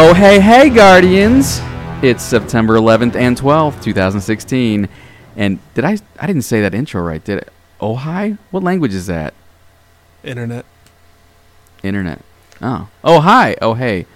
Oh, 0.00 0.14
hey, 0.14 0.38
hey, 0.38 0.70
Guardians! 0.70 1.58
It's 2.04 2.22
September 2.22 2.74
11th 2.74 3.16
and 3.16 3.36
12th, 3.36 3.82
2016. 3.82 4.88
And 5.34 5.58
did 5.74 5.84
I? 5.84 5.98
I 6.20 6.26
didn't 6.28 6.42
say 6.42 6.60
that 6.60 6.72
intro 6.72 7.02
right, 7.02 7.22
did 7.24 7.40
I? 7.40 7.42
Oh, 7.80 7.96
hi? 7.96 8.38
What 8.52 8.62
language 8.62 8.94
is 8.94 9.08
that? 9.08 9.34
Internet. 10.22 10.64
Internet. 11.82 12.20
Oh. 12.62 12.88
Oh, 13.02 13.18
hi. 13.18 13.56
Oh, 13.60 13.74
hey. 13.74 14.06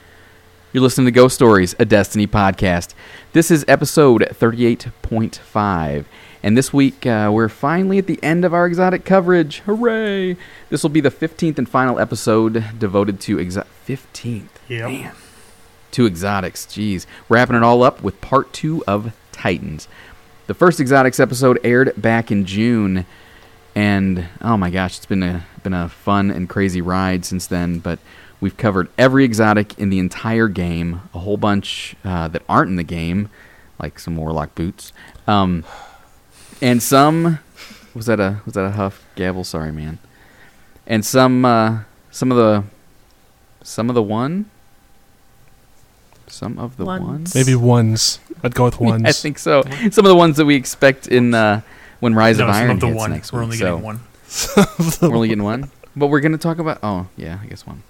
You're 0.72 0.84
listening 0.84 1.06
to 1.06 1.10
Ghost 1.10 1.34
Stories, 1.34 1.74
a 1.80 1.84
Destiny 1.84 2.28
podcast. 2.28 2.94
This 3.32 3.50
is 3.50 3.64
episode 3.66 4.22
38.5. 4.30 6.04
And 6.44 6.56
this 6.56 6.72
week, 6.72 7.04
uh, 7.06 7.32
we're 7.34 7.48
finally 7.48 7.98
at 7.98 8.06
the 8.06 8.22
end 8.22 8.44
of 8.44 8.54
our 8.54 8.66
exotic 8.66 9.04
coverage. 9.04 9.58
Hooray! 9.66 10.36
This 10.70 10.84
will 10.84 10.90
be 10.90 11.00
the 11.00 11.10
15th 11.10 11.58
and 11.58 11.68
final 11.68 11.98
episode 11.98 12.78
devoted 12.78 13.18
to 13.22 13.38
exo- 13.38 13.66
15th. 13.84 14.46
Yep. 14.68 14.88
Man. 14.88 15.12
Two 15.92 16.06
exotics. 16.06 16.66
Jeez. 16.66 17.06
Wrapping 17.28 17.54
it 17.54 17.62
all 17.62 17.84
up 17.84 18.02
with 18.02 18.20
part 18.20 18.52
two 18.52 18.82
of 18.88 19.12
Titans. 19.30 19.86
The 20.48 20.54
first 20.54 20.80
exotics 20.80 21.20
episode 21.20 21.60
aired 21.62 21.92
back 21.96 22.32
in 22.32 22.44
June, 22.44 23.06
and 23.76 24.26
oh 24.40 24.56
my 24.56 24.70
gosh, 24.70 24.96
it's 24.96 25.06
been 25.06 25.22
a 25.22 25.46
been 25.62 25.74
a 25.74 25.88
fun 25.88 26.30
and 26.30 26.48
crazy 26.48 26.80
ride 26.80 27.24
since 27.24 27.46
then. 27.46 27.78
But 27.78 28.00
we've 28.40 28.56
covered 28.56 28.88
every 28.98 29.24
exotic 29.24 29.78
in 29.78 29.90
the 29.90 29.98
entire 29.98 30.48
game, 30.48 31.02
a 31.14 31.20
whole 31.20 31.36
bunch 31.36 31.94
uh, 32.04 32.26
that 32.28 32.42
aren't 32.48 32.70
in 32.70 32.76
the 32.76 32.82
game, 32.82 33.30
like 33.78 33.98
some 33.98 34.16
warlock 34.16 34.54
boots, 34.54 34.92
um, 35.28 35.64
and 36.60 36.82
some 36.82 37.38
was 37.94 38.06
that 38.06 38.18
a 38.18 38.40
was 38.44 38.54
that 38.54 38.64
a 38.64 38.72
huff 38.72 39.06
gavel? 39.14 39.44
Sorry, 39.44 39.72
man. 39.72 39.98
And 40.86 41.04
some 41.04 41.44
uh, 41.44 41.82
some 42.10 42.32
of 42.32 42.38
the 42.38 42.64
some 43.62 43.88
of 43.88 43.94
the 43.94 44.02
one 44.02 44.50
some 46.32 46.58
of 46.58 46.76
the 46.76 46.84
Ones. 46.84 47.06
ones 47.06 47.34
Maybe 47.34 47.54
ones. 47.54 48.18
I'd 48.42 48.54
go 48.54 48.64
with 48.64 48.80
ones. 48.80 49.04
I 49.04 49.12
think 49.12 49.38
so. 49.38 49.62
Some 49.90 50.04
of 50.04 50.10
the 50.10 50.16
ones 50.16 50.36
that 50.38 50.44
we 50.46 50.54
expect 50.56 51.06
in 51.06 51.34
uh, 51.34 51.60
when 52.00 52.14
Rise 52.14 52.38
no, 52.38 52.48
of 52.48 52.54
some 52.54 52.62
Iron 52.64 52.70
of 52.72 52.80
the 52.80 52.86
hits 52.88 52.98
one. 52.98 53.10
next 53.10 53.32
We're 53.32 53.40
week. 53.40 53.44
only 53.44 53.56
so 53.58 53.64
getting 53.76 53.82
one. 53.84 54.00
we're 55.02 55.14
only 55.16 55.28
getting 55.28 55.44
one, 55.44 55.70
but 55.94 56.06
we're 56.08 56.20
gonna 56.20 56.38
talk 56.38 56.58
about. 56.58 56.78
Oh 56.82 57.06
yeah, 57.16 57.38
I 57.42 57.46
guess 57.46 57.66
one. 57.66 57.82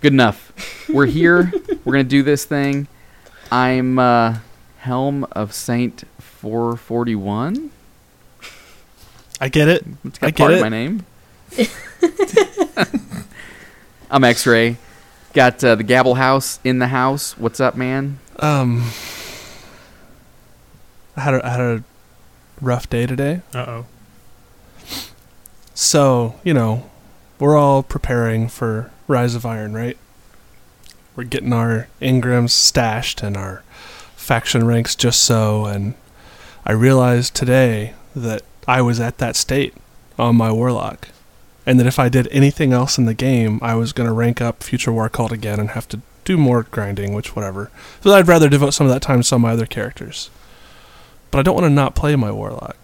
Good 0.00 0.12
enough. 0.14 0.88
We're 0.88 1.06
here. 1.06 1.52
we're 1.84 1.92
gonna 1.92 2.04
do 2.04 2.22
this 2.22 2.44
thing. 2.46 2.88
I'm 3.52 3.98
uh, 3.98 4.38
Helm 4.78 5.24
of 5.32 5.52
Saint 5.52 6.04
441. 6.20 7.70
I 9.42 9.48
get 9.48 9.68
it. 9.68 9.84
It's 10.04 10.18
got 10.18 10.26
I 10.26 10.30
get 10.30 10.38
part 10.38 10.52
of 10.52 10.58
it. 10.58 10.62
my 10.62 10.68
name. 10.68 11.04
I'm 14.10 14.24
X-Ray. 14.24 14.76
Got 15.32 15.62
uh, 15.62 15.76
the 15.76 15.84
Gabble 15.84 16.16
House 16.16 16.58
in 16.64 16.80
the 16.80 16.88
house. 16.88 17.38
What's 17.38 17.60
up, 17.60 17.76
man? 17.76 18.18
Um, 18.40 18.90
I 21.16 21.20
had 21.20 21.34
a, 21.34 21.46
I 21.46 21.50
had 21.50 21.60
a 21.60 21.84
rough 22.60 22.90
day 22.90 23.06
today. 23.06 23.42
Uh 23.54 23.64
oh. 23.68 23.86
So 25.72 26.34
you 26.42 26.52
know, 26.52 26.90
we're 27.38 27.56
all 27.56 27.84
preparing 27.84 28.48
for 28.48 28.90
Rise 29.06 29.36
of 29.36 29.46
Iron, 29.46 29.72
right? 29.72 29.96
We're 31.14 31.24
getting 31.24 31.52
our 31.52 31.88
engrams 32.02 32.50
stashed 32.50 33.22
and 33.22 33.36
our 33.36 33.62
faction 34.16 34.66
ranks 34.66 34.96
just 34.96 35.22
so, 35.22 35.64
and 35.64 35.94
I 36.66 36.72
realized 36.72 37.34
today 37.36 37.94
that 38.16 38.42
I 38.66 38.82
was 38.82 38.98
at 38.98 39.18
that 39.18 39.36
state 39.36 39.74
on 40.18 40.36
my 40.36 40.50
warlock, 40.50 41.08
and 41.70 41.78
that 41.78 41.86
if 41.86 42.00
I 42.00 42.08
did 42.08 42.26
anything 42.32 42.72
else 42.72 42.98
in 42.98 43.04
the 43.04 43.14
game, 43.14 43.60
I 43.62 43.76
was 43.76 43.92
going 43.92 44.08
to 44.08 44.12
rank 44.12 44.40
up 44.40 44.64
Future 44.64 44.90
War 44.92 45.08
Cult 45.08 45.30
again 45.30 45.60
and 45.60 45.70
have 45.70 45.86
to 45.90 46.00
do 46.24 46.36
more 46.36 46.64
grinding, 46.64 47.14
which 47.14 47.36
whatever. 47.36 47.70
So 48.02 48.12
I'd 48.12 48.26
rather 48.26 48.48
devote 48.48 48.70
some 48.74 48.88
of 48.88 48.92
that 48.92 49.02
time 49.02 49.20
to 49.20 49.22
some 49.22 49.36
of 49.44 49.48
my 49.48 49.52
other 49.52 49.66
characters, 49.66 50.30
but 51.30 51.38
I 51.38 51.42
don't 51.42 51.54
want 51.54 51.66
to 51.66 51.70
not 51.70 51.94
play 51.94 52.16
my 52.16 52.32
warlock. 52.32 52.76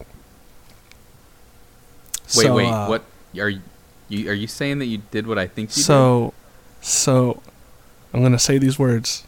Wait, 2.37 2.45
So, 2.47 2.55
wait. 2.55 2.69
uh, 2.69 2.87
what 2.87 3.05
are 3.41 3.49
you, 3.49 3.61
you? 4.09 4.31
Are 4.31 4.35
you 4.35 4.47
saying 4.47 4.79
that 4.79 4.87
you 4.87 4.99
did 5.11 5.27
what 5.27 5.37
I 5.37 5.49
think 5.49 5.77
you 5.77 5.83
So, 5.83 6.33
so, 6.81 7.43
I'm 8.15 8.23
gonna 8.23 8.39
say 8.39 8.57
these 8.59 8.79
words. 8.79 9.25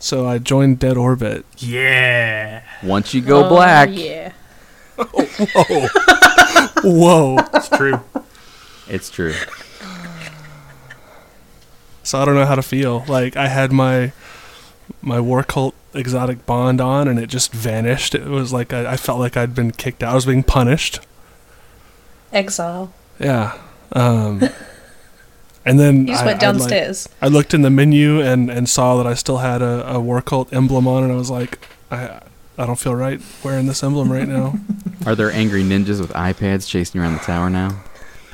So 0.00 0.26
I 0.26 0.38
joined 0.38 0.80
Dead 0.80 0.96
Orbit. 0.96 1.46
Yeah. 1.58 2.62
Once 2.82 3.14
you 3.14 3.20
go 3.20 3.44
Oh, 3.46 3.48
black, 3.48 3.88
Yeah. 3.92 4.32
Whoa. 4.96 5.88
Whoa! 6.84 7.36
It's 7.54 7.68
true. 7.70 7.98
It's 8.88 9.10
true. 9.10 9.32
so 12.02 12.20
I 12.20 12.24
don't 12.24 12.34
know 12.34 12.46
how 12.46 12.54
to 12.54 12.62
feel. 12.62 13.04
Like 13.08 13.36
I 13.36 13.48
had 13.48 13.72
my 13.72 14.12
my 15.00 15.20
war 15.20 15.42
cult 15.42 15.74
exotic 15.94 16.44
bond 16.46 16.80
on, 16.80 17.08
and 17.08 17.18
it 17.18 17.28
just 17.28 17.52
vanished. 17.52 18.14
It 18.14 18.26
was 18.26 18.52
like 18.52 18.72
I, 18.72 18.92
I 18.92 18.96
felt 18.96 19.18
like 19.18 19.36
I'd 19.36 19.54
been 19.54 19.70
kicked 19.70 20.02
out. 20.02 20.12
I 20.12 20.14
was 20.14 20.26
being 20.26 20.42
punished. 20.42 21.00
Exile. 22.32 22.92
Yeah. 23.18 23.56
Um, 23.92 24.42
and 25.64 25.78
then 25.78 26.08
You 26.08 26.14
just 26.14 26.24
I, 26.24 26.26
went 26.26 26.42
I, 26.42 26.46
like- 26.50 26.58
downstairs. 26.58 27.08
I 27.22 27.28
looked 27.28 27.54
in 27.54 27.62
the 27.62 27.70
menu 27.70 28.20
and, 28.20 28.50
and 28.50 28.68
saw 28.68 28.96
that 28.96 29.06
I 29.06 29.14
still 29.14 29.38
had 29.38 29.62
a, 29.62 29.88
a 29.94 30.00
war 30.00 30.20
cult 30.20 30.52
emblem 30.52 30.88
on, 30.88 31.04
and 31.04 31.12
I 31.12 31.16
was 31.16 31.30
like, 31.30 31.66
I 31.90 32.20
I 32.58 32.66
don't 32.66 32.78
feel 32.78 32.94
right 32.94 33.20
wearing 33.42 33.66
this 33.66 33.82
emblem 33.82 34.12
right 34.12 34.28
now. 34.28 34.58
Are 35.06 35.14
there 35.14 35.30
angry 35.30 35.62
ninjas 35.62 36.00
with 36.00 36.12
iPads 36.12 36.68
chasing 36.68 36.98
you 37.00 37.04
around 37.04 37.14
the 37.14 37.20
tower 37.20 37.48
now? 37.50 37.82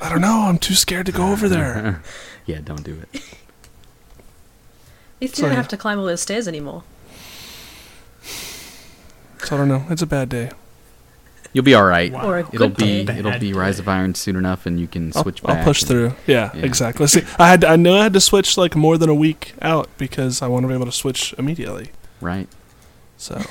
I 0.01 0.09
don't 0.09 0.21
know. 0.21 0.43
I'm 0.47 0.59
too 0.59 0.75
scared 0.75 1.07
to 1.07 1.13
go 1.13 1.31
over 1.33 1.49
there. 1.49 2.03
yeah, 2.47 2.61
don't 2.65 2.83
do 2.85 3.01
it. 3.13 3.17
At 3.17 3.23
least 5.21 5.37
So, 5.37 5.43
you 5.43 5.49
don't 5.49 5.53
yeah. 5.53 5.57
have 5.57 5.69
to 5.69 5.77
climb 5.77 5.99
all 5.99 6.07
those 6.07 6.23
stairs 6.23 6.49
anymore. 6.49 6.83
So 8.23 9.57
I 9.57 9.59
don't 9.59 9.69
know. 9.69 9.85
It's 9.91 10.03
a 10.03 10.07
bad 10.07 10.29
day. 10.29 10.51
You'll 11.53 11.65
be 11.65 11.75
all 11.75 11.85
right. 11.85 12.13
Wow. 12.13 12.27
Or 12.29 12.39
a 12.39 12.49
It'll 12.53 12.69
good 12.69 12.77
be 12.77 13.05
day. 13.05 13.19
it'll 13.19 13.39
be 13.39 13.53
Rise 13.53 13.79
of 13.81 13.89
Iron 13.89 14.15
soon 14.15 14.37
enough, 14.37 14.67
and 14.67 14.79
you 14.79 14.87
can 14.87 15.13
I'll, 15.17 15.23
switch 15.23 15.41
I'll 15.45 15.65
push 15.65 15.83
and- 15.83 15.89
through. 15.89 16.13
Yeah, 16.27 16.51
Yeah. 16.55 16.65
exactly. 16.65 17.07
See, 17.09 17.23
I 17.39 17.49
had 17.49 17.65
I 17.65 17.75
knew 17.77 17.93
I 17.93 18.05
had 18.05 18.13
to 18.13 18.21
switch 18.21 18.57
like 18.57 18.77
more 18.77 18.97
than 18.97 19.09
a 19.11 19.15
week 19.15 19.55
out 19.61 19.89
because 19.99 20.43
I 20.43 20.47
want 20.47 20.63
to 20.65 20.69
be 20.69 20.75
able 20.75 20.87
to 20.87 20.93
switch 20.93 21.35
immediately. 21.39 21.91
Right. 22.21 22.49
So 23.17 23.43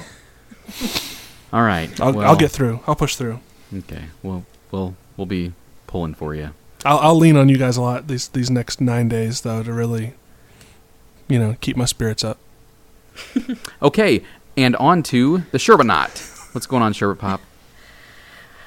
All 1.51 1.63
right. 1.63 1.89
I'll, 1.99 2.13
well, 2.13 2.27
I'll 2.29 2.37
get 2.37 2.51
through. 2.51 2.79
I'll 2.87 2.95
push 2.95 3.15
through. 3.15 3.39
Okay. 3.75 4.05
Well, 4.23 4.45
we'll 4.71 4.95
we'll 5.17 5.25
be 5.27 5.51
pulling 5.89 6.13
for 6.13 6.35
you. 6.35 6.51
I'll, 6.85 6.99
I'll 6.99 7.15
lean 7.17 7.35
on 7.35 7.49
you 7.49 7.57
guys 7.57 7.75
a 7.75 7.81
lot 7.81 8.07
these 8.07 8.29
these 8.29 8.49
next 8.49 8.79
nine 8.79 9.09
days 9.09 9.41
though 9.41 9.63
to 9.63 9.73
really, 9.73 10.13
you 11.27 11.37
know, 11.39 11.57
keep 11.59 11.75
my 11.75 11.85
spirits 11.85 12.23
up. 12.23 12.37
Okay, 13.81 14.23
and 14.55 14.75
on 14.77 15.03
to 15.03 15.39
the 15.51 15.57
Sherbanaut. 15.57 16.53
What's 16.53 16.67
going 16.67 16.83
on, 16.83 16.93
Sherbet 16.93 17.19
Pop? 17.19 17.41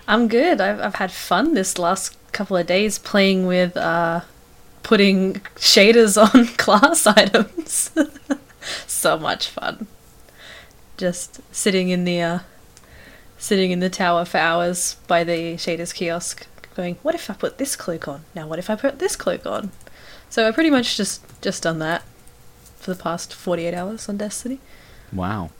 I'm 0.06 0.28
good. 0.28 0.60
I've 0.60 0.80
I've 0.80 0.94
had 0.96 1.10
fun 1.12 1.54
this 1.54 1.78
last 1.78 2.16
couple 2.32 2.56
of 2.56 2.66
days 2.66 2.98
playing 2.98 3.46
with 3.46 3.76
uh 3.76 4.22
putting 4.82 5.34
shaders 5.56 6.20
on 6.20 6.46
class 6.58 7.06
items. 7.18 7.90
so 8.86 9.18
much 9.18 9.48
fun. 9.48 9.86
Just 10.96 11.40
sitting 11.54 11.88
in 11.88 12.04
the 12.04 12.20
uh 12.20 12.38
sitting 13.38 13.70
in 13.70 13.80
the 13.80 13.90
tower 13.90 14.24
for 14.24 14.38
hours 14.38 14.96
by 15.06 15.24
the 15.24 15.54
shaders 15.54 15.94
kiosk 15.94 16.46
going, 16.74 16.96
what 17.02 17.14
if 17.14 17.30
I 17.30 17.34
put 17.34 17.58
this 17.58 17.76
cloak 17.76 18.08
on? 18.08 18.24
Now 18.34 18.46
what 18.46 18.58
if 18.58 18.70
I 18.70 18.76
put 18.76 18.98
this 18.98 19.16
cloak 19.16 19.46
on? 19.46 19.70
So 20.30 20.48
I 20.48 20.50
pretty 20.50 20.70
much 20.70 20.96
just 20.96 21.22
just 21.42 21.62
done 21.62 21.78
that 21.80 22.02
for 22.78 22.92
the 22.92 23.00
past 23.00 23.34
48 23.34 23.74
hours 23.74 24.08
on 24.08 24.16
Destiny. 24.16 24.58
Wow. 25.12 25.50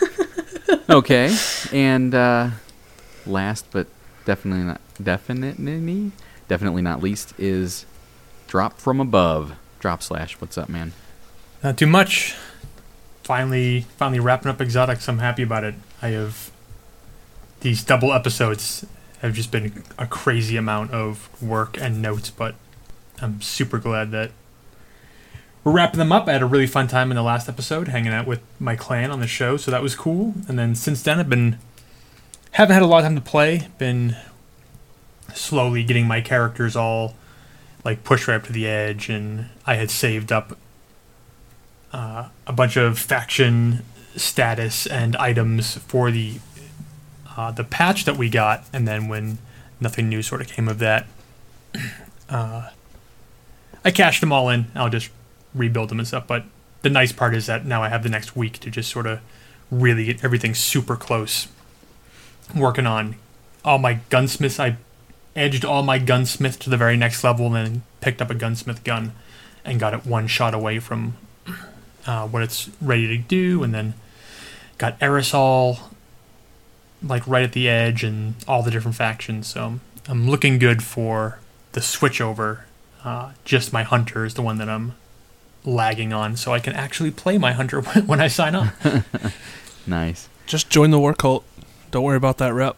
okay, 0.90 1.36
and 1.72 2.14
uh, 2.14 2.50
last 3.26 3.66
but 3.70 3.86
definitely 4.24 4.64
not 4.64 4.80
definitely 5.02 6.12
definitely 6.48 6.82
not 6.82 7.02
least 7.02 7.34
is 7.38 7.86
drop 8.46 8.78
from 8.78 9.00
above. 9.00 9.56
Drop 9.78 10.02
slash. 10.02 10.40
What's 10.40 10.56
up, 10.56 10.68
man? 10.68 10.92
Not 11.62 11.76
too 11.76 11.86
much. 11.86 12.36
Finally, 13.24 13.86
finally 13.96 14.20
wrapping 14.20 14.50
up 14.50 14.60
exotics. 14.60 15.08
I'm 15.08 15.18
happy 15.18 15.42
about 15.42 15.64
it. 15.64 15.74
I 16.00 16.08
have 16.08 16.50
these 17.60 17.84
double 17.84 18.12
episodes 18.12 18.86
have 19.22 19.34
just 19.34 19.50
been 19.50 19.84
a 19.98 20.06
crazy 20.06 20.56
amount 20.56 20.90
of 20.90 21.28
work 21.40 21.80
and 21.80 22.02
notes, 22.02 22.28
but 22.28 22.54
I'm 23.20 23.40
super 23.40 23.78
glad 23.78 24.10
that 24.10 24.32
we're 25.64 25.72
wrapping 25.72 25.98
them 25.98 26.10
up. 26.10 26.26
I 26.26 26.32
had 26.32 26.42
a 26.42 26.46
really 26.46 26.66
fun 26.66 26.88
time 26.88 27.10
in 27.10 27.16
the 27.16 27.22
last 27.22 27.48
episode, 27.48 27.88
hanging 27.88 28.12
out 28.12 28.26
with 28.26 28.40
my 28.58 28.74
clan 28.74 29.12
on 29.12 29.20
the 29.20 29.28
show, 29.28 29.56
so 29.56 29.70
that 29.70 29.80
was 29.80 29.94
cool. 29.94 30.34
And 30.48 30.58
then 30.58 30.74
since 30.74 31.02
then, 31.02 31.20
I've 31.20 31.30
been 31.30 31.58
haven't 32.52 32.74
had 32.74 32.82
a 32.82 32.86
lot 32.86 32.98
of 32.98 33.04
time 33.04 33.14
to 33.14 33.20
play. 33.20 33.68
Been 33.78 34.16
slowly 35.34 35.84
getting 35.84 36.06
my 36.06 36.20
characters 36.20 36.76
all 36.76 37.14
like 37.84 38.04
pushed 38.04 38.28
right 38.28 38.36
up 38.36 38.44
to 38.44 38.52
the 38.52 38.66
edge, 38.66 39.08
and 39.08 39.46
I 39.66 39.76
had 39.76 39.90
saved 39.90 40.32
up 40.32 40.58
uh, 41.92 42.28
a 42.46 42.52
bunch 42.52 42.76
of 42.76 42.98
faction 42.98 43.84
status 44.16 44.86
and 44.86 45.16
items 45.16 45.76
for 45.76 46.10
the 46.10 46.40
uh, 47.36 47.50
the 47.50 47.64
patch 47.64 48.04
that 48.04 48.16
we 48.16 48.28
got, 48.28 48.64
and 48.72 48.86
then 48.86 49.08
when 49.08 49.38
nothing 49.80 50.08
new 50.08 50.22
sort 50.22 50.40
of 50.40 50.48
came 50.48 50.68
of 50.68 50.78
that, 50.78 51.06
uh, 52.28 52.70
I 53.84 53.90
cashed 53.90 54.20
them 54.20 54.32
all 54.32 54.48
in. 54.48 54.66
I'll 54.74 54.90
just 54.90 55.10
rebuild 55.54 55.88
them 55.88 55.98
and 55.98 56.06
stuff. 56.08 56.26
But 56.26 56.44
the 56.82 56.90
nice 56.90 57.12
part 57.12 57.34
is 57.34 57.46
that 57.46 57.64
now 57.64 57.82
I 57.82 57.88
have 57.88 58.02
the 58.02 58.08
next 58.08 58.36
week 58.36 58.58
to 58.60 58.70
just 58.70 58.90
sort 58.90 59.06
of 59.06 59.20
really 59.70 60.04
get 60.04 60.24
everything 60.24 60.54
super 60.54 60.96
close. 60.96 61.48
Working 62.54 62.86
on 62.86 63.16
all 63.64 63.78
my 63.78 64.00
gunsmiths. 64.10 64.60
I 64.60 64.76
edged 65.34 65.64
all 65.64 65.82
my 65.82 65.98
gunsmith 65.98 66.58
to 66.60 66.70
the 66.70 66.76
very 66.76 66.96
next 66.96 67.24
level 67.24 67.46
and 67.46 67.54
then 67.54 67.82
picked 68.00 68.20
up 68.20 68.30
a 68.30 68.34
gunsmith 68.34 68.84
gun 68.84 69.12
and 69.64 69.80
got 69.80 69.94
it 69.94 70.04
one 70.04 70.26
shot 70.26 70.52
away 70.52 70.78
from 70.78 71.14
uh, 72.06 72.26
what 72.26 72.42
it's 72.42 72.68
ready 72.80 73.06
to 73.06 73.16
do. 73.16 73.62
And 73.62 73.72
then 73.72 73.94
got 74.78 74.98
aerosol 75.00 75.78
like 77.02 77.26
right 77.26 77.42
at 77.44 77.52
the 77.52 77.68
edge 77.68 78.04
and 78.04 78.34
all 78.46 78.62
the 78.62 78.70
different 78.70 78.96
factions. 78.96 79.46
So 79.46 79.80
I'm 80.08 80.28
looking 80.28 80.58
good 80.58 80.82
for 80.82 81.38
the 81.72 81.80
switchover. 81.80 82.60
Uh, 83.04 83.32
just 83.44 83.72
my 83.72 83.82
hunter 83.82 84.24
is 84.24 84.34
the 84.34 84.42
one 84.42 84.58
that 84.58 84.68
I'm 84.68 84.94
lagging 85.64 86.12
on, 86.12 86.36
so 86.36 86.52
I 86.52 86.58
can 86.60 86.72
actually 86.74 87.10
play 87.10 87.38
my 87.38 87.52
hunter 87.52 87.80
when 88.06 88.20
I 88.20 88.28
sign 88.28 88.54
up. 88.54 88.72
Nice. 89.86 90.28
Just 90.46 90.70
join 90.70 90.92
the 90.92 90.98
war 91.00 91.12
cult. 91.12 91.44
Don't 91.90 92.04
worry 92.04 92.16
about 92.16 92.38
that 92.38 92.52
rep. 92.54 92.76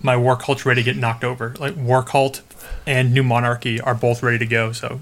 my 0.00 0.16
war 0.16 0.34
cult's 0.36 0.64
ready 0.64 0.82
to 0.82 0.84
get 0.92 0.96
knocked 0.98 1.24
over. 1.24 1.54
Like 1.58 1.76
war 1.76 2.02
cult 2.02 2.40
and 2.86 3.12
new 3.12 3.22
monarchy 3.22 3.80
are 3.80 3.94
both 3.94 4.22
ready 4.22 4.38
to 4.38 4.46
go. 4.46 4.72
So 4.72 5.00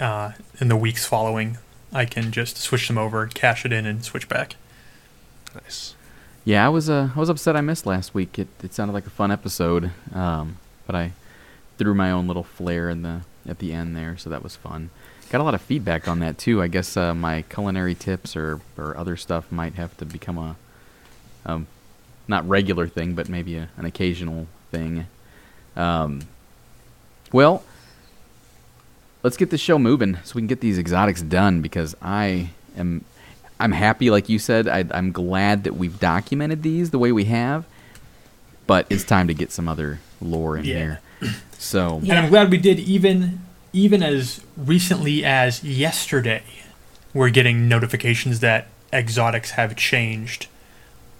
uh, 0.00 0.32
in 0.58 0.68
the 0.68 0.76
weeks 0.76 1.04
following, 1.06 1.58
I 1.92 2.06
can 2.06 2.32
just 2.32 2.56
switch 2.56 2.88
them 2.88 2.96
over, 2.96 3.26
cash 3.26 3.66
it 3.66 3.72
in, 3.72 3.84
and 3.84 4.02
switch 4.02 4.26
back. 4.28 4.56
Nice. 5.54 5.94
Yeah, 6.44 6.66
I 6.66 6.68
was 6.68 6.90
uh, 6.90 7.10
I 7.14 7.18
was 7.18 7.28
upset 7.28 7.56
I 7.56 7.60
missed 7.60 7.86
last 7.86 8.14
week. 8.14 8.38
It 8.38 8.48
it 8.62 8.74
sounded 8.74 8.94
like 8.94 9.06
a 9.06 9.10
fun 9.10 9.30
episode, 9.30 9.92
um, 10.12 10.58
but 10.86 10.96
I 10.96 11.12
threw 11.78 11.94
my 11.94 12.10
own 12.10 12.26
little 12.26 12.42
flair 12.42 12.90
in 12.90 13.02
the 13.02 13.20
at 13.46 13.60
the 13.60 13.72
end 13.72 13.94
there, 13.96 14.16
so 14.16 14.28
that 14.30 14.42
was 14.42 14.56
fun. 14.56 14.90
Got 15.30 15.40
a 15.40 15.44
lot 15.44 15.54
of 15.54 15.62
feedback 15.62 16.08
on 16.08 16.18
that 16.18 16.38
too. 16.38 16.60
I 16.60 16.66
guess 16.66 16.96
uh, 16.96 17.14
my 17.14 17.42
culinary 17.42 17.94
tips 17.94 18.34
or 18.34 18.60
or 18.76 18.96
other 18.96 19.16
stuff 19.16 19.52
might 19.52 19.74
have 19.74 19.96
to 19.98 20.04
become 20.04 20.36
a 20.36 20.56
um, 21.46 21.68
not 22.26 22.48
regular 22.48 22.88
thing, 22.88 23.14
but 23.14 23.28
maybe 23.28 23.56
a, 23.56 23.68
an 23.76 23.84
occasional 23.84 24.48
thing. 24.72 25.06
Um, 25.76 26.22
well, 27.32 27.62
let's 29.22 29.36
get 29.36 29.50
the 29.50 29.58
show 29.58 29.78
moving 29.78 30.18
so 30.24 30.34
we 30.34 30.40
can 30.40 30.48
get 30.48 30.60
these 30.60 30.78
exotics 30.78 31.22
done 31.22 31.62
because 31.62 31.94
I 32.02 32.50
am 32.76 33.04
I'm 33.62 33.72
happy, 33.72 34.10
like 34.10 34.28
you 34.28 34.38
said. 34.38 34.66
I, 34.66 34.84
I'm 34.90 35.12
glad 35.12 35.64
that 35.64 35.76
we've 35.76 35.98
documented 36.00 36.62
these 36.62 36.90
the 36.90 36.98
way 36.98 37.12
we 37.12 37.24
have, 37.26 37.64
but 38.66 38.86
it's 38.90 39.04
time 39.04 39.28
to 39.28 39.34
get 39.34 39.52
some 39.52 39.68
other 39.68 40.00
lore 40.20 40.56
in 40.58 40.64
Yeah. 40.64 40.74
here. 40.74 41.00
So 41.58 41.98
And 41.98 42.12
I'm 42.12 42.28
glad 42.28 42.50
we 42.50 42.58
did 42.58 42.80
even 42.80 43.40
even 43.72 44.02
as 44.02 44.40
recently 44.56 45.24
as 45.24 45.62
yesterday. 45.64 46.42
We're 47.14 47.30
getting 47.30 47.68
notifications 47.68 48.40
that 48.40 48.66
exotics 48.92 49.52
have 49.52 49.76
changed, 49.76 50.48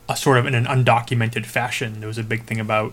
uh, 0.08 0.14
sort 0.14 0.36
of 0.38 0.44
in 0.46 0.54
an 0.54 0.64
undocumented 0.66 1.46
fashion. 1.46 2.00
There 2.00 2.08
was 2.08 2.18
a 2.18 2.22
big 2.24 2.44
thing 2.44 2.58
about 2.60 2.92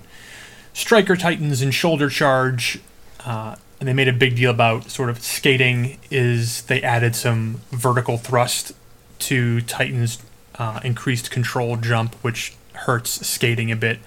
striker 0.74 1.16
titans 1.18 1.62
and 1.62 1.74
shoulder 1.74 2.07
charge, 2.10 2.80
uh, 3.25 3.56
and 3.80 3.90
they 3.90 3.94
made 3.94 4.07
a 4.07 4.13
big 4.13 4.36
deal 4.36 4.51
about 4.51 4.90
sort 4.92 5.10
of 5.10 5.22
skating. 5.24 5.98
Is 6.12 6.62
they 6.63 6.81
added 6.84 7.16
some 7.16 7.62
vertical 7.72 8.18
thrust 8.18 8.74
to 9.19 9.62
titans, 9.62 10.21
uh, 10.56 10.80
increased 10.83 11.31
control 11.31 11.77
jump, 11.77 12.16
which 12.16 12.56
hurts 12.74 13.25
skating 13.27 13.71
a 13.71 13.75
bit, 13.75 14.00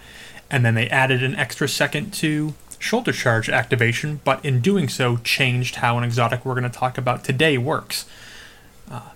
and 0.51 0.65
then 0.65 0.75
they 0.75 0.89
added 0.89 1.23
an 1.23 1.35
extra 1.37 1.69
second 1.69 2.13
to 2.15 2.55
shoulder 2.79 3.13
charge 3.13 3.49
activation, 3.49 4.21
but 4.25 4.45
in 4.45 4.61
doing 4.61 4.89
so, 4.89 5.17
changed 5.19 5.77
how 5.77 5.97
an 5.99 6.05
exotic 6.05 6.45
we're 6.45 6.55
going 6.55 6.71
to 6.71 6.79
talk 6.79 6.99
about 6.99 7.25
today 7.25 7.57
works. 7.57 8.07
Uh, 8.91 9.11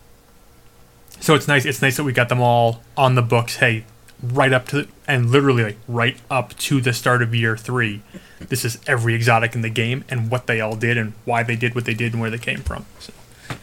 so 1.20 1.34
it's 1.34 1.48
nice. 1.48 1.64
It's 1.64 1.82
nice 1.82 1.96
that 1.96 2.04
we 2.04 2.12
got 2.12 2.28
them 2.28 2.40
all 2.40 2.82
on 2.96 3.16
the 3.16 3.22
books. 3.22 3.56
Hey, 3.56 3.84
right 4.22 4.52
up 4.52 4.66
to 4.69 4.88
and 5.06 5.31
literally 5.31 5.62
like 5.62 5.78
right 5.88 6.16
up 6.31 6.56
to 6.56 6.81
the 6.81 6.92
start 6.92 7.22
of 7.22 7.34
year 7.34 7.56
three. 7.56 8.02
This 8.38 8.64
is 8.64 8.78
every 8.87 9.14
exotic 9.14 9.54
in 9.54 9.62
the 9.62 9.70
game 9.70 10.04
and 10.08 10.31
what 10.31 10.46
they 10.46 10.60
all 10.60 10.76
did 10.76 10.96
and 10.96 11.12
why 11.25 11.42
they 11.42 11.56
did 11.56 11.75
what 11.75 11.84
they 11.84 11.94
did 11.94 12.12
and 12.12 12.20
where 12.20 12.31
they 12.31 12.38
came 12.38 12.58
from. 12.58 12.87
So 12.99 13.12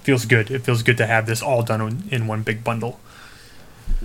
feels 0.03 0.25
good. 0.25 0.51
It 0.51 0.59
feels 0.59 0.83
good 0.83 0.97
to 0.97 1.05
have 1.05 1.25
this 1.25 1.41
all 1.41 1.63
done 1.63 1.81
in, 1.81 2.03
in 2.11 2.27
one 2.27 2.43
big 2.43 2.63
bundle. 2.63 2.99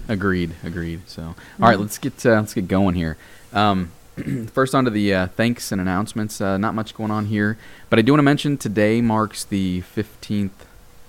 Agreed, 0.09 0.55
agreed. 0.63 1.09
So, 1.09 1.23
all 1.23 1.35
right, 1.59 1.79
let's 1.79 1.99
get 1.99 2.25
uh, 2.25 2.31
let's 2.31 2.55
get 2.55 2.69
going 2.69 2.95
here. 2.95 3.17
Um, 3.53 3.93
first, 4.53 4.75
on 4.75 4.85
to 4.85 4.91
the 4.91 5.15
uh, 5.15 5.27
thanks 5.29 5.73
and 5.73 5.81
announcements. 5.81 6.41
Uh, 6.41 6.57
not 6.59 6.75
much 6.75 6.95
going 6.95 7.11
on 7.11 7.27
here, 7.27 7.59
but 7.91 7.99
I 7.99 8.03
do 8.03 8.13
want 8.13 8.21
to 8.21 8.25
mention 8.25 8.57
today 8.57 9.01
marks 9.01 9.45
the 9.45 9.81
fifteenth. 9.83 10.67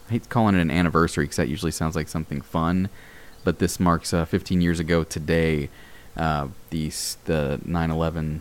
I 0.09 0.13
hate 0.13 0.29
calling 0.29 0.55
it 0.55 0.61
an 0.61 0.71
anniversary 0.71 1.25
because 1.25 1.37
that 1.37 1.49
usually 1.49 1.71
sounds 1.71 1.95
like 1.95 2.07
something 2.07 2.41
fun, 2.41 2.89
but 3.43 3.59
this 3.59 3.79
marks 3.79 4.11
uh, 4.11 4.25
15 4.25 4.59
years 4.59 4.79
ago 4.79 5.03
today. 5.03 5.69
Uh, 6.17 6.47
the 6.71 6.89
the 7.25 7.61
9/11 7.65 8.39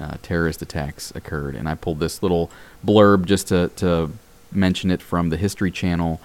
uh, 0.00 0.16
terrorist 0.22 0.62
attacks 0.62 1.12
occurred, 1.14 1.54
and 1.54 1.68
I 1.68 1.74
pulled 1.74 2.00
this 2.00 2.22
little 2.22 2.50
blurb 2.84 3.26
just 3.26 3.48
to 3.48 3.70
to 3.76 4.10
mention 4.54 4.90
it 4.90 5.02
from 5.02 5.30
the 5.30 5.36
History 5.36 5.70
Channel. 5.70 6.20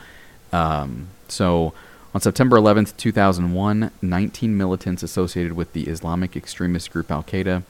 Um, 0.52 1.10
so. 1.28 1.74
On 2.16 2.22
September 2.22 2.58
11th, 2.58 2.98
2001, 2.98 3.92
19 4.02 4.58
militants 4.58 5.04
associated 5.04 5.54
with 5.54 5.74
the 5.74 5.84
Islamic 5.84 6.36
extremist 6.36 6.90
group 6.90 7.12
Al 7.12 7.22
Qaeda 7.22 7.62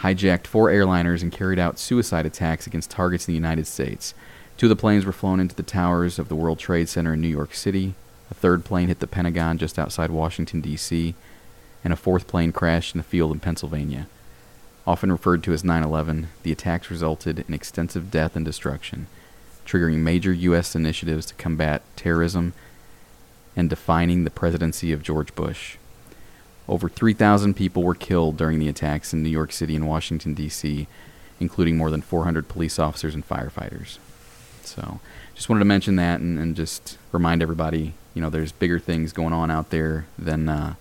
hijacked 0.00 0.46
four 0.46 0.68
airliners 0.68 1.22
and 1.22 1.32
carried 1.32 1.58
out 1.58 1.78
suicide 1.78 2.26
attacks 2.26 2.66
against 2.66 2.90
targets 2.90 3.26
in 3.26 3.32
the 3.32 3.36
United 3.36 3.66
States. 3.66 4.14
Two 4.56 4.66
of 4.66 4.70
the 4.70 4.76
planes 4.76 5.04
were 5.04 5.12
flown 5.12 5.40
into 5.40 5.54
the 5.54 5.62
towers 5.62 6.18
of 6.18 6.28
the 6.28 6.36
World 6.36 6.58
Trade 6.58 6.88
Center 6.88 7.14
in 7.14 7.20
New 7.20 7.28
York 7.28 7.54
City. 7.54 7.94
A 8.30 8.34
third 8.34 8.64
plane 8.64 8.88
hit 8.88 9.00
the 9.00 9.06
Pentagon 9.06 9.58
just 9.58 9.78
outside 9.78 10.10
Washington, 10.10 10.60
D.C., 10.60 11.14
and 11.84 11.92
a 11.92 11.96
fourth 11.96 12.26
plane 12.26 12.52
crashed 12.52 12.94
in 12.94 13.00
a 13.00 13.04
field 13.04 13.32
in 13.32 13.40
Pennsylvania. 13.40 14.08
Often 14.86 15.12
referred 15.12 15.42
to 15.44 15.52
as 15.52 15.64
9 15.64 15.82
11, 15.82 16.28
the 16.42 16.52
attacks 16.52 16.90
resulted 16.90 17.44
in 17.46 17.54
extensive 17.54 18.10
death 18.10 18.34
and 18.34 18.44
destruction, 18.44 19.06
triggering 19.66 19.98
major 19.98 20.32
U.S. 20.32 20.74
initiatives 20.74 21.26
to 21.26 21.34
combat 21.34 21.82
terrorism 21.96 22.52
and 23.54 23.68
defining 23.68 24.24
the 24.24 24.30
presidency 24.30 24.92
of 24.92 25.02
George 25.02 25.34
Bush. 25.34 25.76
Over 26.68 26.88
3,000 26.88 27.54
people 27.54 27.82
were 27.82 27.94
killed 27.94 28.36
during 28.36 28.58
the 28.58 28.68
attacks 28.68 29.12
in 29.12 29.22
New 29.22 29.30
York 29.30 29.52
City 29.52 29.76
and 29.76 29.88
Washington, 29.88 30.34
D.C., 30.34 30.86
including 31.38 31.76
more 31.76 31.90
than 31.90 32.02
400 32.02 32.48
police 32.48 32.78
officers 32.78 33.14
and 33.14 33.26
firefighters. 33.26 33.98
So, 34.62 35.00
just 35.34 35.48
wanted 35.48 35.60
to 35.60 35.66
mention 35.66 35.96
that 35.96 36.20
and, 36.20 36.38
and 36.38 36.56
just 36.56 36.98
remind 37.12 37.42
everybody, 37.42 37.94
you 38.14 38.22
know, 38.22 38.30
there's 38.30 38.52
bigger 38.52 38.78
things 38.78 39.12
going 39.12 39.32
on 39.32 39.50
out 39.50 39.70
there 39.70 40.06
than 40.18 40.48
uh, 40.48 40.74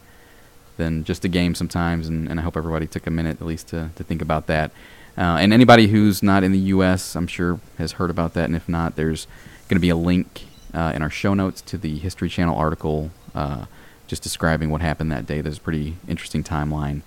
than 0.78 1.04
just 1.04 1.24
a 1.24 1.28
game 1.28 1.56
sometimes, 1.56 2.08
and, 2.08 2.28
and 2.28 2.40
I 2.40 2.44
hope 2.44 2.58
everybody 2.58 2.88
took 2.88 3.08
a 3.08 3.12
minute 3.12 3.40
at 3.40 3.48
least 3.48 3.70
to, 3.70 3.92
to 3.96 4.04
think 4.04 4.22
about 4.22 4.48
that. 4.48 4.72
Uh, 5.18 5.38
and 5.40 5.54
anybody 5.54 5.88
who's 5.88 6.22
not 6.22 6.44
in 6.44 6.52
the 6.52 6.60
U.S., 6.60 7.16
I'm 7.16 7.28
sure, 7.28 7.60
has 7.78 7.94
heard 7.94 8.10
about 8.10 8.34
that, 8.34 8.46
and 8.46 8.56
if 8.56 8.68
not, 8.68 8.96
there's 8.96 9.28
going 9.70 9.78
to 9.78 9.82
be 9.82 9.90
a 9.90 9.96
link 9.96 10.46
uh, 10.74 10.92
in 10.94 11.02
our 11.02 11.10
show 11.10 11.34
notes 11.34 11.62
to 11.62 11.78
the 11.78 11.98
History 11.98 12.30
Channel 12.30 12.58
article 12.58 13.12
uh, 13.34 13.66
just 14.08 14.22
describing 14.24 14.70
what 14.70 14.82
happened 14.82 15.12
that 15.12 15.26
day. 15.26 15.42
There's 15.42 15.58
a 15.58 15.62
pretty 15.62 15.96
interesting 16.08 16.44
timeline. 16.44 17.02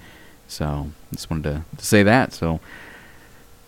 So 0.46 0.90
just 1.12 1.30
wanted 1.30 1.44
to, 1.44 1.76
to 1.76 1.84
say 1.84 2.02
that. 2.02 2.32
So 2.32 2.60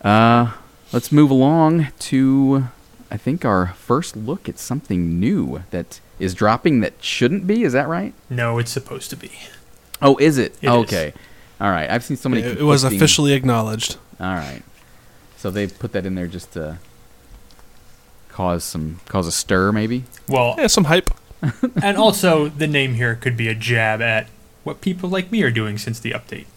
uh, 0.02 0.52
let's 0.92 1.12
move 1.12 1.30
along 1.30 1.88
to, 1.99 2.64
I 3.11 3.16
think, 3.16 3.44
our 3.44 3.68
first 3.68 4.16
look 4.16 4.49
at 4.49 4.59
something 4.59 5.20
new 5.20 5.62
that 5.70 6.00
is 6.18 6.35
dropping 6.35 6.80
that 6.80 6.94
shouldn't 7.02 7.47
be. 7.47 7.62
Is 7.62 7.73
that 7.73 7.88
right? 7.88 8.14
No, 8.28 8.59
it's 8.59 8.70
supposed 8.70 9.11
to 9.11 9.16
be. 9.16 9.30
Oh, 10.02 10.16
is 10.16 10.38
it? 10.38 10.56
It 10.62 10.68
is. 11.09 11.14
Okay. 11.61 11.67
All 11.67 11.71
right. 11.71 11.90
I've 11.90 12.05
seen 12.05 12.17
so 12.17 12.29
many. 12.29 12.43
It, 12.43 12.59
it 12.59 12.62
was 12.64 12.85
officially 12.85 13.33
acknowledged. 13.33 13.97
All 14.19 14.35
right. 14.35 14.62
So 15.37 15.50
they 15.50 15.67
put 15.67 15.93
that 15.93 16.07
in 16.07 16.14
there 16.14 16.26
just 16.26 16.52
to 16.52 16.79
cause 18.29 18.64
some 18.64 19.00
cause 19.07 19.26
a 19.26 19.33
stir, 19.33 19.73
maybe. 19.73 20.05
Well, 20.29 20.55
Yeah, 20.59 20.67
some 20.67 20.85
hype. 20.85 21.11
and 21.83 21.97
also 21.97 22.49
the 22.49 22.67
name 22.67 22.95
here 22.95 23.14
could 23.14 23.37
be 23.37 23.49
a 23.49 23.55
jab 23.55 24.02
at 24.02 24.29
what 24.64 24.81
people 24.83 25.09
like 25.09 25.33
me 25.33 25.43
are 25.43 25.50
doing 25.50 25.79
since 25.79 26.00
the 26.00 26.12
update. 26.12 26.47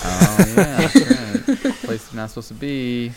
Oh 0.00 0.36
yeah, 0.56 0.76
that's 0.86 0.94
right. 0.94 1.74
Place 1.82 2.04
it's 2.04 2.14
not 2.14 2.28
supposed 2.30 2.46
to 2.48 2.54
be. 2.54 3.10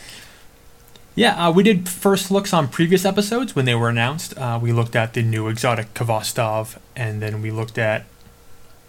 Yeah, 1.13 1.47
uh, 1.47 1.51
we 1.51 1.61
did 1.61 1.87
first 1.87 2.31
looks 2.31 2.53
on 2.53 2.69
previous 2.69 3.05
episodes 3.05 3.55
when 3.55 3.65
they 3.65 3.75
were 3.75 3.89
announced. 3.89 4.35
Uh, 4.35 4.57
we 4.59 4.71
looked 4.71 4.95
at 4.95 5.13
the 5.13 5.21
new 5.21 5.47
exotic 5.47 5.93
Khvostov, 5.93 6.79
and 6.95 7.21
then 7.21 7.39
we 7.43 7.51
looked 7.51 7.77
at 7.77 8.05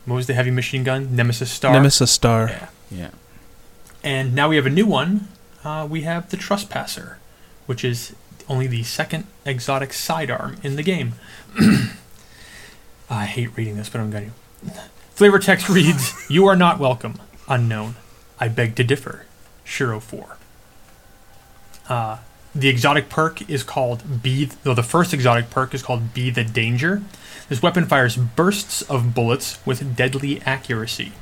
what 0.04 0.16
was 0.16 0.26
the 0.26 0.34
heavy 0.34 0.50
machine 0.50 0.84
gun 0.84 1.14
Nemesis 1.14 1.50
Star. 1.50 1.72
Nemesis 1.72 2.10
Star. 2.10 2.48
Yeah. 2.48 2.68
Yeah. 2.90 3.10
And 4.02 4.34
now 4.34 4.48
we 4.48 4.56
have 4.56 4.66
a 4.66 4.70
new 4.70 4.86
one. 4.86 5.28
Uh, 5.64 5.86
we 5.88 6.02
have 6.02 6.30
the 6.30 6.36
Trespasser, 6.36 7.18
which 7.66 7.84
is 7.84 8.14
only 8.48 8.66
the 8.66 8.82
second 8.82 9.26
exotic 9.44 9.92
sidearm 9.92 10.56
in 10.62 10.76
the 10.76 10.82
game. 10.82 11.14
I 13.10 13.26
hate 13.26 13.56
reading 13.56 13.76
this, 13.76 13.88
but 13.88 14.00
I'm 14.00 14.10
going 14.10 14.32
to. 14.64 14.72
Flavor 15.14 15.38
text 15.38 15.68
reads 15.68 16.28
You 16.28 16.46
are 16.46 16.56
not 16.56 16.78
welcome. 16.78 17.20
Unknown. 17.48 17.96
I 18.40 18.48
beg 18.48 18.74
to 18.76 18.84
differ. 18.84 19.26
Shiro 19.64 20.00
4. 20.00 20.36
Uh, 21.88 22.18
the 22.54 22.68
exotic 22.68 23.08
perk 23.08 23.48
is 23.48 23.62
called 23.62 24.22
Be. 24.22 24.46
Though 24.62 24.74
the 24.74 24.82
first 24.82 25.14
exotic 25.14 25.50
perk 25.50 25.74
is 25.74 25.82
called 25.82 26.12
Be 26.14 26.30
the 26.30 26.44
Danger. 26.44 27.02
This 27.48 27.62
weapon 27.62 27.86
fires 27.86 28.16
bursts 28.16 28.82
of 28.82 29.14
bullets 29.14 29.64
with 29.66 29.96
deadly 29.96 30.40
accuracy. 30.42 31.12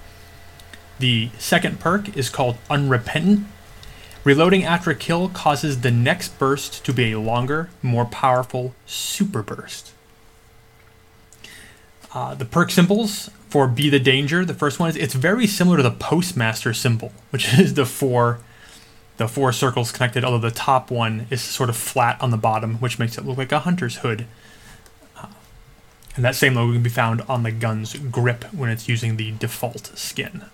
The 0.99 1.31
second 1.39 1.81
perk 1.81 2.17
is 2.17 2.29
called 2.29 2.59
Unrepentant. 2.69 3.47
Reloading 4.23 4.65
after 4.65 4.91
a 4.91 4.95
kill 4.95 5.31
causes 5.31 5.81
the 5.81 5.91
next 5.91 6.39
burst 6.39 6.85
to 6.85 6.93
be 6.93 7.13
a 7.13 7.19
longer, 7.19 7.71
more 7.83 8.05
powerful 8.05 8.75
super 8.85 9.43
burst. 9.43 9.93
Uh, 12.13 12.35
the 12.35 12.45
perk 12.45 12.71
symbols 12.71 13.31
for 13.49 13.67
Be 13.67 13.89
the 13.89 14.01
Danger, 14.01 14.45
the 14.45 14.53
first 14.53 14.79
one 14.79 14.91
is 14.91 14.97
it's 14.97 15.15
very 15.15 15.47
similar 15.47 15.79
to 15.79 15.83
the 15.83 15.91
Postmaster 15.91 16.75
symbol, 16.75 17.13
which 17.31 17.55
is 17.59 17.75
the 17.75 17.87
four 17.87 18.41
the 19.17 19.29
four 19.29 19.53
circles 19.53 19.93
connected, 19.93 20.25
although 20.25 20.39
the 20.39 20.51
top 20.51 20.91
one 20.91 21.27
is 21.29 21.43
sort 21.43 21.69
of 21.69 21.77
flat 21.77 22.21
on 22.23 22.31
the 22.31 22.39
bottom, 22.39 22.77
which 22.77 22.99
makes 22.99 23.19
it 23.19 23.27
look 23.27 23.37
like 23.37 23.53
a 23.53 23.61
hunter's 23.61 23.99
hood. 23.99 24.27
And 26.17 26.25
that 26.25 26.35
same 26.35 26.55
logo 26.55 26.73
can 26.73 26.83
be 26.83 26.91
found 26.91 27.23
on 27.23 27.43
the 27.43 27.53
gun's 27.53 27.95
grip 27.95 28.45
when 28.53 28.69
it's 28.69 28.89
using 28.89 29.17
the 29.17 29.33
default 29.33 29.97
skin. 29.97 30.45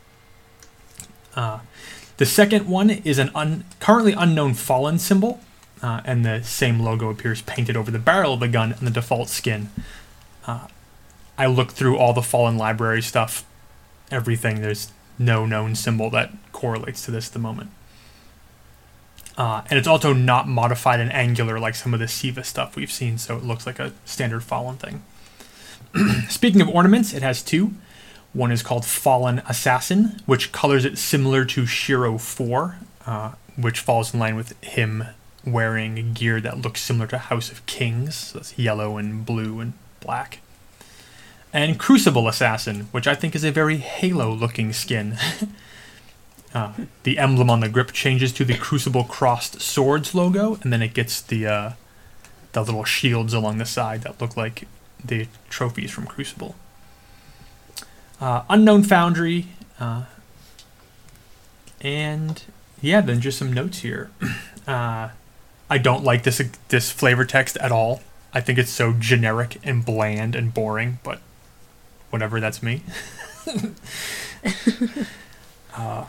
Uh, 1.35 1.61
the 2.19 2.27
second 2.27 2.67
one 2.67 2.91
is 2.91 3.19
an 3.19 3.31
un- 3.35 3.65
currently 3.81 4.13
unknown 4.13 4.55
fallen 4.55 4.99
symbol, 4.99 5.41
uh, 5.83 6.01
and 6.05 6.25
the 6.25 6.43
same 6.43 6.81
logo 6.81 7.11
appears 7.11 7.43
painted 7.43 7.77
over 7.77 7.91
the 7.91 7.99
barrel 7.99 8.35
of 8.35 8.41
the 8.41 8.49
gun 8.49 8.73
on 8.75 8.85
the 8.85 8.91
default 8.91 9.29
skin. 9.29 9.71
Uh, 10.47 10.69
I 11.39 11.47
looked 11.47 11.73
through 11.73 11.99
all 11.99 12.13
the 12.13 12.23
fallen 12.23 12.57
library 12.57 13.03
stuff, 13.03 13.45
everything. 14.11 14.63
There's 14.63 14.93
no 15.19 15.45
known 15.45 15.75
symbol 15.75 16.11
that 16.11 16.33
correlates 16.53 17.05
to 17.05 17.11
this 17.11 17.29
at 17.29 17.33
the 17.33 17.39
moment. 17.39 17.71
Uh, 19.37 19.63
and 19.69 19.79
it's 19.79 19.89
also 19.89 20.15
not 20.15 20.49
modified 20.49 20.99
in 20.99 21.11
Angular 21.11 21.59
like 21.59 21.75
some 21.75 21.93
of 21.93 22.01
the 22.01 22.09
Siva 22.09 22.43
stuff 22.43 22.75
we've 22.75 22.93
seen, 22.93 23.19
so 23.19 23.37
it 23.37 23.45
looks 23.45 23.67
like 23.67 23.79
a 23.79 23.93
standard 24.07 24.43
Fallen 24.43 24.77
thing. 24.77 25.03
Speaking 26.29 26.61
of 26.61 26.69
ornaments, 26.69 27.15
it 27.15 27.23
has 27.23 27.43
two. 27.43 27.73
One 28.33 28.53
is 28.53 28.63
called 28.63 28.85
Fallen 28.85 29.41
Assassin, 29.49 30.21
which 30.27 30.53
colors 30.53 30.85
it 30.85 30.99
similar 30.99 31.45
to 31.47 31.65
Shiro 31.65 32.19
4, 32.19 32.77
uh, 33.07 33.33
which 33.57 33.81
falls 33.81 34.13
in 34.13 34.21
line 34.21 34.37
with 34.37 34.63
him 34.63 35.05
wearing 35.45 36.13
gear 36.13 36.41
that 36.41 36.61
looks 36.61 36.83
similar 36.83 37.07
to 37.07 37.19
House 37.19 37.51
of 37.51 37.65
Kings. 37.67 38.15
So 38.15 38.39
that's 38.39 38.59
yellow 38.59 38.99
and 38.99 39.25
blue 39.25 39.61
and 39.61 39.73
black. 40.01 40.41
And 41.53 41.79
Crucible 41.79 42.29
Assassin, 42.29 42.89
which 42.91 43.07
I 43.07 43.15
think 43.15 43.35
is 43.35 43.45
a 43.45 43.51
very 43.51 43.79
Halo 43.79 44.33
looking 44.33 44.73
skin. 44.73 45.17
Uh, 46.55 46.73
the 47.03 47.19
emblem 47.19 47.51
on 47.51 47.61
the 47.61 47.69
grip 47.69 47.93
changes 47.93 48.33
to 48.33 48.43
the 48.43 48.57
Crucible 48.57 49.05
crossed 49.05 49.61
swords 49.61 50.15
logo, 50.15 50.59
and 50.63 50.73
then 50.73 50.81
it 50.81 50.95
gets 50.95 51.21
the 51.21 51.47
uh, 51.47 51.73
the 52.53 52.63
little 52.63 52.85
shields 52.85 53.35
along 53.35 53.59
the 53.59 53.67
side 53.67 54.01
that 54.03 54.19
look 54.23 54.39
like 54.39 54.67
the 55.09 55.29
trophies 55.49 55.91
from 55.91 56.07
Crucible. 56.07 56.55
Uh, 58.21 58.43
Unknown 58.49 58.83
Foundry, 58.85 59.47
uh, 59.79 60.05
and 61.81 62.43
yeah, 62.81 63.01
then 63.01 63.21
just 63.21 63.39
some 63.39 63.53
notes 63.53 63.81
here. 63.81 64.11
Uh, 64.67 65.11
I 65.71 65.79
don't 65.79 66.03
like 66.03 66.25
this 66.25 66.43
this 66.71 66.91
flavor 66.91 67.25
text 67.25 67.57
at 67.59 67.71
all. 67.71 68.01
I 68.33 68.41
think 68.41 68.59
it's 68.59 68.73
so 68.73 68.93
generic 68.93 69.59
and 69.63 69.85
bland 69.85 70.35
and 70.35 70.53
boring, 70.53 70.99
but 71.05 71.21
whatever, 72.11 72.41
that's 72.41 72.65
me. 72.65 72.83
uh, 75.77 76.07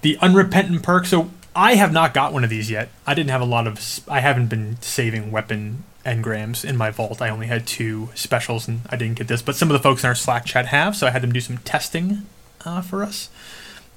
the 0.00 0.16
unrepentant 0.22 0.82
perk. 0.82 1.04
So 1.04 1.30
I 1.54 1.74
have 1.74 1.92
not 1.92 2.14
got 2.14 2.32
one 2.32 2.44
of 2.44 2.50
these 2.50 2.70
yet. 2.70 2.88
I 3.06 3.14
didn't 3.14 3.30
have 3.30 3.42
a 3.42 3.46
lot 3.46 3.66
of. 3.66 4.00
I 4.08 4.20
haven't 4.20 4.46
been 4.46 4.80
saving 4.80 5.30
weapon 5.30 5.84
engrams 6.04 6.64
in 6.64 6.76
my 6.76 6.90
vault. 6.90 7.22
I 7.22 7.28
only 7.28 7.46
had 7.46 7.66
two 7.66 8.10
specials, 8.14 8.68
and 8.68 8.82
I 8.90 8.96
didn't 8.96 9.18
get 9.18 9.28
this. 9.28 9.42
But 9.42 9.56
some 9.56 9.70
of 9.70 9.72
the 9.72 9.82
folks 9.82 10.02
in 10.02 10.08
our 10.08 10.14
Slack 10.14 10.44
chat 10.44 10.66
have, 10.66 10.96
so 10.96 11.06
I 11.06 11.10
had 11.10 11.22
them 11.22 11.32
do 11.32 11.40
some 11.40 11.58
testing 11.58 12.26
uh, 12.64 12.82
for 12.82 13.02
us. 13.02 13.28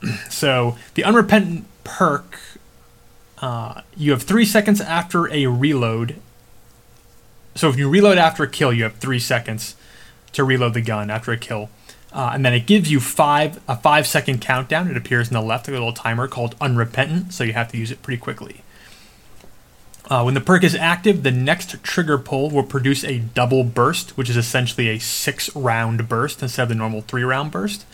so 0.29 0.77
the 0.93 1.03
unrepentant 1.03 1.65
perk, 1.83 2.39
uh, 3.39 3.81
you 3.95 4.11
have 4.11 4.23
three 4.23 4.45
seconds 4.45 4.81
after 4.81 5.31
a 5.31 5.47
reload. 5.47 6.17
So 7.55 7.69
if 7.69 7.77
you 7.77 7.89
reload 7.89 8.17
after 8.17 8.43
a 8.43 8.49
kill, 8.49 8.73
you 8.73 8.83
have 8.83 8.95
three 8.95 9.19
seconds 9.19 9.75
to 10.33 10.43
reload 10.43 10.73
the 10.73 10.81
gun 10.81 11.09
after 11.09 11.31
a 11.31 11.37
kill. 11.37 11.69
Uh, 12.11 12.31
and 12.33 12.45
then 12.45 12.53
it 12.53 12.65
gives 12.65 12.89
you 12.89 12.99
five 12.99 13.61
a 13.67 13.75
five 13.75 14.07
second 14.07 14.39
countdown. 14.39 14.89
It 14.89 14.95
appears 14.95 15.27
in 15.27 15.33
the 15.33 15.41
left, 15.41 15.67
a 15.67 15.71
little 15.71 15.91
timer 15.91 16.27
called 16.27 16.55
Unrepentant, 16.61 17.33
so 17.33 17.43
you 17.43 17.53
have 17.53 17.69
to 17.71 17.77
use 17.77 17.91
it 17.91 18.01
pretty 18.01 18.19
quickly. 18.19 18.61
Uh, 20.07 20.21
when 20.21 20.35
the 20.35 20.41
perk 20.41 20.63
is 20.63 20.75
active, 20.75 21.23
the 21.23 21.31
next 21.31 21.81
trigger 21.81 22.17
pull 22.17 22.51
will 22.51 22.63
produce 22.63 23.03
a 23.03 23.19
double 23.19 23.63
burst, 23.63 24.15
which 24.17 24.29
is 24.29 24.37
essentially 24.37 24.89
a 24.89 24.99
six 24.99 25.53
round 25.55 26.07
burst 26.07 26.41
instead 26.43 26.63
of 26.63 26.69
the 26.69 26.75
normal 26.75 27.01
three 27.01 27.23
round 27.23 27.51
burst. 27.51 27.85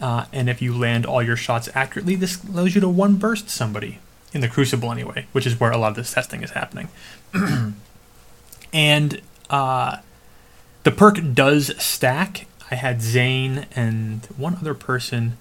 Uh, 0.00 0.24
and 0.32 0.48
if 0.48 0.60
you 0.62 0.76
land 0.76 1.06
all 1.06 1.22
your 1.22 1.36
shots 1.36 1.68
accurately, 1.74 2.14
this 2.14 2.42
allows 2.44 2.74
you 2.74 2.80
to 2.80 2.88
one 2.88 3.16
burst 3.16 3.50
somebody 3.50 3.98
in 4.32 4.40
the 4.40 4.48
Crucible 4.48 4.90
anyway, 4.90 5.26
which 5.32 5.46
is 5.46 5.60
where 5.60 5.70
a 5.70 5.78
lot 5.78 5.90
of 5.90 5.96
this 5.96 6.12
testing 6.12 6.42
is 6.42 6.52
happening. 6.52 6.88
and 8.72 9.20
uh, 9.50 9.98
the 10.82 10.90
perk 10.90 11.20
does 11.34 11.70
stack 11.82 12.46
I 12.70 12.76
had 12.76 13.02
Zane 13.02 13.66
and 13.76 14.26
one 14.36 14.56
other 14.56 14.74
person 14.74 15.36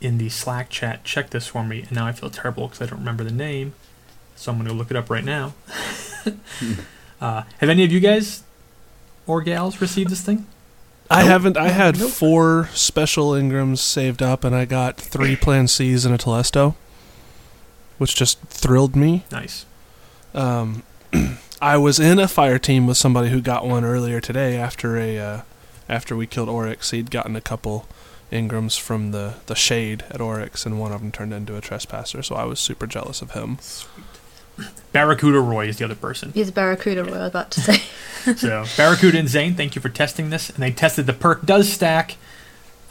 in 0.00 0.18
the 0.18 0.28
Slack 0.28 0.70
chat 0.70 1.04
check 1.04 1.30
this 1.30 1.46
for 1.46 1.64
me, 1.64 1.82
and 1.82 1.92
now 1.92 2.06
I 2.06 2.12
feel 2.12 2.30
terrible 2.30 2.68
because 2.68 2.82
I 2.82 2.86
don't 2.86 2.98
remember 3.00 3.24
the 3.24 3.32
name. 3.32 3.74
So 4.36 4.50
I'm 4.50 4.58
going 4.58 4.68
to 4.68 4.74
look 4.74 4.90
it 4.90 4.96
up 4.96 5.10
right 5.10 5.24
now. 5.24 5.54
uh, 7.20 7.42
have 7.58 7.68
any 7.68 7.84
of 7.84 7.92
you 7.92 8.00
guys 8.00 8.42
or 9.26 9.42
gals 9.42 9.80
received 9.80 10.10
this 10.10 10.20
thing? 10.20 10.46
I 11.10 11.20
nope. 11.20 11.28
haven't. 11.28 11.56
I 11.56 11.68
had 11.68 11.98
nope. 11.98 12.10
four 12.10 12.68
special 12.72 13.32
engrams 13.32 13.78
saved 13.78 14.22
up, 14.22 14.44
and 14.44 14.54
I 14.54 14.64
got 14.64 14.96
three 14.96 15.36
Plan 15.36 15.68
Cs 15.68 16.04
and 16.04 16.14
a 16.14 16.18
Telesto, 16.18 16.74
which 17.98 18.16
just 18.16 18.40
thrilled 18.42 18.96
me. 18.96 19.24
Nice. 19.30 19.66
Um, 20.34 20.82
I 21.60 21.76
was 21.76 22.00
in 22.00 22.18
a 22.18 22.26
fire 22.28 22.58
team 22.58 22.86
with 22.86 22.96
somebody 22.96 23.28
who 23.28 23.40
got 23.40 23.66
one 23.66 23.84
earlier 23.84 24.20
today 24.20 24.56
after 24.56 24.96
a 24.96 25.18
uh, 25.18 25.42
after 25.88 26.16
we 26.16 26.26
killed 26.26 26.48
Oryx, 26.48 26.90
he'd 26.90 27.10
gotten 27.10 27.36
a 27.36 27.40
couple 27.40 27.86
engrams 28.30 28.80
from 28.80 29.10
the, 29.10 29.34
the 29.46 29.54
shade 29.54 30.04
at 30.10 30.20
Oryx, 30.20 30.64
and 30.64 30.80
one 30.80 30.92
of 30.92 31.02
them 31.02 31.12
turned 31.12 31.34
into 31.34 31.56
a 31.56 31.60
trespasser. 31.60 32.22
So 32.22 32.34
I 32.34 32.44
was 32.44 32.58
super 32.58 32.86
jealous 32.86 33.20
of 33.20 33.32
him. 33.32 33.58
Sweet. 33.60 34.06
Barracuda 34.92 35.40
Roy 35.40 35.68
is 35.68 35.78
the 35.78 35.84
other 35.84 35.94
person. 35.94 36.32
He's 36.32 36.50
Barracuda 36.50 37.04
Roy, 37.04 37.14
I 37.14 37.18
was 37.20 37.28
about 37.28 37.50
to 37.52 37.60
say. 37.60 37.82
so 38.36 38.64
Barracuda 38.76 39.18
and 39.18 39.28
Zane, 39.28 39.54
thank 39.54 39.74
you 39.74 39.80
for 39.80 39.88
testing 39.88 40.30
this. 40.30 40.50
And 40.50 40.58
they 40.58 40.70
tested 40.70 41.06
the 41.06 41.12
perk 41.12 41.46
does 41.46 41.72
stack 41.72 42.16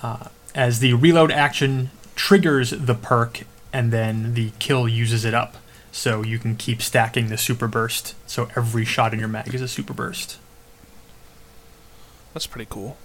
uh, 0.01 0.27
as 0.55 0.79
the 0.79 0.93
reload 0.93 1.31
action 1.31 1.91
triggers 2.15 2.71
the 2.71 2.95
perk, 2.95 3.43
and 3.71 3.91
then 3.91 4.33
the 4.33 4.51
kill 4.59 4.87
uses 4.87 5.25
it 5.25 5.33
up. 5.33 5.57
So 5.91 6.23
you 6.23 6.39
can 6.39 6.55
keep 6.55 6.81
stacking 6.81 7.27
the 7.27 7.37
super 7.37 7.67
burst. 7.67 8.15
So 8.27 8.47
every 8.55 8.85
shot 8.85 9.13
in 9.13 9.19
your 9.19 9.27
mag 9.27 9.53
is 9.53 9.61
a 9.61 9.67
super 9.67 9.93
burst. 9.93 10.37
That's 12.33 12.47
pretty 12.47 12.67
cool. 12.69 12.97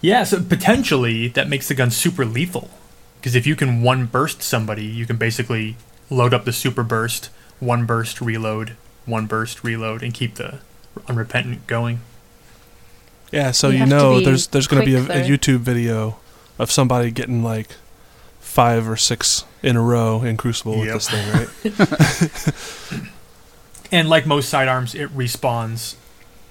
Yeah, 0.00 0.24
so 0.24 0.42
potentially 0.42 1.28
that 1.28 1.48
makes 1.48 1.68
the 1.68 1.74
gun 1.74 1.90
super 1.90 2.24
lethal. 2.24 2.70
Because 3.18 3.34
if 3.34 3.46
you 3.46 3.56
can 3.56 3.82
one 3.82 4.06
burst 4.06 4.42
somebody, 4.42 4.84
you 4.84 5.06
can 5.06 5.16
basically 5.16 5.76
load 6.10 6.34
up 6.34 6.44
the 6.44 6.52
super 6.52 6.82
burst, 6.82 7.30
one 7.60 7.86
burst 7.86 8.20
reload, 8.20 8.76
one 9.04 9.26
burst 9.26 9.64
reload, 9.64 10.02
and 10.02 10.12
keep 10.12 10.34
the 10.34 10.60
unrepentant 11.08 11.66
going. 11.66 12.00
Yeah, 13.32 13.50
so 13.50 13.70
you, 13.70 13.80
you 13.80 13.86
know 13.86 14.20
there's 14.20 14.48
there's 14.48 14.66
going 14.66 14.82
to 14.82 14.86
be 14.86 14.94
a, 14.94 15.02
a, 15.02 15.28
YouTube 15.28 15.58
video 15.58 16.18
of 16.58 16.70
somebody 16.70 17.10
getting 17.10 17.42
like 17.42 17.68
five 18.38 18.88
or 18.88 18.96
six 18.96 19.44
in 19.62 19.76
a 19.76 19.82
row 19.82 20.22
in 20.22 20.36
Crucible 20.36 20.84
yep. 20.84 20.94
with 20.94 21.06
this 21.06 21.10
thing, 21.10 22.92
right? 22.92 23.02
and 23.92 24.08
like 24.08 24.26
most 24.26 24.48
sidearms, 24.48 24.94
it 24.94 25.14
respawns 25.14 25.96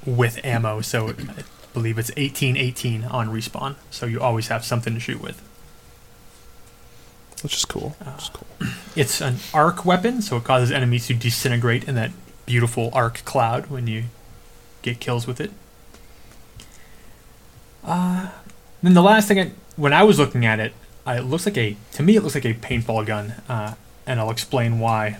with 0.06 0.44
ammo, 0.46 0.82
so 0.82 1.10
I 1.10 1.44
believe 1.74 1.98
it's 1.98 2.10
1818 2.10 3.06
on 3.06 3.30
respawn, 3.30 3.76
so 3.90 4.06
you 4.06 4.22
always 4.22 4.50
have 4.50 4.64
something 4.64 4.94
to 4.94 5.00
shoot 5.00 5.22
with. 5.22 5.42
Which 7.42 7.56
is 7.56 7.66
cool. 7.66 7.96
Uh, 8.06 8.14
is 8.18 8.30
cool. 8.30 8.48
It's 8.96 9.22
an 9.22 9.38
arc 9.54 9.86
weapon, 9.86 10.22
so 10.22 10.38
it 10.38 10.44
causes 10.44 10.72
enemies 10.72 11.08
to 11.08 11.14
disintegrate 11.14 11.84
in 11.86 11.96
that 11.96 12.12
beautiful 12.46 12.90
arc 12.94 13.24
cloud 13.26 13.68
when 13.68 13.88
you 13.88 14.06
get 14.82 15.00
kills 15.00 15.28
with 15.28 15.42
it. 15.42 15.52
Uh, 17.84 18.30
then 18.82 18.94
the 18.94 19.02
last 19.02 19.28
thing, 19.28 19.40
I, 19.40 19.52
when 19.76 19.94
I 19.94 20.04
was 20.04 20.18
looking 20.18 20.46
at 20.46 20.60
it, 20.60 20.74
uh, 21.06 21.18
it 21.20 21.22
looks 21.22 21.46
like 21.46 21.58
a 21.58 21.76
to 21.94 22.04
me 22.04 22.16
it 22.16 22.24
looks 22.24 22.36
like 22.36 22.46
a 22.46 22.54
paintball 22.56 23.06
gun, 23.06 23.36
uh, 23.48 23.76
and 24.08 24.20
I'll 24.20 24.32
explain 24.32 24.80
why. 24.80 25.18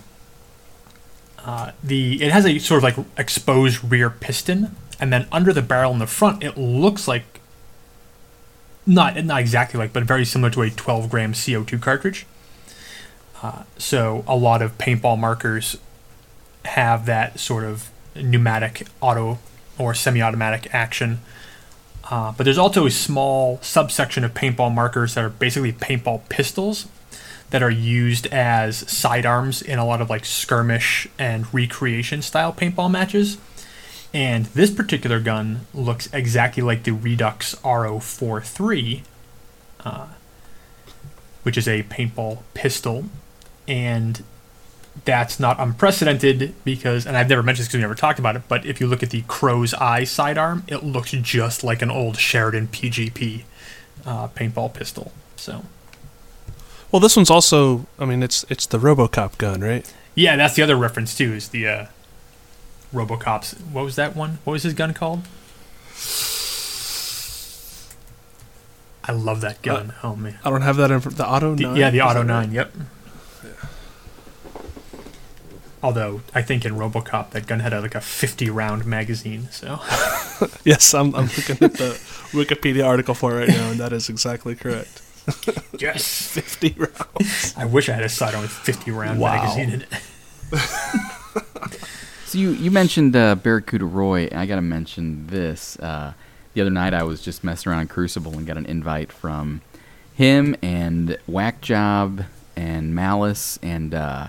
Uh, 1.40 1.74
the 1.84 2.24
it 2.24 2.32
has 2.32 2.46
a 2.46 2.58
sort 2.58 2.80
of 2.80 2.84
like 2.84 3.06
exposed 3.18 3.92
rear 3.92 4.10
piston 4.10 4.76
and 5.00 5.12
then 5.12 5.28
under 5.32 5.54
the 5.54 5.62
barrel 5.62 5.92
in 5.92 6.00
the 6.00 6.08
front, 6.08 6.44
it 6.44 6.58
looks 6.58 7.08
like 7.08 7.35
not 8.86 9.24
not 9.24 9.40
exactly 9.40 9.78
like, 9.78 9.94
but 9.94 10.04
very 10.04 10.26
similar 10.26 10.52
to 10.52 10.62
a 10.62 10.70
12 10.70 11.10
gram 11.10 11.34
CO2 11.34 11.82
cartridge. 11.82 12.26
Uh, 13.42 13.64
so 13.78 14.24
a 14.28 14.36
lot 14.36 14.62
of 14.62 14.78
paintball 14.78 15.20
markers 15.20 15.78
have 16.66 17.06
that 17.06 17.40
sort 17.40 17.64
of 17.64 17.92
pneumatic 18.16 18.88
auto 19.02 19.38
or 19.78 19.94
semi-automatic 19.94 20.74
action. 20.74 21.20
Uh, 22.10 22.32
but 22.38 22.44
there's 22.44 22.58
also 22.58 22.86
a 22.86 22.92
small 22.92 23.60
subsection 23.62 24.24
of 24.24 24.34
paintball 24.34 24.74
markers 24.74 25.16
that 25.16 25.24
are 25.24 25.30
basically 25.30 25.74
paintball 25.74 26.28
pistols 26.30 26.88
that 27.50 27.62
are 27.62 27.72
used 27.72 28.28
as 28.28 28.78
sidearms 28.92 29.62
in 29.62 29.80
a 29.80 29.86
lot 29.86 30.02
of 30.02 30.10
like 30.10 30.26
skirmish 30.26 31.08
and 31.18 31.52
recreation 31.54 32.22
style 32.22 32.54
paintball 32.54 32.90
matches. 32.90 33.38
And 34.16 34.46
this 34.46 34.72
particular 34.72 35.20
gun 35.20 35.66
looks 35.74 36.08
exactly 36.14 36.64
like 36.64 36.84
the 36.84 36.94
Redux 36.94 37.54
RO43, 37.56 39.02
uh, 39.84 40.08
which 41.44 41.58
is 41.58 41.68
a 41.68 41.84
paintball 41.84 42.40
pistol. 42.54 43.04
And 43.68 44.24
that's 45.04 45.38
not 45.38 45.60
unprecedented 45.60 46.56
because, 46.64 47.06
and 47.06 47.18
I've 47.18 47.28
never 47.28 47.44
mentioned 47.44 47.64
this 47.64 47.68
because 47.68 47.80
we 47.80 47.82
never 47.82 47.94
talked 47.94 48.18
about 48.18 48.38
it, 48.38 48.44
but 48.48 48.66
if 48.66 48.80
you 48.80 48.88
look 48.88 49.04
at 49.04 49.10
the 49.10 49.24
Crow's 49.24 49.74
Eye 49.74 50.06
sidearm, 50.06 50.64
it 50.70 50.82
looks 50.82 51.12
just 51.12 51.66
like 51.66 51.82
an 51.82 51.92
old 51.92 52.16
Sheridan 52.16 52.70
PGP 52.70 53.44
uh, 54.06 54.30
paintball 54.30 54.74
pistol. 54.74 55.12
So, 55.36 55.66
Well, 56.90 57.02
this 57.02 57.18
one's 57.18 57.30
also. 57.30 57.86
I 58.00 58.06
mean, 58.06 58.24
it's 58.24 58.46
it's 58.48 58.66
the 58.66 58.78
RoboCop 58.80 59.38
gun, 59.38 59.60
right? 59.60 59.94
yeah, 60.16 60.38
that's 60.38 60.56
the 60.56 60.62
other 60.64 60.78
reference 60.78 61.18
too. 61.18 61.34
Is 61.34 61.50
the 61.50 61.68
uh, 61.68 61.86
RoboCop's? 62.96 63.54
What 63.72 63.84
was 63.86 63.96
that 63.98 64.16
one? 64.16 64.40
What 64.44 64.54
was 64.54 64.64
his 64.64 64.74
gun 64.74 64.94
called? 64.94 65.22
I 69.08 69.12
love 69.12 69.42
that 69.42 69.58
uh, 69.58 69.62
gun. 69.62 69.94
oh 70.04 70.16
man. 70.16 70.40
I 70.44 70.50
don't 70.50 70.62
have 70.64 70.78
that 70.78 70.90
in 70.92 71.00
the 71.00 71.28
Auto 71.28 71.54
The- 71.56 71.64
Nine. 71.64 71.76
yeah, 71.76 71.90
the 71.92 72.02
Auto 72.02 72.24
that 72.24 72.34
right? 72.34 72.46
9, 72.50 72.52
yep. 72.52 72.74
Although, 75.84 76.22
I 76.34 76.42
think 76.42 76.66
in 76.66 76.74
Robocop, 76.74 77.30
that 77.32 77.46
gun 77.46 77.60
had 77.60 77.72
a, 77.72 77.80
like 77.82 77.94
a 77.94 78.02
50 78.02 78.50
round 78.50 78.86
magazine, 78.88 79.50
so. 79.52 79.80
Yes, 80.66 80.94
I'm, 80.94 81.14
I'm 81.16 81.26
looking 81.28 81.58
at 81.62 81.74
the 81.76 81.92
Wikipedia 82.34 82.84
article 82.86 83.14
for 83.14 83.40
it 83.40 83.48
right 83.48 83.56
now, 83.58 83.70
and 83.72 83.80
that 83.80 83.94
is 83.94 84.10
exactly 84.10 84.56
correct. 84.56 85.02
yes! 85.80 86.28
50 86.34 86.76
rounds. 86.78 87.54
I 87.56 87.66
wish 87.66 87.88
I 87.88 87.94
had 87.94 88.04
a 88.04 88.10
sidearm 88.10 88.42
with 88.42 88.52
50 88.52 88.90
round 88.92 89.20
Wow. 89.20 89.36
magazine 89.44 89.70
in 89.70 89.82
it. 89.84 89.88
So 92.36 92.42
you 92.42 92.52
you 92.52 92.70
mentioned 92.70 93.16
uh, 93.16 93.36
Barracuda 93.36 93.86
Roy. 93.86 94.26
and 94.26 94.38
I 94.38 94.46
got 94.46 94.56
to 94.56 94.62
mention 94.62 95.28
this. 95.28 95.80
Uh, 95.80 96.12
the 96.54 96.60
other 96.60 96.70
night 96.70 96.94
I 96.94 97.04
was 97.04 97.22
just 97.22 97.46
messing 97.46 97.72
around 97.72 97.84
in 97.84 97.88
Crucible 97.88 98.34
and 98.34 98.46
got 98.46 98.58
an 98.58 98.66
invite 98.66 99.10
from 99.10 99.62
him 100.14 100.54
and 100.62 101.18
Whack 101.28 101.62
Job 101.62 102.26
and 102.58 102.94
Malice 102.94 103.58
and 103.64 103.94
uh, 103.94 104.28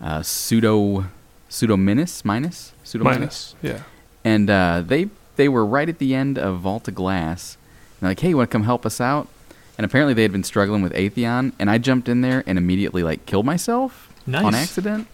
uh, 0.00 0.22
Pseudo 0.22 1.04
Pseudo 1.48 1.76
Minus 1.76 2.24
Minus 2.24 2.72
Pseudo 2.82 3.04
Minus. 3.04 3.54
Yeah. 3.62 3.82
and 4.24 4.50
uh, 4.50 4.82
they 4.84 5.08
they 5.36 5.48
were 5.48 5.64
right 5.64 5.88
at 5.88 6.00
the 6.00 6.16
end 6.16 6.38
of 6.40 6.58
Vault 6.58 6.88
of 6.88 6.96
Glass. 6.96 7.56
And 8.00 8.08
like, 8.10 8.18
hey, 8.18 8.30
you 8.30 8.36
want 8.38 8.50
to 8.50 8.52
come 8.52 8.64
help 8.64 8.84
us 8.84 9.00
out? 9.00 9.28
And 9.76 9.84
apparently 9.84 10.12
they 10.12 10.22
had 10.22 10.32
been 10.32 10.42
struggling 10.42 10.82
with 10.82 10.92
Atheon, 10.94 11.52
and 11.60 11.70
I 11.70 11.78
jumped 11.78 12.08
in 12.08 12.20
there 12.20 12.42
and 12.48 12.58
immediately 12.58 13.04
like 13.04 13.26
killed 13.26 13.46
myself 13.46 14.12
Nice. 14.26 14.44
on 14.44 14.56
accident, 14.56 15.06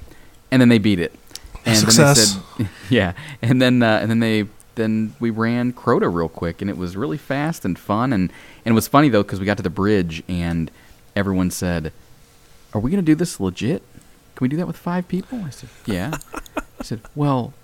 and 0.50 0.62
then 0.62 0.70
they 0.70 0.78
beat 0.78 0.98
it. 0.98 1.14
And 1.66 1.78
Success. 1.78 2.35
then 2.35 2.42
they 2.59 2.64
said, 2.64 2.72
yeah, 2.90 3.12
and 3.42 3.61
then 3.62 3.83
uh, 3.83 3.98
and 4.03 4.11
then 4.11 4.20
they 4.20 4.46
then 4.74 5.14
we 5.20 5.31
ran 5.31 5.72
Crota 5.72 6.12
real 6.12 6.29
quick, 6.29 6.61
and 6.61 6.68
it 6.68 6.77
was 6.77 6.96
really 6.96 7.16
fast 7.18 7.64
and 7.64 7.79
fun, 7.79 8.12
and 8.12 8.31
and 8.64 8.72
it 8.72 8.74
was 8.74 8.88
funny 8.88 9.09
though 9.09 9.22
because 9.22 9.40
we 9.40 9.46
got 9.46 9.57
to 9.57 9.62
the 9.62 9.70
bridge 9.70 10.22
and 10.29 10.70
everyone 11.16 11.50
said, 11.50 11.92
"Are 12.74 12.81
we 12.81 12.90
gonna 12.90 13.03
do 13.03 13.14
this 13.14 13.40
legit? 13.40 13.83
Can 14.35 14.44
we 14.44 14.48
do 14.48 14.57
that 14.59 14.66
with 14.66 14.77
five 14.77 15.09
people?" 15.09 15.42
I 15.44 15.50
said, 15.50 15.68
"Yeah." 15.87 16.18
I 16.57 16.83
said, 16.83 17.00
"Well." 17.14 17.55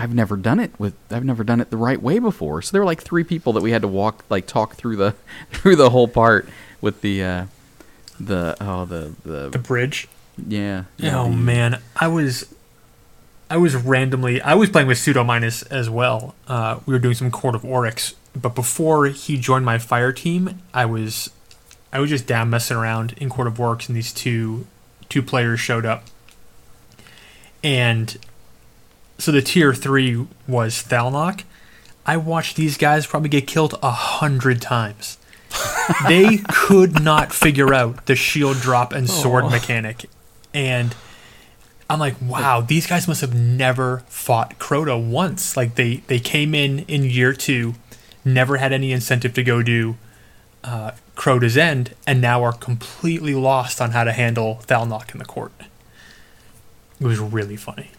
I've 0.00 0.14
never 0.14 0.36
done 0.36 0.60
it 0.60 0.70
with 0.78 0.94
I've 1.10 1.24
never 1.24 1.42
done 1.42 1.60
it 1.60 1.70
the 1.70 1.76
right 1.76 2.00
way 2.00 2.20
before. 2.20 2.62
So 2.62 2.70
there 2.70 2.80
were 2.82 2.86
like 2.86 3.02
three 3.02 3.24
people 3.24 3.52
that 3.54 3.64
we 3.64 3.72
had 3.72 3.82
to 3.82 3.88
walk 3.88 4.22
like 4.30 4.46
talk 4.46 4.76
through 4.76 4.94
the 4.94 5.16
through 5.50 5.74
the 5.74 5.90
whole 5.90 6.06
part 6.06 6.48
with 6.80 7.00
the 7.00 7.20
uh 7.24 7.44
the 8.20 8.56
oh 8.60 8.84
the 8.84 9.12
The 9.24 9.48
the 9.50 9.58
bridge. 9.58 10.06
yeah. 10.46 10.84
yeah 10.98 11.18
oh, 11.20 11.24
the- 11.28 11.36
man. 11.36 11.80
I 11.96 12.06
was. 12.06 12.46
I 13.50 13.56
was 13.56 13.74
randomly. 13.74 14.40
I 14.42 14.54
was 14.54 14.68
playing 14.68 14.88
with 14.88 14.98
Pseudo 14.98 15.24
Minus 15.24 15.62
as 15.62 15.88
well. 15.88 16.34
Uh, 16.46 16.80
we 16.84 16.92
were 16.92 16.98
doing 16.98 17.14
some 17.14 17.30
Court 17.30 17.54
of 17.54 17.64
Oryx, 17.64 18.14
but 18.34 18.54
before 18.54 19.06
he 19.06 19.38
joined 19.38 19.64
my 19.64 19.78
fire 19.78 20.12
team, 20.12 20.62
I 20.74 20.84
was. 20.84 21.30
I 21.90 22.00
was 22.00 22.10
just 22.10 22.26
down 22.26 22.50
messing 22.50 22.76
around 22.76 23.14
in 23.16 23.30
Court 23.30 23.46
of 23.46 23.58
Oryx, 23.58 23.88
and 23.88 23.96
these 23.96 24.12
two 24.12 24.66
two 25.08 25.22
players 25.22 25.60
showed 25.60 25.86
up. 25.86 26.04
And 27.64 28.18
so 29.16 29.32
the 29.32 29.42
tier 29.42 29.72
three 29.72 30.26
was 30.46 30.82
Thalnok. 30.82 31.44
I 32.06 32.16
watched 32.16 32.56
these 32.56 32.76
guys 32.76 33.06
probably 33.06 33.28
get 33.28 33.46
killed 33.46 33.78
a 33.82 33.90
hundred 33.90 34.60
times. 34.62 35.18
they 36.06 36.38
could 36.48 37.02
not 37.02 37.32
figure 37.32 37.72
out 37.74 38.06
the 38.06 38.14
shield 38.14 38.58
drop 38.58 38.92
and 38.92 39.08
sword 39.08 39.44
Aw. 39.44 39.50
mechanic. 39.50 40.06
And 40.54 40.94
I'm 41.90 41.98
like, 41.98 42.16
wow, 42.20 42.60
these 42.60 42.86
guys 42.86 43.08
must 43.08 43.22
have 43.22 43.34
never 43.34 44.00
fought 44.08 44.58
Crota 44.58 45.02
once. 45.02 45.56
Like 45.56 45.76
they, 45.76 45.96
they 46.06 46.20
came 46.20 46.54
in 46.54 46.80
in 46.80 47.04
year 47.04 47.32
two, 47.32 47.74
never 48.24 48.58
had 48.58 48.72
any 48.72 48.92
incentive 48.92 49.32
to 49.34 49.42
go 49.42 49.62
do 49.62 49.96
uh, 50.64 50.92
Crota's 51.16 51.56
End, 51.56 51.94
and 52.06 52.20
now 52.20 52.42
are 52.42 52.52
completely 52.52 53.34
lost 53.34 53.80
on 53.80 53.92
how 53.92 54.04
to 54.04 54.12
handle 54.12 54.60
Thalnok 54.66 55.12
in 55.12 55.18
the 55.18 55.24
court. 55.24 55.52
It 57.00 57.06
was 57.06 57.18
really 57.18 57.56
funny. 57.56 57.90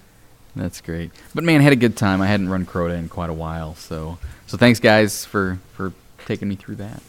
That's 0.56 0.82
great. 0.82 1.12
But 1.34 1.44
man, 1.44 1.62
I 1.62 1.64
had 1.64 1.74
a 1.74 1.78
good 1.78 1.96
time. 1.96 2.22
I 2.22 2.28
hadn't 2.28 2.50
run 2.50 2.66
Crota 2.66 2.98
in 2.98 3.10
quite 3.10 3.30
a 3.30 3.34
while, 3.34 3.76
so 3.76 4.18
so 4.46 4.58
thanks 4.58 4.80
guys 4.80 5.26
for 5.26 5.60
for 5.74 5.94
taking 6.26 6.48
me 6.48 6.56
through 6.56 6.76
that. 6.76 7.02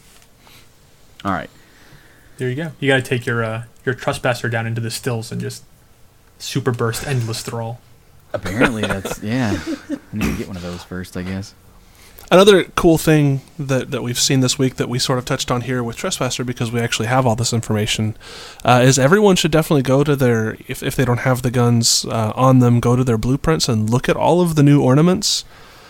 All 1.23 1.31
right. 1.31 1.49
There 2.37 2.49
you 2.49 2.55
go. 2.55 2.71
You 2.79 2.87
got 2.87 2.95
to 2.97 3.01
take 3.03 3.25
your 3.25 3.43
uh, 3.43 3.63
your 3.85 3.93
trespasser 3.93 4.49
down 4.49 4.65
into 4.65 4.81
the 4.81 4.91
stills 4.91 5.31
and 5.31 5.41
just 5.41 5.63
super 6.41 6.71
burst 6.71 7.07
endless 7.07 7.41
thrall. 7.41 7.79
Apparently 8.33 8.81
that's 8.81 9.21
yeah. 9.21 9.59
I 9.89 9.97
need 10.13 10.31
to 10.31 10.37
get 10.37 10.47
one 10.47 10.55
of 10.55 10.61
those 10.63 10.83
first, 10.83 11.15
I 11.17 11.23
guess. 11.23 11.53
Another 12.31 12.63
cool 12.63 12.97
thing 12.97 13.41
that, 13.59 13.91
that 13.91 14.01
we've 14.01 14.17
seen 14.17 14.39
this 14.39 14.57
week 14.57 14.75
that 14.75 14.87
we 14.87 14.99
sort 14.99 15.19
of 15.19 15.25
touched 15.25 15.51
on 15.51 15.61
here 15.61 15.83
with 15.83 15.97
Trespasser 15.97 16.45
because 16.45 16.71
we 16.71 16.79
actually 16.79 17.09
have 17.09 17.27
all 17.27 17.35
this 17.35 17.51
information 17.51 18.15
uh, 18.63 18.79
is 18.81 18.97
everyone 18.97 19.35
should 19.35 19.51
definitely 19.51 19.81
go 19.81 20.01
to 20.01 20.15
their, 20.15 20.55
if, 20.65 20.81
if 20.81 20.95
they 20.95 21.03
don't 21.03 21.19
have 21.19 21.41
the 21.41 21.51
guns 21.51 22.05
uh, 22.05 22.31
on 22.33 22.59
them, 22.59 22.79
go 22.79 22.95
to 22.95 23.03
their 23.03 23.17
blueprints 23.17 23.67
and 23.67 23.89
look 23.89 24.07
at 24.07 24.15
all 24.15 24.39
of 24.39 24.55
the 24.55 24.63
new 24.63 24.81
ornaments. 24.81 25.43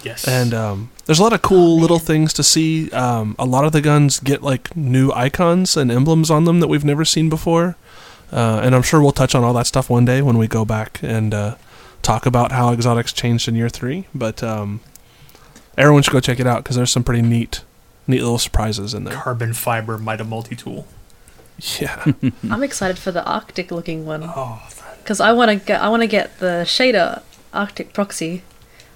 Yes. 0.04 0.28
And 0.28 0.52
um, 0.56 0.90
there's 1.06 1.20
a 1.20 1.24
lot 1.24 1.34
of 1.34 1.44
cool 1.44 1.80
little 1.80 2.00
things 2.00 2.34
to 2.34 2.42
see. 2.42 2.90
Um, 2.90 3.36
a 3.38 3.46
lot 3.46 3.64
of 3.64 3.72
the 3.72 3.82
guns 3.82 4.20
get 4.20 4.42
like 4.42 4.76
new 4.76 5.12
icons 5.12 5.78
and 5.78 5.92
emblems 5.92 6.32
on 6.32 6.46
them 6.46 6.60
that 6.60 6.68
we've 6.68 6.84
never 6.84 7.06
seen 7.06 7.30
before. 7.30 7.76
Uh, 8.32 8.62
and 8.64 8.74
I'm 8.74 8.82
sure 8.82 9.02
we'll 9.02 9.12
touch 9.12 9.36
on 9.36 9.44
all 9.44 9.54
that 9.54 9.68
stuff 9.68 9.90
one 9.90 10.06
day 10.06 10.22
when 10.22 10.38
we 10.38 10.48
go 10.48 10.64
back 10.66 11.00
and 11.04 11.34
uh, 11.34 11.56
talk 12.02 12.26
about 12.26 12.52
how 12.52 12.72
exotics 12.72 13.12
changed 13.14 13.48
in 13.48 13.56
year 13.56 13.70
three. 13.70 14.08
But 14.16 14.42
um, 14.42 14.80
everyone 15.78 16.04
should 16.04 16.14
go 16.14 16.20
check 16.20 16.40
it 16.40 16.48
out 16.48 16.64
because 16.64 16.76
there's 16.76 16.92
some 16.92 17.04
pretty 17.04 17.22
neat, 17.22 17.64
neat 18.08 18.20
little 18.22 18.38
surprises 18.40 18.94
in 18.94 19.04
there. 19.04 19.14
carbon 19.16 19.54
fiber 19.54 19.98
Mida 19.98 20.24
multi 20.24 20.56
tool. 20.56 20.88
Yeah, 21.80 22.06
I'm 22.50 22.64
excited 22.64 22.98
for 22.98 23.12
the 23.12 23.24
Arctic 23.24 23.70
looking 23.70 24.06
one 24.06 24.24
Oh, 24.24 24.62
because 25.04 25.20
I 25.20 25.32
want 25.34 25.52
to 25.52 25.58
get 25.58 25.80
I 25.82 25.90
want 25.90 26.02
to 26.02 26.08
get 26.08 26.40
the 26.40 26.64
shader 26.66 27.22
Arctic 27.54 27.94
proxy. 27.94 28.42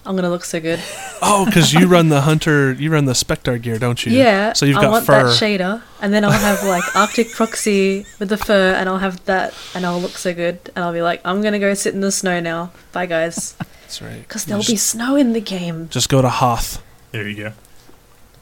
I'm 0.06 0.16
gonna 0.16 0.30
look 0.30 0.46
so 0.46 0.60
good. 0.60 0.80
Oh, 1.28 1.46
because 1.46 1.74
you 1.74 1.88
run 1.88 2.10
the 2.10 2.22
hunter, 2.22 2.74
you 2.74 2.92
run 2.92 3.06
the 3.06 3.14
Spectar 3.14 3.60
gear, 3.60 3.80
don't 3.80 4.06
you? 4.06 4.12
Yeah. 4.12 4.54
So 4.54 4.66
you've 4.66 4.76
got 4.76 4.86
I 4.86 4.90
want 4.90 5.06
fur. 5.06 5.24
that 5.24 5.26
shader, 5.42 5.82
and 6.02 6.14
then 6.14 6.24
I'll 6.26 6.32
have 6.32 6.64
like 6.64 6.84
Arctic 6.96 7.32
proxy 7.32 8.06
with 8.20 8.30
the 8.30 8.38
fur, 8.38 8.74
and 8.74 8.88
I'll 8.90 9.00
have 9.00 9.24
that, 9.26 9.54
and 9.74 9.86
I'll 9.86 10.00
look 10.00 10.18
so 10.18 10.34
good, 10.34 10.60
and 10.76 10.84
I'll 10.84 10.94
be 10.94 11.02
like, 11.02 11.22
I'm 11.26 11.42
gonna 11.42 11.58
go 11.58 11.74
sit 11.74 11.96
in 11.96 12.02
the 12.02 12.12
snow 12.12 12.40
now. 12.42 12.72
Bye, 12.92 13.06
guys, 13.08 13.54
That's 13.54 14.02
right. 14.02 14.20
because 14.28 14.46
there'll 14.46 14.62
just, 14.62 14.74
be 14.74 14.78
snow 14.78 15.16
in 15.16 15.34
the 15.34 15.42
game. 15.42 15.88
just 15.90 16.10
go 16.10 16.22
to 16.22 16.30
Hoth. 16.30 16.84
there 17.12 17.28
you 17.28 17.36
go. 17.36 17.54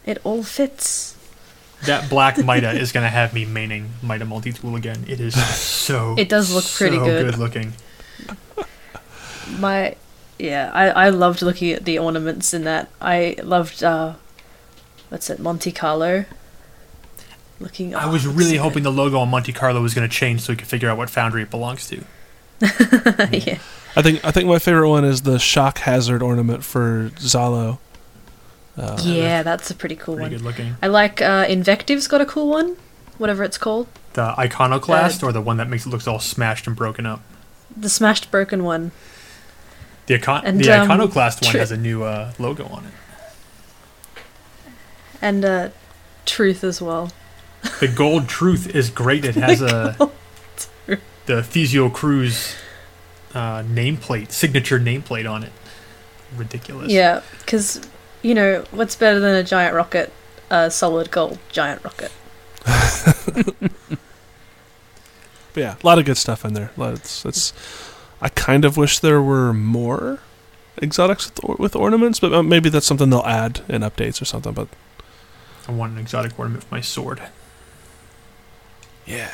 It 0.05 0.17
all 0.25 0.43
fits. 0.43 1.15
That 1.85 2.09
black 2.09 2.37
Mida 2.37 2.71
is 2.71 2.91
going 2.91 3.03
to 3.03 3.09
have 3.09 3.33
me 3.33 3.45
maining 3.45 3.87
Mida 4.01 4.25
multi 4.25 4.51
tool 4.53 4.75
again. 4.75 5.03
It 5.07 5.19
is 5.19 5.35
so. 5.55 6.15
It 6.17 6.27
does 6.29 6.53
look 6.53 6.65
pretty 6.65 6.97
so 6.97 7.05
good. 7.05 7.37
looking. 7.37 7.73
My, 9.59 9.95
yeah, 10.43 10.69
I 10.73 10.89
I 10.89 11.09
loved 11.09 11.41
looking 11.41 11.71
at 11.71 11.85
the 11.85 11.97
ornaments 11.97 12.53
in 12.53 12.65
that. 12.65 12.89
I 13.01 13.35
loved 13.43 13.81
uh, 13.83 14.13
what's 15.09 15.29
it, 15.29 15.39
Monte 15.39 15.71
Carlo. 15.71 16.25
Looking. 17.59 17.95
I 17.95 18.07
was 18.07 18.27
really 18.27 18.57
so 18.57 18.63
hoping 18.63 18.83
the 18.83 18.91
logo 18.91 19.17
on 19.19 19.29
Monte 19.29 19.53
Carlo 19.53 19.81
was 19.81 19.93
going 19.93 20.07
to 20.09 20.13
change 20.13 20.41
so 20.41 20.51
we 20.51 20.57
could 20.57 20.67
figure 20.67 20.89
out 20.89 20.97
what 20.97 21.09
foundry 21.09 21.41
it 21.43 21.49
belongs 21.49 21.87
to. 21.87 22.03
good. 22.59 23.47
yeah. 23.47 23.59
I 23.95 24.01
think 24.01 24.25
I 24.25 24.31
think 24.31 24.47
my 24.49 24.59
favorite 24.59 24.89
one 24.89 25.05
is 25.05 25.21
the 25.21 25.39
shock 25.39 25.77
hazard 25.79 26.21
ornament 26.21 26.63
for 26.63 27.09
Zhalo. 27.15 27.77
Uh, 28.75 28.99
Yeah, 29.03 29.43
that's 29.43 29.69
a 29.71 29.75
pretty 29.75 29.95
cool 29.95 30.15
Pretty 30.15 30.35
one. 30.35 30.37
good 30.37 30.41
looking. 30.45 30.75
I 30.81 30.87
like 30.87 31.21
uh, 31.21 31.45
Invective's 31.47 32.07
got 32.07 32.19
a 32.21 32.25
cool 32.25 32.49
one, 32.49 32.75
whatever 33.17 33.43
it's 33.43 33.57
called. 33.57 33.87
The 34.13 34.33
iconoclast 34.37 35.23
Uh, 35.23 35.27
or 35.27 35.31
the 35.31 35.41
one 35.41 35.57
that 35.57 35.69
makes 35.69 35.85
it 35.85 35.89
look 35.89 36.05
all 36.07 36.19
smashed 36.19 36.65
and 36.67 36.75
broken 36.75 37.05
up? 37.05 37.21
The 37.77 37.89
smashed 37.89 38.29
broken 38.31 38.63
one. 38.63 38.91
The, 40.05 40.15
icon- 40.15 40.45
And, 40.45 40.59
the 40.59 40.71
um, 40.71 40.83
iconoclast 40.83 41.43
one 41.43 41.51
tri- 41.51 41.59
has 41.59 41.71
a 41.71 41.77
new 41.77 42.03
uh, 42.03 42.33
logo 42.39 42.65
on 42.65 42.85
it. 42.85 44.21
And 45.21 45.45
uh, 45.45 45.69
truth 46.25 46.63
as 46.63 46.81
well. 46.81 47.11
The 47.79 47.87
gold 47.87 48.27
truth 48.27 48.75
is 48.75 48.89
great. 48.89 49.23
It 49.23 49.35
has 49.47 49.61
a 49.61 49.95
the 51.25 51.35
Thesio 51.41 51.91
Cruise 51.93 52.55
uh, 53.33 53.63
nameplate, 53.63 54.31
signature 54.31 54.79
nameplate 54.79 55.29
on 55.29 55.43
it. 55.43 55.53
Ridiculous. 56.35 56.91
Yeah, 56.91 57.21
because, 57.39 57.79
you 58.21 58.35
know, 58.35 58.65
what's 58.71 58.95
better 58.95 59.21
than 59.21 59.35
a 59.35 59.43
giant 59.43 59.73
rocket? 59.73 60.11
A 60.49 60.69
solid 60.69 61.11
gold 61.11 61.39
giant 61.49 61.81
rocket. 61.83 62.11
But 65.53 65.61
yeah, 65.61 65.75
a 65.81 65.85
lot 65.85 65.99
of 65.99 66.05
good 66.05 66.17
stuff 66.17 66.43
in 66.45 66.53
there. 66.53 66.71
It's, 66.77 67.25
it's 67.25 67.53
I 68.23 68.29
kind 68.29 68.63
of 68.65 68.77
wish 68.77 68.99
there 68.99 69.21
were 69.21 69.53
more 69.53 70.19
exotics 70.81 71.25
with, 71.29 71.43
or- 71.43 71.55
with 71.59 71.75
ornaments, 71.75 72.19
but 72.19 72.33
uh, 72.33 72.41
maybe 72.41 72.69
that's 72.69 72.85
something 72.85 73.09
they'll 73.11 73.19
add 73.43 73.59
in 73.69 73.81
updates 73.83 74.21
or 74.21 74.25
something. 74.25 74.53
But 74.53 74.69
I 75.67 75.71
want 75.73 75.91
an 75.93 75.99
exotic 75.99 76.39
ornament 76.39 76.63
for 76.63 76.73
my 76.73 76.81
sword. 76.81 77.21
yeah, 79.05 79.29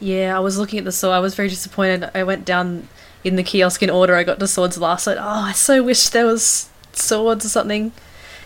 Yeah, 0.00 0.36
I 0.36 0.40
was 0.40 0.58
looking 0.58 0.78
at 0.80 0.84
the 0.84 0.92
sword. 0.92 1.14
I 1.14 1.20
was 1.20 1.34
very 1.34 1.48
disappointed. 1.48 2.10
I 2.14 2.24
went 2.24 2.44
down 2.44 2.88
in 3.24 3.36
the 3.36 3.42
kiosk 3.42 3.82
in 3.82 3.90
order. 3.90 4.14
I 4.14 4.24
got 4.24 4.38
the 4.40 4.48
swords 4.48 4.76
last. 4.78 5.06
Like, 5.06 5.18
oh, 5.18 5.22
I 5.50 5.52
so 5.52 5.82
wish 5.82 6.08
there 6.08 6.26
was 6.26 6.68
swords 6.92 7.44
or 7.44 7.48
something. 7.48 7.92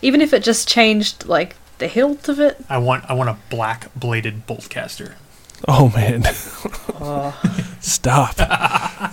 Even 0.03 0.21
if 0.21 0.33
it 0.33 0.43
just 0.43 0.69
changed, 0.69 1.27
like, 1.27 1.57
the 1.79 1.89
hilt 1.89 2.29
of 2.29 2.39
it. 2.39 2.59
I 2.69 2.77
want 2.79 3.05
I 3.09 3.15
want 3.15 3.31
a 3.31 3.39
black 3.49 3.91
bladed 3.95 4.47
boltcaster. 4.47 5.15
Oh 5.69 5.91
man, 5.95 6.23
Oh. 7.03 7.35
stop! 7.81 8.35
I 8.39 9.09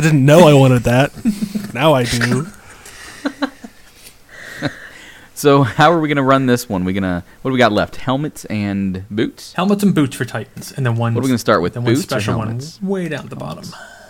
didn't 0.00 0.24
know 0.24 0.48
I 0.48 0.54
wanted 0.54 0.84
that. 0.84 1.12
Now 1.74 1.92
I 1.94 2.04
do. 2.04 2.46
So 5.36 5.62
how 5.62 5.92
are 5.92 6.00
we 6.00 6.08
gonna 6.08 6.22
run 6.22 6.46
this 6.46 6.68
one? 6.68 6.84
We 6.84 6.92
gonna 6.94 7.22
what 7.42 7.50
do 7.50 7.52
we 7.52 7.58
got 7.58 7.72
left? 7.72 7.96
Helmets 7.96 8.44
and 8.46 9.04
boots. 9.10 9.52
Helmets 9.54 9.82
and 9.82 9.94
boots 9.94 10.16
for 10.16 10.24
Titans, 10.24 10.72
and 10.72 10.86
then 10.86 10.96
one. 10.96 11.12
What 11.14 11.20
are 11.20 11.24
we 11.24 11.28
gonna 11.28 11.38
start 11.38 11.60
with? 11.60 11.74
then 11.74 11.84
one 11.84 11.92
Boots 11.94 12.04
or 12.06 12.08
special 12.08 12.38
one 12.38 12.46
helmets? 12.48 12.80
way 12.80 13.08
down 13.08 13.24
at 13.24 13.30
the 13.30 13.36
bottom. 13.36 13.64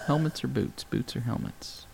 Helmets 0.06 0.44
or 0.44 0.48
boots? 0.48 0.84
Boots 0.84 1.16
or 1.16 1.20
helmets? 1.20 1.86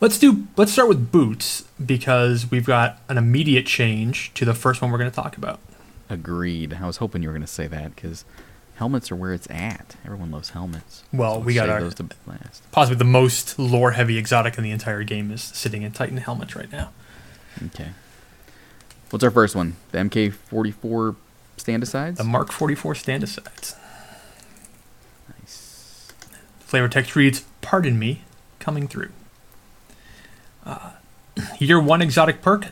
Let's 0.00 0.18
do. 0.18 0.46
Let's 0.56 0.72
start 0.72 0.88
with 0.88 1.12
boots 1.12 1.64
because 1.84 2.50
we've 2.50 2.64
got 2.64 3.00
an 3.08 3.18
immediate 3.18 3.66
change 3.66 4.32
to 4.34 4.44
the 4.46 4.54
first 4.54 4.80
one 4.80 4.90
we're 4.90 4.98
going 4.98 5.10
to 5.10 5.16
talk 5.16 5.36
about. 5.36 5.60
Agreed. 6.10 6.78
I 6.80 6.86
was 6.86 6.98
hoping 6.98 7.22
you 7.22 7.28
were 7.28 7.34
gonna 7.34 7.46
say 7.46 7.66
that 7.68 7.94
because 7.94 8.24
helmets 8.76 9.12
are 9.12 9.16
where 9.16 9.32
it's 9.32 9.46
at. 9.50 9.94
Everyone 10.04 10.30
loves 10.30 10.50
helmets. 10.50 11.04
Well, 11.12 11.34
So 11.34 11.40
we 11.40 11.54
got 11.54 11.68
our 11.68 11.80
to 11.90 12.08
possibly 12.72 12.96
the 12.98 13.04
most 13.04 13.58
lore 13.58 13.92
heavy 13.92 14.18
exotic 14.18 14.56
in 14.58 14.64
the 14.64 14.70
entire 14.70 15.04
game 15.04 15.30
is 15.30 15.42
sitting 15.42 15.82
in 15.82 15.92
Titan 15.92 16.16
helmets 16.16 16.56
right 16.56 16.70
now. 16.72 16.90
Okay. 17.66 17.90
What's 19.10 19.24
our 19.24 19.30
first 19.30 19.54
one? 19.54 19.76
The 19.92 19.98
MK44 19.98 21.16
stand 21.56 21.82
asides? 21.82 22.18
The 22.18 22.24
Mark 22.24 22.52
44 22.52 22.94
stand 22.94 23.22
asides. 23.22 23.76
nice. 25.28 26.12
Flavor 26.60 26.88
text 26.88 27.14
reads, 27.16 27.44
"Pardon 27.60 27.98
me, 27.98 28.22
coming 28.60 28.86
through." 28.88 29.10
Uh, 30.64 30.92
year 31.58 31.80
one 31.80 32.00
exotic 32.02 32.40
perk, 32.42 32.68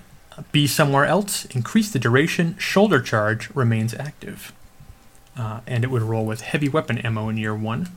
be 0.52 0.66
somewhere 0.66 1.04
else. 1.04 1.44
Increase 1.46 1.90
the 1.90 1.98
duration. 1.98 2.56
Shoulder 2.58 3.00
charge 3.00 3.50
remains 3.54 3.94
active, 3.94 4.52
uh, 5.36 5.60
and 5.66 5.84
it 5.84 5.90
would 5.90 6.02
roll 6.02 6.24
with 6.24 6.42
heavy 6.42 6.68
weapon 6.68 6.98
ammo 6.98 7.28
in 7.28 7.36
year 7.36 7.54
one, 7.54 7.88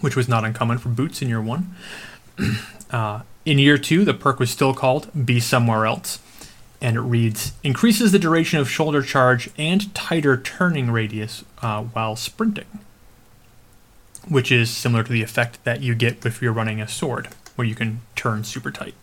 which 0.00 0.16
was 0.16 0.28
not 0.28 0.44
uncommon 0.44 0.78
for 0.78 0.88
boots 0.88 1.22
in 1.22 1.28
year 1.28 1.40
one. 1.40 1.74
uh, 2.90 3.22
in 3.44 3.58
year 3.58 3.78
two, 3.78 4.04
the 4.04 4.14
perk 4.14 4.38
was 4.38 4.50
still 4.50 4.74
called 4.74 5.10
"Be 5.26 5.40
Somewhere 5.40 5.86
Else." 5.86 6.18
And 6.80 6.96
it 6.96 7.00
reads 7.00 7.52
increases 7.62 8.12
the 8.12 8.18
duration 8.18 8.58
of 8.58 8.70
shoulder 8.70 9.02
charge 9.02 9.50
and 9.56 9.94
tighter 9.94 10.36
turning 10.36 10.90
radius 10.90 11.42
uh, 11.62 11.82
while 11.84 12.16
sprinting 12.16 12.66
which 14.28 14.50
is 14.50 14.70
similar 14.70 15.02
to 15.02 15.12
the 15.12 15.22
effect 15.22 15.62
that 15.64 15.82
you 15.82 15.94
get 15.94 16.24
if 16.26 16.42
you're 16.42 16.52
running 16.52 16.80
a 16.80 16.88
sword, 16.88 17.28
where 17.54 17.66
you 17.66 17.74
can 17.74 18.00
turn 18.14 18.44
super 18.44 18.70
tight. 18.70 18.94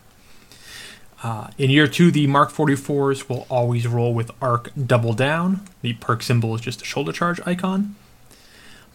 Uh, 1.23 1.49
in 1.57 1.69
year 1.69 1.87
two, 1.87 2.11
the 2.11 2.27
Mark 2.27 2.51
44s 2.51 3.29
will 3.29 3.47
always 3.49 3.87
roll 3.87 4.13
with 4.13 4.29
arc 4.41 4.71
double 4.75 5.13
down. 5.13 5.61
The 5.81 5.93
perk 5.93 6.21
symbol 6.21 6.53
is 6.53 6.61
just 6.61 6.81
a 6.81 6.85
shoulder 6.85 7.13
charge 7.13 7.39
icon. 7.45 7.95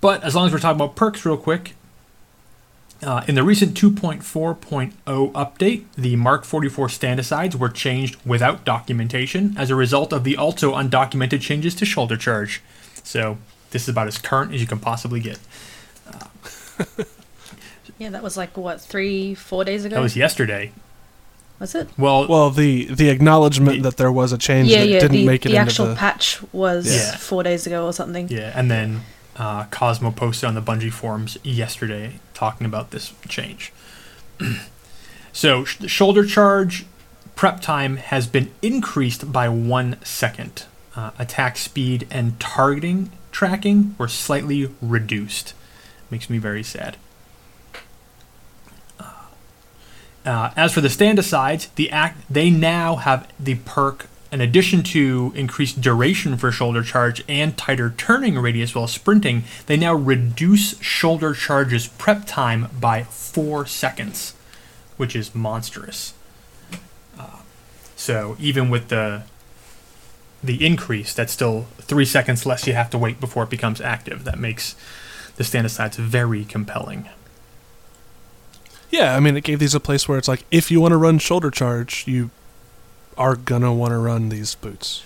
But 0.01 0.23
as 0.23 0.35
long 0.37 0.47
as 0.47 0.53
we're 0.53 0.59
talking 0.59 0.81
about 0.81 0.95
perks, 0.95 1.25
real 1.25 1.38
quick, 1.38 1.75
uh, 3.03 3.25
in 3.27 3.35
the 3.35 3.43
recent 3.43 3.75
2.4.0 3.81 4.93
update, 5.33 5.85
the 5.97 6.17
Mark 6.17 6.45
44 6.45 6.88
stand 6.91 7.19
asides 7.19 7.57
were 7.57 7.71
changed 7.71 8.17
without 8.27 8.64
documentation 8.64 9.55
as 9.57 9.71
a 9.71 9.75
result 9.75 10.12
of 10.12 10.25
the 10.25 10.37
also 10.37 10.75
undocumented 10.75 11.41
changes 11.41 11.75
to 11.77 11.87
shoulder 11.87 12.17
charge. 12.17 12.61
So 13.03 13.38
this 13.71 13.85
is 13.85 13.88
about 13.88 14.07
as 14.07 14.19
current 14.19 14.53
as 14.53 14.61
you 14.61 14.67
can 14.67 14.79
possibly 14.79 15.21
get. 15.21 15.38
Yeah, 17.99 18.11
that 18.11 18.23
was 18.23 18.37
like, 18.37 18.57
what, 18.57 18.81
three, 18.81 19.35
four 19.35 19.64
days 19.64 19.85
ago? 19.85 19.97
That 19.97 20.03
was 20.03 20.17
yesterday. 20.17 20.71
Was 21.61 21.75
it? 21.75 21.88
Well, 21.99 22.27
Well, 22.29 22.51
the 22.51 22.85
the 22.87 23.09
acknowledgement 23.11 23.83
that 23.83 23.97
there 23.97 24.12
was 24.12 24.33
a 24.33 24.38
change 24.38 24.68
Yeah, 24.68 24.81
that 24.81 24.88
yeah, 24.88 25.01
didn't 25.01 25.16
the, 25.16 25.27
make 25.27 25.44
it 25.44 25.51
the 25.51 25.57
into 25.57 25.61
actual 25.71 25.87
the 25.87 25.92
actual 25.92 25.99
patch 25.99 26.53
was 26.53 26.87
Yeah. 26.94 27.16
four 27.16 27.42
days 27.42 27.66
ago 27.66 27.85
or 27.87 27.92
something. 27.92 28.29
yeah, 28.29 28.53
and 28.55 28.71
then 28.71 29.01
uh, 29.37 29.64
Cozmo 29.71 30.11
posted 30.11 30.47
on 30.49 30.55
the 30.55 30.62
Bungie 30.62 30.92
forums 30.92 31.37
yesterday 31.42 32.21
talking 32.35 32.64
about 32.66 32.90
this 32.92 33.12
change. 33.29 33.73
so, 35.33 35.64
sh- 35.64 35.77
the 35.79 35.88
shoulder 35.88 36.25
charge 36.25 36.87
prep 37.37 37.61
time 37.61 37.97
has 37.99 38.27
been 38.27 38.51
increased 38.62 39.31
by 39.33 39.49
one 39.49 39.97
second. 40.05 40.64
Uh, 40.97 41.11
attack 41.18 41.57
speed 41.57 42.07
and 42.11 42.38
targeting 42.40 43.11
tracking 43.31 43.94
were 43.99 44.09
slightly 44.09 44.68
reduced. 44.83 45.55
Makes 46.11 46.29
me 46.29 46.38
very 46.38 46.62
sad. 46.64 46.97
Uh, 50.24 50.50
as 50.57 50.72
for 50.72 50.81
the 50.81 50.90
stand 50.90 51.18
asides, 51.18 51.68
the 51.76 51.90
act 51.90 52.22
they 52.28 52.50
now 52.50 52.96
have 52.96 53.28
the 53.38 53.54
perk 53.54 54.09
in 54.31 54.40
addition 54.40 54.83
to 54.83 55.33
increased 55.35 55.81
duration 55.81 56.37
for 56.37 56.52
shoulder 56.52 56.83
charge 56.83 57.24
and 57.28 57.57
tighter 57.57 57.94
turning 57.96 58.38
radius 58.38 58.74
while 58.74 58.87
sprinting, 58.87 59.44
they 59.66 59.76
now 59.76 59.94
reduce 59.94 60.78
shoulder 60.81 61.33
charge's 61.33 61.88
prep 61.88 62.26
time 62.26 62.68
by 62.78 63.04
four 63.04 63.64
seconds, 63.66 64.35
which 64.96 65.16
is 65.16 65.35
monstrous. 65.35 66.12
Uh, 67.18 67.38
so 67.96 68.37
even 68.38 68.68
with 68.68 68.88
the 68.88 69.22
the 70.40 70.64
increase, 70.64 71.14
that's 71.14 71.33
still 71.33 71.66
three 71.81 72.04
seconds 72.04 72.46
less 72.46 72.64
you 72.64 72.72
have 72.72 72.90
to 72.90 72.98
wait 72.98 73.18
before 73.18 73.42
it 73.42 73.50
becomes 73.50 73.81
active. 73.81 74.22
That 74.22 74.38
makes 74.38 74.76
the 75.35 75.42
stand 75.42 75.66
asides 75.66 75.96
very 75.96 76.44
compelling. 76.44 77.09
Yeah, 78.90 79.14
I 79.14 79.20
mean, 79.20 79.37
it 79.37 79.44
gave 79.44 79.59
these 79.59 79.74
a 79.74 79.81
place 79.81 80.09
where 80.09 80.18
it's 80.18 80.29
like, 80.29 80.44
if 80.51 80.70
you 80.70 80.81
want 80.81 80.92
to 80.92 80.96
run 80.96 81.18
shoulder 81.18 81.51
charge, 81.51 82.05
you 82.07 82.31
are 83.16 83.37
gonna 83.37 83.74
want 83.74 83.90
to 83.90 83.98
run 83.98 84.29
these 84.29 84.55
boots. 84.55 85.03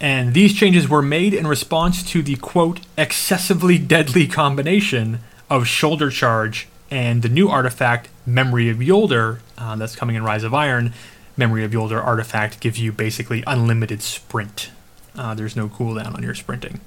And 0.00 0.34
these 0.34 0.54
changes 0.54 0.88
were 0.88 1.02
made 1.02 1.34
in 1.34 1.46
response 1.46 2.02
to 2.10 2.22
the 2.22 2.36
quote 2.36 2.80
excessively 2.96 3.78
deadly 3.78 4.26
combination 4.26 5.20
of 5.50 5.66
shoulder 5.66 6.10
charge 6.10 6.68
and 6.90 7.22
the 7.22 7.28
new 7.28 7.48
artifact 7.48 8.08
Memory 8.26 8.68
of 8.68 8.78
Jolder 8.78 9.40
uh, 9.58 9.76
that's 9.76 9.96
coming 9.96 10.16
in 10.16 10.22
Rise 10.22 10.44
of 10.44 10.54
Iron. 10.54 10.92
Memory 11.36 11.64
of 11.64 11.72
Jolder 11.72 12.02
artifact 12.02 12.60
gives 12.60 12.78
you 12.78 12.92
basically 12.92 13.42
unlimited 13.46 14.02
sprint. 14.02 14.70
Uh, 15.16 15.34
there's 15.34 15.56
no 15.56 15.68
cooldown 15.68 16.14
on 16.14 16.22
your 16.22 16.34
sprinting. 16.34 16.80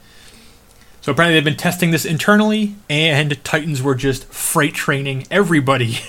So 1.08 1.14
apparently 1.14 1.36
they've 1.36 1.46
been 1.46 1.56
testing 1.56 1.92
this 1.92 2.04
internally, 2.04 2.76
and 2.90 3.42
Titans 3.46 3.82
were 3.82 3.96
just 3.96 4.26
freight 4.26 4.74
training 4.74 5.26
everybody 5.32 6.00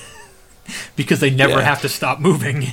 because 0.96 1.20
they 1.20 1.30
never 1.30 1.60
Yeah. 1.60 1.62
have 1.62 1.80
to 1.82 1.88
stop 1.88 2.18
moving. 2.18 2.72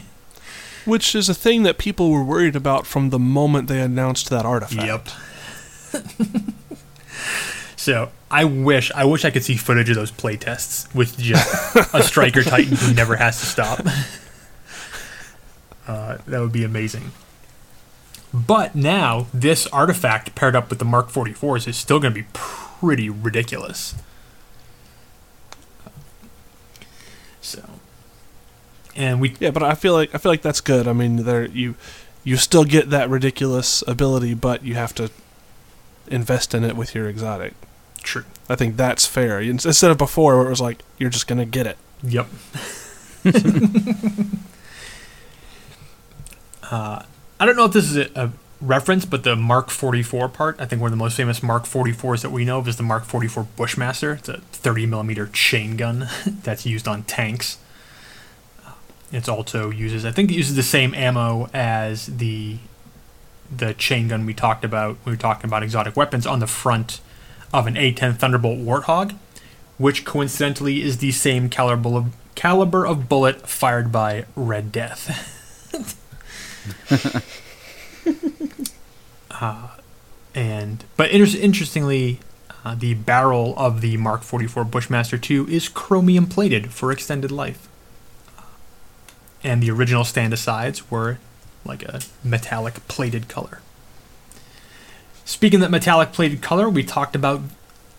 Which 0.86 1.14
is 1.14 1.30
a 1.30 1.36
thing 1.36 1.62
that 1.62 1.78
people 1.78 2.10
were 2.10 2.24
worried 2.24 2.56
about 2.56 2.88
from 2.88 3.12
the 3.12 3.20
moment 3.20 3.68
they 3.68 3.80
announced 3.80 4.32
that 4.32 4.44
artifact. 4.44 5.14
Yep. 5.94 6.02
so 7.76 8.10
I 8.32 8.44
wish 8.44 8.92
I 8.96 9.06
wish 9.06 9.24
I 9.24 9.30
could 9.30 9.44
see 9.44 9.56
footage 9.56 9.92
of 9.92 9.96
those 9.96 10.12
playtests 10.12 10.92
with 10.96 11.20
just 11.20 11.76
a 11.94 12.02
striker 12.02 12.42
titan 12.44 12.76
who 12.76 12.92
never 12.96 13.18
has 13.18 13.40
to 13.42 13.46
stop. 13.46 13.86
Uh, 15.88 16.18
that 16.26 16.40
would 16.40 16.52
be 16.52 16.64
amazing. 16.64 17.12
But 18.36 18.76
now 18.76 19.28
this 19.34 19.66
artifact 19.68 20.36
paired 20.36 20.58
up 20.58 20.70
with 20.70 20.80
the 20.80 20.86
Mark 20.86 21.08
44s 21.08 21.70
is 21.70 21.78
still 21.78 22.02
going 22.02 22.14
to 22.14 22.22
be 22.22 22.28
pretty 22.34 23.10
ridiculous. 23.10 23.96
So, 27.40 27.64
and 28.94 29.22
we 29.22 29.38
Yeah, 29.40 29.52
but 29.52 29.64
I 29.64 29.74
feel 29.74 29.94
like 29.94 30.14
I 30.14 30.18
feel 30.18 30.34
like 30.34 30.42
that's 30.42 30.60
good. 30.60 30.86
I 30.86 30.92
mean, 30.92 31.24
there 31.24 31.46
you 31.46 31.76
you 32.26 32.36
still 32.36 32.66
get 32.66 32.90
that 32.90 33.10
ridiculous 33.10 33.84
ability, 33.88 34.34
but 34.34 34.66
you 34.66 34.74
have 34.74 34.94
to 34.96 35.12
invest 36.08 36.54
in 36.54 36.66
it 36.66 36.76
with 36.76 36.94
your 36.94 37.08
exotic. 37.08 37.54
True. 38.04 38.26
I 38.50 38.56
think 38.56 38.76
that's 38.76 39.06
fair. 39.06 39.40
Instead 39.40 39.92
of 39.92 39.98
before, 39.98 40.36
where 40.38 40.48
it 40.48 40.50
was 40.50 40.60
like 40.60 40.82
you're 40.98 41.10
just 41.10 41.28
gonna 41.28 41.46
get 41.46 41.68
it. 41.68 41.78
Yep. 42.04 42.28
uh, 46.72 47.04
I 47.40 47.46
don't 47.46 47.56
know 47.56 47.66
if 47.66 47.74
this 47.74 47.92
is 47.92 47.98
a, 47.98 48.10
a 48.16 48.32
reference, 48.62 49.06
but 49.06 49.24
the 49.24 49.36
Mark 49.36 49.70
44 49.70 50.30
part, 50.30 50.60
I 50.60 50.66
think 50.66 50.82
one 50.82 50.92
of 50.92 50.98
the 50.98 51.04
most 51.04 51.18
famous 51.18 51.44
Mark 51.44 51.64
44s 51.64 52.22
that 52.22 52.32
we 52.32 52.46
know 52.46 52.60
of 52.60 52.68
is 52.68 52.78
the 52.78 52.84
Mark 52.84 53.04
44 53.04 53.48
Bushmaster. 53.56 54.14
It's 54.14 54.30
a 54.30 54.38
30 54.38 54.86
millimeter 54.86 55.28
chain 55.28 55.76
gun 55.76 56.08
that's 56.26 56.66
used 56.66 56.88
on 56.88 57.04
tanks. 57.04 57.58
Uh, 58.66 58.72
it 59.12 59.28
also 59.28 59.70
uses, 59.70 60.06
I 60.06 60.12
think, 60.12 60.32
it 60.32 60.36
uses 60.36 60.56
the 60.56 60.64
same 60.64 60.94
ammo 60.94 61.50
as 61.54 62.08
the 62.08 62.58
the 63.56 63.76
chain 63.76 64.08
gun 64.08 64.26
we 64.26 64.34
talked 64.34 64.66
about. 64.66 64.98
We 65.06 65.12
were 65.12 65.18
talking 65.18 65.48
about 65.48 65.62
exotic 65.62 65.96
weapons 65.96 66.26
on 66.26 66.40
the 66.40 66.48
front 66.48 67.00
of 67.54 67.68
an 67.68 67.76
A10 67.76 68.18
Thunderbolt 68.18 68.58
Warthog, 68.58 69.16
which 69.78 70.04
coincidentally 70.04 70.82
is 70.82 70.98
the 70.98 71.12
same 71.12 71.48
caliber 71.48 71.96
of, 71.96 72.16
caliber 72.34 72.88
of 72.88 73.08
bullet 73.08 73.48
fired 73.48 73.92
by 73.92 74.26
Red 74.36 74.72
Death. 74.72 75.32
uh, 79.32 79.68
and 80.34 80.84
but 80.98 81.12
inter- 81.12 81.40
interestingly, 81.40 82.20
uh, 82.64 82.76
the 82.76 82.94
barrel 82.94 83.54
of 83.58 83.82
the 83.82 83.98
Mark 83.98 84.24
44 84.24 84.64
Bushmaster 84.66 85.18
2 85.18 85.48
is 85.48 85.70
chromium 85.70 86.28
plated 86.28 86.74
for 86.74 86.92
extended 86.92 87.32
life, 87.32 87.68
and 89.44 89.62
the 89.62 89.72
original 89.72 90.04
stand 90.04 90.34
asides 90.34 90.90
were 90.90 91.20
like 91.64 91.84
a 91.84 92.02
metallic 92.24 92.88
plated 92.88 93.28
color. 93.28 93.60
Speaking 95.26 95.58
of 95.58 95.62
that 95.62 95.72
metallic 95.72 96.12
plated 96.12 96.42
color, 96.42 96.70
we 96.70 96.84
talked 96.84 97.16
about 97.16 97.42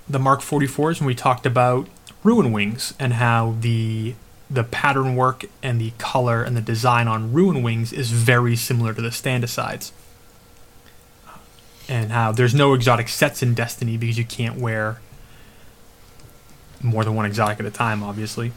the 0.09 0.18
Mark 0.18 0.40
44s 0.40 0.98
and 0.98 1.07
we 1.07 1.14
talked 1.14 1.44
about 1.44 1.88
Ruin 2.22 2.52
Wings 2.52 2.94
and 2.98 3.14
how 3.14 3.57
the 3.61 4.14
the 4.49 4.65
pattern 4.65 5.17
work 5.17 5.45
and 5.63 5.81
the 5.81 5.93
color 5.99 6.43
and 6.43 6.57
the 6.57 6.61
design 6.61 7.09
on 7.09 7.33
Ruin 7.33 7.63
Wings 7.63 7.93
is 7.93 8.11
very 8.11 8.57
similar 8.57 8.95
to 8.95 9.03
the 9.03 9.11
stand 9.11 9.45
asides. 9.45 9.93
And 11.89 12.11
how 12.11 12.33
there's 12.33 12.55
no 12.55 12.75
exotic 12.75 13.09
sets 13.09 13.43
in 13.43 13.55
Destiny 13.55 13.97
because 13.97 14.19
you 14.19 14.25
can't 14.25 14.59
wear 14.59 15.01
more 16.83 17.05
than 17.05 17.15
one 17.15 17.27
exotic 17.27 17.61
at 17.61 17.67
a 17.67 17.71
time, 17.71 18.03
obviously. 18.03 18.53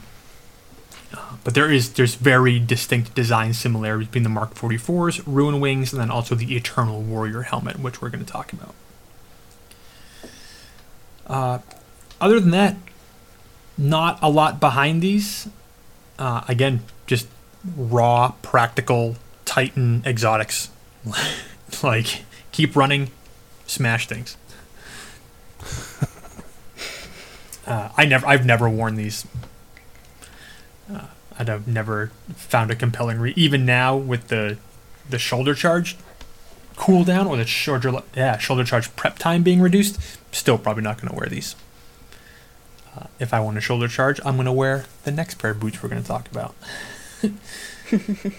Uh, 1.13 1.37
but 1.43 1.53
there 1.55 1.71
is 1.71 1.93
there's 1.93 2.15
very 2.15 2.59
distinct 2.59 3.15
design 3.15 3.53
similarities 3.53 4.07
between 4.07 4.23
the 4.23 4.29
Mark 4.29 4.53
44s, 4.53 5.23
Ruin 5.25 5.59
Wings, 5.59 5.91
and 5.91 5.99
then 5.99 6.11
also 6.11 6.35
the 6.35 6.55
Eternal 6.55 7.01
Warrior 7.01 7.43
helmet, 7.43 7.79
which 7.79 8.01
we're 8.01 8.09
going 8.09 8.23
to 8.23 8.31
talk 8.31 8.53
about. 8.53 8.75
Uh, 11.25 11.59
other 12.21 12.39
than 12.39 12.51
that, 12.51 12.75
not 13.77 14.19
a 14.21 14.29
lot 14.29 14.59
behind 14.59 15.01
these. 15.01 15.47
Uh, 16.19 16.43
again, 16.47 16.81
just 17.07 17.27
raw, 17.75 18.33
practical 18.43 19.15
Titan 19.45 20.03
exotics. 20.05 20.69
like, 21.83 22.23
keep 22.51 22.75
running, 22.75 23.09
smash 23.65 24.07
things. 24.07 24.37
Uh, 27.67 27.89
I 27.95 28.05
never, 28.05 28.25
I've 28.25 28.47
never 28.47 28.67
worn 28.67 28.95
these. 28.95 29.27
Uh, 30.91 31.05
I've 31.37 31.67
never 31.67 32.07
found 32.35 32.71
a 32.71 32.75
compelling 32.75 33.19
re- 33.19 33.33
even 33.35 33.63
now 33.63 33.95
with 33.95 34.29
the 34.29 34.57
the 35.07 35.19
shoulder 35.19 35.53
charge 35.53 35.95
cooldown 36.75 37.27
or 37.27 37.37
the 37.37 37.45
shoulder 37.45 38.01
yeah 38.15 38.37
shoulder 38.39 38.63
charge 38.63 38.95
prep 38.95 39.19
time 39.19 39.43
being 39.43 39.61
reduced. 39.61 39.99
Still 40.31 40.57
probably 40.57 40.81
not 40.81 40.97
going 40.99 41.09
to 41.09 41.15
wear 41.15 41.27
these. 41.27 41.55
Uh, 42.99 43.07
if 43.19 43.33
I 43.33 43.39
want 43.39 43.57
a 43.57 43.61
shoulder 43.61 43.87
charge, 43.87 44.19
I'm 44.25 44.35
going 44.35 44.45
to 44.45 44.51
wear 44.51 44.85
the 45.03 45.11
next 45.11 45.35
pair 45.35 45.51
of 45.51 45.59
boots 45.59 45.81
we're 45.81 45.89
going 45.89 46.01
to 46.01 46.07
talk 46.07 46.29
about. 46.31 46.55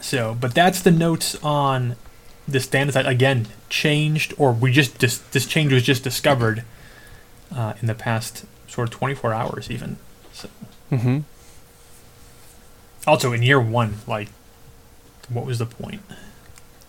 so, 0.00 0.36
but 0.38 0.54
that's 0.54 0.82
the 0.82 0.90
notes 0.90 1.36
on 1.42 1.96
the 2.46 2.60
standard 2.60 2.92
that 2.92 3.06
again 3.06 3.46
changed, 3.70 4.34
or 4.36 4.52
we 4.52 4.72
just 4.72 4.98
this, 4.98 5.18
this 5.18 5.46
change 5.46 5.72
was 5.72 5.82
just 5.82 6.04
discovered 6.04 6.64
uh, 7.54 7.74
in 7.80 7.86
the 7.86 7.94
past 7.94 8.44
sort 8.68 8.88
of 8.88 8.94
24 8.94 9.32
hours, 9.32 9.70
even. 9.70 9.96
So. 10.32 10.48
Mm-hmm. 10.90 11.20
Also, 13.06 13.32
in 13.32 13.42
year 13.42 13.60
one, 13.60 13.98
like, 14.06 14.28
what 15.28 15.46
was 15.46 15.58
the 15.58 15.66
point? 15.66 16.02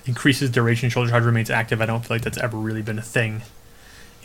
Increases 0.06 0.50
duration, 0.50 0.89
shoulder 0.89 1.10
charge 1.10 1.24
remains 1.24 1.50
active. 1.50 1.82
I 1.82 1.86
don't 1.86 2.06
feel 2.06 2.15
like 2.15 2.24
that's 2.24 2.38
ever 2.38 2.58
really 2.58 2.82
been 2.82 3.00
a 3.00 3.04
thing. 3.04 3.41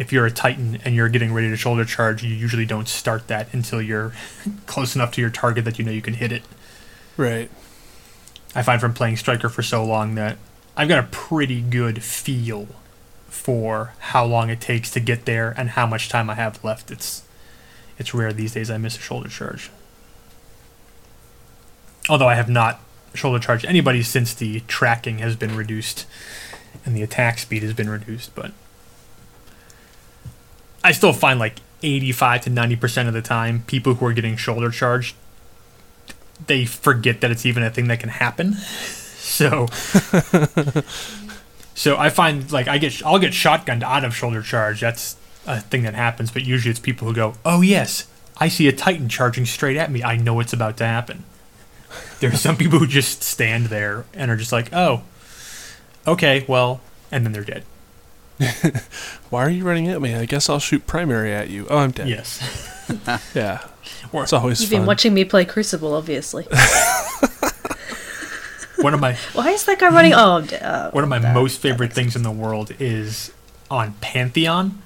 If 0.01 0.15
you're 0.15 0.25
a 0.25 0.31
Titan 0.31 0.81
and 0.83 0.95
you're 0.95 1.11
getting 1.11 1.35
ready 1.35 1.51
to 1.51 1.57
shoulder 1.59 1.85
charge, 1.85 2.25
you 2.25 2.35
usually 2.35 2.65
don't 2.65 2.89
start 2.89 3.29
that 3.29 3.53
until 3.53 3.83
you're 3.83 4.15
close 4.67 4.95
enough 4.97 5.13
to 5.13 5.21
your 5.21 5.29
target 5.29 5.67
that 5.67 5.79
you 5.79 5.85
know 5.85 5.93
you 5.93 6.01
can 6.01 6.15
hit 6.15 6.33
it. 6.33 6.43
Right. 7.19 7.51
I 8.55 8.63
find 8.63 8.81
from 8.81 8.95
playing 8.95 9.19
Striker 9.19 9.51
for 9.51 9.61
so 9.61 9.85
long 9.85 10.15
that 10.15 10.39
I've 10.75 10.89
got 10.89 11.05
a 11.05 11.09
pretty 11.09 11.61
good 11.61 12.03
feel 12.03 12.69
for 13.29 13.93
how 13.99 14.25
long 14.25 14.49
it 14.49 14.59
takes 14.59 14.91
to 14.93 15.01
get 15.01 15.27
there 15.27 15.53
and 15.55 15.69
how 15.69 15.87
much 15.87 16.09
time 16.09 16.31
I 16.31 16.35
have 16.35 16.65
left. 16.65 16.91
It's 16.91 17.23
it's 17.99 18.15
rare 18.15 18.33
these 18.33 18.55
days 18.55 18.71
I 18.71 18.79
miss 18.79 18.97
a 18.97 19.01
shoulder 19.01 19.29
charge. 19.29 19.71
Although 22.09 22.29
I 22.29 22.37
have 22.37 22.49
not 22.49 22.81
shoulder 23.13 23.39
charged 23.39 23.67
anybody 23.67 24.03
since 24.03 24.33
the 24.33 24.61
tracking 24.61 25.19
has 25.19 25.37
been 25.37 25.55
reduced 25.55 26.07
and 26.87 26.97
the 26.97 27.03
attack 27.03 27.39
speed 27.39 27.63
has 27.63 27.75
been 27.75 27.91
reduced, 27.91 28.35
but 28.35 28.53
I 30.83 30.93
still 30.93 31.13
find 31.13 31.39
like 31.39 31.61
85 31.83 32.43
to 32.43 32.51
90% 32.51 33.09
of 33.09 33.15
the 33.15 33.23
time 33.23 33.65
people 33.67 33.95
who 33.95 34.07
are 34.07 34.13
getting 34.13 34.37
shoulder 34.37 34.71
charged 34.71 35.15
they 36.47 36.65
forget 36.65 37.21
that 37.21 37.31
it's 37.31 37.45
even 37.45 37.63
a 37.63 37.71
thing 37.71 37.89
that 37.89 38.01
can 38.01 38.09
happen. 38.11 38.57
So 39.21 39.69
So 41.75 41.97
I 41.97 42.11
find 42.11 42.51
like 42.51 42.69
I 42.69 42.79
get 42.79 43.05
I'll 43.07 43.19
get 43.19 43.33
shotgunned 43.33 43.83
out 43.83 44.05
of 44.05 44.15
shoulder 44.15 44.43
charge. 44.43 44.81
That's 44.81 45.17
a 45.47 45.61
thing 45.61 45.83
that 45.85 45.95
happens, 45.95 46.31
but 46.31 46.45
usually 46.45 46.71
it's 46.71 46.81
people 46.81 47.09
who 47.09 47.15
go, 47.15 47.35
"Oh 47.45 47.61
yes, 47.61 48.07
I 48.39 48.49
see 48.49 48.67
a 48.67 48.73
titan 48.73 49.09
charging 49.09 49.47
straight 49.47 49.77
at 49.77 49.91
me. 49.91 50.03
I 50.03 50.17
know 50.17 50.41
it's 50.41 50.53
about 50.53 50.77
to 50.79 50.87
happen." 50.87 51.25
There's 52.19 52.41
some 52.41 52.57
people 52.57 52.81
who 52.81 52.87
just 52.87 53.23
stand 53.23 53.67
there 53.67 54.05
and 54.13 54.31
are 54.31 54.37
just 54.37 54.53
like, 54.53 54.73
"Oh, 54.75 55.03
okay, 56.07 56.45
well," 56.49 56.81
and 57.11 57.25
then 57.25 57.33
they're 57.33 57.45
dead. 57.45 57.65
Why 59.31 59.43
are 59.45 59.51
you 59.51 59.65
running 59.65 59.89
at 59.89 60.01
me? 60.01 60.15
I 60.15 60.25
guess 60.25 60.49
I'll 60.49 60.59
shoot 60.59 60.87
primary 60.87 61.33
at 61.33 61.51
you. 61.51 61.67
Oh, 61.69 61.79
I'm 61.79 61.91
dead. 61.91 62.09
Yes. 62.09 62.67
Yeah. 63.37 63.65
Or- 64.13 64.25
It's 64.25 64.33
always 64.33 64.61
You've 64.61 64.71
fun. 64.71 64.81
been 64.81 64.87
watching 64.87 65.15
me 65.15 65.25
play 65.25 65.45
Crucible, 65.45 65.95
obviously. 65.95 66.45
One 68.79 68.95
of 68.95 69.01
my 69.01 69.15
Why 69.35 69.51
is 69.51 69.65
that 69.67 69.79
guy 69.79 69.89
running? 69.91 70.15
Oh, 70.15 70.39
I'm 70.39 70.47
dead. 70.47 70.63
Oh, 70.65 70.91
one 70.93 71.05
of 71.05 71.11
my 71.11 71.19
that- 71.19 71.35
most 71.35 71.61
that 71.63 71.69
favorite 71.69 71.89
makes 71.89 71.95
things 71.95 72.17
in 72.17 72.23
the 72.23 72.31
world 72.31 72.73
is 72.81 73.31
on 73.71 73.93
Pantheon. 74.01 74.81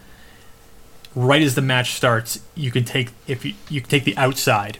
Right 1.14 1.40
as 1.42 1.54
the 1.54 1.62
match 1.62 1.92
starts, 1.92 2.40
you 2.56 2.72
can 2.72 2.84
take 2.84 3.12
if 3.28 3.44
you 3.44 3.54
you 3.70 3.80
can 3.80 3.88
take 3.88 4.02
the 4.04 4.16
outside, 4.16 4.78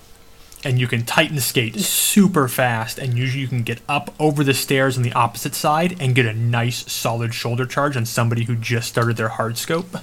and 0.64 0.78
you 0.78 0.86
can 0.86 1.04
titan 1.04 1.40
skate 1.40 1.78
super 1.80 2.48
fast, 2.48 2.98
and 2.98 3.16
usually 3.16 3.40
you 3.42 3.48
can 3.48 3.62
get 3.62 3.80
up 3.88 4.14
over 4.18 4.42
the 4.42 4.54
stairs 4.54 4.96
on 4.96 5.02
the 5.02 5.12
opposite 5.12 5.54
side 5.54 5.96
and 6.00 6.14
get 6.14 6.26
a 6.26 6.32
nice 6.32 6.90
solid 6.90 7.34
shoulder 7.34 7.66
charge 7.66 7.96
on 7.96 8.04
somebody 8.04 8.44
who 8.44 8.56
just 8.56 8.88
started 8.88 9.16
their 9.16 9.28
hard 9.28 9.58
scope, 9.58 9.96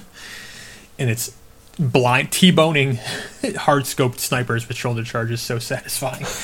and 0.99 1.09
it's 1.09 1.35
blind 1.79 2.31
t-boning 2.31 2.95
hard 3.57 3.83
scoped 3.83 4.19
snipers 4.19 4.67
with 4.67 4.77
shoulder 4.77 5.03
charges 5.03 5.41
so 5.41 5.59
satisfying. 5.59 6.25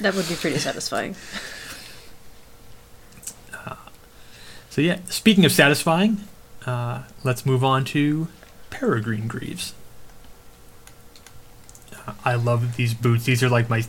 That 0.00 0.14
would 0.14 0.26
be 0.26 0.34
pretty 0.34 0.58
satisfying. 0.58 1.14
So 4.70 4.80
yeah, 4.80 5.00
speaking 5.10 5.44
of 5.44 5.50
satisfying, 5.52 6.20
uh, 6.64 7.02
let's 7.24 7.44
move 7.44 7.64
on 7.64 7.84
to 7.86 8.28
Peregrine 8.70 9.26
Greaves. 9.26 9.74
I 12.24 12.34
love 12.34 12.76
these 12.76 12.94
boots. 12.94 13.24
These 13.24 13.42
are 13.42 13.48
like 13.48 13.68
my, 13.68 13.84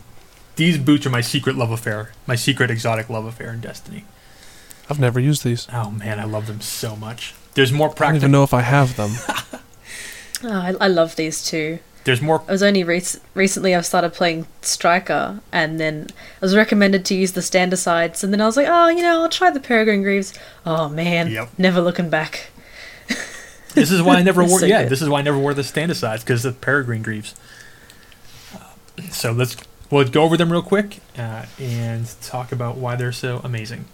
these 0.56 0.78
boots 0.78 1.06
are 1.06 1.10
my 1.10 1.22
secret 1.22 1.56
love 1.56 1.72
affair, 1.72 2.12
my 2.28 2.36
secret 2.36 2.70
exotic 2.72 3.10
love 3.10 3.26
affair 3.26 3.52
in 3.54 3.62
Destiny. 3.62 4.06
I've 4.90 5.00
never 5.00 5.20
used 5.20 5.44
these. 5.44 5.68
Oh 5.72 5.92
man, 5.92 6.20
I 6.20 6.26
love 6.26 6.48
them 6.48 6.62
so 6.62 6.96
much. 6.96 7.34
There's 7.54 7.72
more 7.72 7.90
practical 7.90 8.06
I 8.08 8.12
don't 8.12 8.16
even 8.18 8.32
know 8.32 8.44
if 8.44 8.54
I 8.54 8.62
have 8.62 8.96
them. 8.98 9.12
Oh, 10.44 10.50
I, 10.50 10.74
I 10.82 10.88
love 10.88 11.18
these 11.18 11.46
too. 11.46 11.78
There's 12.04 12.20
more. 12.20 12.42
I 12.48 12.52
was 12.54 12.64
only 12.64 12.84
rec- 12.84 13.22
recently 13.36 13.76
I've 13.76 13.86
started 13.86 14.12
playing 14.12 14.48
Striker, 14.64 15.40
and 15.52 15.80
then 15.80 16.08
I 16.42 16.46
was 16.46 16.56
recommended 16.56 17.06
to 17.06 17.14
use 17.14 17.34
the 17.34 17.44
stand 17.44 17.74
asides, 17.74 18.24
and 18.24 18.34
then 18.34 18.42
I 18.42 18.48
was 18.48 18.58
like, 18.58 18.66
oh, 18.68 18.88
you 18.88 19.04
know, 19.04 19.22
I'll 19.22 19.30
try 19.30 19.52
the 19.52 19.60
Peregrine 19.60 20.02
Greaves. 20.02 20.34
Oh 20.66 20.90
man, 20.90 21.30
Yep. 21.30 21.50
never 21.60 21.80
looking 21.80 22.10
back. 22.10 22.50
This 23.76 23.92
is 23.92 24.02
why 24.02 24.16
I 24.16 24.24
never 24.24 24.44
wore. 24.50 24.60
so 24.60 24.66
yeah, 24.66 24.82
good. 24.82 24.92
this 24.92 25.04
is 25.04 25.10
why 25.10 25.20
I 25.20 25.22
never 25.22 25.38
wore 25.38 25.54
the 25.54 25.64
stand 25.64 25.92
asides 25.92 26.24
because 26.24 26.42
the 26.42 26.52
Peregrine 26.54 27.04
Greaves. 27.04 27.36
So 29.10 29.32
let's 29.32 29.58
we'll 29.90 30.08
go 30.08 30.24
over 30.24 30.38
them 30.38 30.52
real 30.52 30.62
quick 30.62 31.00
uh, 31.18 31.46
and 31.60 32.08
talk 32.22 32.52
about 32.52 32.78
why 32.78 32.96
they're 32.96 33.12
so 33.12 33.42
amazing. 33.44 33.86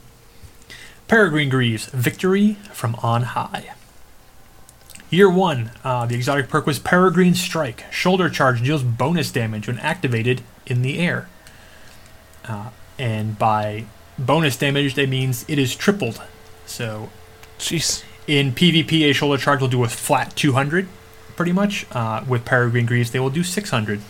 Peregrine 1.07 1.49
Greaves, 1.49 1.85
Victory 1.87 2.55
from 2.73 2.95
On 2.95 3.21
High. 3.23 3.73
Year 5.09 5.29
1, 5.29 5.71
uh, 5.85 6.05
the 6.05 6.15
exotic 6.15 6.49
perk 6.49 6.65
was 6.65 6.79
Peregrine 6.79 7.33
Strike. 7.33 7.85
Shoulder 7.93 8.29
charge 8.29 8.61
deals 8.61 8.83
bonus 8.83 9.31
damage 9.31 9.67
when 9.67 9.79
activated 9.79 10.41
in 10.65 10.81
the 10.81 10.99
air. 10.99 11.29
Uh, 12.43 12.71
and 12.99 13.39
by 13.39 13.85
bonus 14.19 14.57
damage, 14.57 14.95
that 14.95 15.07
means 15.07 15.45
it 15.47 15.57
is 15.57 15.75
tripled. 15.75 16.21
So 16.65 17.09
Jeez. 17.57 18.03
in 18.27 18.51
PvP, 18.51 19.09
a 19.09 19.13
shoulder 19.13 19.37
charge 19.37 19.61
will 19.61 19.69
do 19.69 19.85
a 19.85 19.87
flat 19.87 20.35
200, 20.35 20.89
pretty 21.37 21.53
much. 21.53 21.85
Uh, 21.91 22.25
with 22.27 22.43
Peregrine 22.43 22.85
Greaves, 22.85 23.11
they 23.11 23.19
will 23.21 23.29
do 23.29 23.43
600. 23.43 24.01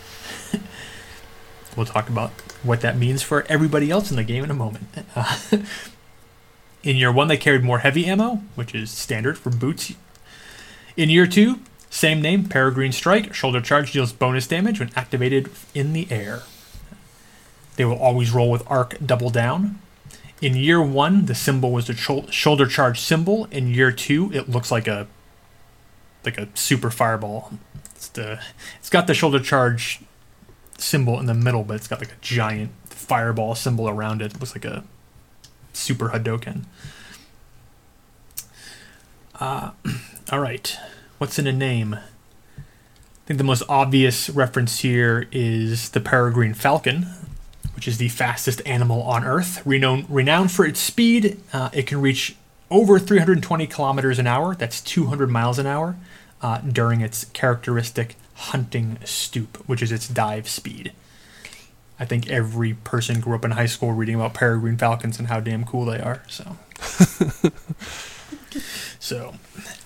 We'll 1.78 1.86
talk 1.86 2.08
about 2.10 2.30
what 2.62 2.80
that 2.82 2.98
means 2.98 3.22
for 3.22 3.44
everybody 3.48 3.90
else 3.90 4.10
in 4.10 4.16
the 4.16 4.24
game 4.24 4.44
in 4.44 4.50
a 4.50 4.54
moment. 4.54 4.84
Uh, 5.14 5.38
in 6.82 6.96
year 6.96 7.12
one, 7.12 7.28
they 7.28 7.36
carried 7.36 7.62
more 7.62 7.78
heavy 7.78 8.04
ammo, 8.04 8.42
which 8.56 8.74
is 8.74 8.90
standard 8.90 9.38
for 9.38 9.50
boots. 9.50 9.94
In 10.96 11.08
year 11.08 11.26
two, 11.26 11.60
same 11.88 12.20
name, 12.20 12.44
Peregrine 12.44 12.92
Strike. 12.92 13.32
Shoulder 13.32 13.60
charge 13.60 13.92
deals 13.92 14.12
bonus 14.12 14.46
damage 14.46 14.80
when 14.80 14.90
activated 14.96 15.50
in 15.72 15.92
the 15.92 16.08
air. 16.10 16.42
They 17.76 17.84
will 17.84 17.98
always 17.98 18.32
roll 18.32 18.50
with 18.50 18.68
arc 18.68 18.96
double 19.04 19.30
down. 19.30 19.78
In 20.42 20.54
year 20.54 20.82
one, 20.82 21.26
the 21.26 21.34
symbol 21.34 21.70
was 21.70 21.86
the 21.86 21.94
shou- 21.94 22.30
shoulder 22.30 22.66
charge 22.66 23.00
symbol. 23.00 23.46
In 23.46 23.72
year 23.72 23.92
two, 23.92 24.32
it 24.32 24.48
looks 24.48 24.70
like 24.70 24.88
a 24.88 25.06
like 26.24 26.36
a 26.38 26.48
super 26.54 26.90
fireball. 26.90 27.52
It's 27.94 28.08
the 28.08 28.40
it's 28.80 28.90
got 28.90 29.06
the 29.06 29.14
shoulder 29.14 29.40
charge 29.40 30.00
symbol 30.78 31.20
in 31.20 31.26
the 31.26 31.34
middle, 31.34 31.64
but 31.64 31.74
it's 31.74 31.88
got 31.88 32.00
like 32.00 32.12
a 32.12 32.20
giant 32.20 32.70
fireball 32.86 33.54
symbol 33.54 33.88
around 33.88 34.22
it. 34.22 34.34
It 34.34 34.40
looks 34.40 34.54
like 34.54 34.64
a 34.64 34.84
super 35.72 36.08
Hadoken. 36.10 36.64
Uh, 39.38 39.72
all 40.32 40.40
right, 40.40 40.76
what's 41.18 41.38
in 41.38 41.46
a 41.46 41.52
name? 41.52 41.94
I 41.94 43.26
think 43.26 43.38
the 43.38 43.44
most 43.44 43.62
obvious 43.68 44.30
reference 44.30 44.80
here 44.80 45.28
is 45.30 45.90
the 45.90 46.00
peregrine 46.00 46.54
falcon, 46.54 47.06
which 47.74 47.86
is 47.86 47.98
the 47.98 48.08
fastest 48.08 48.62
animal 48.64 49.02
on 49.02 49.24
Earth. 49.24 49.64
Renowned, 49.66 50.06
renowned 50.08 50.50
for 50.50 50.64
its 50.64 50.80
speed, 50.80 51.40
uh, 51.52 51.68
it 51.72 51.86
can 51.86 52.00
reach 52.00 52.36
over 52.70 52.98
320 52.98 53.66
kilometers 53.66 54.18
an 54.18 54.26
hour, 54.26 54.54
that's 54.54 54.80
200 54.80 55.30
miles 55.30 55.58
an 55.58 55.66
hour, 55.66 55.96
uh, 56.42 56.58
during 56.58 57.00
its 57.00 57.26
characteristic 57.26 58.16
hunting 58.38 58.98
stoop, 59.04 59.56
which 59.68 59.82
is 59.82 59.92
its 59.92 60.08
dive 60.08 60.48
speed. 60.48 60.92
I 62.00 62.04
think 62.04 62.30
every 62.30 62.74
person 62.74 63.18
grew 63.20 63.34
up 63.34 63.44
in 63.44 63.50
high 63.52 63.66
school 63.66 63.92
reading 63.92 64.14
about 64.14 64.32
peregrine 64.34 64.76
falcons 64.78 65.18
and 65.18 65.26
how 65.28 65.40
damn 65.40 65.64
cool 65.64 65.84
they 65.84 65.98
are. 66.00 66.22
So, 66.28 66.56
so 69.00 69.34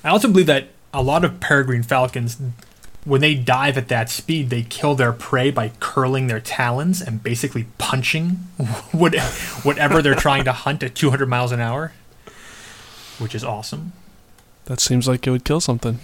I 0.05 0.09
also 0.11 0.29
believe 0.29 0.47
that 0.47 0.69
a 0.93 1.03
lot 1.03 1.25
of 1.25 1.41
peregrine 1.41 1.83
falcons, 1.83 2.37
when 3.05 3.21
they 3.23 3.35
dive 3.35 3.79
at 3.79 3.89
that 3.89 4.11
speed, 4.11 4.51
they 4.51 4.63
kill 4.63 4.95
their 4.95 5.13
prey 5.13 5.51
by 5.51 5.71
curling 5.81 6.27
their 6.27 6.41
talons 6.41 7.01
and 7.01 7.23
basically 7.23 7.67
punching 7.79 8.29
what- 8.93 9.19
whatever 9.65 10.03
they're 10.03 10.15
trying 10.15 10.45
to 10.45 10.53
hunt 10.53 10.83
at 10.83 10.95
200 10.95 11.27
miles 11.29 11.51
an 11.51 11.61
hour, 11.61 11.93
which 13.19 13.35
is 13.35 13.43
awesome. 13.43 13.93
That 14.67 14.81
seems 14.81 15.09
like 15.09 15.27
it 15.27 15.31
would 15.31 15.45
kill 15.45 15.61
something. 15.61 15.99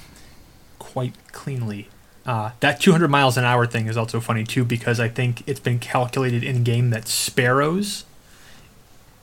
quite 0.78 1.12
cleanly. 1.32 1.88
Uh, 2.28 2.50
that 2.60 2.78
200 2.78 3.08
miles 3.08 3.38
an 3.38 3.44
hour 3.44 3.66
thing 3.66 3.86
is 3.86 3.96
also 3.96 4.20
funny 4.20 4.44
too 4.44 4.62
because 4.62 5.00
I 5.00 5.08
think 5.08 5.42
it's 5.48 5.60
been 5.60 5.78
calculated 5.78 6.44
in 6.44 6.62
game 6.62 6.90
that 6.90 7.08
sparrows, 7.08 8.04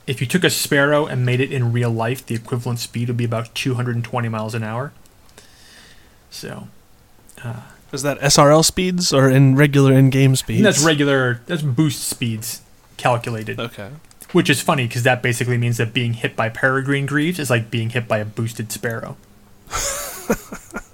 if 0.08 0.20
you 0.20 0.26
took 0.26 0.42
a 0.42 0.50
sparrow 0.50 1.06
and 1.06 1.24
made 1.24 1.40
it 1.40 1.52
in 1.52 1.72
real 1.72 1.90
life, 1.92 2.26
the 2.26 2.34
equivalent 2.34 2.80
speed 2.80 3.06
would 3.06 3.16
be 3.16 3.24
about 3.24 3.54
220 3.54 4.28
miles 4.28 4.54
an 4.56 4.64
hour. 4.64 4.92
So 6.30 6.66
Is 7.92 8.02
that 8.02 8.18
SRL 8.18 8.64
speeds 8.64 9.12
or 9.12 9.30
in 9.30 9.54
regular 9.54 9.92
in-game 9.92 10.34
speeds? 10.34 10.64
that's 10.64 10.82
regular. 10.84 11.42
That's 11.46 11.62
boost 11.62 12.02
speeds 12.08 12.60
calculated, 12.96 13.60
Okay. 13.60 13.90
which 14.32 14.50
is 14.50 14.60
funny 14.60 14.88
because 14.88 15.04
that 15.04 15.22
basically 15.22 15.58
means 15.58 15.76
that 15.76 15.92
being 15.92 16.14
hit 16.14 16.34
by 16.34 16.48
peregrine 16.48 17.06
greaves 17.06 17.38
is 17.38 17.50
like 17.50 17.70
being 17.70 17.90
hit 17.90 18.08
by 18.08 18.18
a 18.18 18.24
boosted 18.24 18.72
sparrow. 18.72 19.16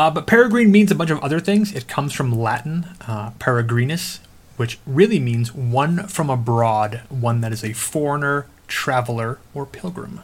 Uh, 0.00 0.10
but 0.10 0.26
peregrine 0.26 0.72
means 0.72 0.90
a 0.90 0.94
bunch 0.94 1.10
of 1.10 1.18
other 1.18 1.40
things. 1.40 1.74
It 1.74 1.86
comes 1.86 2.14
from 2.14 2.32
Latin, 2.32 2.86
uh, 3.06 3.32
peregrinus, 3.32 4.20
which 4.56 4.78
really 4.86 5.20
means 5.20 5.54
one 5.54 6.06
from 6.06 6.30
abroad, 6.30 7.02
one 7.10 7.42
that 7.42 7.52
is 7.52 7.62
a 7.62 7.74
foreigner, 7.74 8.46
traveler, 8.66 9.40
or 9.52 9.66
pilgrim. 9.66 10.20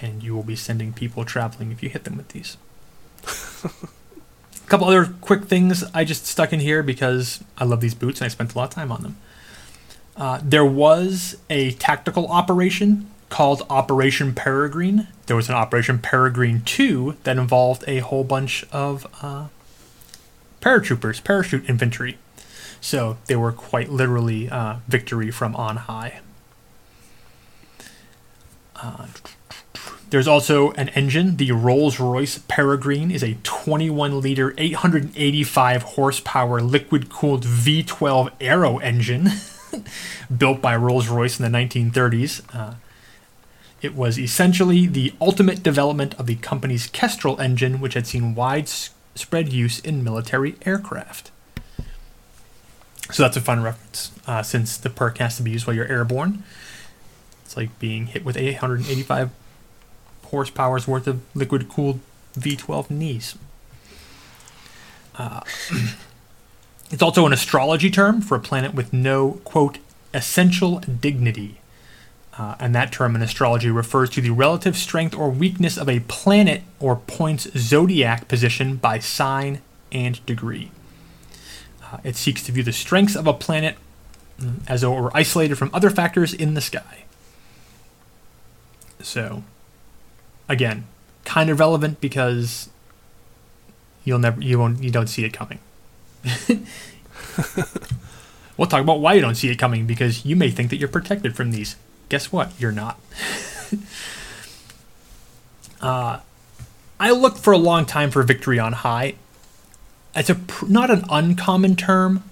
And 0.00 0.22
you 0.22 0.34
will 0.34 0.42
be 0.42 0.56
sending 0.56 0.94
people 0.94 1.26
traveling 1.26 1.72
if 1.72 1.82
you 1.82 1.90
hit 1.90 2.04
them 2.04 2.16
with 2.16 2.28
these. 2.28 2.56
a 3.64 4.66
couple 4.66 4.86
other 4.86 5.04
quick 5.20 5.44
things 5.44 5.84
I 5.92 6.04
just 6.04 6.24
stuck 6.24 6.54
in 6.54 6.60
here 6.60 6.82
because 6.82 7.44
I 7.58 7.64
love 7.64 7.82
these 7.82 7.94
boots 7.94 8.22
and 8.22 8.24
I 8.24 8.28
spent 8.28 8.54
a 8.54 8.58
lot 8.58 8.70
of 8.70 8.74
time 8.74 8.90
on 8.90 9.02
them. 9.02 9.16
Uh, 10.16 10.40
there 10.42 10.64
was 10.64 11.36
a 11.50 11.72
tactical 11.72 12.28
operation 12.28 13.10
called 13.34 13.66
Operation 13.68 14.32
Peregrine. 14.32 15.08
There 15.26 15.34
was 15.34 15.48
an 15.48 15.56
Operation 15.56 15.98
Peregrine 15.98 16.62
2 16.64 17.16
that 17.24 17.36
involved 17.36 17.82
a 17.88 17.98
whole 17.98 18.22
bunch 18.22 18.64
of 18.70 19.08
uh, 19.22 19.48
paratroopers, 20.60 21.24
parachute 21.24 21.68
infantry. 21.68 22.16
So 22.80 23.16
they 23.26 23.34
were 23.34 23.50
quite 23.50 23.90
literally 23.90 24.48
uh, 24.48 24.76
victory 24.86 25.32
from 25.32 25.56
on 25.56 25.78
high. 25.78 26.20
Uh, 28.76 29.08
there's 30.10 30.28
also 30.28 30.70
an 30.74 30.90
engine. 30.90 31.36
The 31.36 31.50
Rolls 31.50 31.98
Royce 31.98 32.38
Peregrine 32.46 33.10
is 33.10 33.24
a 33.24 33.36
21 33.42 34.20
liter, 34.20 34.54
885 34.56 35.82
horsepower 35.82 36.60
liquid 36.60 37.10
cooled 37.10 37.42
V12 37.42 38.30
aero 38.40 38.78
engine 38.78 39.30
built 40.38 40.62
by 40.62 40.76
Rolls 40.76 41.08
Royce 41.08 41.40
in 41.40 41.50
the 41.50 41.58
1930s. 41.58 42.42
Uh, 42.54 42.74
it 43.84 43.94
was 43.94 44.18
essentially 44.18 44.86
the 44.86 45.12
ultimate 45.20 45.62
development 45.62 46.14
of 46.14 46.26
the 46.26 46.36
company's 46.36 46.86
Kestrel 46.86 47.38
engine, 47.38 47.80
which 47.82 47.92
had 47.92 48.06
seen 48.06 48.34
widespread 48.34 49.52
use 49.52 49.78
in 49.78 50.02
military 50.02 50.56
aircraft. 50.64 51.30
So 53.12 53.22
that's 53.22 53.36
a 53.36 53.42
fun 53.42 53.62
reference, 53.62 54.10
uh, 54.26 54.42
since 54.42 54.78
the 54.78 54.88
perk 54.88 55.18
has 55.18 55.36
to 55.36 55.42
be 55.42 55.50
used 55.50 55.66
while 55.66 55.76
you're 55.76 55.86
airborne. 55.86 56.44
It's 57.44 57.58
like 57.58 57.78
being 57.78 58.06
hit 58.06 58.24
with 58.24 58.38
885 58.38 59.30
horsepower's 60.24 60.88
worth 60.88 61.06
of 61.06 61.20
liquid 61.34 61.68
cooled 61.68 62.00
V12 62.38 62.90
knees. 62.90 63.36
Uh, 65.16 65.40
it's 66.90 67.02
also 67.02 67.26
an 67.26 67.34
astrology 67.34 67.90
term 67.90 68.22
for 68.22 68.34
a 68.34 68.40
planet 68.40 68.72
with 68.72 68.94
no, 68.94 69.42
quote, 69.44 69.76
essential 70.14 70.78
dignity. 70.78 71.60
Uh, 72.36 72.56
and 72.58 72.74
that 72.74 72.90
term 72.90 73.14
in 73.14 73.22
astrology 73.22 73.70
refers 73.70 74.10
to 74.10 74.20
the 74.20 74.30
relative 74.30 74.76
strength 74.76 75.14
or 75.14 75.30
weakness 75.30 75.78
of 75.78 75.88
a 75.88 76.00
planet 76.00 76.62
or 76.80 76.96
point's 76.96 77.48
zodiac 77.56 78.26
position 78.26 78.76
by 78.76 78.98
sign 78.98 79.60
and 79.92 80.24
degree. 80.26 80.72
Uh, 81.82 81.98
it 82.02 82.16
seeks 82.16 82.42
to 82.42 82.50
view 82.50 82.64
the 82.64 82.72
strengths 82.72 83.14
of 83.14 83.28
a 83.28 83.32
planet 83.32 83.76
mm, 84.40 84.56
as 84.66 84.80
though 84.80 84.98
it 84.98 85.00
were 85.00 85.16
isolated 85.16 85.54
from 85.54 85.70
other 85.72 85.90
factors 85.90 86.34
in 86.34 86.54
the 86.54 86.60
sky. 86.60 87.04
So, 89.00 89.44
again, 90.48 90.86
kind 91.24 91.50
of 91.50 91.60
relevant 91.60 92.00
because 92.00 92.68
you'll 94.04 94.18
never 94.18 94.40
you 94.40 94.58
won't 94.58 94.82
you 94.82 94.90
don't 94.90 95.06
see 95.06 95.24
it 95.24 95.32
coming. 95.32 95.60
we'll 98.56 98.66
talk 98.66 98.80
about 98.80 99.00
why 99.00 99.14
you 99.14 99.20
don't 99.20 99.34
see 99.36 99.50
it 99.50 99.56
coming 99.56 99.86
because 99.86 100.24
you 100.24 100.34
may 100.34 100.50
think 100.50 100.70
that 100.70 100.78
you're 100.78 100.88
protected 100.88 101.36
from 101.36 101.52
these. 101.52 101.76
Guess 102.08 102.32
what? 102.32 102.52
You're 102.58 102.72
not. 102.72 102.98
uh, 105.80 106.20
I 107.00 107.10
looked 107.10 107.38
for 107.38 107.52
a 107.52 107.58
long 107.58 107.86
time 107.86 108.10
for 108.10 108.22
victory 108.22 108.58
on 108.58 108.72
high. 108.72 109.14
It's 110.14 110.30
a 110.30 110.36
pr- 110.36 110.66
not 110.66 110.90
an 110.90 111.04
uncommon 111.10 111.76
term. 111.76 112.22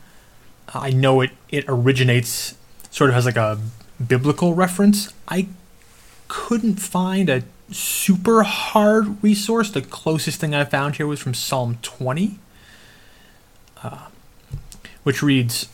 I 0.74 0.90
know 0.90 1.20
it 1.20 1.30
it 1.48 1.64
originates 1.68 2.56
sort 2.90 3.10
of 3.10 3.14
has 3.14 3.26
like 3.26 3.36
a 3.36 3.58
biblical 4.06 4.54
reference. 4.54 5.12
I 5.28 5.48
couldn't 6.28 6.76
find 6.76 7.28
a 7.28 7.42
super 7.70 8.42
hard 8.42 9.22
resource. 9.22 9.70
The 9.70 9.82
closest 9.82 10.40
thing 10.40 10.54
I 10.54 10.64
found 10.64 10.96
here 10.96 11.06
was 11.06 11.20
from 11.20 11.34
Psalm 11.34 11.78
20, 11.82 12.38
uh, 13.82 14.06
which 15.02 15.22
reads, 15.22 15.68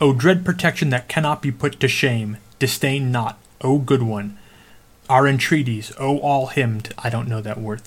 O 0.00 0.12
dread 0.12 0.44
protection 0.44 0.90
that 0.90 1.08
cannot 1.08 1.42
be 1.42 1.50
put 1.50 1.80
to 1.80 1.88
shame, 1.88 2.38
disdain 2.58 3.10
not, 3.10 3.38
O 3.60 3.78
good 3.78 4.02
one. 4.02 4.38
Our 5.08 5.26
entreaties, 5.26 5.92
O 5.98 6.18
all 6.18 6.48
hymned, 6.48 6.92
I 6.98 7.10
don't 7.10 7.28
know 7.28 7.40
that 7.40 7.60
word, 7.60 7.82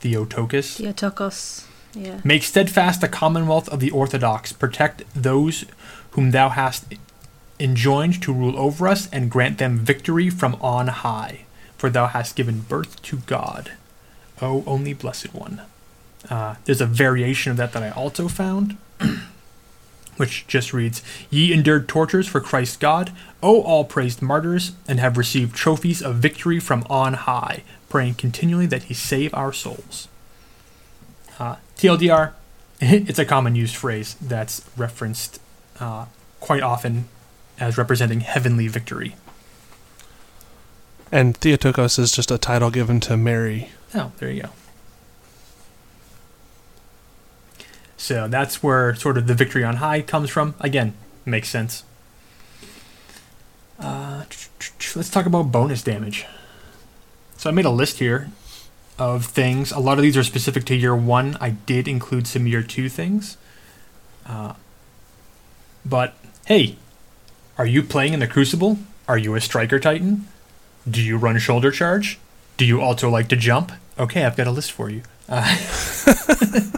Theotokos. 0.00 0.76
Theotokos. 0.76 1.66
Yeah. 1.94 2.20
Make 2.22 2.42
steadfast 2.42 3.00
the 3.00 3.08
commonwealth 3.08 3.68
of 3.70 3.80
the 3.80 3.90
Orthodox. 3.90 4.52
Protect 4.52 5.02
those 5.14 5.64
whom 6.10 6.30
thou 6.30 6.50
hast 6.50 6.84
enjoined 7.60 8.22
to 8.22 8.32
rule 8.32 8.58
over 8.58 8.86
us, 8.86 9.08
and 9.10 9.30
grant 9.30 9.58
them 9.58 9.78
victory 9.78 10.30
from 10.30 10.56
on 10.60 10.88
high. 10.88 11.44
For 11.76 11.90
thou 11.90 12.06
hast 12.06 12.36
given 12.36 12.60
birth 12.60 13.00
to 13.02 13.18
God, 13.18 13.72
O 14.40 14.64
only 14.66 14.92
blessed 14.92 15.34
one. 15.34 15.62
Uh, 16.28 16.56
there's 16.64 16.80
a 16.80 16.86
variation 16.86 17.52
of 17.52 17.56
that 17.56 17.72
that 17.72 17.82
I 17.82 17.90
also 17.90 18.28
found, 18.28 18.76
which 20.18 20.46
just 20.46 20.72
reads 20.72 21.02
Ye 21.30 21.52
endured 21.52 21.88
tortures 21.88 22.28
for 22.28 22.40
Christ 22.40 22.80
God, 22.80 23.12
O 23.42 23.62
all 23.62 23.84
praised 23.84 24.20
martyrs, 24.20 24.72
and 24.86 25.00
have 25.00 25.16
received 25.16 25.54
trophies 25.54 26.02
of 26.02 26.16
victory 26.16 26.60
from 26.60 26.84
on 26.90 27.14
high, 27.14 27.62
praying 27.88 28.14
continually 28.14 28.66
that 28.66 28.84
he 28.84 28.94
save 28.94 29.32
our 29.34 29.52
souls. 29.52 30.08
Uh, 31.38 31.56
TLDR, 31.76 32.32
it's 32.80 33.18
a 33.18 33.24
common 33.24 33.54
used 33.54 33.76
phrase 33.76 34.16
that's 34.20 34.62
referenced 34.76 35.40
uh, 35.80 36.06
quite 36.40 36.62
often 36.62 37.08
as 37.58 37.78
representing 37.78 38.20
heavenly 38.20 38.68
victory. 38.68 39.16
And 41.10 41.36
Theotokos 41.36 41.98
is 41.98 42.12
just 42.12 42.30
a 42.30 42.38
title 42.38 42.70
given 42.70 43.00
to 43.00 43.16
Mary. 43.16 43.70
Oh, 43.94 44.12
there 44.18 44.30
you 44.30 44.42
go. 44.42 44.50
So 47.98 48.28
that's 48.28 48.62
where 48.62 48.94
sort 48.94 49.18
of 49.18 49.26
the 49.26 49.34
victory 49.34 49.64
on 49.64 49.76
high 49.76 50.00
comes 50.00 50.30
from. 50.30 50.54
Again, 50.60 50.94
makes 51.26 51.48
sense. 51.48 51.82
Uh, 53.78 54.24
let's 54.94 55.10
talk 55.10 55.26
about 55.26 55.52
bonus 55.52 55.82
damage. 55.82 56.24
So 57.36 57.50
I 57.50 57.52
made 57.52 57.64
a 57.64 57.70
list 57.70 57.98
here 57.98 58.30
of 58.98 59.26
things. 59.26 59.72
A 59.72 59.80
lot 59.80 59.98
of 59.98 60.02
these 60.02 60.16
are 60.16 60.22
specific 60.22 60.64
to 60.66 60.76
year 60.76 60.94
one. 60.94 61.36
I 61.40 61.50
did 61.50 61.86
include 61.86 62.26
some 62.26 62.46
year 62.46 62.62
two 62.62 62.88
things. 62.88 63.36
Uh, 64.24 64.54
but 65.84 66.14
hey, 66.46 66.76
are 67.56 67.66
you 67.66 67.82
playing 67.82 68.12
in 68.12 68.20
the 68.20 68.26
Crucible? 68.28 68.78
Are 69.08 69.18
you 69.18 69.34
a 69.34 69.40
Striker 69.40 69.80
Titan? 69.80 70.28
Do 70.88 71.02
you 71.02 71.16
run 71.16 71.38
shoulder 71.38 71.70
charge? 71.72 72.18
Do 72.56 72.64
you 72.64 72.80
also 72.80 73.10
like 73.10 73.28
to 73.28 73.36
jump? 73.36 73.72
Okay, 73.98 74.24
I've 74.24 74.36
got 74.36 74.46
a 74.46 74.52
list 74.52 74.70
for 74.70 74.88
you. 74.88 75.02
Uh, 75.28 75.56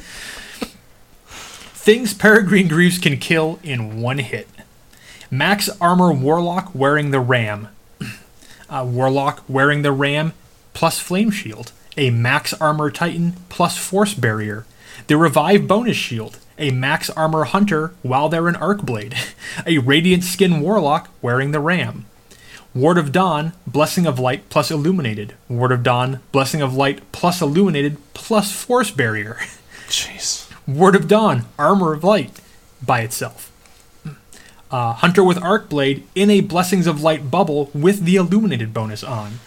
things 1.80 2.12
Peregrine 2.12 2.68
Greaves 2.68 2.98
can 2.98 3.16
kill 3.16 3.58
in 3.62 4.02
one 4.02 4.18
hit. 4.18 4.46
Max 5.30 5.70
Armor 5.80 6.12
Warlock 6.12 6.74
wearing 6.74 7.10
the 7.10 7.20
Ram. 7.20 7.68
Uh, 8.68 8.86
Warlock 8.86 9.42
wearing 9.48 9.80
the 9.80 9.90
Ram 9.90 10.34
plus 10.74 10.98
Flame 10.98 11.30
Shield. 11.30 11.72
A 11.96 12.10
Max 12.10 12.52
Armor 12.52 12.90
Titan 12.90 13.32
plus 13.48 13.78
Force 13.78 14.12
Barrier. 14.12 14.66
The 15.06 15.16
Revive 15.16 15.66
Bonus 15.66 15.96
Shield. 15.96 16.38
A 16.58 16.70
Max 16.70 17.08
Armor 17.10 17.44
Hunter 17.44 17.94
while 18.02 18.28
they're 18.28 18.46
an 18.48 18.56
Arc 18.56 18.82
Blade. 18.82 19.14
A 19.66 19.78
Radiant 19.78 20.22
Skin 20.22 20.60
Warlock 20.60 21.08
wearing 21.22 21.52
the 21.52 21.60
Ram. 21.60 22.04
Ward 22.74 22.98
of 22.98 23.10
Dawn, 23.10 23.54
Blessing 23.66 24.04
of 24.04 24.18
Light 24.18 24.50
plus 24.50 24.70
Illuminated. 24.70 25.32
Ward 25.48 25.72
of 25.72 25.82
Dawn, 25.82 26.20
Blessing 26.30 26.60
of 26.60 26.74
Light 26.74 27.00
plus 27.10 27.40
Illuminated 27.40 27.96
plus 28.12 28.52
Force 28.52 28.90
Barrier. 28.90 29.38
Jeez. 29.88 30.49
Ward 30.74 30.94
of 30.94 31.08
Dawn, 31.08 31.46
Armor 31.58 31.92
of 31.92 32.04
Light 32.04 32.40
by 32.80 33.00
itself. 33.00 33.50
Uh, 34.70 34.92
Hunter 34.92 35.24
with 35.24 35.42
Arc 35.42 35.68
Blade 35.68 36.06
in 36.14 36.30
a 36.30 36.42
Blessings 36.42 36.86
of 36.86 37.02
Light 37.02 37.28
bubble 37.28 37.70
with 37.74 38.04
the 38.04 38.16
Illuminated 38.16 38.72
bonus 38.72 39.02
on. 39.02 39.40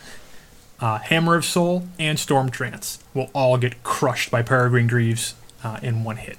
Uh, 0.82 0.98
Hammer 0.98 1.36
of 1.36 1.46
Soul 1.46 1.88
and 1.98 2.20
Storm 2.20 2.50
Trance 2.50 3.02
will 3.14 3.30
all 3.34 3.58
get 3.58 3.84
crushed 3.84 4.32
by 4.32 4.42
Peregrine 4.42 4.88
Greaves 4.88 5.36
uh, 5.64 5.80
in 5.82 6.04
one 6.04 6.18
hit. 6.18 6.38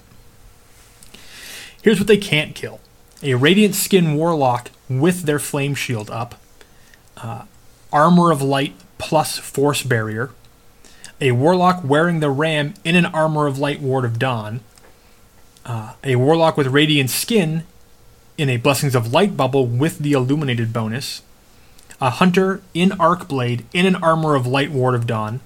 Here's 1.80 1.98
what 1.98 2.08
they 2.08 2.18
can't 2.18 2.54
kill 2.54 2.80
a 3.22 3.34
Radiant 3.34 3.74
Skin 3.74 4.14
Warlock 4.16 4.70
with 4.90 5.22
their 5.22 5.38
Flame 5.38 5.74
Shield 5.74 6.10
up, 6.10 6.34
uh, 7.16 7.44
Armor 7.90 8.30
of 8.30 8.42
Light 8.42 8.74
plus 8.98 9.38
Force 9.38 9.82
Barrier, 9.82 10.30
a 11.22 11.32
Warlock 11.32 11.82
wearing 11.82 12.20
the 12.20 12.28
Ram 12.28 12.74
in 12.84 12.96
an 12.96 13.06
Armor 13.06 13.46
of 13.46 13.58
Light 13.58 13.80
Ward 13.80 14.04
of 14.04 14.18
Dawn, 14.18 14.60
uh, 15.64 15.94
a 16.02 16.16
Warlock 16.16 16.56
with 16.56 16.66
Radiant 16.68 17.10
Skin 17.10 17.64
in 18.36 18.48
a 18.48 18.56
Blessings 18.56 18.94
of 18.94 19.12
Light 19.12 19.36
bubble 19.36 19.66
with 19.66 19.98
the 19.98 20.12
Illuminated 20.12 20.72
bonus, 20.72 21.22
a 22.00 22.10
Hunter 22.10 22.60
in 22.74 22.92
Arc 22.92 23.28
Blade 23.28 23.64
in 23.72 23.86
an 23.86 23.96
Armor 23.96 24.34
of 24.34 24.46
Light 24.46 24.70
Ward 24.70 24.94
of 24.94 25.06
Dawn, 25.06 25.40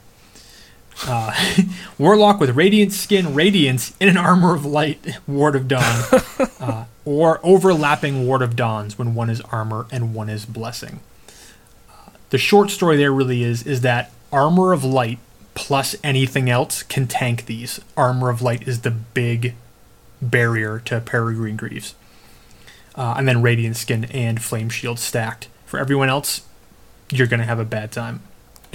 uh, 1.07 1.33
Warlock 1.99 2.41
with 2.41 2.51
Radiant 2.51 2.93
Skin 2.93 3.35
Radiance 3.35 3.95
in 4.01 4.09
an 4.09 4.17
Armor 4.17 4.55
of 4.55 4.65
Light 4.65 5.19
Ward 5.27 5.55
of 5.55 5.69
Dawn, 5.69 6.05
uh, 6.61 6.85
or 7.05 7.41
overlapping 7.43 8.27
Ward 8.27 8.43
of 8.43 8.57
Dawns 8.57 8.99
when 8.99 9.15
one 9.15 9.31
is 9.31 9.41
Armor 9.43 9.87
and 9.93 10.15
one 10.15 10.29
is 10.29 10.45
Blessing. 10.45 11.01
Uh, 11.91 12.11
the 12.31 12.39
short 12.39 12.71
story 12.71 12.97
there 12.97 13.13
really 13.13 13.43
is 13.43 13.65
is 13.65 13.83
that 13.83 14.11
Armor 14.33 14.73
of 14.73 14.85
Light 14.85 15.19
plus 15.55 15.97
anything 16.05 16.49
else 16.49 16.83
can 16.83 17.07
tank 17.07 17.47
these. 17.47 17.81
Armor 17.97 18.31
of 18.31 18.43
Light 18.43 18.67
is 18.67 18.81
the 18.81 18.91
big 18.91 19.55
barrier 20.21 20.81
to 20.81 21.01
Peregrine 21.01 21.57
Greaves. 21.57 21.95
Uh, 22.95 23.15
and 23.17 23.29
then 23.29 23.43
Radiant 23.43 23.77
Skin 23.77 24.05
and 24.07 24.43
Flame 24.43 24.69
Shield 24.69 24.99
stacked. 24.99 25.49
For 25.67 25.79
everyone 25.79 26.09
else, 26.09 26.43
you're 27.11 27.27
going 27.27 27.41
to 27.41 27.47
have 27.47 27.61
a 27.61 27.65
bad 27.65 27.93
time. 27.93 28.23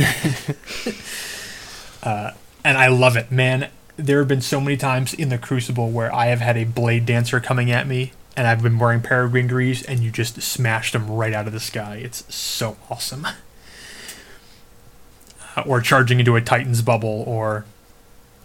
uh, 2.04 2.32
and 2.64 2.78
I 2.78 2.88
love 2.88 3.18
it, 3.18 3.32
man. 3.32 3.70
There 3.98 4.20
have 4.20 4.28
been 4.28 4.42
so 4.42 4.60
many 4.62 4.78
times 4.78 5.14
in 5.14 5.30
the 5.30 5.38
Crucible 5.38 5.92
where 5.92 6.14
I 6.14 6.28
have 6.28 6.40
had 6.40 6.58
a 6.58 6.64
Blade 6.64 7.06
Dancer 7.06 7.40
coming 7.40 7.70
at 7.70 7.86
me, 7.86 8.14
and 8.36 8.48
I've 8.48 8.64
been 8.64 8.80
wearing 8.80 9.02
Peregrine 9.02 9.48
Greaves, 9.48 9.84
and 9.84 10.00
you 10.00 10.10
just 10.10 10.42
smashed 10.42 10.94
them 10.94 11.12
right 11.12 11.34
out 11.34 11.46
of 11.46 11.54
the 11.54 11.60
sky. 11.60 11.98
It's 11.98 12.34
so 12.34 12.78
awesome. 12.90 13.28
Uh, 15.56 15.64
or 15.66 15.82
charging 15.82 16.20
into 16.20 16.36
a 16.36 16.42
Titan's 16.42 16.82
bubble, 16.82 17.24
or. 17.28 17.66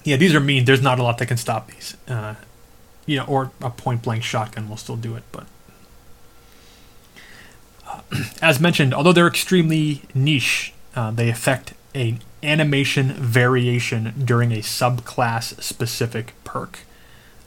Yeah, 0.04 0.16
these 0.16 0.34
are 0.34 0.40
mean. 0.40 0.64
There's 0.64 0.82
not 0.82 0.98
a 0.98 1.02
lot 1.02 1.18
that 1.18 1.26
can 1.26 1.36
stop 1.36 1.68
these. 1.70 1.96
Uh, 2.06 2.34
you 3.08 3.16
know, 3.16 3.24
or 3.24 3.50
a 3.62 3.70
point 3.70 4.02
blank 4.02 4.22
shotgun 4.22 4.68
will 4.68 4.76
still 4.76 4.96
do 4.96 5.16
it, 5.16 5.22
but 5.32 5.46
uh, 7.88 8.02
as 8.42 8.60
mentioned, 8.60 8.92
although 8.92 9.14
they're 9.14 9.26
extremely 9.26 10.02
niche, 10.14 10.74
uh, 10.94 11.10
they 11.10 11.30
affect 11.30 11.72
an 11.94 12.20
animation 12.42 13.12
variation 13.14 14.12
during 14.22 14.52
a 14.52 14.58
subclass 14.58 15.60
specific 15.62 16.34
perk. 16.44 16.80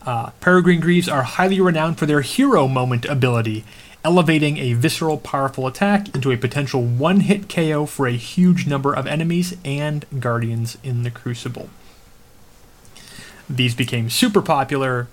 Uh, 0.03 0.31
Peregrine 0.39 0.79
Greaves 0.79 1.07
are 1.07 1.21
highly 1.21 1.61
renowned 1.61 1.99
for 1.99 2.07
their 2.07 2.21
hero 2.21 2.67
moment 2.67 3.05
ability, 3.05 3.63
elevating 4.03 4.57
a 4.57 4.73
visceral, 4.73 5.19
powerful 5.19 5.67
attack 5.67 6.13
into 6.15 6.31
a 6.31 6.37
potential 6.37 6.81
one 6.81 7.19
hit 7.19 7.47
KO 7.47 7.85
for 7.85 8.07
a 8.07 8.13
huge 8.13 8.65
number 8.65 8.95
of 8.95 9.05
enemies 9.05 9.55
and 9.63 10.07
guardians 10.19 10.79
in 10.83 11.03
the 11.03 11.11
Crucible. 11.11 11.69
These 13.47 13.75
became 13.75 14.09
super 14.09 14.41
popular 14.41 15.07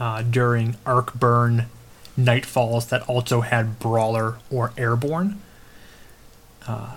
uh, 0.00 0.22
during 0.22 0.76
Arc 0.84 1.14
Burn 1.14 1.66
Nightfalls 2.18 2.88
that 2.88 3.02
also 3.02 3.42
had 3.42 3.78
Brawler 3.78 4.38
or 4.50 4.72
Airborne. 4.76 5.40
Uh, 6.66 6.96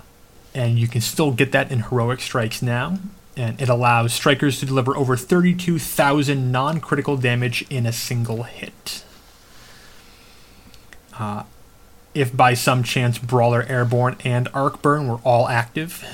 and 0.56 0.80
you 0.80 0.88
can 0.88 1.02
still 1.02 1.32
get 1.32 1.52
that 1.52 1.72
in 1.72 1.84
Heroic 1.84 2.22
Strikes 2.22 2.62
now. 2.62 3.00
And 3.36 3.60
it 3.62 3.68
allows 3.68 4.14
strikers 4.14 4.60
to 4.60 4.68
deliver 4.68 4.96
over 4.96 5.18
32,000 5.18 6.52
non 6.52 6.80
critical 6.80 7.18
damage 7.18 7.66
in 7.70 7.88
a 7.88 7.92
single 7.92 8.44
hit. 8.44 9.04
Uh, 11.18 11.44
if 12.14 12.36
by 12.36 12.54
some 12.54 12.84
chance 12.84 13.18
Brawler, 13.18 13.64
Airborne, 13.64 14.18
and 14.24 14.48
Arc 14.54 14.84
Burn 14.84 15.08
were 15.08 15.18
all 15.24 15.50
active, 15.50 16.06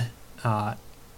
uh, 0.46 0.76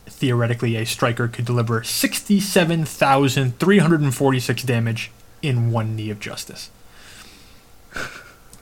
theoretically 0.07 0.75
a 0.75 0.87
striker 0.87 1.27
could 1.27 1.45
deliver 1.45 1.83
67,346 1.83 4.63
damage 4.63 5.11
in 5.41 5.71
one 5.71 5.95
knee 5.95 6.09
of 6.09 6.19
justice. 6.19 6.69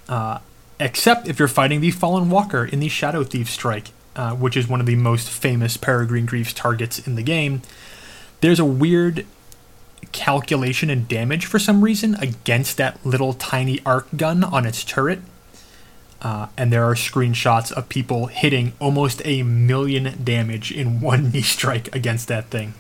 Uh, 0.08 0.40
except 0.80 1.28
if 1.28 1.38
you're 1.38 1.48
fighting 1.48 1.82
the 1.82 1.92
Fallen 1.92 2.30
Walker 2.30 2.66
in 2.66 2.80
the 2.80 2.90
Shadow 2.90 3.24
Thief 3.24 3.50
Strike, 3.50 3.90
uh, 4.16 4.36
which 4.36 4.58
is 4.58 4.68
one 4.68 4.80
of 4.80 4.86
the 4.86 4.96
most 4.96 5.30
famous 5.30 5.78
Peregrine 5.78 6.26
Greaves 6.26 6.54
targets 6.54 7.06
in 7.06 7.16
the 7.16 7.22
game. 7.22 7.62
There's 8.42 8.60
a 8.60 8.66
weird 8.66 9.26
calculation 10.12 10.90
and 10.90 11.08
damage 11.08 11.46
for 11.46 11.60
some 11.60 11.84
reason 11.84 12.16
against 12.16 12.78
that 12.78 13.06
little 13.06 13.34
tiny 13.34 13.80
arc 13.86 14.08
gun 14.16 14.44
on 14.44 14.66
its 14.66 14.84
turret. 14.84 15.20
Uh, 16.22 16.48
and 16.58 16.74
there 16.74 16.84
are 16.84 16.96
screenshots 16.96 17.72
of 17.72 17.88
people 17.88 18.28
hitting 18.28 18.74
almost 18.80 19.22
a 19.24 19.44
million 19.44 20.22
damage 20.24 20.72
in 20.72 21.00
one 21.02 21.32
knee 21.32 21.42
strike 21.42 21.94
against 21.96 22.28
that 22.28 22.46
thing. 22.46 22.74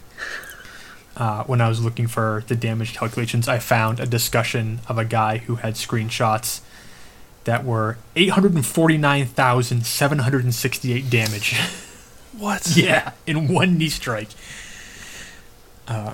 Uh, 1.18 1.43
when 1.43 1.60
I 1.60 1.68
was 1.68 1.84
looking 1.84 2.07
for 2.07 2.43
the 2.47 2.55
damage 2.55 2.93
calculations, 2.93 3.47
I 3.47 3.60
found 3.60 3.99
a 3.99 4.05
discussion 4.05 4.80
of 4.88 4.97
a 4.97 5.05
guy 5.05 5.39
who 5.39 5.55
had 5.55 5.74
screenshots 5.74 6.62
that 7.43 7.66
were 7.66 7.97
849,768 8.16 11.10
damage. 11.10 11.60
What? 12.38 12.74
yeah, 12.78 13.12
in 13.28 13.51
one 13.51 13.78
knee 13.78 13.89
strike. 13.89 14.30
Uh, 15.88 16.14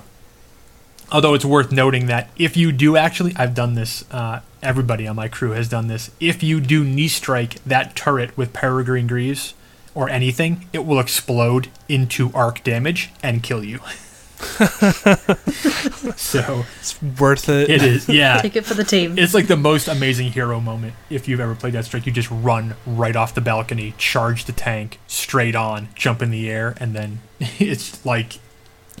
Although 1.12 1.34
it's 1.34 1.44
worth 1.44 1.70
noting 1.70 2.06
that 2.06 2.30
if 2.36 2.56
you 2.56 2.72
do 2.72 2.96
actually, 2.96 3.32
I've 3.36 3.54
done 3.54 3.74
this. 3.74 4.04
Uh, 4.10 4.40
everybody 4.60 5.06
on 5.06 5.14
my 5.14 5.28
crew 5.28 5.52
has 5.52 5.68
done 5.68 5.86
this. 5.86 6.10
If 6.18 6.42
you 6.42 6.60
do 6.60 6.82
knee 6.82 7.08
strike 7.08 7.62
that 7.64 7.94
turret 7.94 8.36
with 8.36 8.52
Peregrine 8.52 9.06
Greaves 9.06 9.54
or 9.94 10.10
anything, 10.10 10.68
it 10.72 10.84
will 10.84 10.98
explode 10.98 11.68
into 11.88 12.32
arc 12.34 12.64
damage 12.64 13.10
and 13.22 13.42
kill 13.42 13.62
you. 13.62 13.80
so 16.16 16.64
It's 16.78 17.02
worth 17.02 17.48
it. 17.48 17.70
it 17.70 17.82
is, 17.82 18.08
yeah. 18.08 18.40
Take 18.40 18.56
it 18.56 18.64
for 18.66 18.74
the 18.74 18.84
team. 18.84 19.18
It's 19.18 19.32
like 19.34 19.46
the 19.46 19.56
most 19.56 19.88
amazing 19.88 20.32
hero 20.32 20.60
moment 20.60 20.94
if 21.10 21.26
you've 21.26 21.40
ever 21.40 21.54
played 21.54 21.72
that 21.72 21.84
strike. 21.86 22.06
You 22.06 22.12
just 22.12 22.30
run 22.30 22.74
right 22.86 23.16
off 23.16 23.34
the 23.34 23.40
balcony, 23.40 23.94
charge 23.98 24.44
the 24.44 24.52
tank, 24.52 24.98
straight 25.06 25.56
on, 25.56 25.88
jump 25.94 26.20
in 26.22 26.30
the 26.30 26.50
air, 26.50 26.74
and 26.78 26.94
then 26.94 27.20
it's 27.58 28.04
like 28.04 28.38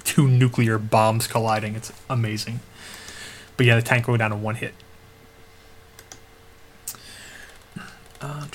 two 0.04 0.26
nuclear 0.28 0.78
bombs 0.78 1.26
colliding. 1.26 1.74
It's 1.74 1.92
amazing. 2.08 2.60
But 3.56 3.66
yeah, 3.66 3.76
the 3.76 3.82
tank 3.82 4.06
will 4.06 4.14
go 4.14 4.18
down 4.18 4.32
in 4.32 4.42
one 4.42 4.54
hit. 4.56 4.74
Uh, 8.20 8.46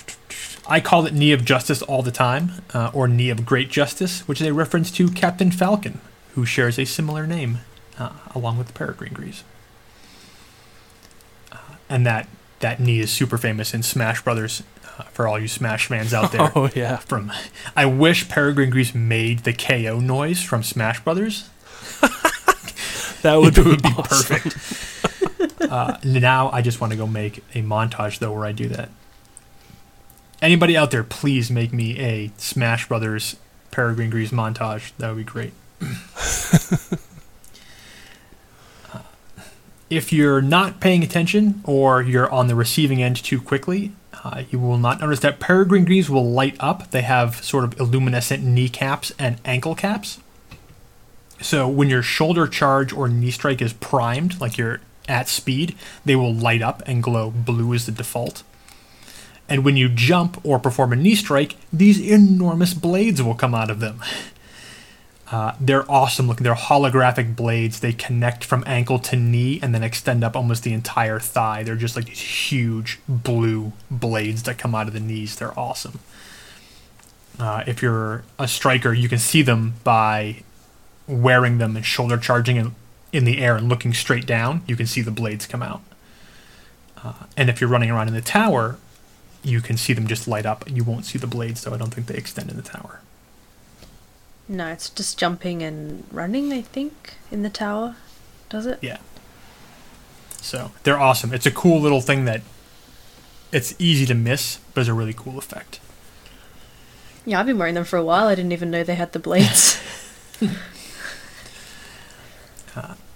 I 0.67 0.79
call 0.79 1.05
it 1.05 1.13
Knee 1.13 1.31
of 1.31 1.45
Justice 1.45 1.81
all 1.81 2.01
the 2.01 2.11
time, 2.11 2.51
uh, 2.73 2.89
or 2.93 3.07
Knee 3.07 3.29
of 3.29 3.45
Great 3.45 3.69
Justice, 3.69 4.27
which 4.27 4.41
is 4.41 4.47
a 4.47 4.53
reference 4.53 4.89
to 4.91 5.09
Captain 5.09 5.51
Falcon, 5.51 6.01
who 6.33 6.45
shares 6.45 6.77
a 6.79 6.85
similar 6.85 7.25
name, 7.27 7.59
uh, 7.99 8.11
along 8.35 8.57
with 8.57 8.73
Peregrine 8.73 9.13
Greaves 9.13 9.43
and 11.89 12.05
that 12.05 12.27
that 12.59 12.79
knee 12.79 12.99
is 12.99 13.11
super 13.11 13.37
famous 13.37 13.73
in 13.73 13.83
Smash 13.83 14.23
Brothers. 14.23 14.63
Uh, 14.97 15.03
for 15.03 15.27
all 15.27 15.37
you 15.39 15.47
Smash 15.47 15.87
fans 15.87 16.13
out 16.13 16.31
there, 16.31 16.51
Oh 16.55 16.69
yeah. 16.75 16.97
from 16.97 17.31
I 17.75 17.85
wish 17.85 18.29
Peregrine 18.29 18.69
Greaves 18.69 18.95
made 18.95 19.39
the 19.39 19.53
KO 19.53 19.99
noise 19.99 20.41
from 20.41 20.63
Smash 20.63 21.03
Brothers. 21.03 21.49
That 23.23 23.35
would 23.35 23.53
be, 23.53 23.61
would 23.61 23.83
be 23.83 23.89
awesome. 23.89 24.39
perfect. 24.39 25.61
uh, 25.71 25.97
now 26.03 26.49
I 26.49 26.63
just 26.63 26.81
want 26.81 26.89
to 26.89 26.97
go 26.97 27.05
make 27.05 27.37
a 27.53 27.61
montage 27.61 28.17
though 28.17 28.31
where 28.33 28.45
I 28.45 28.51
do 28.51 28.67
that. 28.69 28.89
Anybody 30.41 30.75
out 30.75 30.89
there, 30.89 31.03
please 31.03 31.51
make 31.51 31.71
me 31.71 31.99
a 31.99 32.31
Smash 32.37 32.87
Brothers 32.87 33.35
Peregrine 33.69 34.09
Greaves 34.09 34.31
montage. 34.31 34.91
That 34.97 35.09
would 35.09 35.17
be 35.17 35.23
great. 35.23 35.53
Uh, 38.93 38.99
if 39.89 40.11
you're 40.11 40.41
not 40.41 40.79
paying 40.79 41.03
attention 41.03 41.61
or 41.63 42.01
you're 42.01 42.31
on 42.31 42.47
the 42.47 42.55
receiving 42.55 43.01
end 43.01 43.15
too 43.17 43.41
quickly, 43.41 43.91
uh, 44.23 44.43
you 44.49 44.59
will 44.59 44.77
not 44.77 44.99
notice 44.99 45.19
that 45.21 45.39
Peregrine 45.39 45.85
Greaves 45.85 46.09
will 46.09 46.29
light 46.29 46.55
up. 46.59 46.91
They 46.91 47.01
have 47.01 47.43
sort 47.43 47.63
of 47.63 47.75
illuminescent 47.77 48.43
kneecaps 48.43 49.11
and 49.17 49.39
ankle 49.45 49.75
caps. 49.75 50.19
So 51.41 51.67
when 51.67 51.89
your 51.89 52.03
shoulder 52.03 52.47
charge 52.47 52.93
or 52.93 53.09
knee 53.09 53.31
strike 53.31 53.61
is 53.61 53.73
primed, 53.73 54.39
like 54.39 54.57
you're 54.57 54.79
at 55.07 55.27
speed, 55.27 55.75
they 56.05 56.15
will 56.15 56.33
light 56.33 56.61
up 56.61 56.83
and 56.85 57.01
glow 57.01 57.31
blue 57.31 57.73
as 57.73 57.87
the 57.87 57.91
default. 57.91 58.43
And 59.49 59.65
when 59.65 59.75
you 59.75 59.89
jump 59.89 60.39
or 60.45 60.59
perform 60.59 60.93
a 60.93 60.95
knee 60.95 61.15
strike, 61.15 61.57
these 61.73 61.99
enormous 61.99 62.73
blades 62.73 63.21
will 63.21 63.35
come 63.35 63.55
out 63.55 63.69
of 63.71 63.79
them. 63.79 64.01
Uh, 65.31 65.55
they're 65.61 65.89
awesome 65.89 66.27
looking. 66.27 66.43
They're 66.43 66.53
holographic 66.53 67.37
blades. 67.37 67.79
They 67.79 67.93
connect 67.93 68.43
from 68.43 68.65
ankle 68.67 68.99
to 68.99 69.15
knee 69.15 69.59
and 69.61 69.73
then 69.73 69.81
extend 69.81 70.25
up 70.25 70.35
almost 70.35 70.63
the 70.63 70.73
entire 70.73 71.19
thigh. 71.19 71.63
They're 71.63 71.77
just 71.77 71.95
like 71.95 72.05
these 72.05 72.19
huge 72.19 72.99
blue 73.07 73.71
blades 73.89 74.43
that 74.43 74.57
come 74.57 74.75
out 74.75 74.87
of 74.87 74.93
the 74.93 74.99
knees. 74.99 75.37
They're 75.37 75.57
awesome. 75.57 75.99
Uh, 77.39 77.63
if 77.65 77.81
you're 77.81 78.23
a 78.37 78.47
striker, 78.47 78.91
you 78.91 79.07
can 79.07 79.19
see 79.19 79.41
them 79.41 79.75
by 79.85 80.43
wearing 81.07 81.59
them 81.59 81.77
and 81.77 81.85
shoulder 81.85 82.17
charging 82.17 82.57
in, 82.57 82.75
in 83.13 83.23
the 83.23 83.39
air 83.39 83.55
and 83.55 83.69
looking 83.69 83.93
straight 83.93 84.25
down. 84.25 84.63
You 84.67 84.75
can 84.75 84.85
see 84.85 85.01
the 85.01 85.11
blades 85.11 85.45
come 85.45 85.63
out. 85.63 85.81
Uh, 87.01 87.13
and 87.37 87.49
if 87.49 87.61
you're 87.61 87.69
running 87.69 87.89
around 87.89 88.09
in 88.09 88.13
the 88.13 88.21
tower, 88.21 88.77
you 89.43 89.61
can 89.61 89.77
see 89.77 89.93
them 89.93 90.07
just 90.07 90.27
light 90.27 90.45
up. 90.45 90.69
You 90.69 90.83
won't 90.83 91.05
see 91.05 91.17
the 91.17 91.25
blades, 91.25 91.63
though. 91.63 91.73
I 91.73 91.77
don't 91.77 91.93
think 91.93 92.07
they 92.07 92.15
extend 92.15 92.51
in 92.51 92.57
the 92.57 92.61
tower. 92.61 92.99
No, 94.47 94.67
it's 94.67 94.89
just 94.89 95.17
jumping 95.17 95.61
and 95.61 96.05
running, 96.11 96.51
I 96.51 96.61
think, 96.61 97.15
in 97.31 97.43
the 97.43 97.49
tower. 97.49 97.95
Does 98.49 98.65
it? 98.65 98.79
Yeah. 98.81 98.97
So 100.41 100.71
they're 100.83 100.99
awesome. 100.99 101.33
It's 101.33 101.45
a 101.45 101.51
cool 101.51 101.79
little 101.79 102.01
thing 102.01 102.25
that 102.25 102.41
it's 103.51 103.75
easy 103.79 104.05
to 104.07 104.13
miss, 104.15 104.59
but 104.73 104.81
it's 104.81 104.89
a 104.89 104.93
really 104.93 105.13
cool 105.13 105.37
effect. 105.37 105.79
Yeah, 107.25 107.39
I've 107.39 107.45
been 107.45 107.59
wearing 107.59 107.75
them 107.75 107.85
for 107.85 107.97
a 107.97 108.03
while. 108.03 108.27
I 108.27 108.35
didn't 108.35 108.51
even 108.51 108.71
know 108.71 108.83
they 108.83 108.95
had 108.95 109.13
the 109.13 109.19
blades. 109.19 109.79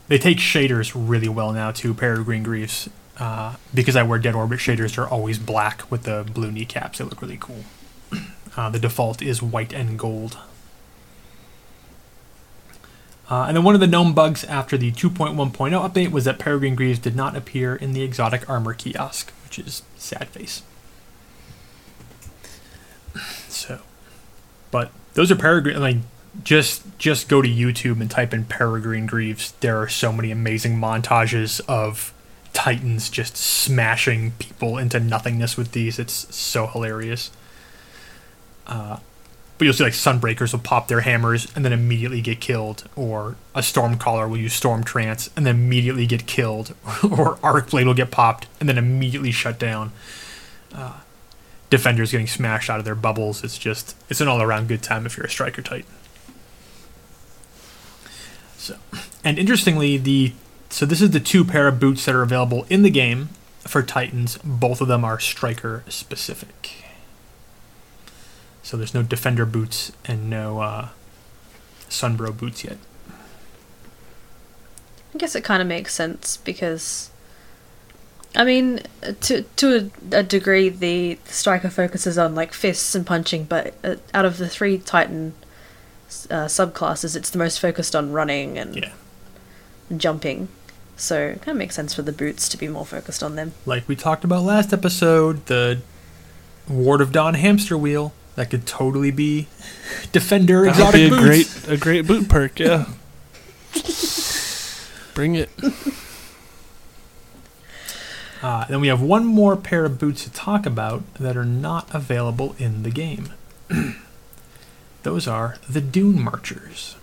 They 0.07 0.17
take 0.17 0.37
shaders 0.37 0.91
really 0.95 1.29
well 1.29 1.51
now 1.51 1.71
too, 1.71 1.93
Peregrine 1.93 2.43
Greaves. 2.43 2.89
Uh, 3.17 3.55
because 3.73 3.95
I 3.95 4.03
wear 4.03 4.19
Dead 4.19 4.35
Orbit 4.35 4.59
shaders, 4.59 4.95
they're 4.95 5.07
always 5.07 5.39
black 5.39 5.89
with 5.89 6.03
the 6.03 6.25
blue 6.31 6.51
kneecaps. 6.51 6.97
They 6.97 7.05
look 7.05 7.21
really 7.21 7.37
cool. 7.39 7.63
Uh, 8.57 8.69
the 8.69 8.79
default 8.79 9.21
is 9.21 9.41
white 9.41 9.73
and 9.73 9.99
gold. 9.99 10.37
Uh, 13.29 13.45
and 13.47 13.57
then 13.57 13.63
one 13.63 13.73
of 13.73 13.81
the 13.81 13.87
known 13.87 14.13
bugs 14.13 14.43
after 14.43 14.77
the 14.77 14.91
2.1.0 14.91 15.51
update 15.53 16.11
was 16.11 16.25
that 16.25 16.37
Peregrine 16.37 16.75
Greaves 16.75 16.99
did 16.99 17.15
not 17.15 17.35
appear 17.35 17.75
in 17.75 17.93
the 17.93 18.03
exotic 18.03 18.47
armor 18.49 18.73
kiosk, 18.73 19.31
which 19.43 19.57
is 19.57 19.81
sad 19.97 20.27
face. 20.29 20.61
So, 23.47 23.79
but 24.69 24.91
those 25.13 25.31
are 25.31 25.35
Peregrine. 25.35 25.77
I 25.77 25.79
like, 25.79 25.97
just 26.43 26.83
just 26.97 27.29
go 27.29 27.41
to 27.41 27.47
YouTube 27.47 28.01
and 28.01 28.11
type 28.11 28.33
in 28.33 28.45
Peregrine 28.45 29.05
Greaves. 29.05 29.53
There 29.61 29.81
are 29.81 29.87
so 29.87 30.11
many 30.11 30.31
amazing 30.31 30.77
montages 30.77 31.61
of 31.67 32.13
Titans 32.53 33.09
just 33.09 33.37
smashing 33.37 34.31
people 34.33 34.77
into 34.77 34.99
nothingness 34.99 35.57
with 35.57 35.71
these. 35.71 35.97
It's 35.97 36.35
so 36.35 36.67
hilarious. 36.67 37.31
Uh, 38.67 38.97
but 39.57 39.65
you'll 39.65 39.73
see 39.73 39.83
like 39.83 39.93
Sunbreakers 39.93 40.51
will 40.51 40.59
pop 40.59 40.87
their 40.87 41.01
hammers 41.01 41.47
and 41.55 41.63
then 41.63 41.71
immediately 41.71 42.21
get 42.21 42.39
killed, 42.41 42.87
or 42.95 43.35
a 43.53 43.61
Stormcaller 43.61 44.29
will 44.29 44.37
use 44.37 44.53
Storm 44.53 44.83
Trance 44.83 45.29
and 45.35 45.45
then 45.45 45.55
immediately 45.55 46.05
get 46.05 46.25
killed, 46.25 46.75
or 47.03 47.37
Arcblade 47.37 47.85
will 47.85 47.93
get 47.93 48.11
popped 48.11 48.47
and 48.59 48.67
then 48.67 48.77
immediately 48.77 49.31
shut 49.31 49.57
down. 49.57 49.91
Uh, 50.73 50.99
defenders 51.69 52.11
getting 52.11 52.27
smashed 52.27 52.69
out 52.69 52.79
of 52.79 52.85
their 52.85 52.95
bubbles. 52.95 53.43
It's 53.43 53.57
just 53.57 53.95
it's 54.09 54.21
an 54.21 54.27
all 54.27 54.41
around 54.41 54.67
good 54.67 54.83
time 54.83 55.05
if 55.05 55.17
you're 55.17 55.25
a 55.25 55.29
striker 55.29 55.61
Titan. 55.61 55.91
So, 58.57 58.77
and 59.23 59.39
interestingly, 59.39 59.97
the 59.97 60.33
so 60.69 60.85
this 60.85 61.01
is 61.01 61.11
the 61.11 61.19
two 61.19 61.45
pair 61.45 61.67
of 61.67 61.79
boots 61.79 62.05
that 62.05 62.15
are 62.15 62.23
available 62.23 62.65
in 62.69 62.81
the 62.81 62.89
game 62.89 63.29
for 63.59 63.81
Titans. 63.81 64.37
Both 64.43 64.81
of 64.81 64.87
them 64.87 65.05
are 65.05 65.19
striker 65.19 65.83
specific. 65.87 66.84
So 68.65 68.77
there's 68.77 68.95
no 68.95 69.03
defender 69.03 69.45
boots 69.45 69.91
and 70.05 70.27
no 70.27 70.59
uh, 70.59 70.89
Sunbro 71.87 72.35
boots 72.35 72.63
yet. 72.63 72.77
I 75.13 75.19
guess 75.19 75.35
it 75.35 75.43
kind 75.43 75.61
of 75.61 75.67
makes 75.67 75.93
sense 75.93 76.37
because, 76.37 77.11
I 78.35 78.43
mean, 78.43 78.79
to 79.21 79.43
to 79.43 79.91
a, 80.11 80.17
a 80.17 80.23
degree, 80.23 80.69
the 80.69 81.19
striker 81.25 81.69
focuses 81.69 82.17
on 82.17 82.33
like 82.33 82.53
fists 82.53 82.95
and 82.95 83.05
punching, 83.05 83.43
but 83.43 83.75
uh, 83.83 83.97
out 84.15 84.25
of 84.25 84.39
the 84.39 84.49
three 84.49 84.79
Titan 84.79 85.35
uh, 86.31 86.45
subclasses, 86.45 87.15
it's 87.15 87.29
the 87.29 87.37
most 87.37 87.59
focused 87.59 87.95
on 87.95 88.13
running 88.13 88.57
and 88.57 88.77
Yeah, 88.77 88.93
jumping. 89.95 90.47
So 90.97 91.19
it 91.19 91.43
kind 91.43 91.49
of 91.49 91.57
makes 91.57 91.75
sense 91.75 91.93
for 91.93 92.01
the 92.01 92.11
boots 92.11 92.49
to 92.49 92.57
be 92.57 92.67
more 92.67 92.85
focused 92.85 93.21
on 93.21 93.35
them. 93.35 93.53
like 93.67 93.87
we 93.87 93.95
talked 93.95 94.23
about 94.23 94.41
last 94.41 94.73
episode, 94.73 95.45
the 95.45 95.81
Ward 96.67 96.99
of 96.99 97.11
Dawn 97.11 97.35
hamster 97.35 97.77
wheel 97.77 98.11
that 98.35 98.49
could 98.49 98.65
totally 98.65 99.11
be 99.11 99.47
defender 100.11 100.65
Exotic. 100.65 101.09
That 101.09 101.11
would 101.11 101.21
be 101.21 101.27
a 101.27 101.31
boots. 101.31 101.65
great 101.65 101.73
a 101.73 101.77
great 101.79 102.07
boot 102.07 102.29
perk. 102.29 102.59
Yeah. 102.59 102.85
Bring 105.13 105.35
it. 105.35 105.49
Uh, 108.43 108.63
then 108.65 108.79
we 108.79 108.89
have 108.89 109.01
one 109.01 109.25
more 109.25 109.55
pair 109.57 109.85
of 109.85 109.97
boots 109.97 110.23
to 110.23 110.31
talk 110.31 110.67
about 110.67 111.01
that 111.15 111.35
are 111.35 111.45
not 111.45 111.87
available 111.95 112.55
in 112.59 112.83
the 112.83 112.91
game. 112.91 113.29
Those 115.03 115.27
are 115.27 115.57
the 115.67 115.81
Dune 115.81 116.21
Marchers. 116.21 116.95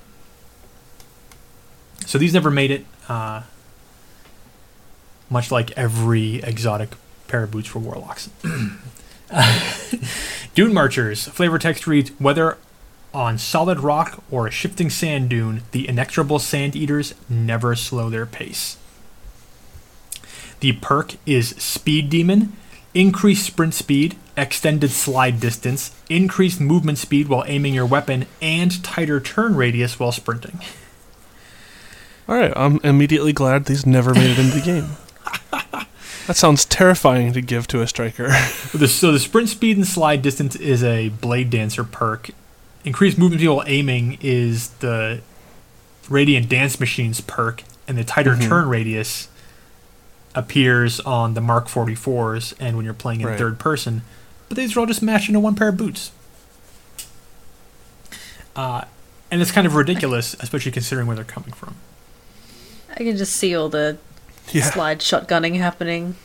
So 2.06 2.16
these 2.16 2.32
never 2.32 2.48
made 2.48 2.70
it, 2.70 2.86
uh, 3.08 3.42
much 5.28 5.50
like 5.50 5.72
every 5.72 6.36
exotic 6.44 6.90
pair 7.26 7.42
of 7.42 7.50
boots 7.50 7.66
for 7.66 7.80
Warlocks. 7.80 8.30
Dune 10.54 10.74
Marchers. 10.74 11.26
Flavor 11.28 11.58
text 11.58 11.86
reads 11.86 12.10
Whether 12.18 12.58
on 13.14 13.38
solid 13.38 13.80
rock 13.80 14.22
or 14.30 14.46
a 14.46 14.50
shifting 14.50 14.90
sand 14.90 15.28
dune, 15.28 15.62
the 15.72 15.88
inexorable 15.88 16.38
sand 16.38 16.76
eaters 16.76 17.14
never 17.28 17.74
slow 17.74 18.10
their 18.10 18.26
pace. 18.26 18.76
The 20.60 20.72
perk 20.72 21.14
is 21.26 21.50
Speed 21.50 22.08
Demon, 22.08 22.56
increased 22.94 23.46
sprint 23.46 23.74
speed, 23.74 24.16
extended 24.36 24.90
slide 24.90 25.40
distance, 25.40 25.94
increased 26.08 26.60
movement 26.60 26.98
speed 26.98 27.28
while 27.28 27.44
aiming 27.46 27.74
your 27.74 27.86
weapon, 27.86 28.26
and 28.40 28.82
tighter 28.84 29.20
turn 29.20 29.56
radius 29.56 29.98
while 29.98 30.12
sprinting. 30.12 30.60
All 32.28 32.36
right, 32.36 32.52
I'm 32.54 32.78
immediately 32.84 33.32
glad 33.32 33.64
these 33.64 33.84
never 33.84 34.14
made 34.14 34.30
it 34.30 34.38
into 34.38 34.54
the 34.54 34.64
game. 34.64 34.90
That 36.26 36.36
sounds 36.36 36.64
terrifying 36.64 37.32
to 37.32 37.40
give 37.40 37.66
to 37.68 37.80
a 37.82 37.86
striker. 37.88 38.30
So 38.86 39.12
the 39.12 39.18
sprint 39.18 39.48
speed 39.48 39.76
and 39.76 39.86
slide 39.86 40.22
distance 40.22 40.56
is 40.56 40.82
a 40.82 41.08
blade 41.10 41.50
dancer 41.50 41.84
perk. 41.84 42.30
Increased 42.84 43.18
movement 43.18 43.40
speed 43.40 43.48
while 43.48 43.64
aiming 43.66 44.18
is 44.20 44.68
the 44.80 45.20
radiant 46.08 46.48
dance 46.48 46.80
machines 46.80 47.20
perk, 47.20 47.62
and 47.86 47.96
the 47.98 48.04
tighter 48.04 48.34
Mhm. 48.36 48.48
turn 48.48 48.68
radius 48.68 49.28
appears 50.34 51.00
on 51.00 51.34
the 51.34 51.40
Mark 51.40 51.68
44s 51.68 52.54
and 52.58 52.76
when 52.76 52.84
you're 52.84 52.94
playing 52.94 53.20
in 53.20 53.26
Right. 53.26 53.38
third 53.38 53.58
person. 53.58 54.02
But 54.48 54.56
these 54.56 54.76
are 54.76 54.80
all 54.80 54.86
just 54.86 55.02
mashed 55.02 55.28
into 55.28 55.40
one 55.40 55.54
pair 55.54 55.68
of 55.68 55.76
boots. 55.76 56.10
Uh, 58.56 58.82
and 59.30 59.40
it's 59.42 59.50
kind 59.50 59.66
of 59.66 59.74
ridiculous, 59.74 60.34
especially 60.40 60.72
considering 60.72 61.06
where 61.06 61.16
they're 61.16 61.24
coming 61.24 61.52
from. 61.52 61.74
I 62.90 62.98
can 63.04 63.16
just 63.16 63.34
see 63.36 63.54
all 63.54 63.68
the 63.68 63.96
yeah. 64.50 64.64
slide 64.64 65.00
shotgunning 65.00 65.56
happening. 65.56 66.16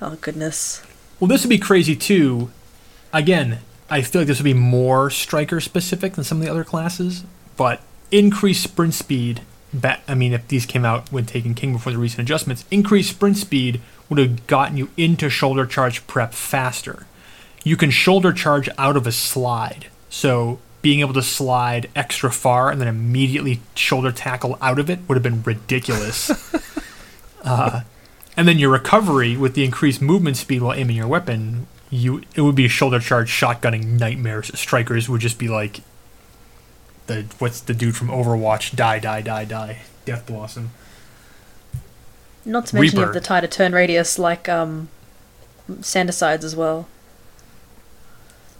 Oh 0.00 0.16
goodness. 0.20 0.82
Well, 1.18 1.28
this 1.28 1.42
would 1.42 1.50
be 1.50 1.58
crazy 1.58 1.96
too. 1.96 2.50
Again, 3.12 3.60
I 3.88 4.02
feel 4.02 4.22
like 4.22 4.28
this 4.28 4.38
would 4.38 4.44
be 4.44 4.54
more 4.54 5.10
striker 5.10 5.60
specific 5.60 6.14
than 6.14 6.24
some 6.24 6.38
of 6.38 6.44
the 6.44 6.50
other 6.50 6.64
classes, 6.64 7.24
but 7.56 7.80
increased 8.10 8.64
sprint 8.64 8.94
speed. 8.94 9.42
Ba- 9.72 10.00
I 10.08 10.14
mean, 10.14 10.32
if 10.32 10.46
these 10.48 10.66
came 10.66 10.84
out 10.84 11.10
when 11.12 11.26
Taken 11.26 11.54
King 11.54 11.72
before 11.72 11.92
the 11.92 11.98
recent 11.98 12.20
adjustments, 12.20 12.64
increased 12.70 13.10
sprint 13.10 13.36
speed 13.36 13.80
would 14.08 14.18
have 14.18 14.46
gotten 14.46 14.76
you 14.76 14.90
into 14.96 15.28
shoulder 15.28 15.66
charge 15.66 16.06
prep 16.06 16.32
faster. 16.32 17.06
You 17.62 17.76
can 17.76 17.90
shoulder 17.90 18.32
charge 18.32 18.68
out 18.76 18.96
of 18.96 19.06
a 19.06 19.12
slide, 19.12 19.86
so 20.10 20.58
being 20.82 21.00
able 21.00 21.14
to 21.14 21.22
slide 21.22 21.88
extra 21.96 22.30
far 22.30 22.70
and 22.70 22.78
then 22.78 22.88
immediately 22.88 23.60
shoulder 23.74 24.12
tackle 24.12 24.58
out 24.60 24.78
of 24.78 24.90
it 24.90 24.98
would 25.08 25.14
have 25.14 25.22
been 25.22 25.42
ridiculous. 25.42 26.30
uh, 27.44 27.82
and 28.36 28.48
then 28.48 28.58
your 28.58 28.70
recovery 28.70 29.36
with 29.36 29.54
the 29.54 29.64
increased 29.64 30.02
movement 30.02 30.36
speed 30.36 30.62
while 30.62 30.74
aiming 30.74 30.96
your 30.96 31.06
weapon, 31.06 31.66
you 31.90 32.22
it 32.34 32.40
would 32.40 32.54
be 32.54 32.66
shoulder 32.68 32.98
charge 32.98 33.30
shotgunning 33.30 33.98
nightmares. 33.98 34.58
Strikers 34.58 35.08
would 35.08 35.20
just 35.20 35.38
be 35.38 35.48
like 35.48 35.80
the 37.06 37.26
what's 37.38 37.60
the 37.60 37.74
dude 37.74 37.96
from 37.96 38.08
Overwatch? 38.08 38.74
Die, 38.74 38.98
die, 38.98 39.20
die, 39.22 39.44
die. 39.44 39.78
Death 40.04 40.26
Blossom. 40.26 40.70
Not 42.44 42.66
to 42.66 42.76
mention 42.76 42.96
you 42.96 43.02
Reaper. 43.02 43.12
have 43.12 43.14
the 43.14 43.26
tighter 43.26 43.46
turn 43.46 43.72
radius 43.72 44.18
like 44.18 44.48
um 44.48 44.88
Stand 45.80 46.08
Asides 46.10 46.44
as 46.44 46.54
well. 46.56 46.88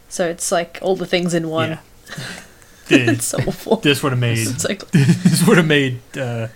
So 0.09 0.29
it's 0.29 0.53
like 0.53 0.79
all 0.81 0.97
the 0.97 1.07
things 1.07 1.35
in 1.35 1.49
one. 1.49 1.71
Yeah. 1.71 1.81
It's 2.91 3.25
so 3.25 3.39
awful. 3.39 3.77
this 3.77 4.03
would 4.03 4.13
have 4.13 4.21
made 4.21 4.47
like 4.69 4.87
this 4.91 5.43
would 5.47 5.57
have 5.57 5.67
made 5.67 6.01
uh, 6.19 6.49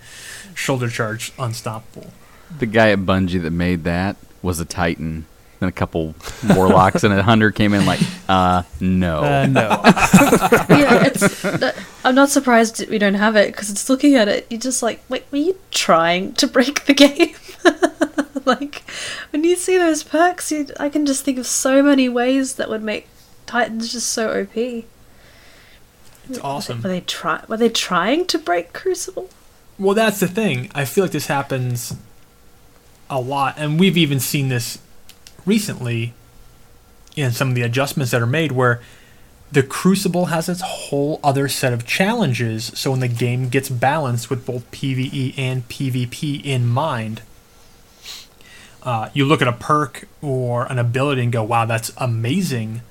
shoulder 0.53 0.87
charge 0.87 1.33
unstoppable. 1.39 2.13
The 2.57 2.65
guy 2.65 2.91
at 2.91 2.99
Bungie 2.99 3.41
that 3.41 3.51
made 3.51 3.83
that 3.83 4.17
was 4.41 4.59
a 4.59 4.65
Titan. 4.65 5.25
Then 5.59 5.67
a 5.69 5.73
couple 5.73 6.15
warlocks 6.55 7.03
and 7.03 7.13
a 7.13 7.21
hunter 7.21 7.51
came 7.51 7.73
in 7.73 7.85
like, 7.85 7.99
uh, 8.29 8.63
no. 8.79 9.19
Uh, 9.19 9.45
no. 9.45 9.69
yeah, 10.69 11.05
it's. 11.05 11.41
that- 11.41 11.75
I'm 12.05 12.15
not 12.15 12.29
surprised 12.29 12.87
we 12.89 12.97
don't 12.97 13.15
have 13.15 13.35
it 13.35 13.47
because 13.47 13.69
it's 13.69 13.89
looking 13.89 14.15
at 14.15 14.29
it. 14.29 14.47
You're 14.49 14.59
just 14.61 14.81
like, 14.81 15.01
wait, 15.09 15.25
were 15.31 15.37
you 15.37 15.57
trying 15.69 16.31
to 16.35 16.47
break 16.47 16.85
the 16.85 16.93
game? 16.93 17.35
like, 18.45 18.83
when 19.31 19.43
you 19.43 19.57
see 19.57 19.77
those 19.77 20.01
perks, 20.01 20.49
you, 20.49 20.67
I 20.79 20.87
can 20.87 21.05
just 21.05 21.25
think 21.25 21.37
of 21.37 21.45
so 21.45 21.83
many 21.83 22.07
ways 22.07 22.55
that 22.55 22.69
would 22.69 22.81
make 22.81 23.09
Titans 23.45 23.91
just 23.91 24.07
so 24.09 24.29
OP. 24.41 24.55
It's 24.55 24.85
awesome. 26.41 26.81
Were 26.81 26.87
they 26.89 27.01
try? 27.01 27.43
Were 27.49 27.57
they 27.57 27.69
trying 27.69 28.25
to 28.27 28.37
break 28.37 28.71
Crucible? 28.71 29.29
Well, 29.77 29.95
that's 29.95 30.21
the 30.21 30.27
thing. 30.27 30.69
I 30.73 30.85
feel 30.85 31.03
like 31.03 31.11
this 31.11 31.27
happens 31.27 31.95
a 33.09 33.19
lot, 33.19 33.55
and 33.57 33.79
we've 33.79 33.97
even 33.97 34.19
seen 34.19 34.49
this 34.49 34.79
recently 35.45 36.13
in 37.15 37.31
some 37.31 37.49
of 37.49 37.55
the 37.55 37.61
adjustments 37.61 38.11
that 38.11 38.21
are 38.21 38.27
made 38.27 38.51
where 38.51 38.81
the 39.51 39.63
Crucible 39.63 40.27
has 40.27 40.47
its 40.47 40.61
whole 40.61 41.19
other 41.23 41.47
set 41.47 41.73
of 41.73 41.85
challenges. 41.85 42.65
So 42.75 42.91
when 42.91 42.99
the 42.99 43.07
game 43.07 43.49
gets 43.49 43.67
balanced 43.69 44.29
with 44.29 44.45
both 44.45 44.69
PvE 44.71 45.33
and 45.37 45.67
PvP 45.67 46.43
in 46.45 46.67
mind, 46.67 47.21
uh, 48.83 49.09
you 49.13 49.25
look 49.25 49.41
at 49.41 49.47
a 49.47 49.53
perk 49.53 50.07
or 50.21 50.65
an 50.71 50.77
ability 50.77 51.23
and 51.23 51.31
go, 51.31 51.43
"Wow, 51.43 51.65
that's 51.65 51.91
amazing!" 51.97 52.81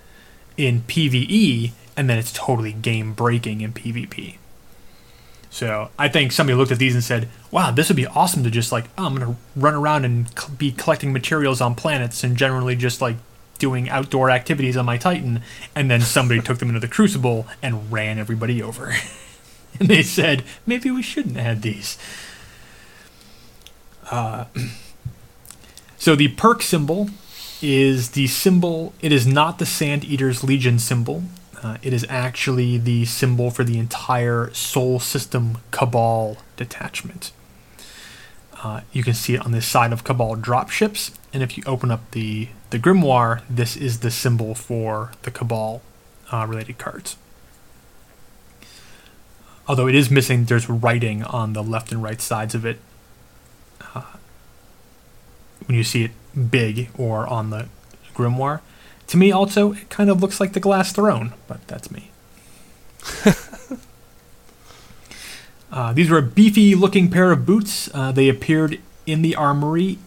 in 0.56 0.82
PvE, 0.82 1.72
and 1.96 2.10
then 2.10 2.18
it's 2.18 2.32
totally 2.32 2.72
game 2.72 3.12
breaking 3.12 3.60
in 3.60 3.72
PvP. 3.72 4.37
So 5.50 5.90
I 5.98 6.08
think 6.08 6.32
somebody 6.32 6.56
looked 6.56 6.72
at 6.72 6.78
these 6.78 6.94
and 6.94 7.02
said, 7.02 7.28
"Wow, 7.50 7.70
this 7.70 7.88
would 7.88 7.96
be 7.96 8.06
awesome 8.06 8.44
to 8.44 8.50
just 8.50 8.70
like 8.70 8.84
oh, 8.96 9.06
I'm 9.06 9.16
gonna 9.16 9.36
run 9.56 9.74
around 9.74 10.04
and 10.04 10.28
c- 10.38 10.52
be 10.56 10.72
collecting 10.72 11.12
materials 11.12 11.60
on 11.60 11.74
planets 11.74 12.22
and 12.22 12.36
generally 12.36 12.76
just 12.76 13.00
like 13.00 13.16
doing 13.58 13.88
outdoor 13.88 14.30
activities 14.30 14.76
on 14.76 14.84
my 14.84 14.98
Titan." 14.98 15.42
And 15.74 15.90
then 15.90 16.00
somebody 16.00 16.40
took 16.40 16.58
them 16.58 16.68
into 16.68 16.80
the 16.80 16.88
Crucible 16.88 17.46
and 17.62 17.90
ran 17.90 18.18
everybody 18.18 18.62
over, 18.62 18.94
and 19.80 19.88
they 19.88 20.02
said, 20.02 20.44
"Maybe 20.66 20.90
we 20.90 21.02
shouldn't 21.02 21.38
add 21.38 21.62
these." 21.62 21.96
Uh, 24.10 24.44
so 25.98 26.14
the 26.14 26.28
perk 26.28 26.62
symbol 26.62 27.08
is 27.62 28.10
the 28.10 28.26
symbol. 28.26 28.92
It 29.00 29.12
is 29.12 29.26
not 29.26 29.58
the 29.58 29.66
Sand 29.66 30.04
Eater's 30.04 30.44
Legion 30.44 30.78
symbol. 30.78 31.24
Uh, 31.60 31.76
it 31.82 31.92
is 31.92 32.06
actually 32.08 32.78
the 32.78 33.04
symbol 33.04 33.50
for 33.50 33.64
the 33.64 33.78
entire 33.78 34.52
Sol 34.52 35.00
System 35.00 35.58
Cabal 35.70 36.36
detachment. 36.56 37.32
Uh, 38.62 38.82
you 38.92 39.02
can 39.02 39.14
see 39.14 39.34
it 39.34 39.44
on 39.44 39.52
the 39.52 39.62
side 39.62 39.92
of 39.92 40.04
Cabal 40.04 40.36
dropships, 40.36 41.12
and 41.32 41.42
if 41.42 41.56
you 41.56 41.64
open 41.66 41.90
up 41.90 42.10
the, 42.12 42.48
the 42.70 42.78
Grimoire, 42.78 43.42
this 43.48 43.76
is 43.76 44.00
the 44.00 44.10
symbol 44.10 44.54
for 44.54 45.12
the 45.22 45.30
Cabal 45.30 45.82
uh, 46.32 46.46
related 46.48 46.78
cards. 46.78 47.16
Although 49.66 49.88
it 49.88 49.94
is 49.94 50.10
missing, 50.10 50.44
there's 50.44 50.68
writing 50.68 51.22
on 51.24 51.52
the 51.52 51.62
left 51.62 51.92
and 51.92 52.02
right 52.02 52.20
sides 52.20 52.54
of 52.54 52.64
it. 52.64 52.78
Uh, 53.94 54.02
when 55.66 55.76
you 55.76 55.84
see 55.84 56.04
it 56.04 56.10
big 56.50 56.88
or 56.96 57.26
on 57.26 57.50
the 57.50 57.68
Grimoire. 58.14 58.60
To 59.08 59.16
me, 59.16 59.32
also, 59.32 59.72
it 59.72 59.88
kind 59.90 60.10
of 60.10 60.20
looks 60.20 60.38
like 60.38 60.52
the 60.52 60.60
Glass 60.60 60.92
Throne, 60.92 61.32
but 61.46 61.66
that's 61.66 61.90
me. 61.90 62.10
uh, 65.72 65.92
these 65.94 66.10
were 66.10 66.18
a 66.18 66.22
beefy 66.22 66.74
looking 66.74 67.10
pair 67.10 67.32
of 67.32 67.46
boots. 67.46 67.88
Uh, 67.94 68.12
they 68.12 68.28
appeared 68.28 68.78
in 69.06 69.22
the 69.22 69.34
armory 69.34 69.98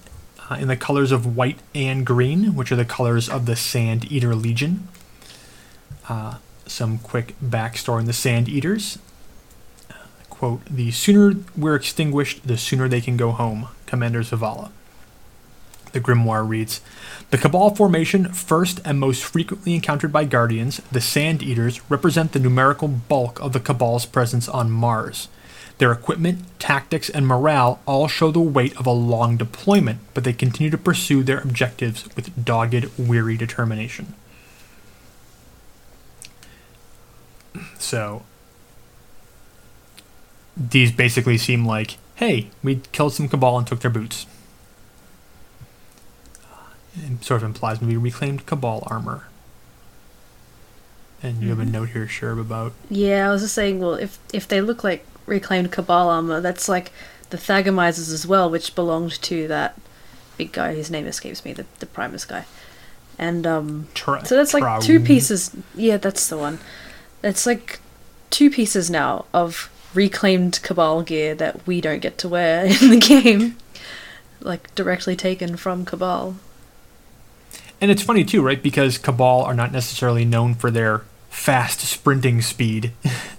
uh, 0.50 0.56
in 0.56 0.68
the 0.68 0.78
colors 0.78 1.12
of 1.12 1.36
white 1.36 1.60
and 1.74 2.06
green, 2.06 2.56
which 2.56 2.72
are 2.72 2.76
the 2.76 2.86
colors 2.86 3.28
of 3.28 3.48
the 3.48 3.56
Sand 3.56 4.12
Eater 4.12 4.36
Legion. 4.36 4.88
Uh, 6.08 6.36
some 6.68 6.98
quick 7.00 7.36
backstory 7.44 8.00
on 8.00 8.06
the 8.06 8.14
Sand 8.14 8.48
Eaters. 8.48 9.00
Quote, 10.30 10.66
the 10.66 10.92
sooner 10.92 11.40
we're 11.56 11.76
extinguished, 11.76 12.48
the 12.48 12.58
sooner 12.58 12.88
they 12.88 13.02
can 13.02 13.16
go 13.16 13.32
home, 13.32 13.68
Commander 13.86 14.22
Zavala. 14.22 14.72
The 15.92 16.00
grimoire 16.00 16.48
reads 16.48 16.82
The 17.32 17.38
Cabal 17.38 17.74
formation, 17.74 18.34
first 18.34 18.82
and 18.84 19.00
most 19.00 19.24
frequently 19.24 19.74
encountered 19.74 20.12
by 20.12 20.26
Guardians, 20.26 20.82
the 20.92 21.00
Sand 21.00 21.42
Eaters, 21.42 21.80
represent 21.90 22.34
the 22.34 22.40
numerical 22.40 22.90
bulk 22.90 23.40
of 23.40 23.54
the 23.54 23.62
Cabal's 23.62 24.06
presence 24.06 24.50
on 24.50 24.70
Mars. 24.70 25.30
Their 25.78 25.94
equipment, 25.94 26.44
tactics, 26.60 27.10
and 27.10 27.26
morale 27.26 27.80
all 27.86 28.10
show 28.10 28.32
the 28.32 28.42
weight 28.42 28.78
of 28.78 28.86
a 28.86 28.92
long 28.92 29.38
deployment, 29.38 30.02
but 30.14 30.26
they 30.26 30.34
continue 30.34 30.70
to 30.72 30.78
pursue 30.78 31.24
their 31.24 31.40
objectives 31.40 32.14
with 32.18 32.44
dogged, 32.44 32.92
weary 33.00 33.38
determination. 33.38 34.14
So, 37.80 38.24
these 40.58 40.92
basically 40.92 41.38
seem 41.38 41.66
like, 41.66 41.98
hey, 42.16 42.50
we 42.62 42.82
killed 42.92 43.14
some 43.14 43.30
Cabal 43.30 43.58
and 43.58 43.66
took 43.66 43.80
their 43.80 43.90
boots. 43.90 44.26
It 46.96 47.24
sort 47.24 47.42
of 47.42 47.48
implies 47.48 47.82
maybe 47.82 47.98
reclaimed 47.98 48.46
Cabal 48.46 48.84
armor. 48.88 49.28
And 51.24 51.42
you 51.42 51.50
have 51.50 51.60
a 51.60 51.66
note 51.66 51.90
here, 51.90 52.08
Sherb, 52.08 52.40
about 52.40 52.74
Yeah, 52.90 53.30
I 53.30 53.32
was 53.32 53.44
just 53.44 53.54
saying. 53.54 53.80
Well, 53.80 53.94
if 53.94 54.18
if 54.34 54.48
they 54.48 54.60
look 54.60 54.84
like 54.84 55.06
reclaimed 55.28 55.72
Cabal 55.72 56.10
armor, 56.10 56.42
that's 56.42 56.68
like 56.68 56.92
the 57.30 57.38
Thagomizers 57.38 58.12
as 58.12 58.26
well, 58.26 58.50
which 58.50 58.74
belonged 58.74 59.22
to 59.24 59.48
that 59.48 59.80
big 60.38 60.52
guy 60.52 60.74
whose 60.74 60.90
name 60.90 61.06
escapes 61.06 61.46
me, 61.46 61.54
the 61.54 61.66
the 61.80 61.86
Primus 61.86 62.26
guy. 62.26 62.46
And 63.20 63.46
um, 63.46 63.88
Tra- 63.94 64.26
so 64.26 64.36
that's 64.36 64.54
like 64.54 64.82
two 64.82 65.00
pieces. 65.00 65.56
Yeah, 65.76 65.98
that's 65.98 66.28
the 66.28 66.38
one. 66.38 66.58
It's 67.24 67.46
like 67.46 67.80
two 68.32 68.50
pieces 68.50 68.90
now 68.90 69.26
of 69.32 69.70
reclaimed 69.94 70.60
Cabal 70.64 71.04
gear 71.04 71.36
that 71.36 71.68
we 71.68 71.82
don't 71.82 72.02
get 72.02 72.18
to 72.20 72.30
wear 72.30 72.66
in 72.82 72.90
the 72.90 72.98
game, 72.98 73.58
like 74.40 74.74
directly 74.74 75.16
taken 75.16 75.56
from 75.56 75.86
Cabal. 75.86 76.38
And 77.82 77.90
it's 77.90 78.04
funny 78.04 78.24
too, 78.24 78.42
right? 78.44 78.62
Because 78.62 78.98
Cabal 79.00 79.42
are 79.44 79.56
not 79.56 79.72
necessarily 79.72 80.24
known 80.24 80.54
for 80.54 80.70
their 80.70 81.02
fast 81.30 81.80
sprinting 81.82 82.42
speed. 82.42 82.92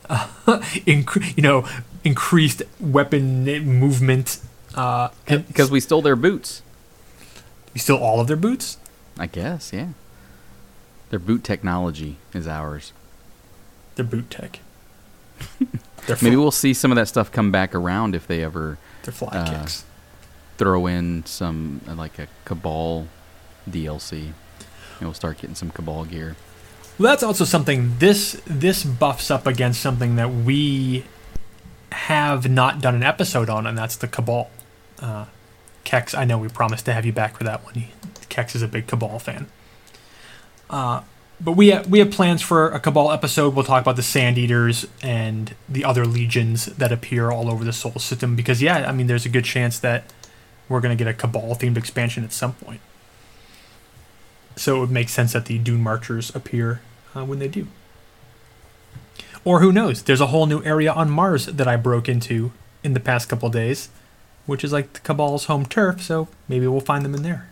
Uh, 0.09 0.27
inc- 0.87 1.37
you 1.37 1.43
know, 1.43 1.67
increased 2.05 2.63
weapon 2.81 3.45
movement. 3.65 4.41
Uh, 4.75 5.09
Because 5.27 5.71
we 5.71 5.79
stole 5.81 6.03
their 6.03 6.17
boots. 6.17 6.63
you 7.75 7.81
stole 7.81 8.01
all 8.01 8.19
of 8.21 8.27
their 8.27 8.37
boots. 8.37 8.79
I 9.19 9.27
guess, 9.27 9.73
yeah. 9.73 9.89
Their 11.11 11.19
boot 11.19 11.45
technology 11.45 12.17
is 12.35 12.49
ours. 12.49 12.93
Their 13.97 14.07
boot 14.07 14.31
tech. 14.31 14.61
Maybe 15.61 16.35
fl- 16.35 16.41
we'll 16.41 16.51
see 16.51 16.73
some 16.75 16.91
of 16.91 16.97
that 16.97 17.07
stuff 17.09 17.31
come 17.31 17.53
back 17.53 17.75
around 17.75 18.15
if 18.17 18.27
they 18.27 18.43
ever 18.43 18.79
their 19.05 19.13
fly 19.13 19.29
uh, 19.29 19.61
kicks. 19.61 19.85
throw 20.57 20.87
in 20.87 21.25
some 21.27 21.81
uh, 21.87 21.95
like 21.95 22.19
a 22.19 22.27
Cabal 22.45 23.07
DLC. 23.69 24.21
And 24.23 25.09
we'll 25.09 25.15
start 25.15 25.39
getting 25.39 25.57
some 25.57 25.71
Cabal 25.71 26.05
gear. 26.05 26.37
Well, 26.99 27.11
that's 27.11 27.23
also 27.23 27.45
something. 27.45 27.99
This 27.99 28.41
this 28.47 28.85
buffs 28.85 29.31
up 29.31 29.47
against 29.47 29.81
something 29.81 30.17
that 30.17 30.33
we 30.33 31.05
have 31.91 32.49
not 32.49 32.81
done 32.81 32.95
an 32.95 33.03
episode 33.03 33.49
on, 33.49 33.67
and 33.67 33.77
that's 33.77 33.97
the 33.97 34.09
Cabal. 34.09 34.51
Uh, 34.99 35.27
Kex, 35.85 36.15
I 36.15 36.25
know 36.25 36.39
we 36.39 36.49
promised 36.49 36.85
to 36.87 36.93
have 36.93 37.05
you 37.05 37.13
back 37.13 37.37
for 37.37 37.45
that 37.45 37.65
one. 37.65 37.87
Kex 38.29 38.55
is 38.55 38.63
a 38.63 38.69
big 38.69 38.87
Cabal 38.87 39.19
fan. 39.19 39.47
Uh, 40.71 41.03
but 41.41 41.53
we 41.53 41.77
we 41.89 41.99
have 41.99 42.11
plans 42.11 42.41
for 42.41 42.71
a 42.71 42.79
Cabal 42.79 43.11
episode. 43.11 43.55
We'll 43.55 43.65
talk 43.65 43.83
about 43.83 43.97
the 43.97 44.03
Sand 44.03 44.39
Eaters 44.39 44.87
and 45.03 45.55
the 45.69 45.85
other 45.85 46.07
legions 46.07 46.67
that 46.67 46.93
appear 46.93 47.31
all 47.31 47.51
over 47.51 47.65
the 47.65 47.73
Sol 47.73 47.99
System. 47.99 48.37
Because 48.37 48.63
yeah, 48.63 48.89
I 48.89 48.93
mean, 48.93 49.07
there's 49.09 49.27
a 49.27 49.29
good 49.29 49.45
chance 49.45 49.79
that 49.81 50.05
we're 50.69 50.81
going 50.81 50.97
to 50.97 51.05
get 51.05 51.11
a 51.11 51.17
Cabal 51.17 51.57
themed 51.57 51.77
expansion 51.77 52.23
at 52.23 52.33
some 52.33 52.53
point. 52.55 52.81
So 54.57 54.77
it 54.77 54.81
would 54.81 54.91
make 54.91 55.09
sense 55.09 55.33
that 55.33 55.47
the 55.47 55.59
Dune 55.59 55.83
Marchers 55.83 56.35
appear 56.35 56.81
uh, 57.15 57.25
when 57.25 57.39
they 57.39 57.49
do. 57.49 57.67
Or 59.45 59.61
who 59.61 59.73
knows? 59.73 60.03
There's 60.03 60.21
a 60.21 60.29
whole 60.29 60.47
new 60.47 60.63
area 60.63 60.93
on 60.93 61.11
Mars 61.11 61.47
that 61.47 61.67
I 61.67 61.77
broke 61.77 62.09
into 62.09 62.53
in 62.85 62.95
the 62.95 63.01
past 63.01 63.29
couple 63.29 63.49
days, 63.49 63.89
which 64.47 64.63
is 64.63 64.73
like 64.73 64.93
the 64.93 65.01
Cabal's 65.01 65.47
home 65.47 65.67
turf. 65.67 66.01
So 66.03 66.29
maybe 66.49 66.67
we'll 66.67 66.81
find 66.81 67.05
them 67.05 67.15
in 67.15 67.23
there. 67.23 67.49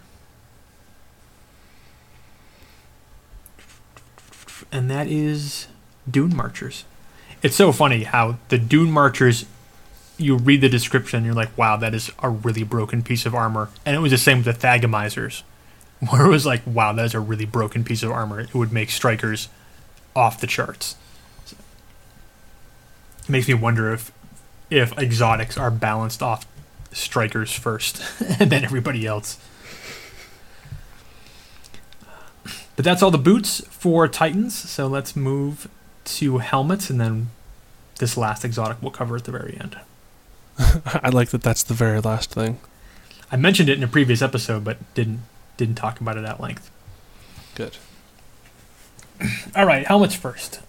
And 4.71 4.89
that 4.91 5.09
is 5.09 5.67
Dune 6.09 6.37
Marchers. 6.37 6.85
It's 7.43 7.57
so 7.57 7.73
funny 7.73 8.05
how 8.05 8.39
the 8.49 8.59
Dune 8.59 8.91
Marchers. 8.91 9.47
You 10.17 10.37
read 10.37 10.61
the 10.61 10.69
description, 10.69 11.25
you're 11.25 11.33
like, 11.33 11.57
"Wow, 11.57 11.79
that 11.79 11.95
is 11.95 12.13
a 12.23 12.29
really 12.29 12.63
broken 12.63 13.03
piece 13.03 13.25
of 13.25 13.35
armor." 13.35 13.71
And 13.87 13.97
it 13.97 14.01
was 14.01 14.13
the 14.13 14.19
same 14.19 14.45
with 14.45 14.61
the 14.61 14.67
Thagomizers 14.67 15.43
where 16.09 16.25
it 16.25 16.29
was 16.29 16.47
like, 16.47 16.63
wow, 16.67 16.93
that 16.93 17.05
is 17.05 17.15
a 17.15 17.21
really 17.21 17.45
broken 17.45 17.85
piece 17.85 18.03
of 18.03 18.11
armor. 18.11 18.41
It 18.41 18.55
would 18.55 18.73
make 18.73 18.91
strikers 18.91 19.49
off 20.17 20.41
the 20.41 20.47
charts. 20.47 20.97
It 23.23 23.29
makes 23.29 23.49
me 23.49 23.55
wonder 23.55 23.93
if 23.93 24.13
if 24.71 24.97
exotics 24.99 25.59
are 25.59 25.71
balanced 25.71 26.23
off 26.23 26.47
strikers 26.93 27.53
first 27.53 28.03
and 28.41 28.51
then 28.51 28.65
everybody 28.65 29.05
else. 29.07 29.39
But 32.77 32.85
that's 32.85 33.03
all 33.03 33.11
the 33.11 33.19
boots 33.19 33.63
for 33.69 34.09
Titans. 34.09 34.57
So 34.57 34.87
let's 34.87 35.15
move 35.15 35.69
to 36.05 36.39
helmets 36.39 36.89
and 36.89 37.01
then 37.01 37.31
this 37.99 38.17
last 38.17 38.45
exotic 38.45 38.79
we'll 38.81 38.91
cover 38.91 39.17
at 39.17 39.25
the 39.25 39.33
very 39.33 39.59
end. 39.61 39.79
I 40.87 41.11
like 41.11 41.29
that. 41.31 41.43
That's 41.43 41.63
the 41.63 41.75
very 41.75 42.01
last 42.01 42.33
thing. 42.33 42.59
I 43.31 43.37
mentioned 43.37 43.69
it 43.69 43.77
in 43.77 43.85
a 43.85 43.89
previous 43.89 44.23
episode 44.23 44.65
but 44.65 44.79
didn't 44.95 45.21
didn't 45.61 45.75
talk 45.75 46.01
about 46.01 46.17
it 46.17 46.25
at 46.25 46.41
length. 46.41 46.71
Good. 47.55 47.77
All 49.55 49.67
right, 49.67 49.87
helmets 49.87 50.15
first. 50.15 50.61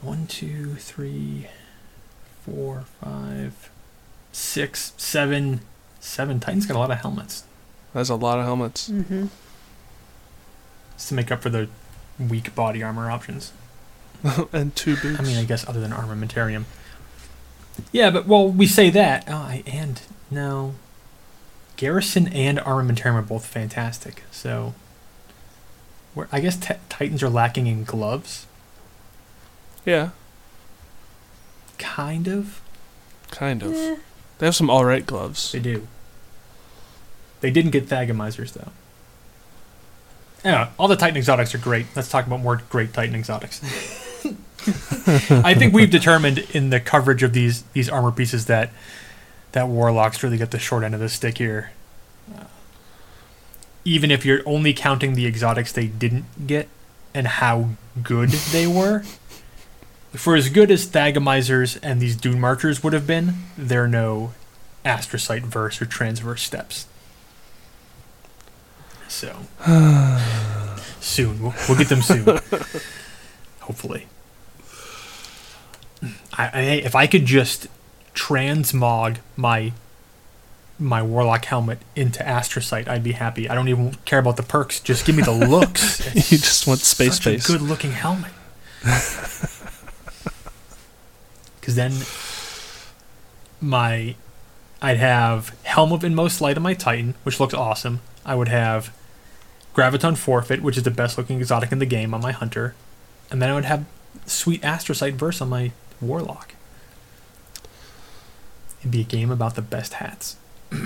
One, 0.00 0.28
two, 0.28 0.76
three, 0.76 1.48
four, 2.44 2.84
five, 3.02 3.70
six, 4.30 4.92
seven, 4.96 5.62
seven. 5.98 6.38
Titans 6.38 6.64
got 6.66 6.76
a 6.76 6.78
lot 6.78 6.92
of 6.92 6.98
helmets. 6.98 7.42
That's 7.92 8.08
a 8.08 8.14
lot 8.14 8.38
of 8.38 8.44
helmets. 8.44 8.88
Mm-hmm. 8.88 9.26
Just 10.94 11.08
to 11.08 11.14
make 11.14 11.32
up 11.32 11.42
for 11.42 11.50
the 11.50 11.68
weak 12.20 12.54
body 12.54 12.84
armor 12.84 13.10
options. 13.10 13.52
and 14.52 14.76
two 14.76 14.96
boots. 14.96 15.18
I 15.18 15.24
mean, 15.24 15.38
I 15.38 15.44
guess 15.44 15.68
other 15.68 15.80
than 15.80 15.90
armamentarium. 15.90 16.66
Yeah, 17.90 18.10
but 18.10 18.28
well, 18.28 18.48
we 18.48 18.68
say 18.68 18.90
that. 18.90 19.24
Oh, 19.26 19.34
I, 19.34 19.64
and 19.66 20.00
no, 20.30 20.76
Garrison 21.76 22.28
and 22.28 22.58
armamentarium 22.58 23.14
are 23.14 23.22
both 23.22 23.44
fantastic. 23.46 24.22
So, 24.30 24.74
we're, 26.14 26.26
I 26.32 26.40
guess 26.40 26.56
t- 26.56 26.74
Titans 26.88 27.22
are 27.22 27.28
lacking 27.28 27.66
in 27.66 27.84
gloves, 27.84 28.46
yeah, 29.84 30.10
kind 31.78 32.28
of. 32.28 32.60
kind 33.30 33.62
of. 33.62 33.72
Eh, 33.74 33.96
They 34.38 34.46
have 34.46 34.56
some 34.56 34.70
all 34.70 34.84
right 34.84 35.04
gloves. 35.04 35.52
They 35.52 35.60
do. 35.60 35.86
They 37.40 37.50
didn't 37.50 37.70
get 37.72 37.86
Thagomizers 37.88 38.52
though. 38.54 38.72
Yeah, 40.44 40.70
all 40.78 40.88
the 40.88 40.96
Titan 40.96 41.16
exotics 41.16 41.54
are 41.54 41.58
great. 41.58 41.86
Let's 41.94 42.08
talk 42.08 42.26
about 42.26 42.40
more 42.40 42.62
great 42.70 42.92
Titan 42.94 43.14
exotics. 43.14 43.60
I 45.30 45.54
think 45.54 45.74
we've 45.74 45.90
determined 45.90 46.38
in 46.52 46.70
the 46.70 46.80
coverage 46.80 47.22
of 47.22 47.32
these 47.32 47.62
these 47.74 47.88
armor 47.88 48.10
pieces 48.12 48.46
that 48.46 48.70
that 49.56 49.68
warlocks 49.68 50.22
really 50.22 50.36
get 50.36 50.50
the 50.50 50.58
short 50.58 50.84
end 50.84 50.92
of 50.92 51.00
the 51.00 51.08
stick 51.08 51.38
here. 51.38 51.70
Uh, 52.30 52.44
even 53.86 54.10
if 54.10 54.22
you're 54.26 54.42
only 54.44 54.74
counting 54.74 55.14
the 55.14 55.24
exotics 55.24 55.72
they 55.72 55.86
didn't 55.86 56.46
get 56.46 56.68
and 57.14 57.26
how 57.26 57.70
good 58.02 58.28
they 58.28 58.66
were, 58.66 59.02
for 60.12 60.36
as 60.36 60.50
good 60.50 60.70
as 60.70 60.86
Thagomizers 60.86 61.78
and 61.82 62.02
these 62.02 62.16
Dune 62.16 62.38
Marchers 62.38 62.82
would 62.82 62.92
have 62.92 63.06
been, 63.06 63.32
they're 63.56 63.88
no 63.88 64.34
astrocyte 64.84 65.44
verse 65.44 65.80
or 65.80 65.86
transverse 65.86 66.42
steps. 66.42 66.86
So 69.08 69.38
soon 71.00 71.42
we'll, 71.42 71.54
we'll 71.66 71.78
get 71.78 71.88
them 71.88 72.02
soon. 72.02 72.26
Hopefully. 73.60 74.06
I, 76.34 76.50
I 76.52 76.60
if 76.84 76.94
I 76.94 77.06
could 77.06 77.24
just 77.24 77.68
transmog 78.16 79.18
my 79.36 79.72
my 80.78 81.02
warlock 81.02 81.44
helmet 81.46 81.78
into 81.94 82.22
astrocyte, 82.22 82.86
I'd 82.88 83.04
be 83.04 83.12
happy. 83.12 83.48
I 83.48 83.54
don't 83.54 83.68
even 83.68 83.94
care 84.04 84.18
about 84.18 84.36
the 84.36 84.42
perks. 84.42 84.80
Just 84.80 85.06
give 85.06 85.14
me 85.16 85.22
the 85.22 85.32
looks. 85.48 86.04
You 86.14 86.36
just 86.38 86.66
want 86.66 86.80
space 86.80 87.14
Such 87.14 87.22
space. 87.22 87.48
a 87.48 87.52
good 87.52 87.62
looking 87.62 87.92
helmet. 87.92 88.32
Because 91.60 91.74
then 91.74 91.92
my 93.60 94.14
I'd 94.80 94.98
have 94.98 95.48
Helm 95.64 95.90
of 95.92 96.04
Inmost 96.04 96.40
Light 96.40 96.56
on 96.56 96.62
my 96.62 96.74
Titan, 96.74 97.14
which 97.24 97.40
looks 97.40 97.54
awesome. 97.54 98.02
I 98.24 98.36
would 98.36 98.46
have 98.46 98.94
Graviton 99.74 100.16
Forfeit, 100.16 100.62
which 100.62 100.76
is 100.76 100.84
the 100.84 100.92
best 100.92 101.18
looking 101.18 101.38
exotic 101.40 101.72
in 101.72 101.80
the 101.80 101.86
game 101.86 102.14
on 102.14 102.20
my 102.20 102.30
Hunter. 102.30 102.76
And 103.32 103.42
then 103.42 103.50
I 103.50 103.54
would 103.54 103.64
have 103.64 103.84
sweet 104.26 104.62
Astrocyte 104.62 105.14
Verse 105.14 105.40
on 105.40 105.48
my 105.48 105.72
Warlock. 106.00 106.54
It'd 108.86 108.92
be 108.92 109.00
a 109.00 109.18
game 109.18 109.32
about 109.32 109.56
the 109.56 109.62
best 109.62 109.94
hats. 109.94 110.36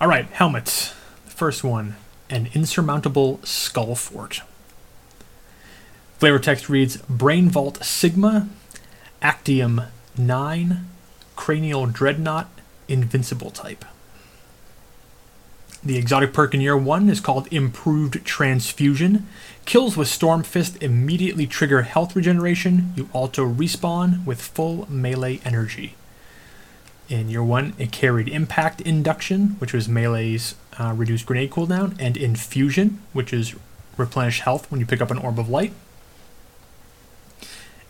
All 0.00 0.06
right, 0.06 0.26
helmets. 0.26 0.94
The 1.24 1.32
First 1.32 1.64
one, 1.64 1.96
an 2.30 2.48
insurmountable 2.54 3.40
skull 3.42 3.96
fort. 3.96 4.42
Flavor 6.18 6.38
text 6.38 6.68
reads 6.68 6.98
Brain 7.08 7.48
Vault 7.48 7.82
Sigma, 7.82 8.48
Actium 9.20 9.82
9, 10.16 10.86
Cranial 11.34 11.86
Dreadnought, 11.86 12.48
Invincible 12.86 13.50
type. 13.50 13.84
The 15.82 15.98
exotic 15.98 16.32
perk 16.32 16.54
in 16.54 16.60
year 16.60 16.76
1 16.76 17.10
is 17.10 17.18
called 17.18 17.52
Improved 17.52 18.24
Transfusion. 18.24 19.26
Kills 19.64 19.96
with 19.96 20.08
Storm 20.08 20.42
Fist 20.42 20.82
immediately 20.82 21.46
trigger 21.46 21.82
health 21.82 22.14
regeneration. 22.16 22.92
You 22.96 23.08
also 23.12 23.46
respawn 23.46 24.24
with 24.26 24.42
full 24.42 24.86
melee 24.90 25.40
energy. 25.44 25.94
In 27.08 27.28
year 27.28 27.44
1, 27.44 27.74
it 27.78 27.92
carried 27.92 28.28
Impact 28.28 28.80
Induction, 28.80 29.56
which 29.58 29.72
was 29.72 29.88
melee's 29.88 30.54
uh, 30.78 30.94
reduced 30.96 31.26
grenade 31.26 31.50
cooldown, 31.50 31.94
and 31.98 32.16
Infusion, 32.16 33.00
which 33.12 33.32
is 33.32 33.54
replenish 33.96 34.40
health 34.40 34.70
when 34.70 34.80
you 34.80 34.86
pick 34.86 35.00
up 35.00 35.10
an 35.10 35.18
Orb 35.18 35.38
of 35.38 35.48
Light. 35.48 35.72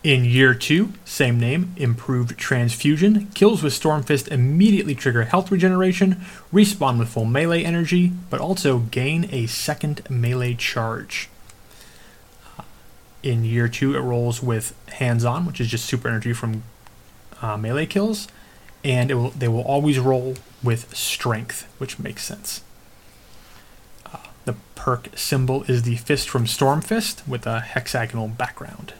In 0.03 0.25
year 0.25 0.53
two, 0.53 0.91
same 1.05 1.39
name, 1.39 1.73
improved 1.77 2.37
transfusion. 2.37 3.27
Kills 3.33 3.63
with 3.63 3.71
Storm 3.71 4.03
Fist 4.03 4.27
immediately 4.27 4.95
trigger 4.95 5.23
health 5.23 5.49
regeneration, 5.49 6.21
respawn 6.51 6.99
with 6.99 7.07
full 7.07 7.23
melee 7.23 7.63
energy, 7.63 8.11
but 8.29 8.41
also 8.41 8.79
gain 8.79 9.29
a 9.31 9.47
second 9.47 10.01
melee 10.09 10.55
charge. 10.55 11.29
In 13.23 13.45
year 13.45 13.67
two, 13.69 13.95
it 13.95 14.01
rolls 14.01 14.43
with 14.43 14.75
hands 14.89 15.23
on, 15.25 15.45
which 15.45 15.59
is 15.61 15.67
just 15.69 15.85
super 15.85 16.07
energy 16.09 16.33
from 16.33 16.63
uh, 17.41 17.57
melee 17.57 17.85
kills, 17.85 18.27
and 18.83 19.09
it 19.09 19.15
will, 19.15 19.29
they 19.31 19.47
will 19.47 19.63
always 19.63 19.97
roll 19.97 20.35
with 20.61 20.93
strength, 20.95 21.65
which 21.77 21.97
makes 21.97 22.23
sense. 22.25 22.61
Uh, 24.05 24.17
the 24.43 24.55
perk 24.75 25.07
symbol 25.17 25.63
is 25.63 25.83
the 25.83 25.95
fist 25.95 26.29
from 26.29 26.45
Storm 26.45 26.81
Fist 26.81 27.23
with 27.25 27.47
a 27.47 27.61
hexagonal 27.61 28.27
background. 28.27 28.93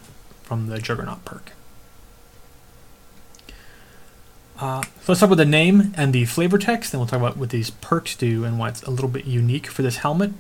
from 0.44 0.68
the 0.68 0.78
Juggernaut 0.78 1.26
perk. 1.26 1.52
Uh, 4.60 4.84
so 4.84 4.90
let's 5.08 5.20
talk 5.20 5.28
about 5.30 5.38
the 5.38 5.46
name 5.46 5.94
and 5.98 6.14
the 6.14 6.26
flavor 6.26 6.58
text, 6.58 6.92
then 6.92 7.00
we'll 7.00 7.08
talk 7.08 7.20
about 7.20 7.38
what 7.38 7.50
these 7.50 7.72
perks 7.72 8.16
do 8.16 8.46
and 8.46 8.60
why 8.60 8.70
it's 8.70 8.84
a 8.84 8.92
little 8.92 9.10
bit 9.10 9.26
unique 9.26 9.68
for 9.68 9.82
this 9.82 9.98
helmet. 9.98 10.32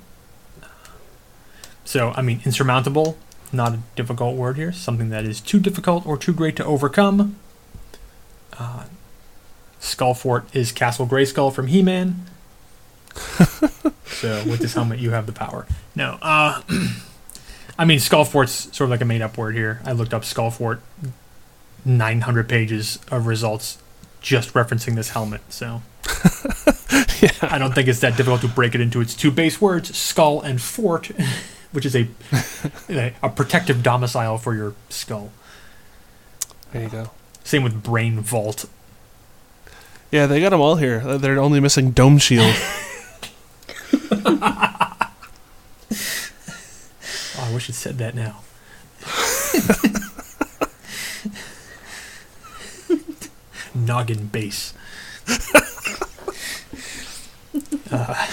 So, 1.84 2.13
I 2.15 2.21
mean, 2.21 2.41
insurmountable, 2.45 3.17
not 3.53 3.73
a 3.73 3.79
difficult 3.95 4.35
word 4.35 4.57
here. 4.57 4.71
Something 4.71 5.09
that 5.09 5.25
is 5.25 5.39
too 5.41 5.59
difficult 5.59 6.05
or 6.05 6.17
too 6.17 6.33
great 6.33 6.55
to 6.57 6.65
overcome. 6.65 7.37
Uh, 8.57 8.85
Skullfort 9.79 10.43
is 10.53 10.71
Castle 10.71 11.05
Grayskull 11.05 11.53
from 11.53 11.67
He-Man. 11.67 12.25
so 14.05 14.43
with 14.45 14.59
this 14.59 14.73
helmet, 14.73 14.99
you 14.99 15.11
have 15.11 15.25
the 15.25 15.33
power. 15.33 15.67
No, 15.95 16.17
uh, 16.21 16.61
I 17.77 17.85
mean 17.85 17.99
Skullfort's 17.99 18.75
sort 18.75 18.87
of 18.87 18.89
like 18.89 19.01
a 19.01 19.05
made-up 19.05 19.37
word 19.37 19.55
here. 19.55 19.81
I 19.85 19.91
looked 19.91 20.13
up 20.13 20.23
Skullfort, 20.23 20.79
900 21.85 22.49
pages 22.49 22.99
of 23.11 23.27
results 23.27 23.77
just 24.21 24.53
referencing 24.53 24.95
this 24.95 25.09
helmet. 25.09 25.41
So 25.49 25.81
I 27.41 27.57
don't 27.59 27.75
think 27.75 27.87
it's 27.87 27.99
that 27.99 28.17
difficult 28.17 28.41
to 28.41 28.47
break 28.47 28.73
it 28.73 28.81
into 28.81 29.01
its 29.01 29.13
two 29.13 29.31
base 29.31 29.61
words, 29.61 29.95
skull 29.95 30.41
and 30.41 30.61
fort, 30.61 31.11
which 31.74 31.86
is 31.86 31.95
a 31.95 32.07
a, 33.21 33.30
protective 33.30 33.84
domicile 33.84 34.38
for 34.38 34.55
your 34.55 34.74
skull. 34.89 35.32
There 36.71 36.84
you 36.84 36.89
go. 36.89 37.11
Same 37.43 37.63
with 37.63 37.84
brain 37.84 38.21
vault. 38.21 38.65
Yeah, 40.11 40.28
they 40.28 40.39
got 40.39 40.51
them 40.51 40.61
all 40.61 40.78
here. 40.78 41.17
They're 41.17 41.39
only 41.39 41.59
missing 41.59 41.91
Dome 41.91 42.17
Shield. 42.17 42.55
Oh, 47.36 47.47
I 47.49 47.53
wish 47.53 47.67
it 47.67 47.74
said 47.74 47.97
that 47.97 48.13
now. 48.13 48.41
Noggin 53.76 54.28
base. 54.28 54.74
uh, 57.91 58.28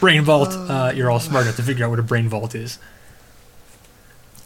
brain 0.00 0.22
vault. 0.22 0.50
Uh, 0.52 0.92
you're 0.94 1.10
all 1.10 1.20
smart 1.20 1.44
enough 1.44 1.56
to 1.56 1.62
figure 1.62 1.84
out 1.84 1.90
what 1.90 1.98
a 1.98 2.02
brain 2.02 2.28
vault 2.28 2.54
is. 2.54 2.78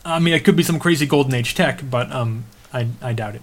I 0.04 0.18
mean, 0.18 0.34
it 0.34 0.44
could 0.44 0.56
be 0.56 0.62
some 0.62 0.78
crazy 0.78 1.06
golden 1.06 1.34
age 1.34 1.54
tech, 1.54 1.82
but 1.88 2.10
um, 2.10 2.44
I, 2.72 2.88
I 3.00 3.12
doubt 3.12 3.36
it. 3.36 3.42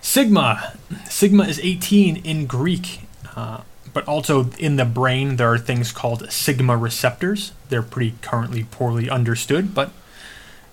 Sigma. 0.00 0.74
Sigma 1.08 1.44
is 1.44 1.60
18 1.60 2.16
in 2.16 2.46
Greek, 2.46 3.00
uh, 3.36 3.60
but 3.92 4.06
also 4.06 4.50
in 4.58 4.76
the 4.76 4.84
brain 4.84 5.36
there 5.36 5.52
are 5.52 5.58
things 5.58 5.92
called 5.92 6.30
sigma 6.30 6.76
receptors. 6.76 7.52
They're 7.68 7.82
pretty 7.82 8.14
currently 8.20 8.64
poorly 8.64 9.08
understood, 9.08 9.74
but 9.74 9.92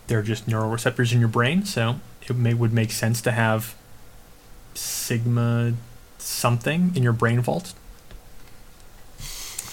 they're 0.07 0.23
just 0.23 0.47
neuroreceptors 0.47 1.13
in 1.13 1.19
your 1.19 1.29
brain, 1.29 1.63
so 1.63 2.01
it 2.27 2.35
may, 2.35 2.53
would 2.53 2.73
make 2.73 2.91
sense 2.91 3.21
to 3.21 3.31
have 3.31 3.75
sigma 4.73 5.73
something 6.17 6.91
in 6.95 7.03
your 7.03 7.13
brain 7.13 7.39
vault. 7.39 7.73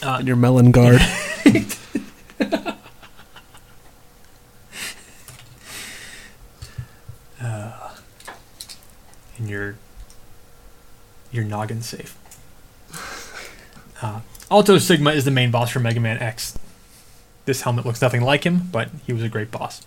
Uh, 0.02 0.18
in 0.20 0.26
your 0.26 0.36
melon 0.36 0.70
guard. 0.70 1.00
and 9.38 9.48
your 9.48 9.76
your 11.30 11.44
noggin 11.44 11.82
safe. 11.82 12.16
Uh, 14.00 14.20
Alto 14.48 14.78
Sigma 14.78 15.10
is 15.10 15.24
the 15.24 15.30
main 15.32 15.50
boss 15.50 15.70
for 15.70 15.80
Mega 15.80 15.98
Man 15.98 16.18
X. 16.18 16.56
This 17.46 17.62
helmet 17.62 17.84
looks 17.84 18.00
nothing 18.00 18.22
like 18.22 18.44
him, 18.44 18.68
but 18.70 18.90
he 19.04 19.12
was 19.12 19.24
a 19.24 19.28
great 19.28 19.50
boss. 19.50 19.84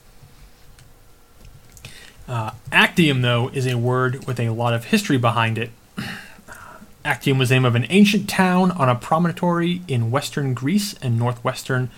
Uh, 2.27 2.51
Actium, 2.73 3.21
though, 3.21 3.47
is 3.53 3.65
a 3.65 3.77
word 3.77 4.27
with 4.27 4.37
a 4.37 4.49
lot 4.49 4.73
of 4.73 4.83
history 4.83 5.17
behind 5.17 5.57
it. 5.57 5.69
Actium 7.03 7.37
was 7.37 7.49
the 7.49 7.55
name 7.55 7.65
of 7.65 7.75
an 7.75 7.85
ancient 7.89 8.29
town 8.29 8.71
on 8.71 8.89
a 8.89 8.95
promontory 8.95 9.81
in 9.87 10.11
western 10.11 10.53
Greece 10.53 10.95
and 11.01 11.17
northwestern 11.17 11.89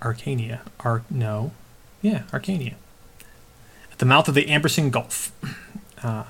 Arcania. 0.00 0.60
Ar- 0.80 1.04
no. 1.10 1.52
Yeah, 2.02 2.22
Arcania 2.32 2.74
at 3.92 3.98
the 3.98 4.06
mouth 4.06 4.28
of 4.28 4.34
the 4.34 4.48
Ambersing 4.48 4.90
Gulf. 4.90 5.32
Uh, 6.02 6.24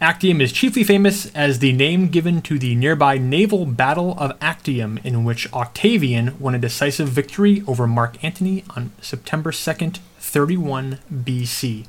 Actium 0.00 0.40
is 0.40 0.50
chiefly 0.50 0.82
famous 0.82 1.32
as 1.32 1.60
the 1.60 1.72
name 1.72 2.08
given 2.08 2.42
to 2.42 2.58
the 2.58 2.74
nearby 2.74 3.16
naval 3.16 3.64
Battle 3.64 4.16
of 4.18 4.36
Actium, 4.40 4.98
in 5.04 5.22
which 5.22 5.48
Octavian 5.52 6.36
won 6.40 6.56
a 6.56 6.58
decisive 6.58 7.06
victory 7.06 7.62
over 7.68 7.86
Mark 7.86 8.24
Antony 8.24 8.64
on 8.70 8.90
September 9.00 9.52
2nd, 9.52 9.98
31 10.18 10.98
BC. 11.14 11.86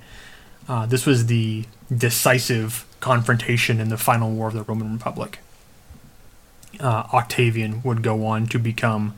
Uh, 0.68 0.86
this 0.86 1.08
was 1.08 1.26
the 1.26 1.66
decisive 1.92 2.86
confrontation 3.00 3.80
in 3.80 3.90
the 3.90 3.98
final 3.98 4.32
war 4.32 4.50
of 4.50 4.54
the 4.54 4.64
Roman 4.64 4.94
Republic. 4.94 5.40
Uh, 6.80 7.08
Octavian 7.14 7.82
would 7.84 8.02
go 8.02 8.26
on 8.26 8.48
to 8.48 8.60
become 8.60 9.16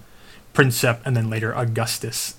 Princeps 0.54 1.02
and 1.06 1.16
then 1.16 1.30
later 1.30 1.56
Augustus 1.56 2.36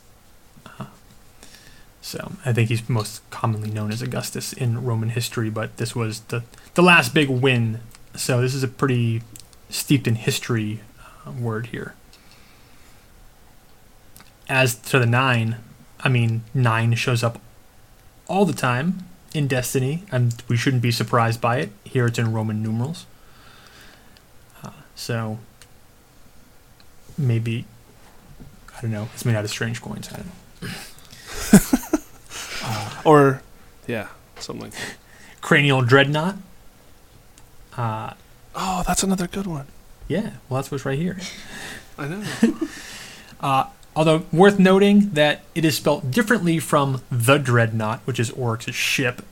so 2.03 2.32
I 2.45 2.53
think 2.53 2.68
he's 2.68 2.88
most 2.88 3.28
commonly 3.30 3.70
known 3.70 3.93
as 3.93 4.03
Augustus 4.03 4.53
in 4.53 4.84
Roman 4.84 5.11
history, 5.11 5.49
but 5.49 5.76
this 5.76 5.95
was 5.95 6.20
the 6.22 6.43
the 6.74 6.82
last 6.82 7.14
big 7.14 7.28
win. 7.28 7.78
So 8.16 8.40
this 8.40 8.55
is 8.55 8.64
a 8.64 8.68
pretty 8.68 9.22
steeped 9.70 10.09
in 10.09 10.16
history 10.16 10.80
uh, 11.24 11.30
word 11.30 11.66
here. 11.66 11.95
As 14.49 14.74
to 14.74 14.99
the 14.99 15.07
nine, 15.07 15.59
I 16.01 16.09
mean 16.09 16.43
nine 16.53 16.95
shows 16.97 17.22
up 17.22 17.40
all 18.26 18.45
the 18.45 18.53
time 18.53 19.05
in 19.35 19.47
Destiny, 19.49 20.05
and 20.12 20.35
we 20.49 20.57
shouldn't 20.57 20.83
be 20.83 20.91
surprised 20.91 21.41
by 21.41 21.59
it. 21.59 21.70
Here 21.85 22.07
it's 22.07 22.18
in 22.18 22.33
Roman 22.33 22.62
numerals. 22.62 23.07
Uh, 24.62 24.70
so 24.95 25.39
maybe 27.16 27.64
I 28.76 28.80
don't 28.83 28.91
know. 28.91 29.09
It's 29.14 29.24
made 29.24 29.35
out 29.37 29.45
of 29.45 29.51
strange 29.51 29.80
coins. 29.80 30.09
I 30.12 30.16
don't 30.16 30.26
know. 30.26 31.59
or, 33.05 33.43
yeah, 33.87 34.09
something 34.39 34.64
like 34.64 34.72
that. 34.72 34.95
Cranial 35.41 35.83
dreadnought. 35.83 36.37
Uh, 37.76 38.14
Oh, 38.55 38.83
that's 38.87 39.03
another 39.03 39.26
good 39.26 39.47
one. 39.47 39.66
yeah, 40.09 40.33
well, 40.51 40.61
that's 40.61 40.70
what's 40.70 40.85
right 40.85 40.99
here. 40.99 41.18
I 41.99 42.07
know. 42.09 42.22
Uh, 43.41 43.66
although 43.95 44.24
worth 44.32 44.59
noting 44.59 45.11
that 45.11 45.43
it 45.55 45.64
is 45.64 45.76
spelled 45.76 46.11
differently 46.11 46.59
from 46.59 47.03
the 47.11 47.38
dreadnought, 47.38 48.01
which 48.05 48.18
is 48.18 48.30
Oryx's 48.30 48.74
ship. 48.74 49.22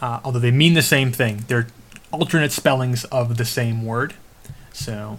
Uh, 0.00 0.20
although 0.22 0.38
they 0.38 0.50
mean 0.50 0.74
the 0.74 0.82
same 0.82 1.12
thing, 1.12 1.44
they're 1.48 1.66
alternate 2.12 2.52
spellings 2.52 3.04
of 3.06 3.36
the 3.36 3.44
same 3.44 3.84
word. 3.84 4.14
So 4.72 5.18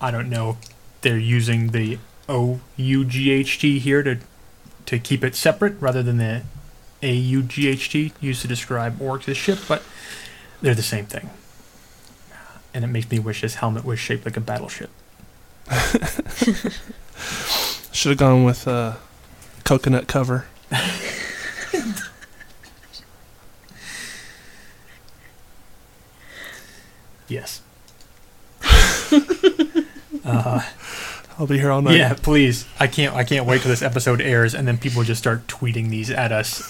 I 0.00 0.10
don't 0.10 0.30
know. 0.30 0.56
They're 1.02 1.18
using 1.18 1.68
the 1.68 1.98
O 2.28 2.60
U 2.76 3.04
G 3.04 3.30
H 3.30 3.58
T 3.58 3.78
here 3.78 4.02
to 4.02 4.18
to 4.86 4.98
keep 4.98 5.22
it 5.22 5.34
separate 5.34 5.74
rather 5.80 6.02
than 6.02 6.16
the 6.16 6.42
A 7.02 7.12
U 7.12 7.42
G 7.42 7.68
H 7.68 7.90
T 7.90 8.12
used 8.20 8.42
to 8.42 8.48
describe 8.48 9.00
Oryx's 9.00 9.36
ship, 9.36 9.58
but 9.68 9.82
they're 10.62 10.74
the 10.74 10.82
same 10.82 11.06
thing. 11.06 11.30
And 12.72 12.84
it 12.84 12.88
makes 12.88 13.10
me 13.10 13.18
wish 13.18 13.42
his 13.42 13.56
helmet 13.56 13.84
was 13.84 13.98
shaped 13.98 14.24
like 14.24 14.36
a 14.36 14.40
battleship. 14.40 14.90
Should 17.92 18.10
have 18.10 18.18
gone 18.18 18.44
with 18.44 18.68
uh, 18.68 18.94
coconut 19.64 20.06
cover. 20.06 20.46
Yes. 27.28 27.60
uh, 30.24 30.62
I'll 31.38 31.46
be 31.46 31.58
here 31.58 31.70
all 31.70 31.82
night. 31.82 31.96
yeah, 31.96 32.14
please. 32.14 32.66
I 32.78 32.86
can't. 32.86 33.14
I 33.14 33.24
can't 33.24 33.46
wait 33.46 33.62
till 33.62 33.70
this 33.70 33.82
episode 33.82 34.20
airs, 34.20 34.54
and 34.54 34.66
then 34.66 34.78
people 34.78 35.02
just 35.02 35.20
start 35.20 35.46
tweeting 35.48 35.90
these 35.90 36.10
at 36.10 36.32
us. 36.32 36.62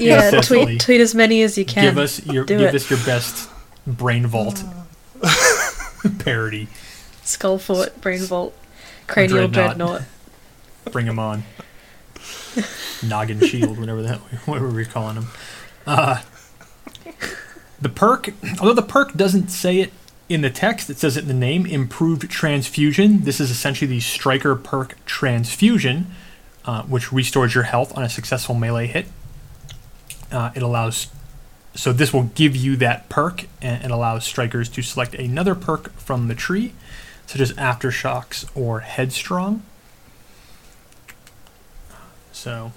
Yeah, 0.00 0.24
Incessantly. 0.26 0.64
tweet 0.64 0.80
tweet 0.80 1.00
as 1.00 1.14
many 1.14 1.42
as 1.42 1.58
you 1.58 1.64
can. 1.64 1.84
give 1.84 1.98
us 1.98 2.24
your 2.26 2.44
Do 2.44 2.58
give 2.58 2.68
it. 2.68 2.74
us 2.74 2.90
your 2.90 2.98
best 3.04 3.48
brain 3.86 4.26
vault 4.26 4.62
parody. 6.20 6.68
Skull 7.28 7.58
Fort, 7.58 8.00
Brain 8.00 8.22
Vault, 8.22 8.56
Cranial 9.06 9.48
Dreadnought. 9.48 9.76
Dreadnought. 9.76 10.02
Bring 10.92 11.06
them 11.06 11.18
on. 11.18 11.44
Noggin 13.04 13.40
shield, 13.40 13.78
whatever 13.78 14.02
that 14.02 14.18
whatever 14.46 14.68
we're 14.68 14.84
calling 14.84 15.16
them. 15.16 15.26
Uh, 15.86 16.22
the 17.80 17.88
perk, 17.88 18.30
although 18.60 18.74
the 18.74 18.82
perk 18.82 19.14
doesn't 19.14 19.48
say 19.48 19.80
it 19.80 19.92
in 20.28 20.40
the 20.40 20.50
text, 20.50 20.90
it 20.90 20.98
says 20.98 21.16
it 21.16 21.22
in 21.22 21.28
the 21.28 21.34
name. 21.34 21.66
Improved 21.66 22.28
transfusion. 22.30 23.22
This 23.22 23.40
is 23.40 23.50
essentially 23.50 23.88
the 23.88 24.00
striker 24.00 24.56
perk 24.56 24.96
transfusion, 25.04 26.08
uh, 26.64 26.82
which 26.82 27.12
restores 27.12 27.54
your 27.54 27.64
health 27.64 27.96
on 27.96 28.02
a 28.02 28.08
successful 28.08 28.54
melee 28.54 28.86
hit. 28.86 29.06
Uh, 30.30 30.50
it 30.54 30.62
allows, 30.62 31.08
so 31.74 31.92
this 31.92 32.12
will 32.12 32.24
give 32.24 32.56
you 32.56 32.76
that 32.76 33.08
perk, 33.08 33.44
and 33.62 33.84
it 33.84 33.90
allows 33.90 34.24
strikers 34.24 34.68
to 34.70 34.82
select 34.82 35.14
another 35.14 35.54
perk 35.54 35.92
from 35.92 36.28
the 36.28 36.34
tree, 36.34 36.72
such 37.28 37.42
as 37.42 37.52
aftershocks 37.52 38.48
or 38.56 38.80
headstrong. 38.80 39.62
So 42.32 42.72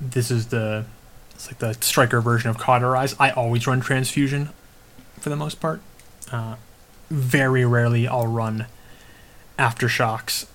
this 0.00 0.30
is 0.30 0.46
the 0.46 0.86
it's 1.34 1.46
like 1.46 1.58
the 1.58 1.74
striker 1.74 2.22
version 2.22 2.48
of 2.48 2.56
cauterize. 2.56 3.14
I 3.20 3.30
always 3.30 3.66
run 3.66 3.82
transfusion 3.82 4.48
for 5.20 5.28
the 5.28 5.36
most 5.36 5.60
part. 5.60 5.82
Uh, 6.32 6.56
very 7.10 7.64
rarely 7.64 8.08
I'll 8.08 8.26
run 8.26 8.66
aftershocks 9.58 10.46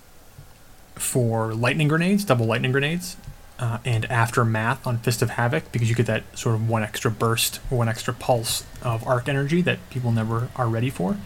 for 0.96 1.54
lightning 1.54 1.88
grenades, 1.88 2.26
double 2.26 2.48
lightning 2.48 2.72
grenades, 2.72 3.16
uh, 3.60 3.78
and 3.86 4.06
aftermath 4.06 4.88
on 4.88 4.98
Fist 4.98 5.22
of 5.22 5.32
Havoc 5.32 5.72
because 5.72 5.88
you 5.88 5.96
get 5.96 6.08
that 6.08 6.24
sort 6.36 6.56
of 6.56 6.68
one 6.68 6.82
extra 6.82 7.12
burst 7.12 7.60
or 7.70 7.78
one 7.78 7.90
extra 7.90 8.14
pulse 8.14 8.66
of 8.82 9.06
arc 9.08 9.30
energy 9.30 9.62
that 9.62 9.78
people 9.92 10.12
never 10.12 10.50
are 10.56 10.68
ready 10.68 10.90
for. 10.90 11.18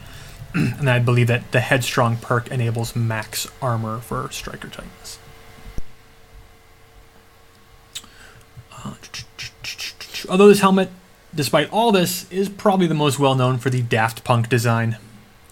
And 0.53 0.89
I 0.89 0.99
believe 0.99 1.27
that 1.27 1.51
the 1.51 1.59
Headstrong 1.59 2.17
perk 2.17 2.49
enables 2.49 2.95
max 2.95 3.47
armor 3.61 3.99
for 3.99 4.29
Striker 4.31 4.67
Titans. 4.67 5.19
Uh, 8.73 8.93
although 10.29 10.47
this 10.47 10.61
helmet, 10.61 10.89
despite 11.33 11.71
all 11.71 11.91
this, 11.91 12.29
is 12.31 12.49
probably 12.49 12.87
the 12.87 12.95
most 12.95 13.19
well 13.19 13.35
known 13.35 13.57
for 13.57 13.69
the 13.69 13.81
Daft 13.81 14.23
Punk 14.23 14.49
design. 14.49 14.97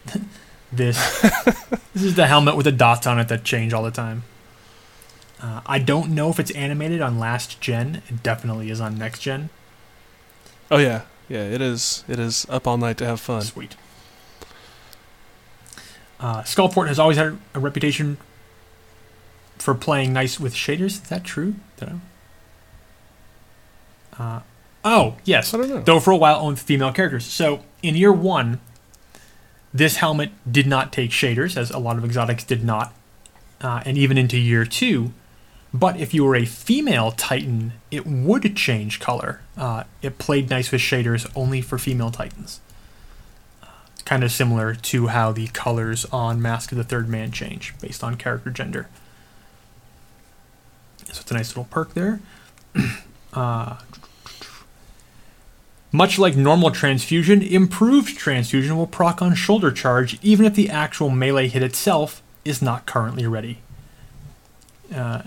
this 0.72 1.22
this 1.94 2.04
is 2.04 2.16
the 2.16 2.28
helmet 2.28 2.56
with 2.56 2.66
the 2.66 2.72
dots 2.72 3.06
on 3.06 3.20
it 3.20 3.28
that 3.28 3.44
change 3.44 3.74
all 3.74 3.84
the 3.84 3.92
time. 3.92 4.24
Uh, 5.40 5.62
I 5.68 5.78
don't 5.78 6.10
know 6.12 6.30
if 6.30 6.40
it's 6.40 6.52
animated 6.52 7.02
on 7.02 7.20
last 7.20 7.62
gen. 7.62 8.02
It 8.08 8.24
definitely 8.24 8.72
is 8.72 8.82
on 8.82 8.98
next 8.98 9.20
gen. 9.20 9.50
Oh 10.72 10.78
yeah, 10.78 11.04
yeah. 11.30 11.44
It 11.44 11.62
is. 11.62 12.04
It 12.08 12.18
is 12.18 12.48
up 12.50 12.66
all 12.66 12.78
night 12.78 12.98
to 12.98 13.06
have 13.06 13.20
fun. 13.20 13.44
Sweet. 13.44 13.76
Uh, 16.20 16.42
Skullfort 16.42 16.88
has 16.88 17.00
always 17.00 17.18
had 17.18 17.38
a 17.54 17.60
reputation 17.60 18.18
for 19.58 19.74
playing 19.76 20.14
nice 20.14 20.40
with 20.40 20.54
shaders. 20.54 20.86
Is 20.86 21.02
that 21.02 21.24
true? 21.24 21.56
Uh, 24.18 24.42
oh 24.84 25.16
yes. 25.26 25.54
I 25.54 25.58
don't 25.58 25.70
know. 25.70 25.82
Though 25.82 26.00
for 26.00 26.12
a 26.12 26.18
while 26.18 26.40
owned 26.40 26.60
female 26.60 26.92
characters. 26.92 27.26
So 27.26 27.64
in 27.84 27.96
year 27.96 28.12
one, 28.12 28.60
this 29.74 29.98
helmet 29.98 30.32
did 30.52 30.66
not 30.66 30.92
take 30.92 31.12
shaders, 31.12 31.56
as 31.56 31.70
a 31.70 31.78
lot 31.78 31.98
of 31.98 32.06
exotics 32.06 32.44
did 32.44 32.64
not, 32.64 32.94
uh, 33.62 33.84
and 33.86 33.98
even 33.98 34.18
into 34.18 34.38
year 34.38 34.66
two. 34.66 35.14
But 35.74 36.00
if 36.00 36.14
you 36.14 36.24
were 36.24 36.36
a 36.36 36.46
female 36.46 37.12
Titan, 37.12 37.74
it 37.92 38.08
would 38.08 38.56
change 38.56 39.00
color. 39.00 39.42
Uh, 39.56 39.84
it 40.02 40.18
played 40.18 40.50
nice 40.50 40.72
with 40.72 40.82
shaders 40.82 41.30
only 41.36 41.62
for 41.62 41.78
female 41.78 42.10
Titans. 42.10 42.62
Kind 44.08 44.24
of 44.24 44.32
similar 44.32 44.74
to 44.74 45.08
how 45.08 45.34
the 45.34 45.48
colors 45.48 46.06
on 46.14 46.42
Mask 46.42 46.72
of 46.72 46.78
the 46.78 46.84
Third 46.86 47.10
Man 47.10 47.30
change 47.30 47.74
based 47.82 48.06
on 48.06 48.16
character 48.16 48.50
gender. 48.50 48.88
So 51.12 51.20
it's 51.22 51.30
a 51.30 51.34
nice 51.34 51.50
little 51.50 51.66
perk 51.66 51.94
there. 51.94 52.22
uh, 53.34 53.76
much 55.92 56.18
like 56.18 56.38
normal 56.38 56.72
transfusion, 56.72 57.42
improved 57.42 58.18
transfusion 58.18 58.78
will 58.78 58.88
proc 58.88 59.22
on 59.22 59.36
shoulder 59.36 59.72
charge 59.72 60.18
even 60.22 60.46
if 60.46 60.56
the 60.56 60.70
actual 60.70 61.10
melee 61.10 61.50
hit 61.50 61.62
itself 61.62 62.24
is 62.46 62.62
not 62.62 62.86
currently 62.86 63.28
ready. 63.28 63.58
Uh, 64.94 65.24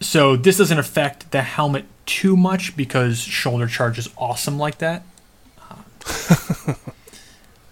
so 0.00 0.34
this 0.34 0.58
doesn't 0.58 0.80
affect 0.80 1.30
the 1.30 1.42
helmet 1.42 1.84
too 2.06 2.36
much 2.36 2.76
because 2.76 3.20
shoulder 3.20 3.68
charge 3.68 3.98
is 3.98 4.08
awesome 4.16 4.58
like 4.58 4.78
that. 4.78 5.04
Uh, 5.70 6.74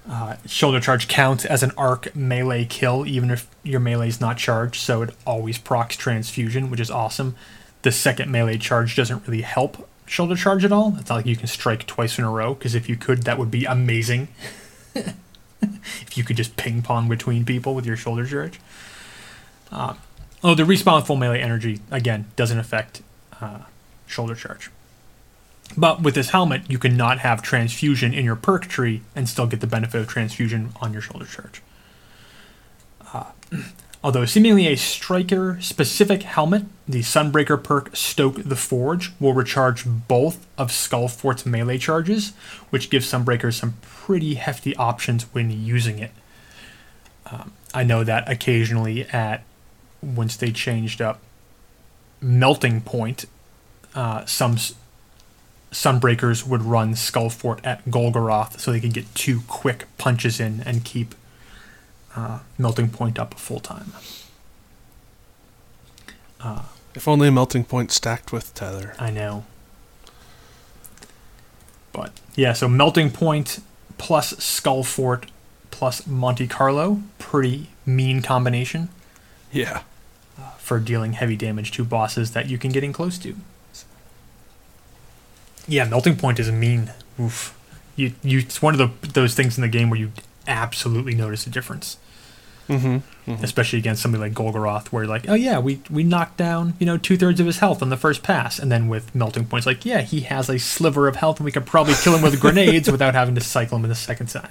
uh, 0.08 0.33
shoulder 0.46 0.80
charge 0.80 1.08
counts 1.08 1.44
as 1.44 1.62
an 1.62 1.72
arc 1.76 2.14
melee 2.14 2.64
kill 2.64 3.06
even 3.06 3.30
if 3.30 3.48
your 3.62 3.80
melee 3.80 4.08
is 4.08 4.20
not 4.20 4.36
charged, 4.36 4.80
so 4.80 5.02
it 5.02 5.14
always 5.26 5.58
procs 5.58 5.96
transfusion, 5.96 6.70
which 6.70 6.80
is 6.80 6.90
awesome. 6.90 7.34
The 7.82 7.92
second 7.92 8.30
melee 8.30 8.58
charge 8.58 8.96
doesn't 8.96 9.26
really 9.26 9.42
help 9.42 9.88
shoulder 10.06 10.36
charge 10.36 10.64
at 10.64 10.72
all. 10.72 10.94
It's 10.98 11.08
not 11.08 11.16
like 11.16 11.26
you 11.26 11.36
can 11.36 11.46
strike 11.46 11.86
twice 11.86 12.18
in 12.18 12.24
a 12.24 12.30
row, 12.30 12.54
because 12.54 12.74
if 12.74 12.88
you 12.88 12.96
could, 12.96 13.22
that 13.24 13.38
would 13.38 13.50
be 13.50 13.64
amazing. 13.64 14.28
if 14.94 16.16
you 16.16 16.24
could 16.24 16.36
just 16.36 16.56
ping 16.56 16.82
pong 16.82 17.08
between 17.08 17.44
people 17.44 17.74
with 17.74 17.86
your 17.86 17.96
shoulder 17.96 18.26
charge. 18.26 18.60
Uh, 19.72 19.94
oh, 20.42 20.54
the 20.54 20.62
respawn 20.62 21.06
full 21.06 21.16
melee 21.16 21.40
energy, 21.40 21.80
again, 21.90 22.26
doesn't 22.36 22.58
affect 22.58 23.02
uh, 23.40 23.60
shoulder 24.06 24.34
charge. 24.34 24.70
But 25.76 26.02
with 26.02 26.14
this 26.14 26.30
helmet, 26.30 26.62
you 26.68 26.78
cannot 26.78 27.18
have 27.20 27.42
transfusion 27.42 28.14
in 28.14 28.24
your 28.24 28.36
perk 28.36 28.66
tree 28.66 29.02
and 29.16 29.28
still 29.28 29.46
get 29.46 29.60
the 29.60 29.66
benefit 29.66 30.00
of 30.00 30.08
transfusion 30.08 30.72
on 30.80 30.92
your 30.92 31.02
shoulder 31.02 31.26
charge. 31.26 31.62
Uh, 33.12 33.32
although 34.04 34.24
seemingly 34.24 34.68
a 34.68 34.76
striker 34.76 35.58
specific 35.60 36.22
helmet, 36.22 36.64
the 36.86 37.00
Sunbreaker 37.00 37.62
perk 37.62 37.96
Stoke 37.96 38.42
the 38.44 38.56
Forge 38.56 39.12
will 39.18 39.32
recharge 39.32 39.84
both 39.86 40.46
of 40.56 40.70
Skullfort's 40.70 41.44
melee 41.44 41.78
charges, 41.78 42.34
which 42.70 42.90
gives 42.90 43.10
Sunbreaker 43.10 43.52
some 43.52 43.74
pretty 43.80 44.34
hefty 44.34 44.76
options 44.76 45.24
when 45.34 45.50
using 45.50 45.98
it. 45.98 46.12
Um, 47.26 47.52
I 47.72 47.82
know 47.82 48.04
that 48.04 48.30
occasionally 48.30 49.04
at 49.06 49.42
once 50.02 50.36
they 50.36 50.52
changed 50.52 51.00
up 51.00 51.20
Melting 52.20 52.82
Point, 52.82 53.24
uh, 53.94 54.24
some 54.26 54.56
Sunbreakers 55.74 56.46
would 56.46 56.62
run 56.62 56.94
Skullfort 56.94 57.58
at 57.64 57.84
Golgoroth 57.86 58.60
so 58.60 58.70
they 58.70 58.78
could 58.80 58.92
get 58.94 59.12
two 59.14 59.40
quick 59.48 59.86
punches 59.98 60.38
in 60.38 60.60
and 60.64 60.84
keep 60.84 61.16
uh, 62.14 62.38
Melting 62.58 62.90
Point 62.90 63.18
up 63.18 63.34
full 63.34 63.58
time. 63.58 63.92
Uh, 66.40 66.62
If 66.94 67.08
only 67.08 67.26
a 67.26 67.32
melting 67.32 67.64
point 67.64 67.90
stacked 67.90 68.30
with 68.32 68.54
tether. 68.54 68.94
I 69.00 69.10
know. 69.10 69.44
But 71.92 72.12
yeah, 72.36 72.52
so 72.52 72.68
Melting 72.68 73.10
Point 73.10 73.58
plus 73.98 74.34
Skullfort 74.34 75.28
plus 75.72 76.06
Monte 76.06 76.46
Carlo, 76.46 77.02
pretty 77.18 77.68
mean 77.84 78.22
combination 78.22 78.90
Yeah. 79.50 79.82
for 80.58 80.78
dealing 80.78 81.14
heavy 81.14 81.36
damage 81.36 81.72
to 81.72 81.84
bosses 81.84 82.30
that 82.30 82.48
you 82.48 82.58
can 82.58 82.70
get 82.70 82.84
in 82.84 82.92
close 82.92 83.18
to. 83.18 83.34
Yeah, 85.66 85.84
Melting 85.84 86.16
Point 86.16 86.38
is 86.38 86.48
a 86.48 86.52
mean. 86.52 86.92
Oof. 87.20 87.58
You, 87.96 88.12
you, 88.22 88.40
it's 88.40 88.60
one 88.60 88.78
of 88.78 88.78
the, 88.78 89.08
those 89.08 89.34
things 89.34 89.56
in 89.56 89.62
the 89.62 89.68
game 89.68 89.88
where 89.88 89.98
you 89.98 90.12
absolutely 90.46 91.14
notice 91.14 91.46
a 91.46 91.50
difference. 91.50 91.96
Mm-hmm. 92.66 93.44
especially 93.44 93.78
against 93.78 94.00
somebody 94.00 94.22
like 94.22 94.32
Golgoroth, 94.32 94.86
where 94.86 95.02
you're 95.02 95.10
like, 95.10 95.28
oh 95.28 95.34
yeah, 95.34 95.58
we 95.58 95.82
we 95.90 96.02
knocked 96.02 96.38
down 96.38 96.72
you 96.78 96.86
know 96.86 96.96
two 96.96 97.18
thirds 97.18 97.38
of 97.38 97.44
his 97.44 97.58
health 97.58 97.82
on 97.82 97.90
the 97.90 97.96
first 97.98 98.22
pass, 98.22 98.58
and 98.58 98.72
then 98.72 98.88
with 98.88 99.14
melting 99.14 99.44
points, 99.44 99.66
like 99.66 99.84
yeah, 99.84 100.00
he 100.00 100.20
has 100.20 100.48
a 100.48 100.58
sliver 100.58 101.06
of 101.06 101.16
health, 101.16 101.36
and 101.36 101.44
we 101.44 101.52
could 101.52 101.66
probably 101.66 101.92
kill 101.92 102.16
him 102.16 102.22
with 102.22 102.40
grenades 102.44 102.90
without 102.90 103.12
having 103.14 103.34
to 103.34 103.42
cycle 103.42 103.76
him 103.76 103.84
in 103.84 103.90
the 103.90 103.94
second 103.94 104.28
time. 104.28 104.48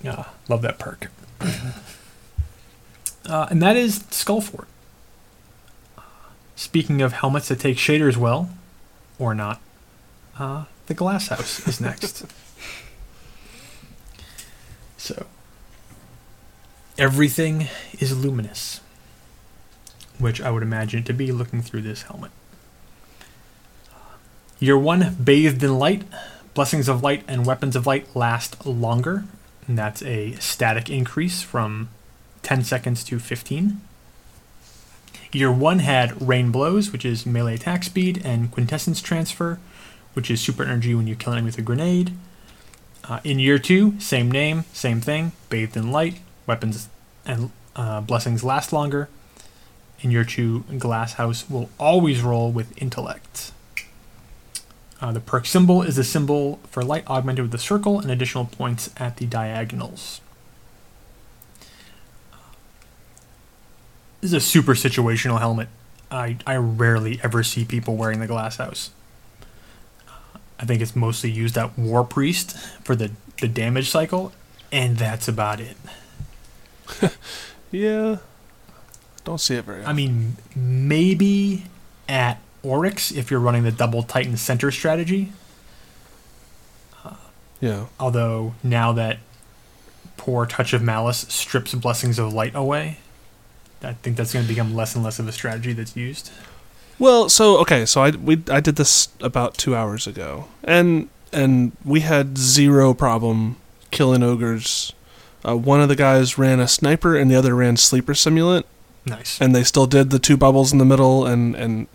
Yeah, 0.00 0.26
love 0.48 0.62
that 0.62 0.78
perk. 0.78 1.10
Uh, 3.26 3.46
and 3.50 3.62
that 3.62 3.74
is 3.74 4.00
Skullfort. 4.10 4.66
Speaking 6.56 7.00
of 7.00 7.14
helmets 7.14 7.48
that 7.48 7.58
take 7.58 7.78
shaders 7.78 8.18
well, 8.18 8.50
or 9.18 9.34
not, 9.34 9.60
uh, 10.38 10.64
the 10.86 10.94
Glass 10.94 11.28
House 11.28 11.66
is 11.66 11.80
next. 11.80 12.26
so, 14.96 15.26
everything 16.98 17.68
is 17.98 18.16
luminous, 18.16 18.80
which 20.18 20.40
I 20.40 20.50
would 20.50 20.62
imagine 20.62 21.00
it 21.00 21.06
to 21.06 21.12
be 21.12 21.32
looking 21.32 21.62
through 21.62 21.82
this 21.82 22.02
helmet. 22.02 22.30
Year 24.58 24.78
one, 24.78 25.16
bathed 25.22 25.62
in 25.62 25.78
light. 25.78 26.04
Blessings 26.54 26.88
of 26.88 27.02
light 27.02 27.24
and 27.26 27.44
weapons 27.44 27.74
of 27.74 27.86
light 27.86 28.14
last 28.14 28.64
longer. 28.64 29.24
And 29.66 29.76
that's 29.76 30.02
a 30.02 30.32
static 30.34 30.88
increase 30.88 31.42
from 31.42 31.88
10 32.42 32.64
seconds 32.64 33.02
to 33.04 33.18
15. 33.18 33.80
Year 35.34 35.50
one 35.50 35.80
had 35.80 36.26
rain 36.26 36.52
blows, 36.52 36.92
which 36.92 37.04
is 37.04 37.26
melee 37.26 37.56
attack 37.56 37.82
speed, 37.82 38.22
and 38.24 38.52
quintessence 38.52 39.02
transfer, 39.02 39.58
which 40.12 40.30
is 40.30 40.40
super 40.40 40.62
energy 40.62 40.94
when 40.94 41.08
you 41.08 41.16
kill 41.16 41.32
an 41.32 41.38
enemy 41.38 41.48
with 41.48 41.58
a 41.58 41.62
grenade. 41.62 42.12
Uh, 43.08 43.18
in 43.24 43.40
year 43.40 43.58
two, 43.58 43.98
same 43.98 44.30
name, 44.30 44.64
same 44.72 45.00
thing, 45.00 45.32
bathed 45.50 45.76
in 45.76 45.90
light, 45.90 46.20
weapons 46.46 46.88
and 47.26 47.50
uh, 47.74 48.00
blessings 48.00 48.44
last 48.44 48.72
longer. 48.72 49.08
In 50.02 50.12
year 50.12 50.22
two, 50.22 50.60
Glass 50.78 51.14
House 51.14 51.50
will 51.50 51.68
always 51.80 52.22
roll 52.22 52.52
with 52.52 52.80
intellect. 52.80 53.50
Uh, 55.00 55.10
the 55.10 55.20
perk 55.20 55.46
symbol 55.46 55.82
is 55.82 55.96
the 55.96 56.04
symbol 56.04 56.60
for 56.70 56.84
light 56.84 57.04
augmented 57.08 57.46
with 57.46 57.54
a 57.54 57.58
circle 57.58 57.98
and 57.98 58.08
additional 58.08 58.44
points 58.44 58.88
at 58.98 59.16
the 59.16 59.26
diagonals. 59.26 60.20
This 64.24 64.32
is 64.32 64.38
a 64.38 64.40
super 64.40 64.72
situational 64.72 65.38
helmet. 65.38 65.68
I, 66.10 66.38
I 66.46 66.56
rarely 66.56 67.20
ever 67.22 67.42
see 67.42 67.62
people 67.62 67.94
wearing 67.98 68.20
the 68.20 68.26
Glass 68.26 68.56
House. 68.56 68.90
Uh, 70.08 70.38
I 70.58 70.64
think 70.64 70.80
it's 70.80 70.96
mostly 70.96 71.30
used 71.30 71.58
at 71.58 71.78
War 71.78 72.04
Priest 72.04 72.56
for 72.82 72.96
the, 72.96 73.10
the 73.42 73.48
damage 73.48 73.90
cycle, 73.90 74.32
and 74.72 74.96
that's 74.96 75.28
about 75.28 75.60
it. 75.60 75.76
Yeah. 77.70 78.18
Don't 79.24 79.42
see 79.42 79.56
it 79.56 79.64
very. 79.66 79.80
Often. 79.80 79.90
I 79.90 79.92
mean, 79.92 80.36
maybe 80.56 81.64
at 82.08 82.40
Oryx 82.62 83.10
if 83.10 83.30
you're 83.30 83.40
running 83.40 83.64
the 83.64 83.72
double 83.72 84.02
Titan 84.04 84.38
center 84.38 84.70
strategy. 84.70 85.32
yeah. 87.60 87.86
Although 88.00 88.54
now 88.62 88.92
that 88.92 89.18
poor 90.16 90.46
touch 90.46 90.72
of 90.72 90.82
malice 90.82 91.26
strips 91.28 91.74
blessings 91.74 92.18
of 92.18 92.32
light 92.32 92.54
away, 92.54 93.00
I 93.84 93.92
think 93.94 94.16
that's 94.16 94.32
going 94.32 94.44
to 94.44 94.48
become 94.48 94.74
less 94.74 94.94
and 94.94 95.04
less 95.04 95.18
of 95.18 95.28
a 95.28 95.32
strategy 95.32 95.72
that's 95.72 95.94
used. 95.96 96.30
Well, 96.98 97.28
so 97.28 97.58
okay, 97.58 97.84
so 97.86 98.02
I 98.02 98.10
we 98.10 98.42
I 98.50 98.60
did 98.60 98.76
this 98.76 99.08
about 99.20 99.56
two 99.56 99.74
hours 99.74 100.06
ago, 100.06 100.46
and 100.62 101.08
and 101.32 101.72
we 101.84 102.00
had 102.00 102.38
zero 102.38 102.94
problem 102.94 103.56
killing 103.90 104.22
ogres. 104.22 104.92
Uh, 105.46 105.56
one 105.56 105.80
of 105.80 105.88
the 105.88 105.96
guys 105.96 106.38
ran 106.38 106.60
a 106.60 106.68
sniper, 106.68 107.16
and 107.16 107.30
the 107.30 107.34
other 107.36 107.54
ran 107.54 107.76
sleeper 107.76 108.12
simulant, 108.14 108.64
Nice. 109.04 109.38
and 109.40 109.54
they 109.54 109.62
still 109.64 109.86
did 109.86 110.10
the 110.10 110.18
two 110.18 110.36
bubbles 110.36 110.72
in 110.72 110.78
the 110.78 110.84
middle, 110.84 111.26
and 111.26 111.54
and 111.56 111.86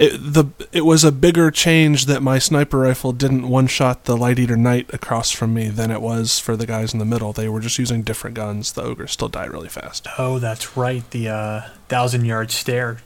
it 0.00 0.16
the 0.16 0.46
it 0.72 0.86
was 0.86 1.04
a 1.04 1.12
bigger 1.12 1.50
change 1.50 2.06
that 2.06 2.22
my 2.22 2.38
sniper 2.38 2.78
rifle 2.78 3.12
didn't 3.12 3.46
one 3.48 3.66
shot 3.66 4.04
the 4.04 4.16
light 4.16 4.38
eater 4.38 4.56
knight 4.56 4.92
across 4.94 5.30
from 5.30 5.52
me 5.52 5.68
than 5.68 5.90
it 5.90 6.00
was 6.00 6.38
for 6.38 6.56
the 6.56 6.66
guys 6.66 6.92
in 6.94 6.98
the 6.98 7.04
middle. 7.04 7.32
They 7.34 7.48
were 7.50 7.60
just 7.60 7.78
using 7.78 8.02
different 8.02 8.34
guns. 8.34 8.72
The 8.72 8.82
ogres 8.82 9.12
still 9.12 9.28
die 9.28 9.44
really 9.44 9.68
fast. 9.68 10.08
Oh, 10.18 10.38
that's 10.38 10.76
right. 10.76 11.08
The 11.10 11.28
uh, 11.28 11.60
thousand 11.88 12.24
yard 12.24 12.50
stare. 12.50 13.02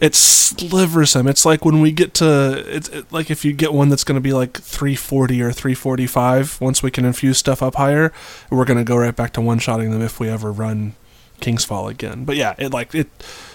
it 0.00 0.14
slivers 0.14 1.14
him. 1.14 1.26
It's 1.28 1.44
like 1.44 1.62
when 1.64 1.82
we 1.82 1.92
get 1.92 2.14
to 2.14 2.64
it's 2.66 2.88
it, 2.88 3.12
like 3.12 3.30
if 3.30 3.44
you 3.44 3.52
get 3.52 3.74
one 3.74 3.90
that's 3.90 4.04
going 4.04 4.16
to 4.16 4.20
be 4.22 4.32
like 4.32 4.58
340 4.58 5.42
or 5.42 5.52
345. 5.52 6.58
Once 6.60 6.82
we 6.82 6.90
can 6.90 7.04
infuse 7.04 7.36
stuff 7.36 7.62
up 7.62 7.74
higher, 7.74 8.12
we're 8.48 8.64
going 8.64 8.78
to 8.78 8.84
go 8.84 8.96
right 8.96 9.14
back 9.14 9.34
to 9.34 9.42
one 9.42 9.58
shotting 9.58 9.90
them 9.90 10.00
if 10.00 10.18
we 10.18 10.28
ever 10.30 10.50
run 10.50 10.94
King's 11.40 11.64
Fall 11.64 11.88
again. 11.88 12.24
But 12.24 12.36
yeah, 12.36 12.54
it 12.58 12.72
like 12.72 12.94
it. 12.94 13.08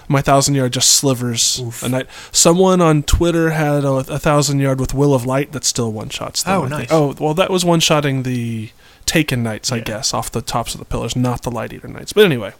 My 0.07 0.21
thousand 0.21 0.53
yard 0.55 0.73
just 0.73 0.91
slivers 0.91 1.59
Oof. 1.59 1.81
a 1.83 1.89
knight. 1.89 2.07
Someone 2.31 2.79
on 2.81 3.01
Twitter 3.03 3.51
had 3.51 3.83
a, 3.83 3.91
a 3.93 4.19
thousand 4.19 4.59
yard 4.59 4.79
with 4.79 4.93
Will 4.93 5.13
of 5.15 5.25
Light 5.25 5.51
that 5.53 5.63
still 5.63 5.91
one 5.91 6.09
shots. 6.09 6.43
them, 6.43 6.53
Oh, 6.53 6.57
I 6.65 6.69
think. 6.69 6.79
nice. 6.79 6.91
Oh, 6.91 7.15
well, 7.19 7.33
that 7.33 7.49
was 7.49 7.65
one 7.65 7.79
shotting 7.79 8.21
the 8.23 8.69
Taken 9.07 9.41
Knights, 9.43 9.71
I 9.71 9.77
Yeah. 9.77 9.83
guess, 9.83 10.13
off 10.13 10.31
the 10.31 10.41
tops 10.41 10.73
of 10.75 10.79
the 10.79 10.85
pillars, 10.85 11.15
not 11.15 11.41
the 11.43 11.49
Light 11.51 11.73
Eater 11.73 11.87
Knights. 11.87 12.13
But 12.13 12.25
anyway, 12.25 12.53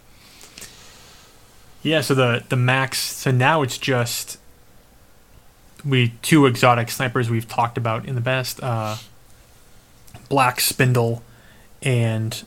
Yeah, 1.82 2.00
so 2.00 2.14
the 2.14 2.42
the 2.48 2.56
max. 2.56 2.98
So 2.98 3.30
now 3.30 3.62
it's 3.62 3.78
just 3.78 4.38
we 5.84 6.14
two 6.22 6.46
exotic 6.46 6.90
snipers 6.90 7.30
we've 7.30 7.46
talked 7.48 7.78
about 7.78 8.06
in 8.06 8.16
the 8.16 8.20
past. 8.20 8.60
Uh, 8.62 8.96
Black 10.28 10.58
Spindle 10.60 11.22
and 11.82 12.42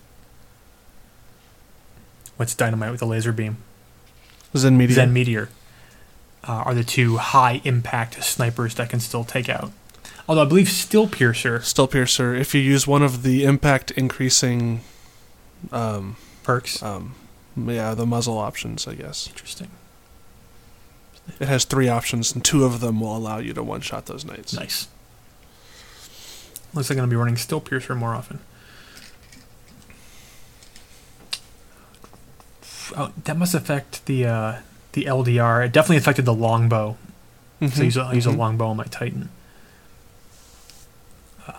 what's 2.39 2.55
dynamite 2.55 2.91
with 2.91 3.01
a 3.01 3.05
laser 3.05 3.33
beam? 3.33 3.57
Zen 4.55 4.77
Media. 4.77 4.95
Zen 4.95 5.11
Meteor 5.11 5.49
uh, 6.47 6.51
are 6.51 6.73
the 6.73 6.85
two 6.85 7.17
high 7.17 7.59
impact 7.65 8.23
snipers 8.23 8.75
that 8.75 8.89
can 8.89 9.01
still 9.01 9.25
take 9.25 9.49
out. 9.49 9.71
Although 10.27 10.43
I 10.43 10.45
believe 10.45 10.69
Still 10.69 11.05
Piercer 11.07 11.59
Still 11.61 11.87
Piercer. 11.87 12.33
If 12.33 12.55
you 12.55 12.61
use 12.61 12.87
one 12.87 13.03
of 13.03 13.23
the 13.23 13.43
impact 13.43 13.91
increasing, 13.91 14.81
um, 15.71 16.15
perks. 16.43 16.81
um, 16.81 17.15
yeah, 17.57 17.93
the 17.93 18.05
muzzle 18.05 18.37
options, 18.37 18.87
I 18.87 18.93
guess. 18.93 19.27
Interesting. 19.27 19.69
It 21.41 21.49
has 21.49 21.65
three 21.65 21.89
options, 21.89 22.33
and 22.33 22.43
two 22.43 22.63
of 22.63 22.79
them 22.79 23.01
will 23.01 23.17
allow 23.17 23.39
you 23.39 23.53
to 23.53 23.61
one 23.61 23.81
shot 23.81 24.05
those 24.05 24.23
knights. 24.23 24.53
Nice. 24.53 24.87
Looks 26.73 26.89
like 26.89 26.97
I'm 26.97 27.01
gonna 27.01 27.09
be 27.09 27.17
running 27.17 27.35
Still 27.35 27.59
Piercer 27.59 27.95
more 27.95 28.15
often. 28.15 28.39
Oh, 32.95 33.11
that 33.23 33.37
must 33.37 33.53
affect 33.53 34.05
the 34.05 34.25
uh, 34.25 34.55
the 34.93 35.05
LDR. 35.05 35.65
It 35.65 35.71
definitely 35.71 35.97
affected 35.97 36.25
the 36.25 36.33
longbow. 36.33 36.97
So 37.61 37.81
I 37.81 37.85
use 37.85 37.97
a, 37.97 38.01
I 38.01 38.13
use 38.13 38.25
a 38.25 38.31
longbow 38.31 38.67
on 38.67 38.77
my 38.77 38.85
Titan. 38.85 39.29
Uh, 41.45 41.53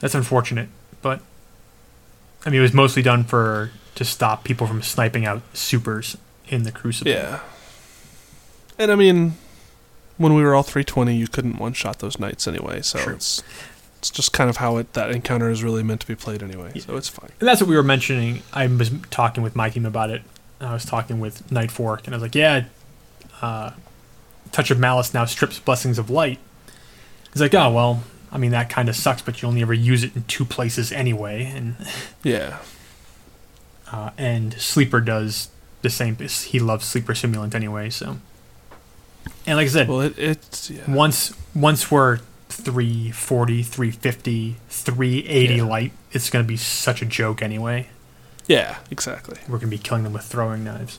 that's 0.00 0.14
unfortunate, 0.14 0.70
but 1.02 1.20
I 2.46 2.50
mean, 2.50 2.60
it 2.60 2.62
was 2.62 2.72
mostly 2.72 3.02
done 3.02 3.24
for 3.24 3.72
to 3.94 4.04
stop 4.04 4.42
people 4.42 4.66
from 4.66 4.80
sniping 4.82 5.26
out 5.26 5.42
supers 5.52 6.16
in 6.48 6.62
the 6.62 6.72
Crucible. 6.72 7.10
Yeah. 7.10 7.40
And 8.78 8.90
I 8.90 8.94
mean, 8.94 9.34
when 10.16 10.34
we 10.34 10.42
were 10.42 10.54
all 10.54 10.62
320, 10.62 11.14
you 11.14 11.28
couldn't 11.28 11.58
one 11.58 11.74
shot 11.74 11.98
those 11.98 12.18
knights 12.18 12.48
anyway, 12.48 12.80
so 12.82 12.98
True. 12.98 13.14
it's 13.14 13.42
it's 13.98 14.10
just 14.10 14.32
kind 14.32 14.50
of 14.50 14.56
how 14.56 14.78
it 14.78 14.94
that 14.94 15.10
encounter 15.12 15.50
is 15.50 15.62
really 15.62 15.82
meant 15.82 16.00
to 16.00 16.06
be 16.06 16.16
played 16.16 16.42
anyway. 16.42 16.76
So 16.80 16.96
it's 16.96 17.08
fine. 17.08 17.30
And 17.38 17.48
that's 17.48 17.60
what 17.60 17.68
we 17.68 17.76
were 17.76 17.84
mentioning. 17.84 18.42
I 18.52 18.66
was 18.66 18.90
talking 19.10 19.42
with 19.42 19.54
my 19.54 19.70
team 19.70 19.86
about 19.86 20.10
it. 20.10 20.22
I 20.64 20.72
was 20.72 20.84
talking 20.84 21.20
with 21.20 21.50
Night 21.50 21.70
Fork, 21.70 22.06
and 22.06 22.14
I 22.14 22.16
was 22.16 22.22
like, 22.22 22.34
"Yeah, 22.34 22.64
uh, 23.40 23.70
Touch 24.52 24.70
of 24.70 24.78
Malice 24.78 25.12
now 25.14 25.24
strips 25.24 25.58
Blessings 25.58 25.98
of 25.98 26.10
Light." 26.10 26.38
He's 27.32 27.40
like, 27.42 27.54
"Oh 27.54 27.70
well, 27.72 28.04
I 28.30 28.38
mean 28.38 28.50
that 28.52 28.68
kind 28.70 28.88
of 28.88 28.96
sucks, 28.96 29.22
but 29.22 29.40
you 29.42 29.48
only 29.48 29.62
ever 29.62 29.74
use 29.74 30.04
it 30.04 30.14
in 30.16 30.24
two 30.24 30.44
places 30.44 30.92
anyway." 30.92 31.44
And 31.44 31.76
Yeah. 32.22 32.58
uh, 33.90 34.10
and 34.18 34.54
Sleeper 34.54 35.00
does 35.00 35.48
the 35.82 35.90
same. 35.90 36.16
He 36.16 36.58
loves 36.60 36.84
Sleeper 36.86 37.12
Simulant 37.14 37.54
anyway, 37.54 37.90
so. 37.90 38.18
And 39.46 39.56
like 39.56 39.66
I 39.66 39.70
said, 39.70 39.88
Well, 39.88 40.00
it 40.00 40.18
it's 40.18 40.70
yeah. 40.70 40.82
once 40.90 41.32
once 41.54 41.90
we're 41.90 42.18
340, 42.48 43.62
350, 43.62 44.56
380 44.68 45.54
Yeah. 45.56 45.62
light, 45.64 45.92
it's 46.12 46.30
gonna 46.30 46.44
be 46.44 46.56
such 46.56 47.02
a 47.02 47.04
joke 47.06 47.42
anyway. 47.42 47.88
Yeah, 48.46 48.78
exactly. 48.90 49.38
We're 49.48 49.58
gonna 49.58 49.70
be 49.70 49.78
killing 49.78 50.04
them 50.04 50.12
with 50.12 50.24
throwing 50.24 50.64
knives. 50.64 50.98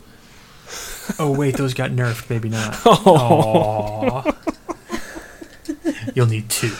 oh 1.20 1.32
wait, 1.38 1.58
those 1.58 1.74
got 1.74 1.92
nerfed. 1.92 2.30
Maybe 2.30 2.50
not. 2.50 2.80
Oh. 2.86 4.24
You'll 6.16 6.28
need 6.28 6.50
two. 6.50 6.70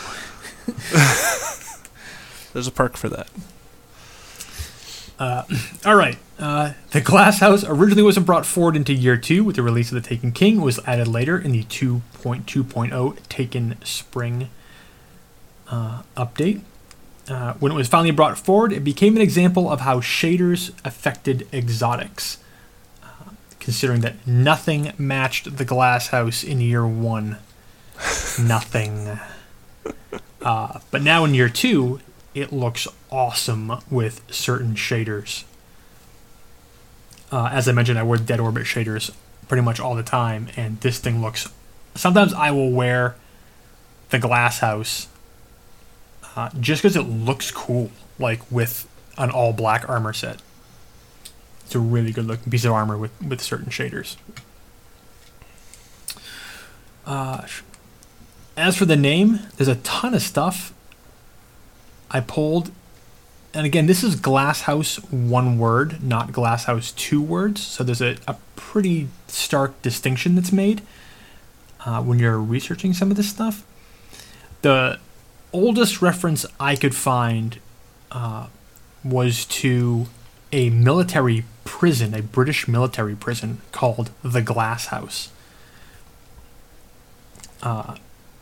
There's 2.52 2.66
a 2.66 2.70
perk 2.72 2.96
for 2.96 3.08
that. 3.08 3.28
All 5.84 5.96
right. 5.96 6.18
Uh, 6.38 6.72
the 6.90 7.00
Glass 7.00 7.38
House 7.40 7.64
originally 7.64 8.02
wasn't 8.02 8.26
brought 8.26 8.44
forward 8.46 8.76
into 8.76 8.92
year 8.92 9.16
two 9.16 9.44
with 9.44 9.56
the 9.56 9.62
release 9.62 9.90
of 9.92 10.02
the 10.02 10.06
Taken 10.08 10.32
King. 10.32 10.56
It 10.56 10.64
was 10.64 10.78
added 10.86 11.08
later 11.08 11.38
in 11.38 11.52
the 11.52 11.62
2.2.0 11.64 13.16
Taken 13.28 13.76
Spring 13.84 14.48
uh, 15.68 16.02
update. 16.16 16.60
Uh, 17.28 17.54
when 17.54 17.72
it 17.72 17.74
was 17.74 17.88
finally 17.88 18.10
brought 18.10 18.38
forward, 18.38 18.72
it 18.72 18.84
became 18.84 19.16
an 19.16 19.22
example 19.22 19.70
of 19.70 19.80
how 19.80 20.00
shaders 20.00 20.72
affected 20.84 21.48
exotics. 21.52 22.38
Uh, 23.02 23.30
considering 23.60 24.02
that 24.02 24.26
nothing 24.26 24.92
matched 24.98 25.56
the 25.56 25.64
Glass 25.64 26.08
House 26.08 26.44
in 26.44 26.60
year 26.60 26.86
one. 26.86 27.38
nothing. 28.40 29.18
Uh, 30.42 30.80
but 30.90 31.02
now 31.02 31.24
in 31.24 31.32
year 31.32 31.48
two, 31.48 32.00
it 32.34 32.52
looks 32.52 32.86
awesome 33.10 33.72
with 33.90 34.20
certain 34.30 34.74
shaders. 34.74 35.44
Uh, 37.32 37.48
as 37.50 37.68
I 37.68 37.72
mentioned, 37.72 37.98
I 37.98 38.02
wear 38.02 38.18
dead 38.18 38.40
orbit 38.40 38.64
shaders 38.64 39.10
pretty 39.48 39.62
much 39.62 39.80
all 39.80 39.94
the 39.94 40.02
time, 40.02 40.48
and 40.56 40.80
this 40.80 40.98
thing 40.98 41.22
looks. 41.22 41.48
Sometimes 41.94 42.34
I 42.34 42.50
will 42.50 42.70
wear 42.70 43.16
the 44.10 44.18
glass 44.18 44.58
house 44.58 45.08
just 46.60 46.82
because 46.82 46.96
it 46.96 47.02
looks 47.02 47.50
cool, 47.50 47.90
like 48.18 48.40
with 48.50 48.88
an 49.16 49.30
all 49.30 49.52
black 49.52 49.88
armor 49.88 50.12
set. 50.12 50.42
It's 51.64 51.74
a 51.74 51.78
really 51.78 52.12
good 52.12 52.26
looking 52.26 52.50
piece 52.50 52.64
of 52.64 52.72
armor 52.72 52.98
with, 52.98 53.12
with 53.22 53.40
certain 53.40 53.70
shaders. 53.70 54.16
Uh, 57.06 57.46
as 58.56 58.76
for 58.76 58.84
the 58.84 58.96
name, 58.96 59.40
there's 59.56 59.68
a 59.68 59.76
ton 59.76 60.14
of 60.14 60.22
stuff 60.22 60.72
I 62.10 62.20
pulled. 62.20 62.70
And 63.52 63.66
again, 63.66 63.86
this 63.86 64.02
is 64.02 64.16
Glasshouse 64.16 64.96
one 65.10 65.58
word, 65.58 66.02
not 66.02 66.32
Glasshouse 66.32 66.94
two 66.94 67.22
words. 67.22 67.62
So 67.62 67.84
there's 67.84 68.02
a, 68.02 68.16
a 68.26 68.36
pretty 68.56 69.08
stark 69.28 69.80
distinction 69.82 70.34
that's 70.34 70.52
made 70.52 70.82
uh, 71.84 72.02
when 72.02 72.18
you're 72.18 72.38
researching 72.38 72.92
some 72.92 73.10
of 73.10 73.16
this 73.16 73.28
stuff. 73.28 73.64
The 74.62 74.98
oldest 75.54 76.02
reference 76.02 76.44
I 76.60 76.76
could 76.76 76.94
find 76.94 77.58
uh, 78.10 78.48
was 79.02 79.44
to 79.46 80.06
a 80.52 80.68
military 80.70 81.44
prison, 81.64 82.14
a 82.14 82.22
British 82.22 82.68
military 82.68 83.14
prison 83.14 83.60
called 83.72 84.10
the 84.22 84.42
Glass 84.42 84.86
House. 84.86 85.30
Uh, 87.62 87.96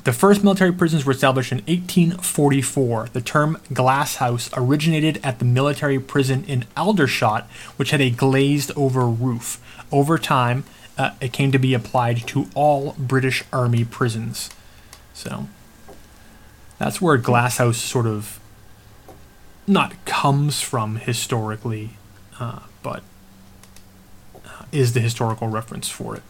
the 0.04 0.12
first 0.12 0.42
military 0.42 0.72
prisons 0.72 1.04
were 1.04 1.12
established 1.12 1.52
in 1.52 1.58
1844. 1.58 3.10
The 3.12 3.20
term 3.20 3.58
glass 3.72 4.16
house 4.16 4.50
originated 4.56 5.20
at 5.22 5.38
the 5.38 5.44
military 5.44 6.00
prison 6.00 6.44
in 6.46 6.64
Aldershot, 6.76 7.44
which 7.76 7.92
had 7.92 8.00
a 8.00 8.10
glazed 8.10 8.72
over 8.74 9.06
roof. 9.06 9.62
Over 9.92 10.18
time, 10.18 10.64
uh, 10.98 11.12
it 11.20 11.32
came 11.32 11.52
to 11.52 11.58
be 11.58 11.72
applied 11.72 12.26
to 12.28 12.48
all 12.54 12.96
British 12.98 13.44
Army 13.52 13.84
prisons. 13.84 14.50
So, 15.14 15.46
that's 16.82 17.00
where 17.00 17.16
glass 17.16 17.58
house 17.58 17.78
sort 17.78 18.06
of 18.06 18.40
not 19.68 20.04
comes 20.04 20.60
from 20.60 20.96
historically, 20.96 21.90
uh, 22.40 22.58
but 22.82 23.04
uh, 24.44 24.64
is 24.72 24.92
the 24.92 24.98
historical 24.98 25.46
reference 25.46 25.88
for 25.88 26.16
it. 26.16 26.22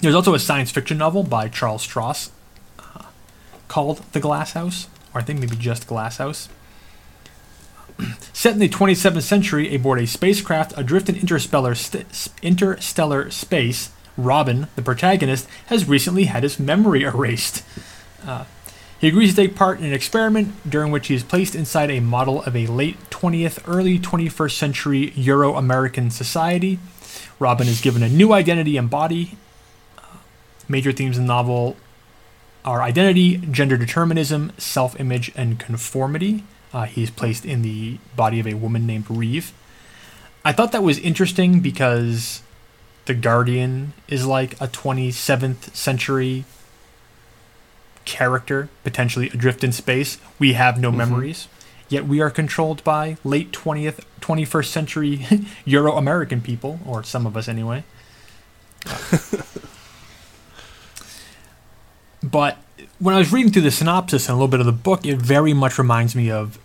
There's 0.00 0.14
also 0.14 0.34
a 0.34 0.38
science 0.38 0.70
fiction 0.70 0.98
novel 0.98 1.22
by 1.22 1.48
Charles 1.48 1.86
Stross 1.86 2.30
uh, 2.78 3.04
called 3.66 4.02
The 4.12 4.20
Glass 4.20 4.52
House, 4.52 4.88
or 5.14 5.22
I 5.22 5.24
think 5.24 5.40
maybe 5.40 5.56
just 5.56 5.86
Glass 5.86 6.18
House. 6.18 6.50
Set 8.34 8.52
in 8.52 8.58
the 8.58 8.68
27th 8.68 9.22
century 9.22 9.74
aboard 9.74 10.00
a 10.00 10.06
spacecraft 10.06 10.74
adrift 10.76 11.08
in 11.08 11.16
interstellar, 11.16 11.74
st- 11.74 12.28
interstellar 12.42 13.30
space, 13.30 13.90
Robin, 14.18 14.66
the 14.76 14.82
protagonist, 14.82 15.48
has 15.68 15.88
recently 15.88 16.24
had 16.24 16.42
his 16.42 16.60
memory 16.60 17.02
erased. 17.04 17.64
Uh, 18.26 18.44
he 19.00 19.08
agrees 19.08 19.34
to 19.34 19.42
take 19.42 19.54
part 19.54 19.78
in 19.78 19.84
an 19.84 19.92
experiment 19.92 20.68
during 20.68 20.90
which 20.90 21.06
he 21.06 21.14
is 21.14 21.22
placed 21.22 21.54
inside 21.54 21.90
a 21.90 22.00
model 22.00 22.42
of 22.42 22.56
a 22.56 22.66
late 22.66 22.98
20th, 23.10 23.62
early 23.66 23.98
21st 23.98 24.52
century 24.52 25.12
Euro 25.14 25.54
American 25.54 26.10
society. 26.10 26.80
Robin 27.38 27.68
is 27.68 27.80
given 27.80 28.02
a 28.02 28.08
new 28.08 28.32
identity 28.32 28.76
and 28.76 28.90
body. 28.90 29.36
Major 30.68 30.90
themes 30.90 31.16
in 31.16 31.24
the 31.24 31.28
novel 31.28 31.76
are 32.64 32.82
identity, 32.82 33.36
gender 33.36 33.76
determinism, 33.76 34.52
self 34.58 34.98
image, 34.98 35.30
and 35.36 35.60
conformity. 35.60 36.42
Uh, 36.72 36.84
he's 36.84 37.10
placed 37.10 37.44
in 37.46 37.62
the 37.62 37.98
body 38.16 38.40
of 38.40 38.46
a 38.46 38.54
woman 38.54 38.84
named 38.84 39.06
Reeve. 39.08 39.52
I 40.44 40.52
thought 40.52 40.72
that 40.72 40.82
was 40.82 40.98
interesting 40.98 41.60
because 41.60 42.42
the 43.06 43.14
Guardian 43.14 43.94
is 44.08 44.26
like 44.26 44.60
a 44.60 44.66
27th 44.68 45.74
century 45.74 46.44
character, 48.08 48.68
potentially 48.84 49.28
adrift 49.28 49.62
in 49.62 49.70
space. 49.70 50.16
We 50.38 50.54
have 50.54 50.80
no 50.80 50.90
Mhm. 50.90 50.96
memories, 50.96 51.46
yet 51.90 52.06
we 52.06 52.20
are 52.22 52.30
controlled 52.30 52.82
by 52.82 53.18
late 53.22 53.52
20th, 53.52 54.00
21st 54.20 54.72
century 54.72 55.26
Euro 55.66 55.92
American 55.96 56.40
people, 56.40 56.80
or 56.86 57.04
some 57.04 57.26
of 57.26 57.36
us 57.36 57.48
anyway. 57.48 57.84
but 62.22 62.56
when 62.98 63.14
I 63.14 63.18
was 63.18 63.30
reading 63.32 63.52
through 63.52 63.62
the 63.62 63.70
synopsis 63.70 64.26
and 64.28 64.32
a 64.32 64.36
little 64.36 64.48
bit 64.48 64.60
of 64.60 64.66
the 64.66 64.72
book, 64.72 65.04
it 65.06 65.18
very 65.18 65.52
much 65.52 65.78
reminds 65.78 66.16
me 66.16 66.30
of 66.30 66.58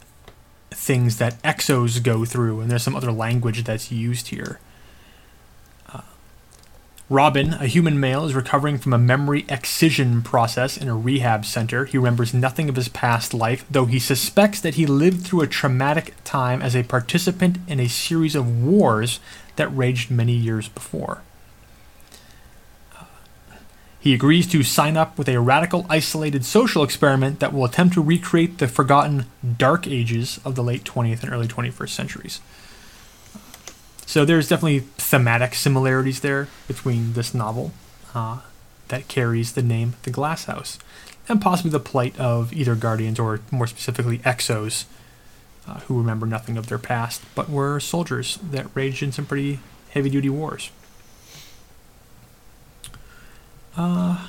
things 0.72 1.18
that 1.18 1.42
exos 1.44 2.02
go 2.02 2.24
through, 2.26 2.62
and 2.62 2.72
there's 2.72 2.84
some 2.84 2.96
other 2.96 3.12
language 3.12 3.64
that's 3.64 3.92
used 3.92 4.30
here. 4.30 4.60
Robin, 7.10 7.54
a 7.56 7.68
human 7.68 8.00
male, 8.00 8.26
is 8.26 8.34
recovering 8.34 8.78
from 8.78 8.94
a 8.94 8.98
memory 8.98 9.46
excision 9.50 10.22
process 10.22 10.78
in 10.78 10.88
a 10.88 10.96
rehab 10.96 11.46
center. 11.46 11.84
He 11.86 11.98
remembers 11.98 12.34
nothing 12.34 12.70
of 12.70 12.78
his 12.78 12.88
past 12.88 13.34
life, 13.34 13.66
though 13.70 13.86
he 13.86 14.00
suspects 14.00 14.62
that 14.62 14.76
he 14.76 14.86
lived 14.86 15.26
through 15.26 15.42
a 15.42 15.48
traumatic 15.48 16.14
time 16.24 16.62
as 16.62 16.76
a 16.76 16.84
participant 16.84 17.58
in 17.68 17.80
a 17.80 17.90
series 17.90 18.36
of 18.36 18.64
wars 18.64 19.20
that 19.58 19.76
raged 19.76 20.10
many 20.10 20.34
years 20.34 20.70
before. 20.70 21.22
He 24.00 24.14
agrees 24.14 24.48
to 24.48 24.64
sign 24.64 24.98
up 24.98 25.18
with 25.18 25.30
a 25.30 25.40
radical, 25.40 25.86
isolated 25.90 26.44
social 26.44 26.84
experiment 26.84 27.40
that 27.40 27.54
will 27.54 27.64
attempt 27.64 27.94
to 27.94 28.02
recreate 28.02 28.58
the 28.58 28.68
forgotten 28.68 29.26
dark 29.58 29.88
ages 29.88 30.42
of 30.44 30.56
the 30.56 30.64
late 30.64 30.84
20th 30.84 31.24
and 31.24 31.32
early 31.32 31.48
21st 31.48 31.90
centuries. 31.90 32.42
So 34.06 34.26
there's 34.26 34.50
definitely 34.50 34.80
thematic 34.98 35.56
similarities 35.56 36.20
there 36.20 36.48
between 36.68 37.14
this 37.14 37.34
novel 37.34 37.72
uh, 38.14 38.42
that 38.90 39.08
carries 39.08 39.54
the 39.54 39.64
name 39.64 39.96
The 40.04 40.12
Glass 40.12 40.46
House, 40.46 40.78
and 41.28 41.42
possibly 41.42 41.72
the 41.72 41.80
plight 41.80 42.20
of 42.20 42.54
either 42.54 42.76
Guardians 42.76 43.20
or 43.20 43.40
more 43.50 43.68
specifically 43.68 44.20
Exos, 44.20 44.86
uh, 45.68 45.80
who 45.82 45.98
remember 45.98 46.26
nothing 46.26 46.58
of 46.58 46.68
their 46.68 46.78
past 46.78 47.22
but 47.34 47.50
were 47.50 47.80
soldiers 47.80 48.38
that 48.52 48.68
raged 48.76 49.02
in 49.02 49.12
some 49.12 49.26
pretty 49.26 49.60
heavy 49.92 50.10
duty 50.10 50.30
wars. 50.30 50.70
Uh, 53.76 54.28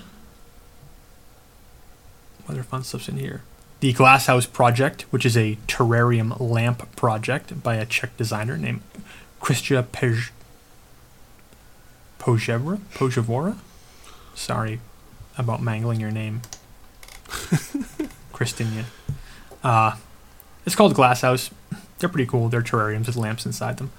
other 2.48 2.62
fun 2.62 2.84
stuff's 2.84 3.08
in 3.08 3.18
here? 3.18 3.42
The 3.80 3.92
Glasshouse 3.92 4.46
Project, 4.46 5.02
which 5.10 5.26
is 5.26 5.36
a 5.36 5.58
terrarium 5.66 6.38
lamp 6.40 6.96
project 6.96 7.62
by 7.62 7.74
a 7.74 7.84
Czech 7.84 8.16
designer 8.16 8.56
named 8.56 8.80
Kristia 9.44 9.82
Pej- 9.82 10.30
Pojevra? 12.18 12.78
Pojevora? 12.94 13.58
Sorry 14.34 14.80
about 15.36 15.60
mangling 15.60 16.00
your 16.00 16.10
name. 16.10 16.40
Christinian. 18.32 18.86
Uh, 19.62 19.96
it's 20.64 20.74
called 20.74 20.94
Glasshouse. 20.94 21.50
They're 21.98 22.08
pretty 22.08 22.24
cool. 22.24 22.48
They're 22.48 22.62
terrariums 22.62 23.06
with 23.06 23.16
lamps 23.16 23.44
inside 23.44 23.76
them. 23.76 23.92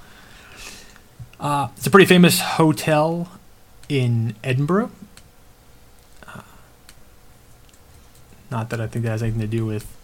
Uh, 1.40 1.68
it's 1.78 1.86
a 1.86 1.92
pretty 1.92 2.08
famous 2.08 2.40
hotel 2.40 3.30
in 3.88 4.36
Edinburgh. 4.44 4.90
Uh, 6.28 6.42
not 8.50 8.72
that 8.72 8.82
I 8.82 8.88
think 8.88 9.06
that 9.06 9.12
has 9.12 9.22
anything 9.22 9.42
to 9.42 9.48
do 9.48 9.64
with. 9.64 9.96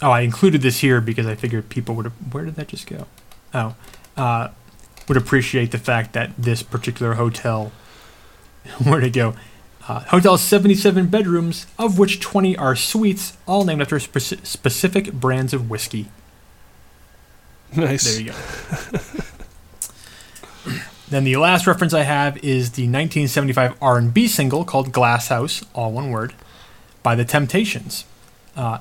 Oh, 0.00 0.12
I 0.12 0.20
included 0.20 0.62
this 0.62 0.78
here 0.82 1.00
because 1.00 1.26
I 1.26 1.34
figured 1.34 1.68
people 1.68 1.96
would. 1.96 2.06
Where 2.32 2.44
did 2.44 2.54
that 2.54 2.68
just 2.68 2.86
go? 2.86 3.08
Oh, 3.52 3.74
uh, 4.16 4.48
would 5.08 5.16
appreciate 5.16 5.70
the 5.70 5.78
fact 5.78 6.12
that 6.12 6.32
this 6.36 6.62
particular 6.62 7.14
hotel. 7.14 7.72
Where 8.84 9.00
to 9.00 9.10
go? 9.10 9.34
Uh, 9.88 10.00
hotel 10.00 10.38
77 10.38 11.08
bedrooms, 11.08 11.66
of 11.78 11.98
which 11.98 12.20
20 12.20 12.56
are 12.56 12.76
suites, 12.76 13.36
all 13.46 13.64
named 13.64 13.80
after 13.82 13.96
speci- 13.96 14.46
specific 14.46 15.12
brands 15.12 15.52
of 15.52 15.68
whiskey. 15.68 16.06
Nice. 17.74 18.04
There 18.04 18.20
you 18.22 18.30
go. 18.30 18.36
then 21.08 21.24
the 21.24 21.36
last 21.36 21.66
reference 21.66 21.92
I 21.92 22.02
have 22.02 22.36
is 22.38 22.72
the 22.72 22.82
1975 22.82 23.76
R&B 23.82 24.28
single 24.28 24.64
called 24.64 24.92
"Glass 24.92 25.28
House," 25.28 25.64
all 25.74 25.90
one 25.90 26.10
word, 26.10 26.34
by 27.02 27.14
the 27.14 27.24
Temptations. 27.24 28.04
Uh, 28.54 28.78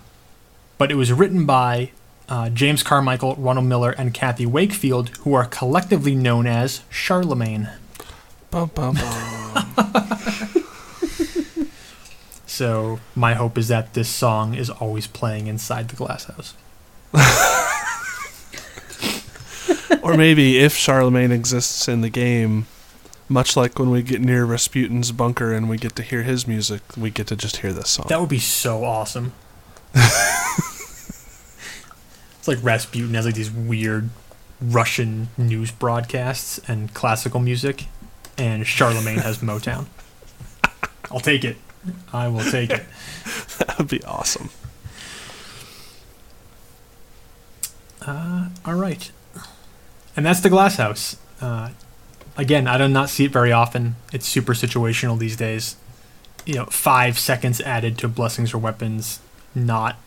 but 0.77 0.91
it 0.91 0.95
was 0.95 1.11
written 1.11 1.45
by 1.45 1.91
uh, 2.31 2.49
James 2.49 2.81
Carmichael, 2.81 3.35
Ronald 3.35 3.67
Miller, 3.67 3.91
and 3.91 4.13
Kathy 4.13 4.45
Wakefield, 4.45 5.09
who 5.19 5.33
are 5.33 5.45
collectively 5.45 6.15
known 6.15 6.47
as 6.47 6.81
Charlemagne. 6.89 7.69
Bum, 8.49 8.71
bum, 8.73 8.95
bum. 8.95 9.75
So 12.51 12.99
my 13.15 13.33
hope 13.33 13.57
is 13.57 13.69
that 13.69 13.93
this 13.93 14.09
song 14.09 14.53
is 14.53 14.69
always 14.69 15.07
playing 15.07 15.47
inside 15.47 15.87
the 15.87 15.95
glass 15.95 16.25
house. 16.25 16.53
or 20.03 20.15
maybe 20.15 20.59
if 20.59 20.75
Charlemagne 20.75 21.31
exists 21.31 21.87
in 21.87 22.01
the 22.01 22.09
game, 22.09 22.67
much 23.27 23.55
like 23.55 23.79
when 23.79 23.89
we 23.89 24.03
get 24.03 24.21
near 24.21 24.45
Rasputin's 24.45 25.11
bunker 25.11 25.53
and 25.53 25.69
we 25.69 25.77
get 25.77 25.95
to 25.95 26.03
hear 26.03 26.23
his 26.23 26.45
music, 26.45 26.81
we 26.95 27.09
get 27.09 27.25
to 27.27 27.35
just 27.35 27.57
hear 27.57 27.73
this 27.73 27.89
song. 27.89 28.05
That 28.09 28.19
would 28.19 28.29
be 28.29 28.37
so 28.37 28.83
awesome. 28.83 29.31
it's 32.41 32.47
like 32.47 32.57
Rasputin 32.63 33.13
has 33.13 33.25
like 33.25 33.35
these 33.35 33.51
weird 33.51 34.09
Russian 34.59 35.27
news 35.37 35.69
broadcasts 35.69 36.59
and 36.67 36.91
classical 36.91 37.39
music, 37.39 37.85
and 38.35 38.65
Charlemagne 38.65 39.19
has 39.19 39.37
Motown. 39.37 39.85
I'll 41.11 41.19
take 41.19 41.43
it. 41.43 41.57
I 42.11 42.29
will 42.29 42.43
take 42.43 42.71
it. 42.71 42.83
that 43.59 43.75
would 43.77 43.89
be 43.89 44.03
awesome. 44.05 44.49
Uh, 48.01 48.49
all 48.65 48.73
right. 48.73 49.11
And 50.17 50.25
that's 50.25 50.39
the 50.39 50.49
glass 50.49 50.77
house. 50.77 51.17
Uh, 51.39 51.69
again, 52.37 52.65
I 52.65 52.79
do 52.79 52.87
not 52.87 53.11
see 53.11 53.25
it 53.25 53.31
very 53.31 53.51
often. 53.51 53.97
It's 54.11 54.27
super 54.27 54.53
situational 54.53 55.19
these 55.19 55.35
days. 55.37 55.75
You 56.47 56.55
know, 56.55 56.65
five 56.65 57.19
seconds 57.19 57.61
added 57.61 57.99
to 57.99 58.07
blessings 58.07 58.51
or 58.51 58.57
weapons, 58.57 59.19
not 59.53 59.97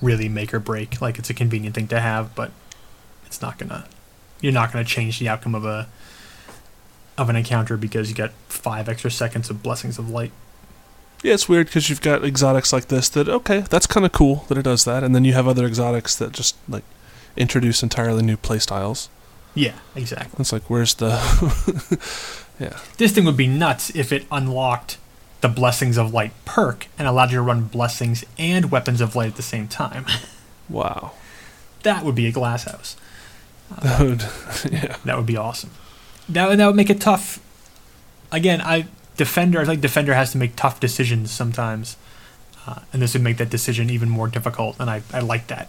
really 0.00 0.28
make 0.28 0.52
or 0.54 0.60
break. 0.60 1.00
Like 1.00 1.18
it's 1.18 1.30
a 1.30 1.34
convenient 1.34 1.74
thing 1.74 1.88
to 1.88 2.00
have, 2.00 2.34
but 2.34 2.50
it's 3.26 3.40
not 3.42 3.58
gonna. 3.58 3.86
You're 4.40 4.52
not 4.52 4.72
gonna 4.72 4.84
change 4.84 5.18
the 5.18 5.28
outcome 5.28 5.54
of 5.54 5.64
a 5.64 5.88
of 7.18 7.28
an 7.28 7.36
encounter 7.36 7.76
because 7.76 8.08
you 8.08 8.16
got 8.16 8.30
five 8.48 8.88
extra 8.88 9.10
seconds 9.10 9.50
of 9.50 9.62
blessings 9.62 9.98
of 9.98 10.08
light. 10.08 10.32
Yeah, 11.22 11.34
it's 11.34 11.48
weird 11.48 11.66
because 11.66 11.90
you've 11.90 12.00
got 12.00 12.24
exotics 12.24 12.72
like 12.72 12.88
this 12.88 13.08
that 13.10 13.28
okay, 13.28 13.60
that's 13.60 13.86
kind 13.86 14.06
of 14.06 14.12
cool 14.12 14.46
that 14.48 14.56
it 14.56 14.62
does 14.62 14.84
that, 14.84 15.04
and 15.04 15.14
then 15.14 15.24
you 15.24 15.34
have 15.34 15.46
other 15.46 15.66
exotics 15.66 16.16
that 16.16 16.32
just 16.32 16.56
like 16.68 16.84
introduce 17.36 17.82
entirely 17.82 18.22
new 18.22 18.36
playstyles. 18.36 19.08
Yeah, 19.54 19.74
exactly. 19.94 20.36
It's 20.38 20.52
like 20.52 20.68
where's 20.70 20.94
the 20.94 21.10
yeah 22.60 22.78
This 22.98 23.12
thing 23.12 23.24
would 23.24 23.36
be 23.36 23.48
nuts 23.48 23.94
if 23.94 24.12
it 24.12 24.26
unlocked 24.30 24.96
the 25.40 25.48
Blessings 25.48 25.96
of 25.96 26.12
Light 26.12 26.32
perk 26.44 26.88
and 26.98 27.08
allowed 27.08 27.30
you 27.30 27.38
to 27.38 27.42
run 27.42 27.64
Blessings 27.64 28.24
and 28.38 28.70
Weapons 28.70 29.00
of 29.00 29.16
Light 29.16 29.28
at 29.28 29.36
the 29.36 29.42
same 29.42 29.68
time. 29.68 30.06
wow 30.68 31.12
that 31.82 32.04
would 32.04 32.14
be 32.14 32.26
a 32.26 32.32
glass 32.32 32.64
house. 32.64 32.96
that 33.82 34.00
would 34.00 34.72
yeah 34.72 34.96
That 35.04 35.16
would 35.16 35.26
be 35.26 35.36
awesome. 35.36 35.70
That 36.28 36.48
would, 36.48 36.58
that 36.58 36.66
would 36.66 36.76
make 36.76 36.90
it 36.90 37.00
tough. 37.00 37.40
Again, 38.32 38.60
I 38.60 38.86
Defender. 39.16 39.60
I 39.60 39.64
think 39.64 39.80
Defender 39.80 40.14
has 40.14 40.32
to 40.32 40.38
make 40.38 40.56
tough 40.56 40.80
decisions 40.80 41.30
sometimes, 41.30 41.96
uh, 42.66 42.80
and 42.92 43.02
this 43.02 43.12
would 43.12 43.22
make 43.22 43.36
that 43.36 43.50
decision 43.50 43.90
even 43.90 44.08
more 44.08 44.28
difficult. 44.28 44.76
And 44.80 44.88
I, 44.88 45.02
I 45.12 45.20
like 45.20 45.48
that. 45.48 45.68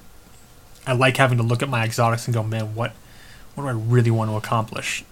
I 0.87 0.93
like 0.93 1.17
having 1.17 1.37
to 1.37 1.43
look 1.43 1.61
at 1.61 1.69
my 1.69 1.83
exotics 1.83 2.27
and 2.27 2.33
go, 2.33 2.43
man, 2.43 2.75
what 2.75 2.93
what 3.55 3.63
do 3.63 3.69
I 3.69 3.73
really 3.73 4.11
want 4.11 4.31
to 4.31 4.37
accomplish? 4.37 5.03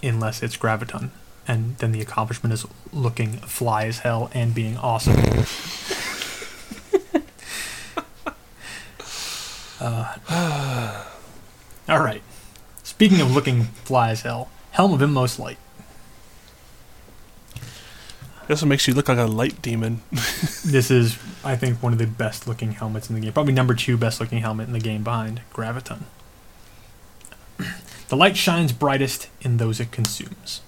unless 0.00 0.44
it's 0.44 0.56
Graviton. 0.56 1.10
And 1.48 1.76
then 1.78 1.92
the 1.92 2.00
accomplishment 2.00 2.52
is 2.52 2.66
looking 2.92 3.38
fly 3.38 3.86
as 3.86 4.00
hell 4.00 4.30
and 4.34 4.54
being 4.54 4.76
awesome. 4.76 5.16
uh, 9.80 10.14
all 11.88 12.00
right. 12.00 12.22
Speaking 12.82 13.20
of 13.20 13.34
looking 13.34 13.64
fly 13.64 14.10
as 14.10 14.20
hell, 14.22 14.50
Helm 14.72 14.92
of 14.92 15.00
Inmost 15.02 15.38
Light. 15.38 15.58
This 18.48 18.62
one 18.62 18.68
makes 18.70 18.88
you 18.88 18.94
look 18.94 19.08
like 19.08 19.18
a 19.18 19.26
light 19.26 19.60
demon. 19.60 20.02
This 20.64 20.90
is, 20.90 21.18
I 21.44 21.56
think, 21.56 21.82
one 21.82 21.92
of 21.92 21.98
the 21.98 22.06
best 22.06 22.46
looking 22.46 22.72
helmets 22.72 23.08
in 23.08 23.14
the 23.14 23.20
game. 23.22 23.32
Probably 23.32 23.52
number 23.54 23.74
two 23.74 23.96
best 23.96 24.20
looking 24.20 24.40
helmet 24.40 24.66
in 24.66 24.72
the 24.74 24.80
game 24.80 25.02
behind 25.02 25.40
Graviton. 25.52 26.02
The 28.08 28.16
light 28.16 28.38
shines 28.38 28.72
brightest 28.72 29.28
in 29.42 29.58
those 29.58 29.80
it 29.80 29.92
consumes. 29.92 30.62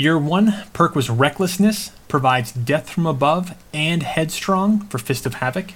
Year 0.00 0.16
one 0.16 0.54
perk 0.72 0.96
was 0.96 1.10
Recklessness, 1.10 1.90
provides 2.08 2.52
Death 2.52 2.88
from 2.88 3.04
Above 3.04 3.54
and 3.74 4.02
Headstrong 4.02 4.86
for 4.86 4.96
Fist 4.96 5.26
of 5.26 5.34
Havoc. 5.34 5.74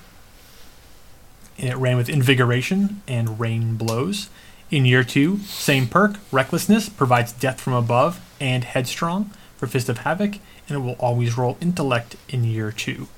And 1.59 1.69
it 1.69 1.77
ran 1.77 1.99
with 1.99 2.09
Invigoration 2.09 3.03
and 3.07 3.39
Rain 3.39 3.77
Blows. 3.77 4.31
In 4.71 4.87
year 4.87 5.05
two, 5.05 5.41
same 5.41 5.87
perk, 5.87 6.17
Recklessness, 6.33 6.89
provides 6.89 7.35
Death 7.35 7.61
from 7.61 7.75
Above 7.75 8.19
and 8.41 8.65
Headstrong 8.65 9.31
for 9.59 9.67
Fist 9.67 9.91
of 9.91 9.99
Havoc, 9.99 10.37
and 10.69 10.79
it 10.79 10.81
will 10.81 10.97
always 10.99 11.37
roll 11.37 11.59
Intellect 11.61 12.17
in 12.31 12.45
year 12.45 12.73
two. 12.73 13.09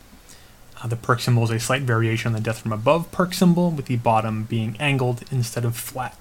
Uh, 0.83 0.89
the 0.89 0.97
perk 0.97 1.21
symbol 1.21 1.45
is 1.45 1.51
a 1.53 1.61
slight 1.61 1.83
variation 1.83 2.31
on 2.31 2.33
the 2.33 2.41
Death 2.41 2.59
from 2.59 2.73
Above 2.73 3.13
perk 3.13 3.33
symbol, 3.33 3.71
with 3.71 3.87
the 3.87 3.95
bottom 3.95 4.43
being 4.43 4.77
angled 4.81 5.23
instead 5.31 5.65
of 5.65 5.77
flat. 5.77 6.19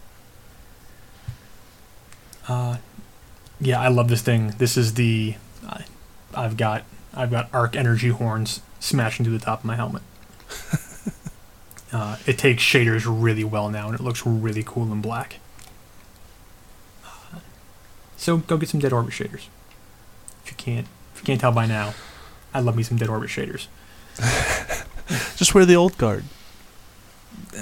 Uh, 2.48 2.78
yeah, 3.60 3.80
I 3.80 3.88
love 3.88 4.08
this 4.08 4.22
thing. 4.22 4.54
This 4.58 4.78
is 4.78 4.96
the 4.96 5.36
I 5.68 5.86
I've 6.34 6.58
got 6.58 6.84
I've 7.14 7.32
got 7.32 7.50
arc 7.54 7.76
energy 7.76 8.10
horns 8.10 8.62
smashing 8.80 9.26
through 9.26 9.38
the 9.38 9.46
top 9.46 9.60
of 9.60 9.66
my 9.66 9.76
helmet. 9.76 10.04
uh, 11.94 12.18
it 12.26 12.38
takes 12.38 12.62
shaders 12.62 13.04
really 13.08 13.44
well 13.44 13.70
now, 13.70 13.88
and 13.88 13.96
it 13.96 14.04
looks 14.04 14.26
really 14.26 14.64
cool 14.64 14.92
in 14.92 15.02
black. 15.02 15.40
Uh, 17.06 17.40
So 18.18 18.38
go 18.38 18.58
get 18.58 18.70
some 18.70 18.80
dead 18.80 18.94
orbit 18.94 19.14
shaders. 19.14 19.48
If 20.44 20.52
you 20.52 20.56
can't 20.58 20.88
if 21.14 21.22
you 21.22 21.26
can't 21.26 21.40
tell 21.40 21.52
by 21.52 21.66
now, 21.66 21.94
I 22.54 22.60
love 22.60 22.76
me 22.76 22.84
some 22.84 22.98
dead 22.98 23.10
orbit 23.10 23.30
shaders. 23.30 23.68
Just 25.38 25.54
wear 25.54 25.66
the 25.66 25.76
old 25.76 25.98
guard. 25.98 26.24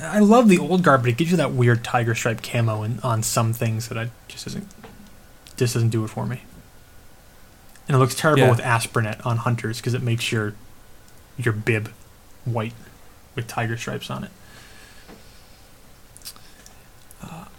I 0.01 0.19
love 0.19 0.49
the 0.49 0.59
old 0.59 0.83
guard, 0.83 1.01
but 1.01 1.09
it 1.09 1.17
gives 1.17 1.31
you 1.31 1.37
that 1.37 1.51
weird 1.51 1.83
tiger 1.83 2.13
stripe 2.15 2.41
camo 2.41 2.83
in, 2.83 2.99
on 3.01 3.23
some 3.23 3.53
things 3.53 3.89
that 3.89 3.97
I 3.97 4.11
just 4.27 4.45
doesn't 4.45 4.67
just 5.57 5.73
doesn't 5.73 5.89
do 5.89 6.03
it 6.03 6.09
for 6.09 6.25
me. 6.25 6.41
And 7.87 7.95
it 7.95 7.99
looks 7.99 8.15
terrible 8.15 8.43
Yeah. 8.43 8.49
with 8.51 8.59
Aspernet 8.61 9.25
on 9.25 9.37
hunters 9.37 9.77
because 9.77 9.93
it 9.93 10.01
makes 10.01 10.31
your 10.31 10.53
your 11.37 11.53
bib 11.53 11.89
white 12.45 12.73
with 13.35 13.47
tiger 13.47 13.75
stripes 13.77 14.09
on 14.09 14.23
it. 14.25 14.31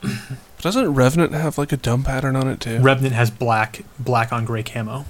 Doesn't 0.60 0.94
Revenant 0.94 1.32
have 1.32 1.56
like 1.58 1.72
a 1.72 1.76
dumb 1.76 2.02
pattern 2.04 2.36
on 2.36 2.46
it 2.48 2.60
too? 2.60 2.78
Revenant 2.80 3.14
has 3.14 3.30
black 3.30 3.82
black 3.98 4.32
on 4.32 4.44
gray 4.44 4.62
camo. 4.62 5.04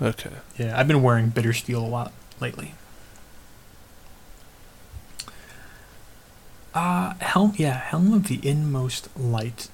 okay. 0.00 0.30
Yeah, 0.58 0.78
I've 0.78 0.86
been 0.88 1.02
wearing 1.02 1.28
bitter 1.30 1.52
steel 1.52 1.84
a 1.84 1.86
lot 1.86 2.12
lately. 2.40 2.74
Uh 6.74 7.14
helm 7.20 7.54
yeah, 7.56 7.78
helm 7.78 8.12
of 8.12 8.28
the 8.28 8.38
inmost 8.46 9.08
light. 9.18 9.68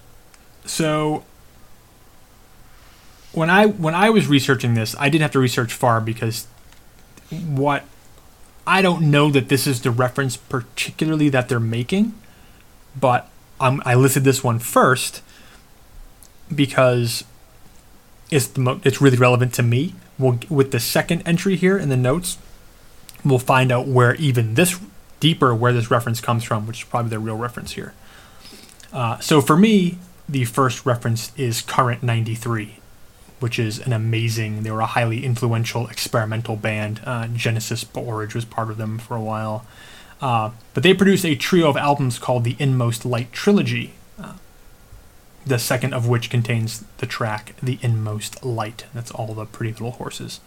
So 0.64 1.24
when 3.32 3.50
I 3.50 3.66
when 3.66 3.94
I 3.94 4.10
was 4.10 4.26
researching 4.26 4.74
this, 4.74 4.94
I 4.98 5.08
didn't 5.08 5.22
have 5.22 5.32
to 5.32 5.38
research 5.38 5.72
far 5.72 6.00
because 6.00 6.46
what 7.30 7.84
I 8.66 8.82
don't 8.82 9.10
know 9.10 9.30
that 9.30 9.48
this 9.48 9.66
is 9.66 9.80
the 9.82 9.90
reference 9.90 10.36
particularly 10.36 11.28
that 11.30 11.48
they're 11.48 11.60
making, 11.60 12.14
but 12.98 13.28
I 13.60 13.94
listed 13.94 14.24
this 14.24 14.42
one 14.42 14.58
first 14.58 15.22
because 16.52 17.24
it's 18.30 18.48
the 18.48 18.60
mo- 18.60 18.80
it's 18.84 19.00
really 19.00 19.16
relevant 19.16 19.54
to 19.54 19.62
me. 19.62 19.94
We'll 20.18 20.40
with 20.48 20.72
the 20.72 20.80
second 20.80 21.22
entry 21.22 21.56
here 21.56 21.78
in 21.78 21.88
the 21.88 21.96
notes, 21.96 22.38
we'll 23.24 23.38
find 23.38 23.70
out 23.70 23.86
where 23.86 24.14
even 24.16 24.54
this 24.54 24.78
deeper 25.20 25.54
where 25.54 25.72
this 25.72 25.90
reference 25.90 26.20
comes 26.20 26.42
from, 26.42 26.66
which 26.66 26.82
is 26.82 26.88
probably 26.88 27.10
the 27.10 27.18
real 27.20 27.36
reference 27.36 27.72
here. 27.72 27.94
Uh, 28.92 29.18
so 29.20 29.40
for 29.40 29.56
me, 29.56 29.98
the 30.28 30.44
first 30.44 30.84
reference 30.84 31.32
is 31.36 31.62
Current 31.62 32.02
'93, 32.02 32.78
which 33.42 33.58
is 33.58 33.78
an 33.80 33.92
amazing. 33.92 34.62
They 34.62 34.70
were 34.70 34.80
a 34.80 34.86
highly 34.86 35.24
influential 35.24 35.88
experimental 35.88 36.56
band. 36.56 37.00
Uh, 37.04 37.26
Genesis 37.28 37.84
P-Orridge 37.84 38.34
was 38.34 38.44
part 38.44 38.70
of 38.70 38.78
them 38.78 38.98
for 38.98 39.16
a 39.16 39.20
while. 39.20 39.66
Uh, 40.20 40.52
but 40.72 40.84
they 40.84 40.94
produced 40.94 41.24
a 41.24 41.34
trio 41.34 41.68
of 41.68 41.76
albums 41.76 42.18
called 42.18 42.44
the 42.44 42.54
Inmost 42.60 43.04
Light 43.04 43.32
Trilogy, 43.32 43.94
uh, 44.20 44.34
the 45.44 45.58
second 45.58 45.92
of 45.92 46.06
which 46.06 46.30
contains 46.30 46.84
the 46.98 47.06
track 47.06 47.56
The 47.60 47.80
Inmost 47.82 48.44
Light. 48.44 48.84
That's 48.94 49.10
all 49.10 49.34
the 49.34 49.44
Pretty 49.44 49.72
Little 49.72 49.90
Horses. 49.90 50.38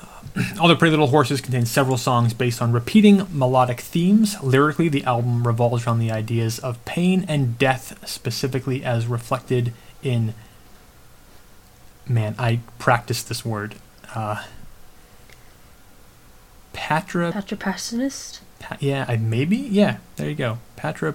Uh, 0.00 0.42
all 0.60 0.68
the 0.68 0.76
Pretty 0.76 0.92
Little 0.92 1.08
Horses 1.08 1.40
contain 1.40 1.66
several 1.66 1.96
songs 1.96 2.32
based 2.32 2.62
on 2.62 2.70
repeating 2.70 3.26
melodic 3.32 3.80
themes. 3.80 4.40
Lyrically, 4.40 4.88
the 4.88 5.02
album 5.02 5.44
revolves 5.44 5.84
around 5.84 5.98
the 5.98 6.12
ideas 6.12 6.60
of 6.60 6.82
pain 6.84 7.24
and 7.26 7.58
death, 7.58 7.98
specifically 8.08 8.84
as 8.84 9.08
reflected 9.08 9.72
in. 10.04 10.34
Man, 12.08 12.34
I 12.38 12.60
practiced 12.78 13.28
this 13.28 13.44
word. 13.44 13.76
Uh, 14.14 14.44
Patra 16.72 17.32
Patropassionist? 17.32 18.40
Pa- 18.58 18.76
yeah, 18.80 19.04
I, 19.08 19.16
maybe. 19.16 19.56
Yeah, 19.56 19.98
there 20.16 20.28
you 20.28 20.34
go. 20.34 20.58
Patra 20.76 21.14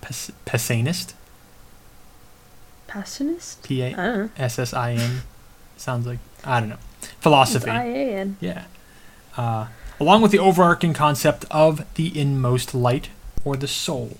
Pes- 0.00 0.30
Pessinist. 0.46 1.14
Passionist? 2.88 3.62
P 3.62 3.84
I 3.84 3.88
A. 3.88 4.28
S 4.36 4.58
S 4.58 4.72
I 4.72 4.92
N. 4.92 5.22
Sounds 5.76 6.06
like 6.06 6.18
I 6.44 6.60
don't 6.60 6.68
know. 6.68 6.78
Philosophy. 7.20 7.70
I-A-N. 7.70 8.36
Yeah. 8.40 8.64
Uh, 9.36 9.66
along 10.00 10.22
with 10.22 10.30
the 10.32 10.38
overarching 10.38 10.94
concept 10.94 11.44
of 11.50 11.84
the 11.94 12.18
inmost 12.18 12.74
light 12.74 13.10
or 13.44 13.56
the 13.56 13.68
soul. 13.68 14.16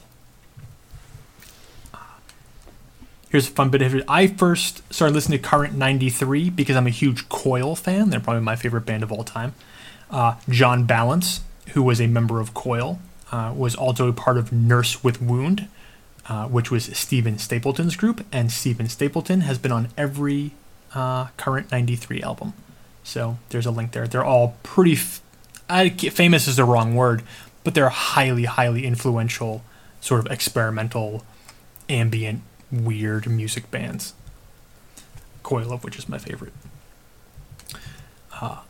Here's 3.31 3.47
a 3.47 3.51
fun 3.51 3.69
bit 3.69 3.83
of 3.83 3.93
history. 3.93 4.07
I 4.09 4.27
first 4.27 4.83
started 4.93 5.15
listening 5.15 5.39
to 5.41 5.47
Current 5.47 5.75
93 5.75 6.49
because 6.49 6.77
I'm 6.77 6.87
a 6.87 6.91
huge 6.91 7.29
Coil 7.29 7.77
fan. 7.77 8.09
They're 8.09 8.21
probably 8.21 8.43
my 8.43 8.57
favorite 8.57 8.87
band 8.87 9.03
of 9.03 9.13
all 9.13 9.23
time. 9.23 9.55
Uh, 10.11 10.37
John 10.49 10.87
Balance, 10.87 11.43
who 11.69 11.83
was 11.83 12.01
a 12.01 12.07
member 12.07 12.41
of 12.41 12.55
Coil, 12.55 12.99
uh, 13.31 13.53
was 13.55 13.75
also 13.75 14.09
a 14.09 14.15
part 14.15 14.39
of 14.39 14.51
Nurse 14.51 15.05
with 15.05 15.21
Wound, 15.21 15.69
uh, 16.27 16.47
which 16.49 16.71
was 16.71 16.85
Steven 16.97 17.37
Stapleton's 17.37 17.97
group. 17.97 18.25
And 18.33 18.51
Stephen 18.51 18.89
Stapleton 18.89 19.43
has 19.43 19.59
been 19.59 19.73
on 19.73 19.89
every 19.99 20.53
uh, 20.95 21.27
Current 21.37 21.71
93 21.71 22.23
album. 22.23 22.55
So 23.05 23.37
there's 23.51 23.67
a 23.67 23.71
link 23.71 23.93
there. 23.93 24.09
They're 24.09 24.25
all 24.25 24.57
pretty 24.63 24.95
f- 24.95 25.21
I, 25.69 25.91
famous 25.91 26.49
is 26.49 26.57
the 26.57 26.65
wrong 26.65 26.95
word, 26.95 27.23
but 27.63 27.75
they're 27.75 27.91
highly, 27.91 28.45
highly 28.45 28.87
influential, 28.87 29.63
sort 30.01 30.25
of 30.25 30.33
experimental, 30.33 31.25
ambient, 31.91 32.41
weird 32.70 33.28
music 33.28 33.70
bands. 33.70 34.15
Coil 35.43 35.73
of 35.73 35.85
which 35.85 35.99
is 35.99 36.09
my 36.09 36.19
favorite. 36.19 36.53
Uh, 38.40 38.61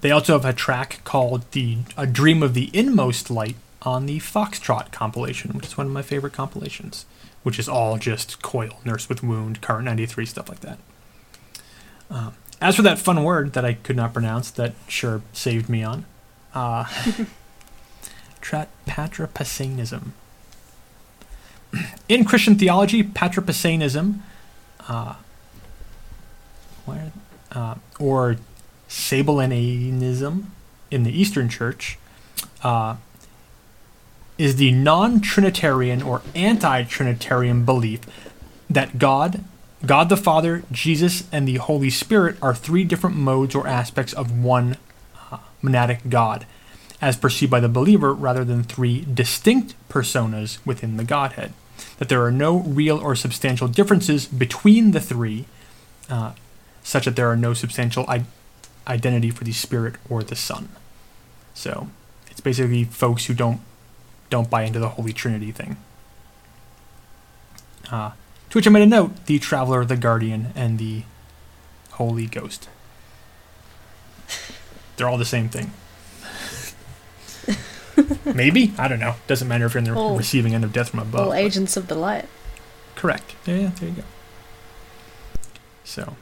they 0.00 0.10
also 0.10 0.34
have 0.34 0.44
a 0.44 0.52
track 0.52 1.00
called 1.04 1.50
"The 1.52 1.78
A 1.96 2.06
Dream 2.06 2.42
of 2.42 2.54
the 2.54 2.70
Inmost 2.72 3.30
Light" 3.30 3.56
on 3.82 4.06
the 4.06 4.18
Foxtrot 4.18 4.92
compilation, 4.92 5.52
which 5.52 5.66
is 5.66 5.76
one 5.76 5.86
of 5.86 5.92
my 5.92 6.02
favorite 6.02 6.32
compilations. 6.32 7.06
Which 7.42 7.58
is 7.58 7.68
all 7.68 7.98
just 7.98 8.40
Coil, 8.40 8.78
Nurse 8.84 9.08
with 9.08 9.22
Wound, 9.22 9.60
Current 9.60 9.84
'93 9.84 10.26
stuff 10.26 10.48
like 10.48 10.60
that. 10.60 10.78
Um, 12.08 12.34
as 12.60 12.76
for 12.76 12.82
that 12.82 12.98
fun 13.00 13.24
word 13.24 13.54
that 13.54 13.64
I 13.64 13.72
could 13.74 13.96
not 13.96 14.12
pronounce, 14.12 14.50
that 14.52 14.74
sure 14.86 15.22
saved 15.32 15.68
me 15.68 15.82
on, 15.82 16.04
uh, 16.54 16.84
patripassianism. 18.86 20.12
In 22.08 22.24
Christian 22.24 22.56
theology, 22.56 23.02
patripassianism, 23.02 24.22
uh, 24.88 25.14
where, 26.84 27.12
uh, 27.52 27.76
or 27.98 28.36
Sabellianism 28.88 30.44
in 30.90 31.02
the 31.04 31.10
Eastern 31.10 31.48
Church, 31.48 31.98
uh, 32.62 32.96
is 34.38 34.56
the 34.56 34.72
non-Trinitarian 34.72 36.02
or 36.02 36.22
anti-Trinitarian 36.34 37.64
belief 37.64 38.00
that 38.68 38.98
God 38.98 39.44
God 39.84 40.08
the 40.08 40.16
Father, 40.16 40.62
Jesus, 40.70 41.24
and 41.32 41.46
the 41.46 41.56
Holy 41.56 41.90
Spirit 41.90 42.36
are 42.40 42.54
three 42.54 42.84
different 42.84 43.16
modes 43.16 43.54
or 43.54 43.66
aspects 43.66 44.12
of 44.12 44.30
one 44.30 44.76
uh, 45.32 45.38
monadic 45.60 46.08
God, 46.08 46.46
as 47.00 47.16
perceived 47.16 47.50
by 47.50 47.58
the 47.58 47.68
believer, 47.68 48.14
rather 48.14 48.44
than 48.44 48.62
three 48.62 49.04
distinct 49.12 49.74
personas 49.88 50.58
within 50.64 50.98
the 50.98 51.04
Godhead. 51.04 51.52
That 52.02 52.08
there 52.08 52.24
are 52.24 52.32
no 52.32 52.58
real 52.58 52.98
or 52.98 53.14
substantial 53.14 53.68
differences 53.68 54.26
between 54.26 54.90
the 54.90 54.98
three, 54.98 55.44
uh, 56.10 56.32
such 56.82 57.04
that 57.04 57.14
there 57.14 57.30
are 57.30 57.36
no 57.36 57.54
substantial 57.54 58.04
I- 58.08 58.24
identity 58.88 59.30
for 59.30 59.44
the 59.44 59.52
spirit 59.52 59.94
or 60.10 60.24
the 60.24 60.34
son. 60.34 60.70
So 61.54 61.90
it's 62.28 62.40
basically 62.40 62.82
folks 62.82 63.26
who 63.26 63.34
don't 63.34 63.60
don't 64.30 64.50
buy 64.50 64.64
into 64.64 64.80
the 64.80 64.88
Holy 64.88 65.12
Trinity 65.12 65.52
thing. 65.52 65.76
Uh, 67.88 68.10
to 68.50 68.58
which 68.58 68.66
I 68.66 68.70
made 68.70 68.82
a 68.82 68.86
note: 68.86 69.26
the 69.26 69.38
Traveler, 69.38 69.84
the 69.84 69.96
Guardian, 69.96 70.48
and 70.56 70.80
the 70.80 71.04
Holy 71.92 72.26
Ghost. 72.26 72.68
They're 74.96 75.08
all 75.08 75.18
the 75.18 75.24
same 75.24 75.48
thing. 75.48 75.70
Maybe 78.24 78.72
I 78.78 78.88
don't 78.88 79.00
know. 79.00 79.16
Doesn't 79.26 79.48
matter 79.48 79.66
if 79.66 79.74
you're 79.74 79.82
in 79.82 79.84
the 79.84 80.16
receiving 80.16 80.54
end 80.54 80.64
of 80.64 80.72
death 80.72 80.90
from 80.90 81.00
above. 81.00 81.28
All 81.28 81.34
agents 81.34 81.76
of 81.76 81.88
the 81.88 81.94
light. 81.94 82.26
Correct. 82.96 83.34
Yeah, 83.46 83.56
yeah, 83.56 83.70
there 83.78 83.88
you 83.88 83.94
go. 83.96 84.02
So, 85.84 86.16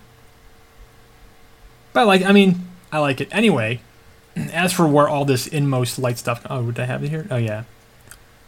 but 1.93 2.01
I 2.01 2.03
like, 2.05 2.23
I 2.23 2.33
mean, 2.33 2.69
I 2.93 2.99
like 2.99 3.21
it 3.21 3.29
anyway. 3.31 3.81
As 4.37 4.73
for 4.73 4.87
where 4.87 5.09
all 5.09 5.25
this 5.25 5.47
inmost 5.47 5.99
light 5.99 6.19
stuff, 6.19 6.47
oh, 6.49 6.63
would 6.65 6.79
I 6.79 6.87
have 6.87 7.05
it 7.05 7.09
here? 7.09 7.27
Oh 7.31 7.37
yeah. 7.37 7.65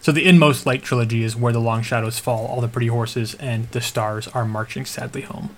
So 0.01 0.11
the 0.11 0.27
inmost 0.27 0.67
light 0.67 0.83
trilogy 0.83 1.23
is 1.23 1.37
where 1.37 1.53
the 1.53 1.61
long 1.61 1.83
shadows 1.83 2.19
fall, 2.19 2.47
all 2.47 2.61
the 2.61 2.69
pretty 2.69 2.89
horses, 2.89 3.35
and 3.35 3.69
the 3.71 3.81
stars 3.81 4.27
are 4.29 4.45
marching 4.45 4.85
sadly 4.85 5.23
home. 5.23 5.55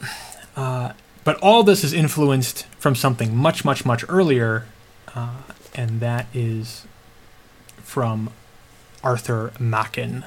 Uh, 0.56 0.92
but 1.24 1.36
all 1.38 1.64
this 1.64 1.82
is 1.82 1.92
influenced 1.92 2.66
from 2.78 2.94
something 2.94 3.34
much, 3.34 3.64
much, 3.64 3.84
much 3.84 4.04
earlier, 4.08 4.66
uh, 5.14 5.42
and 5.74 6.00
that 6.00 6.26
is 6.34 6.86
from 7.82 8.30
Arthur 9.02 9.52
Machen, 9.58 10.24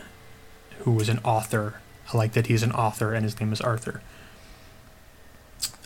who 0.80 0.92
was 0.92 1.10
an 1.10 1.20
author. 1.24 1.82
I 2.14 2.18
like 2.18 2.34
that 2.34 2.48
he's 2.48 2.64
an 2.64 2.72
author 2.72 3.14
and 3.14 3.24
his 3.24 3.40
name 3.40 3.52
is 3.52 3.62
Arthur. 3.62 4.02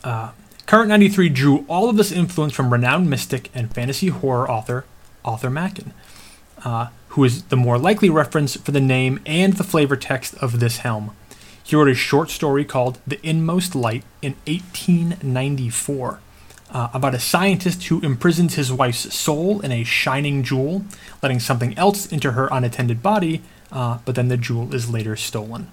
Uh, 0.03 0.31
Current 0.65 0.89
93 0.89 1.29
drew 1.29 1.65
all 1.67 1.89
of 1.89 1.97
this 1.97 2.11
influence 2.11 2.53
from 2.53 2.71
renowned 2.71 3.09
mystic 3.09 3.49
and 3.53 3.73
fantasy 3.73 4.07
horror 4.07 4.49
author 4.49 4.85
Arthur 5.25 5.49
Machen, 5.49 5.93
uh, 6.63 6.87
who 7.09 7.23
is 7.23 7.43
the 7.43 7.57
more 7.57 7.77
likely 7.77 8.09
reference 8.09 8.55
for 8.55 8.71
the 8.71 8.79
name 8.79 9.19
and 9.25 9.53
the 9.53 9.63
flavor 9.63 9.97
text 9.97 10.35
of 10.35 10.59
this 10.59 10.77
helm. 10.77 11.15
He 11.61 11.75
wrote 11.75 11.89
a 11.89 11.93
short 11.93 12.29
story 12.29 12.63
called 12.63 12.99
The 13.05 13.19
Inmost 13.21 13.75
Light 13.75 14.03
in 14.21 14.35
1894 14.47 16.19
uh, 16.71 16.89
about 16.93 17.13
a 17.13 17.19
scientist 17.19 17.83
who 17.85 17.99
imprisons 18.01 18.55
his 18.55 18.71
wife's 18.71 19.13
soul 19.13 19.59
in 19.61 19.71
a 19.71 19.83
shining 19.83 20.43
jewel, 20.43 20.83
letting 21.21 21.39
something 21.39 21.77
else 21.77 22.05
into 22.11 22.31
her 22.31 22.47
unattended 22.51 23.03
body, 23.03 23.41
uh, 23.71 23.99
but 24.05 24.15
then 24.15 24.29
the 24.29 24.37
jewel 24.37 24.73
is 24.73 24.89
later 24.89 25.15
stolen. 25.15 25.69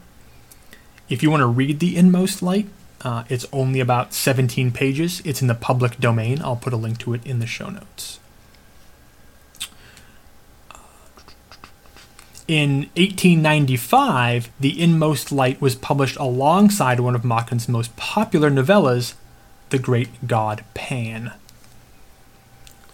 If 1.08 1.22
you 1.22 1.30
want 1.30 1.40
to 1.40 1.46
read 1.46 1.80
The 1.80 1.96
Inmost 1.96 2.42
Light, 2.42 2.68
uh, 3.02 3.24
it's 3.28 3.46
only 3.52 3.80
about 3.80 4.12
17 4.12 4.72
pages. 4.72 5.22
It's 5.24 5.40
in 5.40 5.48
the 5.48 5.54
public 5.54 5.98
domain. 5.98 6.42
I'll 6.42 6.56
put 6.56 6.72
a 6.72 6.76
link 6.76 6.98
to 6.98 7.14
it 7.14 7.24
in 7.24 7.38
the 7.38 7.46
show 7.46 7.70
notes. 7.70 8.18
In 12.48 12.88
1895, 12.96 14.50
The 14.58 14.82
Inmost 14.82 15.30
Light 15.30 15.60
was 15.60 15.74
published 15.74 16.16
alongside 16.16 16.98
one 16.98 17.14
of 17.14 17.22
Machen's 17.22 17.68
most 17.68 17.94
popular 17.96 18.50
novellas, 18.50 19.14
The 19.70 19.78
Great 19.78 20.26
God 20.26 20.64
Pan, 20.74 21.32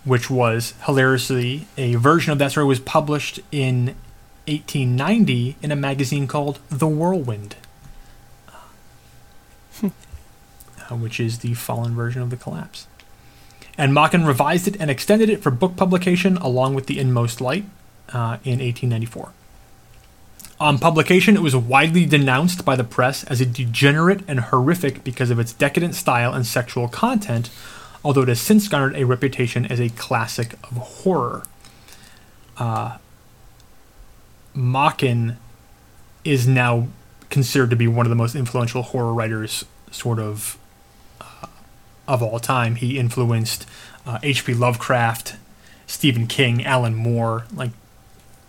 which 0.04 0.28
was 0.28 0.74
hilariously 0.86 1.66
a 1.76 1.94
version 1.94 2.32
of 2.32 2.38
that 2.38 2.50
story 2.50 2.66
was 2.66 2.80
published 2.80 3.40
in 3.52 3.94
1890 4.46 5.56
in 5.62 5.70
a 5.70 5.76
magazine 5.76 6.26
called 6.26 6.58
The 6.68 6.88
Whirlwind, 6.88 7.56
uh, 9.82 9.90
which 10.90 11.20
is 11.20 11.38
the 11.38 11.54
fallen 11.54 11.94
version 11.94 12.22
of 12.22 12.30
The 12.30 12.36
Collapse. 12.36 12.86
And 13.78 13.94
Machen 13.94 14.24
revised 14.24 14.68
it 14.68 14.76
and 14.78 14.90
extended 14.90 15.28
it 15.28 15.42
for 15.42 15.50
book 15.50 15.76
publication 15.76 16.36
along 16.36 16.74
with 16.74 16.86
The 16.86 16.98
Inmost 16.98 17.40
Light 17.40 17.64
uh, 18.10 18.38
in 18.44 18.60
1894. 18.60 19.32
On 20.64 20.78
publication, 20.78 21.36
it 21.36 21.42
was 21.42 21.54
widely 21.54 22.06
denounced 22.06 22.64
by 22.64 22.74
the 22.74 22.84
press 22.84 23.22
as 23.24 23.38
a 23.38 23.44
degenerate 23.44 24.22
and 24.26 24.40
horrific 24.40 25.04
because 25.04 25.28
of 25.28 25.38
its 25.38 25.52
decadent 25.52 25.94
style 25.94 26.32
and 26.32 26.46
sexual 26.46 26.88
content, 26.88 27.50
although 28.02 28.22
it 28.22 28.28
has 28.28 28.40
since 28.40 28.66
garnered 28.66 28.96
a 28.96 29.04
reputation 29.04 29.66
as 29.66 29.78
a 29.78 29.90
classic 29.90 30.54
of 30.62 30.78
horror. 30.78 31.42
Uh, 32.56 32.96
is 36.24 36.48
now 36.48 36.88
considered 37.28 37.68
to 37.68 37.76
be 37.76 37.86
one 37.86 38.06
of 38.06 38.10
the 38.10 38.16
most 38.16 38.34
influential 38.34 38.80
horror 38.80 39.12
writers, 39.12 39.66
sort 39.90 40.18
of, 40.18 40.56
uh, 41.20 41.46
of 42.08 42.22
all 42.22 42.40
time. 42.40 42.76
He 42.76 42.98
influenced 42.98 43.66
uh, 44.06 44.18
H.P. 44.22 44.54
Lovecraft, 44.54 45.36
Stephen 45.86 46.26
King, 46.26 46.64
Alan 46.64 46.94
Moore, 46.94 47.44
like 47.54 47.72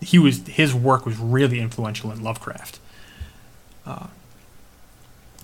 he 0.06 0.19
was 0.19 0.45
his 0.48 0.73
work 0.73 1.06
was 1.06 1.18
really 1.18 1.60
influential 1.60 2.11
in 2.11 2.23
Lovecraft. 2.23 2.80
Uh, 3.86 4.07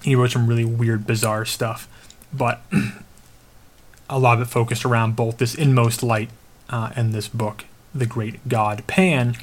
he 0.04 0.16
wrote 0.16 0.32
some 0.32 0.48
really 0.48 0.66
weird, 0.66 1.06
bizarre 1.06 1.46
stuff, 1.46 1.88
but 2.32 2.62
a 4.10 4.20
lot 4.20 4.40
of 4.40 4.48
it 4.48 4.52
focused 4.52 4.86
around 4.86 5.16
both 5.16 5.38
this 5.38 5.56
inmost 5.56 6.04
light 6.04 6.30
uh, 6.70 6.92
and 6.96 7.14
this 7.14 7.28
book, 7.28 7.66
The 7.94 8.06
Great 8.06 8.48
God 8.48 8.86
Pan. 8.88 9.36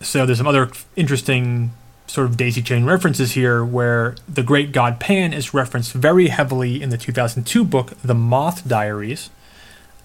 So 0.00 0.24
there's 0.24 0.38
some 0.38 0.46
other 0.46 0.70
interesting 0.96 1.72
sort 2.06 2.26
of 2.26 2.36
daisy 2.36 2.62
chain 2.62 2.84
references 2.84 3.32
here 3.32 3.62
where 3.62 4.16
the 4.26 4.42
great 4.42 4.72
god 4.72 4.98
Pan 4.98 5.34
is 5.34 5.52
referenced 5.52 5.92
very 5.92 6.28
heavily 6.28 6.80
in 6.80 6.88
the 6.88 6.96
2002 6.96 7.64
book 7.64 7.92
The 8.02 8.14
Moth 8.14 8.66
Diaries, 8.66 9.28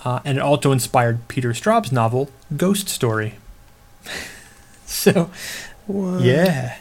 uh, 0.06 0.20
and 0.26 0.38
it 0.38 0.42
also 0.42 0.72
inspired 0.72 1.28
Peter 1.28 1.54
Straub's 1.54 1.92
novel 1.92 2.30
Ghost 2.56 2.90
Story. 2.90 3.36
so, 4.86 5.30
yeah. 5.90 6.78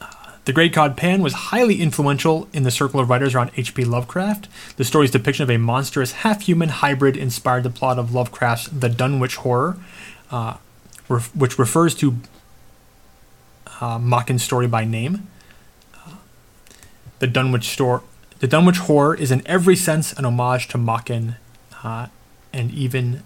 Uh, 0.00 0.06
The 0.44 0.52
Great 0.52 0.72
God 0.72 0.96
Pan 0.96 1.22
was 1.22 1.32
highly 1.32 1.80
influential 1.80 2.48
in 2.52 2.62
the 2.64 2.70
circle 2.70 3.00
of 3.00 3.08
writers 3.10 3.34
around 3.34 3.50
H.P. 3.56 3.84
Lovecraft. 3.84 4.48
The 4.76 4.84
story's 4.84 5.10
depiction 5.10 5.42
of 5.44 5.50
a 5.50 5.58
monstrous 5.58 6.12
half 6.12 6.42
human 6.42 6.68
hybrid 6.70 7.16
inspired 7.16 7.62
the 7.62 7.70
plot 7.70 7.98
of 7.98 8.12
Lovecraft's 8.14 8.68
The 8.68 8.88
Dunwich 8.88 9.36
Horror, 9.36 9.76
uh, 10.30 10.56
ref- 11.08 11.34
which 11.36 11.58
refers 11.58 11.94
to 11.96 12.16
uh, 13.80 13.98
Machen's 13.98 14.42
story 14.42 14.66
by 14.66 14.84
name. 14.84 15.28
Uh, 15.94 16.14
the 17.20 17.26
Dunwich 17.26 17.68
store, 17.68 18.02
the 18.40 18.46
Dunwich 18.46 18.78
Horror 18.78 19.14
is 19.14 19.30
in 19.30 19.46
every 19.46 19.76
sense 19.76 20.12
an 20.14 20.24
homage 20.24 20.66
to 20.68 20.78
Machen, 20.78 21.36
uh, 21.84 22.08
and 22.52 22.70
even 22.72 23.22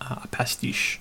uh, 0.00 0.20
a 0.24 0.28
pastiche. 0.28 1.00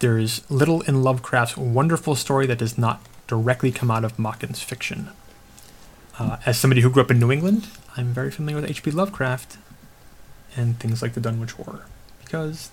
There 0.00 0.18
is 0.18 0.48
little 0.50 0.80
in 0.82 1.02
Lovecraft's 1.02 1.56
wonderful 1.56 2.14
story 2.14 2.46
that 2.46 2.58
does 2.58 2.78
not 2.78 3.02
directly 3.26 3.70
come 3.70 3.90
out 3.90 4.04
of 4.04 4.18
Machen's 4.18 4.62
fiction. 4.62 5.10
Uh, 6.18 6.38
as 6.46 6.58
somebody 6.58 6.80
who 6.80 6.90
grew 6.90 7.02
up 7.02 7.10
in 7.10 7.18
New 7.18 7.30
England, 7.30 7.68
I'm 7.96 8.12
very 8.14 8.30
familiar 8.30 8.60
with 8.60 8.70
H.P. 8.70 8.90
Lovecraft 8.90 9.58
and 10.56 10.80
things 10.80 11.02
like 11.02 11.14
the 11.14 11.20
Dunwich 11.20 11.52
Horror, 11.52 11.84
because 12.24 12.70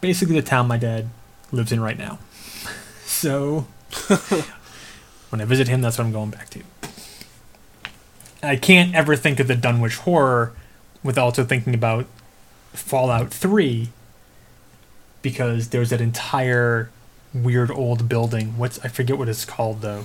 basically 0.00 0.34
the 0.34 0.46
town 0.46 0.66
my 0.66 0.76
dad 0.76 1.08
lives 1.52 1.72
in 1.72 1.80
right 1.80 1.96
now. 1.96 2.18
so 3.04 3.66
when 5.30 5.40
I 5.40 5.44
visit 5.44 5.68
him, 5.68 5.82
that's 5.82 5.98
what 5.98 6.04
I'm 6.04 6.12
going 6.12 6.30
back 6.30 6.50
to. 6.50 6.62
I 8.42 8.56
can't 8.56 8.94
ever 8.94 9.16
think 9.16 9.40
of 9.40 9.48
the 9.48 9.54
Dunwich 9.56 9.96
Horror 9.96 10.52
without 11.02 11.24
also 11.24 11.44
thinking 11.44 11.74
about 11.74 12.06
Fallout 12.72 13.30
3 13.32 13.88
because 15.22 15.68
there's 15.70 15.90
that 15.90 16.00
entire 16.00 16.90
weird 17.34 17.70
old 17.70 18.08
building. 18.08 18.56
What's 18.58 18.78
I 18.84 18.88
forget 18.88 19.18
what 19.18 19.28
it's 19.28 19.44
called 19.44 19.80
though. 19.82 20.04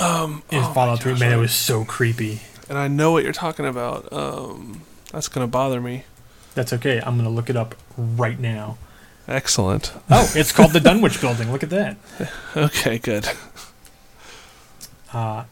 Um, 0.00 0.42
In 0.50 0.62
oh 0.62 0.72
Fallout 0.72 1.02
3, 1.02 1.18
man, 1.18 1.32
it 1.32 1.40
was 1.40 1.52
so 1.52 1.84
creepy. 1.84 2.40
and 2.68 2.78
I 2.78 2.88
know 2.88 3.12
what 3.12 3.24
you're 3.24 3.32
talking 3.32 3.66
about. 3.66 4.10
Um, 4.12 4.82
that's 5.12 5.28
gonna 5.28 5.46
bother 5.46 5.80
me. 5.80 6.04
That's 6.54 6.72
okay. 6.72 7.00
I'm 7.04 7.16
gonna 7.16 7.28
look 7.30 7.50
it 7.50 7.56
up 7.56 7.74
right 7.96 8.38
now. 8.38 8.78
Excellent. 9.28 9.92
Oh, 10.10 10.30
it's 10.34 10.50
called 10.52 10.72
the 10.72 10.80
Dunwich 10.80 11.20
Building. 11.20 11.52
Look 11.52 11.62
at 11.62 11.70
that. 11.70 11.96
Okay, 12.56 12.98
good. 12.98 13.28
Uh, 15.12 15.44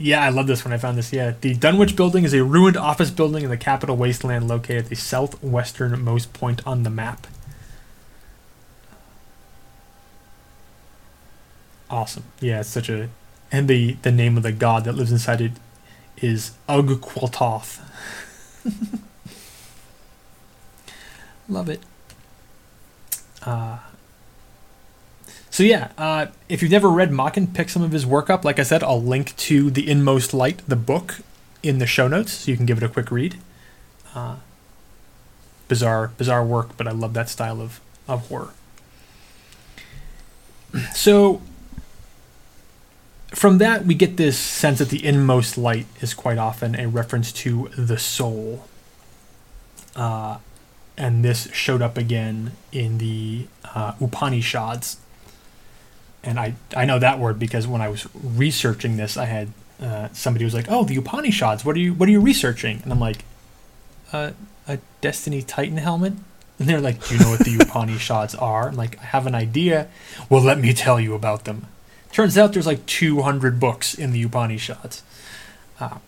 yeah, 0.00 0.24
I 0.24 0.30
love 0.30 0.46
this 0.46 0.64
when 0.64 0.72
I 0.72 0.78
found 0.78 0.96
this. 0.96 1.12
Yeah, 1.12 1.34
the 1.40 1.54
Dunwich 1.54 1.94
Building 1.94 2.24
is 2.24 2.32
a 2.32 2.42
ruined 2.42 2.76
office 2.76 3.10
building 3.10 3.44
in 3.44 3.50
the 3.50 3.56
capital 3.56 3.96
wasteland 3.96 4.48
located 4.48 4.84
at 4.84 4.86
the 4.86 4.96
southwesternmost 4.96 6.32
point 6.32 6.66
on 6.66 6.84
the 6.84 6.90
map. 6.90 7.26
Awesome. 11.90 12.24
Yeah, 12.40 12.60
it's 12.60 12.68
such 12.68 12.88
a. 12.88 13.10
And 13.52 13.68
the, 13.68 13.94
the 14.02 14.12
name 14.12 14.36
of 14.36 14.42
the 14.42 14.52
god 14.52 14.84
that 14.84 14.94
lives 14.94 15.12
inside 15.12 15.40
it 15.40 15.52
is 16.18 16.52
Ug-Qualtoth. 16.68 17.80
love 21.48 21.68
it. 21.68 21.82
Uh, 23.42 23.78
so 25.50 25.62
yeah, 25.62 25.90
uh, 25.98 26.26
if 26.48 26.62
you've 26.62 26.70
never 26.70 26.88
read 26.88 27.12
Machen, 27.12 27.48
pick 27.48 27.68
some 27.68 27.82
of 27.82 27.92
his 27.92 28.06
work 28.06 28.30
up. 28.30 28.44
Like 28.44 28.58
I 28.58 28.62
said, 28.62 28.82
I'll 28.82 29.02
link 29.02 29.36
to 29.36 29.70
the 29.70 29.88
Inmost 29.90 30.32
Light, 30.32 30.62
the 30.66 30.76
book, 30.76 31.20
in 31.62 31.78
the 31.78 31.86
show 31.86 32.08
notes, 32.08 32.32
so 32.32 32.50
you 32.50 32.56
can 32.56 32.66
give 32.66 32.78
it 32.78 32.84
a 32.84 32.88
quick 32.88 33.10
read. 33.10 33.36
Uh, 34.14 34.36
bizarre, 35.68 36.12
bizarre 36.16 36.44
work, 36.44 36.76
but 36.76 36.88
I 36.88 36.92
love 36.92 37.14
that 37.14 37.28
style 37.28 37.60
of 37.60 37.80
of 38.08 38.28
horror. 38.28 38.50
So 40.94 41.42
from 43.32 43.58
that, 43.58 43.84
we 43.86 43.94
get 43.94 44.16
this 44.16 44.38
sense 44.38 44.78
that 44.78 44.88
the 44.88 45.04
inmost 45.04 45.56
light 45.56 45.86
is 46.00 46.14
quite 46.14 46.38
often 46.38 46.74
a 46.74 46.88
reference 46.88 47.32
to 47.32 47.70
the 47.76 47.98
soul. 47.98 48.66
Uh, 49.94 50.38
and 50.96 51.24
this 51.24 51.50
showed 51.52 51.82
up 51.82 51.96
again 51.96 52.52
in 52.72 52.98
the 52.98 53.46
uh, 53.74 53.94
Upanishads. 54.00 54.98
And 56.22 56.38
I, 56.38 56.54
I 56.76 56.84
know 56.84 56.98
that 56.98 57.18
word 57.18 57.38
because 57.38 57.66
when 57.66 57.80
I 57.80 57.88
was 57.88 58.06
researching 58.14 58.96
this, 58.96 59.16
I 59.16 59.24
had 59.24 59.48
uh, 59.80 60.08
somebody 60.12 60.44
was 60.44 60.54
like, 60.54 60.66
"Oh, 60.68 60.84
the 60.84 60.96
Upanishads. 60.96 61.64
What 61.64 61.76
are 61.76 61.78
you 61.78 61.94
What 61.94 62.08
are 62.08 62.12
you 62.12 62.20
researching?" 62.20 62.80
And 62.82 62.92
I'm 62.92 63.00
like, 63.00 63.24
uh, 64.12 64.32
"A 64.68 64.78
Destiny 65.00 65.42
Titan 65.42 65.78
helmet." 65.78 66.14
And 66.58 66.68
they're 66.68 66.80
like, 66.80 67.06
"Do 67.06 67.14
you 67.14 67.20
know 67.20 67.30
what 67.30 67.40
the 67.40 67.56
Upanishads 67.60 68.34
are?" 68.34 68.68
I'm 68.68 68.76
like, 68.76 69.00
"I 69.00 69.06
have 69.06 69.26
an 69.26 69.34
idea." 69.34 69.88
Well, 70.28 70.42
let 70.42 70.58
me 70.58 70.74
tell 70.74 71.00
you 71.00 71.14
about 71.14 71.44
them. 71.44 71.66
Turns 72.12 72.36
out 72.36 72.52
there's 72.52 72.66
like 72.66 72.84
200 72.86 73.58
books 73.58 73.94
in 73.94 74.12
the 74.12 74.22
Upanishads. 74.22 75.02
Uh, 75.78 75.98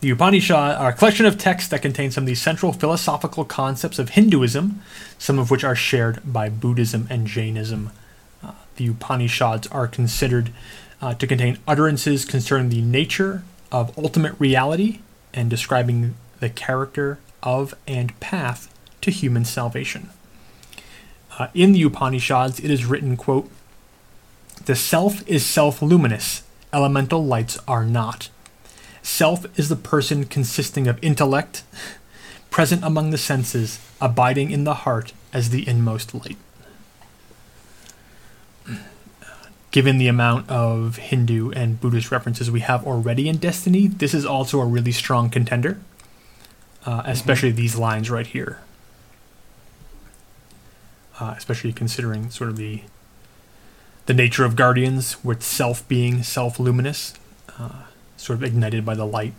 the 0.00 0.10
Upanishad 0.10 0.76
are 0.76 0.90
a 0.90 0.92
collection 0.92 1.26
of 1.26 1.38
texts 1.38 1.70
that 1.70 1.82
contain 1.82 2.10
some 2.10 2.22
of 2.22 2.26
the 2.26 2.34
central 2.34 2.72
philosophical 2.72 3.44
concepts 3.44 3.98
of 3.98 4.10
Hinduism, 4.10 4.80
some 5.18 5.38
of 5.38 5.50
which 5.50 5.64
are 5.64 5.74
shared 5.74 6.20
by 6.24 6.48
Buddhism 6.48 7.06
and 7.10 7.26
Jainism. 7.26 7.90
The 8.78 8.86
Upanishads 8.86 9.66
are 9.66 9.88
considered 9.88 10.52
uh, 11.02 11.14
to 11.14 11.26
contain 11.26 11.58
utterances 11.66 12.24
concerning 12.24 12.68
the 12.68 12.80
nature 12.80 13.42
of 13.72 13.96
ultimate 13.98 14.34
reality 14.38 15.00
and 15.34 15.50
describing 15.50 16.14
the 16.38 16.48
character 16.48 17.18
of 17.42 17.74
and 17.88 18.18
path 18.20 18.72
to 19.00 19.10
human 19.10 19.44
salvation. 19.44 20.10
Uh, 21.38 21.48
in 21.54 21.72
the 21.72 21.82
Upanishads, 21.82 22.60
it 22.60 22.70
is 22.70 22.84
written, 22.84 23.16
quote, 23.16 23.50
the 24.64 24.76
self 24.76 25.26
is 25.28 25.44
self 25.44 25.82
luminous, 25.82 26.44
elemental 26.72 27.24
lights 27.24 27.58
are 27.66 27.84
not. 27.84 28.28
Self 29.02 29.44
is 29.58 29.68
the 29.68 29.76
person 29.76 30.24
consisting 30.24 30.86
of 30.86 31.02
intellect, 31.02 31.64
present 32.50 32.84
among 32.84 33.10
the 33.10 33.18
senses, 33.18 33.80
abiding 34.00 34.52
in 34.52 34.62
the 34.62 34.74
heart 34.74 35.12
as 35.32 35.50
the 35.50 35.66
inmost 35.66 36.14
light. 36.14 36.36
Given 39.70 39.98
the 39.98 40.08
amount 40.08 40.48
of 40.48 40.96
Hindu 40.96 41.50
and 41.50 41.80
Buddhist 41.80 42.10
references 42.10 42.50
we 42.50 42.60
have 42.60 42.86
already 42.86 43.28
in 43.28 43.36
Destiny, 43.36 43.86
this 43.86 44.14
is 44.14 44.24
also 44.24 44.60
a 44.60 44.64
really 44.64 44.92
strong 44.92 45.28
contender, 45.28 45.78
uh, 46.86 47.02
especially 47.04 47.50
these 47.50 47.76
lines 47.76 48.10
right 48.10 48.26
here. 48.26 48.60
Uh, 51.20 51.34
especially 51.36 51.72
considering 51.72 52.30
sort 52.30 52.48
of 52.48 52.56
the 52.56 52.82
the 54.06 54.14
nature 54.14 54.44
of 54.46 54.56
guardians, 54.56 55.22
with 55.22 55.42
self 55.42 55.86
being 55.86 56.22
self 56.22 56.58
luminous, 56.58 57.12
uh, 57.58 57.82
sort 58.16 58.38
of 58.38 58.44
ignited 58.44 58.84
by 58.86 58.94
the 58.94 59.04
light, 59.04 59.34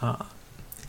uh, 0.00 0.24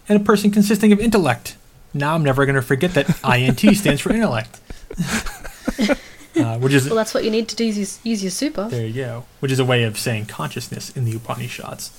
and 0.09 0.19
a 0.19 0.23
person 0.23 0.49
consisting 0.49 0.91
of 0.91 0.99
intellect. 0.99 1.55
Now 1.93 2.15
I'm 2.15 2.23
never 2.23 2.45
going 2.45 2.55
to 2.55 2.63
forget 2.63 2.95
that 2.95 3.09
INT 3.23 3.59
stands 3.77 4.01
for 4.01 4.11
intellect, 4.11 4.59
uh, 6.35 6.57
which 6.57 6.73
is 6.73 6.87
Well, 6.87 6.95
that's 6.95 7.13
what 7.13 7.23
you 7.23 7.31
need 7.31 7.47
to 7.49 7.55
do. 7.55 7.65
Use, 7.65 7.99
use 8.03 8.23
your 8.23 8.31
super. 8.31 8.67
there 8.69 8.85
you 8.85 8.93
go, 8.93 9.25
which 9.39 9.51
is 9.51 9.59
a 9.59 9.65
way 9.65 9.83
of 9.83 9.97
saying 9.97 10.25
consciousness 10.25 10.89
in 10.95 11.05
the 11.05 11.15
Upanishads. 11.15 11.91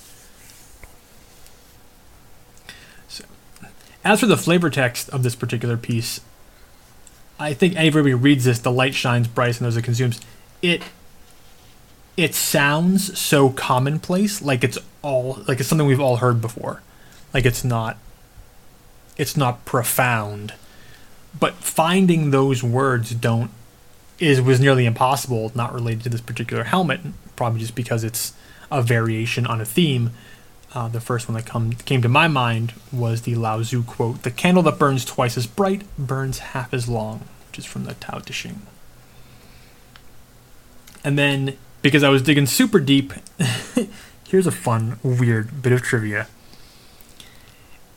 So, 3.07 3.23
as 4.03 4.19
for 4.19 4.25
the 4.25 4.37
flavor 4.37 4.69
text 4.69 5.09
of 5.09 5.23
this 5.23 5.35
particular 5.35 5.77
piece, 5.77 6.21
I 7.39 7.53
think 7.53 7.75
everybody 7.75 8.13
reads 8.13 8.45
this. 8.45 8.59
The 8.59 8.71
light 8.71 8.95
shines 8.95 9.27
bright, 9.27 9.57
and 9.59 9.65
those 9.65 9.77
it 9.77 9.83
consumes 9.83 10.19
it 10.61 10.81
it 12.17 12.33
sounds 12.33 13.17
so 13.19 13.49
commonplace 13.49 14.41
like 14.41 14.63
it's 14.63 14.77
all 15.01 15.43
like 15.47 15.59
it's 15.59 15.67
something 15.69 15.87
we've 15.87 15.99
all 15.99 16.17
heard 16.17 16.39
before 16.41 16.81
like 17.33 17.45
it's 17.45 17.63
not 17.63 17.97
it's 19.17 19.35
not 19.35 19.65
profound 19.65 20.53
but 21.37 21.55
finding 21.55 22.31
those 22.31 22.63
words 22.63 23.11
don't 23.11 23.51
is 24.19 24.41
was 24.41 24.59
nearly 24.59 24.85
impossible 24.85 25.51
not 25.55 25.73
related 25.73 26.03
to 26.03 26.09
this 26.09 26.21
particular 26.21 26.63
helmet 26.63 27.01
probably 27.35 27.59
just 27.59 27.75
because 27.75 28.03
it's 28.03 28.33
a 28.71 28.81
variation 28.81 29.45
on 29.45 29.61
a 29.61 29.65
theme 29.65 30.11
uh, 30.75 30.89
the 30.89 30.99
first 30.99 31.29
one 31.29 31.35
that 31.35 31.45
come, 31.45 31.71
came 31.71 32.01
to 32.01 32.09
my 32.09 32.27
mind 32.27 32.73
was 32.91 33.21
the 33.21 33.33
Lao 33.33 33.61
Tzu 33.61 33.83
quote 33.83 34.23
The 34.23 34.31
candle 34.31 34.61
that 34.63 34.77
burns 34.77 35.05
twice 35.05 35.37
as 35.37 35.47
bright 35.47 35.83
burns 35.97 36.39
half 36.39 36.73
as 36.73 36.89
long, 36.89 37.21
which 37.47 37.59
is 37.59 37.65
from 37.65 37.85
the 37.85 37.93
Tao 37.93 38.19
Te 38.19 38.33
Ching. 38.33 38.61
And 41.01 41.17
then, 41.17 41.55
because 41.81 42.03
I 42.03 42.09
was 42.09 42.21
digging 42.21 42.45
super 42.45 42.81
deep, 42.81 43.13
here's 44.27 44.47
a 44.47 44.51
fun, 44.51 44.99
weird 45.01 45.61
bit 45.61 45.71
of 45.71 45.81
trivia. 45.81 46.27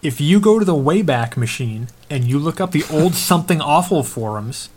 If 0.01 0.20
you 0.20 0.39
go 0.39 0.61
to 0.61 0.65
the 0.65 0.74
Wayback 0.74 1.36
Machine 1.36 1.89
and 2.09 2.24
you 2.24 2.39
look 2.39 2.61
up 2.61 2.70
the 2.70 2.85
old 2.89 3.15
Something 3.16 3.61
Awful 3.61 4.05
forums, 4.05 4.69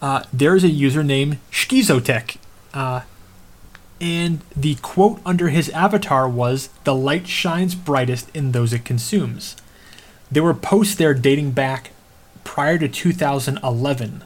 uh, 0.00 0.22
there's 0.32 0.64
a 0.64 0.68
user 0.68 1.02
named 1.02 1.38
Schizotech. 1.50 2.36
Uh, 2.72 3.02
and 4.00 4.40
the 4.54 4.76
quote 4.76 5.20
under 5.24 5.48
his 5.48 5.68
avatar 5.70 6.28
was, 6.28 6.68
The 6.84 6.94
light 6.94 7.26
shines 7.26 7.74
brightest 7.74 8.30
in 8.34 8.52
those 8.52 8.72
it 8.72 8.84
consumes. 8.84 9.56
There 10.30 10.42
were 10.42 10.54
posts 10.54 10.94
there 10.94 11.14
dating 11.14 11.52
back 11.52 11.90
prior 12.44 12.78
to 12.78 12.88
2011. 12.88 14.24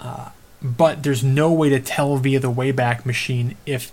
Uh, 0.00 0.30
but 0.60 1.02
there's 1.02 1.24
no 1.24 1.52
way 1.52 1.68
to 1.70 1.80
tell 1.80 2.16
via 2.16 2.40
the 2.40 2.52
Wayback 2.52 3.06
Machine 3.06 3.56
if 3.66 3.90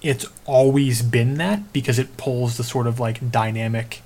it's 0.00 0.26
always 0.46 1.02
been 1.02 1.34
that 1.34 1.72
because 1.72 1.98
it 1.98 2.16
pulls 2.16 2.56
the 2.56 2.64
sort 2.64 2.86
of 2.86 3.00
like 3.00 3.30
dynamic. 3.30 4.02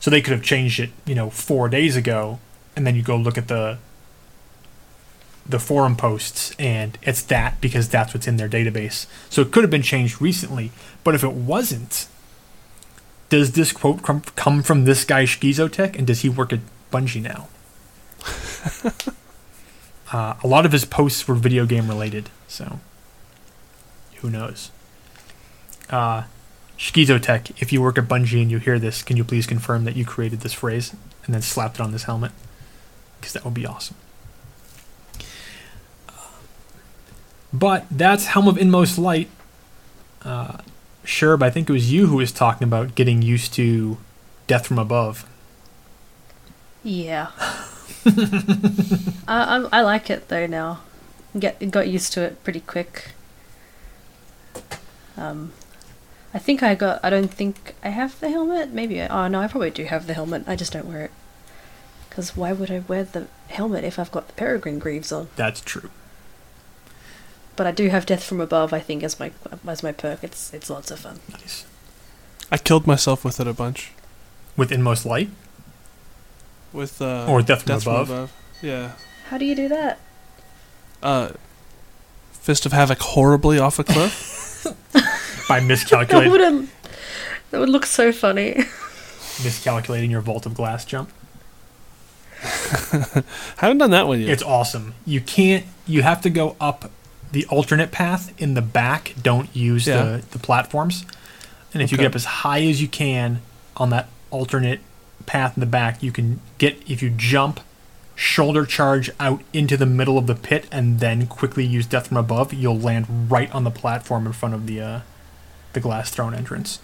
So 0.00 0.10
they 0.10 0.20
could 0.20 0.32
have 0.32 0.42
changed 0.42 0.80
it, 0.80 0.90
you 1.04 1.14
know, 1.14 1.30
four 1.30 1.68
days 1.68 1.94
ago, 1.96 2.38
and 2.74 2.86
then 2.86 2.96
you 2.96 3.02
go 3.02 3.16
look 3.16 3.36
at 3.36 3.48
the 3.48 3.78
the 5.50 5.58
forum 5.58 5.96
posts, 5.96 6.54
and 6.58 6.98
it's 7.02 7.22
that 7.22 7.60
because 7.60 7.88
that's 7.88 8.14
what's 8.14 8.26
in 8.26 8.36
their 8.36 8.48
database. 8.48 9.06
So 9.28 9.42
it 9.42 9.52
could 9.52 9.62
have 9.62 9.70
been 9.70 9.82
changed 9.82 10.20
recently, 10.20 10.70
but 11.04 11.14
if 11.14 11.24
it 11.24 11.32
wasn't, 11.32 12.06
does 13.28 13.52
this 13.52 13.72
quote 13.72 14.02
come, 14.02 14.22
come 14.36 14.62
from 14.62 14.84
this 14.84 15.04
guy 15.04 15.24
Schizotech, 15.24 15.96
and 15.96 16.06
does 16.06 16.20
he 16.20 16.28
work 16.28 16.52
at 16.52 16.60
Bungie 16.90 17.22
now? 17.22 17.48
Uh, 20.12 20.34
a 20.42 20.46
lot 20.46 20.66
of 20.66 20.72
his 20.72 20.84
posts 20.84 21.28
were 21.28 21.34
video 21.34 21.64
game 21.64 21.88
related, 21.88 22.30
so 22.48 22.80
who 24.16 24.30
knows? 24.30 24.70
Uh, 25.88 26.24
Schizotech, 26.76 27.52
if 27.62 27.72
you 27.72 27.80
work 27.80 27.96
at 27.96 28.08
Bungie 28.08 28.42
and 28.42 28.50
you 28.50 28.58
hear 28.58 28.78
this, 28.78 29.02
can 29.02 29.16
you 29.16 29.24
please 29.24 29.46
confirm 29.46 29.84
that 29.84 29.96
you 29.96 30.04
created 30.04 30.40
this 30.40 30.52
phrase 30.52 30.94
and 31.24 31.34
then 31.34 31.42
slapped 31.42 31.76
it 31.76 31.80
on 31.80 31.92
this 31.92 32.04
helmet? 32.04 32.32
Because 33.20 33.34
that 33.34 33.44
would 33.44 33.54
be 33.54 33.66
awesome. 33.66 33.96
But 37.52 37.86
that's 37.90 38.26
Helm 38.26 38.48
of 38.48 38.58
Inmost 38.58 38.98
Light. 38.98 39.28
Uh, 40.22 40.58
sure, 41.04 41.36
but 41.36 41.46
I 41.46 41.50
think 41.50 41.68
it 41.68 41.72
was 41.72 41.92
you 41.92 42.06
who 42.06 42.16
was 42.16 42.32
talking 42.32 42.66
about 42.66 42.94
getting 42.94 43.22
used 43.22 43.52
to 43.54 43.98
Death 44.46 44.66
from 44.66 44.78
Above. 44.78 45.26
Yeah. 46.82 47.30
I, 48.06 49.18
I 49.28 49.68
I 49.72 49.80
like 49.82 50.08
it 50.10 50.28
though 50.28 50.46
now. 50.46 50.80
Get 51.38 51.70
got 51.70 51.88
used 51.88 52.12
to 52.14 52.22
it 52.22 52.42
pretty 52.42 52.60
quick. 52.60 53.12
Um, 55.16 55.52
I 56.32 56.38
think 56.38 56.62
I 56.62 56.74
got. 56.74 57.00
I 57.04 57.10
don't 57.10 57.32
think 57.32 57.74
I 57.84 57.90
have 57.90 58.18
the 58.20 58.30
helmet. 58.30 58.72
Maybe. 58.72 59.02
I, 59.02 59.08
oh 59.08 59.28
no, 59.28 59.40
I 59.40 59.48
probably 59.48 59.70
do 59.70 59.84
have 59.84 60.06
the 60.06 60.14
helmet. 60.14 60.44
I 60.46 60.56
just 60.56 60.72
don't 60.72 60.86
wear 60.86 61.04
it. 61.04 61.10
Because 62.08 62.36
why 62.36 62.52
would 62.52 62.70
I 62.70 62.80
wear 62.80 63.04
the 63.04 63.26
helmet 63.48 63.84
if 63.84 63.98
I've 63.98 64.10
got 64.10 64.28
the 64.28 64.32
peregrine 64.34 64.78
greaves 64.78 65.12
on? 65.12 65.28
That's 65.36 65.60
true. 65.60 65.90
But 67.56 67.66
I 67.66 67.72
do 67.72 67.88
have 67.88 68.06
death 68.06 68.22
from 68.24 68.40
above. 68.40 68.72
I 68.72 68.80
think 68.80 69.02
as 69.02 69.18
my 69.20 69.32
as 69.66 69.82
my 69.82 69.92
perk. 69.92 70.24
It's 70.24 70.52
it's 70.54 70.70
lots 70.70 70.90
of 70.90 71.00
fun. 71.00 71.20
Nice. 71.32 71.66
I 72.50 72.56
killed 72.58 72.86
myself 72.86 73.24
with 73.24 73.38
it 73.40 73.46
a 73.46 73.52
bunch. 73.52 73.92
With 74.56 74.72
Inmost 74.72 75.06
Light? 75.06 75.30
With 76.72 77.00
uh, 77.00 77.26
Or 77.28 77.42
Death 77.42 77.62
from 77.62 77.76
Above? 77.94 78.32
Yeah. 78.62 78.92
How 79.28 79.38
do 79.38 79.44
you 79.44 79.54
do 79.54 79.68
that? 79.68 80.00
Uh, 81.02 81.30
Fist 82.32 82.66
of 82.66 82.72
Havoc 82.72 82.98
horribly 82.98 83.58
off 83.58 83.78
a 83.78 83.84
cliff. 83.84 84.66
By 85.48 85.60
That 85.60 85.66
miscalculating, 85.66 86.30
would 86.30 86.68
that 87.50 87.58
would 87.60 87.68
look 87.68 87.86
so 87.86 88.12
funny. 88.12 88.54
miscalculating 89.44 90.10
your 90.10 90.20
vault 90.20 90.46
of 90.46 90.54
glass 90.54 90.84
jump. 90.84 91.10
Haven't 93.56 93.78
done 93.78 93.90
that 93.90 94.06
one 94.06 94.20
yet. 94.20 94.30
It's 94.30 94.42
awesome. 94.42 94.94
You 95.06 95.20
can't. 95.20 95.66
You 95.86 96.02
have 96.02 96.20
to 96.22 96.30
go 96.30 96.56
up 96.60 96.90
the 97.32 97.46
alternate 97.46 97.92
path 97.92 98.32
in 98.40 98.54
the 98.54 98.62
back. 98.62 99.14
Don't 99.22 99.54
use 99.54 99.86
Yeah. 99.86 100.02
the 100.02 100.22
the 100.32 100.38
platforms. 100.38 101.04
And 101.72 101.82
if 101.82 101.92
you 101.92 101.98
get 101.98 102.06
up 102.06 102.14
as 102.16 102.24
high 102.24 102.62
as 102.62 102.82
you 102.82 102.88
can 102.88 103.40
on 103.76 103.90
that 103.90 104.08
alternate 104.30 104.80
path 105.26 105.56
in 105.56 105.60
the 105.60 105.66
back, 105.66 106.02
you 106.02 106.10
can 106.12 106.40
get. 106.58 106.82
If 106.88 107.00
you 107.02 107.10
jump, 107.10 107.60
shoulder 108.16 108.66
charge 108.66 109.10
out 109.20 109.42
into 109.52 109.76
the 109.76 109.86
middle 109.86 110.18
of 110.18 110.26
the 110.26 110.34
pit, 110.34 110.66
and 110.72 110.98
then 110.98 111.26
quickly 111.28 111.64
use 111.64 111.86
death 111.86 112.08
from 112.08 112.16
above, 112.16 112.52
you'll 112.52 112.78
land 112.78 113.30
right 113.30 113.50
on 113.54 113.62
the 113.64 113.70
platform 113.70 114.26
in 114.26 114.32
front 114.32 114.54
of 114.54 114.66
the 114.66 114.80
uh, 114.80 115.00
the 115.72 115.80
glass 115.80 116.10
throne 116.10 116.34
entrance. 116.34 116.80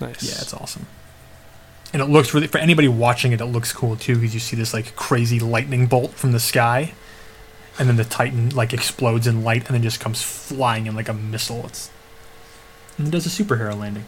nice. 0.00 0.22
Yeah, 0.22 0.40
it's 0.42 0.54
awesome. 0.54 0.86
And 1.92 2.02
it 2.02 2.06
looks 2.06 2.34
really 2.34 2.46
for 2.46 2.58
anybody 2.58 2.88
watching 2.88 3.32
it, 3.32 3.40
it 3.40 3.46
looks 3.46 3.72
cool 3.72 3.96
too 3.96 4.14
because 4.16 4.34
you 4.34 4.40
see 4.40 4.54
this 4.56 4.72
like 4.74 4.94
crazy 4.96 5.40
lightning 5.40 5.86
bolt 5.86 6.12
from 6.12 6.32
the 6.32 6.40
sky, 6.40 6.92
and 7.78 7.88
then 7.88 7.96
the 7.96 8.04
Titan 8.04 8.50
like 8.50 8.72
explodes 8.72 9.26
in 9.26 9.44
light 9.44 9.66
and 9.66 9.74
then 9.74 9.82
just 9.82 10.00
comes 10.00 10.22
flying 10.22 10.86
in 10.86 10.94
like 10.94 11.08
a 11.08 11.14
missile. 11.14 11.66
It's 11.66 11.90
and 12.98 13.08
it 13.08 13.10
does 13.10 13.26
a 13.26 13.44
superhero 13.44 13.78
landing. 13.78 14.04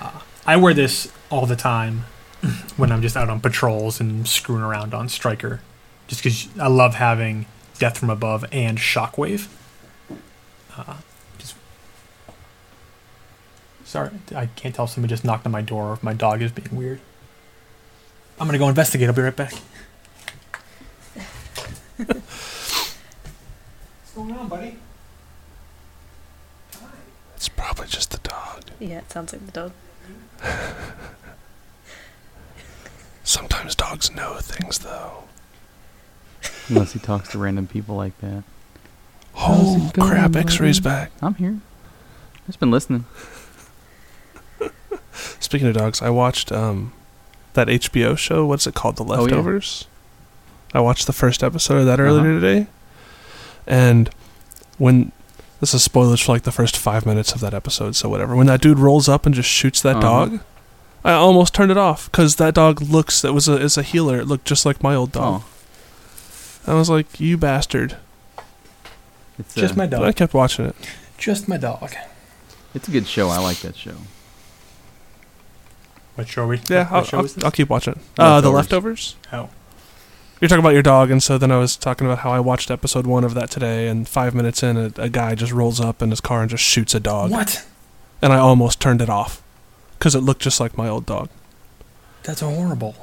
Uh, 0.00 0.20
I 0.46 0.56
wear 0.56 0.74
this 0.74 1.10
all 1.30 1.46
the 1.46 1.56
time 1.56 2.04
when 2.76 2.92
I'm 2.92 3.02
just 3.02 3.16
out 3.16 3.28
on 3.28 3.40
patrols 3.40 4.00
and 4.00 4.26
screwing 4.26 4.62
around 4.62 4.94
on 4.94 5.08
Striker, 5.08 5.60
just 6.06 6.22
because 6.22 6.48
I 6.58 6.68
love 6.68 6.94
having 6.94 7.46
Death 7.78 7.98
from 7.98 8.10
Above 8.10 8.44
and 8.52 8.78
Shockwave. 8.78 9.48
Uh, 10.76 10.98
just 11.38 11.54
Sorry, 13.84 14.10
I 14.34 14.46
can't 14.46 14.74
tell 14.74 14.84
if 14.84 14.92
somebody 14.92 15.10
just 15.10 15.24
knocked 15.24 15.44
on 15.46 15.52
my 15.52 15.62
door 15.62 15.90
or 15.90 15.92
if 15.94 16.02
my 16.02 16.14
dog 16.14 16.42
is 16.42 16.52
being 16.52 16.76
weird. 16.76 17.00
I'm 18.38 18.46
gonna 18.46 18.58
go 18.58 18.68
investigate. 18.68 19.08
I'll 19.08 19.14
be 19.14 19.22
right 19.22 19.34
back. 19.34 19.54
What's 21.96 22.96
going 24.14 24.32
on, 24.32 24.48
buddy? 24.48 24.76
Hi. 26.74 26.86
It's 27.36 27.48
probably 27.48 27.86
just 27.86 28.10
the 28.10 28.18
dog. 28.28 28.62
Yeah, 28.80 28.98
it 28.98 29.10
sounds 29.10 29.32
like 29.32 29.44
the 29.46 29.52
dog. 29.52 29.72
Sometimes 33.24 33.74
dogs 33.74 34.10
know 34.14 34.34
things, 34.40 34.78
though. 34.80 35.24
Unless 36.68 36.92
he 36.92 36.98
talks 36.98 37.28
to 37.30 37.38
random 37.38 37.66
people 37.66 37.96
like 37.96 38.18
that. 38.20 38.42
Oh 39.34 39.90
going, 39.94 40.10
crap! 40.10 40.36
X-ray's 40.36 40.80
back. 40.80 41.10
I'm 41.22 41.34
here. 41.36 41.58
Just 42.46 42.60
been 42.60 42.70
listening. 42.70 43.06
Speaking 45.40 45.68
of 45.68 45.74
dogs, 45.74 46.02
I 46.02 46.10
watched 46.10 46.52
um 46.52 46.92
that 47.54 47.68
HBO 47.68 48.16
show. 48.18 48.44
What's 48.44 48.66
it 48.66 48.74
called? 48.74 48.96
The 48.96 49.04
Oh, 49.04 49.14
yeah. 49.14 49.20
Leftovers. 49.20 49.86
I 50.74 50.80
watched 50.80 51.06
the 51.06 51.12
first 51.12 51.42
episode 51.42 51.78
of 51.78 51.86
that 51.86 52.00
earlier 52.00 52.30
Uh-huh. 52.32 52.40
today, 52.40 52.66
and 53.66 54.10
when 54.78 55.12
this 55.60 55.74
is 55.74 55.82
spoilers 55.84 56.20
for 56.20 56.32
like 56.32 56.42
the 56.42 56.52
first 56.52 56.76
five 56.76 57.04
minutes 57.06 57.32
of 57.32 57.40
that 57.40 57.54
episode, 57.54 57.94
so 57.94 58.08
whatever. 58.08 58.34
When 58.34 58.46
that 58.46 58.60
dude 58.60 58.78
rolls 58.78 59.08
up 59.08 59.26
and 59.26 59.34
just 59.34 59.48
shoots 59.48 59.80
that 59.82 59.96
Uh-huh. 59.96 60.00
dog, 60.26 60.40
I 61.04 61.12
almost 61.12 61.54
turned 61.54 61.70
it 61.70 61.76
off 61.78 62.10
because 62.10 62.36
that 62.36 62.54
dog 62.54 62.80
looks. 62.80 63.20
that 63.22 63.32
was 63.32 63.48
a 63.48 63.56
is 63.60 63.76
a 63.76 63.82
healer. 63.82 64.18
It 64.20 64.26
looked 64.26 64.44
just 64.46 64.64
like 64.66 64.82
my 64.82 64.94
old 64.94 65.12
dog. 65.12 65.42
Oh, 66.66 66.72
I 66.72 66.74
was 66.74 66.88
like, 66.88 67.18
you 67.20 67.36
bastard. 67.36 67.96
it's 69.38 69.54
Just 69.54 69.74
a, 69.74 69.78
my 69.78 69.86
But 69.86 70.04
I 70.04 70.12
kept 70.12 70.32
watching 70.32 70.64
it. 70.66 70.76
Just 71.18 71.48
my 71.48 71.56
dog. 71.56 71.92
It's 72.74 72.88
a 72.88 72.90
good 72.90 73.06
show. 73.06 73.28
I 73.28 73.38
like 73.38 73.58
that 73.58 73.76
show. 73.76 73.94
What 76.14 76.28
show 76.28 76.44
are 76.44 76.46
we? 76.46 76.60
Yeah, 76.68 76.84
what 76.84 76.92
I'll, 76.92 77.04
show 77.04 77.18
I'll, 77.18 77.24
is 77.24 77.34
this? 77.34 77.44
I'll 77.44 77.50
keep 77.50 77.68
watching. 77.68 77.98
Uh, 78.18 78.40
the 78.40 78.50
Leftovers. 78.50 79.16
leftovers. 79.32 79.50
Oh, 79.50 79.50
You're 80.42 80.48
talking 80.48 80.64
about 80.64 80.72
your 80.74 80.82
dog, 80.82 81.12
and 81.12 81.22
so 81.22 81.38
then 81.38 81.52
I 81.52 81.58
was 81.58 81.76
talking 81.76 82.04
about 82.04 82.18
how 82.18 82.32
I 82.32 82.40
watched 82.40 82.68
episode 82.68 83.06
one 83.06 83.22
of 83.22 83.34
that 83.34 83.48
today, 83.48 83.86
and 83.86 84.08
five 84.08 84.34
minutes 84.34 84.60
in, 84.64 84.76
a, 84.76 84.90
a 84.96 85.08
guy 85.08 85.36
just 85.36 85.52
rolls 85.52 85.78
up 85.80 86.02
in 86.02 86.10
his 86.10 86.20
car 86.20 86.40
and 86.40 86.50
just 86.50 86.64
shoots 86.64 86.96
a 86.96 87.00
dog, 87.00 87.30
what? 87.30 87.64
and 88.20 88.32
I 88.32 88.38
almost 88.38 88.80
turned 88.80 89.00
it 89.00 89.08
off 89.08 89.40
because 89.96 90.16
it 90.16 90.18
looked 90.20 90.42
just 90.42 90.58
like 90.58 90.76
my 90.76 90.88
old 90.88 91.06
dog. 91.06 91.28
That's 92.24 92.40
horrible. 92.40 92.96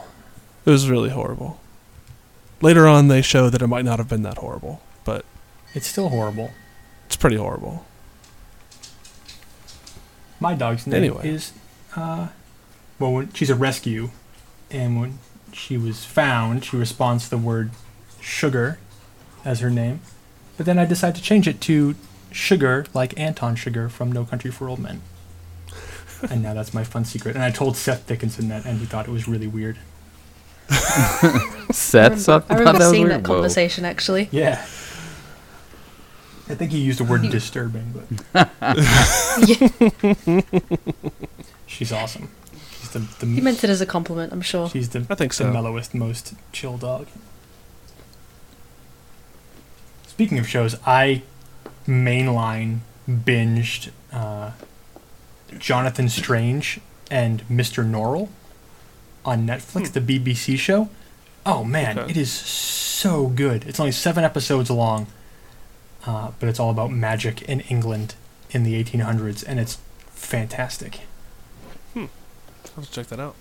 It 0.65 0.69
was 0.71 0.89
really 0.89 1.11
horrible. 1.11 1.61
Later 2.61 2.89
on, 2.89 3.07
they 3.07 3.21
show 3.21 3.49
that 3.49 3.61
it 3.61 3.67
might 3.67 3.85
not 3.85 3.99
have 3.99 4.09
been 4.09 4.23
that 4.23 4.39
horrible, 4.39 4.81
but 5.05 5.23
It's 5.73 5.87
still 5.87 6.09
horrible. 6.09 6.51
it's 7.05 7.15
pretty 7.15 7.37
horrible. 7.37 7.85
My 10.41 10.55
dog's 10.55 10.85
name 10.85 10.97
Anyway. 10.97 11.29
is, 11.29 11.53
uh, 11.95 12.27
well, 12.99 13.13
when 13.13 13.31
she's 13.31 13.49
a 13.49 13.55
rescue, 13.55 14.09
and 14.69 14.99
when 14.99 15.19
she 15.59 15.77
was 15.77 16.05
found, 16.05 16.63
she 16.65 16.77
responds 16.77 17.25
to 17.25 17.29
the 17.31 17.37
word 17.37 17.71
sugar 18.21 18.79
as 19.43 19.59
her 19.59 19.69
name. 19.69 19.99
But 20.57 20.65
then 20.65 20.79
I 20.79 20.85
decided 20.85 21.17
to 21.17 21.21
change 21.21 21.47
it 21.47 21.61
to 21.61 21.95
Chigurh, 22.31 22.87
like 22.93 23.17
Anton 23.19 23.55
Chigurh 23.55 23.91
from 23.91 24.11
No 24.11 24.23
Country 24.25 24.51
for 24.51 24.69
Old 24.69 24.79
Men. 24.79 25.01
and 26.29 26.41
now 26.41 26.53
that's 26.53 26.73
my 26.73 26.83
fun 26.83 27.05
secret. 27.05 27.35
And 27.35 27.43
I 27.43 27.51
told 27.51 27.75
Seth 27.75 28.07
Dickinson 28.07 28.47
that, 28.49 28.65
and 28.65 28.79
he 28.79 28.85
thought 28.85 29.07
it 29.07 29.11
was 29.11 29.27
really 29.27 29.47
weird. 29.47 29.77
Seth, 31.71 32.29
I 32.29 32.33
remember, 32.33 32.53
I 32.53 32.57
remember 32.57 32.79
was 32.79 32.89
seeing 32.89 33.03
weird? 33.07 33.23
that 33.23 33.27
Whoa. 33.27 33.35
conversation 33.35 33.85
actually. 33.85 34.29
Yeah. 34.31 34.61
I 36.47 36.55
think 36.55 36.71
he 36.71 36.79
used 36.79 36.99
the 36.99 37.03
word 37.03 37.21
disturbing, 37.29 37.93
but 38.33 38.49
she's 41.67 41.91
awesome. 41.91 42.29
She's 42.91 43.01
the, 43.17 43.25
the 43.25 43.31
he 43.33 43.41
meant 43.41 43.63
it 43.63 43.69
as 43.69 43.81
a 43.81 43.85
compliment, 43.85 44.31
I'm 44.33 44.41
sure. 44.41 44.69
she's 44.69 44.89
the 44.89 45.05
I 45.09 45.15
think 45.15 45.33
so. 45.33 45.45
the 45.45 45.51
mellowest, 45.51 45.93
most 45.93 46.33
chill 46.51 46.77
dog. 46.77 47.07
Speaking 50.07 50.37
of 50.39 50.47
shows, 50.47 50.75
I 50.85 51.23
mainline 51.87 52.79
binged 53.09 53.89
uh, 54.11 54.51
Jonathan 55.57 56.09
Strange 56.09 56.79
and 57.09 57.41
Mr. 57.47 57.89
Norrell 57.89 58.29
on 59.25 59.47
Netflix, 59.47 59.91
the 59.91 60.01
BBC 60.01 60.57
show. 60.57 60.89
Oh 61.45 61.63
man, 61.63 61.97
Okay. 61.97 62.11
it 62.11 62.17
is 62.17 62.31
so 62.31 63.27
good. 63.27 63.65
It's 63.65 63.79
only 63.79 63.91
seven 63.93 64.23
episodes 64.23 64.69
long, 64.69 65.07
uh, 66.05 66.31
but 66.39 66.49
it's 66.49 66.59
all 66.59 66.69
about 66.69 66.91
magic 66.91 67.41
in 67.43 67.61
England 67.61 68.15
in 68.51 68.63
the 68.63 68.81
1800s, 68.83 69.43
and 69.47 69.59
it's 69.59 69.77
fantastic. 70.11 71.01
I'll 72.79 72.83
have 72.83 72.93
to 72.93 72.95
check 72.95 73.07
that 73.07 73.19
out. 73.19 73.35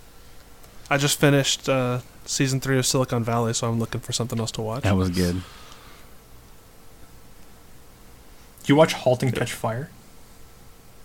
I 0.90 0.96
just 0.96 1.20
finished 1.20 1.68
uh, 1.68 2.00
season 2.24 2.58
three 2.60 2.76
of 2.76 2.84
Silicon 2.84 3.22
Valley, 3.22 3.54
so 3.54 3.68
I'm 3.68 3.78
looking 3.78 4.00
for 4.00 4.12
something 4.12 4.40
else 4.40 4.50
to 4.52 4.62
watch. 4.62 4.82
That 4.82 4.96
was 4.96 5.10
good. 5.10 5.34
Do 8.64 8.72
you 8.72 8.74
watch 8.74 8.94
*Halt 8.94 9.22
and 9.22 9.32
Catch 9.32 9.52
Fire*? 9.52 9.90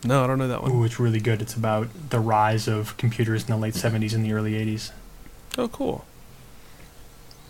No, 0.04 0.24
I 0.24 0.28
don't 0.28 0.40
know 0.40 0.48
that 0.48 0.64
one. 0.64 0.72
Ooh, 0.72 0.84
it's 0.84 1.00
really 1.00 1.20
good. 1.20 1.44
It's 1.44 1.54
about 1.54 1.90
the 2.10 2.20
rise 2.20 2.68
of 2.68 2.98
computers 2.98 3.44
in 3.44 3.50
the 3.50 3.58
late 3.58 3.76
70s 3.76 4.16
and 4.16 4.26
the 4.26 4.34
early 4.34 4.54
80s. 4.54 4.92
Oh, 5.56 5.68
cool. 5.68 6.04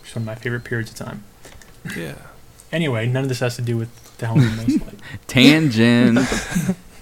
It's 0.02 0.14
one 0.14 0.22
of 0.22 0.26
my 0.26 0.34
favorite 0.34 0.64
periods 0.64 0.90
of 0.90 0.98
time. 0.98 1.24
Yeah. 1.96 2.16
Anyway, 2.70 3.06
none 3.06 3.22
of 3.22 3.30
this 3.30 3.40
has 3.40 3.56
to 3.56 3.62
do 3.62 3.78
with 3.78 4.18
the 4.18 4.26
Helm 4.26 4.40
of 4.40 4.68
Inmost 4.68 4.84
Light. 4.84 5.00
Tangent. 5.28 6.18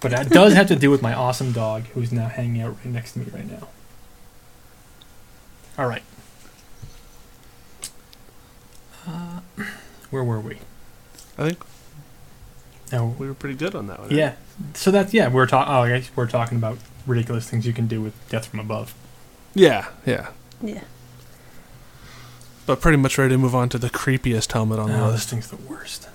But 0.00 0.12
it 0.12 0.28
does 0.28 0.52
have 0.54 0.68
to 0.68 0.76
do 0.76 0.90
with 0.90 1.02
my 1.02 1.14
awesome 1.14 1.52
dog 1.52 1.84
who's 1.94 2.12
now 2.12 2.28
hanging 2.28 2.60
out 2.62 2.76
right 2.76 2.86
next 2.86 3.12
to 3.12 3.20
me 3.20 3.26
right 3.32 3.50
now. 3.50 3.68
All 5.78 5.86
right. 5.86 6.02
Uh, 9.06 9.40
where 10.10 10.24
were 10.24 10.40
we? 10.40 10.58
I 11.38 11.48
think 11.48 11.58
No. 12.92 13.14
we 13.18 13.26
were 13.26 13.34
pretty 13.34 13.56
good 13.56 13.74
on 13.74 13.86
that 13.86 14.00
one. 14.00 14.10
Yeah. 14.10 14.34
So 14.74 14.90
that's 14.90 15.14
yeah. 15.14 15.28
We're 15.28 15.46
talking. 15.46 15.72
Oh, 15.72 15.82
I 15.82 15.98
guess 15.98 16.10
we're 16.16 16.26
talking 16.28 16.58
about 16.58 16.78
ridiculous 17.06 17.48
things 17.48 17.66
you 17.66 17.72
can 17.72 17.86
do 17.86 18.02
with 18.02 18.14
Death 18.28 18.46
from 18.46 18.60
Above. 18.60 18.94
Yeah, 19.54 19.86
yeah. 20.04 20.28
Yeah. 20.62 20.82
But 22.66 22.80
pretty 22.80 22.98
much 22.98 23.16
ready 23.16 23.34
to 23.34 23.38
move 23.38 23.54
on 23.54 23.68
to 23.70 23.78
the 23.78 23.90
creepiest 23.90 24.52
helmet 24.52 24.78
on 24.78 24.90
the 24.90 24.98
Oh, 25.00 25.12
this 25.12 25.24
thing's 25.26 25.48
the 25.50 25.56
worst. 25.56 26.08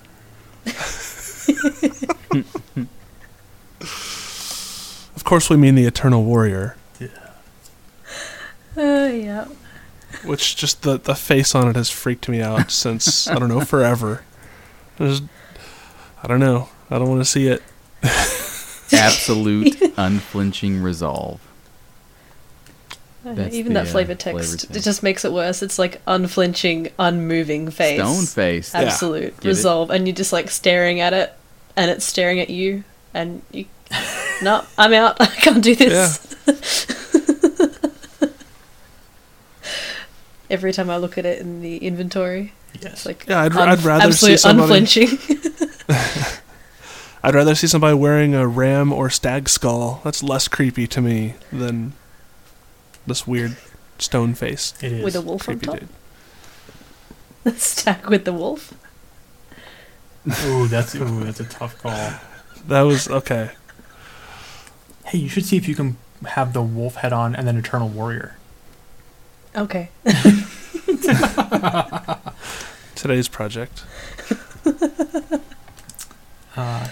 Of 5.32 5.36
course, 5.36 5.48
we 5.48 5.56
mean 5.56 5.76
the 5.76 5.86
Eternal 5.86 6.24
Warrior, 6.24 6.76
Yeah. 7.00 7.08
Uh, 8.76 9.06
yeah. 9.06 9.46
which 10.26 10.56
just 10.56 10.82
the 10.82 10.98
the 10.98 11.14
face 11.14 11.54
on 11.54 11.68
it 11.68 11.74
has 11.74 11.88
freaked 11.88 12.28
me 12.28 12.42
out 12.42 12.70
since 12.70 13.26
I 13.28 13.36
don't 13.36 13.48
know 13.48 13.62
forever. 13.62 14.24
There's, 14.98 15.22
I 16.22 16.26
don't 16.26 16.38
know. 16.38 16.68
I 16.90 16.98
don't 16.98 17.08
want 17.08 17.22
to 17.22 17.24
see 17.24 17.46
it. 17.46 17.62
Absolute 18.92 19.80
unflinching 19.96 20.82
resolve. 20.82 21.40
Uh, 23.24 23.32
That's 23.32 23.54
Even 23.54 23.72
the, 23.72 23.80
that 23.80 23.88
uh, 23.88 23.90
flavor 23.90 24.14
flavor 24.14 24.38
text, 24.42 24.76
it 24.76 24.80
just 24.82 25.02
makes 25.02 25.24
it 25.24 25.32
worse. 25.32 25.62
It's 25.62 25.78
like 25.78 26.02
unflinching, 26.06 26.90
unmoving 26.98 27.70
face. 27.70 27.98
Stone 27.98 28.26
faced. 28.26 28.74
Yeah. 28.74 28.80
Absolute 28.82 29.22
it? 29.38 29.44
resolve. 29.44 29.88
And 29.88 30.06
you're 30.06 30.14
just 30.14 30.34
like 30.34 30.50
staring 30.50 31.00
at 31.00 31.14
it, 31.14 31.32
and 31.74 31.90
it's 31.90 32.04
staring 32.04 32.38
at 32.38 32.50
you, 32.50 32.84
and 33.14 33.40
you. 33.50 33.64
no, 34.42 34.64
I'm 34.78 34.92
out. 34.92 35.16
I 35.20 35.26
can't 35.26 35.62
do 35.62 35.74
this. 35.74 36.18
every 40.50 40.72
time 40.72 40.90
I 40.90 40.96
look 40.98 41.16
at 41.18 41.24
it 41.26 41.40
in 41.40 41.62
the 41.62 41.78
inventory. 41.78 42.52
Yes. 42.74 42.92
It's 42.92 43.06
like 43.06 43.26
Yeah, 43.28 43.42
I'd, 43.42 43.56
un- 43.56 43.68
I'd 43.68 43.82
rather 43.82 44.12
see 44.12 44.34
absolute 44.34 44.38
somebody. 44.40 44.78
unflinching. 44.80 45.18
I'd 47.24 47.34
rather 47.34 47.54
see 47.54 47.66
somebody 47.68 47.94
wearing 47.94 48.34
a 48.34 48.46
ram 48.46 48.92
or 48.92 49.08
stag 49.08 49.48
skull. 49.48 50.00
That's 50.04 50.22
less 50.22 50.48
creepy 50.48 50.86
to 50.88 51.00
me 51.00 51.34
than 51.52 51.92
this 53.06 53.26
weird 53.26 53.56
stone 53.98 54.34
face. 54.34 54.74
it 54.82 54.92
is. 54.92 55.04
with 55.04 55.16
a 55.16 55.20
wolf 55.20 55.48
on 55.48 55.60
top. 55.60 55.78
dude. 57.44 57.58
Stack 57.58 58.08
with 58.08 58.24
the 58.24 58.32
wolf. 58.32 58.74
Ooh, 60.44 60.68
that's 60.68 60.94
ooh, 60.94 61.24
that's 61.24 61.40
a 61.40 61.44
tough 61.44 61.80
call. 61.82 62.12
That 62.68 62.82
was 62.82 63.08
okay. 63.08 63.50
Hey, 65.06 65.18
you 65.18 65.28
should 65.28 65.44
see 65.44 65.56
if 65.56 65.68
you 65.68 65.74
can 65.74 65.96
have 66.26 66.52
the 66.52 66.62
wolf 66.62 66.96
head 66.96 67.12
on 67.12 67.34
and 67.34 67.46
then 67.46 67.56
Eternal 67.56 67.88
Warrior. 67.88 68.36
Okay. 69.56 69.90
Today's 72.94 73.28
project. 73.28 73.84
Uh, 76.54 76.88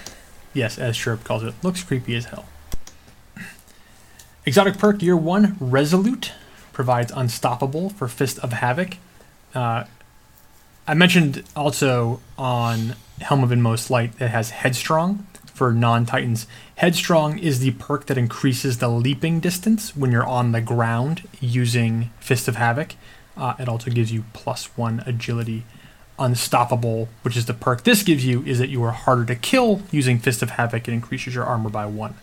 yes, 0.54 0.78
as 0.78 0.96
Sherp 0.96 1.22
calls 1.24 1.42
it, 1.42 1.52
looks 1.62 1.82
creepy 1.84 2.16
as 2.16 2.24
hell. 2.26 2.46
Exotic 4.46 4.78
perk 4.78 5.02
year 5.02 5.16
one, 5.16 5.56
Resolute, 5.60 6.32
provides 6.72 7.12
Unstoppable 7.14 7.90
for 7.90 8.08
Fist 8.08 8.38
of 8.38 8.54
Havoc. 8.54 8.96
Uh, 9.54 9.84
I 10.86 10.94
mentioned 10.94 11.44
also 11.54 12.20
on 12.38 12.96
Helm 13.20 13.44
of 13.44 13.52
Inmost 13.52 13.90
Light 13.90 14.18
that 14.18 14.30
has 14.30 14.50
Headstrong 14.50 15.26
for 15.60 15.74
non 15.74 16.06
Titans. 16.06 16.46
Headstrong 16.76 17.38
is 17.38 17.60
the 17.60 17.72
perk 17.72 18.06
that 18.06 18.16
increases 18.16 18.78
the 18.78 18.88
leaping 18.88 19.40
distance 19.40 19.94
when 19.94 20.10
you're 20.10 20.26
on 20.26 20.52
the 20.52 20.62
ground 20.62 21.28
using 21.38 22.08
Fist 22.18 22.48
of 22.48 22.56
Havoc. 22.56 22.94
Uh, 23.36 23.52
it 23.58 23.68
also 23.68 23.90
gives 23.90 24.10
you 24.10 24.24
plus 24.32 24.74
one 24.78 25.02
agility 25.04 25.64
Unstoppable, 26.18 27.10
which 27.20 27.36
is 27.36 27.44
the 27.44 27.52
perk 27.52 27.84
this 27.84 28.02
gives 28.02 28.24
you, 28.24 28.42
is 28.44 28.58
that 28.58 28.70
you 28.70 28.82
are 28.82 28.92
harder 28.92 29.26
to 29.26 29.36
kill 29.36 29.82
using 29.90 30.18
Fist 30.18 30.40
of 30.40 30.52
Havoc. 30.52 30.88
It 30.88 30.94
increases 30.94 31.34
your 31.34 31.44
armor 31.44 31.68
by 31.68 31.84
one. 31.84 32.14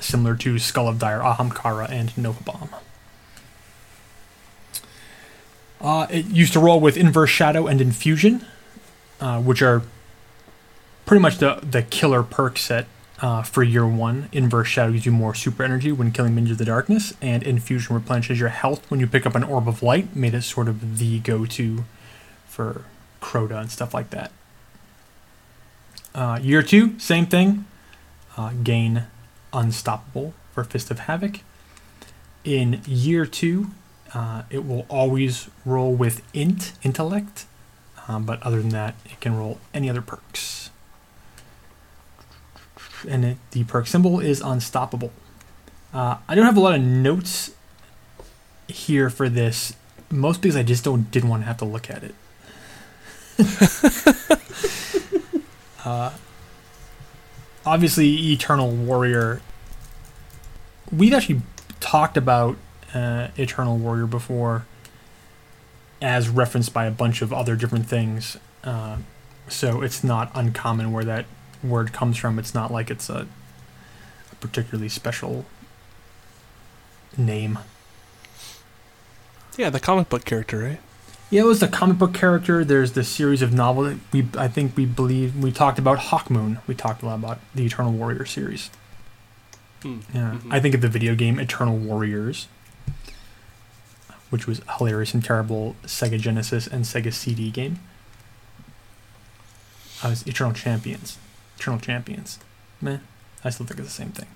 Similar 0.00 0.36
to 0.36 0.58
Skull 0.58 0.88
of 0.88 0.98
Dire, 0.98 1.20
Ahamkara, 1.20 1.90
and 1.90 2.16
Nova 2.16 2.42
Bomb. 2.42 2.70
Uh, 5.78 6.06
it 6.08 6.24
used 6.24 6.54
to 6.54 6.58
roll 6.58 6.80
with 6.80 6.96
Inverse 6.96 7.28
Shadow 7.28 7.66
and 7.66 7.82
Infusion, 7.82 8.46
uh, 9.20 9.42
which 9.42 9.60
are 9.60 9.82
pretty 11.10 11.20
much 11.20 11.38
the, 11.38 11.58
the 11.68 11.82
killer 11.82 12.22
perk 12.22 12.56
set 12.56 12.86
uh, 13.20 13.42
for 13.42 13.64
year 13.64 13.84
one. 13.84 14.28
Inverse 14.30 14.68
Shadow 14.68 14.92
gives 14.92 15.04
you 15.04 15.10
more 15.10 15.34
super 15.34 15.64
energy 15.64 15.90
when 15.90 16.12
killing 16.12 16.36
minions 16.36 16.52
of 16.52 16.58
the 16.58 16.64
darkness, 16.64 17.12
and 17.20 17.42
Infusion 17.42 17.96
replenishes 17.96 18.38
your 18.38 18.50
health 18.50 18.88
when 18.88 19.00
you 19.00 19.08
pick 19.08 19.26
up 19.26 19.34
an 19.34 19.42
Orb 19.42 19.66
of 19.66 19.82
Light, 19.82 20.14
made 20.14 20.34
it 20.34 20.42
sort 20.42 20.68
of 20.68 20.98
the 20.98 21.18
go 21.18 21.46
to 21.46 21.82
for 22.46 22.84
Crota 23.20 23.60
and 23.60 23.72
stuff 23.72 23.92
like 23.92 24.10
that. 24.10 24.30
Uh, 26.14 26.38
year 26.40 26.62
two, 26.62 26.96
same 27.00 27.26
thing. 27.26 27.64
Uh, 28.36 28.52
gain 28.62 29.02
Unstoppable 29.52 30.32
for 30.54 30.62
Fist 30.62 30.92
of 30.92 31.00
Havoc. 31.00 31.40
In 32.44 32.82
year 32.86 33.26
two, 33.26 33.72
uh, 34.14 34.44
it 34.48 34.64
will 34.64 34.86
always 34.88 35.50
roll 35.64 35.92
with 35.92 36.22
Int, 36.32 36.70
Intellect, 36.84 37.46
um, 38.06 38.24
but 38.24 38.40
other 38.44 38.60
than 38.60 38.70
that, 38.70 38.94
it 39.06 39.18
can 39.18 39.36
roll 39.36 39.58
any 39.74 39.90
other 39.90 40.02
perks. 40.02 40.70
And 43.08 43.24
it, 43.24 43.36
the 43.52 43.64
perk 43.64 43.86
symbol 43.86 44.20
is 44.20 44.40
Unstoppable. 44.40 45.12
Uh, 45.92 46.18
I 46.28 46.34
don't 46.34 46.44
have 46.44 46.56
a 46.56 46.60
lot 46.60 46.74
of 46.74 46.82
notes 46.82 47.52
here 48.68 49.10
for 49.10 49.28
this, 49.28 49.74
most 50.10 50.40
because 50.40 50.56
I 50.56 50.62
just 50.62 50.84
don't 50.84 51.10
didn't 51.10 51.28
want 51.28 51.42
to 51.42 51.46
have 51.46 51.58
to 51.58 51.64
look 51.64 51.90
at 51.90 52.04
it. 52.04 52.14
uh, 55.84 56.12
obviously, 57.66 58.32
Eternal 58.32 58.70
Warrior. 58.70 59.40
We've 60.92 61.12
actually 61.12 61.42
talked 61.80 62.16
about 62.16 62.56
uh, 62.94 63.28
Eternal 63.36 63.78
Warrior 63.78 64.06
before, 64.06 64.66
as 66.00 66.28
referenced 66.28 66.72
by 66.72 66.86
a 66.86 66.90
bunch 66.90 67.22
of 67.22 67.32
other 67.32 67.56
different 67.56 67.86
things. 67.86 68.36
Uh, 68.62 68.98
so 69.48 69.82
it's 69.82 70.04
not 70.04 70.30
uncommon 70.34 70.92
where 70.92 71.04
that 71.04 71.26
word 71.62 71.92
comes 71.92 72.16
from. 72.16 72.38
It's 72.38 72.54
not 72.54 72.70
like 72.72 72.90
it's 72.90 73.08
a, 73.10 73.26
a 74.32 74.34
particularly 74.36 74.88
special 74.88 75.44
name. 77.16 77.58
Yeah, 79.56 79.70
the 79.70 79.80
comic 79.80 80.08
book 80.08 80.24
character, 80.24 80.58
right? 80.58 80.80
Yeah, 81.28 81.42
it 81.42 81.46
was 81.46 81.60
the 81.60 81.68
comic 81.68 81.98
book 81.98 82.14
character. 82.14 82.64
There's 82.64 82.92
the 82.92 83.04
series 83.04 83.42
of 83.42 83.52
novels. 83.52 83.98
We, 84.12 84.26
I 84.36 84.48
think, 84.48 84.76
we 84.76 84.84
believe 84.86 85.36
we 85.36 85.52
talked 85.52 85.78
about 85.78 85.98
Hawkmoon. 85.98 86.60
We 86.66 86.74
talked 86.74 87.02
a 87.02 87.06
lot 87.06 87.16
about 87.16 87.38
the 87.54 87.64
Eternal 87.66 87.92
Warrior 87.92 88.24
series. 88.24 88.70
Hmm. 89.82 89.98
Yeah, 90.12 90.36
Mhm. 90.42 90.52
I 90.52 90.60
think 90.60 90.74
of 90.74 90.80
the 90.80 90.88
video 90.88 91.14
game 91.14 91.38
Eternal 91.38 91.76
Warriors, 91.76 92.48
which 94.30 94.46
was 94.46 94.60
a 94.68 94.78
hilarious 94.78 95.14
and 95.14 95.24
terrible 95.24 95.76
Sega 95.84 96.18
Genesis 96.18 96.66
and 96.66 96.84
Sega 96.84 97.12
CD 97.12 97.50
game. 97.50 97.78
I 100.02 100.08
was 100.08 100.26
Eternal 100.26 100.52
Champions. 100.54 101.18
Eternal 101.60 101.78
Champions. 101.78 102.38
Man, 102.80 103.02
I 103.44 103.50
still 103.50 103.66
think 103.66 103.80
it's 103.80 103.94
the 103.94 103.94
same 103.94 104.12
thing. 104.12 104.28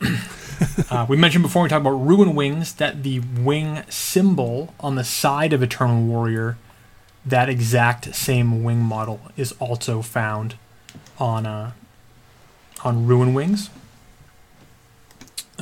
uh, 0.90 1.06
we 1.08 1.16
mentioned 1.16 1.42
before 1.42 1.62
we 1.62 1.68
talked 1.70 1.80
about 1.80 1.92
Ruin 1.92 2.34
Wings 2.34 2.74
that 2.74 3.02
the 3.02 3.20
wing 3.20 3.82
symbol 3.88 4.74
on 4.80 4.96
the 4.96 5.04
side 5.04 5.54
of 5.54 5.62
Eternal 5.62 6.02
Warrior, 6.02 6.58
that 7.24 7.48
exact 7.48 8.14
same 8.14 8.62
wing 8.62 8.80
model, 8.80 9.20
is 9.36 9.52
also 9.52 10.02
found 10.02 10.56
on 11.18 11.46
uh, 11.46 11.72
on 12.84 13.06
Ruin 13.06 13.32
Wings. 13.32 13.70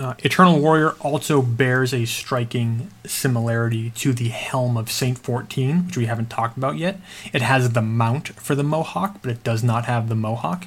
Uh, 0.02 0.14
Eternal 0.18 0.58
Warrior 0.58 0.96
also 0.98 1.40
bears 1.40 1.94
a 1.94 2.06
striking 2.06 2.90
similarity 3.06 3.90
to 3.90 4.12
the 4.12 4.30
Helm 4.30 4.76
of 4.76 4.90
Saint 4.90 5.16
14, 5.16 5.86
which 5.86 5.96
we 5.96 6.06
haven't 6.06 6.28
talked 6.28 6.56
about 6.56 6.76
yet. 6.76 6.98
It 7.32 7.40
has 7.40 7.70
the 7.70 7.82
mount 7.82 8.30
for 8.30 8.56
the 8.56 8.64
Mohawk, 8.64 9.18
but 9.22 9.30
it 9.30 9.44
does 9.44 9.62
not 9.62 9.84
have 9.84 10.08
the 10.08 10.16
Mohawk. 10.16 10.66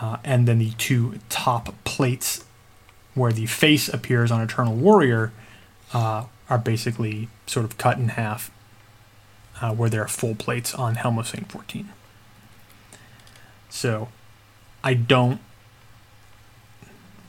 Uh, 0.00 0.16
and 0.24 0.48
then 0.48 0.58
the 0.58 0.72
two 0.72 1.20
top 1.28 1.72
plates 1.84 2.44
where 3.14 3.30
the 3.30 3.46
face 3.46 3.88
appears 3.88 4.32
on 4.32 4.40
Eternal 4.40 4.74
Warrior 4.74 5.30
uh, 5.92 6.24
are 6.50 6.58
basically 6.58 7.28
sort 7.46 7.64
of 7.64 7.78
cut 7.78 7.98
in 7.98 8.08
half, 8.08 8.50
uh, 9.60 9.72
where 9.72 9.88
there 9.88 10.02
are 10.02 10.08
full 10.08 10.34
plates 10.34 10.74
on 10.74 10.96
Helm 10.96 11.20
of 11.20 11.28
Saint 11.28 11.52
14. 11.52 11.88
So, 13.70 14.08
I 14.82 14.94
don't 14.94 15.40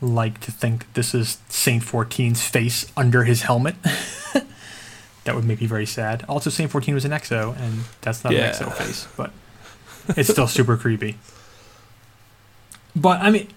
like 0.00 0.40
to 0.42 0.52
think 0.52 0.92
this 0.94 1.14
is 1.14 1.38
Saint 1.48 1.82
14's 1.82 2.42
face 2.42 2.90
under 2.96 3.24
his 3.24 3.42
helmet. 3.42 3.76
that 5.24 5.34
would 5.34 5.44
make 5.44 5.60
me 5.60 5.66
very 5.66 5.86
sad. 5.86 6.24
Also, 6.28 6.50
Saint 6.50 6.70
14 6.70 6.94
was 6.94 7.04
an 7.04 7.12
EXO, 7.12 7.56
and 7.58 7.84
that's 8.02 8.22
not 8.24 8.32
Yeah. 8.32 8.46
an 8.48 8.52
EXO 8.54 8.72
face, 8.74 9.08
but 9.16 9.32
it's 10.16 10.28
still 10.30 10.46
super 10.46 10.76
creepy. 10.76 11.16
But 12.94 13.20
I 13.20 13.30
mean, 13.30 13.48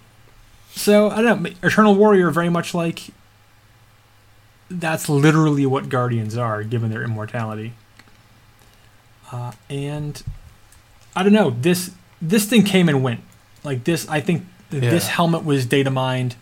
so 0.74 1.10
I 1.10 1.22
don't 1.22 1.42
know. 1.42 1.50
Eternal 1.62 1.94
Warrior 1.94 2.30
very 2.30 2.48
much 2.50 2.74
like 2.74 3.08
that's 4.70 5.08
literally 5.08 5.66
what 5.66 5.88
Guardians 5.88 6.36
are, 6.36 6.62
given 6.62 6.90
their 6.90 7.02
immortality. 7.02 7.72
Uh, 9.32 9.52
and 9.68 10.22
I 11.16 11.22
don't 11.22 11.32
know. 11.32 11.50
This 11.50 11.90
this 12.20 12.46
thing 12.46 12.62
came 12.64 12.88
and 12.88 13.02
went. 13.02 13.20
Like 13.64 13.84
this, 13.84 14.08
I 14.08 14.20
think 14.20 14.44
th- 14.70 14.82
this 14.82 15.08
helmet 15.08 15.44
was 15.44 15.66
data 15.66 15.90
mined, 15.90 16.36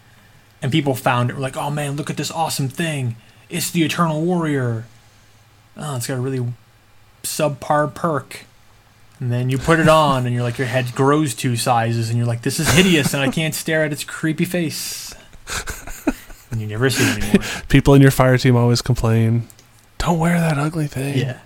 and 0.63 0.71
people 0.73 0.95
found 0.95 1.31
it. 1.31 1.35
Were 1.35 1.43
like, 1.43 1.57
oh 1.57 1.71
man, 1.71 1.97
look 1.97 2.11
at 2.11 2.17
this 2.17 2.31
awesome 2.31 2.69
thing! 2.69 3.17
It's 3.49 3.71
the 3.71 3.83
Eternal 3.85 4.23
Warrior. 4.23 4.87
Oh, 5.77 5.97
it's 5.97 6.07
got 6.07 6.19
a 6.19 6.21
really 6.21 6.47
subpar 7.23 7.95
perk. 7.95 8.45
And 9.21 9.33
then 9.33 9.51
you 9.51 9.59
put 9.59 9.81
it 9.81 9.89
on, 9.89 10.27
and 10.27 10.35
you're 10.35 10.45
like, 10.45 10.59
your 10.59 10.69
head 10.69 10.95
grows 10.95 11.35
two 11.35 11.57
sizes, 11.57 12.09
and 12.09 12.17
you're 12.17 12.27
like, 12.27 12.43
this 12.43 12.61
is 12.61 12.69
hideous, 12.71 13.15
and 13.15 13.23
I 13.23 13.31
can't 13.31 13.55
stare 13.55 13.83
at 13.83 13.93
its 13.93 14.05
creepy 14.05 14.45
face. 14.45 15.13
and 16.51 16.61
you 16.61 16.67
never 16.67 16.89
see 16.89 17.05
it 17.05 17.23
anymore. 17.25 17.45
People 17.69 17.95
in 17.95 18.03
your 18.03 18.11
fire 18.11 18.39
team 18.39 18.57
always 18.57 18.83
complain, 18.83 19.49
"Don't 19.99 20.19
wear 20.19 20.39
that 20.39 20.59
ugly 20.59 20.87
thing." 20.87 21.19
Yeah. 21.19 21.41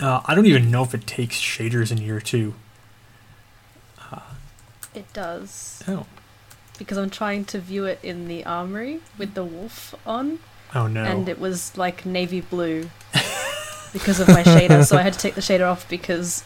Uh, 0.00 0.20
I 0.24 0.34
don't 0.34 0.46
even 0.46 0.70
know 0.70 0.82
if 0.82 0.94
it 0.94 1.06
takes 1.06 1.40
shaders 1.40 1.92
in 1.92 1.98
year 1.98 2.20
two. 2.20 2.54
It 4.94 5.12
does. 5.12 5.82
Oh. 5.88 6.06
Because 6.78 6.98
I'm 6.98 7.10
trying 7.10 7.44
to 7.46 7.58
view 7.58 7.84
it 7.84 7.98
in 8.02 8.26
the 8.28 8.44
armory 8.44 9.00
with 9.18 9.34
the 9.34 9.44
wolf 9.44 9.94
on, 10.06 10.38
Oh 10.74 10.86
no. 10.88 11.04
and 11.04 11.28
it 11.28 11.38
was 11.38 11.76
like 11.78 12.04
navy 12.04 12.40
blue 12.40 12.90
because 13.92 14.18
of 14.20 14.28
my 14.28 14.42
shader. 14.42 14.84
so 14.84 14.96
I 14.96 15.02
had 15.02 15.12
to 15.12 15.18
take 15.18 15.34
the 15.36 15.40
shader 15.40 15.70
off 15.70 15.88
because 15.88 16.42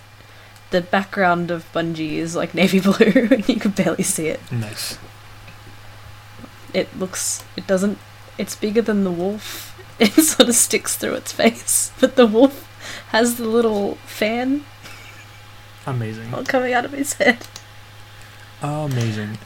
the 0.70 0.82
background 0.82 1.50
of 1.50 1.64
Bungie 1.72 2.14
is 2.16 2.36
like 2.36 2.52
navy 2.54 2.78
blue 2.88 3.28
and 3.30 3.48
you 3.48 3.56
could 3.58 3.74
barely 3.74 4.02
see 4.02 4.28
it. 4.28 4.40
nice. 4.52 4.98
It 6.74 6.98
looks. 6.98 7.42
It 7.56 7.66
doesn't. 7.66 7.98
It's 8.36 8.54
bigger 8.54 8.82
than 8.82 9.02
the 9.04 9.10
wolf 9.10 9.74
it 9.98 10.12
sort 10.12 10.48
of 10.48 10.54
sticks 10.54 10.96
through 10.96 11.14
its 11.14 11.32
face, 11.32 11.90
but 12.00 12.16
the 12.16 12.26
wolf 12.26 12.64
has 13.08 13.36
the 13.36 13.46
little 13.46 13.94
fan 14.06 14.64
Amazing. 15.86 16.30
coming 16.44 16.72
out 16.74 16.84
of 16.84 16.92
his 16.92 17.14
head. 17.14 17.38
Amazing. 18.62 19.38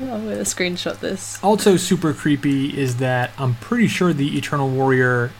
I'm 0.00 0.24
gonna 0.24 0.42
screenshot 0.42 1.00
this. 1.00 1.42
Also, 1.42 1.76
super 1.76 2.12
creepy 2.14 2.78
is 2.78 2.98
that 2.98 3.32
I'm 3.36 3.56
pretty 3.56 3.88
sure 3.88 4.12
the 4.12 4.38
Eternal 4.38 4.68
Warrior. 4.68 5.32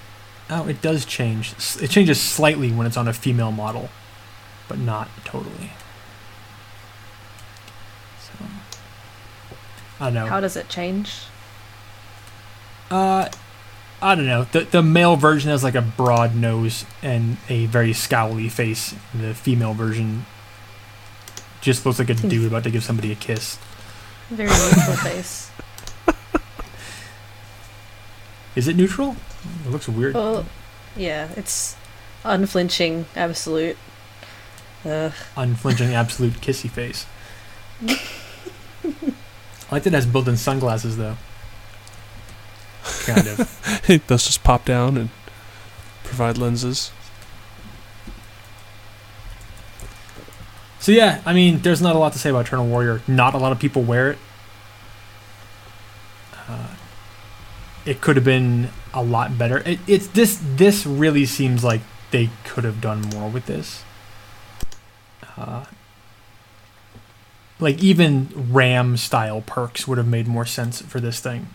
Oh, 0.51 0.67
it 0.67 0.83
does 0.83 1.05
change. 1.05 1.55
It 1.81 1.91
changes 1.91 2.21
slightly 2.21 2.73
when 2.73 2.87
it's 2.87 2.97
on 2.97 3.07
a 3.07 3.13
female 3.13 3.53
model, 3.53 3.89
but 4.67 4.79
not 4.79 5.09
totally. 5.25 5.71
So, 8.21 8.45
I 10.01 10.07
don't 10.07 10.15
know. 10.15 10.27
How 10.27 10.41
does 10.41 10.57
it 10.57 10.69
change? 10.69 11.15
Uh, 12.91 13.29
I 14.03 14.15
don't 14.15 14.27
know. 14.27 14.45
The 14.45 14.61
the 14.61 14.83
male 14.83 15.17
version 15.17 15.51
has 15.51 15.63
like 15.63 15.75
a 15.75 15.83
broad 15.83 16.35
nose 16.35 16.85
and 17.03 17.37
a 17.49 17.67
very 17.67 17.91
scowly 17.91 18.51
face. 18.51 18.95
The 19.15 19.35
female 19.35 19.75
version 19.75 20.27
just 21.61 21.85
looks 21.85 21.99
like 21.99 22.11
a 22.11 22.15
dude 22.15 22.47
about 22.47 22.65
to 22.65 22.71
give 22.71 22.85
somebody 22.85 23.13
a 23.13 23.15
kiss. 23.15 23.59
Very 24.31 24.49
neutral 24.49 24.97
face. 25.03 25.51
Is 28.55 28.67
it 28.69 28.77
neutral? 28.77 29.17
It 29.65 29.71
looks 29.71 29.89
weird. 29.89 30.15
Well, 30.15 30.47
yeah, 30.97 31.29
it's 31.37 31.77
unflinching, 32.25 33.07
absolute. 33.15 33.77
Ugh. 34.85 35.13
Unflinching, 35.37 35.95
absolute 35.95 36.35
kissy 36.35 36.71
face. 36.71 37.07
I 37.87 37.99
like 39.71 39.83
that 39.83 39.93
it 39.93 39.93
has 39.93 40.07
built-in 40.07 40.37
sunglasses 40.37 40.97
though. 40.97 41.17
Kind 43.05 43.27
of. 43.29 44.07
Those 44.07 44.25
just 44.27 44.43
pop 44.43 44.65
down 44.65 44.97
and 44.97 45.11
provide 46.05 46.39
lenses. 46.39 46.91
So 50.89 50.93
yeah, 50.93 51.21
I 51.27 51.35
mean, 51.35 51.59
there's 51.59 51.83
not 51.83 51.97
a 51.97 51.99
lot 51.99 52.15
to 52.15 52.19
say 52.19 52.31
about 52.31 52.47
Eternal 52.47 52.67
Warrior. 52.67 53.03
Not 53.07 53.35
a 53.35 53.37
lot 53.37 53.53
of 53.53 53.59
people 53.59 53.83
wear 53.83 54.13
it. 54.13 54.19
Uh, 56.49 56.69
it 57.85 58.01
could 58.01 58.17
have 58.17 58.25
been 58.25 58.71
a 58.95 59.03
lot 59.03 59.37
better. 59.37 59.59
It, 59.59 59.81
it's 59.87 60.07
this. 60.07 60.43
This 60.43 60.87
really 60.87 61.27
seems 61.27 61.63
like 61.63 61.83
they 62.11 62.31
could 62.47 62.65
have 62.65 62.81
done 62.81 63.03
more 63.03 63.29
with 63.29 63.45
this. 63.45 63.85
Uh, 65.37 65.67
like 67.61 67.83
even 67.83 68.31
Ram 68.51 68.97
style 68.97 69.43
perks 69.43 69.87
would 69.87 69.99
have 69.99 70.09
made 70.09 70.27
more 70.27 70.47
sense 70.47 70.81
for 70.81 71.01
this 71.01 71.21
thing. 71.21 71.49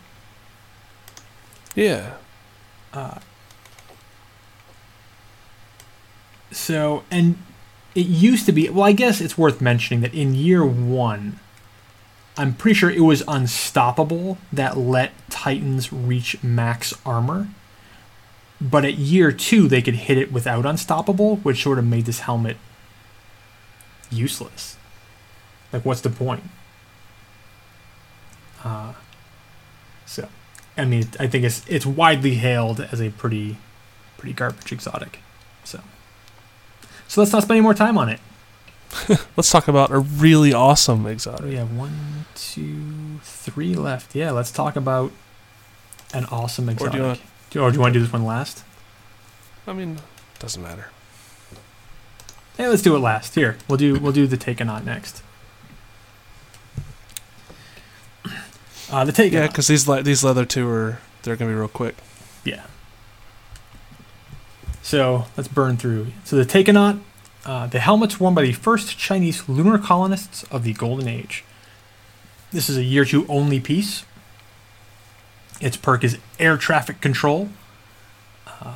Yeah. 1.74 2.18
Uh, 2.94 3.18
so, 6.52 7.04
and 7.10 7.40
it 7.96 8.06
used 8.06 8.46
to 8.48 8.52
be, 8.52 8.70
well, 8.70 8.86
I 8.86 8.92
guess 8.92 9.22
it's 9.22 9.38
worth 9.38 9.62
mentioning 9.62 10.02
that 10.02 10.14
in 10.14 10.34
year 10.34 10.66
one, 10.66 11.40
I'm 12.38 12.56
pretty 12.56 12.76
sure 12.76 12.90
it 12.90 13.02
was 13.02 13.24
Unstoppable 13.28 14.38
that 14.52 14.78
let 14.78 15.12
Titans 15.30 15.94
reach 15.94 16.42
max 16.44 16.94
armor. 17.06 17.50
But 18.60 18.86
at 18.86 18.96
year 18.96 19.32
two, 19.32 19.68
they 19.68 19.82
could 19.82 19.96
hit 19.96 20.18
it 20.18 20.32
without 20.32 20.66
Unstoppable, 20.66 21.38
which 21.38 21.62
sort 21.62 21.78
of 21.78 21.86
made 21.86 22.06
this 22.06 22.22
helmet 22.22 22.58
useless. 24.10 24.78
Like, 25.72 25.86
what's 25.86 26.02
the 26.02 26.10
point? 26.10 26.44
Uh, 28.64 28.94
so, 30.06 30.30
I 30.78 30.86
mean, 30.86 31.10
I 31.20 31.28
think 31.28 31.44
it's 31.44 31.68
it's 31.68 31.86
widely 31.86 32.36
hailed 32.36 32.80
as 32.80 33.02
a 33.02 33.10
pretty 33.10 33.58
pretty 34.18 34.34
garbage 34.34 34.72
exotic. 34.72 35.20
So, 37.14 37.22
let's 37.22 37.32
not 37.32 37.44
spend 37.44 37.58
any 37.58 37.62
more 37.62 37.76
time 37.76 37.96
on 37.96 38.10
it. 38.10 38.20
Let's 39.38 39.52
talk 39.52 39.68
about 39.68 39.92
a 39.92 40.00
really 40.00 40.52
awesome 40.52 41.06
exotic. 41.06 41.46
We 41.46 41.56
have 41.58 41.72
one, 41.76 42.26
two, 42.34 43.20
three 43.22 43.76
left. 43.76 44.16
Yeah, 44.16 44.32
let's 44.32 44.50
talk 44.52 44.76
about 44.76 45.12
an 46.12 46.26
awesome 46.26 46.70
exotic. 46.70 46.90
Or 46.90 46.92
do 46.92 46.98
you 46.98 47.04
want- 47.10 47.22
Do- 47.52 47.62
or 47.62 47.70
do 47.70 47.76
you 47.76 47.82
want 47.82 47.94
to 47.94 48.00
do 48.00 48.04
this 48.04 48.12
one 48.12 48.26
last? 48.26 48.64
I 49.68 49.74
mean, 49.74 50.00
doesn't 50.40 50.62
matter. 50.64 50.88
Hey, 52.58 52.68
let's 52.68 52.82
do 52.82 52.96
it 52.96 53.00
last. 53.00 53.36
Here, 53.36 53.58
we'll 53.68 53.78
do 53.78 54.00
we'll 54.00 54.12
do 54.12 54.26
the 54.26 54.38
Taikonaut 54.38 54.84
next. 54.84 55.22
Uh, 58.92 59.06
the 59.06 59.12
Taikonaut. 59.12 59.32
Yeah, 59.34 59.48
because 59.48 59.68
these 59.68 59.88
le- 59.88 60.02
these 60.02 60.24
leather 60.24 60.46
two 60.46 60.68
are 60.68 61.00
they're 61.22 61.36
gonna 61.36 61.52
be 61.52 61.56
real 61.56 61.68
quick. 61.68 61.96
Yeah. 62.44 62.64
So 64.84 65.26
let's 65.38 65.48
burn 65.48 65.78
through. 65.78 66.08
So 66.26 66.36
the 66.36 66.44
Taikonaut, 66.44 67.00
uh, 67.46 67.68
the 67.68 67.80
helmet's 67.80 68.20
worn 68.20 68.36
by 68.36 68.44
the 68.44 68.52
first 68.52 68.98
Chinese 68.98 69.48
lunar 69.48 69.78
colonists 69.78 70.44
of 70.52 70.64
the 70.64 70.74
Golden 70.74 71.08
Age. 71.08 71.46
This 72.52 72.70
is 72.70 72.78
a 72.78 72.84
year 72.84 73.06
two 73.06 73.26
only 73.28 73.60
piece. 73.62 74.06
Its 75.62 75.78
perk 75.78 76.04
is 76.04 76.20
air 76.38 76.58
traffic 76.58 77.00
control. 77.00 77.50
Uh, 78.46 78.76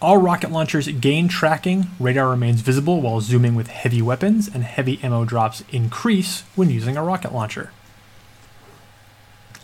all 0.00 0.18
rocket 0.18 0.52
launchers 0.52 0.86
gain 0.86 1.26
tracking. 1.26 1.88
Radar 1.98 2.30
remains 2.30 2.60
visible 2.60 3.00
while 3.00 3.20
zooming 3.20 3.56
with 3.56 3.66
heavy 3.66 4.00
weapons, 4.00 4.48
and 4.48 4.62
heavy 4.62 5.00
ammo 5.02 5.24
drops 5.24 5.64
increase 5.70 6.44
when 6.54 6.70
using 6.70 6.96
a 6.96 7.02
rocket 7.02 7.34
launcher. 7.34 7.72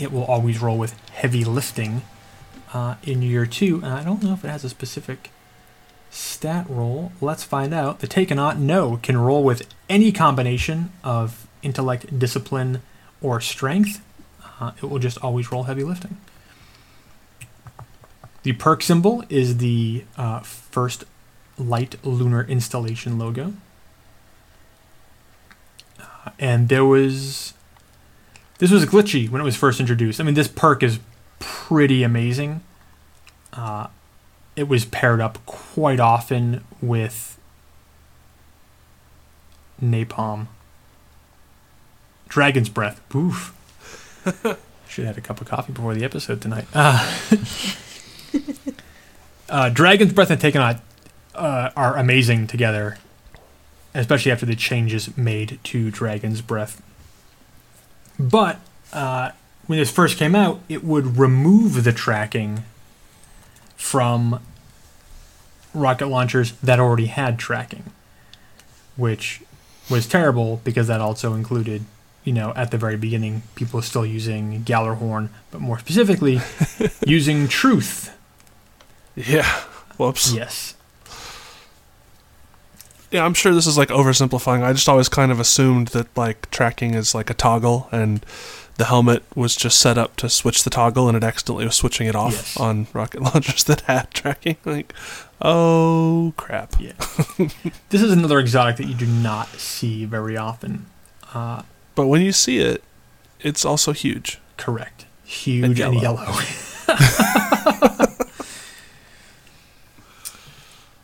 It 0.01 0.11
will 0.11 0.25
always 0.25 0.61
roll 0.61 0.77
with 0.77 0.99
heavy 1.11 1.45
lifting 1.45 2.03
uh, 2.75 2.97
in 3.05 3.23
year 3.23 3.47
two, 3.47 3.77
and 3.77 3.93
I 3.93 4.03
don't 4.03 4.23
know 4.23 4.33
if 4.33 4.45
it 4.45 4.49
has 4.49 4.65
a 4.65 4.69
specific 4.69 5.31
stat 6.11 6.67
roll. 6.69 7.13
Let's 7.21 7.45
find 7.45 7.73
out. 7.75 8.01
The 8.01 8.07
Taikonaut, 8.07 8.59
no, 8.59 8.99
can 9.03 9.17
roll 9.17 9.43
with 9.45 9.67
any 9.89 10.13
combination 10.13 10.93
of 11.05 11.47
intellect, 11.63 12.19
discipline, 12.19 12.83
or 13.21 13.41
strength. 13.41 14.03
Uh, 14.61 14.73
it 14.77 14.85
will 14.85 14.99
just 14.99 15.19
always 15.19 15.51
roll 15.53 15.65
heavy 15.65 15.85
lifting. 15.85 16.19
The 18.43 18.53
perk 18.53 18.83
symbol 18.83 19.25
is 19.29 19.59
the 19.59 20.05
uh, 20.17 20.41
first 20.41 21.05
light 21.59 21.97
lunar 22.05 22.45
installation 22.45 23.19
logo. 23.19 23.55
Uh, 26.01 26.31
and 26.39 26.69
there 26.69 26.85
was. 26.85 27.55
This 28.59 28.71
was 28.71 28.85
glitchy 28.87 29.29
when 29.31 29.41
it 29.41 29.45
was 29.45 29.57
first 29.57 29.79
introduced. 29.79 30.21
I 30.21 30.25
mean, 30.25 30.35
this 30.35 30.49
perk 30.49 30.83
is 30.83 30.99
pretty 31.39 32.03
amazing. 32.03 32.63
Uh, 33.53 33.89
it 34.59 34.67
was 34.67 34.85
paired 34.85 35.21
up 35.21 35.39
quite 35.47 36.01
often 36.01 36.65
with 36.83 37.39
napalm. 39.81 40.49
Dragon's 42.29 42.69
breath. 42.69 43.01
Oof. 43.15 43.55
Should 44.89 45.05
have 45.05 45.15
had 45.15 45.25
a 45.25 45.27
cup 45.27 45.41
of 45.41 45.47
coffee 45.47 45.73
before 45.73 45.95
the 45.95 46.05
episode 46.05 46.43
tonight. 46.43 46.67
Uh, 46.75 47.19
uh, 49.49 49.69
Dragon's 49.69 50.13
breath 50.13 50.31
and 50.31 50.41
Taikonaut 50.41 50.81
uh, 51.37 51.71
are 51.77 51.97
amazing 51.97 52.49
together, 52.49 52.99
especially 53.95 54.33
after 54.33 54.45
the 54.45 54.57
changes 54.57 55.17
made 55.17 55.61
to 55.63 55.93
Dragon's 55.93 56.41
breath. 56.41 56.83
But 58.19 58.59
uh, 58.93 59.31
when 59.69 59.79
this 59.79 59.93
first 59.93 60.19
came 60.19 60.35
out, 60.35 60.61
it 60.69 60.83
would 60.83 61.17
remove 61.17 61.85
the 61.85 61.93
tracking 61.93 62.65
from 63.77 64.41
rocket 65.79 66.07
launchers 66.09 66.53
that 66.63 66.79
already 66.81 67.07
had 67.07 67.39
tracking, 67.39 67.85
which 68.97 69.41
was 69.91 70.07
terrible 70.07 70.61
because 70.65 70.87
that 70.89 71.01
also 71.01 71.35
included, 71.35 71.85
you 72.25 72.33
know, 72.33 72.53
at 72.57 72.71
the 72.71 72.79
very 72.79 72.97
beginning, 72.97 73.43
people 73.55 73.81
still 73.83 74.05
using 74.05 74.63
Gjallarhorn, 74.65 75.29
but 75.51 75.61
more 75.61 75.79
specifically, 75.79 76.41
using 77.07 77.49
Truth. 77.49 78.15
Yeah. 79.17 79.49
Whoops. 79.97 80.33
Yes. 80.33 80.75
Yeah, 83.11 83.25
I'm 83.25 83.33
sure 83.35 83.55
this 83.55 83.67
is 83.67 83.79
like 83.79 83.89
oversimplifying. 83.89 84.63
I 84.63 84.73
just 84.75 84.89
always 84.89 85.09
kind 85.09 85.33
of 85.33 85.41
assumed 85.41 85.89
that 85.89 86.15
like 86.17 86.51
tracking 86.51 86.95
is 86.95 87.15
like 87.15 87.31
a 87.31 87.35
toggle 87.35 87.89
and 87.91 88.25
the 88.77 88.85
helmet 88.85 89.25
was 89.35 89.57
just 89.57 89.81
set 89.81 89.97
up 89.97 90.15
to 90.17 90.29
switch 90.29 90.63
the 90.63 90.71
toggle 90.71 91.09
and 91.09 91.17
it 91.17 91.25
accidentally 91.25 91.65
was 91.65 91.75
switching 91.75 92.07
it 92.07 92.15
off 92.15 92.33
Yes. 92.35 92.57
on 92.59 92.87
rocket 92.93 93.23
launchers 93.35 93.65
that 93.65 93.81
had 93.83 94.11
tracking. 94.13 94.59
Like, 94.67 94.93
oh 95.43 96.33
crap. 96.37 96.75
Yeah. 96.81 96.93
this 97.91 98.03
is 98.03 98.13
another 98.13 98.39
exotic 98.39 98.77
that 98.77 98.87
you 98.87 98.95
do 98.95 99.07
not 99.07 99.49
see 99.49 100.05
very 100.05 100.37
often. 100.37 100.87
Uh, 101.35 101.63
But 101.95 102.07
when 102.07 102.23
you 102.23 102.33
see 102.33 102.59
it, 102.59 102.83
it's 103.41 103.65
also 103.65 103.93
huge. 103.93 104.39
correct. 104.57 105.05
Huge 105.25 105.65
and 105.65 105.79
And 105.95 106.01
yellow. 106.01 106.23
yellow. 106.25 106.41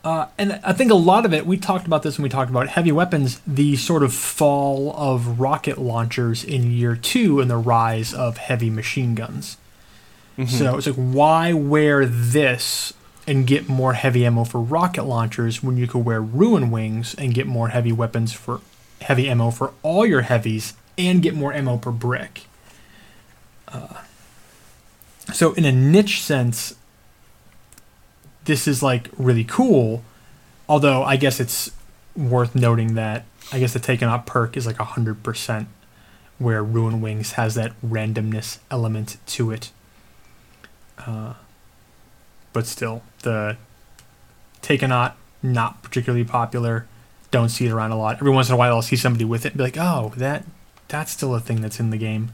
Uh, 0.02 0.26
and 0.36 0.60
I 0.62 0.74
think 0.74 0.90
a 0.90 0.94
lot 0.96 1.24
of 1.24 1.32
it, 1.32 1.46
we 1.46 1.56
talked 1.56 1.86
about 1.86 2.02
this 2.02 2.18
when 2.18 2.24
we 2.24 2.28
talked 2.28 2.50
about 2.50 2.68
heavy 2.68 2.92
weapons, 2.92 3.40
the 3.46 3.74
sort 3.76 4.02
of 4.02 4.12
fall 4.12 4.94
of 4.98 5.40
rocket 5.40 5.78
launchers 5.78 6.44
in 6.44 6.70
year 6.70 6.94
two 6.94 7.40
and 7.40 7.50
the 7.50 7.56
rise 7.56 8.12
of 8.12 8.36
heavy 8.36 8.68
machine 8.68 9.14
guns. 9.14 9.56
Mhm. 10.36 10.46
So 10.50 10.76
it's 10.76 10.86
like, 10.86 10.96
why 10.96 11.54
wear 11.54 12.04
this 12.04 12.92
and 13.26 13.46
get 13.46 13.68
more 13.68 13.94
heavy 13.94 14.26
ammo 14.26 14.44
for 14.44 14.60
rocket 14.60 15.04
launchers 15.04 15.62
when 15.62 15.76
you 15.76 15.86
could 15.86 16.04
wear 16.04 16.20
Ruin 16.20 16.70
Wings 16.70 17.14
and 17.14 17.34
get 17.34 17.46
more 17.46 17.68
heavy 17.68 17.92
weapons 17.92 18.32
for 18.32 18.60
heavy 19.00 19.28
ammo 19.28 19.50
for 19.50 19.72
all 19.82 20.06
your 20.06 20.22
heavies 20.22 20.74
and 20.98 21.22
get 21.22 21.34
more 21.34 21.52
ammo 21.52 21.76
per 21.76 21.90
brick? 21.90 22.42
Uh, 23.68 24.02
so, 25.32 25.52
in 25.54 25.64
a 25.64 25.72
niche 25.72 26.20
sense, 26.20 26.74
this 28.44 28.68
is 28.68 28.82
like 28.82 29.08
really 29.16 29.44
cool. 29.44 30.02
Although, 30.68 31.02
I 31.02 31.16
guess 31.16 31.40
it's 31.40 31.70
worth 32.16 32.54
noting 32.54 32.94
that 32.94 33.24
I 33.52 33.58
guess 33.58 33.72
the 33.72 33.80
Taikonaut 33.80 34.26
perk 34.26 34.56
is 34.56 34.66
like 34.66 34.76
100%, 34.76 35.66
where 36.38 36.62
Ruin 36.62 37.00
Wings 37.00 37.32
has 37.32 37.54
that 37.54 37.72
randomness 37.82 38.58
element 38.70 39.16
to 39.26 39.50
it. 39.50 39.70
Uh, 40.98 41.34
but 42.54 42.66
still, 42.66 43.02
the 43.22 43.58
Taikonaut 44.62 45.12
not 45.42 45.82
particularly 45.82 46.24
popular. 46.24 46.86
Don't 47.30 47.50
see 47.50 47.66
it 47.66 47.72
around 47.72 47.90
a 47.90 47.98
lot. 47.98 48.16
Every 48.16 48.30
once 48.30 48.48
in 48.48 48.54
a 48.54 48.56
while, 48.56 48.76
I'll 48.76 48.80
see 48.80 48.96
somebody 48.96 49.26
with 49.26 49.44
it 49.44 49.48
and 49.48 49.58
be 49.58 49.64
like, 49.64 49.76
"Oh, 49.76 50.14
that 50.16 50.44
that's 50.88 51.12
still 51.12 51.34
a 51.34 51.40
thing 51.40 51.60
that's 51.60 51.78
in 51.78 51.90
the 51.90 51.98
game." 51.98 52.32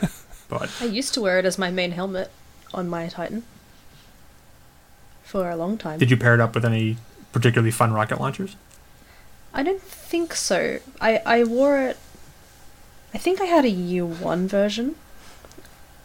but 0.48 0.70
I 0.80 0.84
used 0.84 1.12
to 1.14 1.20
wear 1.20 1.40
it 1.40 1.44
as 1.44 1.58
my 1.58 1.70
main 1.72 1.90
helmet 1.92 2.30
on 2.72 2.88
my 2.88 3.08
Titan 3.08 3.42
for 5.24 5.50
a 5.50 5.56
long 5.56 5.78
time. 5.78 5.98
did 5.98 6.10
you 6.10 6.16
pair 6.16 6.34
it 6.34 6.40
up 6.40 6.54
with 6.54 6.64
any 6.64 6.98
particularly 7.32 7.70
fun 7.70 7.92
rocket 7.92 8.20
launchers? 8.20 8.56
I 9.54 9.62
don't 9.62 9.82
think 9.82 10.34
so. 10.34 10.78
I 11.00 11.22
I 11.24 11.44
wore 11.44 11.80
it. 11.80 11.96
I 13.14 13.18
think 13.18 13.40
I 13.40 13.46
had 13.46 13.64
a 13.64 13.70
U1 13.72 14.46
version. 14.46 14.94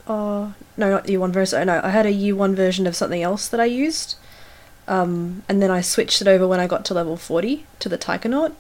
Uh, 0.08 0.52
no, 0.78 0.92
not 0.92 1.06
U1 1.06 1.32
version. 1.32 1.62
oh, 1.62 1.64
No, 1.64 1.82
I 1.84 1.90
had 1.90 2.06
a 2.06 2.14
U1 2.14 2.56
version 2.56 2.86
of 2.86 2.96
something 2.96 3.24
else 3.24 3.48
that 3.48 3.60
I 3.60 3.66
used. 3.66 4.16
Um, 4.88 5.44
and 5.50 5.62
then 5.62 5.72
I 5.72 5.82
switched 5.82 6.22
it 6.22 6.28
over 6.28 6.48
when 6.48 6.60
I 6.60 6.68
got 6.68 6.86
to 6.86 6.94
level 6.94 7.18
40 7.18 7.66
to 7.80 7.90
the 7.90 7.98
Taikonaut. 7.98 8.54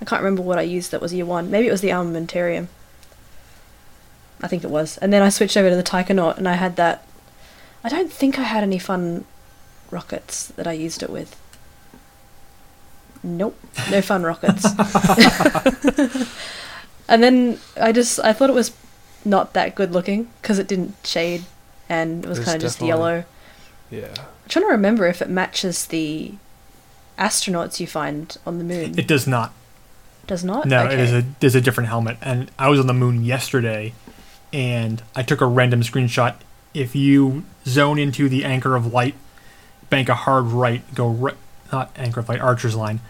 I 0.00 0.04
can't 0.04 0.22
remember 0.22 0.42
what 0.42 0.58
I 0.58 0.62
used 0.62 0.90
that 0.90 1.02
was 1.02 1.12
U1. 1.12 1.48
Maybe 1.48 1.68
it 1.68 1.70
was 1.70 1.82
the 1.82 1.90
Armamentarium. 1.90 2.68
I 4.40 4.48
think 4.48 4.64
it 4.64 4.70
was. 4.70 4.98
And 4.98 5.12
then 5.12 5.22
I 5.22 5.28
switched 5.28 5.56
over 5.56 5.70
to 5.70 5.76
the 5.76 5.82
Taikonaut 5.82 6.38
and 6.38 6.48
I 6.48 6.54
had 6.54 6.76
that. 6.76 7.06
I 7.84 7.88
don't 7.88 8.10
think 8.10 8.38
I 8.38 8.42
had 8.42 8.62
any 8.62 8.78
fun 8.78 9.24
rockets 9.90 10.46
that 10.48 10.66
I 10.66 10.72
used 10.72 11.02
it 11.02 11.10
with. 11.10 11.38
Nope, 13.22 13.56
no 13.90 14.02
fun 14.02 14.24
rockets. 14.24 14.64
and 17.08 17.22
then 17.22 17.60
I 17.80 17.92
just 17.92 18.18
I 18.20 18.32
thought 18.32 18.50
it 18.50 18.54
was 18.54 18.72
not 19.24 19.52
that 19.54 19.74
good 19.74 19.92
looking 19.92 20.28
because 20.40 20.58
it 20.58 20.68
didn't 20.68 20.94
shade 21.04 21.44
and 21.88 22.24
it 22.24 22.28
was 22.28 22.40
kind 22.40 22.56
of 22.56 22.62
just 22.62 22.80
yellow. 22.80 23.24
Yeah. 23.90 24.14
I'm 24.16 24.48
trying 24.48 24.64
to 24.64 24.70
remember 24.70 25.06
if 25.06 25.20
it 25.20 25.28
matches 25.28 25.86
the 25.86 26.32
astronauts 27.18 27.80
you 27.80 27.86
find 27.86 28.36
on 28.46 28.58
the 28.58 28.64
moon. 28.64 28.98
It 28.98 29.06
does 29.06 29.26
not. 29.26 29.52
Does 30.26 30.44
not. 30.44 30.66
No, 30.66 30.84
okay. 30.84 30.94
it 30.94 31.00
is 31.00 31.12
a 31.12 31.24
there's 31.40 31.54
a 31.54 31.60
different 31.60 31.88
helmet. 31.88 32.16
And 32.22 32.50
I 32.58 32.68
was 32.68 32.80
on 32.80 32.86
the 32.86 32.94
moon 32.94 33.24
yesterday, 33.24 33.92
and 34.52 35.02
I 35.14 35.22
took 35.22 35.40
a 35.40 35.46
random 35.46 35.82
screenshot. 35.82 36.36
If 36.74 36.94
you 36.94 37.44
zone 37.66 37.98
into 37.98 38.28
the 38.28 38.44
anchor 38.44 38.76
of 38.76 38.92
light, 38.92 39.14
bank 39.90 40.08
a 40.08 40.14
hard 40.14 40.46
right, 40.46 40.82
go 40.94 41.08
right, 41.08 41.36
not 41.70 41.90
anchor 41.96 42.20
of 42.20 42.28
light, 42.28 42.40
archer's 42.40 42.76
line. 42.76 43.00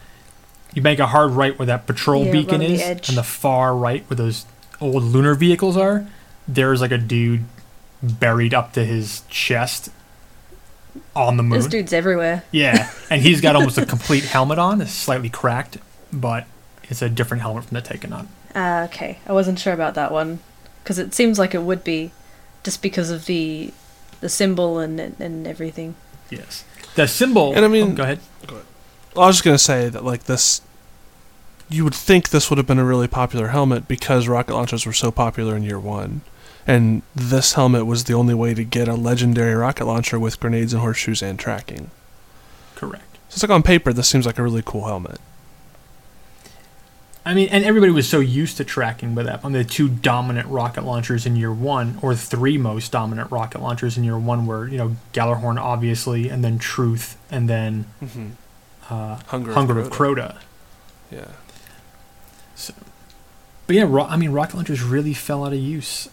You 0.75 0.83
bank 0.83 0.99
a 1.01 1.07
hard 1.07 1.33
right 1.33 1.57
where 1.59 1.67
that 1.67 1.87
patrol 1.87 2.25
Yeah, 2.25 2.33
beacon 2.33 2.61
the 2.61 2.73
is, 2.73 3.09
and 3.09 3.19
the 3.19 3.23
far 3.23 3.77
right 3.77 4.09
where 4.09 4.17
those 4.17 4.47
old 4.83 5.03
lunar 5.05 5.35
vehicles 5.35 5.77
are. 5.77 6.07
There's 6.49 6.81
like 6.81 6.91
a 6.93 6.99
dude 6.99 7.45
buried 8.03 8.53
up 8.53 8.73
to 8.73 8.85
his 8.85 9.23
chest 9.29 9.91
on 11.15 11.37
the 11.37 11.43
moon. 11.43 11.53
There's 11.53 11.69
dudes 11.69 11.93
everywhere. 11.93 12.45
Yeah, 12.51 12.91
and 13.11 13.23
he's 13.23 13.41
got 13.41 13.57
almost 13.57 13.79
a 13.79 13.87
complete 13.95 14.25
helmet 14.25 14.59
on. 14.59 14.81
It's 14.81 14.91
slightly 14.93 15.31
cracked, 15.31 15.79
but 16.13 16.47
it's 16.85 17.01
a 17.03 17.09
different 17.09 17.43
helmet 17.43 17.65
from 17.65 17.75
the 17.77 17.83
Taikonaut. 17.83 18.27
Ah, 18.55 18.85
okay. 18.85 19.19
I 19.27 19.33
wasn't 19.33 19.59
sure 19.59 19.73
about 19.73 19.95
that 19.95 20.13
one 20.13 20.41
because 20.83 20.99
it 20.99 21.15
seems 21.15 21.39
like 21.39 21.55
it 21.55 21.63
would 21.63 21.85
be 21.85 22.11
just 22.65 22.83
because 22.83 23.11
of 23.11 23.27
the 23.27 23.73
the 24.21 24.29
symbol 24.29 24.79
and 24.79 25.01
and 25.01 25.47
everything. 25.47 25.95
Yes. 26.29 26.65
The 26.95 27.07
symbol. 27.09 27.55
And 27.55 27.65
I 27.65 27.69
mean- 27.69 27.93
oh, 27.93 27.95
go 27.95 28.03
ahead. 28.03 28.21
Well, 29.15 29.25
I 29.25 29.27
was 29.27 29.37
just 29.37 29.45
gonna 29.45 29.59
say 29.59 29.89
that 29.89 30.05
like 30.05 30.25
this, 30.25 30.61
you 31.69 31.85
would 31.85 31.95
think 31.95 32.29
this 32.31 32.51
would 32.51 32.59
have 32.59 32.67
been 32.67 32.79
a 32.79 32.85
really 32.85 33.09
popular 33.09 33.49
helmet 33.49 33.89
because 33.89 34.29
rocket 34.29 34.55
launchers 34.55 34.85
were 34.87 34.93
so 34.93 35.11
popular 35.11 35.57
in 35.57 35.63
year 35.63 35.79
one, 35.79 36.21
and 36.67 37.03
this 37.15 37.55
helmet 37.55 37.87
was 37.87 38.05
the 38.05 38.15
only 38.15 38.35
way 38.35 38.55
to 38.55 38.65
get 38.65 38.89
a 38.89 38.95
legendary 38.95 39.55
rocket 39.55 39.85
launcher 39.87 40.19
with 40.19 40.39
grenades 40.41 40.73
and 40.73 40.83
horseshoes 40.83 41.23
and 41.23 41.39
tracking. 41.39 41.91
Correct. 42.75 43.05
So 43.29 43.35
it's 43.37 43.43
like 43.43 43.51
on 43.51 43.63
paper, 43.63 43.93
this 43.93 44.09
seems 44.09 44.27
like 44.27 44.39
a 44.39 44.43
really 44.43 44.63
cool 44.65 44.87
helmet. 44.87 45.19
I 47.25 47.35
mean, 47.35 47.49
and 47.51 47.65
everybody 47.65 47.93
was 47.93 48.09
so 48.09 48.19
used 48.19 48.57
to 48.57 48.65
tracking 48.65 49.15
with 49.15 49.27
that. 49.27 49.45
On 49.45 49.53
the 49.53 49.63
two 49.63 49.89
dominant 49.89 50.49
rocket 50.49 50.83
launchers 50.85 51.25
in 51.25 51.37
year 51.37 51.53
one, 51.53 51.97
or 52.03 52.17
three 52.17 52.59
most 52.59 52.91
dominant 52.91 53.31
rocket 53.31 53.63
launchers 53.63 53.97
in 53.97 54.03
year 54.03 54.19
one, 54.19 54.45
were 54.45 54.67
you 54.67 54.77
know 54.77 54.97
Gjallarhorn 55.13 55.57
obviously, 55.61 56.29
and 56.29 56.43
then 56.45 56.59
Truth, 56.59 57.17
and 57.31 57.49
then 57.49 57.87
Mm-hmm. 58.03 58.27
uh, 58.91 59.21
Hunger, 59.29 59.53
Hunger 59.53 59.79
of 59.79 59.87
of 59.87 59.93
Crota. 59.93 60.37
Crota. 61.13 61.29
Yeah. 62.71 62.85
But 63.67 63.77
yeah, 63.77 63.87
ro- 63.89 64.05
I 64.05 64.17
mean, 64.17 64.31
rocket 64.31 64.57
launchers 64.57 64.83
really 64.83 65.15
fell 65.15 65.45
out 65.45 65.53
of 65.53 65.59
use. 65.59 66.09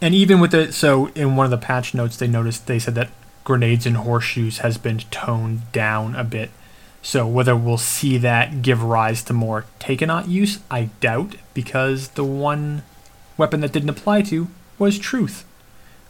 And 0.00 0.14
even 0.14 0.40
with 0.40 0.50
the 0.50 0.72
so 0.72 1.08
in 1.08 1.36
one 1.36 1.44
of 1.44 1.50
the 1.50 1.58
patch 1.58 1.94
notes, 1.94 2.16
they 2.16 2.26
noticed 2.26 2.66
they 2.66 2.78
said 2.78 2.94
that 2.96 3.10
grenades 3.44 3.86
and 3.86 3.96
horseshoes 3.98 4.58
has 4.58 4.76
been 4.76 4.98
toned 5.10 5.70
down 5.72 6.14
a 6.16 6.24
bit. 6.24 6.50
So 7.00 7.26
whether 7.26 7.54
we'll 7.54 7.78
see 7.78 8.18
that 8.18 8.62
give 8.62 8.82
rise 8.82 9.22
to 9.24 9.32
more 9.32 9.64
Taikonaut 9.78 10.28
use, 10.28 10.58
I 10.70 10.90
doubt, 11.00 11.36
because 11.54 12.08
the 12.08 12.24
one 12.24 12.82
weapon 13.38 13.60
that 13.60 13.72
didn't 13.72 13.90
apply 13.90 14.22
to 14.22 14.48
was 14.76 14.98
Truth, 14.98 15.44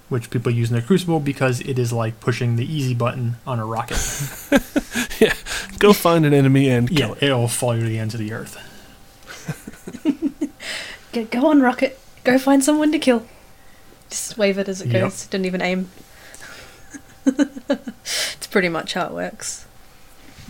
which 0.09 0.31
people 0.31 0.53
use 0.53 0.71
in 0.71 0.75
their 0.75 0.83
Crucible 0.87 1.21
because 1.21 1.61
it 1.61 1.79
is 1.79 1.93
like 1.93 2.21
pushing 2.21 2.57
the 2.57 2.65
easy 2.73 2.95
button 2.95 3.37
on 3.47 3.59
a 3.59 3.67
rocket. 3.67 3.99
Yeah, 5.19 5.33
go 5.79 5.93
find 5.95 6.27
an 6.27 6.35
enemy 6.35 6.69
and 6.69 6.89
kill 6.91 7.09
yeah, 7.11 7.15
it. 7.15 7.23
it'll 7.23 7.49
fall 7.49 7.75
you 7.75 7.83
to 7.83 7.89
the 7.89 7.99
ends 7.99 8.13
of 8.13 8.21
the 8.21 8.33
earth. 8.35 8.57
Go, 11.13 11.25
go 11.25 11.47
on, 11.47 11.63
rocket. 11.63 11.99
Go 12.25 12.39
find 12.39 12.63
someone 12.63 12.93
to 12.93 12.99
kill. 12.99 13.27
Just 14.11 14.37
wave 14.37 14.59
it 14.59 14.69
as 14.69 14.83
it 14.83 14.89
Yep. 14.89 15.03
goes. 15.03 15.27
Don't 15.29 15.47
even 15.47 15.63
aim. 15.63 15.89
it's 17.27 18.47
pretty 18.51 18.69
much 18.69 18.93
how 18.93 19.07
it 19.07 19.13
works. 19.13 19.67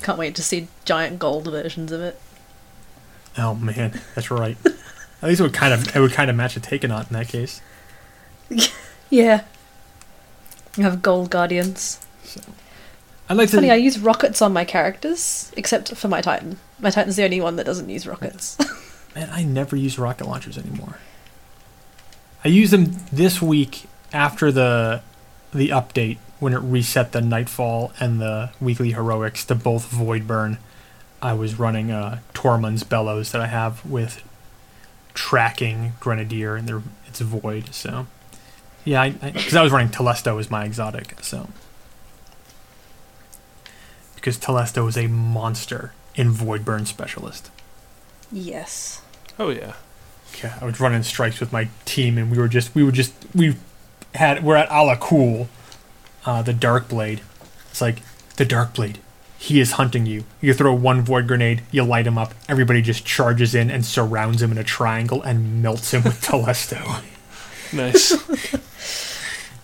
Can't 0.02 0.18
wait 0.18 0.34
to 0.34 0.42
see 0.42 0.66
giant 0.84 1.20
gold 1.20 1.44
versions 1.46 1.92
of 1.92 2.00
it. 2.00 2.20
Oh 3.38 3.54
man, 3.54 4.00
that's 4.16 4.30
right. 4.32 4.56
At 5.22 5.28
least 5.28 5.40
it 5.40 5.44
would 5.44 5.54
kind 5.54 5.72
of 5.72 5.94
it 5.94 6.00
would 6.00 6.12
kind 6.12 6.28
of 6.30 6.34
match 6.36 6.56
a 6.56 6.60
Taikonaut 6.60 7.08
in 7.08 7.12
that 7.14 7.28
case. 7.28 7.60
Yeah. 9.10 9.44
You 10.76 10.84
have 10.84 11.02
gold 11.02 11.30
guardians. 11.30 12.00
I'd 13.28 13.36
like 13.36 13.44
It's 13.44 13.54
funny, 13.54 13.68
to. 13.68 13.72
I 13.72 13.76
use 13.76 13.98
rockets 13.98 14.40
on 14.40 14.52
my 14.52 14.64
characters, 14.64 15.52
except 15.56 15.96
for 15.96 16.08
my 16.08 16.20
Titan. 16.20 16.58
My 16.78 16.90
Titan's 16.90 17.16
the 17.16 17.24
only 17.24 17.40
one 17.40 17.56
that 17.56 17.64
doesn't 17.66 17.88
use 17.88 18.06
rockets. 18.06 18.56
Man, 19.14 19.28
I 19.32 19.42
never 19.42 19.74
use 19.74 19.98
rocket 19.98 20.26
launchers 20.26 20.58
anymore. 20.58 20.98
I 22.44 22.48
use 22.48 22.70
them 22.70 22.96
this 23.10 23.42
week 23.42 23.86
after 24.12 24.52
the 24.52 25.02
the 25.52 25.70
update 25.70 26.18
when 26.38 26.52
it 26.52 26.58
reset 26.58 27.12
the 27.12 27.20
Nightfall 27.20 27.92
and 27.98 28.20
the 28.20 28.50
weekly 28.60 28.92
heroics 28.92 29.44
to 29.46 29.54
both 29.54 29.86
Void 29.86 30.26
Burn. 30.26 30.58
I 31.22 31.32
was 31.32 31.58
running 31.58 31.90
uh, 31.90 32.20
Tormod's 32.34 32.82
Bellows 32.82 33.32
that 33.32 33.40
I 33.40 33.46
have 33.46 33.84
with 33.86 34.22
tracking 35.14 35.94
Grenadier 35.98 36.54
and 36.56 36.68
they're, 36.68 36.82
it's 37.06 37.20
Void. 37.20 37.74
So 37.74 38.06
yeah, 38.86 39.08
because 39.10 39.54
I, 39.54 39.62
was 39.62 39.72
running 39.72 39.90
Telesto 39.90 40.40
as 40.40 40.50
my 40.50 40.64
exotic. 40.64 41.22
So 41.22 41.48
because 44.14 44.38
Telesto 44.38 44.88
is 44.88 44.96
a 44.96 45.06
monster 45.06 45.92
in 46.14 46.30
Void 46.30 46.64
Burn 46.64 46.86
specialist. 46.86 47.50
yes. 48.32 49.02
Oh 49.38 49.50
yeah. 49.50 49.74
Yeah, 50.42 50.58
I 50.60 50.64
was 50.64 50.80
running 50.80 51.02
strikes 51.02 51.40
with 51.40 51.52
my 51.52 51.68
team, 51.84 52.18
and 52.18 52.30
we 52.30 52.38
were 52.38 52.48
just 52.48 52.74
we 52.74 52.82
were 52.82 52.92
just 52.92 53.12
we 53.34 53.56
had 54.14 54.42
we're 54.42 54.56
at 54.56 54.68
Alak-Hul, 54.68 55.48
uh, 56.24 56.42
the 56.42 56.52
Dark 56.52 56.88
Blade. 56.88 57.20
It's 57.70 57.80
like 57.80 57.98
the 58.36 58.44
Dark 58.44 58.74
Blade. 58.74 58.98
He 59.38 59.60
is 59.60 59.72
hunting 59.72 60.06
you. 60.06 60.24
You 60.40 60.54
throw 60.54 60.74
one 60.74 61.02
void 61.02 61.26
grenade, 61.28 61.62
you 61.70 61.84
light 61.84 62.06
him 62.06 62.16
up. 62.18 62.34
Everybody 62.48 62.80
just 62.82 63.04
charges 63.04 63.54
in 63.54 63.70
and 63.70 63.84
surrounds 63.84 64.40
him 64.42 64.50
in 64.50 64.58
a 64.58 64.64
triangle 64.64 65.22
and 65.22 65.62
melts 65.62 65.92
him 65.92 66.02
with 66.04 66.20
Telesto. 66.22 67.02
Nice. 67.72 68.12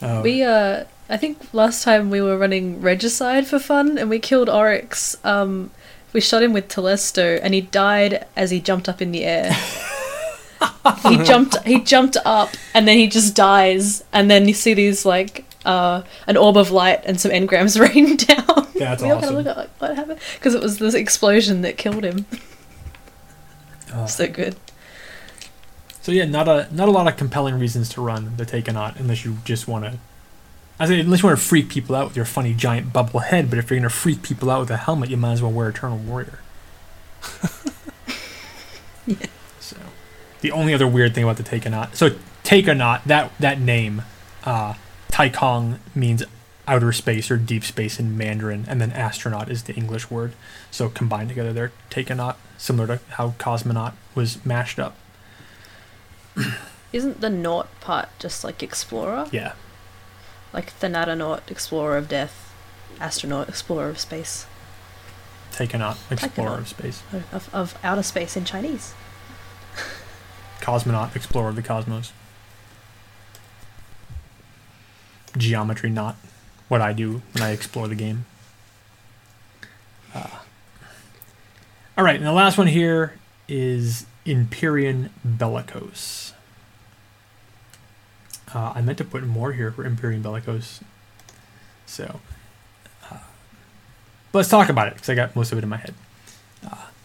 Uh, 0.02 0.20
We 0.24 0.42
uh 0.42 0.84
I 1.08 1.16
think 1.16 1.38
last 1.52 1.84
time 1.84 2.10
we 2.10 2.20
were 2.20 2.36
running 2.36 2.80
Regicide 2.80 3.46
for 3.46 3.58
fun 3.58 3.98
and 3.98 4.10
we 4.10 4.18
killed 4.18 4.48
Oryx. 4.48 5.16
Um 5.24 5.70
we 6.12 6.20
shot 6.20 6.42
him 6.42 6.52
with 6.52 6.68
Telesto 6.68 7.38
and 7.42 7.54
he 7.54 7.60
died 7.60 8.26
as 8.36 8.50
he 8.50 8.60
jumped 8.60 8.88
up 8.88 9.00
in 9.00 9.12
the 9.12 9.24
air. 9.24 9.52
he 11.08 11.22
jumped 11.22 11.56
he 11.64 11.80
jumped 11.80 12.16
up 12.24 12.50
and 12.74 12.86
then 12.86 12.96
he 12.96 13.06
just 13.06 13.34
dies 13.34 14.04
and 14.12 14.30
then 14.30 14.48
you 14.48 14.54
see 14.54 14.74
these 14.74 15.04
like 15.04 15.44
uh, 15.64 16.02
an 16.26 16.36
orb 16.36 16.56
of 16.56 16.70
light 16.70 17.00
and 17.04 17.20
some 17.20 17.30
engrams 17.30 17.78
rain 17.94 18.16
down. 18.16 18.66
That's 18.74 19.02
we 19.02 19.10
all 19.10 19.20
kind 19.20 19.24
awesome. 19.24 19.36
of 19.36 19.44
look 19.44 19.46
at 19.46 19.56
like 19.56 19.70
what 19.78 19.96
happened 19.96 20.20
because 20.34 20.54
it 20.54 20.62
was 20.62 20.78
this 20.78 20.94
explosion 20.94 21.62
that 21.62 21.76
killed 21.76 22.04
him. 22.04 22.26
Oh. 23.94 24.06
So 24.06 24.26
good. 24.26 24.56
So 26.02 26.10
yeah, 26.10 26.24
not 26.24 26.48
a 26.48 26.68
not 26.72 26.88
a 26.88 26.90
lot 26.90 27.06
of 27.06 27.16
compelling 27.16 27.58
reasons 27.58 27.88
to 27.90 28.00
run 28.00 28.36
the 28.36 28.44
Taikonaut 28.44 28.98
unless 28.98 29.24
you 29.24 29.38
just 29.44 29.68
want 29.68 29.84
to. 29.84 29.98
I 30.78 30.86
say 30.86 30.98
unless 30.98 31.22
you 31.22 31.28
want 31.28 31.38
to 31.38 31.44
freak 31.44 31.68
people 31.68 31.94
out 31.94 32.08
with 32.08 32.16
your 32.16 32.24
funny 32.24 32.54
giant 32.54 32.92
bubble 32.92 33.20
head, 33.20 33.48
but 33.48 33.58
if 33.60 33.70
you're 33.70 33.78
gonna 33.78 33.88
freak 33.88 34.22
people 34.22 34.50
out 34.50 34.60
with 34.60 34.70
a 34.70 34.78
helmet, 34.78 35.10
you 35.10 35.16
might 35.16 35.34
as 35.34 35.42
well 35.42 35.52
wear 35.52 35.68
Eternal 35.68 35.98
Warrior. 35.98 36.40
So, 39.58 39.76
the 40.42 40.52
only 40.52 40.72
other 40.74 40.86
weird 40.86 41.12
thing 41.12 41.24
about 41.24 41.36
the 41.36 41.42
Taikonaut, 41.42 41.96
so 41.96 42.10
Taikonaut, 42.44 43.02
that 43.04 43.32
that 43.40 43.60
name, 43.60 44.02
uh, 44.44 44.74
Taikong 45.10 45.78
means 45.94 46.22
outer 46.68 46.92
space 46.92 47.30
or 47.30 47.36
deep 47.36 47.64
space 47.64 47.98
in 47.98 48.16
Mandarin, 48.16 48.64
and 48.68 48.80
then 48.80 48.92
astronaut 48.92 49.50
is 49.50 49.64
the 49.64 49.74
English 49.74 50.08
word. 50.10 50.34
So 50.70 50.88
combined 50.88 51.30
together, 51.30 51.52
they're 51.52 51.72
Taikonaut, 51.90 52.36
similar 52.58 52.86
to 52.86 53.00
how 53.10 53.30
cosmonaut 53.38 53.94
was 54.14 54.44
mashed 54.46 54.78
up. 54.78 54.94
Isn't 56.92 57.20
the 57.20 57.30
naught 57.30 57.68
part 57.80 58.08
just 58.18 58.44
like 58.44 58.62
explorer? 58.62 59.26
Yeah. 59.32 59.52
Like 60.52 60.72
Thanatonaut, 60.78 61.50
explorer 61.50 61.96
of 61.96 62.08
death, 62.08 62.52
astronaut, 63.00 63.48
explorer 63.48 63.88
of 63.88 63.98
space, 63.98 64.46
taken 65.52 65.80
Taikonaut, 65.80 65.96
explorer 66.12 66.50
Taikonaut. 66.50 66.58
of 66.58 66.68
space. 66.68 67.02
of, 67.32 67.54
of 67.54 67.78
outer 67.82 68.02
space 68.02 68.36
in 68.36 68.44
Chinese. 68.44 68.92
Cosmonaut, 70.60 71.16
explorer 71.16 71.48
of 71.48 71.56
the 71.56 71.62
cosmos. 71.62 72.12
Geometry, 75.36 75.88
not 75.88 76.16
what 76.68 76.80
I 76.82 76.92
do 76.92 77.22
when 77.32 77.42
I 77.42 77.50
explore 77.52 77.88
the 77.88 77.94
game. 77.94 78.26
Uh, 80.14 80.28
all 81.96 82.04
right, 82.04 82.16
and 82.16 82.26
the 82.26 82.32
last 82.32 82.58
one 82.58 82.66
here 82.66 83.14
is 83.48 84.06
Empyrean 84.26 85.10
Bellicose. 85.24 86.32
Uh, 88.54 88.72
I 88.74 88.82
meant 88.82 88.98
to 88.98 89.04
put 89.04 89.24
more 89.24 89.52
here 89.52 89.70
for 89.72 89.84
Empyrean 89.84 90.22
Bellicose. 90.22 90.80
So, 91.86 92.20
uh, 93.10 93.18
let's 94.32 94.48
talk 94.48 94.68
about 94.68 94.88
it 94.88 94.94
because 94.94 95.08
I 95.08 95.14
got 95.14 95.34
most 95.34 95.52
of 95.52 95.58
it 95.58 95.64
in 95.64 95.70
my 95.70 95.78
head. 95.78 95.94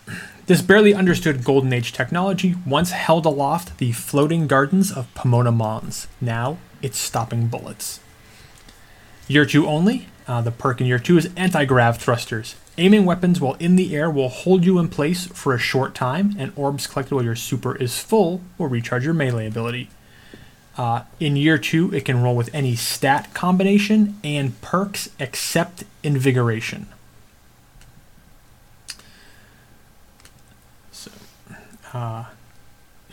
This 0.45 0.61
barely 0.61 0.94
understood 0.94 1.44
Golden 1.44 1.73
Age 1.73 1.91
technology 1.91 2.56
once 2.65 2.91
held 2.91 3.26
aloft 3.26 3.80
the 3.80 3.91
floating 3.91 4.48
gardens 4.48 4.91
of 4.94 5.14
Pomona 5.14 5.52
Mons. 5.52 6.07
Now 6.22 6.57
it's 6.81 6.98
stopping 6.98 7.48
bullets. 7.48 7.99
Year 9.27 9.45
2 9.45 9.68
only. 9.68 10.07
Uh, 10.27 10.41
the 10.41 10.51
perk 10.51 10.81
in 10.81 10.87
Year 10.87 10.99
2 10.99 11.17
is 11.17 11.29
anti 11.37 11.63
grav 11.63 11.97
thrusters. 11.97 12.55
Aiming 12.77 13.05
weapons 13.05 13.39
while 13.39 13.55
in 13.59 13.77
the 13.77 13.95
air 13.95 14.11
will 14.11 14.29
hold 14.29 14.65
you 14.65 14.77
in 14.77 14.89
place 14.89 15.25
for 15.27 15.53
a 15.53 15.59
short 15.59 15.95
time, 15.95 16.35
and 16.37 16.51
orbs 16.55 16.85
collected 16.85 17.15
while 17.15 17.23
your 17.23 17.35
super 17.35 17.75
is 17.77 17.99
full 17.99 18.41
will 18.57 18.67
recharge 18.67 19.05
your 19.05 19.13
melee 19.13 19.47
ability. 19.47 19.89
Uh, 20.77 21.03
in 21.19 21.35
Year 21.35 21.57
2, 21.57 21.93
it 21.93 22.05
can 22.05 22.21
roll 22.21 22.35
with 22.35 22.53
any 22.53 22.75
stat 22.75 23.33
combination 23.33 24.19
and 24.23 24.59
perks 24.61 25.09
except 25.17 25.85
Invigoration. 26.03 26.87
So, 30.91 31.09
uh, 31.93 32.25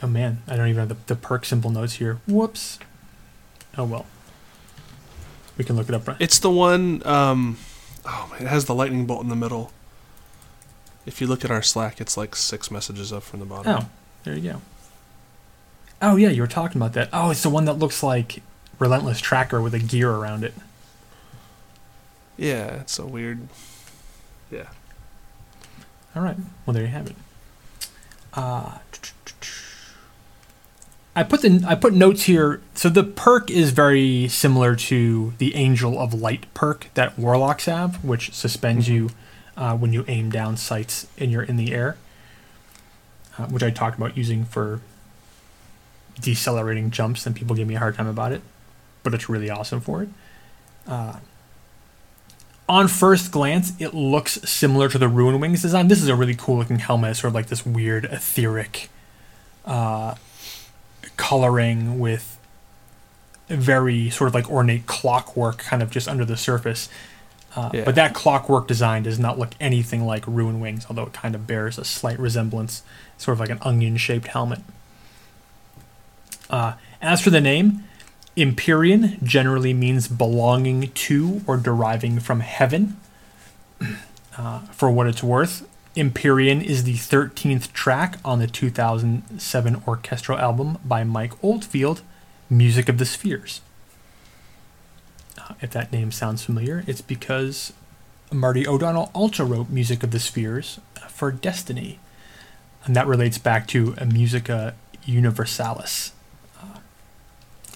oh 0.02 0.06
man, 0.06 0.42
I 0.46 0.56
don't 0.56 0.68
even 0.68 0.80
have 0.80 0.88
the, 0.88 1.14
the 1.14 1.16
perk 1.16 1.44
symbol 1.44 1.70
notes 1.70 1.94
here. 1.94 2.18
Whoops. 2.26 2.78
Oh 3.78 3.84
well. 3.84 4.06
We 5.56 5.64
can 5.64 5.76
look 5.76 5.88
it 5.88 5.94
up. 5.94 6.06
Right? 6.08 6.16
It's 6.20 6.38
the 6.38 6.50
one. 6.50 7.06
Um, 7.06 7.58
oh 8.04 8.28
man, 8.32 8.42
it 8.42 8.48
has 8.48 8.64
the 8.64 8.74
lightning 8.74 9.06
bolt 9.06 9.22
in 9.22 9.28
the 9.28 9.36
middle. 9.36 9.72
If 11.06 11.20
you 11.20 11.26
look 11.26 11.44
at 11.44 11.50
our 11.50 11.62
Slack, 11.62 12.00
it's 12.00 12.16
like 12.16 12.34
six 12.34 12.70
messages 12.70 13.12
up 13.12 13.22
from 13.22 13.40
the 13.40 13.46
bottom. 13.46 13.84
Oh, 13.84 13.88
there 14.24 14.34
you 14.34 14.52
go. 14.52 14.60
Oh 16.00 16.16
yeah, 16.16 16.30
you 16.30 16.42
were 16.42 16.48
talking 16.48 16.78
about 16.80 16.94
that. 16.94 17.08
Oh, 17.12 17.30
it's 17.30 17.42
the 17.42 17.50
one 17.50 17.66
that 17.66 17.74
looks 17.74 18.02
like 18.02 18.42
Relentless 18.78 19.20
Tracker 19.20 19.60
with 19.60 19.74
a 19.74 19.78
gear 19.78 20.10
around 20.10 20.44
it. 20.44 20.54
Yeah, 22.36 22.80
it's 22.80 22.98
a 22.98 23.06
weird. 23.06 23.46
Yeah. 24.50 24.68
All 26.16 26.22
right. 26.22 26.36
Well, 26.64 26.74
there 26.74 26.82
you 26.82 26.88
have 26.88 27.06
it. 27.06 27.16
Uh, 28.32 28.78
I 31.16 31.22
put 31.22 31.42
the 31.42 31.64
I 31.66 31.74
put 31.74 31.94
notes 31.94 32.24
here. 32.24 32.60
So 32.74 32.88
the 32.88 33.04
perk 33.04 33.50
is 33.50 33.70
very 33.70 34.28
similar 34.28 34.74
to 34.76 35.32
the 35.38 35.54
Angel 35.54 35.98
of 35.98 36.12
Light 36.12 36.52
perk 36.54 36.88
that 36.94 37.18
Warlocks 37.18 37.66
have, 37.66 38.04
which 38.04 38.34
suspends 38.34 38.88
you 38.88 39.10
uh, 39.56 39.76
when 39.76 39.92
you 39.92 40.04
aim 40.08 40.30
down 40.30 40.56
sights 40.56 41.06
and 41.16 41.30
you're 41.30 41.42
in 41.42 41.56
the 41.56 41.72
air, 41.72 41.96
uh, 43.38 43.46
which 43.46 43.62
I 43.62 43.70
talked 43.70 43.96
about 43.96 44.16
using 44.16 44.44
for 44.44 44.80
decelerating 46.20 46.90
jumps, 46.90 47.26
and 47.26 47.34
people 47.34 47.54
give 47.54 47.68
me 47.68 47.76
a 47.76 47.78
hard 47.78 47.96
time 47.96 48.06
about 48.06 48.32
it, 48.32 48.40
but 49.02 49.14
it's 49.14 49.28
really 49.28 49.50
awesome 49.50 49.80
for 49.80 50.02
it. 50.02 50.08
Uh, 50.86 51.18
on 52.68 52.88
first 52.88 53.30
glance, 53.30 53.72
it 53.78 53.94
looks 53.94 54.40
similar 54.48 54.88
to 54.88 54.98
the 54.98 55.08
Ruin 55.08 55.38
Wings 55.38 55.62
design. 55.62 55.88
This 55.88 56.02
is 56.02 56.08
a 56.08 56.16
really 56.16 56.34
cool 56.34 56.56
looking 56.56 56.78
helmet, 56.78 57.16
sort 57.16 57.30
of 57.30 57.34
like 57.34 57.46
this 57.46 57.66
weird 57.66 58.06
etheric 58.06 58.88
uh, 59.64 60.14
coloring 61.16 61.98
with 61.98 62.38
very 63.48 64.10
sort 64.10 64.28
of 64.28 64.34
like 64.34 64.50
ornate 64.50 64.86
clockwork 64.86 65.58
kind 65.58 65.82
of 65.82 65.90
just 65.90 66.08
under 66.08 66.24
the 66.24 66.36
surface. 66.36 66.88
Uh, 67.56 67.70
Yeah. 67.72 67.84
But 67.84 67.94
that 67.94 68.14
clockwork 68.14 68.66
design 68.66 69.02
does 69.04 69.18
not 69.18 69.38
look 69.38 69.50
anything 69.60 70.04
like 70.06 70.26
Ruin 70.26 70.60
Wings, 70.60 70.86
although 70.88 71.04
it 71.04 71.12
kind 71.12 71.34
of 71.34 71.46
bears 71.46 71.78
a 71.78 71.84
slight 71.84 72.18
resemblance, 72.18 72.82
sort 73.18 73.34
of 73.34 73.40
like 73.40 73.50
an 73.50 73.58
onion 73.62 73.96
shaped 73.96 74.28
helmet. 74.28 74.60
Uh, 76.50 76.74
as 77.00 77.20
for 77.20 77.30
the 77.30 77.40
name, 77.40 77.84
Empyrean 78.36 79.18
generally 79.22 79.72
means 79.72 80.08
belonging 80.08 80.90
to 80.92 81.42
or 81.46 81.56
deriving 81.56 82.18
from 82.20 82.40
heaven. 82.40 82.96
Uh, 84.36 84.58
for 84.72 84.90
what 84.90 85.06
it's 85.06 85.22
worth, 85.22 85.64
Empyrean 85.96 86.60
is 86.60 86.84
the 86.84 86.94
13th 86.94 87.72
track 87.72 88.18
on 88.24 88.40
the 88.40 88.46
2007 88.46 89.82
orchestral 89.86 90.38
album 90.38 90.78
by 90.84 91.04
Mike 91.04 91.32
Oldfield, 91.42 92.02
Music 92.50 92.88
of 92.88 92.98
the 92.98 93.04
Spheres. 93.04 93.60
Uh, 95.38 95.54
if 95.60 95.70
that 95.70 95.92
name 95.92 96.10
sounds 96.10 96.42
familiar, 96.44 96.82
it's 96.86 97.00
because 97.00 97.72
Marty 98.32 98.66
O'Donnell 98.66 99.10
also 99.14 99.44
wrote 99.44 99.70
Music 99.70 100.02
of 100.02 100.10
the 100.10 100.18
Spheres 100.18 100.80
for 101.08 101.30
Destiny. 101.30 102.00
And 102.84 102.96
that 102.96 103.06
relates 103.06 103.38
back 103.38 103.68
to 103.68 103.94
Musica 104.04 104.74
Universalis 105.04 106.12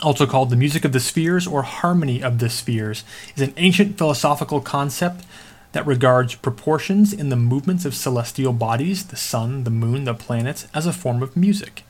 also 0.03 0.27
called 0.27 0.51
the 0.51 0.57
music 0.57 0.85
of 0.85 0.93
the 0.93 1.01
spheres 1.01 1.47
or 1.47 1.62
harmony 1.62 2.23
of 2.23 2.39
the 2.39 2.49
spheres, 2.49 3.05
is 3.35 3.43
an 3.43 3.55
ancient 3.57 3.99
philosophical 3.99 4.61
concept 4.61 5.24
that 5.73 5.86
regards 5.86 6.35
proportions 6.35 7.12
in 7.12 7.28
the 7.28 7.36
movements 7.36 7.85
of 7.85 7.95
celestial 7.95 8.53
bodies, 8.53 9.07
the 9.07 9.16
sun, 9.16 9.65
the 9.65 9.70
moon, 9.70 10.05
the 10.05 10.15
planets, 10.15 10.66
as 10.74 10.86
a 10.86 10.93
form 10.93 11.23
of 11.23 11.36
music. 11.36 11.82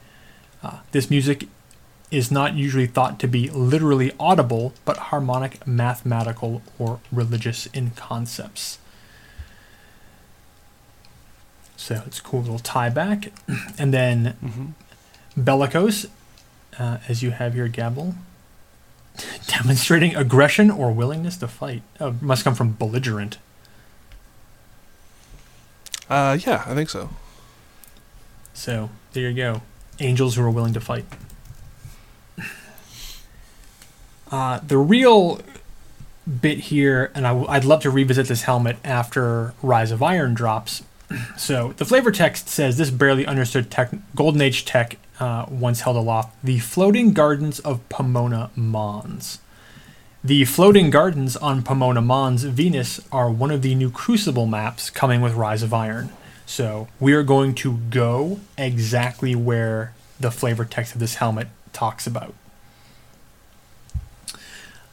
Uh, 0.62 0.78
this 0.90 1.10
music 1.10 1.46
is 2.10 2.30
not 2.30 2.54
usually 2.54 2.86
thought 2.86 3.20
to 3.20 3.28
be 3.28 3.50
literally 3.50 4.12
audible, 4.18 4.72
but 4.84 4.96
harmonic, 4.96 5.64
mathematical, 5.66 6.62
or 6.78 7.00
religious 7.12 7.66
in 7.66 7.90
concepts. 7.90 8.78
So 11.76 12.02
it's 12.06 12.18
a 12.18 12.22
cool 12.22 12.40
little 12.40 12.58
tie 12.58 12.90
back. 12.90 13.32
And 13.78 13.92
then 13.94 14.36
hmm 14.40 14.66
bellicose, 15.36 16.06
uh, 16.80 16.98
as 17.08 17.22
you 17.22 17.30
have 17.30 17.54
here, 17.54 17.68
Gabble, 17.68 18.16
demonstrating 19.46 20.16
aggression 20.16 20.68
or 20.68 20.90
willingness 20.90 21.36
to 21.36 21.46
fight. 21.46 21.82
Oh, 22.00 22.16
must 22.20 22.42
come 22.42 22.56
from 22.56 22.72
belligerent. 22.72 23.38
Uh, 26.08 26.38
yeah, 26.46 26.64
I 26.66 26.74
think 26.74 26.90
so. 26.90 27.10
So 28.54 28.90
there 29.12 29.28
you 29.28 29.36
go. 29.36 29.62
Angels 30.00 30.36
who 30.36 30.42
are 30.42 30.50
willing 30.50 30.74
to 30.74 30.80
fight. 30.80 31.04
Uh, 34.30 34.60
the 34.66 34.76
real 34.76 35.40
bit 36.42 36.58
here, 36.58 37.10
and 37.14 37.26
I, 37.26 37.32
would 37.32 37.64
love 37.64 37.80
to 37.80 37.90
revisit 37.90 38.28
this 38.28 38.42
helmet 38.42 38.76
after 38.84 39.54
Rise 39.62 39.90
of 39.90 40.02
Iron 40.02 40.34
drops. 40.34 40.82
So 41.38 41.72
the 41.78 41.86
flavor 41.86 42.12
text 42.12 42.50
says 42.50 42.76
this 42.76 42.90
barely 42.90 43.24
understood 43.24 43.70
tech, 43.70 43.90
Golden 44.14 44.42
Age 44.42 44.66
tech 44.66 44.98
uh, 45.18 45.46
once 45.48 45.80
held 45.80 45.96
aloft 45.96 46.36
the 46.44 46.58
floating 46.58 47.14
gardens 47.14 47.58
of 47.60 47.88
Pomona 47.88 48.50
Mons. 48.54 49.38
The 50.24 50.44
floating 50.46 50.90
gardens 50.90 51.36
on 51.36 51.62
Pomona 51.62 52.02
Mons 52.02 52.42
Venus 52.42 53.00
are 53.12 53.30
one 53.30 53.52
of 53.52 53.62
the 53.62 53.76
new 53.76 53.88
Crucible 53.88 54.46
maps 54.46 54.90
coming 54.90 55.20
with 55.20 55.34
Rise 55.34 55.62
of 55.62 55.72
Iron. 55.72 56.10
So 56.44 56.88
we 56.98 57.12
are 57.12 57.22
going 57.22 57.54
to 57.56 57.76
go 57.88 58.40
exactly 58.56 59.36
where 59.36 59.94
the 60.18 60.32
flavor 60.32 60.64
text 60.64 60.94
of 60.94 61.00
this 61.00 61.16
helmet 61.16 61.46
talks 61.72 62.04
about. 62.04 62.34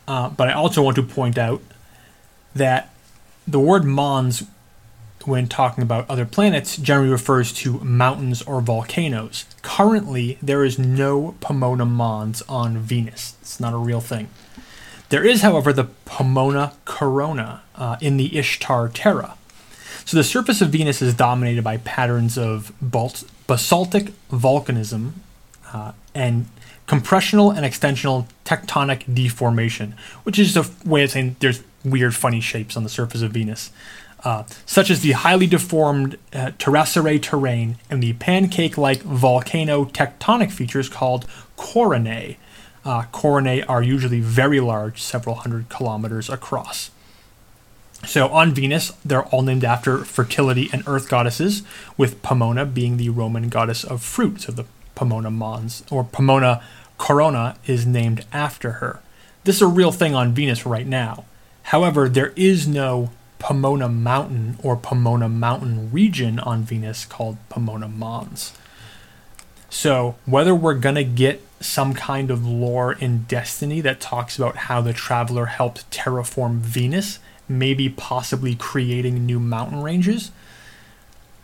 Uh, 0.08 0.30
but 0.30 0.48
I 0.48 0.54
also 0.54 0.84
want 0.84 0.96
to 0.98 1.04
point 1.04 1.40
out 1.40 1.64
that 2.54 2.94
the 3.48 3.60
word 3.60 3.84
Mons, 3.84 4.44
when 5.24 5.48
talking 5.48 5.82
about 5.82 6.08
other 6.08 6.26
planets, 6.26 6.78
generally 6.78 7.10
refers 7.10 7.52
to 7.54 7.80
mountains 7.80 8.44
or 8.44 8.62
volcanoes. 8.62 9.46
Currently, 9.64 10.38
there 10.40 10.64
is 10.64 10.78
no 10.78 11.34
Pomona 11.42 11.86
Mons 11.86 12.44
on 12.44 12.78
Venus. 12.78 13.36
It's 13.42 13.60
not 13.60 13.74
a 13.74 13.78
real 13.78 14.02
thing. 14.02 14.30
There 15.10 15.24
is, 15.24 15.42
however, 15.42 15.72
the 15.72 15.86
Pomona 16.06 16.74
Corona 16.86 17.62
uh, 17.76 17.98
in 18.02 18.18
the 18.18 18.38
Ishtar 18.38 18.90
Terra. 18.90 19.38
So 20.06 20.18
the 20.18 20.24
surface 20.24 20.62
of 20.62 20.70
Venus 20.70 21.02
is 21.02 21.14
dominated 21.14 21.64
by 21.64 21.78
patterns 21.78 22.38
of 22.38 22.72
basaltic 22.80 24.14
volcanism 24.30 25.14
uh, 25.74 25.94
and 26.14 26.48
compressional 26.88 27.50
and 27.52 27.66
extensional 27.66 28.28
tectonic 28.46 29.12
deformation, 29.12 29.96
which 30.24 30.38
is 30.38 30.56
a 30.56 30.66
way 30.86 31.04
of 31.04 31.12
saying 31.12 31.36
there's 31.40 31.64
weird, 31.84 32.16
funny 32.16 32.42
shapes 32.42 32.78
on 32.78 32.84
the 32.84 32.90
surface 32.90 33.22
of 33.22 33.32
Venus, 33.32 33.72
uh, 34.24 34.44
such 34.66 34.90
as 34.90 35.02
the 35.02 35.14
highly 35.14 35.48
deformed 35.48 36.18
uh, 36.34 36.52
terrain 36.58 37.78
and 37.90 38.04
the 38.04 38.14
pancake 38.14 38.78
like 38.78 39.02
volcano 39.02 39.86
tectonic 39.86 40.52
features 40.52 40.90
called 40.90 41.26
coronae. 41.58 42.38
Uh, 42.86 43.04
coronae 43.12 43.66
are 43.68 43.82
usually 43.82 44.20
very 44.20 44.60
large, 44.60 45.02
several 45.02 45.36
hundred 45.36 45.68
kilometers 45.70 46.30
across. 46.30 46.92
So 48.06 48.28
on 48.28 48.54
Venus, 48.54 48.92
they're 49.04 49.26
all 49.26 49.42
named 49.42 49.64
after 49.64 50.06
fertility 50.06 50.70
and 50.72 50.84
earth 50.86 51.10
goddesses, 51.10 51.64
with 51.98 52.22
Pomona 52.22 52.66
being 52.66 52.98
the 52.98 53.10
Roman 53.10 53.50
goddess 53.50 53.84
of 53.84 54.04
fruit. 54.04 54.42
So 54.42 54.52
the 54.52 54.66
Pomona 54.94 55.32
Mons, 55.32 55.84
or 55.90 56.04
Pomona 56.04 56.62
Corona, 57.00 57.58
is 57.66 57.88
named 57.88 58.26
after 58.32 58.74
her. 58.74 59.02
This 59.44 59.58
is 59.58 59.62
a 59.64 59.68
real 59.68 59.92
thing 59.92 60.14
on 60.14 60.34
Venus 60.34 60.66
right 60.66 60.88
now. 60.88 61.26
However, 61.64 62.08
there 62.08 62.34
is 62.36 62.68
no 62.68 63.10
Pomona 63.40 63.90
Mountain 63.90 64.58
or 64.64 64.76
Pomona 64.76 65.28
Mountain 65.28 65.92
region 65.92 66.40
on 66.40 66.64
Venus 66.64 67.06
called 67.06 67.38
Pomona 67.50 67.88
Mons. 67.88 68.54
So, 69.70 70.16
whether 70.26 70.56
we're 70.56 70.76
going 70.76 70.96
to 70.96 71.04
get 71.04 71.45
some 71.60 71.94
kind 71.94 72.30
of 72.30 72.46
lore 72.46 72.94
in 72.94 73.24
Destiny 73.24 73.82
that 73.82 74.02
talks 74.02 74.38
about 74.38 74.56
how 74.56 74.82
the 74.82 74.94
Traveler 74.94 75.48
helped 75.48 75.90
terraform 75.90 76.58
Venus, 76.58 77.20
maybe 77.48 77.90
possibly 77.90 78.56
creating 78.56 79.26
new 79.26 79.40
mountain 79.40 79.82
ranges, 79.82 80.32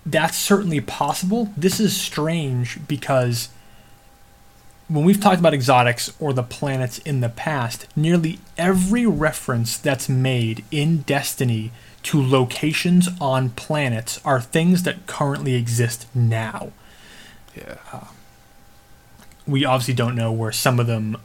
that's 0.05 0.37
certainly 0.37 0.81
possible. 0.81 1.53
This 1.55 1.79
is 1.79 1.95
strange 1.95 2.79
because 2.87 3.49
when 4.87 5.05
we've 5.05 5.21
talked 5.21 5.39
about 5.39 5.53
exotics 5.53 6.11
or 6.19 6.33
the 6.33 6.43
planets 6.43 6.97
in 6.99 7.21
the 7.21 7.29
past, 7.29 7.87
nearly 7.95 8.39
every 8.57 9.05
reference 9.05 9.77
that's 9.77 10.09
made 10.09 10.65
in 10.71 11.03
Destiny 11.03 11.71
to 12.03 12.21
locations 12.21 13.07
on 13.19 13.51
planets 13.51 14.19
are 14.25 14.41
things 14.41 14.83
that 14.83 15.05
currently 15.07 15.53
exist 15.53 16.07
now. 16.15 16.71
Yeah. 17.55 17.77
Um, 17.93 18.07
We 19.51 19.65
obviously 19.65 19.93
don't 19.93 20.15
know 20.15 20.31
where 20.31 20.51
some 20.51 20.79
of 20.79 20.87
them 20.87 21.17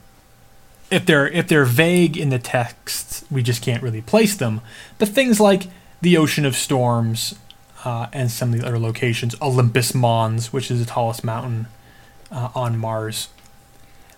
if 0.90 1.04
they're 1.06 1.28
if 1.28 1.48
they're 1.48 1.64
vague 1.64 2.16
in 2.16 2.28
the 2.28 2.38
text, 2.38 3.24
we 3.30 3.42
just 3.42 3.62
can't 3.62 3.82
really 3.82 4.02
place 4.02 4.36
them. 4.36 4.60
But 4.98 5.08
things 5.08 5.40
like 5.40 5.64
the 6.00 6.16
Ocean 6.16 6.44
of 6.44 6.56
Storms 6.56 7.34
uh, 7.84 8.06
and 8.12 8.30
some 8.30 8.52
of 8.52 8.60
the 8.60 8.66
other 8.66 8.78
locations, 8.78 9.34
Olympus 9.40 9.94
Mons, 9.94 10.52
which 10.52 10.70
is 10.70 10.80
the 10.80 10.86
tallest 10.86 11.24
mountain 11.24 11.66
uh, 12.30 12.50
on 12.54 12.78
Mars, 12.78 13.28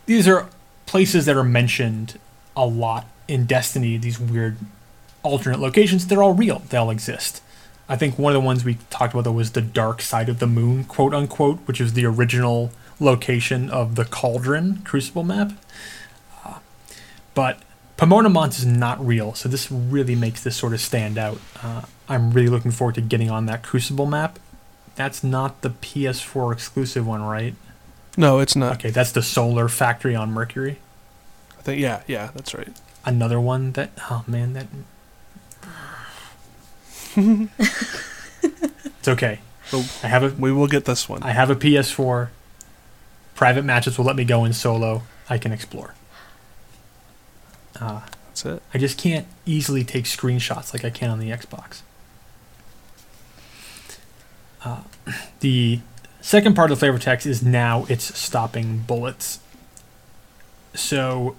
these 0.06 0.28
are 0.28 0.48
places 0.86 1.26
that 1.26 1.36
are 1.36 1.44
mentioned 1.44 2.18
a 2.56 2.66
lot 2.66 3.06
in 3.26 3.46
Destiny. 3.46 3.96
These 3.96 4.18
weird 4.18 4.58
alternate 5.22 5.60
locations. 5.60 6.06
They're 6.06 6.22
all 6.22 6.34
real. 6.34 6.60
They 6.68 6.76
all 6.76 6.90
exist. 6.90 7.42
I 7.88 7.96
think 7.96 8.18
one 8.18 8.34
of 8.34 8.42
the 8.42 8.46
ones 8.46 8.64
we 8.64 8.74
talked 8.90 9.14
about 9.14 9.24
though 9.24 9.32
was 9.32 9.52
the 9.52 9.62
dark 9.62 10.02
side 10.02 10.28
of 10.28 10.38
the 10.38 10.46
moon, 10.46 10.84
quote 10.84 11.14
unquote, 11.14 11.58
which 11.66 11.80
is 11.80 11.94
the 11.94 12.04
original 12.04 12.70
location 13.00 13.70
of 13.70 13.94
the 13.94 14.04
Cauldron 14.04 14.82
Crucible 14.84 15.24
map. 15.24 15.52
Uh, 16.44 16.58
but 17.34 17.60
Pomona 17.96 18.28
Mons 18.28 18.58
is 18.58 18.66
not 18.66 19.04
real, 19.04 19.34
so 19.34 19.48
this 19.48 19.70
really 19.70 20.14
makes 20.14 20.42
this 20.42 20.56
sort 20.56 20.72
of 20.72 20.80
stand 20.80 21.18
out. 21.18 21.40
Uh, 21.62 21.82
I'm 22.08 22.30
really 22.30 22.48
looking 22.48 22.70
forward 22.70 22.94
to 22.96 23.00
getting 23.00 23.30
on 23.30 23.46
that 23.46 23.62
Crucible 23.62 24.06
map. 24.06 24.38
That's 24.94 25.22
not 25.22 25.62
the 25.62 25.70
PS4 25.70 26.52
exclusive 26.52 27.06
one, 27.06 27.22
right? 27.22 27.54
No, 28.16 28.40
it's 28.40 28.56
not. 28.56 28.74
Okay, 28.74 28.90
that's 28.90 29.12
the 29.12 29.22
Solar 29.22 29.68
Factory 29.68 30.14
on 30.14 30.32
Mercury. 30.32 30.78
I 31.58 31.62
think 31.62 31.80
yeah, 31.80 32.02
yeah, 32.06 32.30
that's 32.34 32.54
right. 32.54 32.68
Another 33.04 33.40
one 33.40 33.72
that 33.72 33.90
oh 34.10 34.24
man, 34.26 34.54
that 34.54 34.66
it's 38.98 39.08
okay. 39.08 39.40
I 39.72 40.08
have 40.08 40.22
a 40.22 40.28
We 40.30 40.50
will 40.52 40.66
get 40.66 40.84
this 40.84 41.08
one. 41.08 41.22
I 41.22 41.30
have 41.30 41.50
a 41.50 41.56
PS4. 41.56 42.28
Private 43.38 43.62
matches 43.62 43.96
will 43.96 44.04
let 44.04 44.16
me 44.16 44.24
go 44.24 44.44
in 44.44 44.52
solo. 44.52 45.02
I 45.30 45.38
can 45.38 45.52
explore. 45.52 45.94
Uh, 47.80 48.00
That's 48.26 48.44
it. 48.44 48.62
I 48.74 48.78
just 48.78 48.98
can't 48.98 49.28
easily 49.46 49.84
take 49.84 50.06
screenshots 50.06 50.72
like 50.72 50.84
I 50.84 50.90
can 50.90 51.08
on 51.08 51.20
the 51.20 51.30
Xbox. 51.30 51.82
Uh, 54.64 54.80
the 55.38 55.78
second 56.20 56.56
part 56.56 56.72
of 56.72 56.78
the 56.78 56.80
flavor 56.80 56.98
text 56.98 57.28
is 57.28 57.40
now 57.40 57.86
it's 57.88 58.18
stopping 58.18 58.78
bullets. 58.78 59.38
So, 60.74 61.36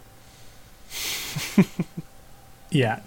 yeah. 2.71 3.01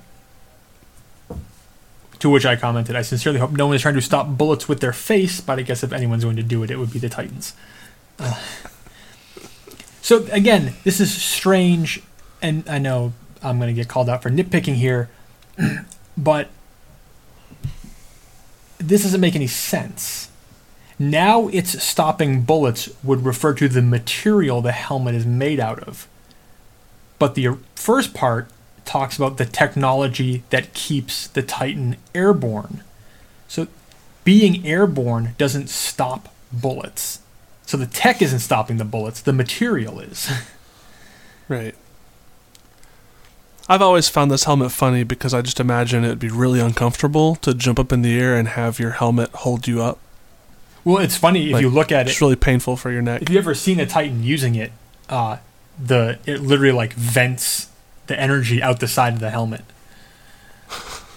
To 2.18 2.28
which 2.28 2.44
I 2.44 2.56
commented, 2.56 2.94
I 2.94 3.00
sincerely 3.00 3.38
hope 3.38 3.52
no 3.52 3.68
one 3.68 3.76
is 3.76 3.80
trying 3.80 3.94
to 3.94 4.02
stop 4.02 4.36
bullets 4.36 4.68
with 4.68 4.80
their 4.80 4.92
face, 4.92 5.40
but 5.40 5.58
I 5.58 5.62
guess 5.62 5.82
if 5.82 5.94
anyone's 5.94 6.24
going 6.24 6.36
to 6.36 6.42
do 6.42 6.62
it, 6.62 6.70
it 6.70 6.76
would 6.76 6.92
be 6.92 6.98
the 6.98 7.08
Titans. 7.08 7.54
Uh, 8.18 8.38
so, 10.02 10.26
again, 10.32 10.74
this 10.84 11.00
is 11.00 11.14
strange, 11.14 12.02
and 12.42 12.68
I 12.68 12.78
know 12.78 13.12
I'm 13.42 13.58
going 13.58 13.68
to 13.68 13.80
get 13.80 13.88
called 13.88 14.10
out 14.10 14.22
for 14.22 14.30
nitpicking 14.30 14.74
here, 14.74 15.08
but 16.18 16.50
this 18.78 19.04
doesn't 19.04 19.20
make 19.20 19.36
any 19.36 19.46
sense. 19.46 20.28
Now 20.98 21.48
it's 21.48 21.82
stopping 21.82 22.42
bullets 22.42 22.88
would 23.02 23.24
refer 23.24 23.54
to 23.54 23.68
the 23.68 23.82
material 23.82 24.60
the 24.60 24.72
helmet 24.72 25.14
is 25.14 25.24
made 25.24 25.60
out 25.60 25.80
of. 25.80 26.08
But 27.18 27.34
the 27.34 27.56
first 27.76 28.12
part 28.12 28.50
talks 28.84 29.16
about 29.16 29.38
the 29.38 29.44
technology 29.44 30.42
that 30.50 30.74
keeps 30.74 31.28
the 31.28 31.42
Titan 31.42 31.96
airborne. 32.14 32.82
So 33.46 33.68
being 34.24 34.66
airborne 34.66 35.34
doesn't 35.38 35.68
stop 35.68 36.34
bullets. 36.52 37.20
So 37.72 37.78
the 37.78 37.86
tech 37.86 38.20
isn't 38.20 38.40
stopping 38.40 38.76
the 38.76 38.84
bullets, 38.84 39.22
the 39.22 39.32
material 39.32 39.98
is. 39.98 40.30
Right. 41.48 41.74
I've 43.66 43.80
always 43.80 44.10
found 44.10 44.30
this 44.30 44.44
helmet 44.44 44.72
funny 44.72 45.04
because 45.04 45.32
I 45.32 45.40
just 45.40 45.58
imagine 45.58 46.04
it'd 46.04 46.18
be 46.18 46.28
really 46.28 46.60
uncomfortable 46.60 47.36
to 47.36 47.54
jump 47.54 47.78
up 47.78 47.90
in 47.90 48.02
the 48.02 48.20
air 48.20 48.36
and 48.36 48.48
have 48.48 48.78
your 48.78 48.90
helmet 48.90 49.30
hold 49.36 49.66
you 49.66 49.80
up. 49.80 49.98
well, 50.84 50.98
it's 50.98 51.16
funny 51.16 51.46
if 51.46 51.54
Like, 51.54 51.62
you 51.62 51.70
look 51.70 51.90
at 51.90 52.06
it. 52.06 52.10
It's 52.10 52.20
really 52.20 52.36
painful 52.36 52.76
for 52.76 52.90
your 52.90 53.00
neck. 53.00 53.22
if 53.22 53.30
you 53.30 53.38
ever 53.38 53.54
seen 53.54 53.80
a 53.80 53.86
Titan 53.86 54.22
using 54.22 54.54
it, 54.54 54.70
uh, 55.08 55.38
the 55.82 56.18
it 56.26 56.42
literally 56.42 56.72
like 56.72 56.92
vents 56.92 57.70
the 58.06 58.20
energy 58.20 58.62
out 58.62 58.80
the 58.80 58.88
side 58.88 59.14
of 59.14 59.20
the 59.20 59.30
helmet. 59.30 59.64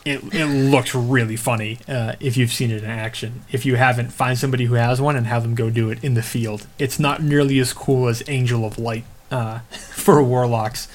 It 0.06 0.22
it 0.36 0.46
looks 0.46 0.94
really 0.94 1.36
funny 1.36 1.80
uh, 1.88 2.14
if 2.20 2.38
you've 2.38 2.54
seen 2.54 2.70
it 2.70 2.84
in 2.84 2.90
action. 2.90 3.42
If 3.52 3.66
you 3.66 3.76
haven't, 3.76 4.12
find 4.12 4.38
somebody 4.38 4.66
who 4.66 4.76
has 4.76 5.02
one 5.02 5.16
and 5.16 5.26
have 5.26 5.42
them 5.42 5.56
go 5.56 5.72
do 5.72 5.90
it 5.90 6.04
in 6.04 6.14
the 6.14 6.22
field. 6.22 6.68
It's 6.78 7.00
not 7.00 7.24
nearly 7.24 7.58
as 7.58 7.74
cool 7.74 8.08
as 8.08 8.22
Angel 8.28 8.66
of 8.66 8.78
Light 8.78 9.04
uh, 9.32 9.60
for 9.70 10.22
warlocks. 10.24 10.88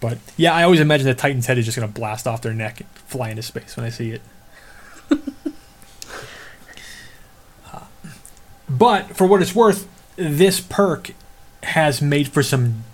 But 0.00 0.18
yeah, 0.36 0.54
I 0.54 0.62
always 0.62 0.78
imagine 0.80 1.06
the 1.06 1.14
Titan's 1.14 1.46
head 1.46 1.58
is 1.58 1.64
just 1.64 1.76
gonna 1.76 1.90
blast 1.90 2.28
off 2.28 2.42
their 2.42 2.54
neck 2.54 2.80
and 2.80 2.88
fly 2.90 3.30
into 3.30 3.42
space 3.42 3.76
when 3.76 3.84
I 3.84 3.90
see 3.90 4.12
it. 4.12 4.22
Uh, 7.72 7.80
but 8.68 9.16
for 9.16 9.26
what 9.26 9.40
it's 9.40 9.54
worth, 9.54 9.88
this 10.16 10.60
perk 10.60 11.12
has 11.62 12.02
made 12.02 12.28
for 12.28 12.42
some 12.42 12.84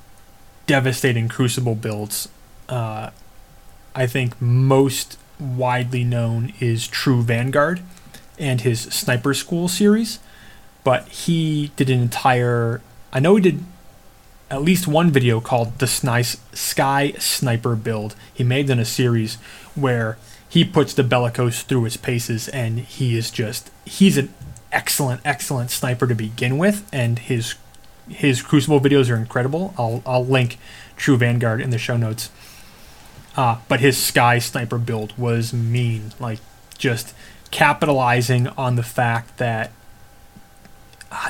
devastating 0.67 1.29
Crucible 1.29 1.75
builds. 1.75 2.29
I 3.99 4.07
think 4.07 4.41
most 4.41 5.19
widely 5.41 6.05
known 6.05 6.53
is 6.61 6.87
True 6.87 7.21
Vanguard 7.21 7.81
and 8.39 8.61
his 8.61 8.83
Sniper 8.83 9.35
School 9.35 9.67
series, 9.67 10.21
but 10.85 11.09
he 11.09 11.73
did 11.75 11.91
an 11.91 12.01
entire. 12.01 12.81
I 13.13 13.19
know 13.19 13.35
he 13.35 13.43
did 13.43 13.65
at 14.53 14.63
least 14.63 14.87
one 14.87 15.11
video 15.11 15.41
called 15.41 15.81
the 15.81 15.89
Sky 15.89 17.13
Sniper 17.19 17.75
build. 17.75 18.15
He 18.33 18.45
made 18.45 18.69
then 18.69 18.79
a 18.79 18.85
series 18.85 19.35
where 19.75 20.17
he 20.49 20.65
puts 20.65 20.95
the 20.95 21.03
Bellicose 21.03 21.63
through 21.63 21.83
his 21.83 21.97
paces, 21.97 22.47
and 22.51 22.79
he 22.79 23.19
is 23.19 23.33
just 23.33 23.69
he's 23.85 24.17
an 24.17 24.33
excellent, 24.71 25.23
excellent 25.25 25.73
sniper 25.73 26.07
to 26.07 26.15
begin 26.15 26.57
with, 26.57 26.89
and 26.93 27.19
his 27.19 27.57
his 28.09 28.43
Crucible 28.43 28.81
videos 28.81 29.11
are 29.11 29.17
incredible. 29.17 29.75
I'll 29.77 30.05
I'll 30.07 30.25
link 30.25 30.57
True 30.97 31.17
Vanguard 31.17 31.61
in 31.61 31.71
the 31.71 31.79
show 31.79 31.97
notes. 31.97 32.31
Uh, 33.39 33.57
but 33.69 33.79
his 33.79 33.97
Sky 33.97 34.41
Sniper 34.41 34.79
build 34.79 35.17
was 35.17 35.53
mean, 35.53 36.11
like 36.19 36.41
just 36.77 37.15
capitalizing 37.53 38.49
on 38.49 38.75
the 38.75 38.83
fact 38.83 39.39
that 39.39 39.71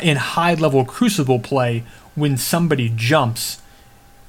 in 0.01 0.17
high 0.17 0.55
level 0.55 0.87
Crucible 0.87 1.39
play, 1.39 1.85
when 2.15 2.39
somebody 2.39 2.91
jumps, 2.97 3.61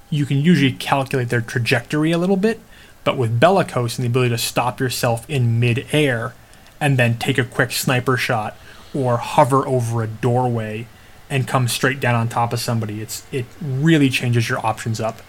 you 0.10 0.26
can 0.26 0.40
usually 0.40 0.74
calculate 0.74 1.30
their 1.30 1.40
trajectory 1.40 2.12
a 2.12 2.18
little 2.18 2.36
bit. 2.36 2.60
But 3.06 3.18
with 3.18 3.40
Bellicose 3.40 3.98
and 3.98 4.04
the 4.04 4.10
ability 4.10 4.32
to 4.32 4.38
stop 4.38 4.82
yourself 4.82 5.28
in 5.30 5.62
mid 5.62 5.88
air 5.94 6.34
and 6.82 7.00
then 7.00 7.18
take 7.18 7.38
a 7.38 7.46
quick 7.46 7.72
sniper 7.72 8.18
shot 8.18 8.58
or 8.94 9.16
hover 9.20 9.66
over 9.66 10.04
a 10.04 10.08
doorway 10.08 10.86
and 11.30 11.48
come 11.48 11.70
straight 11.70 12.02
down 12.02 12.16
on 12.16 12.28
top 12.28 12.52
of 12.52 12.60
somebody, 12.60 13.02
it's 13.02 13.26
it 13.32 13.46
really 13.62 14.10
changes 14.10 14.50
your 14.50 14.64
options 14.66 15.00
up. 15.00 15.22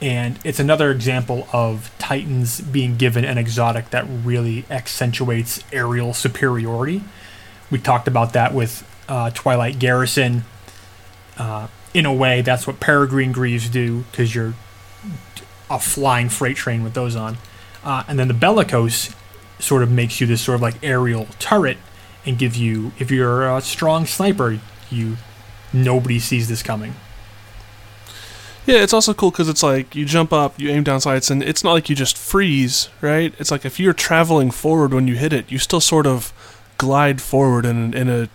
And 0.00 0.38
it's 0.44 0.60
another 0.60 0.90
example 0.90 1.48
of 1.52 1.90
Titans 1.98 2.60
being 2.60 2.96
given 2.96 3.24
an 3.24 3.38
exotic 3.38 3.90
that 3.90 4.04
really 4.08 4.64
accentuates 4.70 5.64
aerial 5.72 6.12
superiority. 6.12 7.02
We 7.70 7.78
talked 7.78 8.06
about 8.06 8.34
that 8.34 8.52
with 8.52 8.86
uh, 9.08 9.30
Twilight 9.30 9.78
Garrison. 9.78 10.44
Uh, 11.38 11.68
in 11.94 12.04
a 12.04 12.12
way, 12.12 12.42
that's 12.42 12.66
what 12.66 12.78
Peregrine 12.78 13.32
Greaves 13.32 13.70
do 13.70 14.04
because 14.10 14.34
you're 14.34 14.54
a 15.70 15.78
flying 15.78 16.28
freight 16.28 16.56
train 16.56 16.84
with 16.84 16.94
those 16.94 17.16
on. 17.16 17.38
Uh, 17.82 18.04
and 18.06 18.18
then 18.18 18.28
the 18.28 18.34
Bellicose 18.34 19.14
sort 19.58 19.82
of 19.82 19.90
makes 19.90 20.20
you 20.20 20.26
this 20.26 20.42
sort 20.42 20.56
of 20.56 20.62
like 20.62 20.76
aerial 20.82 21.26
turret 21.38 21.78
and 22.26 22.38
give 22.38 22.54
you, 22.54 22.92
if 22.98 23.10
you're 23.10 23.48
a 23.48 23.60
strong 23.60 24.04
sniper, 24.04 24.58
you 24.90 25.16
nobody 25.72 26.18
sees 26.18 26.48
this 26.48 26.62
coming. 26.62 26.94
Yeah, 28.66 28.82
it's 28.82 28.92
also 28.92 29.14
cool 29.14 29.30
because 29.30 29.48
it's 29.48 29.62
like 29.62 29.94
you 29.94 30.04
jump 30.04 30.32
up, 30.32 30.58
you 30.58 30.70
aim 30.70 30.82
down 30.82 31.00
sights, 31.00 31.30
and 31.30 31.40
it's 31.42 31.62
not 31.62 31.72
like 31.72 31.88
you 31.88 31.94
just 31.94 32.18
freeze, 32.18 32.88
right? 33.00 33.32
It's 33.38 33.52
like 33.52 33.64
if 33.64 33.78
you're 33.78 33.92
traveling 33.92 34.50
forward 34.50 34.92
when 34.92 35.06
you 35.06 35.14
hit 35.14 35.32
it, 35.32 35.50
you 35.50 35.58
still 35.58 35.80
sort 35.80 36.06
of 36.06 36.32
glide 36.78 37.20
forward 37.20 37.64
in 37.64 37.94
in 37.94 38.08
a 38.08 38.28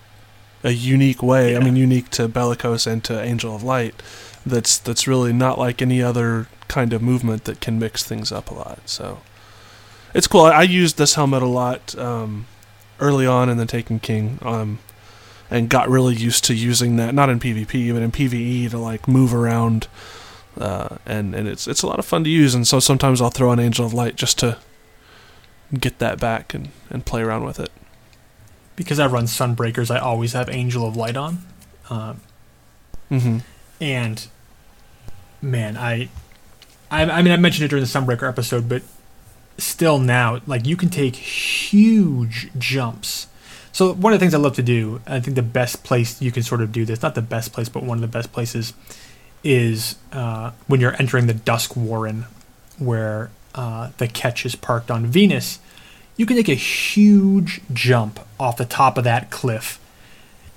a 0.64 0.72
unique 0.72 1.22
way. 1.22 1.52
Yeah. 1.52 1.60
I 1.60 1.64
mean, 1.64 1.76
unique 1.76 2.10
to 2.12 2.28
Bellicose 2.28 2.88
and 2.88 3.04
to 3.06 3.22
Angel 3.22 3.56
of 3.56 3.64
Light. 3.64 4.02
That's 4.46 4.78
that's 4.78 5.08
really 5.08 5.34
not 5.34 5.60
like 5.60 5.82
any 5.82 6.02
other 6.02 6.48
kind 6.68 6.94
of 6.94 7.02
movement 7.02 7.44
that 7.44 7.60
can 7.60 7.78
mix 7.78 8.04
things 8.04 8.32
up 8.32 8.50
a 8.50 8.54
lot. 8.54 8.80
So 8.88 9.20
it's 10.14 10.28
cool. 10.28 10.42
I, 10.42 10.52
I 10.52 10.62
used 10.64 10.98
this 10.98 11.16
helmet 11.16 11.44
a 11.44 11.48
lot 11.48 11.98
um, 11.98 12.46
early 13.00 13.26
on 13.26 13.50
in 13.50 13.58
the 13.58 13.66
Taken 13.66 14.00
King, 14.00 14.40
um, 14.42 14.80
and 15.50 15.70
got 15.70 15.90
really 15.90 16.16
used 16.16 16.46
to 16.46 16.54
using 16.54 16.96
that. 16.96 17.14
Not 17.14 17.30
in 17.30 17.40
PvP, 17.40 17.94
but 17.94 18.02
in 18.02 18.12
PVE 18.12 18.70
to 18.72 18.78
like 18.78 19.08
move 19.08 19.34
around. 19.34 19.88
Uh, 20.60 20.98
and 21.06 21.34
and 21.34 21.48
it's 21.48 21.68
it's 21.68 21.82
a 21.82 21.88
lot 21.88 21.98
of 22.00 22.06
fun 22.06 22.24
to 22.26 22.30
use, 22.30 22.54
and 22.54 22.68
so 22.68 22.80
sometimes 22.80 23.22
I'll 23.22 23.30
throw 23.30 23.52
an 23.52 23.60
Angel 23.60 23.86
of 23.86 23.94
Light 23.94 24.16
just 24.16 24.38
to 24.40 24.58
get 25.80 26.00
that 26.00 26.20
back 26.20 26.54
and, 26.54 26.70
and 26.90 27.06
play 27.06 27.22
around 27.22 27.46
with 27.46 27.58
it. 27.60 27.72
Because 28.76 29.00
I 29.00 29.08
run 29.08 29.26
Sunbreakers, 29.26 29.90
I 29.90 30.00
always 30.00 30.34
have 30.34 30.50
Angel 30.50 30.86
of 30.88 30.96
Light 30.96 31.16
on. 31.18 31.40
Um, 31.90 32.20
Mm-hmm. 33.10 33.40
and 33.82 34.28
man, 35.42 35.76
I, 35.76 36.08
I, 36.90 37.04
I 37.04 37.22
mean, 37.22 37.34
I 37.34 37.38
mentioned 37.38 37.66
it 37.66 37.68
during 37.70 37.84
the 37.84 37.90
Sunbreaker 37.90 38.28
episode, 38.28 38.70
but 38.70 38.84
still 39.58 40.00
now, 40.00 40.40
like 40.48 40.66
you 40.66 40.78
can 40.78 40.90
take 40.90 41.16
huge 41.18 42.50
jumps. 42.58 43.28
So 43.74 43.94
one 43.94 44.14
of 44.14 44.20
the 44.20 44.24
things 44.24 44.34
I 44.34 44.38
love 44.38 44.56
to 44.56 44.64
do, 44.64 45.02
I 45.08 45.20
think 45.20 45.36
the 45.36 45.42
best 45.42 45.84
place 45.84 46.22
you 46.22 46.32
can 46.32 46.44
sort 46.44 46.62
of 46.62 46.72
do 46.72 46.86
this, 46.86 47.02
not 47.02 47.16
the 47.16 47.22
best 47.22 47.52
place, 47.54 47.68
but 47.70 47.84
one 47.84 47.98
of 47.98 48.02
the 48.02 48.08
best 48.08 48.32
places, 48.32 48.74
is 49.44 49.96
uh, 50.12 50.52
when 50.68 50.80
you're 50.80 50.96
entering 51.00 51.28
the 51.28 51.34
Dusk 51.34 51.76
Warren, 51.76 52.26
where 52.78 53.32
uh, 53.56 53.92
the 53.98 54.08
catch 54.08 54.46
is 54.46 54.56
parked 54.56 54.92
on 54.92 55.06
Venus. 55.06 55.60
You 56.18 56.26
can 56.26 56.38
take 56.38 56.50
a 56.50 56.56
huge 56.56 57.62
jump 57.74 58.20
off 58.40 58.58
the 58.58 58.66
top 58.66 58.98
of 58.98 59.04
that 59.04 59.32
cliff. 59.32 59.80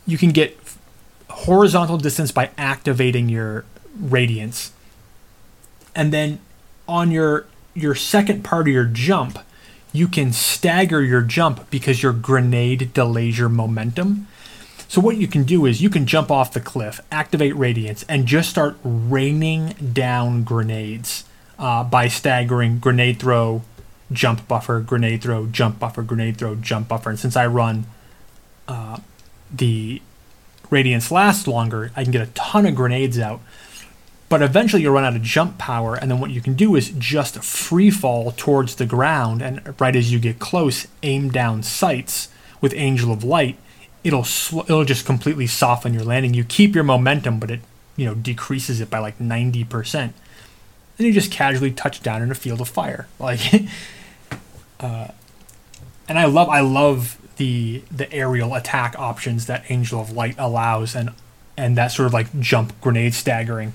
You 0.06 0.18
can 0.18 0.30
get 0.30 0.58
horizontal 1.30 1.96
distance 1.96 2.30
by 2.30 2.50
activating 2.58 3.28
your 3.28 3.64
radiance. 3.98 4.72
And 5.94 6.12
then 6.12 6.40
on 6.86 7.10
your 7.10 7.46
your 7.74 7.94
second 7.94 8.44
part 8.44 8.68
of 8.68 8.72
your 8.72 8.84
jump, 8.84 9.38
you 9.92 10.06
can 10.06 10.32
stagger 10.32 11.02
your 11.02 11.22
jump 11.22 11.70
because 11.70 12.02
your 12.02 12.12
grenade 12.12 12.92
delays 12.92 13.38
your 13.38 13.48
momentum. 13.48 14.28
So 14.94 15.00
what 15.00 15.16
you 15.16 15.26
can 15.26 15.42
do 15.42 15.66
is 15.66 15.82
you 15.82 15.90
can 15.90 16.06
jump 16.06 16.30
off 16.30 16.52
the 16.52 16.60
cliff, 16.60 17.00
activate 17.10 17.56
radiance, 17.56 18.04
and 18.08 18.26
just 18.26 18.48
start 18.48 18.76
raining 18.84 19.74
down 19.92 20.44
grenades 20.44 21.24
uh, 21.58 21.82
by 21.82 22.06
staggering 22.06 22.78
grenade 22.78 23.18
throw, 23.18 23.62
jump 24.12 24.46
buffer, 24.46 24.78
grenade 24.78 25.20
throw, 25.20 25.46
jump 25.46 25.80
buffer, 25.80 26.04
grenade 26.04 26.36
throw, 26.36 26.54
jump 26.54 26.86
buffer. 26.86 27.10
And 27.10 27.18
since 27.18 27.34
I 27.34 27.44
run 27.48 27.86
uh, 28.68 29.00
the 29.52 30.00
radiance 30.70 31.10
lasts 31.10 31.48
longer, 31.48 31.90
I 31.96 32.04
can 32.04 32.12
get 32.12 32.22
a 32.22 32.30
ton 32.30 32.64
of 32.64 32.76
grenades 32.76 33.18
out. 33.18 33.40
But 34.28 34.42
eventually 34.42 34.82
you'll 34.82 34.94
run 34.94 35.02
out 35.02 35.16
of 35.16 35.22
jump 35.22 35.58
power, 35.58 35.96
and 35.96 36.08
then 36.08 36.20
what 36.20 36.30
you 36.30 36.40
can 36.40 36.54
do 36.54 36.76
is 36.76 36.90
just 36.90 37.42
free 37.42 37.90
fall 37.90 38.30
towards 38.36 38.76
the 38.76 38.86
ground, 38.86 39.42
and 39.42 39.74
right 39.80 39.96
as 39.96 40.12
you 40.12 40.20
get 40.20 40.38
close, 40.38 40.86
aim 41.02 41.32
down 41.32 41.64
sights 41.64 42.28
with 42.60 42.72
Angel 42.74 43.10
of 43.10 43.24
Light. 43.24 43.58
It'll 44.04 44.26
it'll 44.60 44.84
just 44.84 45.06
completely 45.06 45.46
soften 45.46 45.94
your 45.94 46.04
landing. 46.04 46.34
You 46.34 46.44
keep 46.44 46.74
your 46.74 46.84
momentum, 46.84 47.40
but 47.40 47.50
it 47.50 47.60
you 47.96 48.04
know 48.04 48.14
decreases 48.14 48.80
it 48.80 48.90
by 48.90 48.98
like 48.98 49.18
ninety 49.18 49.64
percent. 49.64 50.14
Then 50.96 51.06
you 51.08 51.12
just 51.12 51.32
casually 51.32 51.72
touch 51.72 52.02
down 52.02 52.22
in 52.22 52.30
a 52.30 52.34
field 52.34 52.60
of 52.60 52.68
fire, 52.68 53.08
like. 53.18 53.40
uh, 54.80 55.08
and 56.08 56.18
I 56.18 56.26
love 56.26 56.48
I 56.48 56.60
love 56.60 57.18
the 57.36 57.82
the 57.90 58.12
aerial 58.12 58.54
attack 58.54 58.94
options 58.98 59.46
that 59.46 59.64
Angel 59.70 60.00
of 60.00 60.12
Light 60.12 60.34
allows, 60.38 60.94
and 60.94 61.10
and 61.56 61.76
that 61.76 61.88
sort 61.88 62.06
of 62.06 62.12
like 62.12 62.38
jump 62.40 62.78
grenade 62.80 63.14
staggering. 63.14 63.72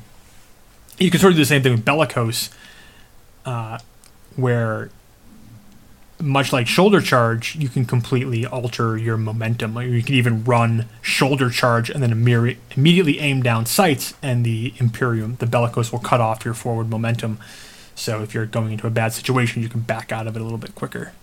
You 0.98 1.10
can 1.10 1.20
sort 1.20 1.32
of 1.32 1.38
do 1.38 1.42
the 1.42 1.48
same 1.48 1.64
thing 1.64 1.72
with 1.72 1.86
Bellicose, 1.86 2.50
uh, 3.46 3.80
where 4.36 4.90
much 6.22 6.52
like 6.52 6.68
shoulder 6.68 7.02
charge, 7.02 7.56
you 7.56 7.70
can 7.70 7.86
completely 7.86 8.46
alter 8.46 8.98
your 8.98 9.18
momentum. 9.18 9.74
Like 9.74 9.88
you 9.88 10.04
can 10.04 10.16
even 10.16 10.44
run 10.44 10.88
shoulder 11.02 11.50
charge 11.50 11.90
and 11.90 12.04
then 12.04 12.12
imme- 12.12 12.58
immediately 12.76 13.20
aim 13.20 13.42
down 13.42 13.66
sights, 13.66 14.14
and 14.22 14.46
the 14.46 14.74
Imperium, 14.78 15.38
the 15.40 15.46
Bellicose, 15.46 15.92
will 15.92 16.00
cut 16.00 16.20
off 16.20 16.44
your 16.44 16.54
forward 16.54 16.90
momentum. 16.90 17.40
So 17.96 18.22
if 18.22 18.34
you're 18.34 18.46
going 18.46 18.72
into 18.72 18.88
a 18.88 18.92
bad 18.92 19.14
situation, 19.14 19.62
you 19.62 19.70
can 19.70 19.82
back 19.82 20.12
out 20.12 20.28
of 20.28 20.36
it 20.36 20.40
a 20.40 20.44
little 20.44 20.58
bit 20.58 20.76
quicker. 20.76 21.14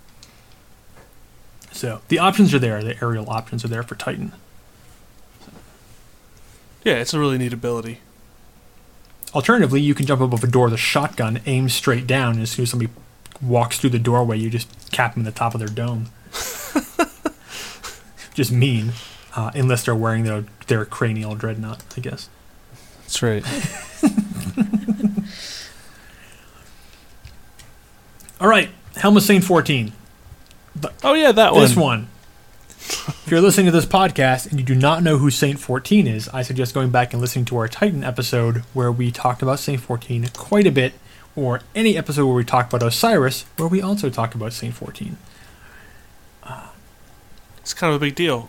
So 1.73 2.01
the 2.09 2.19
options 2.19 2.55
are 2.55 2.59
there. 2.59 2.83
The 2.83 3.03
aerial 3.03 3.29
options 3.29 3.65
are 3.65 3.69
there 3.69 3.83
for 3.83 3.95
Titan. 3.95 4.33
Yeah, 6.85 6.95
it's 6.95 7.13
a 7.13 7.19
really 7.19 7.37
neat 7.37 7.53
ability. 7.53 8.01
Alternatively, 9.35 9.81
you 9.83 9.95
can 9.95 10.07
jump 10.07 10.23
up 10.23 10.29
above 10.29 10.45
a 10.45 10.47
door 10.47 10.67
with 10.67 10.75
a 10.75 10.79
shotgun, 10.79 11.41
aim 11.45 11.69
straight 11.69 12.07
down, 12.07 12.35
and 12.35 12.43
as 12.43 12.53
soon 12.53 12.63
as 12.63 12.71
somebody 12.71 12.91
walks 13.43 13.79
through 13.79 13.91
the 13.91 13.99
doorway, 13.99 14.39
you 14.39 14.51
just 14.51 14.93
cap 14.93 15.15
them 15.15 15.23
in 15.23 15.25
the 15.25 15.33
top 15.33 15.55
of 15.55 15.61
their 15.61 15.69
dome. 15.69 16.09
just 18.35 18.53
mean, 18.53 18.93
uh, 19.35 19.51
unless 19.55 19.85
they're 19.85 19.95
wearing 19.95 20.25
their 20.25 20.45
their 20.67 20.85
cranial 20.85 21.35
dreadnought, 21.35 21.83
I 21.97 22.01
guess. 22.01 22.29
That's 23.03 23.23
right. 23.23 23.45
All 28.41 28.49
right, 28.49 28.69
Helm 28.97 29.17
of 29.17 29.23
Saint 29.23 29.45
14. 29.45 29.93
Oh 31.03 31.15
yeah, 31.15 31.33
that 31.33 31.53
one. 31.53 31.63
This 31.63 31.77
one. 31.77 32.09
if 32.79 33.29
you're 33.31 33.41
listening 33.41 33.67
to 33.67 33.73
this 33.73 33.87
podcast 33.87 34.51
and 34.51 34.61
you 34.61 34.67
do 34.67 34.75
not 34.75 35.03
know 35.03 35.19
who 35.19 35.31
Saint 35.31 35.59
14 35.59 36.07
is, 36.07 36.29
I 36.29 36.43
suggest 36.43 36.75
going 36.75 36.91
back 36.91 37.13
and 37.13 37.21
listening 37.23 37.47
to 37.47 37.57
our 37.57 37.69
Titan 37.69 38.05
episode 38.05 38.59
where 38.75 38.93
we 38.93 39.11
talked 39.11 39.43
about 39.43 39.59
Saint 39.59 39.81
14 39.81 40.29
quite 40.37 40.67
a 40.67 40.71
bit, 40.71 40.93
or 41.37 41.61
any 41.75 41.97
episode 41.97 42.27
where 42.27 42.35
we 42.35 42.45
talk 42.45 42.73
about 42.73 42.83
Osiris, 42.87 43.45
where 43.57 43.69
we 43.69 43.81
also 43.81 44.11
talk 44.11 44.35
about 44.35 44.53
Saint 44.53 44.75
14. 44.75 45.17
It's 47.67 47.75
kind 47.75 47.93
of 47.93 48.01
a 48.01 48.05
big 48.05 48.15
deal. 48.15 48.49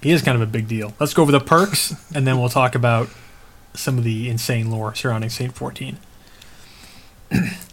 He 0.00 0.12
is 0.12 0.22
kind 0.22 0.36
of 0.36 0.40
a 0.40 0.46
big 0.46 0.68
deal. 0.68 0.94
Let's 1.00 1.14
go 1.14 1.22
over 1.22 1.32
the 1.32 1.40
perks, 1.40 1.96
and 2.14 2.24
then 2.28 2.38
we'll 2.38 2.48
talk 2.48 2.76
about 2.76 3.08
some 3.74 3.98
of 3.98 4.04
the 4.04 4.28
insane 4.30 4.70
lore 4.70 4.94
surrounding 4.94 5.30
Saint 5.30 5.56
14. 5.56 5.98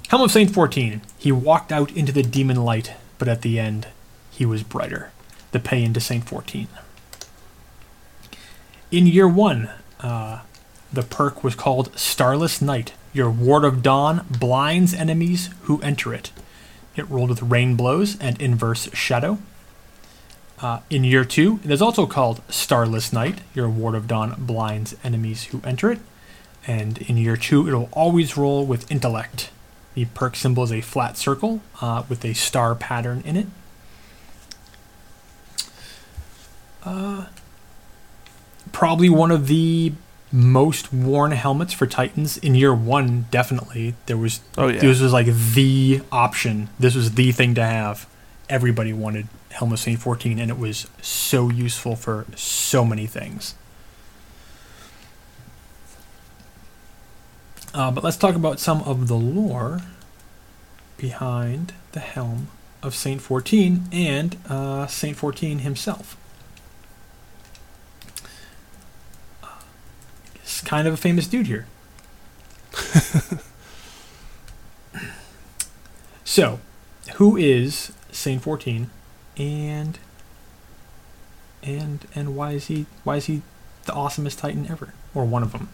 Helm 0.10 0.24
of 0.24 0.32
Saint 0.32 0.52
14. 0.52 1.02
He 1.20 1.32
walked 1.32 1.72
out 1.72 1.92
into 1.92 2.12
the 2.12 2.24
demon 2.24 2.58
light, 2.58 2.94
but 3.20 3.28
at 3.28 3.44
the 3.44 3.60
end, 3.60 3.86
he 4.32 4.48
was 4.48 4.64
brighter. 4.64 5.12
The 5.52 5.60
paean 5.60 5.94
to 5.94 6.00
Saint 6.00 6.28
14. 6.28 6.68
In 8.90 9.06
year 9.06 9.28
one, 9.28 9.70
uh, 10.00 10.42
the 10.92 11.04
perk 11.04 11.44
was 11.44 11.54
called 11.54 11.96
Starless 11.96 12.64
Night. 12.64 12.94
Your 13.14 13.30
Ward 13.30 13.64
of 13.64 13.84
Dawn 13.84 14.26
blinds 14.28 14.94
enemies 14.94 15.50
who 15.64 15.80
enter 15.82 16.14
it. 16.14 16.32
It 16.96 17.10
rolled 17.10 17.30
with 17.30 17.44
Rain 17.44 17.76
Blows 17.76 18.20
and 18.20 18.42
Inverse 18.42 18.90
Shadow. 18.94 19.38
Uh, 20.60 20.80
in 20.90 21.04
year 21.04 21.24
two, 21.24 21.60
it 21.64 21.72
is 21.72 21.82
also 21.82 22.08
called 22.08 22.42
Starless 22.50 23.14
Night. 23.14 23.42
Your 23.54 23.70
Ward 23.70 23.96
of 23.96 24.08
Dawn 24.08 24.36
blinds 24.40 24.96
enemies 25.04 25.46
who 25.46 25.62
enter 25.64 25.92
it. 25.92 26.00
And 26.66 27.00
in 27.04 27.18
year 27.18 27.38
two, 27.38 27.68
it'll 27.68 27.90
always 27.92 28.38
roll 28.38 28.66
with 28.66 28.90
Intellect. 28.92 29.52
The 29.94 30.06
perk 30.06 30.36
symbol 30.36 30.64
is 30.64 30.72
a 30.72 30.82
flat 30.82 31.18
circle 31.18 31.62
uh, 31.82 32.04
with 32.10 32.26
a 32.26 32.34
star 32.34 32.74
pattern 32.74 33.22
in 33.26 33.36
it. 33.36 33.48
Uh, 36.84 37.28
probably 38.72 39.10
one 39.10 39.32
of 39.32 39.48
the 39.48 39.94
most 40.34 40.92
worn 40.92 41.32
helmets 41.32 41.74
for 41.74 41.86
Titans 41.86 42.38
in 42.38 42.56
year 42.56 42.74
one. 42.74 43.28
Definitely, 43.30 43.94
there 44.08 44.18
was. 44.18 44.42
Oh 44.58 44.68
yeah. 44.68 44.82
This 44.82 45.00
was 45.00 45.14
like 45.14 45.28
the 45.28 46.02
option. 46.12 46.70
This 46.80 46.96
was 46.96 47.14
the 47.14 47.32
thing 47.32 47.54
to 47.56 47.64
have. 47.64 48.08
Everybody 48.50 48.92
wanted 48.92 49.28
Helm 49.52 49.72
of 49.72 49.80
Saint 49.80 50.00
14, 50.00 50.40
and 50.40 50.50
it 50.50 50.58
was 50.58 50.88
so 51.02 51.50
useful 51.50 51.96
for 51.96 52.26
so 52.36 52.84
many 52.84 53.06
things. 53.06 53.54
Uh, 57.74 57.92
but 57.92 58.04
let's 58.04 58.18
talk 58.18 58.36
about 58.36 58.60
some 58.60 58.82
of 58.84 59.08
the 59.08 59.16
lore 59.16 59.82
behind 60.98 61.74
the 61.94 62.00
helm 62.00 62.48
of 62.84 62.94
Saint 62.94 63.22
14 63.22 63.86
and 63.92 64.38
uh, 64.48 64.86
Saint 64.88 65.18
14 65.18 65.60
himself. 65.60 66.18
He's 70.54 70.62
kind 70.62 70.88
of 70.88 70.94
a 70.94 70.98
famous 70.98 71.28
dude 71.28 71.48
here. 71.48 71.66
so, 76.24 76.60
who 77.16 77.36
is 77.38 77.92
Saint 78.12 78.42
14 78.44 78.90
and 79.38 79.98
and 81.64 82.06
and 82.14 82.36
why 82.36 82.52
is 82.52 82.68
he 82.68 82.86
why 83.04 83.16
is 83.16 83.26
he 83.26 83.42
the 83.86 83.94
awesomest 83.94 84.38
titan 84.38 84.68
ever 84.70 84.94
or 85.16 85.26
one 85.26 85.42
of 85.42 85.52
them? 85.52 85.70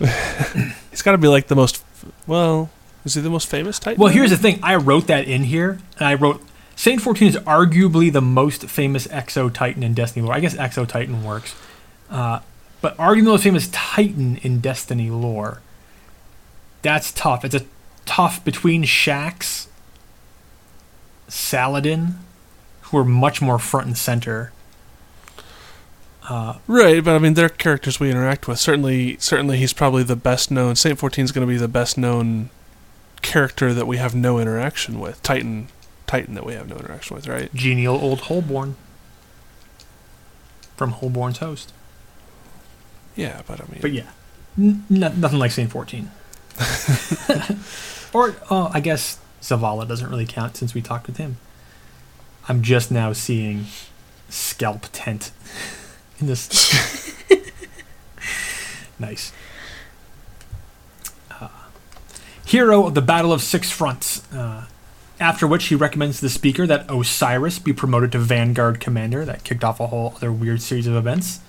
He's 0.90 1.02
got 1.02 1.12
to 1.12 1.18
be 1.18 1.28
like 1.28 1.48
the 1.48 1.54
most. 1.54 1.84
Well, 2.26 2.70
is 3.04 3.14
he 3.14 3.20
the 3.20 3.30
most 3.30 3.48
famous 3.48 3.78
Titan? 3.78 4.00
Well, 4.00 4.10
here's 4.10 4.30
the 4.30 4.36
thing. 4.36 4.58
I 4.62 4.76
wrote 4.76 5.06
that 5.08 5.28
in 5.28 5.44
here, 5.44 5.78
and 5.98 6.08
I 6.08 6.14
wrote 6.14 6.42
Saint 6.74 7.02
14 7.02 7.28
is 7.28 7.36
arguably 7.36 8.10
the 8.10 8.22
most 8.22 8.64
famous 8.64 9.06
Exo 9.08 9.52
Titan 9.52 9.82
in 9.82 9.92
Destiny 9.92 10.24
lore. 10.24 10.34
I 10.34 10.40
guess 10.40 10.54
Exo 10.54 10.88
Titan 10.88 11.22
works, 11.22 11.54
uh, 12.08 12.40
but 12.80 12.96
arguably 12.96 13.24
the 13.24 13.30
most 13.30 13.44
famous 13.44 13.68
Titan 13.72 14.36
in 14.38 14.60
Destiny 14.60 15.10
lore. 15.10 15.60
That's 16.82 17.12
tough. 17.12 17.44
It's 17.44 17.54
a 17.54 17.66
tough 18.06 18.44
between 18.44 18.84
Shax, 18.84 19.66
Saladin, 21.28 22.14
who 22.82 22.98
are 22.98 23.04
much 23.04 23.42
more 23.42 23.58
front 23.58 23.86
and 23.86 23.98
center. 23.98 24.52
Uh, 26.28 26.58
Right, 26.66 27.02
but 27.04 27.14
I 27.14 27.18
mean, 27.18 27.34
they're 27.34 27.48
characters 27.48 28.00
we 28.00 28.10
interact 28.10 28.48
with. 28.48 28.58
Certainly, 28.58 29.16
certainly, 29.18 29.58
he's 29.58 29.72
probably 29.72 30.02
the 30.02 30.16
best 30.16 30.50
known. 30.50 30.76
Saint 30.76 30.98
Fourteen 30.98 31.24
is 31.24 31.32
going 31.32 31.46
to 31.46 31.50
be 31.52 31.58
the 31.58 31.68
best 31.68 31.98
known 31.98 32.50
character 33.20 33.74
that 33.74 33.86
we 33.86 33.98
have 33.98 34.14
no 34.14 34.38
interaction 34.38 34.98
with. 34.98 35.22
Titan, 35.22 35.68
Titan 36.06 36.34
that 36.34 36.46
we 36.46 36.54
have 36.54 36.68
no 36.68 36.76
interaction 36.76 37.14
with. 37.16 37.26
Right? 37.28 37.52
genial 37.54 37.96
old 37.96 38.22
Holborn 38.22 38.76
from 40.76 40.92
Holborn's 40.92 41.38
host. 41.38 41.72
Yeah, 43.16 43.42
but 43.46 43.60
I 43.60 43.64
mean, 43.70 43.80
But 43.80 43.92
yeah, 43.92 44.10
n- 44.58 44.84
nothing 44.88 45.38
like 45.38 45.50
Saint 45.50 45.70
14. 45.70 46.10
or, 48.12 48.34
oh, 48.50 48.70
I 48.72 48.80
guess 48.80 49.18
Zavala 49.40 49.86
doesn't 49.88 50.08
really 50.08 50.26
count 50.26 50.56
since 50.56 50.74
we 50.74 50.82
talked 50.82 51.06
with 51.06 51.16
him. 51.16 51.36
I'm 52.48 52.62
just 52.62 52.90
now 52.90 53.12
seeing 53.12 53.66
Scalp 54.28 54.86
Tent 54.92 55.32
in 56.18 56.26
this. 56.26 57.14
nice. 58.98 59.32
Uh, 61.30 61.48
hero 62.44 62.86
of 62.86 62.94
the 62.94 63.02
Battle 63.02 63.32
of 63.32 63.42
Six 63.42 63.70
Fronts. 63.70 64.30
Uh, 64.32 64.66
after 65.18 65.46
which 65.46 65.66
he 65.66 65.74
recommends 65.74 66.16
to 66.16 66.22
the 66.22 66.30
speaker 66.30 66.66
that 66.66 66.90
Osiris 66.90 67.58
be 67.58 67.72
promoted 67.74 68.10
to 68.12 68.18
Vanguard 68.18 68.80
Commander. 68.80 69.24
That 69.24 69.44
kicked 69.44 69.62
off 69.62 69.78
a 69.78 69.88
whole 69.88 70.14
other 70.16 70.32
weird 70.32 70.62
series 70.62 70.86
of 70.86 70.94
events. 70.96 71.40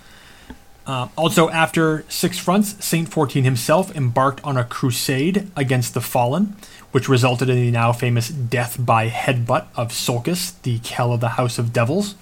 Uh, 0.86 1.08
also, 1.16 1.50
after 1.50 2.04
Six 2.10 2.40
Fronts, 2.40 2.84
Saint 2.84 3.08
14 3.08 3.44
himself 3.44 3.96
embarked 3.96 4.44
on 4.44 4.58
a 4.58 4.64
crusade 4.64 5.50
against 5.56 5.94
the 5.94 6.02
Fallen, 6.02 6.56
which 6.92 7.08
resulted 7.08 7.50
in 7.50 7.56
the 7.56 7.72
now 7.72 7.92
famous 7.92 8.30
death 8.30 8.78
by 8.80 9.08
headbutt 9.10 9.68
of 9.76 9.94
Sulcus, 9.94 10.52
the 10.52 10.80
Kell 10.80 11.14
of 11.14 11.20
the 11.20 11.30
House 11.30 11.60
of 11.60 11.72
Devils. 11.72 12.16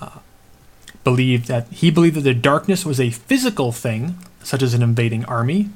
Uh, 0.00 0.20
believed 1.04 1.46
that 1.48 1.68
he 1.68 1.90
believed 1.90 2.16
that 2.16 2.22
the 2.22 2.34
darkness 2.34 2.86
was 2.86 2.98
a 2.98 3.10
physical 3.10 3.70
thing, 3.70 4.16
such 4.42 4.62
as 4.62 4.72
an 4.72 4.82
invading 4.82 5.24
army, 5.26 5.68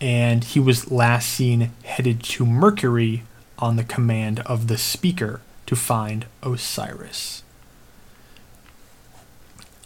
and 0.00 0.44
he 0.44 0.58
was 0.58 0.90
last 0.90 1.28
seen 1.28 1.72
headed 1.84 2.22
to 2.22 2.46
Mercury 2.46 3.22
on 3.58 3.76
the 3.76 3.84
command 3.84 4.40
of 4.40 4.66
the 4.66 4.78
Speaker 4.78 5.42
to 5.66 5.76
find 5.76 6.24
Osiris. 6.42 7.42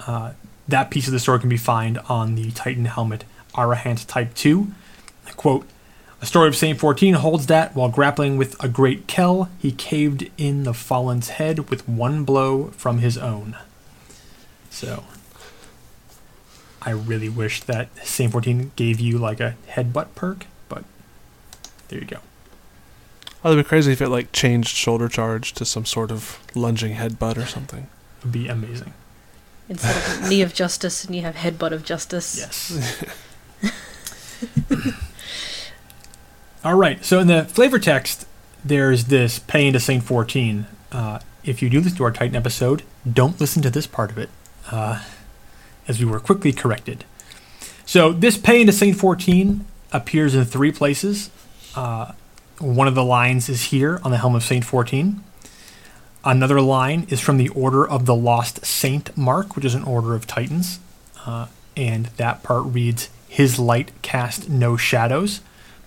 Uh, 0.07 0.33
that 0.69 0.91
piece 0.91 1.07
of 1.07 1.13
the 1.13 1.21
story 1.21 1.41
can 1.41 1.49
be 1.49 1.57
found 1.57 1.99
on 2.09 2.35
the 2.35 2.51
Titan 2.53 2.87
helmet 2.87 3.25
Arahant 3.55 4.07
Type 4.07 4.35
2. 4.35 4.69
Quote, 5.37 5.67
a 6.25 6.27
story 6.27 6.49
of 6.49 6.57
Saint 6.57 6.79
14 6.79 7.15
holds 7.15 7.49
that 7.49 7.75
while 7.77 7.91
grappling 7.91 8.39
with 8.39 8.57
a 8.63 8.67
great 8.67 9.07
Kell, 9.07 9.51
he 9.59 9.71
caved 9.71 10.31
in 10.39 10.63
the 10.63 10.73
Fallen's 10.73 11.29
head 11.29 11.69
with 11.69 11.87
one 11.87 12.25
blow 12.25 12.69
from 12.69 13.01
his 13.01 13.19
own. 13.19 13.59
So, 14.71 15.05
I 16.81 16.93
really 16.93 17.29
wish 17.29 17.61
that 17.65 17.89
Saint 18.07 18.33
14 18.33 18.73
gave 18.75 19.01
you 19.01 19.19
like 19.19 19.39
a 19.39 19.57
headbutt 19.69 20.15
perk, 20.15 20.47
but 20.69 20.85
there 21.89 22.01
you 22.01 22.07
go. 22.07 22.21
oh, 23.45 23.51
that'd 23.51 23.63
be 23.63 23.69
crazy 23.69 23.93
if 23.93 24.01
it 24.01 24.09
like 24.09 24.33
changed 24.33 24.75
shoulder 24.75 25.11
charge 25.11 25.53
to 25.53 25.67
some 25.67 25.85
sort 25.85 26.11
of 26.11 26.39
lunging 26.55 26.95
headbutt 26.95 27.37
or 27.37 27.45
something. 27.45 27.89
It 28.21 28.25
would 28.25 28.33
be 28.33 28.49
amazing. 28.49 28.95
Instead 29.69 29.97
of 29.97 30.29
knee 30.29 30.43
of 30.43 30.53
justice, 30.53 31.05
and 31.05 31.15
you 31.15 31.23
have 31.23 31.37
headbutt 31.37 31.73
of 31.73 31.85
justice. 31.85 32.39
Yes. 32.39 33.05
All 36.65 36.75
right. 36.75 37.05
So 37.05 37.19
in 37.19 37.27
the 37.27 37.45
flavor 37.45 37.79
text, 37.79 38.27
there's 38.65 39.07
this 39.07 39.39
paean 39.39 39.73
to 39.75 39.81
Saint 39.81 40.05
14. 40.05 40.67
Uh, 40.93 41.19
if 41.45 41.63
you 41.63 41.69
do 41.69 41.81
listen 41.81 41.99
to 41.99 42.05
our 42.05 42.11
Titan 42.11 42.37
episode, 42.37 42.83
don't 43.11 43.39
listen 43.41 43.63
to 43.63 43.71
this 43.71 43.87
part 43.87 44.11
of 44.11 44.19
it, 44.19 44.31
uh, 44.71 45.05
as 45.87 45.99
we 45.99 46.07
were 46.07 46.21
quickly 46.21 46.53
corrected. 46.53 47.05
So 47.85 48.13
this 48.13 48.39
paean 48.39 48.67
to 48.67 48.73
Saint 48.73 48.97
14 48.97 49.67
appears 49.93 50.35
in 50.35 50.45
three 50.45 50.73
places. 50.73 51.31
Uh, 51.77 52.13
one 52.59 52.89
of 52.89 52.95
the 52.95 53.05
lines 53.05 53.49
is 53.49 53.65
here 53.65 54.01
on 54.03 54.11
the 54.11 54.19
helm 54.19 54.35
of 54.35 54.43
Saint 54.43 54.65
14. 54.65 55.23
Another 56.25 56.61
line 56.63 57.07
is 57.11 57.21
from 57.21 57.37
the 57.37 57.51
Order 57.51 57.87
of 57.87 58.07
the 58.07 58.15
Lost 58.15 58.65
Saint 58.65 59.17
mark, 59.17 59.57
which 59.57 59.65
is 59.65 59.75
an 59.75 59.85
order 59.85 60.15
of 60.15 60.27
Titans. 60.27 60.81
Uh, 61.27 61.49
and 61.77 62.07
that 62.17 62.43
part 62.43 62.65
reads, 62.65 63.11
His 63.29 63.59
light 63.59 63.91
cast 64.01 64.49
no 64.49 64.77
shadows, 64.77 65.43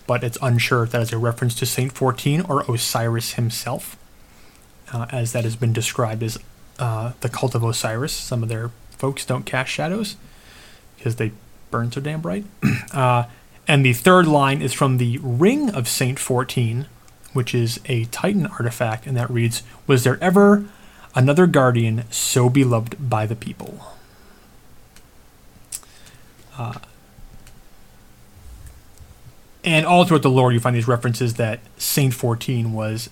but 0.05 0.23
it's 0.23 0.37
unsure 0.41 0.83
if 0.83 0.91
that 0.91 1.01
is 1.01 1.11
a 1.11 1.17
reference 1.17 1.55
to 1.55 1.65
Saint 1.65 1.91
14 1.91 2.41
or 2.41 2.61
Osiris 2.71 3.33
himself, 3.33 3.97
uh, 4.93 5.07
as 5.11 5.31
that 5.31 5.43
has 5.43 5.55
been 5.55 5.73
described 5.73 6.21
as 6.21 6.37
uh, 6.77 7.13
the 7.21 7.29
cult 7.29 7.55
of 7.55 7.63
Osiris. 7.63 8.13
Some 8.13 8.43
of 8.43 8.49
their 8.49 8.69
folks 8.91 9.25
don't 9.25 9.45
cast 9.45 9.71
shadows 9.71 10.17
because 10.97 11.15
they 11.15 11.31
burn 11.71 11.91
so 11.91 11.99
damn 11.99 12.21
bright. 12.21 12.45
uh, 12.93 13.23
and 13.67 13.83
the 13.83 13.93
third 13.93 14.27
line 14.27 14.61
is 14.61 14.73
from 14.73 14.97
the 14.97 15.19
Ring 15.21 15.71
of 15.71 15.87
Saint 15.87 16.19
14, 16.19 16.85
which 17.37 17.53
is 17.53 17.79
a 17.85 18.05
Titan 18.05 18.47
artifact, 18.47 19.05
and 19.05 19.15
that 19.15 19.29
reads, 19.29 19.61
Was 19.85 20.03
there 20.03 20.17
ever 20.23 20.65
another 21.13 21.45
guardian 21.45 22.03
so 22.09 22.49
beloved 22.49 22.95
by 22.99 23.27
the 23.27 23.35
people? 23.35 23.79
Uh, 26.57 26.79
and 29.63 29.85
all 29.85 30.03
throughout 30.03 30.23
the 30.23 30.31
lore, 30.31 30.51
you 30.51 30.59
find 30.59 30.75
these 30.75 30.87
references 30.87 31.35
that 31.35 31.59
Saint 31.77 32.15
14 32.15 32.73
was 32.73 33.11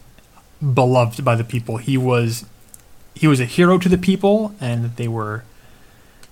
beloved 0.73 1.23
by 1.23 1.35
the 1.35 1.43
people. 1.43 1.77
He 1.77 1.95
was 1.95 2.47
he 3.13 3.27
was 3.27 3.39
a 3.39 3.45
hero 3.45 3.77
to 3.77 3.87
the 3.87 3.97
people, 3.97 4.55
and 4.59 4.95
they 4.95 5.07
were 5.07 5.43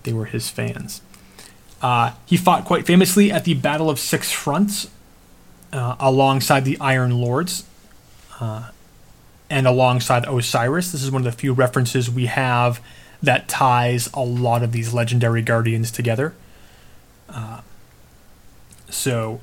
they 0.01 0.13
were 0.13 0.25
his 0.25 0.49
fans. 0.49 1.03
Uh, 1.79 2.13
he 2.25 2.37
fought 2.37 2.65
quite 2.65 2.87
famously 2.87 3.31
at 3.31 3.43
the 3.43 3.53
Battle 3.53 3.87
of 3.87 3.99
Six 3.99 4.31
Fronts 4.31 4.89
uh, 5.71 5.95
alongside 5.99 6.65
the 6.65 6.79
Iron 6.79 7.11
Lords 7.21 7.65
uh, 8.39 8.69
and 9.49 9.67
alongside 9.67 10.25
Osiris. 10.27 10.91
This 10.91 11.03
is 11.03 11.11
one 11.11 11.25
of 11.25 11.31
the 11.31 11.37
few 11.37 11.53
references 11.53 12.09
we 12.09 12.25
have 12.25 12.81
that 13.21 13.47
ties 13.47 14.09
a 14.13 14.19
lot 14.21 14.63
of 14.63 14.71
these 14.71 14.93
legendary 14.93 15.41
guardians 15.41 15.91
together. 15.91 16.33
Uh, 17.29 17.61
so, 18.89 19.39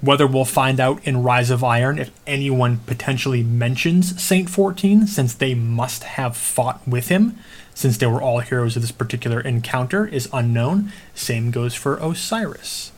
Whether 0.00 0.26
we'll 0.26 0.44
find 0.44 0.80
out 0.80 1.04
in 1.06 1.22
Rise 1.22 1.50
of 1.50 1.62
Iron 1.62 1.98
if 1.98 2.10
anyone 2.26 2.78
potentially 2.86 3.42
mentions 3.42 4.20
Saint 4.20 4.50
14, 4.50 5.06
since 5.06 5.34
they 5.34 5.54
must 5.54 6.02
have 6.04 6.36
fought 6.36 6.86
with 6.88 7.08
him, 7.08 7.38
since 7.74 7.98
they 7.98 8.06
were 8.06 8.20
all 8.22 8.40
heroes 8.40 8.74
of 8.76 8.82
this 8.82 8.92
particular 8.92 9.40
encounter, 9.40 10.06
is 10.06 10.28
unknown. 10.32 10.92
Same 11.14 11.50
goes 11.50 11.74
for 11.74 11.96
Osiris. 11.98 12.92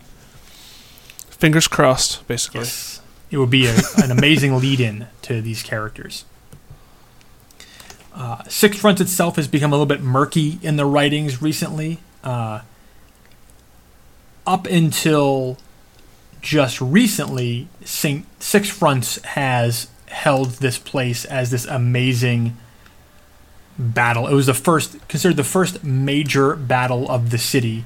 Fingers 1.31 1.69
crossed, 1.69 2.27
basically. 2.27 2.61
Yes. 2.61 2.94
It 3.35 3.39
would 3.39 3.51
be 3.51 3.67
a, 3.67 3.75
an 3.97 4.13
amazing 4.13 4.59
lead 4.59 4.79
in 4.79 5.09
to 5.23 5.43
these 5.43 5.65
characters. 5.65 6.25
Uh, 8.15 8.45
Six 8.45 8.79
Fronts 8.79 9.01
itself 9.01 9.35
has 9.35 9.49
become 9.49 9.73
a 9.73 9.75
little 9.75 9.87
bit 9.87 10.01
murky 10.01 10.61
in 10.63 10.77
the 10.77 10.87
writings 10.87 11.43
recently. 11.43 11.99
Uh, 12.23 12.61
up 14.47 14.67
until 14.67 15.59
just 16.43 16.81
recently, 16.81 17.67
Saint 17.85 18.25
Six 18.41 18.69
Fronts 18.69 19.21
has 19.25 19.89
held 20.07 20.51
this 20.51 20.79
place 20.79 21.25
as 21.25 21.51
this 21.51 21.65
amazing 21.65 22.57
battle. 23.77 24.29
It 24.29 24.35
was 24.35 24.47
the 24.47 24.55
first, 24.55 25.09
considered 25.09 25.37
the 25.37 25.43
first 25.43 25.83
major 25.83 26.55
battle 26.55 27.11
of 27.11 27.31
the 27.31 27.39
city, 27.39 27.85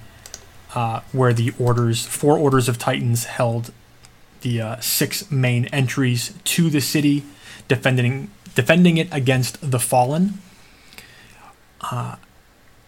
uh, 0.75 1.01
where 1.12 1.33
the 1.33 1.55
orders, 1.59 2.05
four 2.05 2.37
orders 2.37 2.69
of 2.69 2.77
Titans, 2.77 3.25
held 3.25 3.73
the 4.40 4.60
uh, 4.60 4.81
six 4.81 5.31
main 5.31 5.66
entries 5.66 6.35
to 6.44 6.70
the 6.70 6.81
city, 6.81 7.24
defending 7.69 8.31
defending 8.55 8.97
it 8.97 9.09
against 9.12 9.70
the 9.70 9.78
fallen. 9.78 10.40
Uh, 11.81 12.16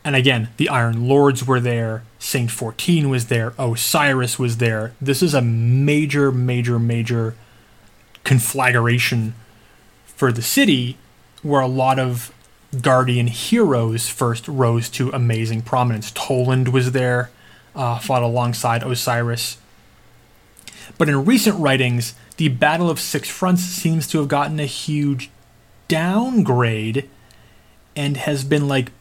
and 0.05 0.17
again, 0.17 0.49
the 0.57 0.69
Iron 0.69 1.07
Lords 1.07 1.47
were 1.47 1.61
there. 1.61 2.03
Saint 2.19 2.51
Fourteen 2.51 3.09
was 3.09 3.27
there. 3.27 3.55
Osiris 3.59 4.39
was 4.39 4.57
there. 4.57 4.95
This 5.01 5.23
is 5.23 5.35
a 5.35 5.43
major, 5.43 6.33
major, 6.33 6.79
major 6.79 7.35
conflagration 8.25 9.35
for 10.05 10.33
the 10.33 10.43
city, 10.43 10.97
where 11.43 11.61
a 11.61 11.67
lot 11.67 11.99
of 11.99 12.33
Guardian 12.81 13.27
heroes 13.27 14.09
first 14.09 14.47
rose 14.47 14.89
to 14.91 15.11
amazing 15.11 15.63
prominence. 15.63 16.13
Toland 16.13 16.69
was 16.69 16.93
there, 16.93 17.31
uh, 17.75 17.99
fought 17.99 18.23
alongside 18.23 18.83
Osiris. 18.83 19.59
But 20.99 21.09
in 21.09 21.25
recent 21.25 21.59
writings, 21.59 22.15
the 22.37 22.49
Battle 22.49 22.91
of 22.91 23.01
Six 23.01 23.29
Fronts 23.29 23.63
seems 23.63 24.07
to 24.09 24.19
have 24.19 24.29
gotten 24.29 24.61
a 24.61 24.67
huge 24.67 25.31
downgrade 25.89 27.09
and 27.97 28.17
has 28.17 28.45
been 28.45 28.69
like 28.69 28.93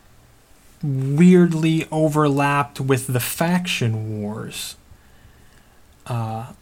weirdly 0.82 1.88
overlapped 1.92 2.80
with 2.80 3.08
the 3.08 3.20
faction 3.20 4.22
wars. 4.22 4.76
Uh, 6.08 6.54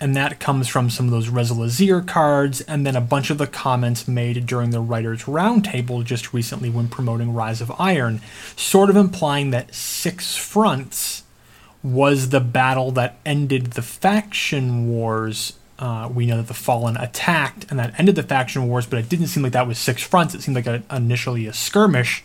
and 0.00 0.14
that 0.14 0.40
comes 0.40 0.68
from 0.68 0.90
some 0.90 1.06
of 1.06 1.12
those 1.12 1.28
Rezyl 1.28 1.64
Azzir 1.64 2.06
cards, 2.06 2.60
and 2.62 2.84
then 2.84 2.96
a 2.96 3.00
bunch 3.00 3.30
of 3.30 3.38
the 3.38 3.46
comments 3.46 4.06
made 4.06 4.44
during 4.46 4.70
the 4.70 4.80
Writers' 4.80 5.22
Roundtable 5.22 6.04
just 6.04 6.34
recently 6.34 6.68
when 6.68 6.88
promoting 6.88 7.32
Rise 7.32 7.60
of 7.60 7.72
Iron, 7.78 8.20
sort 8.56 8.90
of 8.90 8.96
implying 8.96 9.52
that 9.52 9.74
Six 9.74 10.36
Fronts 10.36 11.22
was 11.82 12.30
the 12.30 12.40
battle 12.40 12.90
that 12.92 13.16
ended 13.24 13.72
the 13.72 13.82
faction 13.82 14.88
wars. 14.88 15.54
Uh, 15.78 16.10
we 16.12 16.26
know 16.26 16.38
that 16.38 16.48
the 16.48 16.54
Fallen 16.54 16.96
attacked, 16.96 17.66
and 17.70 17.78
that 17.78 17.94
ended 17.98 18.16
the 18.16 18.22
faction 18.22 18.66
wars, 18.66 18.86
but 18.86 18.98
it 18.98 19.08
didn't 19.08 19.26
seem 19.26 19.42
like 19.42 19.52
that 19.52 19.66
was 19.66 19.78
Six 19.78 20.02
Fronts. 20.02 20.34
It 20.34 20.42
seemed 20.42 20.56
like 20.56 20.66
a, 20.66 20.82
initially 20.90 21.46
a 21.46 21.52
skirmish 21.52 22.24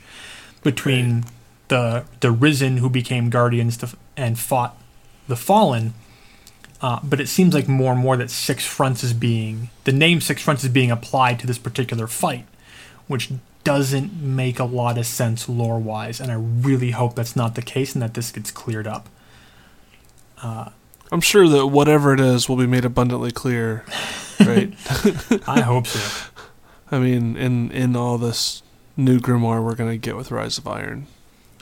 between 0.63 1.25
the 1.67 2.05
the 2.21 2.31
Risen, 2.31 2.77
who 2.77 2.89
became 2.89 3.29
Guardians 3.29 3.77
to, 3.77 3.89
and 4.15 4.39
fought 4.39 4.77
the 5.27 5.35
Fallen. 5.35 5.93
Uh, 6.81 6.99
but 7.03 7.19
it 7.19 7.27
seems 7.27 7.53
like 7.53 7.67
more 7.67 7.91
and 7.91 8.01
more 8.01 8.17
that 8.17 8.31
Six 8.31 8.65
Fronts 8.65 9.03
is 9.03 9.13
being 9.13 9.69
the 9.83 9.91
name 9.91 10.21
Six 10.21 10.41
Fronts 10.41 10.63
is 10.63 10.69
being 10.69 10.89
applied 10.89 11.39
to 11.39 11.47
this 11.47 11.59
particular 11.59 12.07
fight, 12.07 12.45
which 13.07 13.31
doesn't 13.63 14.19
make 14.21 14.59
a 14.59 14.63
lot 14.63 14.97
of 14.97 15.05
sense 15.05 15.47
lore 15.47 15.79
wise, 15.79 16.19
and 16.19 16.31
I 16.31 16.35
really 16.35 16.91
hope 16.91 17.15
that's 17.15 17.35
not 17.35 17.55
the 17.55 17.61
case 17.61 17.93
and 17.93 18.01
that 18.01 18.13
this 18.13 18.31
gets 18.31 18.49
cleared 18.49 18.87
up. 18.87 19.07
I'm 20.43 21.21
sure 21.21 21.47
that 21.47 21.67
whatever 21.67 22.13
it 22.13 22.19
is 22.19 22.47
will 22.47 22.55
be 22.57 22.67
made 22.67 22.85
abundantly 22.85 23.31
clear, 23.31 23.83
right? 24.39 24.73
I 25.47 25.61
hope 25.61 25.87
so. 25.87 26.29
I 26.91 26.99
mean, 26.99 27.35
in 27.37 27.71
in 27.71 27.95
all 27.95 28.17
this 28.17 28.63
new 28.97 29.19
grimoire 29.19 29.63
we're 29.63 29.75
gonna 29.75 29.97
get 29.97 30.15
with 30.15 30.31
Rise 30.31 30.57
of 30.57 30.67
Iron, 30.67 31.07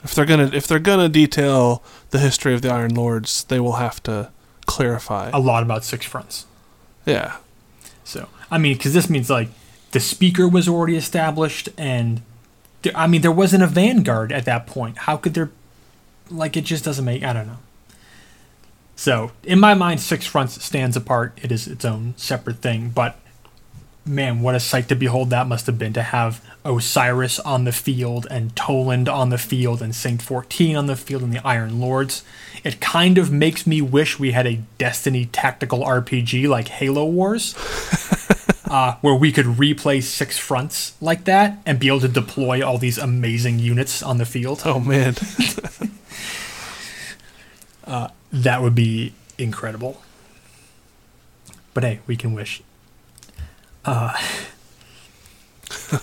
if 0.04 0.14
they're 0.14 0.24
gonna 0.24 0.50
if 0.52 0.66
they're 0.66 0.78
gonna 0.78 1.08
detail 1.08 1.82
the 2.10 2.18
history 2.18 2.54
of 2.54 2.62
the 2.62 2.70
Iron 2.72 2.94
Lords, 2.94 3.44
they 3.44 3.60
will 3.60 3.74
have 3.74 4.02
to 4.04 4.30
clarify. 4.66 5.30
A 5.32 5.38
lot 5.40 5.62
about 5.62 5.84
Six 5.84 6.06
Fronts. 6.06 6.46
Yeah, 7.06 7.38
So 8.04 8.28
I 8.50 8.58
mean, 8.58 8.76
because 8.76 8.94
this 8.94 9.08
means 9.10 9.30
like 9.30 9.48
the 9.92 10.00
speaker 10.00 10.48
was 10.48 10.68
already 10.68 10.96
established, 10.96 11.68
and 11.76 12.22
there, 12.82 12.92
I 12.96 13.06
mean 13.06 13.22
there 13.22 13.32
wasn't 13.32 13.62
a 13.62 13.66
vanguard 13.66 14.32
at 14.32 14.44
that 14.44 14.66
point. 14.66 14.98
How 14.98 15.16
could 15.16 15.34
there? 15.34 15.50
Like 16.30 16.56
it 16.56 16.64
just 16.64 16.84
doesn't 16.84 17.04
make. 17.04 17.22
I 17.24 17.32
don't 17.32 17.46
know. 17.48 17.58
So 19.00 19.32
in 19.44 19.58
my 19.58 19.72
mind, 19.72 20.02
Six 20.02 20.26
Fronts 20.26 20.62
stands 20.62 20.94
apart. 20.94 21.38
It 21.42 21.50
is 21.50 21.66
its 21.66 21.86
own 21.86 22.12
separate 22.18 22.58
thing. 22.58 22.90
But 22.90 23.18
man, 24.04 24.42
what 24.42 24.54
a 24.54 24.60
sight 24.60 24.90
to 24.90 24.94
behold 24.94 25.30
that 25.30 25.46
must 25.46 25.64
have 25.64 25.78
been 25.78 25.94
to 25.94 26.02
have 26.02 26.44
Osiris 26.66 27.40
on 27.40 27.64
the 27.64 27.72
field 27.72 28.26
and 28.30 28.54
Toland 28.54 29.08
on 29.08 29.30
the 29.30 29.38
field 29.38 29.80
and 29.80 29.94
Saint 29.94 30.20
Fourteen 30.20 30.76
on 30.76 30.84
the 30.84 30.96
field 30.96 31.22
and 31.22 31.32
the 31.32 31.40
Iron 31.46 31.80
Lords. 31.80 32.22
It 32.62 32.78
kind 32.82 33.16
of 33.16 33.32
makes 33.32 33.66
me 33.66 33.80
wish 33.80 34.18
we 34.18 34.32
had 34.32 34.46
a 34.46 34.60
Destiny 34.76 35.24
tactical 35.24 35.80
RPG 35.82 36.46
like 36.46 36.68
Halo 36.68 37.06
Wars 37.06 37.54
uh, 38.66 38.96
where 39.00 39.14
we 39.14 39.32
could 39.32 39.46
replay 39.46 40.02
six 40.02 40.36
fronts 40.36 40.92
like 41.00 41.24
that 41.24 41.56
and 41.64 41.80
be 41.80 41.88
able 41.88 42.00
to 42.00 42.08
deploy 42.08 42.62
all 42.62 42.76
these 42.76 42.98
amazing 42.98 43.60
units 43.60 44.02
on 44.02 44.18
the 44.18 44.26
field. 44.26 44.60
Oh 44.66 44.78
man, 44.78 45.14
That 48.32 48.62
would 48.62 48.74
be 48.74 49.12
incredible. 49.38 50.02
But 51.74 51.84
hey, 51.84 52.00
we 52.06 52.16
can 52.16 52.32
wish. 52.32 52.62
Uh, 53.84 54.16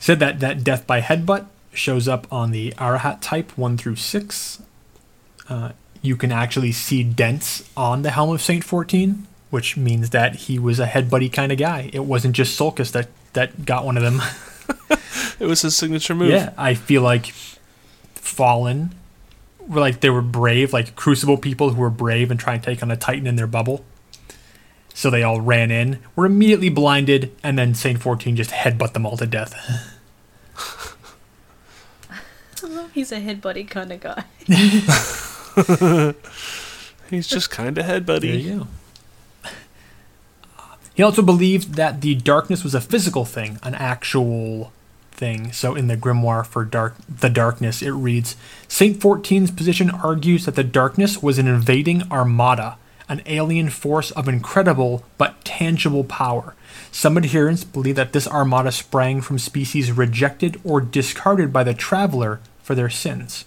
said 0.00 0.18
that 0.18 0.40
that 0.40 0.64
death 0.64 0.86
by 0.86 1.00
headbutt 1.00 1.46
shows 1.72 2.08
up 2.08 2.26
on 2.32 2.50
the 2.50 2.72
Arahat 2.72 3.18
type 3.20 3.56
one 3.56 3.76
through 3.76 3.96
six. 3.96 4.62
Uh, 5.48 5.72
you 6.02 6.16
can 6.16 6.32
actually 6.32 6.72
see 6.72 7.02
dents 7.02 7.68
on 7.76 8.02
the 8.02 8.10
helm 8.10 8.30
of 8.30 8.42
Saint 8.42 8.64
Fourteen, 8.64 9.26
which 9.50 9.76
means 9.76 10.10
that 10.10 10.34
he 10.34 10.58
was 10.58 10.80
a 10.80 10.86
headbutty 10.86 11.32
kind 11.32 11.52
of 11.52 11.58
guy. 11.58 11.90
It 11.92 12.04
wasn't 12.04 12.34
just 12.34 12.56
Sulcus 12.56 12.90
that 12.92 13.08
that 13.34 13.64
got 13.64 13.84
one 13.84 13.96
of 13.96 14.02
them. 14.02 14.20
it 15.40 15.46
was 15.46 15.62
his 15.62 15.76
signature 15.76 16.14
move. 16.14 16.30
Yeah, 16.30 16.52
I 16.56 16.74
feel 16.74 17.02
like 17.02 17.26
Fallen 18.14 18.94
were 19.66 19.80
like 19.80 20.00
they 20.00 20.10
were 20.10 20.22
brave, 20.22 20.72
like 20.72 20.94
Crucible 20.96 21.38
people 21.38 21.70
who 21.70 21.80
were 21.80 21.90
brave 21.90 22.30
and 22.30 22.38
trying 22.38 22.60
to 22.60 22.66
take 22.66 22.82
on 22.82 22.90
a 22.90 22.96
Titan 22.96 23.26
in 23.26 23.36
their 23.36 23.46
bubble. 23.46 23.84
So 24.96 25.10
they 25.10 25.22
all 25.24 25.40
ran 25.40 25.70
in, 25.72 25.98
were 26.14 26.24
immediately 26.26 26.68
blinded, 26.68 27.32
and 27.42 27.58
then 27.58 27.74
Saint 27.74 28.00
Fourteen 28.00 28.36
just 28.36 28.50
headbutt 28.52 28.92
them 28.92 29.04
all 29.04 29.16
to 29.16 29.26
death. 29.26 29.54
He's 32.92 33.10
a 33.12 33.18
head 33.20 33.40
buddy 33.40 33.64
kind 33.64 33.92
of 33.92 34.00
guy. 34.00 34.24
He's 37.10 37.26
just 37.26 37.50
kind 37.50 37.76
of 37.76 37.84
head 37.84 38.06
There 38.06 38.16
buddy. 38.16 38.28
you 38.38 38.58
go. 38.60 39.50
He 40.94 41.02
also 41.02 41.22
believed 41.22 41.74
that 41.74 42.00
the 42.02 42.14
darkness 42.14 42.62
was 42.62 42.72
a 42.74 42.80
physical 42.80 43.24
thing, 43.24 43.58
an 43.64 43.74
actual 43.74 44.72
thing. 45.14 45.52
So 45.52 45.74
in 45.74 45.86
the 45.86 45.96
grimoire 45.96 46.44
for 46.44 46.64
dark 46.64 46.94
the 47.08 47.30
darkness, 47.30 47.82
it 47.82 47.92
reads 47.92 48.36
Saint 48.68 48.98
14's 48.98 49.50
position 49.50 49.90
argues 49.90 50.44
that 50.44 50.56
the 50.56 50.64
darkness 50.64 51.22
was 51.22 51.38
an 51.38 51.46
invading 51.46 52.02
armada, 52.10 52.76
an 53.08 53.22
alien 53.26 53.70
force 53.70 54.10
of 54.12 54.28
incredible 54.28 55.04
but 55.18 55.44
tangible 55.44 56.04
power. 56.04 56.54
Some 56.90 57.16
adherents 57.16 57.64
believe 57.64 57.96
that 57.96 58.12
this 58.12 58.28
armada 58.28 58.72
sprang 58.72 59.20
from 59.20 59.38
species 59.38 59.92
rejected 59.92 60.60
or 60.64 60.80
discarded 60.80 61.52
by 61.52 61.64
the 61.64 61.74
traveler 61.74 62.40
for 62.62 62.74
their 62.74 62.90
sins. 62.90 63.44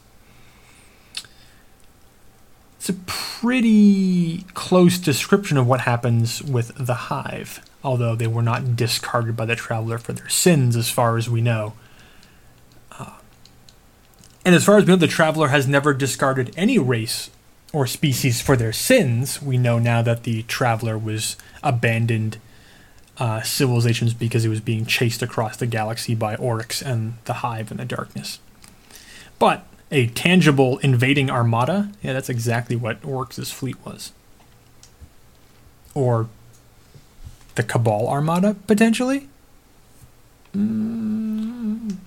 It's 2.77 2.89
a 2.89 2.93
pretty 3.05 4.43
close 4.53 4.97
description 4.97 5.57
of 5.57 5.67
what 5.67 5.81
happens 5.81 6.41
with 6.41 6.71
the 6.77 6.93
hive, 6.93 7.59
although 7.87 8.15
they 8.15 8.27
were 8.27 8.41
not 8.41 8.75
discarded 8.75 9.37
by 9.37 9.45
the 9.45 9.55
traveler 9.55 9.97
for 9.97 10.11
their 10.11 10.27
sins, 10.27 10.75
as 10.75 10.89
far 10.89 11.15
as 11.15 11.29
we 11.29 11.39
know. 11.39 11.71
Uh, 12.99 13.13
and 14.43 14.53
as 14.53 14.65
far 14.65 14.77
as 14.77 14.83
we 14.83 14.89
know, 14.89 14.97
the 14.97 15.07
traveler 15.07 15.47
has 15.47 15.67
never 15.69 15.93
discarded 15.93 16.53
any 16.57 16.77
race 16.77 17.29
or 17.71 17.87
species 17.87 18.41
for 18.41 18.57
their 18.57 18.73
sins. 18.73 19.41
We 19.41 19.57
know 19.57 19.79
now 19.79 20.01
that 20.01 20.23
the 20.23 20.43
traveler 20.43 20.97
was 20.97 21.37
abandoned 21.63 22.39
uh, 23.17 23.41
civilizations 23.43 24.13
because 24.13 24.43
he 24.43 24.49
was 24.49 24.59
being 24.59 24.85
chased 24.85 25.21
across 25.21 25.55
the 25.55 25.65
galaxy 25.65 26.13
by 26.13 26.35
Oryx 26.35 26.81
and 26.81 27.13
the 27.23 27.35
hive 27.35 27.71
in 27.71 27.77
the 27.77 27.85
darkness. 27.85 28.39
But 29.39 29.65
a 29.91 30.07
tangible 30.07 30.77
invading 30.79 31.29
armada, 31.31 31.91
yeah, 32.03 32.11
that's 32.11 32.29
exactly 32.29 32.75
what 32.75 33.03
Oryx's 33.05 33.51
fleet 33.51 33.77
was. 33.85 34.11
or 35.97 36.29
the 37.57 37.63
Cabal 37.63 38.07
Armada 38.07 38.55
potentially. 38.65 39.27
Mm. 40.55 41.97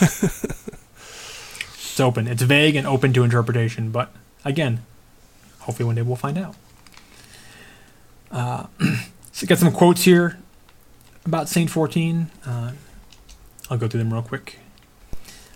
it's 0.00 2.00
open. 2.00 2.26
It's 2.26 2.42
vague 2.42 2.74
and 2.74 2.86
open 2.86 3.12
to 3.12 3.22
interpretation, 3.22 3.90
but 3.90 4.10
again, 4.44 4.84
hopefully 5.60 5.86
one 5.86 5.96
day 5.96 6.02
we'll 6.02 6.16
find 6.16 6.38
out. 6.38 6.56
Uh, 8.30 8.66
so 9.32 9.46
get 9.46 9.58
some 9.58 9.72
quotes 9.72 10.04
here 10.04 10.38
about 11.24 11.48
Saint 11.48 11.70
14. 11.70 12.30
Uh, 12.46 12.72
I'll 13.70 13.78
go 13.78 13.86
through 13.86 13.98
them 13.98 14.12
real 14.12 14.22
quick. 14.22 14.58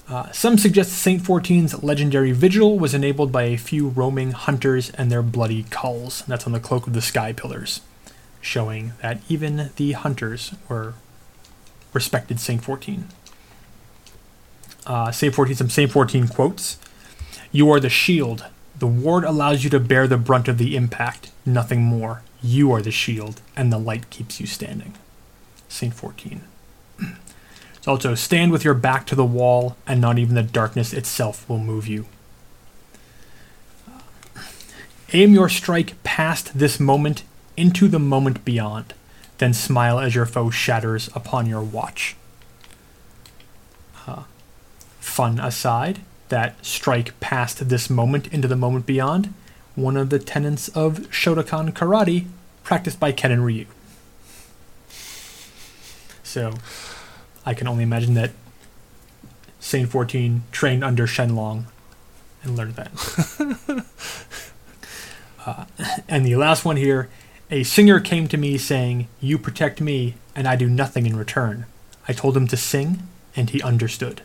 Uh, 0.08 0.30
some 0.32 0.58
suggest 0.58 0.92
Saint 0.92 1.22
14's 1.22 1.82
legendary 1.82 2.32
vigil 2.32 2.78
was 2.78 2.92
enabled 2.92 3.32
by 3.32 3.44
a 3.44 3.56
few 3.56 3.88
roaming 3.88 4.32
hunters 4.32 4.90
and 4.90 5.10
their 5.10 5.22
bloody 5.22 5.64
culls. 5.70 6.22
That's 6.26 6.44
on 6.44 6.52
the 6.52 6.60
Cloak 6.60 6.86
of 6.86 6.92
the 6.92 7.00
Sky 7.00 7.32
pillars, 7.32 7.80
showing 8.42 8.92
that 9.00 9.20
even 9.28 9.70
the 9.76 9.92
hunters 9.92 10.52
were 10.68 10.94
respected 11.94 12.40
Saint 12.40 12.62
14. 12.62 13.06
Uh, 14.84 15.10
Saint 15.12 15.34
14, 15.34 15.54
some 15.56 15.70
Saint 15.70 15.90
14 15.90 16.28
quotes. 16.28 16.78
You 17.52 17.70
are 17.70 17.80
the 17.80 17.88
shield. 17.88 18.44
The 18.78 18.86
ward 18.86 19.24
allows 19.24 19.62
you 19.64 19.70
to 19.70 19.80
bear 19.80 20.08
the 20.08 20.16
brunt 20.16 20.48
of 20.48 20.58
the 20.58 20.76
impact, 20.76 21.30
nothing 21.46 21.82
more. 21.82 22.22
You 22.42 22.72
are 22.72 22.82
the 22.82 22.90
shield, 22.90 23.40
and 23.56 23.72
the 23.72 23.78
light 23.78 24.10
keeps 24.10 24.40
you 24.40 24.46
standing. 24.46 24.94
Saint 25.68 25.94
14. 25.94 26.42
It's 26.98 27.86
also 27.86 28.16
stand 28.16 28.50
with 28.50 28.64
your 28.64 28.74
back 28.74 29.06
to 29.06 29.14
the 29.14 29.24
wall, 29.24 29.76
and 29.86 30.00
not 30.00 30.18
even 30.18 30.34
the 30.34 30.42
darkness 30.42 30.92
itself 30.92 31.48
will 31.48 31.58
move 31.58 31.86
you. 31.86 32.06
Aim 35.12 35.32
your 35.32 35.48
strike 35.48 36.02
past 36.02 36.58
this 36.58 36.80
moment 36.80 37.22
into 37.56 37.88
the 37.88 37.98
moment 37.98 38.44
beyond, 38.44 38.94
then 39.38 39.52
smile 39.52 39.98
as 39.98 40.14
your 40.14 40.26
foe 40.26 40.50
shatters 40.50 41.08
upon 41.14 41.46
your 41.46 41.62
watch. 41.62 42.16
Uh, 44.06 44.24
fun 45.00 45.38
aside, 45.38 46.00
that 46.28 46.64
strike 46.64 47.18
past 47.20 47.68
this 47.68 47.90
moment 47.90 48.26
into 48.28 48.48
the 48.48 48.56
moment 48.56 48.86
beyond, 48.86 49.32
one 49.74 49.96
of 49.96 50.10
the 50.10 50.18
tenets 50.18 50.68
of 50.68 50.98
Shotokan 51.10 51.72
karate 51.72 52.26
practiced 52.62 53.00
by 53.00 53.12
Ken 53.12 53.32
and 53.32 53.44
Ryu. 53.44 53.66
So, 56.22 56.54
I 57.44 57.54
can 57.54 57.66
only 57.66 57.82
imagine 57.82 58.14
that 58.14 58.30
Saint 59.60 59.90
14 59.90 60.42
trained 60.52 60.82
under 60.82 61.06
Sheng 61.06 61.36
Long 61.36 61.66
and 62.42 62.56
learned 62.56 62.76
that. 62.76 63.86
uh, 65.46 65.64
and 66.08 66.24
the 66.24 66.36
last 66.36 66.64
one 66.64 66.76
here 66.76 67.08
a 67.52 67.62
singer 67.62 68.00
came 68.00 68.26
to 68.28 68.38
me 68.38 68.56
saying, 68.56 69.08
You 69.20 69.36
protect 69.36 69.80
me, 69.80 70.14
and 70.34 70.48
I 70.48 70.56
do 70.56 70.70
nothing 70.70 71.04
in 71.04 71.14
return. 71.14 71.66
I 72.08 72.14
told 72.14 72.34
him 72.34 72.48
to 72.48 72.56
sing, 72.56 73.06
and 73.36 73.50
he 73.50 73.60
understood. 73.60 74.22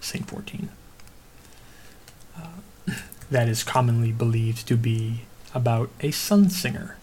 Saint 0.00 0.28
14. 0.28 0.68
Uh, 2.36 2.48
that 3.30 3.48
is 3.48 3.62
commonly 3.62 4.10
believed 4.10 4.66
to 4.66 4.76
be 4.76 5.20
about 5.54 5.88
a 6.00 6.10
sun 6.10 6.50
singer, 6.50 6.96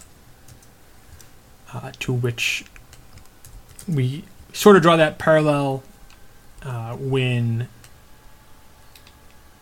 uh, 1.74 1.94
to 2.00 2.12
which 2.12 2.66
we 3.88 4.26
sort 4.52 4.76
of 4.76 4.82
draw 4.82 4.98
that 4.98 5.18
parallel 5.18 5.84
uh, 6.64 6.98
when 6.98 7.70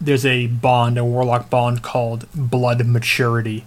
there's 0.01 0.25
a 0.25 0.48
bond, 0.48 0.98
a 0.98 1.06
warlock 1.06 1.51
bond 1.51 1.83
called 1.83 2.25
Blood 2.33 2.83
Maturity, 2.88 3.66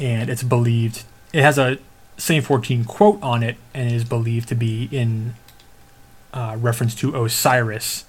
and 0.00 0.28
it's 0.28 0.42
believed 0.42 1.04
it 1.34 1.42
has 1.42 1.58
a 1.58 1.78
Saint 2.16 2.44
14 2.44 2.84
quote 2.84 3.20
on 3.20 3.42
it, 3.42 3.56
and 3.74 3.90
is 3.90 4.04
believed 4.04 4.48
to 4.48 4.54
be 4.54 4.88
in 4.92 5.34
uh, 6.32 6.56
reference 6.60 6.94
to 6.94 7.20
Osiris, 7.20 8.04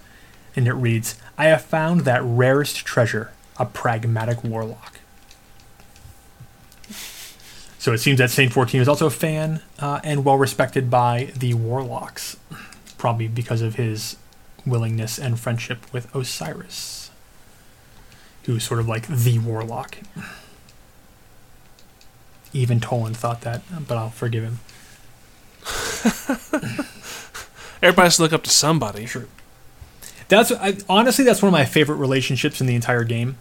and 0.55 0.67
it 0.67 0.73
reads, 0.73 1.19
"I 1.35 1.45
have 1.45 1.63
found 1.63 2.01
that 2.01 2.21
rarest 2.23 2.85
treasure, 2.85 3.31
a 3.57 3.65
pragmatic 3.65 4.43
warlock." 4.43 4.99
So 7.79 7.93
it 7.93 7.97
seems 7.97 8.19
that 8.19 8.29
Saint 8.29 8.53
14 8.53 8.81
is 8.81 8.87
also 8.87 9.07
a 9.07 9.11
fan 9.11 9.61
uh, 9.79 10.01
and 10.03 10.23
well 10.23 10.37
respected 10.37 10.89
by 10.89 11.31
the 11.35 11.53
Warlocks, 11.53 12.35
probably 12.97 13.27
because 13.27 13.61
of 13.61 13.75
his 13.75 14.17
willingness 14.65 15.19
and 15.19 15.39
friendship 15.39 15.93
with 15.93 16.13
Osiris, 16.15 17.11
who's 18.45 18.63
sort 18.63 18.79
of 18.79 18.87
like 18.87 19.07
the 19.07 19.37
Warlock. 19.37 19.99
Even 22.55 22.79
Toland 22.79 23.17
thought 23.17 23.41
that, 23.41 23.61
but 23.85 23.97
I'll 23.97 24.09
forgive 24.09 24.43
him. 24.45 24.59
Everybody 27.81 28.05
has 28.05 28.15
to 28.15 28.21
look 28.21 28.31
up 28.31 28.43
to 28.43 28.49
somebody. 28.49 29.05
True. 29.05 29.27
That's 30.29 30.53
I, 30.53 30.77
honestly 30.87 31.25
that's 31.25 31.41
one 31.41 31.49
of 31.49 31.51
my 31.51 31.65
favorite 31.65 31.97
relationships 31.97 32.61
in 32.61 32.67
the 32.67 32.75
entire 32.75 33.03
game. 33.03 33.37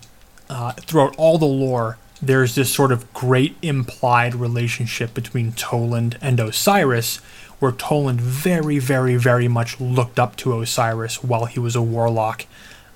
Uh, 0.50 0.72
throughout 0.72 1.14
all 1.16 1.38
the 1.38 1.46
lore, 1.46 1.96
there's 2.20 2.56
this 2.56 2.74
sort 2.74 2.90
of 2.90 3.10
great 3.14 3.54
implied 3.62 4.34
relationship 4.34 5.14
between 5.14 5.52
Toland 5.52 6.18
and 6.20 6.40
Osiris, 6.40 7.18
where 7.60 7.70
Toland 7.70 8.20
very, 8.20 8.80
very, 8.80 9.14
very 9.14 9.46
much 9.46 9.80
looked 9.80 10.18
up 10.18 10.34
to 10.38 10.60
Osiris 10.60 11.22
while 11.22 11.44
he 11.44 11.60
was 11.60 11.76
a 11.76 11.82
warlock. 11.82 12.46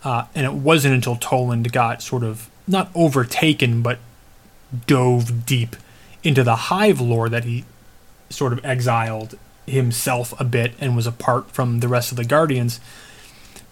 Uh, 0.02 0.24
and 0.34 0.44
it 0.44 0.52
wasn't 0.52 0.94
until 0.94 1.14
Toland 1.14 1.72
got 1.72 2.02
sort 2.02 2.24
of 2.24 2.50
not 2.66 2.90
overtaken, 2.96 3.82
but 3.82 4.00
dove 4.88 5.46
deep 5.46 5.76
into 6.22 6.42
the 6.42 6.56
hive 6.56 7.00
lore 7.00 7.28
that 7.28 7.44
he 7.44 7.64
sort 8.30 8.52
of 8.52 8.64
exiled 8.64 9.38
himself 9.66 10.38
a 10.40 10.44
bit 10.44 10.72
and 10.80 10.96
was 10.96 11.06
apart 11.06 11.50
from 11.50 11.80
the 11.80 11.88
rest 11.88 12.10
of 12.10 12.16
the 12.16 12.24
Guardians. 12.24 12.80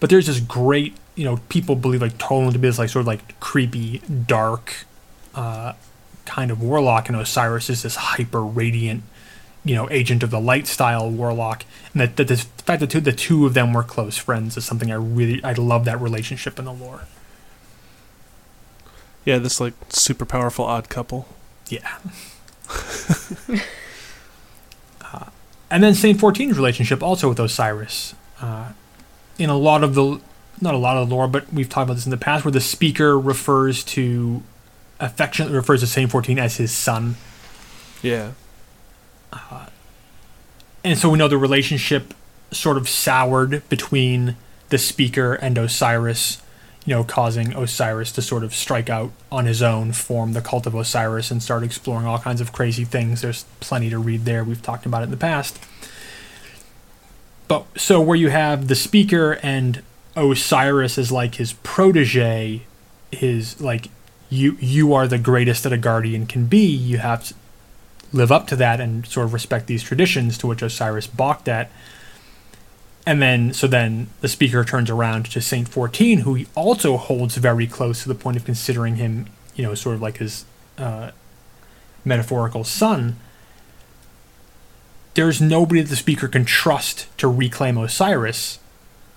But 0.00 0.10
there's 0.10 0.26
this 0.26 0.40
great, 0.40 0.94
you 1.14 1.24
know, 1.24 1.38
people 1.48 1.74
believe 1.74 2.02
like 2.02 2.18
Toland 2.18 2.52
to 2.52 2.58
be 2.58 2.68
this 2.68 2.78
like 2.78 2.90
sort 2.90 3.02
of 3.02 3.06
like 3.06 3.38
creepy, 3.40 3.98
dark, 4.26 4.84
uh, 5.34 5.72
kind 6.24 6.50
of 6.50 6.62
warlock, 6.62 7.08
and 7.08 7.18
Osiris 7.18 7.70
is 7.70 7.82
this 7.82 7.96
hyper 7.96 8.42
radiant, 8.42 9.02
you 9.64 9.74
know, 9.74 9.88
agent 9.90 10.22
of 10.22 10.30
the 10.30 10.40
light 10.40 10.66
style 10.66 11.10
warlock, 11.10 11.64
and 11.92 12.00
that, 12.00 12.16
that 12.16 12.28
the 12.28 12.36
fact 12.36 12.80
that 12.80 12.90
two, 12.90 13.00
the 13.00 13.12
two 13.12 13.46
of 13.46 13.54
them 13.54 13.72
were 13.72 13.82
close 13.82 14.16
friends 14.16 14.56
is 14.56 14.64
something 14.64 14.90
I 14.90 14.96
really 14.96 15.42
I 15.42 15.52
love 15.52 15.84
that 15.86 16.00
relationship 16.00 16.58
in 16.58 16.64
the 16.66 16.72
lore. 16.72 17.02
Yeah, 19.24 19.38
this 19.38 19.60
like 19.60 19.74
super 19.88 20.24
powerful 20.24 20.64
odd 20.64 20.88
couple. 20.88 21.26
Yeah. 21.68 21.98
uh, 25.02 25.24
and 25.70 25.82
then 25.82 25.94
Saint 25.94 26.18
14's 26.18 26.56
relationship 26.56 27.02
also 27.02 27.28
with 27.28 27.40
Osiris. 27.40 28.14
Uh, 28.40 28.72
in 29.38 29.50
a 29.50 29.56
lot 29.56 29.84
of 29.84 29.94
the, 29.94 30.20
not 30.60 30.74
a 30.74 30.78
lot 30.78 30.96
of 30.96 31.08
the 31.08 31.14
lore, 31.14 31.28
but 31.28 31.52
we've 31.52 31.68
talked 31.68 31.84
about 31.84 31.94
this 31.94 32.06
in 32.06 32.10
the 32.10 32.16
past, 32.16 32.44
where 32.44 32.52
the 32.52 32.60
speaker 32.60 33.18
refers 33.18 33.84
to, 33.84 34.42
affectionately 35.00 35.56
refers 35.56 35.80
to 35.80 35.86
Saint 35.86 36.10
14 36.10 36.38
as 36.38 36.56
his 36.56 36.72
son. 36.72 37.16
Yeah. 38.02 38.32
And 40.84 40.96
so 40.96 41.10
we 41.10 41.18
know 41.18 41.28
the 41.28 41.36
relationship 41.36 42.14
sort 42.52 42.76
of 42.76 42.88
soured 42.88 43.68
between 43.68 44.36
the 44.68 44.78
speaker 44.78 45.34
and 45.34 45.58
Osiris, 45.58 46.40
you 46.86 46.94
know, 46.94 47.02
causing 47.04 47.52
Osiris 47.52 48.12
to 48.12 48.22
sort 48.22 48.44
of 48.44 48.54
strike 48.54 48.88
out 48.88 49.10
on 49.30 49.44
his 49.44 49.60
own, 49.60 49.92
form 49.92 50.32
the 50.32 50.40
cult 50.40 50.66
of 50.66 50.74
Osiris, 50.74 51.32
and 51.32 51.42
start 51.42 51.64
exploring 51.64 52.06
all 52.06 52.18
kinds 52.18 52.40
of 52.40 52.52
crazy 52.52 52.84
things. 52.84 53.22
There's 53.22 53.44
plenty 53.58 53.90
to 53.90 53.98
read 53.98 54.24
there. 54.24 54.44
We've 54.44 54.62
talked 54.62 54.86
about 54.86 55.02
it 55.02 55.06
in 55.06 55.10
the 55.10 55.16
past. 55.16 55.58
But 57.48 57.66
so 57.76 58.00
where 58.00 58.16
you 58.16 58.30
have 58.30 58.68
the 58.68 58.76
speaker 58.76 59.38
and 59.42 59.82
Osiris 60.14 60.96
is 60.96 61.10
like 61.10 61.34
his 61.34 61.52
protege, 61.54 62.62
his 63.10 63.60
like 63.60 63.88
you 64.30 64.56
you 64.60 64.94
are 64.94 65.06
the 65.06 65.18
greatest 65.18 65.64
that 65.64 65.72
a 65.72 65.78
guardian 65.78 66.26
can 66.26 66.46
be. 66.46 66.66
You 66.66 66.98
have 66.98 67.24
to 67.24 67.34
live 68.12 68.32
up 68.32 68.46
to 68.48 68.56
that 68.56 68.80
and 68.80 69.06
sort 69.06 69.26
of 69.26 69.32
respect 69.32 69.66
these 69.66 69.82
traditions 69.82 70.38
to 70.38 70.46
which 70.46 70.62
Osiris 70.62 71.06
balked 71.06 71.48
at. 71.48 71.70
And 73.06 73.22
then, 73.22 73.52
so 73.52 73.68
then 73.68 74.08
the 74.20 74.28
speaker 74.28 74.64
turns 74.64 74.90
around 74.90 75.26
to 75.26 75.40
Saint 75.40 75.68
14, 75.68 76.20
who 76.20 76.34
he 76.34 76.48
also 76.56 76.96
holds 76.96 77.36
very 77.36 77.68
close 77.68 78.02
to 78.02 78.08
the 78.08 78.16
point 78.16 78.36
of 78.36 78.44
considering 78.44 78.96
him, 78.96 79.28
you 79.54 79.62
know, 79.62 79.74
sort 79.76 79.94
of 79.94 80.02
like 80.02 80.18
his 80.18 80.44
uh, 80.76 81.12
metaphorical 82.04 82.64
son. 82.64 83.16
There's 85.14 85.40
nobody 85.40 85.80
that 85.82 85.88
the 85.88 85.96
speaker 85.96 86.26
can 86.26 86.44
trust 86.44 87.06
to 87.18 87.28
reclaim 87.28 87.78
Osiris 87.78 88.58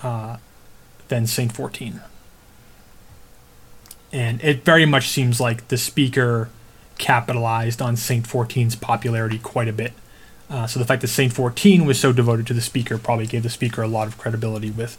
uh, 0.03 0.37
than 1.07 1.25
Saint 1.25 1.51
14. 1.51 2.01
And 4.11 4.41
it 4.43 4.63
very 4.63 4.85
much 4.85 5.09
seems 5.09 5.41
like 5.41 5.67
the 5.67 5.77
speaker 5.77 6.49
capitalized 6.99 7.81
on 7.81 7.95
Saint 7.95 8.27
14's 8.27 8.75
popularity 8.75 9.39
quite 9.39 9.67
a 9.67 9.73
bit. 9.73 9.93
Uh, 10.49 10.65
so 10.65 10.79
the 10.79 10.85
fact 10.85 11.01
that 11.01 11.09
Saint 11.09 11.31
14 11.33 11.85
was 11.85 11.99
so 11.99 12.11
devoted 12.11 12.47
to 12.47 12.53
the 12.53 12.61
speaker 12.61 12.97
probably 12.97 13.27
gave 13.27 13.43
the 13.43 13.49
speaker 13.49 13.83
a 13.83 13.87
lot 13.87 14.07
of 14.07 14.17
credibility 14.17 14.71
with 14.71 14.97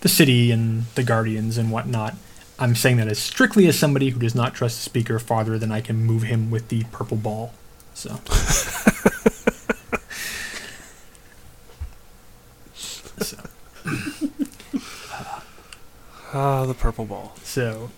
the 0.00 0.08
city 0.08 0.50
and 0.50 0.84
the 0.94 1.02
guardians 1.02 1.58
and 1.58 1.70
whatnot. 1.70 2.14
I'm 2.58 2.74
saying 2.74 2.96
that 2.96 3.08
as 3.08 3.18
strictly 3.18 3.66
as 3.66 3.78
somebody 3.78 4.08
who 4.08 4.18
does 4.18 4.34
not 4.34 4.54
trust 4.54 4.78
the 4.78 4.82
speaker 4.82 5.18
farther 5.18 5.58
than 5.58 5.70
I 5.70 5.82
can 5.82 5.96
move 5.96 6.22
him 6.22 6.50
with 6.50 6.68
the 6.68 6.84
purple 6.84 7.18
ball. 7.18 7.52
So. 7.92 8.20
so, 12.74 13.36
Ah, 16.32 16.64
the 16.66 16.74
purple 16.74 17.04
ball. 17.04 17.34
so, 17.42 17.90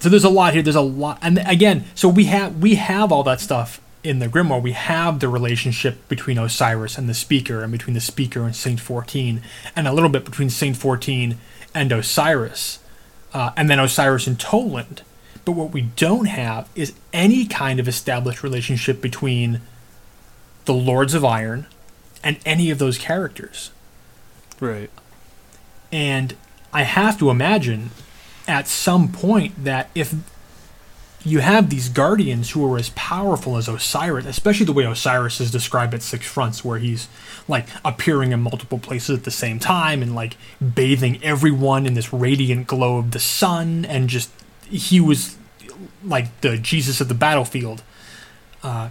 so 0.00 0.08
there's 0.08 0.24
a 0.24 0.28
lot 0.30 0.52
here. 0.54 0.62
There's 0.62 0.76
a 0.76 0.80
lot, 0.80 1.18
and 1.20 1.38
again, 1.46 1.84
so 1.94 2.08
we 2.08 2.24
have 2.24 2.56
we 2.62 2.76
have 2.76 3.12
all 3.12 3.22
that 3.24 3.40
stuff 3.40 3.80
in 4.06 4.18
the 4.20 4.28
grimoire. 4.28 4.62
We 4.62 4.72
have 4.72 5.20
the 5.20 5.28
relationship 5.28 6.08
between 6.08 6.38
Osiris 6.38 6.96
and 6.98 7.08
the 7.08 7.14
Speaker, 7.14 7.62
and 7.62 7.72
between 7.72 7.94
the 7.94 8.00
Speaker 8.00 8.42
and 8.44 8.54
Saint 8.54 8.80
Fourteen, 8.80 9.42
and 9.74 9.88
a 9.88 9.92
little 9.92 10.08
bit 10.10 10.24
between 10.24 10.50
Saint 10.50 10.76
Fourteen 10.76 11.38
and 11.74 11.92
Osiris, 11.92 12.78
uh, 13.34 13.50
and 13.56 13.68
then 13.68 13.78
Osiris 13.78 14.26
and 14.26 14.38
Toland. 14.38 15.02
But 15.44 15.52
what 15.52 15.72
we 15.72 15.82
don't 15.82 16.26
have 16.26 16.68
is 16.74 16.92
any 17.12 17.46
kind 17.46 17.78
of 17.78 17.86
established 17.86 18.42
relationship 18.42 19.00
between 19.00 19.60
the 20.64 20.74
Lords 20.74 21.14
of 21.14 21.24
Iron 21.24 21.66
and 22.24 22.38
any 22.44 22.70
of 22.70 22.78
those 22.78 22.98
characters. 22.98 23.70
Right. 24.58 24.90
And 25.92 26.34
I 26.72 26.82
have 26.82 27.18
to 27.18 27.30
imagine 27.30 27.90
at 28.48 28.66
some 28.66 29.12
point 29.12 29.64
that 29.64 29.90
if 29.94 30.14
you 31.26 31.40
have 31.40 31.70
these 31.70 31.88
guardians 31.88 32.52
who 32.52 32.72
are 32.72 32.78
as 32.78 32.90
powerful 32.90 33.56
as 33.56 33.66
Osiris, 33.66 34.26
especially 34.26 34.64
the 34.64 34.72
way 34.72 34.84
Osiris 34.84 35.40
is 35.40 35.50
described 35.50 35.92
at 35.92 36.02
Six 36.02 36.24
Fronts, 36.24 36.64
where 36.64 36.78
he's 36.78 37.08
like 37.48 37.66
appearing 37.84 38.30
in 38.30 38.40
multiple 38.40 38.78
places 38.78 39.18
at 39.18 39.24
the 39.24 39.32
same 39.32 39.58
time 39.58 40.02
and 40.02 40.14
like 40.14 40.36
bathing 40.74 41.20
everyone 41.24 41.84
in 41.84 41.94
this 41.94 42.12
radiant 42.12 42.68
glow 42.68 42.98
of 42.98 43.10
the 43.10 43.18
sun, 43.18 43.84
and 43.84 44.08
just 44.08 44.30
he 44.70 45.00
was 45.00 45.36
like 46.04 46.40
the 46.42 46.56
Jesus 46.58 47.00
of 47.00 47.08
the 47.08 47.14
battlefield. 47.14 47.82
Uh, 48.62 48.90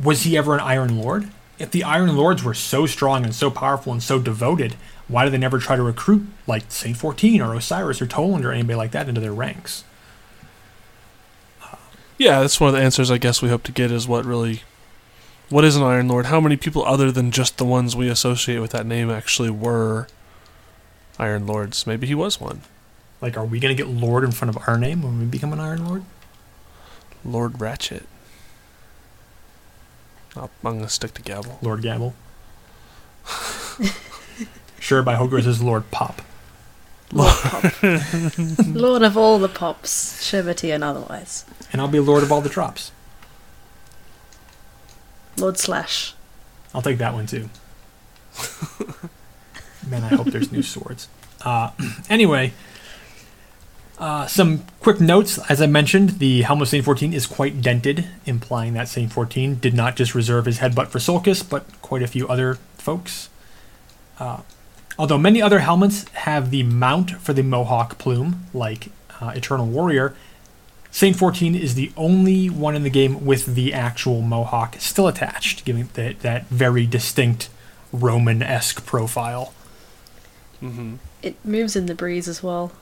was 0.00 0.24
he 0.24 0.36
ever 0.36 0.52
an 0.54 0.60
Iron 0.60 0.98
Lord? 0.98 1.30
If 1.58 1.70
the 1.70 1.84
Iron 1.84 2.14
Lords 2.18 2.44
were 2.44 2.54
so 2.54 2.84
strong 2.84 3.24
and 3.24 3.34
so 3.34 3.50
powerful 3.50 3.94
and 3.94 4.02
so 4.02 4.18
devoted, 4.18 4.74
why 5.08 5.24
do 5.24 5.30
they 5.30 5.38
never 5.38 5.58
try 5.58 5.76
to 5.76 5.82
recruit 5.82 6.26
like 6.46 6.64
Saint 6.70 6.98
Fourteen 6.98 7.40
or 7.40 7.54
Osiris 7.54 8.02
or 8.02 8.06
Toland 8.06 8.44
or 8.44 8.52
anybody 8.52 8.74
like 8.74 8.90
that 8.90 9.08
into 9.08 9.22
their 9.22 9.32
ranks? 9.32 9.84
Yeah, 12.18 12.40
that's 12.40 12.60
one 12.60 12.68
of 12.68 12.74
the 12.74 12.82
answers 12.82 13.10
I 13.10 13.18
guess 13.18 13.42
we 13.42 13.48
hope 13.48 13.62
to 13.64 13.72
get 13.72 13.90
is 13.90 14.06
what 14.06 14.24
really 14.24 14.62
what 15.48 15.64
is 15.64 15.76
an 15.76 15.82
Iron 15.82 16.08
Lord? 16.08 16.26
How 16.26 16.40
many 16.40 16.56
people 16.56 16.84
other 16.86 17.10
than 17.12 17.30
just 17.30 17.58
the 17.58 17.64
ones 17.64 17.94
we 17.94 18.08
associate 18.08 18.58
with 18.60 18.70
that 18.70 18.86
name 18.86 19.10
actually 19.10 19.50
were 19.50 20.06
Iron 21.18 21.46
Lords? 21.46 21.86
Maybe 21.86 22.06
he 22.06 22.14
was 22.14 22.40
one. 22.40 22.62
Like, 23.20 23.36
are 23.36 23.44
we 23.44 23.60
gonna 23.60 23.74
get 23.74 23.86
Lord 23.88 24.24
in 24.24 24.32
front 24.32 24.54
of 24.56 24.62
our 24.66 24.78
name 24.78 25.02
when 25.02 25.18
we 25.18 25.24
become 25.26 25.52
an 25.52 25.60
Iron 25.60 25.86
Lord? 25.86 26.04
Lord 27.24 27.60
Ratchet. 27.60 28.06
I'll- 30.36 30.50
I'm 30.64 30.76
gonna 30.78 30.88
stick 30.88 31.12
to 31.14 31.22
Gavel. 31.22 31.58
Lord 31.60 31.82
Gabble. 31.82 32.14
sure, 34.80 35.02
by 35.02 35.14
Hogwarts 35.16 35.46
is 35.46 35.62
Lord 35.62 35.90
Pop. 35.90 36.22
Lord 37.12 37.32
Pop. 37.42 37.64
Lord 38.68 39.02
of 39.02 39.16
all 39.16 39.38
the 39.38 39.48
pops, 39.48 40.22
Sherbety 40.22 40.74
and 40.74 40.82
otherwise. 40.82 41.44
And 41.72 41.80
I'll 41.80 41.88
be 41.88 42.00
Lord 42.00 42.22
of 42.22 42.32
all 42.32 42.40
the 42.40 42.48
drops. 42.48 42.90
Lord 45.36 45.58
Slash. 45.58 46.14
I'll 46.74 46.82
take 46.82 46.98
that 46.98 47.12
one 47.12 47.26
too. 47.26 47.50
Man, 49.88 50.04
I 50.04 50.08
hope 50.08 50.28
there's 50.28 50.52
new 50.52 50.62
swords. 50.62 51.08
Uh, 51.44 51.70
anyway, 52.10 52.52
uh, 53.98 54.26
some 54.26 54.64
quick 54.80 55.00
notes. 55.00 55.38
As 55.50 55.60
I 55.60 55.66
mentioned, 55.66 56.18
the 56.18 56.42
helm 56.42 56.62
of 56.62 56.68
Saint 56.68 56.84
14 56.84 57.12
is 57.12 57.26
quite 57.26 57.60
dented, 57.60 58.06
implying 58.24 58.72
that 58.74 58.88
Saint 58.88 59.12
14 59.12 59.56
did 59.56 59.74
not 59.74 59.96
just 59.96 60.14
reserve 60.14 60.46
his 60.46 60.58
headbutt 60.58 60.88
for 60.88 60.98
Sulcus, 60.98 61.42
but 61.42 61.66
quite 61.82 62.02
a 62.02 62.06
few 62.06 62.26
other 62.28 62.54
folks. 62.78 63.28
Uh, 64.18 64.40
although 64.98 65.18
many 65.18 65.40
other 65.40 65.60
helmets 65.60 66.08
have 66.10 66.50
the 66.50 66.62
mount 66.62 67.12
for 67.20 67.32
the 67.32 67.42
Mohawk 67.42 67.98
plume, 67.98 68.46
like 68.52 68.88
uh, 69.20 69.32
Eternal 69.34 69.66
Warrior, 69.66 70.14
Saint 70.90 71.16
14 71.16 71.54
is 71.54 71.74
the 71.74 71.90
only 71.96 72.50
one 72.50 72.76
in 72.76 72.82
the 72.82 72.90
game 72.90 73.24
with 73.24 73.54
the 73.54 73.72
actual 73.72 74.20
mohawk 74.20 74.76
still 74.78 75.08
attached, 75.08 75.64
giving 75.64 75.88
that, 75.94 76.20
that 76.20 76.46
very 76.48 76.86
distinct 76.86 77.48
Roman 77.92 78.42
esque 78.42 78.84
profile. 78.84 79.54
Mm-hmm. 80.62 80.96
It 81.22 81.42
moves 81.44 81.76
in 81.76 81.86
the 81.86 81.94
breeze 81.94 82.28
as 82.28 82.42
well. 82.42 82.72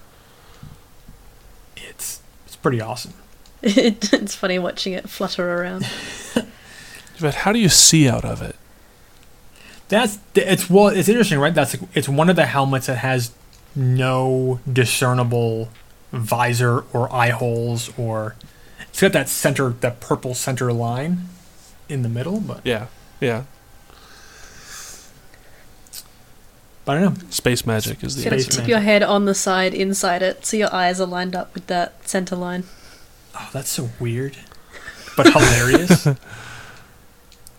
It's 1.77 2.21
it's 2.47 2.57
pretty 2.57 2.81
awesome. 2.81 3.15
It, 3.63 4.13
it's 4.13 4.35
funny 4.35 4.59
watching 4.59 4.93
it 4.93 5.09
flutter 5.09 5.49
around. 5.49 5.89
But 7.21 7.35
how 7.35 7.53
do 7.53 7.59
you 7.59 7.69
see 7.69 8.09
out 8.09 8.25
of 8.25 8.41
it? 8.41 8.57
That's 9.91 10.19
it's 10.35 10.71
well, 10.71 10.89
it's 10.89 11.09
interesting, 11.09 11.39
right? 11.39 11.55
That's 11.55 11.77
it's 11.95 12.09
one 12.09 12.31
of 12.31 12.37
the 12.37 12.47
helmets 12.47 12.87
that 12.87 12.97
has 12.99 13.33
no 13.77 14.59
discernible 14.73 15.69
visor 16.13 16.85
or 16.93 17.13
eye 17.13 17.29
holes, 17.31 17.91
or 17.99 18.35
it's 18.89 19.01
got 19.01 19.13
that 19.13 19.29
center, 19.29 19.71
that 19.71 20.01
purple 20.01 20.35
center 20.35 20.73
line 20.73 21.27
in 21.89 22.03
the 22.03 22.09
middle, 22.09 22.41
but 22.41 22.61
Yeah, 22.65 22.87
yeah. 23.21 23.43
but 26.85 26.97
I 26.97 27.01
don't 27.01 27.15
know. 27.23 27.27
Space 27.31 27.67
magic 27.67 28.03
is 28.03 28.17
the 28.17 28.23
You 28.23 28.31
Space 28.31 28.45
answer. 28.47 28.51
tip 28.51 28.59
magic. 28.61 28.69
your 28.71 28.81
head 28.81 29.03
on 29.03 29.25
the 29.25 29.35
side 29.35 29.75
inside 29.75 30.23
it 30.23 30.45
so 30.47 30.57
your 30.57 30.73
eyes 30.75 31.01
are 31.01 31.07
lined 31.07 31.37
up 31.37 31.53
with 31.55 31.67
that 31.69 32.09
center 32.09 32.37
line. 32.37 32.65
Oh, 33.35 33.49
that's 33.53 33.71
so 33.71 33.91
weird, 34.01 34.37
but 35.17 35.27
hilarious. 35.33 36.07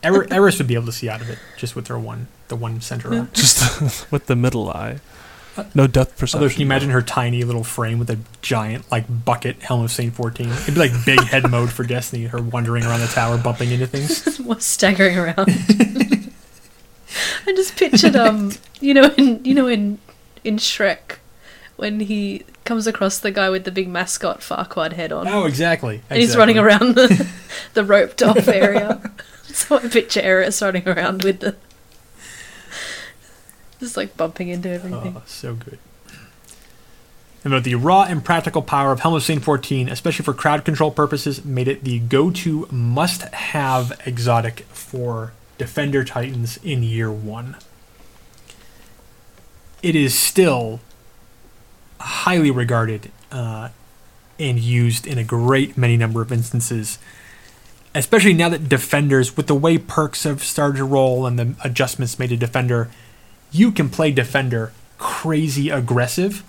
Eris, 0.03 0.31
Eris 0.31 0.57
would 0.57 0.67
be 0.67 0.75
able 0.75 0.88
to 0.88 0.91
see 0.91 1.09
out 1.09 1.21
of 1.21 1.30
it 1.30 1.39
just 1.57 1.75
with 1.75 1.88
her 1.88 1.99
one, 1.99 2.27
the 2.47 2.55
one 2.55 2.81
center 2.81 3.13
eye. 3.13 3.27
Just 3.33 4.11
with 4.11 4.25
the 4.25 4.35
middle 4.35 4.69
eye. 4.69 4.99
No 5.75 5.85
depth 5.85 6.17
perception. 6.17 6.43
Although, 6.43 6.51
can 6.53 6.61
you 6.61 6.65
imagine 6.65 6.89
her 6.91 7.01
tiny 7.01 7.43
little 7.43 7.63
frame 7.63 7.99
with 7.99 8.09
a 8.09 8.17
giant, 8.41 8.89
like, 8.89 9.05
bucket 9.25 9.61
helm 9.61 9.83
of 9.83 9.91
Saint 9.91 10.13
14? 10.13 10.47
It'd 10.47 10.73
be 10.73 10.80
like 10.80 10.91
big 11.05 11.19
head 11.21 11.51
mode 11.51 11.71
for 11.71 11.83
Destiny, 11.83 12.23
her 12.25 12.41
wandering 12.41 12.85
around 12.85 13.01
the 13.01 13.07
tower, 13.07 13.38
bumping 13.38 13.69
into 13.71 13.85
things. 13.85 14.39
was 14.45 14.63
staggering 14.63 15.17
around. 15.17 15.35
I 17.45 17.53
just 17.53 17.75
pictured 17.75 18.15
um 18.15 18.53
you 18.80 18.93
know 18.93 19.13
in 19.17 19.43
you 19.43 19.53
know 19.53 19.67
in 19.67 19.99
in 20.45 20.55
Shrek 20.55 21.17
when 21.75 21.99
he 21.99 22.43
comes 22.63 22.88
across 22.88 23.19
the 23.19 23.31
guy 23.31 23.49
with 23.49 23.65
the 23.65 23.71
big 23.71 23.89
mascot 23.89 24.39
Farquaad 24.39 24.93
head 24.93 25.11
on. 25.11 25.27
Oh, 25.27 25.45
exactly. 25.45 26.01
and 26.09 26.19
he's 26.19 26.38
running 26.38 26.57
around 26.57 26.95
the, 26.95 27.27
the 27.73 27.83
roped 27.83 28.21
off 28.21 28.47
area. 28.47 29.01
so 29.55 29.77
I 29.77 29.88
picture 29.88 30.21
Eris 30.21 30.61
running 30.61 30.88
around 30.88 31.23
with 31.23 31.39
the 31.39 31.55
just 33.80 33.97
like 33.97 34.15
bumping 34.17 34.49
into 34.49 34.69
everything. 34.69 35.15
Oh, 35.17 35.23
so 35.25 35.55
good. 35.55 35.80
And 37.43 37.53
About 37.53 37.63
the 37.63 37.73
raw 37.75 38.03
and 38.03 38.23
practical 38.23 38.61
power 38.61 38.91
of 38.91 38.99
Helm 38.99 39.15
of 39.15 39.23
Saint 39.23 39.43
14, 39.43 39.89
especially 39.89 40.23
for 40.23 40.33
crowd 40.33 40.63
control 40.63 40.91
purposes, 40.91 41.43
made 41.43 41.67
it 41.67 41.83
the 41.83 41.97
go-to 41.97 42.67
must-have 42.69 43.99
exotic 44.05 44.59
for 44.69 45.33
Defender 45.57 46.03
Titans 46.03 46.57
in 46.57 46.83
year 46.83 47.11
one. 47.11 47.55
It 49.81 49.95
is 49.95 50.17
still 50.17 50.81
highly 51.99 52.51
regarded 52.51 53.11
uh, 53.31 53.69
and 54.39 54.59
used 54.59 55.07
in 55.07 55.17
a 55.17 55.23
great 55.23 55.75
many 55.77 55.97
number 55.97 56.21
of 56.21 56.31
instances, 56.31 56.99
especially 57.93 58.33
now 58.33 58.49
that 58.49 58.69
Defenders, 58.69 59.35
with 59.35 59.47
the 59.47 59.55
way 59.55 59.77
perks 59.77 60.23
have 60.23 60.43
started 60.43 60.77
to 60.77 60.85
roll 60.85 61.25
and 61.25 61.37
the 61.37 61.55
adjustments 61.63 62.17
made 62.19 62.29
to 62.29 62.37
Defender, 62.37 62.89
you 63.51 63.71
can 63.71 63.89
play 63.89 64.11
Defender 64.11 64.71
crazy 64.97 65.69
aggressive, 65.69 66.43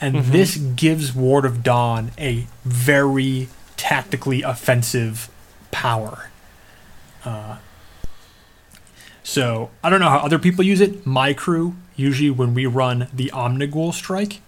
and 0.00 0.16
Mhm. 0.16 0.24
this 0.32 0.56
gives 0.56 1.14
Ward 1.14 1.44
of 1.44 1.62
Dawn 1.62 2.10
a 2.18 2.46
very 2.64 3.48
tactically 3.76 4.42
offensive 4.42 5.28
power. 5.70 6.30
Uh, 7.24 7.56
so 9.22 9.70
I 9.84 9.90
don't 9.90 10.00
know 10.00 10.08
how 10.08 10.18
other 10.18 10.38
people 10.38 10.64
use 10.64 10.80
it. 10.80 11.06
My 11.06 11.32
crew 11.34 11.76
usually 11.96 12.30
when 12.30 12.54
we 12.54 12.64
run 12.66 13.08
the 13.12 13.30
Omnigul 13.34 13.92
strike, 13.92 14.40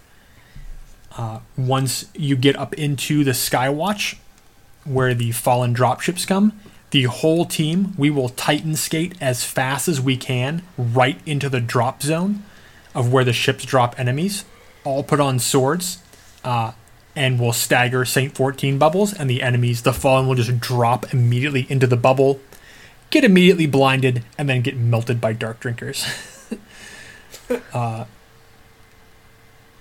uh, 1.18 1.40
once 1.56 2.06
you 2.14 2.34
get 2.34 2.56
up 2.56 2.72
into 2.74 3.22
the 3.24 3.32
Skywatch, 3.32 4.16
where 4.84 5.14
the 5.14 5.32
fallen 5.32 5.74
dropships 5.74 6.26
come, 6.26 6.58
the 6.90 7.04
whole 7.04 7.44
team 7.44 7.94
we 7.96 8.10
will 8.10 8.28
Titan 8.28 8.76
skate 8.76 9.14
as 9.20 9.44
fast 9.44 9.88
as 9.88 10.00
we 10.00 10.16
can 10.16 10.62
right 10.76 11.18
into 11.24 11.48
the 11.48 11.60
drop 11.60 12.02
zone 12.02 12.42
of 12.94 13.12
where 13.12 13.24
the 13.24 13.32
ships 13.32 13.64
drop 13.64 13.98
enemies. 13.98 14.44
All 14.84 15.02
put 15.02 15.20
on 15.20 15.38
swords, 15.38 16.02
uh, 16.44 16.72
and 17.14 17.38
will 17.38 17.52
stagger 17.52 18.04
Saint 18.04 18.34
14 18.34 18.78
bubbles, 18.78 19.12
and 19.12 19.28
the 19.28 19.42
enemies, 19.42 19.82
the 19.82 19.92
fallen, 19.92 20.26
will 20.26 20.34
just 20.34 20.58
drop 20.60 21.12
immediately 21.12 21.66
into 21.68 21.86
the 21.86 21.96
bubble, 21.96 22.40
get 23.10 23.24
immediately 23.24 23.66
blinded, 23.66 24.24
and 24.38 24.48
then 24.48 24.62
get 24.62 24.76
melted 24.76 25.20
by 25.20 25.32
dark 25.32 25.60
drinkers. 25.60 26.06
uh, 27.72 28.06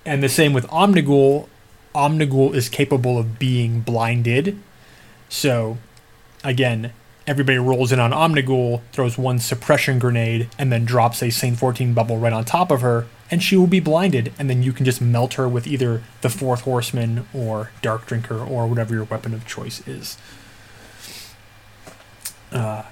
and 0.06 0.22
the 0.22 0.30
same 0.30 0.54
with 0.54 0.68
Omnigul. 0.68 1.48
Omnigul 1.96 2.54
is 2.54 2.70
capable 2.70 3.18
of 3.18 3.40
being 3.40 3.82
blinded. 3.82 4.60
So, 5.32 5.78
again, 6.44 6.92
everybody 7.26 7.58
rolls 7.58 7.94
in 7.94 8.02
on 8.02 8.12
Omnigul, 8.12 8.82
throws 8.92 9.18
one 9.18 9.40
suppression 9.40 9.98
grenade, 9.98 10.50
and 10.60 10.74
then 10.74 10.84
drops 10.84 11.24
a 11.24 11.30
Saint 11.30 11.58
14 11.58 11.94
bubble 11.94 12.18
right 12.18 12.34
on 12.34 12.44
top 12.44 12.70
of 12.70 12.82
her, 12.82 13.08
and 13.32 13.42
she 13.42 13.56
will 13.56 13.66
be 13.66 13.80
blinded, 13.80 14.34
and 14.38 14.50
then 14.50 14.62
you 14.62 14.74
can 14.74 14.86
just 14.86 15.00
melt 15.00 15.36
her 15.36 15.48
with 15.48 15.66
either 15.66 16.04
the 16.20 16.30
Fourth 16.30 16.62
Horseman 16.62 17.26
or 17.34 17.72
Dark 17.82 18.06
Drinker 18.08 18.44
or 18.44 18.68
whatever 18.68 18.94
your 18.94 19.06
weapon 19.06 19.34
of 19.34 19.48
choice 19.48 19.88
is. 19.88 20.18
Uh, 22.52 22.84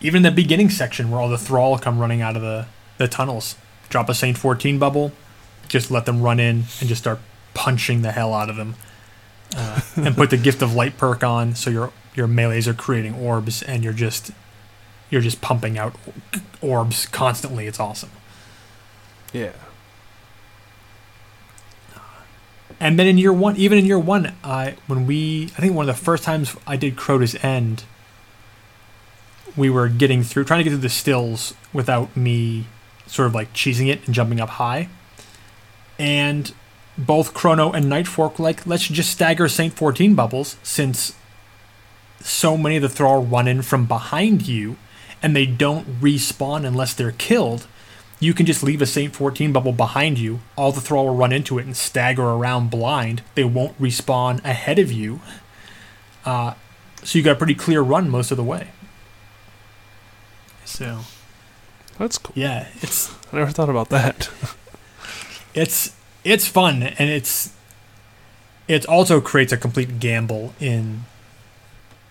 even 0.00 0.18
in 0.18 0.22
the 0.34 0.42
beginning 0.42 0.70
section 0.70 1.12
where 1.12 1.20
all 1.20 1.28
the 1.28 1.38
Thrall 1.38 1.78
come 1.78 2.00
running 2.00 2.20
out 2.20 2.34
of 2.34 2.42
the, 2.42 2.66
the 2.98 3.06
tunnels, 3.06 3.54
drop 3.88 4.08
a 4.08 4.14
Saint 4.14 4.36
14 4.36 4.76
bubble, 4.80 5.12
just 5.68 5.88
let 5.88 6.04
them 6.04 6.20
run 6.20 6.40
in 6.40 6.64
and 6.80 6.88
just 6.88 7.00
start 7.00 7.20
punching 7.54 8.02
the 8.02 8.10
hell 8.10 8.34
out 8.34 8.50
of 8.50 8.56
them. 8.56 8.74
Uh, 9.56 9.80
and 9.96 10.14
put 10.14 10.30
the 10.30 10.36
gift 10.36 10.60
of 10.60 10.74
light 10.74 10.98
perk 10.98 11.24
on 11.24 11.54
so 11.54 11.70
your 11.70 11.92
your 12.14 12.28
melees 12.28 12.68
are 12.68 12.74
creating 12.74 13.14
orbs 13.14 13.62
and 13.62 13.82
you're 13.82 13.92
just 13.92 14.30
you're 15.10 15.22
just 15.22 15.40
pumping 15.40 15.78
out 15.78 15.94
orbs 16.60 17.06
constantly. 17.06 17.66
It's 17.66 17.80
awesome. 17.80 18.10
Yeah. 19.32 19.52
and 22.78 22.98
then 22.98 23.06
in 23.06 23.16
year 23.16 23.32
one 23.32 23.56
even 23.56 23.78
in 23.78 23.86
year 23.86 23.98
one 23.98 24.34
i 24.44 24.76
when 24.86 25.06
we 25.06 25.44
i 25.56 25.60
think 25.60 25.72
one 25.74 25.88
of 25.88 25.96
the 25.96 26.02
first 26.02 26.22
times 26.22 26.54
i 26.66 26.76
did 26.76 26.94
crota's 26.94 27.34
end 27.36 27.84
we 29.56 29.70
were 29.70 29.88
getting 29.88 30.22
through 30.22 30.44
trying 30.44 30.58
to 30.58 30.64
get 30.64 30.70
through 30.70 30.78
the 30.78 30.88
stills 30.88 31.54
without 31.72 32.14
me 32.16 32.66
sort 33.06 33.26
of 33.26 33.34
like 33.34 33.52
cheesing 33.52 33.88
it 33.88 34.04
and 34.06 34.14
jumping 34.14 34.40
up 34.40 34.50
high. 34.50 34.88
And 35.98 36.52
both 36.98 37.34
chrono 37.34 37.72
and 37.72 37.86
nightfork 37.86 38.38
like 38.38 38.66
let's 38.66 38.88
just 38.88 39.10
stagger 39.10 39.48
saint 39.48 39.74
14 39.74 40.14
bubbles 40.14 40.56
since 40.62 41.14
so 42.20 42.56
many 42.56 42.76
of 42.76 42.82
the 42.82 42.88
thrall 42.88 43.22
run 43.22 43.46
in 43.46 43.62
from 43.62 43.86
behind 43.86 44.46
you 44.46 44.76
and 45.22 45.36
they 45.36 45.46
don't 45.46 46.00
respawn 46.00 46.64
unless 46.64 46.94
they're 46.94 47.12
killed 47.12 47.66
you 48.18 48.32
can 48.32 48.46
just 48.46 48.62
leave 48.62 48.80
a 48.80 48.86
Saint 48.86 49.14
14 49.14 49.52
bubble 49.52 49.72
behind 49.72 50.18
you. 50.18 50.40
All 50.56 50.72
the 50.72 50.80
thrall 50.80 51.06
will 51.06 51.16
run 51.16 51.32
into 51.32 51.58
it 51.58 51.66
and 51.66 51.76
stagger 51.76 52.24
around 52.24 52.70
blind. 52.70 53.22
They 53.34 53.44
won't 53.44 53.80
respawn 53.80 54.42
ahead 54.44 54.78
of 54.78 54.90
you. 54.90 55.20
Uh, 56.24 56.54
so 57.02 57.18
you 57.18 57.24
got 57.24 57.32
a 57.32 57.36
pretty 57.36 57.54
clear 57.54 57.82
run 57.82 58.08
most 58.08 58.30
of 58.30 58.36
the 58.36 58.44
way. 58.44 58.68
So 60.64 61.00
That's 61.98 62.18
cool. 62.18 62.32
yeah, 62.34 62.68
it's 62.80 63.14
I 63.32 63.36
never 63.36 63.50
thought 63.50 63.68
about 63.68 63.90
that. 63.90 64.30
it's 65.54 65.94
it's 66.26 66.46
fun 66.46 66.82
and 66.82 67.08
it's 67.10 67.52
it 68.68 68.84
also 68.86 69.20
creates 69.20 69.52
a 69.52 69.56
complete 69.56 70.00
gamble 70.00 70.52
in 70.60 71.04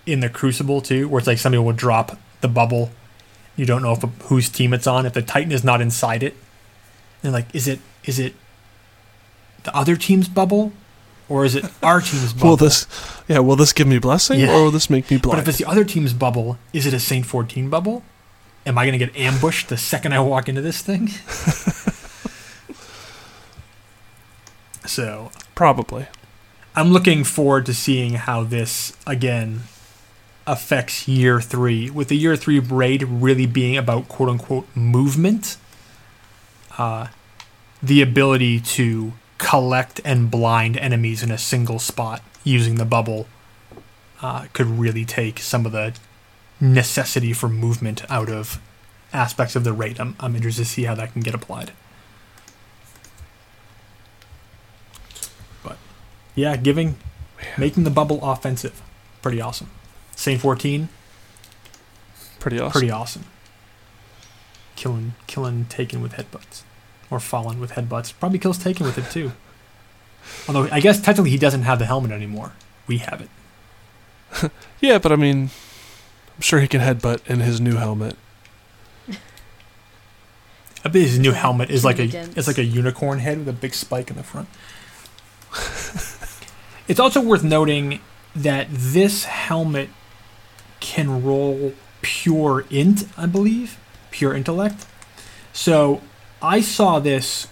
in 0.06 0.20
the 0.22 0.30
crucible 0.30 0.82
too 0.82 1.08
where 1.10 1.20
it's 1.20 1.28
like 1.28 1.38
somebody 1.38 1.62
will 1.64 1.74
drop 1.74 2.18
the 2.42 2.48
bubble. 2.48 2.92
You 3.58 3.66
don't 3.66 3.82
know 3.82 3.94
if 3.94 4.02
whose 4.24 4.50
team 4.50 4.74
it's 4.74 4.88
on. 4.88 5.06
If 5.06 5.14
the 5.14 5.22
titan 5.22 5.52
is 5.52 5.64
not 5.64 5.82
inside 5.82 6.24
it 6.24 6.36
and 7.24 7.34
like 7.34 7.54
is 7.54 7.68
it 7.68 7.80
is 8.06 8.20
it 8.20 8.34
the 9.64 9.76
other 9.76 9.96
team's 9.96 10.28
bubble 10.30 10.72
or 11.28 11.44
is 11.44 11.56
it 11.56 11.66
our 11.84 12.00
team's 12.02 12.34
bubble? 12.38 12.50
Will 12.50 12.58
this, 12.58 12.88
yeah, 13.28 13.40
will 13.40 13.56
this 13.56 13.74
give 13.74 13.88
me 13.88 13.98
blessing 14.00 14.40
Yeah. 14.40 14.54
or 14.56 14.64
will 14.66 14.72
this 14.72 14.90
make 14.90 15.10
me 15.10 15.18
blind 15.18 15.38
but 15.38 15.42
if 15.42 15.48
it's 15.50 15.58
the 15.58 15.66
other 15.66 15.84
team's 15.84 16.14
bubble 16.14 16.58
is 16.72 16.86
it 16.86 16.94
a 16.94 17.00
saint 17.00 17.26
14 17.26 17.70
bubble? 17.70 18.04
Am 18.68 18.78
i 18.78 18.86
going 18.86 18.98
to 18.98 19.06
get 19.06 19.16
ambushed 19.16 19.70
the 19.70 19.78
second 19.78 20.14
i 20.14 20.20
walk 20.20 20.48
into 20.50 20.62
this 20.62 20.82
thing 20.82 21.08
so 24.86 25.32
Probably. 25.54 26.08
I'm 26.76 26.92
looking 26.92 27.24
forward 27.24 27.66
to 27.68 27.74
seeing 27.74 28.16
how 28.16 28.44
this 28.44 28.98
again 29.08 29.62
affects 30.46 31.08
year 31.08 31.40
three, 31.40 31.90
with 31.90 32.10
the 32.10 32.18
year 32.18 32.36
three 32.36 32.60
raid 32.60 33.04
really 33.04 33.46
being 33.46 33.78
about 33.78 34.10
quote 34.10 34.30
unquote 34.30 34.68
movement. 34.76 35.58
Uh, 36.78 37.08
the 37.82 38.02
ability 38.02 38.60
to 38.60 39.14
collect 39.38 40.02
and 40.04 40.30
blind 40.30 40.78
enemies 40.78 41.24
in 41.24 41.32
a 41.32 41.38
single 41.38 41.80
spot 41.80 42.22
using 42.44 42.76
the 42.76 42.86
bubble 42.86 43.28
uh, 44.22 44.48
could 44.54 44.68
really 44.68 45.06
take 45.06 45.40
some 45.40 45.66
of 45.66 45.72
the 45.72 45.94
necessity 46.60 47.34
for 47.34 47.50
movement 47.50 48.10
out 48.10 48.30
of 48.30 48.60
aspects 49.14 49.56
of 49.56 49.64
the 49.64 49.74
raid. 49.74 50.00
I'm, 50.00 50.16
I'm 50.20 50.36
interested 50.36 50.64
to 50.64 50.70
see 50.70 50.84
how 50.84 50.96
that 50.96 51.14
can 51.14 51.22
get 51.22 51.34
applied. 51.34 51.72
But 55.64 55.78
yeah, 56.36 56.56
giving 56.58 56.98
making 57.58 57.84
the 57.84 57.90
bubble 57.90 58.20
offensive, 58.24 58.82
pretty 59.22 59.42
awesome. 59.42 59.70
Saint 60.16 60.40
14, 60.42 60.88
Pretty 62.40 62.60
awesome. 62.60 62.72
pretty 62.72 62.92
awesome. 62.92 63.26
Killing, 64.76 65.14
killing 65.28 65.66
Taken 65.66 66.02
with 66.02 66.14
headbutts, 66.14 66.64
or 67.10 67.20
Fallen 67.20 67.60
with 67.60 67.72
headbutts. 67.72 68.14
Probably 68.20 68.40
kills 68.40 68.58
Taken 68.58 68.86
with 68.86 68.98
it 68.98 69.10
too. 69.12 69.32
Although 70.48 70.68
I 70.72 70.80
guess 70.80 71.00
technically 71.02 71.32
he 71.32 71.38
doesn't 71.38 71.64
have 71.64 71.80
the 71.80 71.86
helmet 71.86 72.12
anymore. 72.12 72.54
We 72.88 72.98
have 73.00 73.22
it. 73.22 73.30
Yeah, 74.82 75.00
but 75.00 75.12
I 75.12 75.16
mean, 75.16 75.50
I'm 76.36 76.42
sure 76.42 76.60
he 76.60 76.68
can 76.68 76.82
headbutt 76.82 77.26
in 77.28 77.40
his 77.40 77.60
new 77.62 77.76
helmet. 77.78 78.16
I 80.84 80.90
bet 80.90 81.02
his 81.02 81.18
new 81.18 81.32
helmet 81.32 81.70
is 81.72 81.84
like 81.86 81.98
a 81.98 82.04
it's 82.36 82.48
like 82.48 82.58
a 82.58 82.64
unicorn 82.64 83.20
head 83.20 83.40
with 83.40 83.48
a 83.48 83.54
big 83.54 83.74
spike 83.74 84.10
in 84.12 84.18
the 84.18 84.24
front. 84.24 84.48
It's 86.88 87.00
also 87.00 87.22
worth 87.22 87.44
noting 87.44 88.00
that 88.36 88.68
this 88.70 89.26
helmet 89.26 89.90
can 90.80 91.24
roll 91.24 91.74
pure 92.02 92.66
int, 92.70 93.08
I 93.18 93.26
believe, 93.26 93.80
pure 94.12 94.36
intellect. 94.36 94.86
So 95.54 96.02
I 96.42 96.62
saw 96.62 97.00
this 97.00 97.48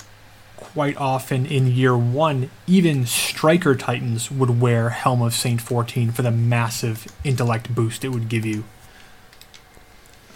quite 0.58 0.98
often 0.98 1.46
in 1.46 1.68
year 1.68 1.98
one. 1.98 2.50
Even 2.68 3.06
striker 3.06 3.76
titans 3.76 4.30
would 4.30 4.62
wear 4.62 4.90
Helm 4.90 5.22
of 5.22 5.34
Saint 5.34 5.62
14 5.62 6.12
for 6.12 6.22
the 6.22 6.32
massive 6.32 7.08
intellect 7.24 7.74
boost 7.74 8.04
it 8.04 8.10
would 8.10 8.30
give 8.30 8.46
you, 8.46 8.64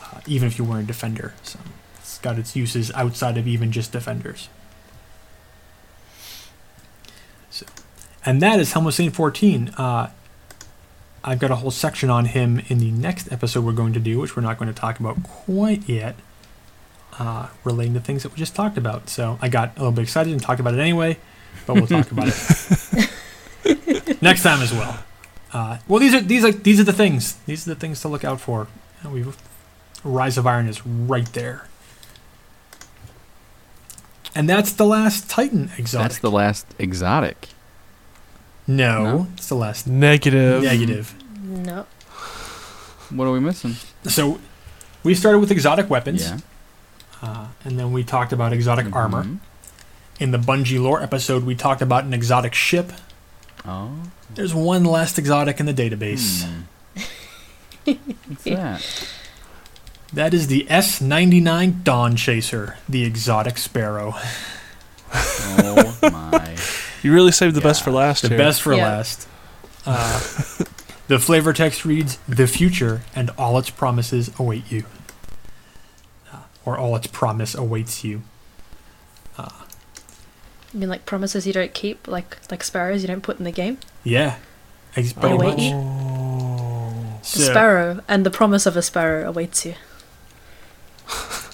uh, 0.03 0.21
even 0.25 0.47
if 0.47 0.57
you 0.57 0.65
weren't 0.65 0.85
a 0.85 0.87
defender. 0.87 1.33
So 1.43 1.59
it's 1.97 2.17
got 2.19 2.39
its 2.39 2.55
uses 2.55 2.91
outside 2.93 3.37
of 3.37 3.47
even 3.47 3.71
just 3.71 3.91
defenders. 3.91 4.49
And 8.27 8.41
that 8.41 8.59
is 8.59 8.73
Helm 8.73 8.85
of 8.85 8.93
Saint 8.93 9.15
14. 9.15 9.69
Uh, 9.77 10.09
I've 11.23 11.39
got 11.39 11.49
a 11.49 11.55
whole 11.55 11.71
section 11.71 12.09
on 12.09 12.25
him 12.25 12.61
in 12.67 12.79
the 12.79 12.91
next 12.91 13.31
episode 13.31 13.63
we're 13.63 13.71
going 13.71 13.93
to 13.93 14.01
do, 14.01 14.19
which 14.19 14.35
we're 14.35 14.41
not 14.41 14.59
going 14.59 14.67
to 14.67 14.77
talk 14.77 14.99
about 14.99 15.23
quite 15.23 15.87
yet, 15.87 16.17
uh, 17.19 17.47
relating 17.63 17.93
to 17.93 18.01
things 18.01 18.23
that 18.23 18.33
we 18.33 18.37
just 18.37 18.53
talked 18.53 18.77
about. 18.77 19.07
So 19.07 19.39
I 19.41 19.47
got 19.47 19.77
a 19.77 19.79
little 19.79 19.93
bit 19.93 20.01
excited 20.01 20.33
and 20.33 20.41
talked 20.41 20.59
about 20.59 20.73
it 20.73 20.79
anyway, 20.81 21.17
but 21.65 21.75
we'll 21.75 21.87
talk 21.87 22.11
about 22.11 22.27
it 22.27 24.21
next 24.21 24.43
time 24.43 24.61
as 24.61 24.73
well. 24.73 24.99
Uh, 25.53 25.77
well, 25.87 26.01
these 26.01 26.13
are 26.13 26.19
these 26.19 26.43
are 26.43 26.51
these 26.51 26.81
are 26.81 26.83
the 26.83 26.91
things. 26.91 27.35
These 27.45 27.65
are 27.65 27.73
the 27.73 27.79
things 27.79 28.01
to 28.01 28.09
look 28.09 28.25
out 28.25 28.41
for. 28.41 28.67
We've 29.09 29.37
Rise 30.03 30.37
of 30.37 30.45
Iron 30.45 30.67
is 30.67 30.85
right 30.85 31.31
there. 31.31 31.69
And 34.35 34.49
that's 34.49 34.73
the 34.73 34.85
last 34.85 35.29
Titan 35.29 35.71
exotic. 35.77 36.09
That's 36.09 36.19
the 36.19 36.29
last 36.29 36.75
exotic. 36.77 37.47
No, 38.67 39.03
No? 39.03 39.27
it's 39.35 39.47
the 39.47 39.55
last 39.55 39.87
Negative. 39.87 40.61
negative. 40.63 41.15
No. 41.43 41.85
What 43.09 43.25
are 43.25 43.31
we 43.31 43.39
missing? 43.39 43.75
So 44.03 44.39
we 45.03 45.15
started 45.15 45.39
with 45.39 45.49
exotic 45.51 45.89
weapons, 45.89 46.21
Yeah. 46.23 46.37
uh, 47.21 47.45
and 47.63 47.79
then 47.79 47.91
we 47.93 48.03
talked 48.03 48.33
about 48.33 48.51
exotic 48.53 48.93
armor. 48.93 49.23
Mhm. 49.23 49.37
In 50.19 50.31
the 50.31 50.37
Bungie 50.39 50.81
lore 50.81 51.01
episode, 51.01 51.43
we 51.45 51.55
talked 51.55 51.81
about 51.81 52.03
an 52.03 52.13
exotic 52.13 52.53
ship. 52.53 52.91
Oh. 53.65 53.91
There's 54.33 54.53
one 54.53 54.83
last 54.83 55.17
exotic 55.17 55.59
in 55.59 55.65
the 55.67 55.73
database. 55.73 56.43
Hmm. 56.43 57.91
What's 58.27 58.43
that? 58.45 59.07
That 60.13 60.33
is 60.33 60.47
the 60.47 60.65
S99 60.69 61.83
Dawn 61.83 62.15
Chaser, 62.15 62.77
the 62.89 63.03
exotic 63.03 63.57
sparrow. 63.57 64.15
Oh 65.13 65.97
my. 66.01 66.55
You 67.07 67.13
really 67.13 67.31
saved 67.31 67.55
the 67.55 67.61
best 67.61 67.85
for 67.85 67.91
last 67.91 68.23
The 68.23 68.27
here. 68.27 68.37
best 68.37 68.61
for 68.61 68.73
Yeah. 68.73 68.83
last. 68.85 69.27
Uh, 69.85 70.19
the 71.07 71.17
flavor 71.17 71.53
text 71.53 71.85
reads 71.85 72.17
The 72.27 72.45
future 72.47 73.03
and 73.15 73.29
all 73.37 73.57
its 73.57 73.69
promises 73.69 74.29
await 74.37 74.69
you. 74.69 74.83
Uh, 76.29 76.39
or 76.65 76.77
all 76.77 76.93
its 76.97 77.07
promise 77.07 77.55
awaits 77.55 78.03
you. 78.03 78.23
I 79.37 79.49
mean, 80.73 80.89
like 80.89 81.05
promises 81.05 81.47
you 81.47 81.53
don't 81.53 81.73
keep, 81.73 82.05
like 82.09 82.37
like 82.51 82.61
sparrows 82.65 83.01
you 83.01 83.07
don't 83.07 83.21
put 83.23 83.39
in 83.39 83.45
the 83.45 83.51
game. 83.51 83.77
Yeah. 84.03 84.35
Ex- 84.97 85.13
pretty 85.13 85.35
await 85.35 85.51
much. 85.51 85.61
you. 85.61 85.73
Oh. 85.73 87.19
A 87.23 87.25
sparrow 87.25 88.01
and 88.09 88.25
the 88.25 88.29
promise 88.29 88.65
of 88.65 88.75
a 88.75 88.81
sparrow 88.81 89.25
awaits 89.29 89.65
you. 89.65 89.75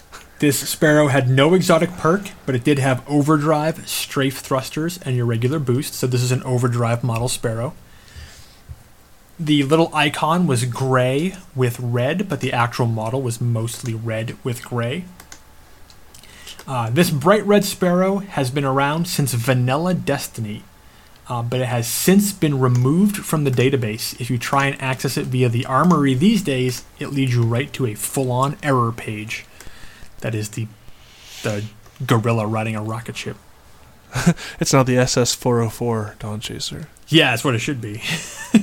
This 0.44 0.60
sparrow 0.68 1.08
had 1.08 1.30
no 1.30 1.54
exotic 1.54 1.92
perk, 1.92 2.32
but 2.46 2.54
it 2.54 2.66
did 2.66 2.78
have 2.78 3.02
overdrive, 3.10 3.88
strafe 3.88 4.40
thrusters, 4.40 5.00
and 5.06 5.16
your 5.16 5.26
regular 5.26 5.58
boost. 5.58 5.94
So 5.94 6.06
this 6.06 6.22
is 6.22 6.34
an 6.34 6.44
overdrive 6.44 7.02
model 7.02 7.30
sparrow. 7.30 7.74
the 9.40 9.64
little 9.64 9.90
icon 9.96 10.46
was 10.46 10.66
gray 10.66 11.36
with 11.56 11.80
red, 11.80 12.28
but 12.28 12.42
the 12.42 12.52
actual 12.52 12.88
model 12.88 13.22
was 13.22 13.40
mostly 13.40 13.94
red 13.94 14.38
with 14.44 14.66
gray. 14.66 15.06
Uh, 16.68 16.90
this 16.90 17.10
bright 17.10 17.46
red 17.46 17.64
sparrow 17.64 18.18
has 18.18 18.52
been 18.52 18.66
around 18.66 19.08
since 19.08 19.34
Vanilla 19.34 19.94
Destiny, 19.94 20.64
uh, 21.30 21.42
but 21.42 21.62
it 21.62 21.68
has 21.68 21.88
since 21.88 22.34
been 22.34 22.60
removed 22.60 23.16
from 23.16 23.46
the 23.46 23.50
database. 23.50 24.20
If 24.20 24.30
you 24.30 24.38
try 24.38 24.66
and 24.66 24.82
access 24.82 25.16
it 25.16 25.28
via 25.28 25.48
the 25.48 25.66
armory 25.66 26.14
these 26.14 26.44
days, 26.44 26.84
it 27.00 27.14
leads 27.14 27.34
you 27.34 27.44
right 27.44 27.72
to 27.72 27.86
a 27.86 27.94
full-on 27.94 28.58
error 28.62 28.92
page. 28.92 29.46
That 30.24 30.34
is 30.34 30.50
the 30.50 30.68
the 31.44 31.66
gorilla 32.08 32.48
riding 32.48 32.78
a 32.78 32.82
rocket 32.82 33.18
ship. 33.18 33.36
It's 34.60 34.72
now 34.72 34.84
the 34.84 34.98
SS 34.98 35.36
404 35.36 36.16
Dawn 36.20 36.40
Chaser. 36.40 36.88
Yeah, 37.10 37.32
that's 37.32 37.44
what 37.44 37.56
it 37.56 37.60
should 37.60 37.82
be. 37.82 37.98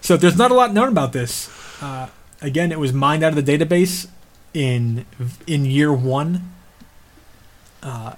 so 0.00 0.16
there's 0.16 0.36
not 0.36 0.50
a 0.50 0.54
lot 0.54 0.74
known 0.74 0.88
about 0.88 1.12
this. 1.12 1.48
Uh, 1.80 2.08
again, 2.42 2.72
it 2.72 2.80
was 2.80 2.92
mined 2.92 3.22
out 3.22 3.38
of 3.38 3.44
the 3.44 3.58
database 3.58 4.08
in 4.52 5.06
in 5.46 5.64
year 5.64 5.92
one. 5.92 6.52
Uh, 7.80 8.14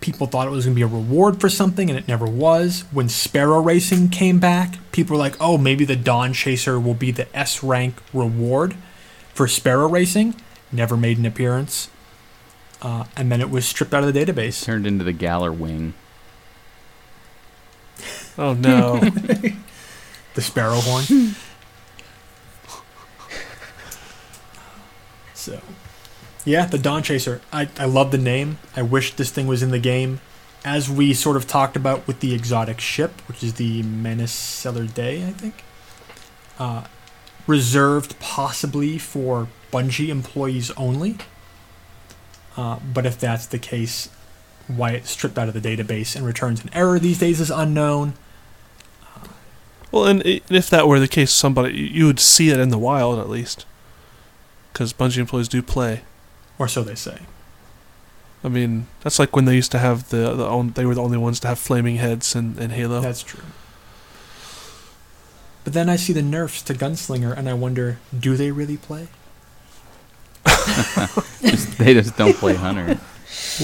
people 0.00 0.28
thought 0.28 0.46
it 0.46 0.50
was 0.50 0.64
going 0.64 0.76
to 0.76 0.78
be 0.78 0.82
a 0.82 0.86
reward 0.86 1.40
for 1.40 1.48
something, 1.48 1.90
and 1.90 1.98
it 1.98 2.06
never 2.06 2.26
was. 2.26 2.84
When 2.92 3.08
Sparrow 3.08 3.60
Racing 3.60 4.10
came 4.10 4.38
back, 4.38 4.76
people 4.92 5.16
were 5.16 5.20
like, 5.20 5.34
"Oh, 5.40 5.58
maybe 5.58 5.84
the 5.84 5.96
Dawn 5.96 6.32
Chaser 6.34 6.78
will 6.78 6.94
be 6.94 7.10
the 7.10 7.26
S 7.36 7.64
rank 7.64 7.96
reward 8.12 8.76
for 9.32 9.48
Sparrow 9.48 9.88
Racing." 9.88 10.36
Never 10.74 10.96
made 10.96 11.18
an 11.18 11.24
appearance, 11.24 11.88
uh, 12.82 13.04
and 13.16 13.30
then 13.30 13.40
it 13.40 13.48
was 13.48 13.64
stripped 13.64 13.94
out 13.94 14.02
of 14.02 14.12
the 14.12 14.18
database. 14.18 14.64
Turned 14.64 14.86
into 14.86 15.04
the 15.04 15.14
Gjallarwing. 15.14 15.92
Oh 18.36 18.54
no. 18.54 19.00
The 20.34 20.42
Sparrow 20.42 20.80
Horn. 20.80 21.04
so, 25.34 25.60
yeah, 26.44 26.66
the 26.66 26.76
Dawn 26.76 27.04
Chaser. 27.04 27.40
I, 27.52 27.68
I 27.78 27.84
love 27.84 28.10
the 28.10 28.18
name. 28.18 28.58
I 28.74 28.82
wish 28.82 29.14
this 29.14 29.30
thing 29.30 29.46
was 29.46 29.62
in 29.62 29.70
the 29.70 29.78
game. 29.78 30.20
As 30.64 30.90
we 30.90 31.14
sort 31.14 31.36
of 31.36 31.46
talked 31.46 31.76
about 31.76 32.04
with 32.08 32.18
the 32.18 32.34
exotic 32.34 32.80
ship, 32.80 33.20
which 33.28 33.44
is 33.44 33.54
the 33.54 33.84
Menace 33.84 34.32
Cellar 34.32 34.86
Day, 34.86 35.24
I 35.24 35.30
think. 35.30 35.62
Uh, 36.58 36.84
reserved 37.46 38.18
possibly 38.18 38.98
for 38.98 39.46
Bungie 39.74 40.08
employees 40.08 40.70
only. 40.76 41.16
Uh, 42.56 42.78
but 42.78 43.04
if 43.04 43.18
that's 43.18 43.46
the 43.46 43.58
case, 43.58 44.08
why 44.68 44.92
it's 44.92 45.10
stripped 45.10 45.36
out 45.36 45.48
of 45.48 45.60
the 45.60 45.60
database 45.60 46.14
and 46.14 46.24
returns 46.24 46.62
an 46.62 46.70
error 46.72 47.00
these 47.00 47.18
days 47.18 47.40
is 47.40 47.50
unknown. 47.50 48.14
well, 49.90 50.06
and 50.06 50.22
if 50.24 50.70
that 50.70 50.86
were 50.86 51.00
the 51.00 51.08
case, 51.08 51.32
somebody 51.32 51.76
you 51.76 52.06
would 52.06 52.20
see 52.20 52.50
it 52.50 52.60
in 52.60 52.68
the 52.68 52.78
wild 52.78 53.18
at 53.18 53.28
least, 53.28 53.66
because 54.72 54.92
Bungie 54.92 55.18
employees 55.18 55.48
do 55.48 55.60
play. 55.60 56.02
Or 56.56 56.68
so 56.68 56.84
they 56.84 56.94
say. 56.94 57.22
I 58.44 58.48
mean, 58.48 58.86
that's 59.00 59.18
like 59.18 59.34
when 59.34 59.44
they 59.44 59.56
used 59.56 59.72
to 59.72 59.78
have 59.80 60.10
the 60.10 60.34
the 60.34 60.46
own, 60.46 60.70
they 60.70 60.86
were 60.86 60.94
the 60.94 61.02
only 61.02 61.18
ones 61.18 61.40
to 61.40 61.48
have 61.48 61.58
flaming 61.58 61.96
heads 61.96 62.36
in, 62.36 62.56
in 62.60 62.70
Halo. 62.70 63.00
That's 63.00 63.24
true. 63.24 63.42
But 65.64 65.72
then 65.72 65.88
I 65.88 65.96
see 65.96 66.12
the 66.12 66.22
nerfs 66.22 66.62
to 66.62 66.74
Gunslinger 66.74 67.36
and 67.36 67.48
I 67.48 67.54
wonder, 67.54 67.98
do 68.16 68.36
they 68.36 68.52
really 68.52 68.76
play? 68.76 69.08
Just- 70.46 71.78
they 71.78 71.94
just 71.94 72.16
don't 72.16 72.36
play 72.36 72.54
Hunter. 72.54 72.98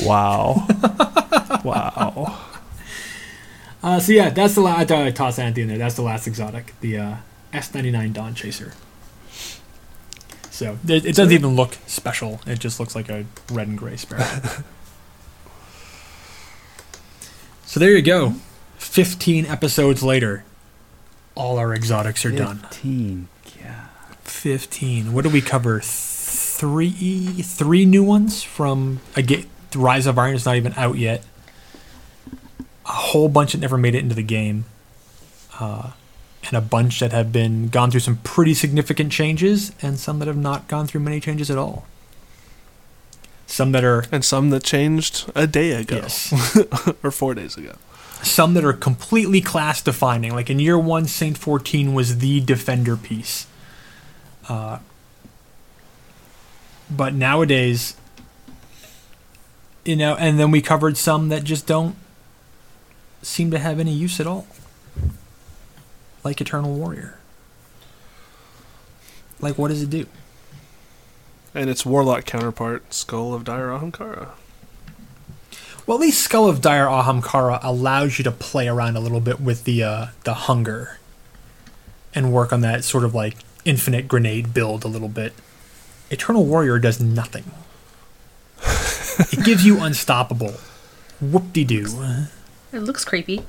wow, 0.05 0.67
wow. 1.65 2.39
Uh, 3.83 3.99
so 3.99 4.13
yeah, 4.13 4.29
that's 4.31 4.55
the 4.55 4.61
last. 4.61 4.79
I 4.81 4.85
thought 4.85 4.99
I'd 5.07 5.17
toss 5.17 5.39
Anthony 5.39 5.63
in 5.63 5.69
there. 5.69 5.79
That's 5.79 5.95
the 5.95 6.03
last 6.03 6.27
exotic, 6.27 6.75
the 6.81 6.99
uh, 6.99 7.17
S99 7.53 8.13
Dawn 8.13 8.35
Chaser. 8.35 8.75
So 10.51 10.79
it, 10.87 11.07
it 11.07 11.15
doesn't 11.17 11.33
even 11.33 11.57
look 11.57 11.79
special. 11.87 12.41
It 12.47 12.59
just 12.59 12.79
looks 12.79 12.95
like 12.95 13.09
a 13.09 13.25
red 13.51 13.69
and 13.69 13.79
gray 13.79 13.97
sparrow. 13.97 14.23
so 17.65 17.81
there 17.81 17.93
you 17.93 18.03
go. 18.03 18.35
Fifteen 18.77 19.47
episodes 19.47 20.03
later, 20.03 20.45
all 21.35 21.59
our 21.59 21.73
exotics 21.75 22.25
are 22.27 22.31
done. 22.31 22.59
Fifteen. 22.59 23.29
Yeah. 23.59 23.87
15. 24.25 25.13
What 25.13 25.23
do 25.25 25.29
we 25.31 25.41
cover? 25.41 25.81
Three 26.61 27.41
three 27.43 27.87
new 27.87 28.05
ones 28.05 28.43
from 28.43 29.01
a 29.17 29.23
ga- 29.23 29.47
Rise 29.75 30.07
of 30.07 30.19
Iron 30.19 30.35
is 30.35 30.45
not 30.45 30.57
even 30.57 30.75
out 30.77 30.99
yet. 30.99 31.25
A 32.85 32.93
whole 32.93 33.31
bunch 33.31 33.53
that 33.53 33.59
never 33.63 33.79
made 33.79 33.95
it 33.95 34.01
into 34.03 34.15
the 34.15 34.23
game. 34.23 34.67
Uh, 35.59 35.93
and 36.45 36.53
a 36.59 36.61
bunch 36.61 37.01
that 37.01 37.13
have 37.13 37.33
been 37.33 37.69
gone 37.69 37.91
through 37.91 38.01
some 38.01 38.17
pretty 38.19 38.53
significant 38.53 39.11
changes 39.11 39.73
and 39.81 39.99
some 39.99 40.19
that 40.19 40.29
have 40.29 40.37
not 40.37 40.69
gone 40.69 40.87
through 40.87 41.01
many 41.01 41.19
changes 41.19 41.51
at 41.51 41.57
all. 41.57 41.87
Some 43.47 43.73
that 43.73 43.83
are 43.83 44.05
And 44.13 44.23
some 44.23 44.51
that 44.51 44.63
changed 44.63 45.31
a 45.35 45.47
day 45.47 45.73
ago 45.73 45.97
yes, 45.97 46.31
or 47.03 47.11
four 47.11 47.35
days 47.35 47.57
ago. 47.57 47.73
some 48.23 48.53
that 48.53 48.67
are 48.67 48.75
completely 48.75 49.41
class 49.41 49.81
defining. 49.81 50.35
Like 50.35 50.51
in 50.51 50.59
year 50.59 50.79
one, 50.79 51.07
Saint 51.07 51.39
14 51.39 51.95
was 51.95 52.19
the 52.19 52.41
defender 52.41 52.99
piece. 52.99 53.47
Uh, 54.47 54.81
but 56.91 57.15
nowadays, 57.15 57.97
you 59.85 59.97
know, 59.97 60.15
and 60.17 60.39
then 60.39 60.51
we 60.51 60.61
covered 60.61 60.97
some 60.97 61.29
that 61.29 61.45
just 61.45 61.67
don't 61.67 61.97
seem 63.23 63.51
to 63.51 63.59
have 63.59 63.79
any 63.79 63.93
use 63.93 64.21
at 64.21 64.27
all. 64.27 64.47
Like 66.23 66.41
Eternal 66.41 66.75
Warrior. 66.75 67.19
Like, 69.41 69.57
what 69.57 69.69
does 69.69 69.83
it 69.83 69.91
do? 69.91 70.07
And 71.55 71.71
its 71.71 71.87
warlock 71.87 72.27
counterpart, 72.27 72.93
Skull 72.93 73.33
of 73.33 73.45
Dire 73.45 73.69
Ahamkara. 73.69 74.31
Well, 75.87 75.97
at 75.97 76.03
least 76.03 76.21
Skull 76.21 76.49
of 76.49 76.61
Dire 76.61 76.87
Ahamkara 76.87 77.59
allows 77.63 78.19
you 78.19 78.25
to 78.25 78.31
play 78.31 78.69
around 78.69 78.97
a 78.97 79.01
little 79.01 79.21
bit 79.21 79.41
with 79.41 79.65
the 79.65 79.83
uh, 79.83 80.07
the 80.25 80.35
hunger 80.35 80.99
and 82.15 82.33
work 82.33 82.53
on 82.53 82.61
that 82.61 82.85
sort 82.85 83.05
of 83.05 83.15
like 83.15 83.37
infinite 83.65 84.07
grenade 84.07 84.53
build 84.55 84.85
a 84.85 84.89
little 84.89 85.09
bit. 85.09 85.33
Eternal 86.11 86.45
Warrior 86.45 86.79
does 86.79 87.01
nothing. 87.01 87.51
it 88.63 89.45
gives 89.45 89.65
you 89.65 89.81
unstoppable. 89.81 90.55
Whoop 91.21 91.53
de 91.53 91.65
doo. 91.65 91.87
It 92.73 92.81
looks 92.81 93.05
creepy. 93.05 93.45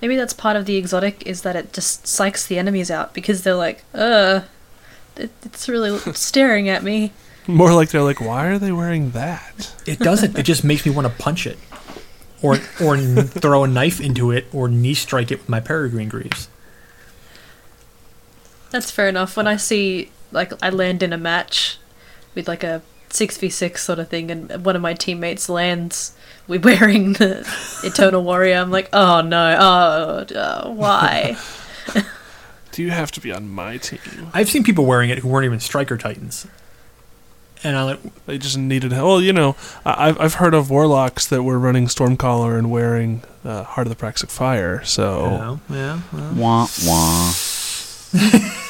Maybe 0.00 0.16
that's 0.16 0.32
part 0.32 0.56
of 0.56 0.66
the 0.66 0.76
exotic 0.76 1.26
is 1.26 1.42
that 1.42 1.56
it 1.56 1.72
just 1.72 2.04
psychs 2.04 2.46
the 2.46 2.58
enemies 2.58 2.90
out 2.90 3.14
because 3.14 3.42
they're 3.42 3.54
like, 3.54 3.84
uh, 3.94 4.42
it, 5.16 5.30
it's 5.44 5.68
really 5.68 5.98
staring 6.12 6.68
at 6.68 6.82
me. 6.82 7.12
More 7.46 7.72
like 7.72 7.90
they're 7.90 8.02
like, 8.02 8.20
why 8.20 8.46
are 8.46 8.58
they 8.58 8.72
wearing 8.72 9.10
that? 9.10 9.72
It 9.86 9.98
doesn't. 9.98 10.38
It 10.38 10.44
just 10.44 10.64
makes 10.64 10.86
me 10.86 10.92
want 10.92 11.06
to 11.06 11.12
punch 11.22 11.46
it, 11.46 11.58
or 12.42 12.54
or 12.82 12.96
throw 12.98 13.64
a 13.64 13.68
knife 13.68 14.00
into 14.00 14.30
it, 14.30 14.46
or 14.52 14.68
knee 14.68 14.94
strike 14.94 15.30
it 15.30 15.40
with 15.40 15.48
my 15.48 15.60
peregrine 15.60 16.08
greaves. 16.08 16.48
That's 18.70 18.90
fair 18.90 19.08
enough. 19.08 19.36
When 19.36 19.46
I 19.46 19.56
see, 19.56 20.10
like, 20.34 20.52
I 20.62 20.68
land 20.70 21.02
in 21.02 21.12
a 21.12 21.18
match 21.18 21.78
with 22.34 22.46
like 22.48 22.62
a 22.64 22.82
6v6 23.10 23.78
sort 23.78 23.98
of 23.98 24.08
thing, 24.08 24.30
and 24.30 24.64
one 24.64 24.74
of 24.76 24.82
my 24.82 24.92
teammates 24.92 25.48
lands 25.48 26.12
We're 26.48 26.60
wearing 26.70 27.14
the 27.14 27.46
Eternal 27.82 28.22
Warrior, 28.22 28.56
I'm 28.56 28.70
like, 28.70 28.88
oh 28.92 29.20
no, 29.22 29.56
oh, 29.58 30.36
uh, 30.36 30.68
why? 30.70 31.36
Do 32.72 32.82
you 32.82 32.90
have 32.90 33.12
to 33.12 33.20
be 33.20 33.30
on 33.30 33.48
my 33.48 33.76
team? 33.76 34.00
I've 34.34 34.50
seen 34.50 34.64
people 34.64 34.84
wearing 34.84 35.08
it 35.10 35.18
who 35.20 35.28
weren't 35.28 35.44
even 35.44 35.60
striker 35.60 35.96
titans, 35.96 36.44
and 37.62 37.76
I'm 37.76 37.86
like, 37.86 38.24
They 38.26 38.36
just 38.36 38.58
needed. 38.58 38.90
Well, 38.90 39.22
you 39.22 39.32
know, 39.32 39.54
I- 39.86 40.08
I've 40.08 40.20
I've 40.20 40.34
heard 40.34 40.54
of 40.54 40.70
warlocks 40.70 41.24
that 41.28 41.44
were 41.44 41.58
running 41.58 41.86
Stormcaller 41.86 42.58
and 42.58 42.72
wearing 42.72 43.22
uh, 43.44 43.62
Heart 43.62 43.86
of 43.86 43.96
the 43.96 44.04
Praxic 44.04 44.28
Fire. 44.28 44.82
So 44.84 45.60
yeah, 45.70 45.76
yeah. 45.76 46.00
well. 46.12 46.34
Wah 46.34 46.66
wah. 46.84 47.32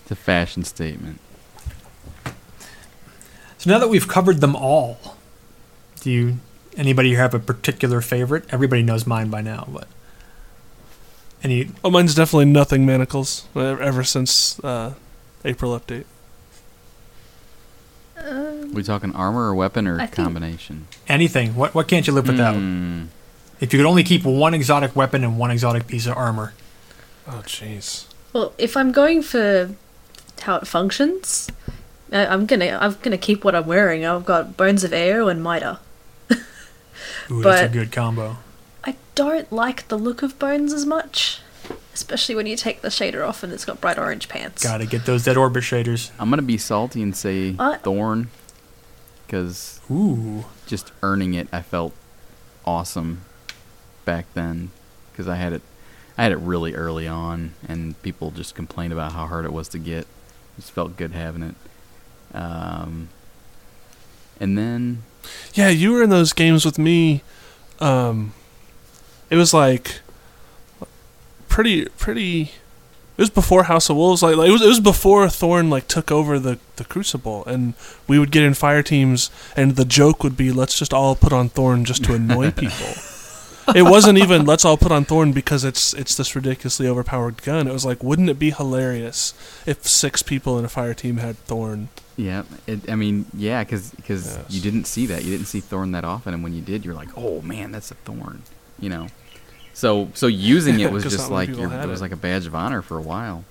it's 0.00 0.10
a 0.10 0.16
fashion 0.16 0.64
statement. 0.64 1.20
So 3.58 3.70
now 3.70 3.78
that 3.78 3.88
we've 3.88 4.08
covered 4.08 4.40
them 4.40 4.56
all, 4.56 5.16
do 6.00 6.10
you 6.10 6.36
anybody 6.76 7.10
here 7.10 7.18
have 7.18 7.34
a 7.34 7.38
particular 7.38 8.00
favorite? 8.00 8.44
Everybody 8.50 8.82
knows 8.82 9.06
mine 9.06 9.28
by 9.30 9.40
now, 9.40 9.68
but 9.70 9.86
any 11.42 11.70
oh, 11.84 11.90
mine's 11.90 12.14
definitely 12.14 12.46
nothing 12.46 12.84
manacles. 12.84 13.46
Ever 13.54 14.02
since 14.04 14.58
uh, 14.64 14.94
April 15.44 15.78
update. 15.78 16.04
we 18.72 18.82
talking 18.82 19.12
armor 19.14 19.48
or 19.48 19.54
weapon 19.54 19.86
or 19.86 20.00
I 20.00 20.06
combination? 20.06 20.86
anything? 21.08 21.54
What 21.54 21.74
what 21.74 21.88
can't 21.88 22.06
you 22.06 22.12
live 22.12 22.26
without? 22.26 22.56
Hmm. 22.56 23.04
If 23.60 23.72
you 23.72 23.78
could 23.78 23.86
only 23.86 24.02
keep 24.02 24.24
one 24.24 24.54
exotic 24.54 24.96
weapon 24.96 25.22
and 25.22 25.38
one 25.38 25.52
exotic 25.52 25.86
piece 25.86 26.06
of 26.06 26.16
armor, 26.16 26.52
Oh, 27.26 27.42
jeez. 27.46 28.06
Well, 28.32 28.52
if 28.58 28.76
I'm 28.76 28.92
going 28.92 29.22
for 29.22 29.70
how 30.42 30.56
it 30.56 30.66
functions, 30.66 31.48
uh, 32.12 32.26
I'm 32.28 32.46
gonna 32.46 32.78
I'm 32.80 32.96
gonna 33.02 33.18
keep 33.18 33.44
what 33.44 33.54
I'm 33.54 33.66
wearing. 33.66 34.04
I've 34.04 34.24
got 34.24 34.56
Bones 34.56 34.82
of 34.84 34.90
Eao 34.92 35.30
and 35.30 35.42
Mida. 35.42 35.78
ooh, 37.30 37.42
that's 37.42 37.60
a 37.62 37.64
But- 37.66 37.72
good 37.72 37.92
combo. 37.92 38.38
I 38.84 38.96
don't 39.14 39.52
like 39.52 39.86
the 39.88 39.96
look 39.96 40.22
of 40.22 40.38
Bones 40.40 40.72
as 40.72 40.84
much, 40.84 41.38
especially 41.94 42.34
when 42.34 42.46
you 42.46 42.56
take 42.56 42.80
the 42.82 42.88
shader 42.88 43.26
off 43.26 43.44
and 43.44 43.52
it's 43.52 43.64
got 43.64 43.80
bright 43.80 43.98
orange 43.98 44.28
pants. 44.28 44.62
Gotta 44.64 44.86
get 44.86 45.04
those 45.06 45.22
dead 45.24 45.36
orbit 45.36 45.62
shaders. 45.62 46.10
I'm 46.18 46.30
gonna 46.30 46.42
be 46.42 46.58
salty 46.58 47.00
and 47.02 47.14
say 47.14 47.54
Uh, 47.58 47.78
Thorn, 47.78 48.30
because 49.26 49.78
Ooh. 49.90 50.46
just 50.66 50.90
earning 51.02 51.34
it, 51.34 51.46
I 51.52 51.62
felt 51.62 51.92
awesome 52.66 53.20
back 54.04 54.26
then, 54.34 54.70
because 55.12 55.28
I 55.28 55.36
had 55.36 55.52
it, 55.52 55.62
I 56.22 56.26
had 56.26 56.32
it 56.32 56.38
really 56.38 56.76
early 56.76 57.08
on, 57.08 57.54
and 57.66 58.00
people 58.00 58.30
just 58.30 58.54
complained 58.54 58.92
about 58.92 59.10
how 59.10 59.26
hard 59.26 59.44
it 59.44 59.52
was 59.52 59.66
to 59.70 59.78
get. 59.80 60.06
Just 60.54 60.70
felt 60.70 60.96
good 60.96 61.10
having 61.10 61.42
it. 61.42 61.56
Um, 62.32 63.08
and 64.38 64.56
then 64.56 65.02
Yeah, 65.52 65.70
you 65.70 65.90
were 65.90 66.00
in 66.00 66.10
those 66.10 66.32
games 66.32 66.64
with 66.64 66.78
me. 66.78 67.22
Um, 67.80 68.34
it 69.30 69.36
was 69.36 69.52
like 69.52 69.98
pretty, 71.48 71.86
pretty. 71.98 72.42
It 72.42 72.50
was 73.18 73.30
before 73.30 73.64
House 73.64 73.90
of 73.90 73.96
Wolves. 73.96 74.22
Like, 74.22 74.36
like 74.36 74.48
it 74.48 74.52
was, 74.52 74.62
it 74.62 74.68
was 74.68 74.78
before 74.78 75.28
Thorn 75.28 75.70
like 75.70 75.88
took 75.88 76.12
over 76.12 76.38
the 76.38 76.60
the 76.76 76.84
Crucible, 76.84 77.44
and 77.46 77.74
we 78.06 78.20
would 78.20 78.30
get 78.30 78.44
in 78.44 78.54
fire 78.54 78.84
teams, 78.84 79.28
and 79.56 79.74
the 79.74 79.84
joke 79.84 80.22
would 80.22 80.36
be, 80.36 80.52
let's 80.52 80.78
just 80.78 80.94
all 80.94 81.16
put 81.16 81.32
on 81.32 81.48
Thorn 81.48 81.84
just 81.84 82.04
to 82.04 82.14
annoy 82.14 82.50
people. 82.52 82.94
It 83.74 83.82
wasn't 83.82 84.18
even 84.18 84.44
let's 84.46 84.64
all 84.64 84.76
put 84.76 84.92
on 84.92 85.04
Thorn 85.04 85.32
because 85.32 85.64
it's 85.64 85.92
it's 85.94 86.16
this 86.16 86.34
ridiculously 86.34 86.86
overpowered 86.88 87.42
gun. 87.42 87.66
It 87.68 87.72
was 87.72 87.84
like, 87.84 88.02
wouldn't 88.02 88.28
it 88.30 88.38
be 88.38 88.50
hilarious 88.50 89.34
if 89.66 89.86
six 89.86 90.22
people 90.22 90.58
in 90.58 90.64
a 90.64 90.68
fire 90.68 90.94
team 90.94 91.18
had 91.18 91.36
Thorn? 91.38 91.88
Yeah, 92.16 92.42
it, 92.66 92.90
I 92.90 92.94
mean, 92.94 93.26
yeah, 93.34 93.64
because 93.64 93.94
Yes. 94.08 94.38
you 94.50 94.60
didn't 94.60 94.84
see 94.86 95.06
that, 95.06 95.24
you 95.24 95.30
didn't 95.30 95.46
see 95.46 95.60
Thorn 95.60 95.92
that 95.92 96.04
often, 96.04 96.34
and 96.34 96.42
when 96.42 96.52
you 96.52 96.60
did, 96.60 96.84
you're 96.84 96.94
like, 96.94 97.08
oh 97.16 97.40
man, 97.40 97.72
that's 97.72 97.90
a 97.90 97.94
Thorn, 97.94 98.42
you 98.78 98.88
know. 98.90 99.06
So 99.74 100.10
so 100.14 100.26
using 100.26 100.80
it 100.80 100.92
was 100.96 101.04
just 101.04 101.30
like 101.30 101.48
your, 101.48 101.72
it 101.72 101.88
was 101.88 102.00
like 102.02 102.12
a 102.12 102.16
badge 102.16 102.46
of 102.46 102.54
honor 102.54 102.82
for 102.82 102.98
a 102.98 103.02
while. 103.02 103.44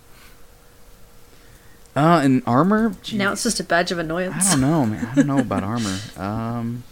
Uh, 1.94 2.22
and 2.24 2.42
armor. 2.48 2.94
Now 3.12 3.34
it's 3.34 3.44
just 3.44 3.60
a 3.60 3.66
badge 3.66 3.92
of 3.92 4.00
annoyance. 4.00 4.48
I 4.48 4.52
don't 4.52 4.62
know, 4.62 4.86
man. 4.86 5.06
I 5.12 5.16
don't 5.16 5.28
know 5.28 5.40
about 5.40 5.64
armor. 5.64 5.98
Um, 6.18 6.84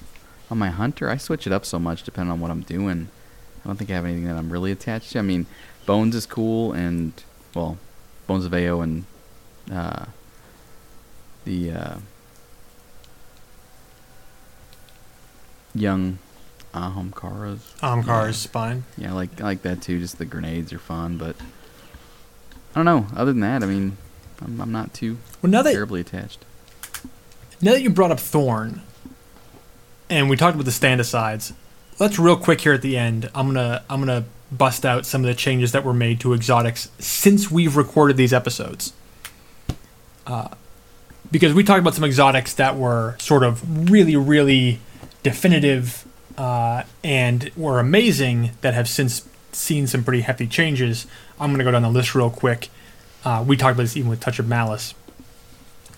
on 0.52 0.58
my 0.58 0.70
hunter, 0.70 1.10
I 1.10 1.18
switch 1.18 1.46
it 1.48 1.54
up 1.54 1.66
so 1.66 1.78
much 1.80 2.04
depending 2.04 2.32
on 2.32 2.40
what 2.40 2.52
I'm 2.52 2.62
doing. 2.62 3.10
I 3.64 3.68
don't 3.68 3.76
think 3.76 3.90
I 3.90 3.94
have 3.94 4.06
anything 4.06 4.26
that 4.26 4.36
I'm 4.38 4.50
really 4.52 4.72
attached 4.72 5.12
to. 5.12 5.20
I 5.20 5.22
mean, 5.22 5.46
bones 5.86 6.16
is 6.16 6.26
cool, 6.26 6.72
and 6.74 7.12
well, 7.54 7.78
bones 8.28 8.46
of 8.46 8.52
Eao 8.54 8.82
and 8.84 9.06
uh, 9.72 10.06
the 11.46 11.72
uh, 11.72 11.96
young 15.76 16.18
Aham 16.74 17.12
Karas. 17.12 17.60
Ahamkara's 17.80 18.38
spine. 18.38 18.84
Yeah, 18.98 19.10
I 19.12 19.14
like 19.14 19.42
I 19.42 19.44
like 19.44 19.62
that 19.64 19.82
too. 19.82 20.00
Just 20.00 20.18
the 20.18 20.26
grenades 20.26 20.72
are 20.74 20.80
fun, 20.80 21.18
but 21.18 21.36
I 22.76 22.84
don't 22.84 22.86
know. 22.86 23.08
Other 23.16 23.32
than 23.34 23.42
that, 23.42 23.64
I 23.64 23.66
mean, 23.66 23.98
I'm, 24.42 24.62
I'm 24.62 24.72
not 24.72 24.94
too 24.94 25.18
Well, 25.42 25.52
now 25.52 25.62
that 25.64 25.72
terribly 25.74 26.02
attached. 26.02 26.46
now 27.62 27.72
that 27.72 27.82
you 27.82 27.90
brought 27.90 28.12
up 28.12 28.20
Thorn, 28.20 28.82
and 30.10 30.30
we 30.30 30.36
talked 30.36 30.56
about 30.56 30.66
the 30.66 30.72
stand 30.72 31.00
asides, 31.00 31.54
let's 32.00 32.18
real 32.18 32.38
quick 32.38 32.62
here 32.62 32.74
at 32.74 32.82
the 32.82 32.98
end. 32.98 33.30
I'm 33.36 33.48
gonna 33.48 33.84
I'm 33.90 34.00
gonna 34.00 34.26
bust 34.52 34.86
out 34.86 35.06
some 35.06 35.22
of 35.22 35.28
the 35.28 35.36
changes 35.36 35.72
that 35.74 35.84
were 35.84 35.94
made 35.94 36.20
to 36.22 36.34
exotics 36.34 36.90
since 36.98 37.52
we've 37.52 37.76
recorded 37.76 38.18
these 38.18 38.34
episodes. 38.34 38.94
Uh, 40.26 40.50
because 41.32 41.54
we 41.54 41.64
talked 41.64 41.80
about 41.80 41.94
some 41.94 42.04
exotics 42.04 42.54
that 42.56 42.76
were 42.76 43.16
sort 43.20 43.44
of 43.44 43.90
really 43.92 44.16
really 44.16 44.80
definitive 45.24 46.08
uh, 46.38 46.84
and 47.04 47.52
were 47.56 47.80
amazing 47.80 48.52
that 48.62 48.74
have 48.74 48.88
since 48.88 49.28
seen 49.52 49.88
some 49.88 50.04
pretty 50.04 50.22
hefty 50.22 50.48
changes. 50.48 51.06
I'm 51.40 51.52
gonna 51.52 51.64
go 51.64 51.72
down 51.72 51.84
the 51.84 51.90
list 51.90 52.16
real 52.16 52.30
quick. 52.30 52.70
Uh, 53.24 53.44
we 53.46 53.58
talked 53.58 53.74
about 53.74 53.84
this 53.84 53.98
even 53.98 54.10
with 54.10 54.22
Touch 54.22 54.40
of 54.40 54.48
Malice. 54.48 54.94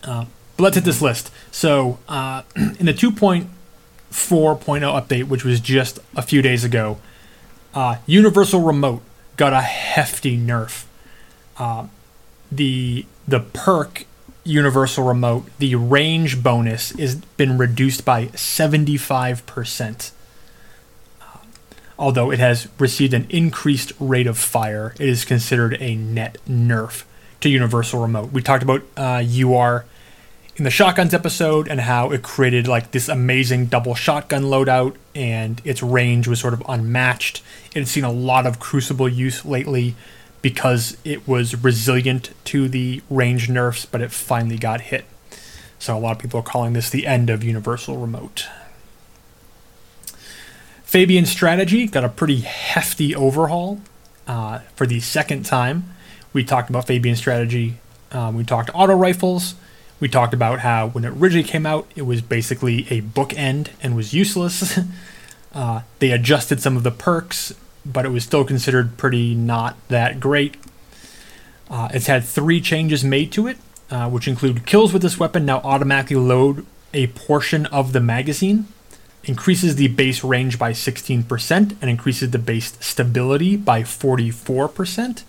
Uh, 0.03 0.25
but 0.57 0.64
let's 0.64 0.75
hit 0.75 0.83
this 0.83 1.01
list. 1.01 1.31
So, 1.51 1.99
uh, 2.07 2.41
in 2.56 2.88
the 2.88 2.93
2.4.0 4.11 4.81
update, 4.81 5.27
which 5.27 5.43
was 5.43 5.59
just 5.59 5.99
a 6.15 6.22
few 6.22 6.41
days 6.41 6.64
ago, 6.64 6.98
uh, 7.73 7.98
Universal 8.06 8.61
Remote 8.61 9.01
got 9.38 9.53
a 9.53 9.61
hefty 9.61 10.38
nerf. 10.38 10.85
Uh, 11.57 11.88
the 12.51 13.06
the 13.27 13.40
perk 13.40 14.06
Universal 14.43 15.06
Remote, 15.06 15.45
the 15.59 15.75
range 15.75 16.43
bonus, 16.43 16.91
is 16.93 17.15
been 17.15 17.57
reduced 17.57 18.03
by 18.03 18.25
75%. 18.27 20.11
Uh, 21.22 21.25
Although 21.98 22.31
it 22.31 22.40
has 22.40 22.67
received 22.80 23.14
an 23.14 23.27
increased 23.30 23.93
rate 23.99 24.27
of 24.27 24.38
fire, 24.38 24.93
it 24.99 25.07
is 25.07 25.23
considered 25.23 25.77
a 25.80 25.95
net 25.95 26.38
nerf 26.49 27.03
to 27.41 27.49
Universal 27.49 28.01
Remote. 28.01 28.31
We 28.31 28.41
talked 28.41 28.64
about 28.64 28.81
uh, 28.98 29.23
UR 29.23 29.85
in 30.61 30.64
the 30.64 30.69
shotguns 30.69 31.11
episode 31.11 31.67
and 31.67 31.81
how 31.81 32.11
it 32.11 32.22
created 32.22 32.67
like 32.67 32.91
this 32.91 33.09
amazing 33.09 33.65
double 33.65 33.95
shotgun 33.95 34.43
loadout 34.43 34.95
and 35.15 35.59
its 35.65 35.81
range 35.81 36.27
was 36.27 36.40
sort 36.40 36.53
of 36.53 36.61
unmatched. 36.69 37.41
It 37.73 37.80
had 37.80 37.88
seen 37.88 38.03
a 38.03 38.11
lot 38.11 38.45
of 38.45 38.59
crucible 38.59 39.09
use 39.09 39.43
lately 39.43 39.95
because 40.43 40.98
it 41.03 41.27
was 41.27 41.64
resilient 41.64 42.30
to 42.43 42.69
the 42.69 43.01
range 43.09 43.49
nerfs, 43.49 43.88
but 43.88 44.01
it 44.01 44.11
finally 44.11 44.59
got 44.59 44.81
hit. 44.81 45.06
So 45.80 45.98
a 45.98 45.99
lot 45.99 46.11
of 46.11 46.19
people 46.19 46.41
are 46.41 46.43
calling 46.43 46.73
this 46.73 46.91
the 46.91 47.07
end 47.07 47.31
of 47.31 47.43
Universal 47.43 47.98
Remote. 47.98 48.48
Fabian 50.83 51.25
Strategy 51.25 51.88
got 51.88 52.03
a 52.03 52.09
pretty 52.09 52.41
hefty 52.41 53.15
overhaul 53.15 53.81
uh, 54.27 54.59
for 54.75 54.85
the 54.85 54.99
second 54.99 55.43
time. 55.43 55.95
We 56.33 56.43
talked 56.43 56.69
about 56.69 56.85
Fabian 56.85 57.15
Strategy. 57.15 57.77
Um, 58.11 58.35
we 58.35 58.43
talked 58.43 58.69
auto 58.75 58.93
rifles. 58.93 59.56
We 60.01 60.09
talked 60.09 60.33
about 60.33 60.59
how 60.59 60.89
when 60.89 61.05
it 61.05 61.09
originally 61.09 61.47
came 61.47 61.67
out, 61.67 61.89
it 61.95 62.01
was 62.01 62.21
basically 62.21 62.88
a 62.89 63.01
bookend 63.01 63.69
and 63.83 63.95
was 63.95 64.15
useless. 64.15 64.80
uh, 65.53 65.81
they 65.99 66.11
adjusted 66.11 66.59
some 66.59 66.75
of 66.75 66.81
the 66.81 66.91
perks, 66.91 67.53
but 67.85 68.03
it 68.03 68.09
was 68.09 68.23
still 68.23 68.43
considered 68.43 68.97
pretty 68.97 69.35
not 69.35 69.77
that 69.89 70.19
great. 70.19 70.57
Uh, 71.69 71.88
it's 71.93 72.07
had 72.07 72.23
three 72.23 72.59
changes 72.59 73.03
made 73.03 73.31
to 73.31 73.47
it, 73.47 73.57
uh, 73.91 74.09
which 74.09 74.27
include 74.27 74.65
kills 74.65 74.91
with 74.91 75.03
this 75.03 75.19
weapon 75.19 75.45
now 75.45 75.59
automatically 75.63 76.15
load 76.15 76.65
a 76.95 77.07
portion 77.07 77.67
of 77.67 77.93
the 77.93 78.01
magazine, 78.01 78.67
increases 79.23 79.75
the 79.75 79.88
base 79.88 80.23
range 80.23 80.57
by 80.57 80.71
16%, 80.71 81.77
and 81.80 81.89
increases 81.89 82.31
the 82.31 82.39
base 82.39 82.75
stability 82.80 83.55
by 83.55 83.83
44%. 83.83 85.23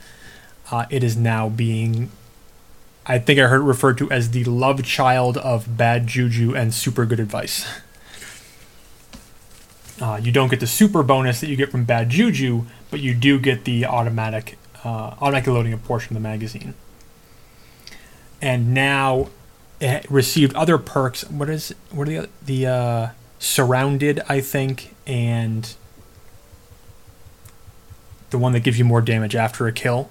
Uh, 0.70 0.86
it 0.89 1.05
is 1.05 1.15
now 1.15 1.51
being 1.51 2.10
I 3.05 3.18
think 3.18 3.40
I 3.40 3.48
heard 3.48 3.62
it 3.62 3.64
referred 3.64 3.98
to 3.98 4.10
as 4.10 4.31
the 4.31 4.44
love 4.44 4.82
child 4.84 5.36
of 5.36 5.76
bad 5.76 6.06
juju 6.06 6.55
and 6.55 6.72
super 6.72 7.05
good 7.05 7.18
advice. 7.18 7.66
Uh, 10.00 10.20
you 10.22 10.32
don't 10.32 10.48
get 10.48 10.60
the 10.60 10.66
super 10.66 11.02
bonus 11.02 11.40
that 11.40 11.48
you 11.48 11.56
get 11.56 11.70
from 11.70 11.84
bad 11.84 12.10
juju, 12.10 12.64
but 12.90 13.00
you 13.00 13.14
do 13.14 13.39
get 13.39 13.64
the 13.64 13.86
automatic, 13.86 14.58
uh, 14.84 15.14
automatically 15.20 15.52
loading 15.52 15.72
a 15.72 15.78
portion 15.78 16.16
of 16.16 16.22
the 16.22 16.28
magazine. 16.28 16.74
And 18.40 18.72
now 18.74 19.28
it 19.81 20.08
received 20.10 20.55
other 20.55 20.78
perks. 20.78 21.28
What 21.28 21.50
is 21.50 21.74
what 21.90 22.08
are 22.08 22.22
the 22.22 22.28
the 22.44 22.66
uh, 22.66 23.08
surrounded? 23.39 24.22
I 24.28 24.40
think 24.40 24.94
and 25.06 25.74
the 28.31 28.39
one 28.39 28.52
that 28.52 28.60
gives 28.60 28.78
you 28.78 28.84
more 28.84 29.00
damage 29.00 29.36
after 29.36 29.66
a 29.66 29.72
kill. 29.72 30.08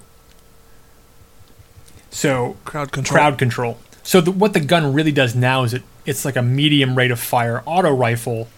So 2.12 2.56
Crowd 2.66 2.92
control. 2.92 3.18
crowd 3.18 3.38
control. 3.38 3.78
So 4.02 4.20
the, 4.20 4.30
what 4.30 4.52
the 4.52 4.60
gun 4.60 4.92
really 4.92 5.12
does 5.12 5.34
now 5.34 5.64
is 5.64 5.74
it 5.74 5.82
it's 6.04 6.24
like 6.24 6.36
a 6.36 6.42
medium 6.42 6.96
rate 6.96 7.10
of 7.10 7.18
fire 7.18 7.62
auto 7.64 7.90
rifle, 7.94 8.48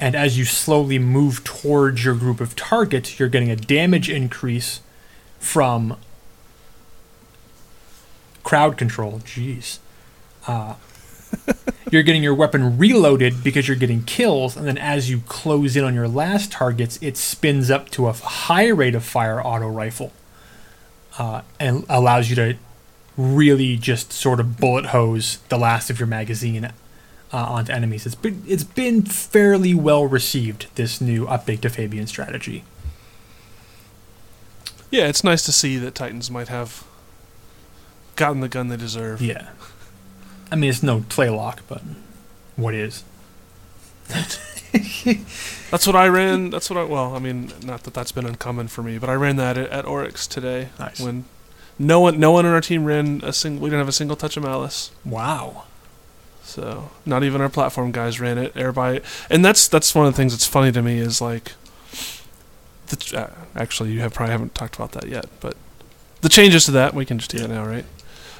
and 0.00 0.14
as 0.14 0.36
you 0.36 0.44
slowly 0.44 0.98
move 0.98 1.44
towards 1.44 2.04
your 2.04 2.14
group 2.14 2.40
of 2.40 2.56
targets, 2.56 3.18
you're 3.18 3.28
getting 3.28 3.50
a 3.50 3.56
damage 3.56 4.10
increase 4.10 4.80
from 5.38 5.96
crowd 8.42 8.76
control. 8.76 9.20
Jeez. 9.20 9.78
Uh, 10.46 10.74
you're 11.90 12.02
getting 12.02 12.22
your 12.22 12.34
weapon 12.34 12.78
reloaded 12.78 13.44
because 13.44 13.68
you're 13.68 13.76
getting 13.76 14.02
kills, 14.04 14.56
and 14.56 14.66
then 14.66 14.78
as 14.78 15.10
you 15.10 15.20
close 15.28 15.76
in 15.76 15.84
on 15.84 15.94
your 15.94 16.08
last 16.08 16.50
targets, 16.50 16.98
it 17.02 17.16
spins 17.16 17.70
up 17.70 17.88
to 17.90 18.08
a 18.08 18.12
high 18.12 18.68
rate 18.68 18.94
of 18.94 19.04
fire 19.04 19.40
auto 19.40 19.68
rifle, 19.68 20.12
uh, 21.18 21.42
and 21.60 21.84
allows 21.88 22.30
you 22.30 22.36
to 22.36 22.56
really 23.16 23.76
just 23.76 24.12
sort 24.12 24.40
of 24.40 24.58
bullet 24.58 24.86
hose 24.86 25.38
the 25.48 25.58
last 25.58 25.88
of 25.90 25.98
your 25.98 26.06
magazine 26.06 26.64
uh, 26.64 26.72
onto 27.36 27.72
enemies. 27.72 28.06
It's 28.06 28.14
been 28.14 28.42
it's 28.46 28.64
been 28.64 29.02
fairly 29.02 29.74
well 29.74 30.06
received 30.06 30.66
this 30.74 31.00
new 31.00 31.26
update 31.26 31.60
to 31.62 31.70
Fabian 31.70 32.06
strategy. 32.06 32.64
Yeah, 34.90 35.08
it's 35.08 35.24
nice 35.24 35.44
to 35.46 35.52
see 35.52 35.78
that 35.78 35.94
Titans 35.94 36.30
might 36.30 36.48
have 36.48 36.84
gotten 38.14 38.40
the 38.40 38.48
gun 38.48 38.68
they 38.68 38.76
deserve. 38.76 39.20
Yeah, 39.20 39.50
I 40.50 40.56
mean 40.56 40.70
it's 40.70 40.82
no 40.82 41.00
Tlaloc, 41.00 41.58
but 41.68 41.82
what 42.56 42.74
is? 42.74 43.02
That's 45.70 45.86
what 45.86 45.96
I 45.96 46.06
ran. 46.06 46.50
That's 46.50 46.70
what 46.70 46.78
I. 46.78 46.84
Well, 46.84 47.16
I 47.16 47.18
mean, 47.18 47.52
not 47.64 47.82
that 47.84 47.94
that's 47.94 48.12
been 48.12 48.24
uncommon 48.26 48.68
for 48.68 48.82
me, 48.82 48.98
but 48.98 49.10
I 49.10 49.14
ran 49.14 49.36
that 49.36 49.58
at, 49.58 49.70
at 49.70 49.84
Oryx 49.84 50.26
today 50.28 50.68
Nice. 50.78 51.00
when 51.00 51.24
no 51.78 52.00
one, 52.00 52.18
no 52.18 52.32
one 52.32 52.46
on 52.46 52.52
our 52.52 52.60
team 52.60 52.84
ran 52.84 53.20
a 53.24 53.32
single. 53.32 53.62
We 53.62 53.70
didn't 53.70 53.80
have 53.80 53.88
a 53.88 53.92
single 53.92 54.16
touch 54.16 54.36
of 54.36 54.42
malice. 54.42 54.90
Wow. 55.04 55.64
So 56.42 56.90
not 57.04 57.24
even 57.24 57.40
our 57.40 57.48
platform 57.48 57.92
guys 57.92 58.20
ran 58.20 58.38
it. 58.38 58.56
Everybody, 58.56 59.00
and 59.28 59.44
that's 59.44 59.68
that's 59.68 59.94
one 59.94 60.06
of 60.06 60.12
the 60.12 60.16
things 60.16 60.32
that's 60.32 60.46
funny 60.46 60.72
to 60.72 60.80
me 60.82 60.98
is 60.98 61.20
like, 61.20 61.52
the, 62.86 63.18
uh, 63.18 63.30
actually 63.60 63.92
you 63.92 64.00
have 64.00 64.14
probably 64.14 64.32
haven't 64.32 64.54
talked 64.54 64.76
about 64.76 64.92
that 64.92 65.08
yet, 65.08 65.26
but 65.40 65.56
the 66.20 66.28
changes 66.28 66.64
to 66.66 66.70
that 66.72 66.94
we 66.94 67.04
can 67.04 67.18
just 67.18 67.30
do 67.30 67.38
it 67.44 67.48
now, 67.50 67.64
right? 67.64 67.84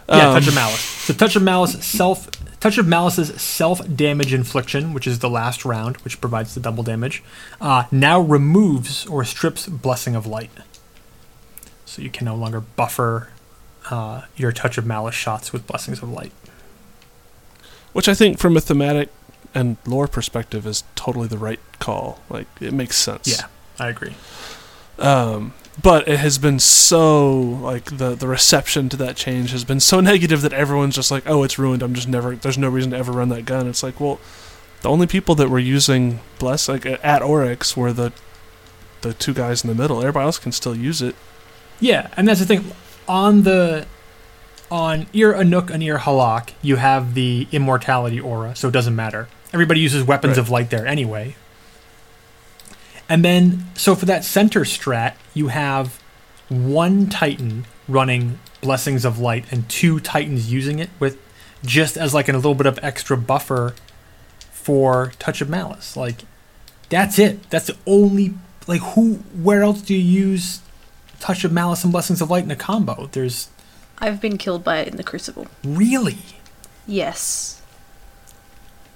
Yeah, 0.08 0.28
Um, 0.28 0.34
touch 0.34 0.48
of 0.48 0.54
malice. 0.54 0.80
So 0.80 1.14
touch 1.14 1.34
of 1.36 1.42
malice 1.42 1.84
self 1.84 2.30
touch 2.60 2.78
of 2.78 2.86
malice's 2.86 3.40
self 3.42 3.80
damage 3.96 4.32
infliction, 4.32 4.94
which 4.94 5.06
is 5.06 5.18
the 5.18 5.28
last 5.28 5.64
round, 5.64 5.96
which 5.98 6.20
provides 6.20 6.54
the 6.54 6.60
double 6.60 6.84
damage, 6.84 7.24
uh, 7.60 7.84
now 7.90 8.20
removes 8.20 9.04
or 9.06 9.24
strips 9.24 9.66
blessing 9.66 10.14
of 10.14 10.26
light. 10.26 10.50
So 11.96 12.02
you 12.02 12.10
can 12.10 12.26
no 12.26 12.34
longer 12.34 12.60
buffer 12.60 13.30
uh, 13.88 14.22
your 14.36 14.52
touch 14.52 14.76
of 14.76 14.84
malice 14.84 15.14
shots 15.14 15.50
with 15.50 15.66
blessings 15.66 16.02
of 16.02 16.10
light. 16.10 16.32
which 17.94 18.06
I 18.06 18.12
think 18.12 18.38
from 18.38 18.54
a 18.54 18.60
thematic 18.60 19.08
and 19.54 19.78
lore 19.86 20.06
perspective 20.06 20.66
is 20.66 20.84
totally 20.94 21.26
the 21.26 21.38
right 21.38 21.58
call. 21.78 22.20
Like 22.28 22.48
it 22.60 22.74
makes 22.74 22.96
sense. 22.96 23.26
Yeah, 23.26 23.46
I 23.78 23.88
agree. 23.88 24.14
Um, 24.98 25.54
but 25.82 26.06
it 26.06 26.18
has 26.18 26.36
been 26.36 26.58
so 26.58 27.30
like 27.32 27.96
the 27.96 28.14
the 28.14 28.28
reception 28.28 28.90
to 28.90 28.96
that 28.98 29.16
change 29.16 29.52
has 29.52 29.64
been 29.64 29.80
so 29.80 30.00
negative 30.12 30.42
that 30.42 30.52
everyone's 30.52 30.96
just 30.96 31.10
like, 31.10 31.22
oh, 31.26 31.44
it's 31.44 31.58
ruined. 31.58 31.82
I'm 31.82 31.94
just 31.94 32.08
never. 32.08 32.36
There's 32.36 32.58
no 32.58 32.68
reason 32.68 32.90
to 32.90 32.98
ever 32.98 33.12
run 33.12 33.30
that 33.30 33.46
gun. 33.46 33.66
It's 33.66 33.82
like, 33.82 33.98
well, 34.00 34.20
the 34.82 34.90
only 34.90 35.06
people 35.06 35.34
that 35.36 35.48
were 35.48 35.58
using 35.58 36.20
bless 36.38 36.68
like 36.68 36.84
at 36.84 37.22
Oryx 37.22 37.74
were 37.74 37.94
the 37.94 38.12
the 39.00 39.14
two 39.14 39.32
guys 39.32 39.64
in 39.64 39.68
the 39.68 39.74
middle. 39.74 40.00
Everybody 40.00 40.24
else 40.24 40.38
can 40.38 40.52
still 40.52 40.76
use 40.76 41.00
it. 41.00 41.14
Yeah, 41.80 42.08
and 42.16 42.26
that's 42.26 42.40
the 42.40 42.46
thing. 42.46 42.72
On 43.08 43.42
the 43.42 43.86
on 44.70 45.06
Ir 45.12 45.32
Anûk 45.34 45.70
and 45.70 45.82
Ir 45.82 45.98
Halak, 45.98 46.50
you 46.62 46.76
have 46.76 47.14
the 47.14 47.46
immortality 47.52 48.18
aura, 48.18 48.56
so 48.56 48.68
it 48.68 48.72
doesn't 48.72 48.96
matter. 48.96 49.28
Everybody 49.52 49.80
uses 49.80 50.02
weapons 50.02 50.32
Right. 50.32 50.38
of 50.38 50.50
light 50.50 50.70
there 50.70 50.86
anyway. 50.86 51.36
And 53.08 53.24
then, 53.24 53.66
so 53.74 53.94
for 53.94 54.06
that 54.06 54.24
center 54.24 54.60
strat, 54.62 55.14
you 55.34 55.48
have 55.48 56.00
one 56.48 57.08
Titan 57.08 57.66
running 57.88 58.40
blessings 58.60 59.04
of 59.04 59.18
light 59.20 59.44
and 59.52 59.68
two 59.68 60.00
Titans 60.00 60.52
using 60.52 60.80
it 60.80 60.90
with 60.98 61.16
just 61.64 61.96
as 61.96 62.12
like 62.14 62.28
a 62.28 62.32
little 62.32 62.54
bit 62.54 62.66
of 62.66 62.78
extra 62.82 63.16
buffer 63.16 63.74
for 64.50 65.12
touch 65.20 65.40
of 65.40 65.48
malice. 65.48 65.96
Like 65.96 66.22
that's 66.88 67.18
it. 67.20 67.48
That's 67.50 67.66
the 67.68 67.76
only 67.86 68.34
like 68.66 68.80
who 68.80 69.14
where 69.40 69.62
else 69.62 69.82
do 69.82 69.94
you 69.94 70.00
use 70.30 70.60
touch 71.20 71.44
of 71.44 71.52
malice 71.52 71.84
and 71.84 71.92
blessings 71.92 72.20
of 72.20 72.30
light 72.30 72.44
in 72.44 72.50
a 72.50 72.56
combo? 72.56 73.08
There's 73.12 73.48
I've 73.98 74.20
been 74.20 74.38
killed 74.38 74.62
by 74.62 74.78
it 74.78 74.88
in 74.88 74.96
the 74.96 75.04
Crucible. 75.04 75.46
really 75.64 76.18
Yes. 76.86 77.60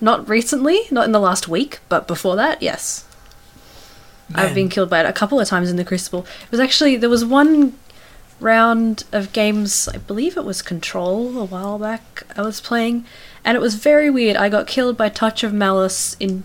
Not 0.01 0.29
recently, 0.29 0.83
not 0.91 1.05
in 1.05 1.13
the 1.13 1.21
last 1.21 1.49
week, 1.49 1.81
but 1.89 2.07
before 2.07 2.37
that, 2.37 2.63
yes. 2.63 3.05
I've 4.33 4.55
been 4.55 4.69
killed 4.69 4.89
by 4.89 5.01
it 5.01 5.07
a 5.07 5.13
couple 5.13 5.41
of 5.41 5.49
times 5.49 5.71
in 5.71 5.77
the 5.77 5.85
Crucible. 5.85 6.21
It 6.45 6.51
was 6.53 6.61
actually 6.61 6.97
there 6.97 7.11
was 7.11 7.25
one 7.25 7.77
round 8.39 9.05
of 9.13 9.33
games, 9.33 9.89
I 9.89 9.99
believe 9.99 10.37
it 10.37 10.45
was 10.45 10.63
Control 10.63 11.37
a 11.37 11.45
while 11.45 11.79
back. 11.79 12.23
I 12.37 12.43
was 12.43 12.61
playing, 12.61 13.05
and 13.45 13.57
it 13.57 13.61
was 13.61 13.75
very 13.75 14.09
weird. 14.09 14.37
I 14.37 14.49
got 14.49 14.69
killed 14.69 14.97
by 14.97 15.09
Touch 15.09 15.43
of 15.43 15.53
Malice 15.53 16.17
in 16.21 16.45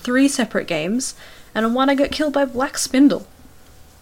three 0.00 0.26
separate 0.26 0.66
games, 0.66 1.14
and 1.54 1.66
in 1.66 1.74
one 1.74 1.90
I 1.90 1.94
got 1.94 2.10
killed 2.10 2.32
by 2.32 2.46
Black 2.46 2.78
Spindle. 2.78 3.28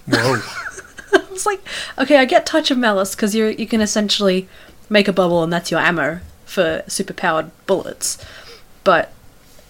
Whoa. 0.06 0.40
I 1.12 1.22
was 1.30 1.46
like, 1.46 1.60
okay, 1.98 2.16
I 2.18 2.24
get 2.24 2.46
Touch 2.46 2.70
of 2.70 2.78
Malice 2.78 3.14
because 3.14 3.34
you 3.34 3.46
you 3.46 3.66
can 3.66 3.80
essentially 3.80 4.48
make 4.88 5.08
a 5.08 5.12
bubble 5.12 5.42
and 5.42 5.52
that's 5.52 5.70
your 5.70 5.80
ammo 5.80 6.20
for 6.44 6.82
superpowered 6.86 7.50
bullets, 7.66 8.24
but 8.84 9.12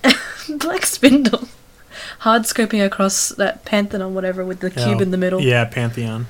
Black 0.49 0.85
Spindle 0.87 1.49
hard 2.21 2.43
scoping 2.43 2.85
across 2.85 3.31
that 3.31 3.65
Pantheon 3.65 4.15
whatever 4.15 4.45
with 4.45 4.61
the 4.61 4.71
cube 4.71 4.99
Oh, 4.99 5.03
in 5.03 5.11
the 5.11 5.17
middle. 5.17 5.41
Yeah, 5.41 5.65
Pantheon. 5.65 6.27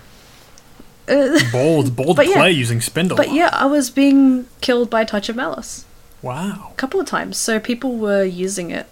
Uh, 1.08 1.38
Bold, 1.52 1.94
bold 1.94 2.16
But 2.16 2.26
yeah. 2.28 2.34
play 2.34 2.50
using 2.52 2.80
Spindle. 2.80 3.16
but 3.16 3.32
yeah, 3.32 3.50
I 3.52 3.66
was 3.66 3.90
being 3.90 4.46
killed 4.60 4.90
by 4.90 5.04
Touch 5.04 5.28
of 5.28 5.36
Malice 5.36 5.84
Wow. 6.22 6.70
a 6.72 6.74
couple 6.76 6.98
of 7.00 7.06
times. 7.06 7.36
So 7.36 7.60
people 7.60 7.96
were 7.96 8.24
using 8.24 8.70
it. 8.70 8.86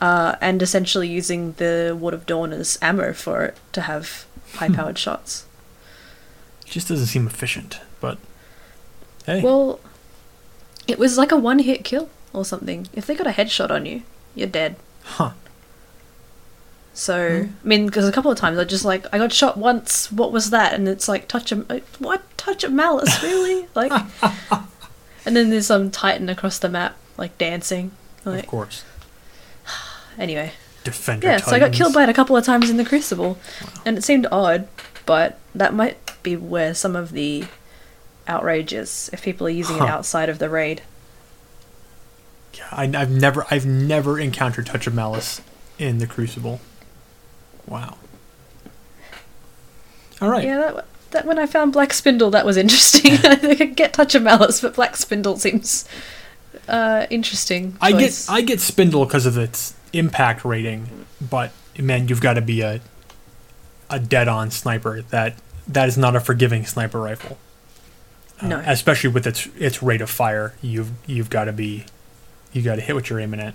Uh, 0.00 0.34
and 0.40 0.62
essentially 0.62 1.06
using 1.06 1.52
the 1.58 1.96
Ward 2.00 2.14
of 2.14 2.24
Dawn 2.26 2.52
as 2.52 2.78
ammo 2.80 3.12
for 3.12 3.44
it 3.44 3.56
to 3.72 3.82
have 3.82 4.24
high 4.54 4.68
powered 4.68 4.98
hmm. 4.98 5.02
shots. 5.02 5.46
Just 6.64 6.88
doesn't 6.88 7.06
seem 7.06 7.26
efficient, 7.26 7.80
but 8.00 8.18
hey. 9.26 9.42
Well, 9.42 9.80
it 10.86 10.98
was 10.98 11.18
like 11.18 11.32
a 11.32 11.36
one 11.36 11.58
hit 11.60 11.84
kill 11.84 12.08
or 12.32 12.44
something. 12.44 12.86
If 12.92 13.06
they 13.06 13.14
got 13.14 13.26
a 13.26 13.30
headshot 13.30 13.70
on 13.70 13.86
you, 13.86 14.02
you're 14.34 14.48
dead. 14.48 14.76
huh. 15.04 15.32
So, 16.92 17.44
hmm. 17.44 17.52
I 17.64 17.68
mean, 17.68 17.86
because 17.86 18.06
a 18.06 18.12
couple 18.12 18.30
of 18.30 18.38
times 18.38 18.58
I 18.58 18.64
just 18.64 18.84
like, 18.84 19.06
I 19.12 19.18
got 19.18 19.32
shot 19.32 19.56
once, 19.56 20.10
what 20.12 20.32
was 20.32 20.50
that? 20.50 20.74
And 20.74 20.88
it's 20.88 21.08
like, 21.08 21.28
touch 21.28 21.52
of, 21.52 21.68
what? 21.98 22.22
Touch 22.36 22.64
of 22.64 22.72
malice, 22.72 23.22
really? 23.22 23.66
like, 23.74 23.92
and 25.24 25.36
then 25.36 25.50
there's 25.50 25.66
some 25.66 25.90
Titan 25.90 26.28
across 26.28 26.58
the 26.58 26.68
map, 26.68 26.96
like 27.16 27.36
dancing. 27.38 27.92
of 28.24 28.46
course. 28.46 28.84
anyway. 30.18 30.52
Defender 30.84 31.26
Yeah, 31.26 31.36
so 31.38 31.54
I 31.54 31.58
got 31.58 31.72
killed 31.72 31.92
by 31.94 32.04
it 32.04 32.08
a 32.08 32.14
couple 32.14 32.36
of 32.36 32.44
times 32.44 32.70
in 32.70 32.76
the 32.76 32.84
Crucible. 32.84 33.38
And 33.84 33.98
it 33.98 34.04
seemed 34.04 34.26
odd, 34.32 34.68
but 35.06 35.38
that 35.54 35.74
might 35.74 35.98
be 36.22 36.36
where 36.36 36.74
some 36.74 36.96
of 36.96 37.12
the 37.12 37.44
outrage 38.26 38.72
is, 38.72 39.10
if 39.12 39.22
people 39.22 39.46
are 39.46 39.50
using 39.50 39.76
Huh. 39.78 39.84
it 39.84 39.90
outside 39.90 40.28
of 40.28 40.38
the 40.38 40.48
raid. 40.48 40.82
Yeah, 42.54 42.68
I, 42.70 42.84
I've 42.84 43.10
never, 43.10 43.46
I've 43.50 43.66
never 43.66 44.18
encountered 44.18 44.66
Touch 44.66 44.86
of 44.86 44.94
Malice 44.94 45.40
in 45.78 45.98
the 45.98 46.06
Crucible. 46.06 46.60
Wow. 47.66 47.96
All 50.20 50.28
right. 50.28 50.44
Yeah, 50.44 50.58
that, 50.58 50.86
that 51.12 51.26
when 51.26 51.38
I 51.38 51.46
found 51.46 51.72
Black 51.72 51.92
Spindle, 51.92 52.30
that 52.30 52.44
was 52.44 52.56
interesting. 52.56 53.12
I 53.24 53.54
could 53.54 53.76
get 53.76 53.92
Touch 53.92 54.14
of 54.14 54.22
Malice, 54.22 54.60
but 54.60 54.74
Black 54.74 54.96
Spindle 54.96 55.36
seems 55.36 55.86
uh, 56.68 57.06
interesting. 57.10 57.76
I 57.80 57.92
get. 57.92 58.26
I 58.28 58.42
get 58.42 58.60
Spindle 58.60 59.04
because 59.04 59.26
of 59.26 59.38
its 59.38 59.74
impact 59.92 60.44
rating, 60.44 61.06
but 61.20 61.52
man, 61.78 62.08
you've 62.08 62.20
got 62.20 62.34
to 62.34 62.40
be 62.40 62.60
a, 62.62 62.80
a 63.88 63.98
dead-on 63.98 64.50
sniper. 64.50 65.02
That 65.02 65.34
that 65.68 65.88
is 65.88 65.96
not 65.98 66.16
a 66.16 66.20
forgiving 66.20 66.64
sniper 66.66 67.00
rifle. 67.00 67.38
Uh, 68.40 68.48
No. 68.48 68.62
especially 68.66 69.10
with 69.10 69.26
its 69.26 69.46
its 69.58 69.82
rate 69.82 70.00
of 70.00 70.10
fire, 70.10 70.54
you've 70.62 70.90
you've 71.06 71.30
got 71.30 71.44
to 71.44 71.52
be, 71.52 71.84
you 72.52 72.62
got 72.62 72.76
to 72.76 72.80
hit 72.80 72.94
what 72.94 73.10
you're 73.10 73.20
aiming 73.20 73.40
at. 73.40 73.54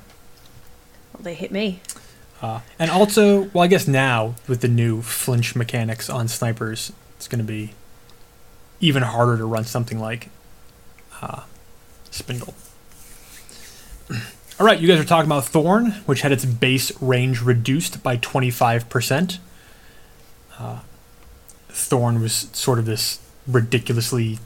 Well, 1.14 1.24
they 1.24 1.34
hit 1.36 1.52
me. 1.52 1.82
Uh, 2.42 2.60
and 2.78 2.92
also, 2.92 3.44
well, 3.54 3.64
I 3.64 3.68
guess 3.68 3.88
now 3.88 4.36
with 4.48 4.62
the 4.62 4.68
new 4.68 5.02
flinch 5.02 5.56
mechanics 5.56 6.10
on 6.10 6.28
snipers, 6.28 6.92
it's 7.16 7.28
going 7.30 7.40
to 7.40 7.46
be 7.46 7.74
even 8.82 9.04
harder 9.04 9.38
to 9.38 9.46
run 9.46 9.64
something 9.64 10.00
like 10.00 10.30
uh, 11.22 11.44
Spindle. 12.12 12.54
All 14.58 14.66
right, 14.66 14.80
you 14.80 14.88
guys 14.88 15.02
are 15.02 15.06
talking 15.06 15.28
about 15.30 15.44
Thorn, 15.44 15.92
which 16.06 16.22
had 16.22 16.32
its 16.32 16.46
base 16.46 16.90
range 17.02 17.42
reduced 17.42 18.02
by 18.02 18.16
25%. 18.16 19.40
Uh, 20.58 20.80
Thorn 21.68 22.22
was 22.22 22.48
sort 22.54 22.80
of 22.80 22.86
this 22.86 23.20
ridiculously. 23.46 24.40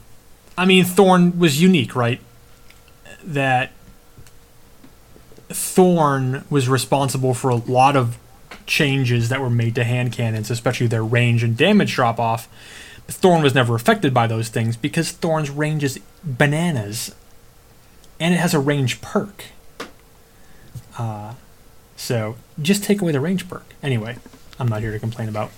I 0.58 0.64
mean, 0.64 0.84
Thorn 0.84 1.38
was 1.38 1.62
unique, 1.62 1.94
right? 1.94 2.20
That 3.22 3.70
Thorn 5.48 6.44
was 6.50 6.68
responsible 6.68 7.32
for 7.32 7.48
a 7.48 7.54
lot 7.54 7.94
of 7.94 8.18
changes 8.66 9.28
that 9.28 9.40
were 9.40 9.48
made 9.48 9.76
to 9.76 9.84
hand 9.84 10.12
cannons, 10.12 10.50
especially 10.50 10.88
their 10.88 11.04
range 11.04 11.44
and 11.44 11.56
damage 11.56 11.94
drop 11.94 12.18
off. 12.18 12.48
But 13.06 13.14
Thorn 13.14 13.42
was 13.42 13.54
never 13.54 13.76
affected 13.76 14.12
by 14.12 14.26
those 14.26 14.48
things 14.48 14.76
because 14.76 15.12
Thorn's 15.12 15.50
range 15.50 15.84
is 15.84 16.00
bananas, 16.24 17.14
and 18.18 18.34
it 18.34 18.38
has 18.38 18.54
a 18.54 18.58
range 18.58 19.00
perk. 19.00 19.44
Uh, 21.00 21.34
so 21.96 22.36
just 22.60 22.84
take 22.84 23.00
away 23.00 23.12
the 23.12 23.20
range 23.20 23.48
perk. 23.48 23.64
Anyway, 23.82 24.16
I'm 24.58 24.68
not 24.68 24.82
here 24.82 24.92
to 24.92 24.98
complain 24.98 25.28
about. 25.28 25.50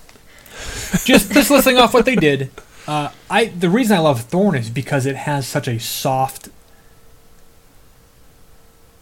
just 1.04 1.32
just 1.32 1.50
listing 1.50 1.78
off 1.78 1.92
what 1.94 2.04
they 2.04 2.14
did. 2.16 2.50
Uh, 2.86 3.10
I 3.30 3.46
the 3.46 3.68
reason 3.70 3.96
I 3.96 4.00
love 4.00 4.20
Thorn 4.22 4.54
is 4.54 4.70
because 4.70 5.04
it 5.06 5.16
has 5.16 5.46
such 5.48 5.66
a 5.66 5.78
soft 5.80 6.48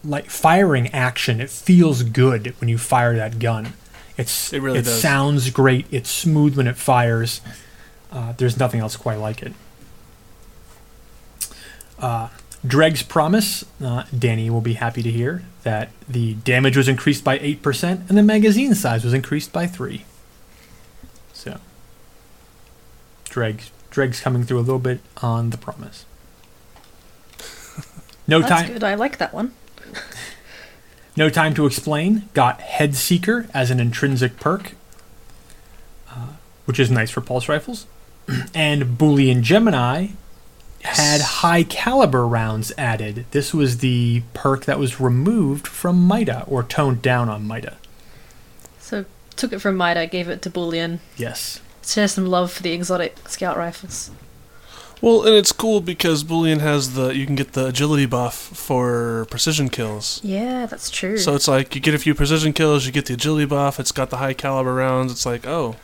like 0.03 0.29
firing 0.29 0.87
action. 0.87 1.39
It 1.39 1.49
feels 1.51 2.01
good 2.03 2.55
when 2.59 2.69
you 2.69 2.77
fire 2.79 3.15
that 3.15 3.37
gun. 3.37 3.73
It's 4.17 4.51
It 4.53 4.61
really 4.61 4.79
it 4.79 4.85
does. 4.85 4.99
sounds 5.01 5.49
great. 5.51 5.85
It's 5.91 6.09
smooth 6.09 6.57
when 6.57 6.67
it 6.67 6.75
fires. 6.77 7.41
Uh, 8.11 8.33
there's 8.37 8.57
nothing 8.57 8.79
else 8.79 8.95
quite 8.95 9.19
like 9.19 9.41
it. 9.43 9.53
Uh, 11.99 12.29
Dreg's 12.65 13.01
promise, 13.01 13.65
uh, 13.83 14.03
Danny 14.17 14.49
will 14.49 14.61
be 14.61 14.73
happy 14.73 15.01
to 15.01 15.11
hear 15.11 15.43
that 15.63 15.89
the 16.07 16.35
damage 16.35 16.77
was 16.77 16.87
increased 16.87 17.23
by 17.23 17.39
8% 17.39 18.07
and 18.09 18.17
the 18.17 18.23
magazine 18.23 18.75
size 18.75 19.03
was 19.03 19.13
increased 19.13 19.51
by 19.51 19.65
3. 19.67 20.05
So, 21.33 21.59
Dreg, 23.25 23.63
Dreg's 23.89 24.19
coming 24.19 24.43
through 24.43 24.59
a 24.59 24.61
little 24.61 24.79
bit 24.79 24.99
on 25.17 25.49
the 25.49 25.57
promise. 25.57 26.05
No 28.27 28.39
That's 28.39 28.61
time. 28.61 28.73
good. 28.73 28.83
I 28.83 28.93
like 28.95 29.17
that 29.17 29.33
one. 29.33 29.53
No 31.17 31.29
Time 31.29 31.53
to 31.55 31.65
Explain 31.65 32.29
got 32.33 32.61
Head 32.61 32.95
Seeker 32.95 33.47
as 33.53 33.69
an 33.71 33.81
intrinsic 33.81 34.37
perk, 34.39 34.73
uh, 36.09 36.27
which 36.65 36.79
is 36.79 36.89
nice 36.89 37.09
for 37.11 37.19
pulse 37.19 37.49
rifles. 37.49 37.85
and 38.55 38.97
Boolean 38.97 39.41
Gemini 39.41 40.09
had 40.83 41.21
high 41.21 41.63
caliber 41.63 42.27
rounds 42.27 42.71
added. 42.77 43.25
This 43.31 43.53
was 43.53 43.77
the 43.77 44.23
perk 44.33 44.65
that 44.65 44.79
was 44.79 44.99
removed 44.99 45.67
from 45.67 46.07
Mida 46.07 46.43
or 46.47 46.63
toned 46.63 47.01
down 47.01 47.29
on 47.29 47.47
Mida. 47.47 47.77
So 48.79 49.05
took 49.35 49.53
it 49.53 49.59
from 49.59 49.77
Mida, 49.77 50.07
gave 50.07 50.27
it 50.29 50.41
to 50.43 50.49
Boolean. 50.49 50.99
Yes. 51.17 51.61
Share 51.85 52.07
some 52.07 52.25
love 52.25 52.51
for 52.51 52.63
the 52.63 52.71
exotic 52.71 53.17
scout 53.27 53.57
rifles. 53.57 54.11
Well, 55.01 55.25
and 55.25 55.35
it's 55.35 55.51
cool 55.51 55.81
because 55.81 56.23
Boolean 56.23 56.59
has 56.59 56.93
the 56.93 57.09
you 57.09 57.25
can 57.25 57.35
get 57.35 57.53
the 57.53 57.67
agility 57.67 58.05
buff 58.05 58.35
for 58.35 59.25
precision 59.31 59.69
kills. 59.69 60.21
Yeah, 60.23 60.67
that's 60.67 60.91
true. 60.91 61.17
So 61.17 61.33
it's 61.33 61.47
like 61.47 61.73
you 61.73 61.81
get 61.81 61.95
a 61.95 61.99
few 61.99 62.13
precision 62.13 62.53
kills, 62.53 62.85
you 62.85 62.91
get 62.91 63.07
the 63.07 63.15
agility 63.15 63.45
buff. 63.45 63.79
It's 63.79 63.91
got 63.91 64.11
the 64.11 64.17
high 64.17 64.33
caliber 64.33 64.75
rounds. 64.75 65.11
It's 65.11 65.25
like, 65.25 65.47
oh, 65.47 65.75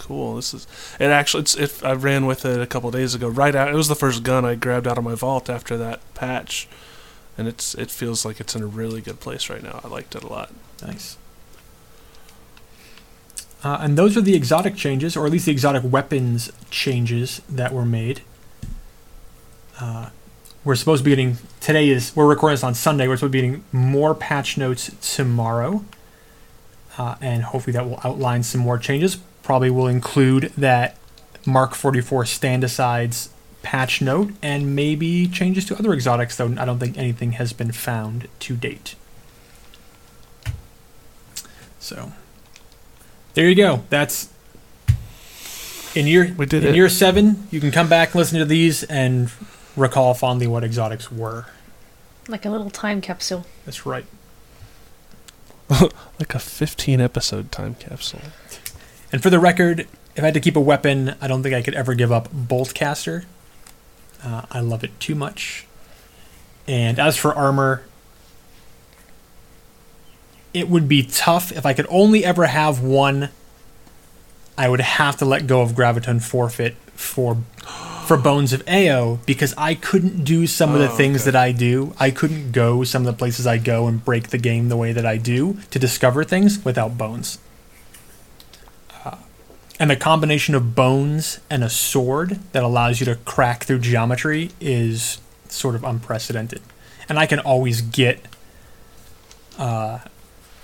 cool. 0.00 0.36
This 0.36 0.54
is 0.54 0.66
it. 0.98 1.06
Actually, 1.06 1.42
it's 1.42 1.54
it. 1.54 1.84
I 1.84 1.92
ran 1.92 2.26
with 2.26 2.44
it 2.44 2.60
a 2.60 2.66
couple 2.66 2.90
days 2.90 3.14
ago. 3.14 3.28
Right 3.28 3.54
out, 3.54 3.68
it 3.68 3.74
was 3.74 3.88
the 3.88 3.94
first 3.94 4.22
gun 4.22 4.44
I 4.44 4.54
grabbed 4.54 4.88
out 4.88 4.98
of 4.98 5.04
my 5.04 5.14
vault 5.14 5.50
after 5.50 5.76
that 5.76 6.00
patch, 6.14 6.68
and 7.36 7.46
it's 7.46 7.74
it 7.74 7.90
feels 7.90 8.24
like 8.24 8.40
it's 8.40 8.56
in 8.56 8.62
a 8.62 8.66
really 8.66 9.00
good 9.00 9.20
place 9.20 9.50
right 9.50 9.62
now. 9.62 9.80
I 9.84 9.88
liked 9.88 10.14
it 10.14 10.24
a 10.24 10.26
lot. 10.26 10.52
Nice. 10.82 11.16
Uh, 13.62 13.78
and 13.82 13.98
those 13.98 14.16
are 14.16 14.22
the 14.22 14.34
exotic 14.34 14.74
changes, 14.74 15.16
or 15.16 15.26
at 15.26 15.32
least 15.32 15.44
the 15.44 15.52
exotic 15.52 15.82
weapons 15.84 16.50
changes 16.70 17.42
that 17.48 17.74
were 17.74 17.84
made. 17.84 18.22
Uh, 19.78 20.08
we're 20.64 20.76
supposed 20.76 21.00
to 21.00 21.04
be 21.04 21.10
getting 21.10 21.36
today 21.60 21.88
is 21.90 22.14
we're 22.16 22.26
recording 22.26 22.54
this 22.54 22.64
on 22.64 22.74
Sunday. 22.74 23.06
We're 23.06 23.16
supposed 23.16 23.32
to 23.32 23.38
be 23.38 23.42
getting 23.42 23.64
more 23.70 24.14
patch 24.14 24.56
notes 24.56 24.90
tomorrow, 25.14 25.84
uh, 26.96 27.16
and 27.20 27.42
hopefully 27.42 27.72
that 27.74 27.84
will 27.84 28.00
outline 28.02 28.42
some 28.42 28.62
more 28.62 28.78
changes. 28.78 29.18
Probably 29.50 29.68
will 29.68 29.88
include 29.88 30.52
that 30.56 30.96
Mark 31.44 31.74
44 31.74 32.24
stand 32.24 32.62
asides 32.62 33.30
patch 33.64 34.00
note 34.00 34.30
and 34.40 34.76
maybe 34.76 35.26
changes 35.26 35.64
to 35.64 35.76
other 35.76 35.92
exotics. 35.92 36.36
Though 36.36 36.54
I 36.56 36.64
don't 36.64 36.78
think 36.78 36.96
anything 36.96 37.32
has 37.32 37.52
been 37.52 37.72
found 37.72 38.28
to 38.38 38.54
date. 38.54 38.94
So 41.80 42.12
there 43.34 43.48
you 43.48 43.56
go. 43.56 43.82
That's 43.90 44.28
in 45.96 46.06
year 46.06 46.32
We 46.38 46.46
did 46.46 46.62
in 46.62 46.70
it. 46.74 46.76
year 46.76 46.88
seven. 46.88 47.48
You 47.50 47.58
can 47.58 47.72
come 47.72 47.88
back 47.88 48.10
and 48.10 48.20
listen 48.20 48.38
to 48.38 48.44
these 48.44 48.84
and 48.84 49.32
recall 49.74 50.14
fondly 50.14 50.46
what 50.46 50.62
exotics 50.62 51.10
were. 51.10 51.46
like 52.28 52.44
a 52.46 52.50
little 52.50 52.70
time 52.70 53.00
capsule. 53.00 53.46
That's 53.64 53.84
right. 53.84 54.04
Like 56.20 56.34
a 56.34 56.38
15 56.38 57.00
episode 57.00 57.50
time 57.50 57.74
capsule. 57.76 58.20
And 59.12 59.22
for 59.22 59.30
the 59.30 59.38
record, 59.40 59.80
if 60.14 60.22
I 60.22 60.26
had 60.26 60.34
to 60.34 60.40
keep 60.40 60.56
a 60.56 60.60
weapon, 60.60 61.14
I 61.20 61.26
don't 61.28 61.42
think 61.42 61.54
I 61.54 61.62
could 61.62 61.74
ever 61.74 61.94
give 61.94 62.12
up 62.12 62.28
Boltcaster. 62.32 63.24
Uh, 64.22 64.42
I 64.50 64.60
love 64.60 64.84
it 64.84 64.98
too 65.00 65.14
much. 65.14 65.66
And 66.68 66.98
as 66.98 67.16
for 67.16 67.34
armor, 67.34 67.82
it 70.52 70.68
would 70.68 70.88
be 70.88 71.02
tough 71.02 71.52
if 71.52 71.64
I 71.64 71.72
could 71.72 71.86
only 71.88 72.24
ever 72.24 72.46
have 72.46 72.80
one. 72.80 73.30
I 74.58 74.68
would 74.68 74.80
have 74.80 75.16
to 75.18 75.24
let 75.24 75.46
go 75.46 75.62
of 75.62 75.72
Graviton 75.72 76.22
Forfeit 76.22 76.74
for 76.94 77.38
for 78.04 78.16
Bones 78.16 78.52
of 78.52 78.64
Eao 78.66 79.24
because 79.24 79.54
I 79.56 79.74
couldn't 79.74 80.24
do 80.24 80.46
some 80.48 80.74
of 80.74 80.80
the 80.80 80.90
Oh, 80.90 80.96
things 80.96 81.22
okay. 81.22 81.30
that 81.30 81.36
I 81.40 81.52
do. 81.52 81.94
I 81.98 82.10
couldn't 82.10 82.50
go 82.50 82.82
some 82.82 83.02
of 83.02 83.06
the 83.06 83.16
places 83.16 83.46
I 83.46 83.56
go 83.58 83.86
and 83.86 84.04
break 84.04 84.28
the 84.30 84.38
game 84.38 84.68
the 84.68 84.76
way 84.76 84.92
that 84.92 85.06
I 85.06 85.16
do 85.16 85.58
to 85.70 85.78
discover 85.78 86.24
things 86.24 86.64
without 86.64 86.98
Bones. 86.98 87.38
And 89.80 89.90
the 89.90 89.96
combination 89.96 90.54
of 90.54 90.74
bones 90.74 91.40
and 91.48 91.64
a 91.64 91.70
sword 91.70 92.38
that 92.52 92.62
allows 92.62 93.00
you 93.00 93.06
to 93.06 93.16
crack 93.16 93.64
through 93.64 93.78
geometry 93.80 94.50
is 94.60 95.18
sort 95.48 95.74
of 95.74 95.82
unprecedented. 95.82 96.60
And 97.08 97.18
I 97.18 97.24
can 97.26 97.38
always 97.38 97.80
get 97.80 98.20
uh, 99.58 100.00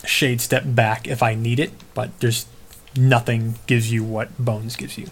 Shade 0.05 0.41
Step 0.43 0.65
back 0.67 1.09
if 1.09 1.23
I 1.23 1.35
need 1.35 1.59
it, 1.59 1.73
but 1.95 2.19
there's 2.21 2.47
nothing 2.95 3.55
gives 3.67 3.91
you 3.91 4.05
what 4.05 4.37
bones 4.39 4.77
gives 4.77 4.99
you. 4.99 5.07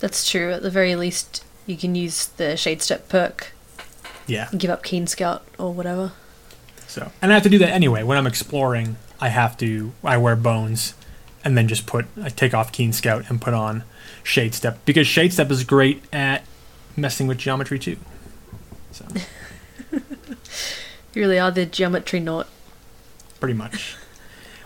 That's 0.00 0.28
true. 0.28 0.52
At 0.52 0.62
the 0.62 0.70
very 0.70 0.96
least, 0.96 1.44
you 1.66 1.76
can 1.76 1.94
use 1.94 2.26
the 2.26 2.56
Shade 2.56 2.80
Step 2.82 3.08
perk 3.10 3.52
Yeah. 4.26 4.48
give 4.56 4.70
up 4.70 4.82
Keen 4.82 5.06
Scout 5.06 5.46
or 5.58 5.72
whatever. 5.74 6.12
So, 6.86 7.12
and 7.20 7.30
I 7.32 7.34
have 7.34 7.42
to 7.42 7.48
do 7.50 7.58
that 7.58 7.70
anyway. 7.70 8.02
When 8.02 8.16
I'm 8.16 8.26
exploring, 8.26 8.96
I 9.20 9.28
have 9.28 9.56
to. 9.58 9.92
I 10.02 10.16
wear 10.16 10.36
bones, 10.36 10.94
and 11.46 11.56
then 11.56 11.68
just 11.68 11.86
put. 11.86 12.06
I 12.20 12.28
take 12.28 12.52
off 12.52 12.72
Keen 12.72 12.92
Scout 12.92 13.30
and 13.30 13.40
put 13.40 13.54
on 13.54 13.84
Shade 14.24 14.52
Step 14.52 14.80
because 14.84 15.06
Shade 15.06 15.32
Step 15.32 15.48
is 15.50 15.62
great 15.62 16.02
at 16.12 16.42
messing 16.96 17.28
with 17.28 17.38
geometry 17.38 17.78
too. 17.78 17.96
So, 18.90 19.06
You 19.92 21.22
really 21.22 21.38
are 21.38 21.52
the 21.52 21.64
geometry 21.64 22.18
naught. 22.20 22.48
pretty 23.38 23.54
much. 23.54 23.96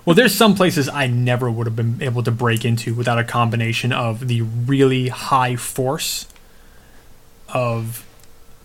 Well, 0.06 0.16
there's 0.16 0.34
some 0.34 0.54
places 0.54 0.88
I 0.88 1.06
never 1.06 1.50
would 1.50 1.66
have 1.66 1.76
been 1.76 2.02
able 2.02 2.22
to 2.22 2.30
break 2.30 2.64
into 2.64 2.94
without 2.94 3.18
a 3.18 3.24
combination 3.24 3.92
of 3.92 4.26
the 4.26 4.40
really 4.40 5.08
high 5.08 5.56
force 5.56 6.26
of 7.50 8.06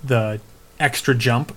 the 0.02 0.40
extra 0.80 1.14
jump 1.14 1.54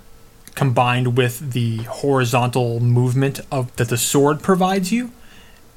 combined 0.57 1.17
with 1.17 1.53
the 1.53 1.85
horizontal 1.85 2.81
movement 2.81 3.41
of 3.53 3.75
that 3.77 3.89
the 3.89 3.97
sword 3.97 4.43
provides 4.43 4.91
you 4.91 5.12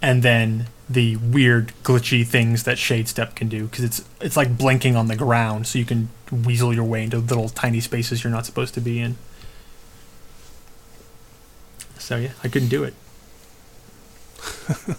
and 0.02 0.24
then 0.24 0.68
the 0.90 1.16
weird 1.18 1.72
glitchy 1.84 2.26
things 2.26 2.64
that 2.64 2.78
shade 2.78 3.08
step 3.08 3.36
can 3.36 3.48
do 3.48 3.66
because 3.68 3.84
it's 3.84 4.04
it's 4.20 4.36
like 4.36 4.58
blinking 4.58 4.96
on 4.96 5.08
the 5.08 5.16
ground 5.16 5.66
so 5.68 5.80
you 5.80 5.86
can 5.86 6.10
weasel 6.32 6.74
your 6.74 6.84
way 6.84 7.04
into 7.04 7.18
little 7.18 7.48
tiny 7.50 7.80
spaces 7.80 8.24
you're 8.24 8.32
not 8.32 8.46
supposed 8.46 8.74
to 8.74 8.82
be 8.82 9.00
in 9.00 9.16
so 11.98 12.18
yeah 12.18 12.32
i 12.44 12.48
couldn't 12.48 12.70
do 12.70 12.84
it 12.84 12.94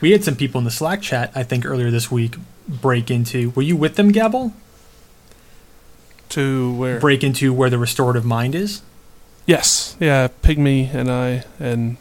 we 0.00 0.12
had 0.12 0.22
some 0.22 0.36
people 0.36 0.58
in 0.58 0.64
the 0.64 0.70
slack 0.70 1.00
chat 1.02 1.32
i 1.34 1.42
think 1.42 1.64
earlier 1.66 1.90
this 1.90 2.10
week 2.10 2.36
break 2.68 3.10
into 3.10 3.50
were 3.50 3.62
you 3.62 3.76
with 3.76 3.96
them 3.96 4.10
gabble 4.12 4.52
To 6.30 6.72
where? 6.74 7.00
break 7.00 7.24
into 7.24 7.52
where 7.52 7.70
the 7.70 7.78
restorative 7.78 8.24
mind 8.24 8.54
is 8.54 8.82
Yes. 9.46 9.96
Yeah, 9.98 10.28
Pygmy 10.42 10.92
and 10.92 11.10
I 11.10 11.42
and 11.58 11.96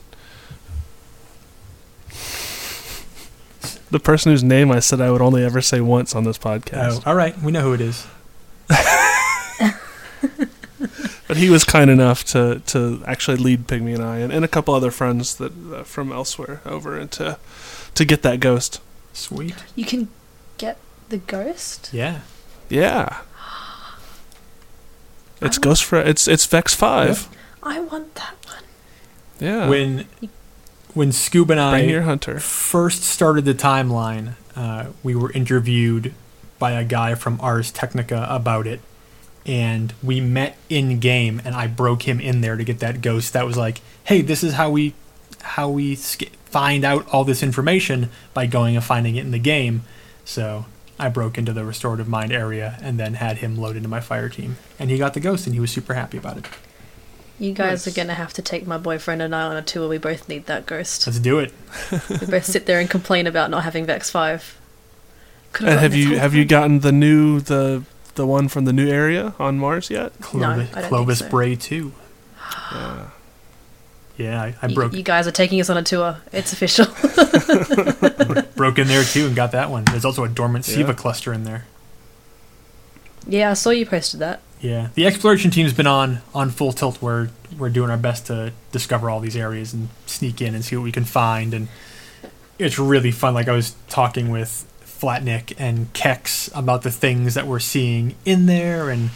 the 3.91 3.99
person 3.99 4.31
whose 4.31 4.43
name 4.43 4.71
I 4.71 4.79
said 4.79 4.99
I 5.01 5.11
would 5.11 5.21
only 5.21 5.43
ever 5.43 5.61
say 5.61 5.81
once 5.81 6.15
on 6.15 6.23
this 6.23 6.37
podcast. 6.37 7.01
oh 7.05 7.09
all 7.09 7.15
right 7.15 7.37
we 7.41 7.51
know 7.51 7.61
who 7.61 7.73
it 7.73 7.81
is 7.81 8.05
But 11.27 11.35
he 11.35 11.49
was 11.49 11.65
kind 11.65 11.89
enough 11.89 12.23
to, 12.25 12.61
to 12.67 13.03
actually 13.05 13.35
lead 13.35 13.67
Pygmy 13.67 13.93
and 13.93 14.01
I 14.03 14.19
and, 14.19 14.31
and 14.31 14.45
a 14.45 14.47
couple 14.47 14.73
other 14.73 14.91
friends 14.91 15.35
that 15.35 15.51
uh, 15.73 15.83
from 15.83 16.11
elsewhere 16.13 16.61
over 16.65 16.97
and 16.97 17.11
to 17.11 17.37
to 17.95 18.05
get 18.05 18.21
that 18.21 18.39
ghost. 18.39 18.79
sweet 19.11 19.55
You 19.75 19.83
can 19.83 20.07
get 20.57 20.77
the 21.09 21.17
ghost? 21.17 21.89
yeah 21.91 22.21
Yeah. 22.69 23.21
It's 25.41 25.57
Ghost 25.57 25.83
for 25.83 25.99
it's 25.99 26.27
it's 26.27 26.45
Vex 26.45 26.73
five. 26.73 27.27
I 27.61 27.79
want 27.81 28.15
that 28.15 28.35
one. 28.45 28.63
Yeah. 29.39 29.67
when 29.69 30.07
when 30.97 31.11
Scoob 31.11 31.51
and 31.51 31.59
I 31.59 31.99
hunter. 32.01 32.39
first 32.39 33.03
started 33.03 33.45
the 33.45 33.53
timeline, 33.53 34.33
uh, 34.55 34.87
we 35.03 35.15
were 35.15 35.31
interviewed 35.31 36.13
by 36.57 36.71
a 36.71 36.83
guy 36.83 37.13
from 37.13 37.39
Ars 37.39 37.71
Technica 37.71 38.25
about 38.29 38.65
it, 38.65 38.81
and 39.45 39.93
we 40.01 40.19
met 40.19 40.57
in 40.69 40.99
game, 40.99 41.39
and 41.45 41.55
I 41.55 41.67
broke 41.67 42.07
him 42.07 42.19
in 42.19 42.41
there 42.41 42.57
to 42.57 42.63
get 42.63 42.79
that 42.79 43.01
ghost. 43.01 43.33
That 43.33 43.45
was 43.45 43.55
like, 43.55 43.79
hey, 44.05 44.21
this 44.21 44.43
is 44.43 44.53
how 44.53 44.71
we 44.71 44.95
how 45.41 45.69
we 45.69 45.95
sk- 45.95 46.35
find 46.45 46.83
out 46.83 47.07
all 47.13 47.23
this 47.23 47.43
information 47.43 48.09
by 48.33 48.47
going 48.47 48.75
and 48.75 48.83
finding 48.83 49.15
it 49.15 49.21
in 49.21 49.31
the 49.31 49.39
game. 49.39 49.83
So 50.25 50.65
I 50.99 51.09
broke 51.09 51.37
into 51.37 51.53
the 51.53 51.63
restorative 51.63 52.07
mind 52.07 52.31
area 52.31 52.79
and 52.81 52.99
then 52.99 53.13
had 53.13 53.37
him 53.37 53.55
load 53.55 53.75
into 53.75 53.87
my 53.87 54.01
fire 54.01 54.29
team, 54.29 54.57
and 54.79 54.89
he 54.89 54.97
got 54.97 55.13
the 55.13 55.19
ghost, 55.19 55.45
and 55.45 55.53
he 55.53 55.59
was 55.61 55.69
super 55.69 55.93
happy 55.93 56.17
about 56.17 56.37
it. 56.37 56.47
You 57.39 57.53
guys 57.53 57.85
Nice. 57.85 57.87
are 57.87 57.95
gonna 57.95 58.15
have 58.15 58.33
to 58.33 58.41
take 58.41 58.65
my 58.65 58.77
boyfriend 58.77 59.21
and 59.21 59.35
I 59.35 59.43
on 59.43 59.57
a 59.57 59.61
tour. 59.61 59.87
We 59.87 59.97
both 59.99 60.27
need 60.27 60.47
that 60.47 60.65
ghost. 60.65 61.05
Let's 61.05 61.19
do 61.19 61.37
it. 61.39 61.53
we 62.09 62.25
both 62.25 62.45
sit 62.45 62.65
there 62.65 62.79
and 62.79 62.89
complain 62.89 63.27
about 63.27 63.51
not 63.51 63.63
having 63.63 63.85
Vex 63.85 64.09
Five. 64.09 64.57
Could've 65.53 65.73
And 65.73 65.79
have 65.79 65.93
you 65.95 66.17
have 66.17 66.33
you 66.33 66.45
gotten 66.45 66.79
the 66.79 66.91
new 66.91 67.39
the 67.39 67.83
the 68.15 68.25
one 68.25 68.47
from 68.47 68.65
the 68.65 68.73
new 68.73 68.87
area 68.89 69.35
on 69.37 69.59
Mars 69.59 69.89
yet? 69.91 70.13
Clovis, 70.19 70.69
I 70.75 70.81
don't 70.81 70.89
Clovis 70.89 71.19
think 71.19 71.27
so. 71.29 71.31
Bray 71.31 71.55
too. 71.55 71.93
Yeah. 72.73 73.05
Yeah, 74.17 74.41
I, 74.41 74.55
I 74.63 74.67
You- 74.67 74.73
broke 74.75 74.93
You, 74.93 75.03
guys 75.03 75.27
are 75.27 75.31
taking 75.31 75.61
us 75.61 75.69
on 75.69 75.77
a 75.77 75.83
tour. 75.83 76.17
It's 76.33 76.51
official. 76.51 76.85
broke 78.55 78.79
in 78.79 78.87
there 78.87 79.03
too 79.03 79.27
and 79.27 79.35
got 79.35 79.51
that 79.51 79.69
one. 79.69 79.83
There's 79.85 80.05
also 80.05 80.23
a 80.23 80.27
dormant 80.27 80.65
Siva 80.65 80.89
Yeah. 80.89 80.93
cluster 80.95 81.31
in 81.33 81.43
there. 81.43 81.65
yeah, 83.27 83.51
I 83.51 83.53
saw 83.53 83.69
you 83.69 83.85
posted 83.85 84.19
that. 84.21 84.41
Yeah, 84.59 84.89
the 84.95 85.05
exploration 85.05 85.51
team's 85.51 85.73
been 85.73 85.87
on 85.87 86.21
on 86.33 86.49
full 86.49 86.73
tilt. 86.73 87.01
We're 87.01 87.29
we're 87.57 87.69
doing 87.69 87.89
our 87.89 87.97
best 87.97 88.27
to 88.27 88.53
discover 88.71 89.09
all 89.09 89.19
these 89.19 89.35
areas 89.35 89.73
and 89.73 89.89
sneak 90.05 90.41
in 90.41 90.55
and 90.55 90.65
see 90.65 90.75
what 90.75 90.83
we 90.83 90.91
can 90.91 91.05
find, 91.05 91.53
and 91.53 91.67
it's 92.57 92.79
really 92.79 93.11
fun. 93.11 93.33
Like 93.33 93.47
I 93.47 93.51
was 93.53 93.75
talking 93.87 94.29
with 94.29 94.65
Flatnick 94.81 95.53
and 95.59 95.93
Kex 95.93 96.49
about 96.55 96.81
the 96.81 96.91
things 96.91 97.35
that 97.35 97.45
we're 97.45 97.59
seeing 97.59 98.15
in 98.25 98.47
there 98.47 98.89
and 98.89 99.11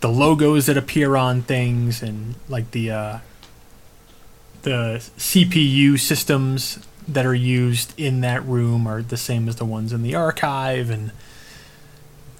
the 0.00 0.08
logos 0.08 0.66
that 0.66 0.76
appear 0.76 1.16
on 1.16 1.42
things 1.42 2.02
and 2.02 2.34
like 2.48 2.70
the 2.72 2.90
uh, 2.90 3.18
the 4.62 5.02
CPU 5.16 5.98
systems 5.98 6.86
that 7.08 7.24
are 7.24 7.34
used 7.34 7.98
in 7.98 8.20
that 8.20 8.44
room 8.44 8.86
are 8.86 9.00
the 9.00 9.16
same 9.16 9.48
as 9.48 9.56
the 9.56 9.64
ones 9.64 9.92
in 9.92 10.02
the 10.02 10.14
archive 10.14 10.90
and 10.90 11.12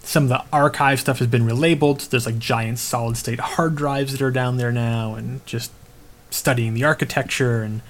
some 0.07 0.23
of 0.23 0.29
the 0.29 0.45
archive 0.53 1.01
stuff 1.01 1.19
has 1.19 1.27
been 1.27 1.43
relabeled. 1.43 2.09
There's 2.09 2.27
like 2.27 2.39
giant 2.39 2.79
solid 2.79 3.17
state 3.17 3.41
hard 3.41 3.75
drives 3.75 4.13
that 4.13 4.23
are 4.23 4.31
down 4.31 4.57
there 4.57 4.71
now, 4.71 5.15
and 5.15 5.45
just 5.47 5.73
studying 6.31 6.75
the 6.75 6.85
architecture 6.85 7.63
and 7.63 7.83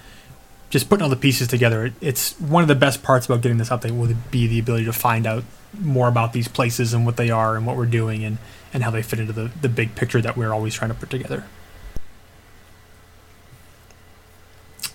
just 0.70 0.88
putting 0.88 1.02
all 1.04 1.10
the 1.10 1.16
pieces 1.16 1.46
together. 1.48 1.86
It, 1.86 1.92
it's 2.00 2.32
one 2.40 2.62
of 2.62 2.68
the 2.68 2.74
best 2.74 3.02
parts 3.02 3.26
about 3.26 3.42
getting 3.42 3.58
this 3.58 3.68
update 3.68 3.96
will 3.96 4.14
be 4.30 4.46
the 4.46 4.58
ability 4.58 4.86
to 4.86 4.92
find 4.92 5.26
out 5.26 5.44
more 5.78 6.08
about 6.08 6.32
these 6.32 6.48
places 6.48 6.94
and 6.94 7.04
what 7.04 7.16
they 7.18 7.30
are 7.30 7.54
and 7.56 7.66
what 7.66 7.76
we're 7.76 7.86
doing 7.86 8.24
and, 8.24 8.38
and 8.72 8.82
how 8.82 8.90
they 8.90 9.02
fit 9.02 9.18
into 9.20 9.32
the, 9.32 9.50
the 9.60 9.68
big 9.68 9.94
picture 9.94 10.22
that 10.22 10.36
we're 10.36 10.52
always 10.52 10.74
trying 10.74 10.90
to 10.90 10.96
put 10.96 11.10
together. 11.10 11.44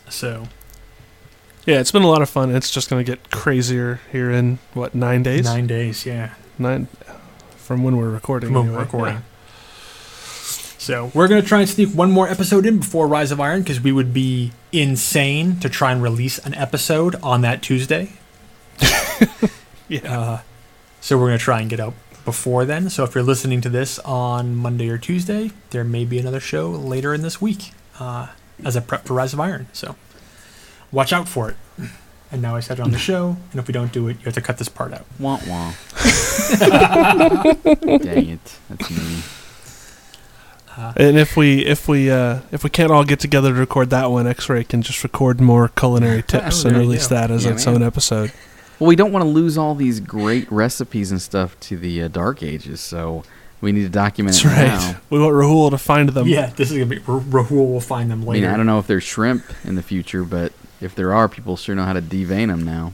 So, 0.09 0.47
Yeah, 1.65 1.79
it's 1.79 1.91
been 1.91 2.01
a 2.03 2.09
lot 2.09 2.21
of 2.21 2.29
fun. 2.29 2.53
It's 2.53 2.71
just 2.71 2.89
going 2.89 3.05
to 3.05 3.09
get 3.09 3.29
crazier 3.31 4.01
here 4.11 4.31
in 4.31 4.59
what 4.73 4.93
nine 4.95 5.23
days? 5.23 5.45
nine 5.45 5.67
days, 5.67 6.05
yeah. 6.05 6.33
Nine 6.59 6.87
from 7.71 7.83
when 7.83 7.95
we're 7.95 8.09
recording. 8.09 8.49
From 8.49 8.65
when 8.65 8.73
we're 8.73 8.79
recording. 8.79 9.15
Yeah. 9.15 9.21
So 10.77 11.11
we're 11.13 11.29
gonna 11.29 11.41
try 11.41 11.61
and 11.61 11.69
sneak 11.69 11.89
one 11.89 12.11
more 12.11 12.27
episode 12.27 12.65
in 12.65 12.79
before 12.79 13.07
Rise 13.07 13.31
of 13.31 13.39
Iron 13.39 13.61
because 13.61 13.79
we 13.79 13.93
would 13.93 14.13
be 14.13 14.51
insane 14.73 15.57
to 15.61 15.69
try 15.69 15.93
and 15.93 16.03
release 16.03 16.37
an 16.39 16.53
episode 16.55 17.15
on 17.23 17.41
that 17.41 17.61
Tuesday. 17.61 18.13
Yeah. 19.87 20.19
Uh, 20.19 20.39
so 21.01 21.17
we're 21.17 21.27
gonna 21.27 21.37
try 21.37 21.59
and 21.59 21.69
get 21.69 21.81
out 21.81 21.93
before 22.23 22.63
then. 22.63 22.89
So 22.89 23.03
if 23.03 23.13
you're 23.13 23.25
listening 23.25 23.59
to 23.61 23.69
this 23.69 23.99
on 23.99 24.55
Monday 24.55 24.87
or 24.87 24.97
Tuesday, 24.97 25.51
there 25.71 25.83
may 25.83 26.05
be 26.05 26.17
another 26.17 26.39
show 26.39 26.69
later 26.69 27.13
in 27.13 27.23
this 27.23 27.41
week 27.41 27.71
uh, 27.99 28.27
as 28.63 28.77
a 28.77 28.81
prep 28.81 29.05
for 29.05 29.13
Rise 29.15 29.33
of 29.33 29.41
Iron. 29.41 29.67
So 29.73 29.97
watch 30.93 31.11
out 31.11 31.27
for 31.27 31.49
it. 31.49 31.57
And 32.31 32.41
now 32.41 32.55
I 32.55 32.61
said 32.61 32.79
it 32.79 32.81
on 32.81 32.91
the 32.91 32.97
show, 33.11 33.35
and 33.51 33.59
if 33.59 33.67
we 33.67 33.73
don't 33.73 33.91
do 33.91 34.07
it, 34.07 34.17
you 34.19 34.25
have 34.25 34.33
to 34.35 34.41
cut 34.41 34.57
this 34.57 34.69
part 34.69 34.93
out. 34.93 35.05
Wah 35.19 35.39
wah. 35.47 35.73
Dang 36.59 38.29
it. 38.29 38.57
That's 38.69 38.89
me. 38.89 39.21
And 40.95 41.17
if 41.17 41.35
we 41.35 41.65
if 41.65 41.87
we 41.87 42.09
uh, 42.09 42.39
if 42.51 42.63
we 42.63 42.69
can't 42.69 42.91
all 42.91 43.03
get 43.03 43.19
together 43.19 43.49
to 43.53 43.59
record 43.59 43.89
that 43.89 44.09
one, 44.09 44.25
X-Ray 44.27 44.63
can 44.63 44.81
just 44.81 45.03
record 45.03 45.41
more 45.41 45.67
culinary 45.67 46.23
tips 46.27 46.63
Oh, 46.65 46.69
and 46.69 46.77
release 46.77 47.07
that 47.07 47.29
as 47.29 47.43
Yeah, 47.45 47.51
its 47.51 47.65
man. 47.65 47.75
own 47.75 47.83
episode. 47.83 48.31
Well, 48.79 48.87
we 48.87 48.95
don't 48.95 49.11
want 49.11 49.23
to 49.23 49.29
lose 49.29 49.57
all 49.57 49.75
these 49.75 49.99
great 49.99 50.49
recipes 50.51 51.11
and 51.11 51.21
stuff 51.21 51.59
to 51.61 51.77
the 51.77 52.01
uh, 52.03 52.07
Dark 52.07 52.41
Ages, 52.41 52.79
so 52.79 53.23
we 53.59 53.71
need 53.73 53.83
to 53.83 53.89
document 53.89 54.35
That's 54.41 54.45
it 54.45 54.57
right. 54.57 54.67
now. 54.69 54.95
We 55.11 55.19
want 55.19 55.33
Rahool 55.33 55.69
to 55.71 55.77
find 55.77 56.09
them. 56.09 56.27
yeah, 56.27 56.47
this 56.47 56.71
is 56.71 56.77
gonna 56.77 56.85
be 56.87 56.97
Rahool 56.99 57.51
will 57.71 57.81
find 57.81 58.09
them 58.09 58.21
later. 58.23 58.29
I 58.29 58.31
later. 58.31 58.45
mean, 58.47 58.53
I 58.53 58.57
don't 58.57 58.65
know 58.65 58.79
if 58.79 58.87
there's 58.87 59.03
shrimp 59.03 59.43
in 59.65 59.75
the 59.75 59.83
future, 59.83 60.23
but 60.23 60.53
if 60.81 60.95
there 60.95 61.13
are, 61.13 61.29
people 61.29 61.57
sure 61.57 61.75
know 61.75 61.85
how 61.85 61.93
to 61.93 62.01
devein 62.01 62.47
them 62.47 62.63
now. 62.63 62.93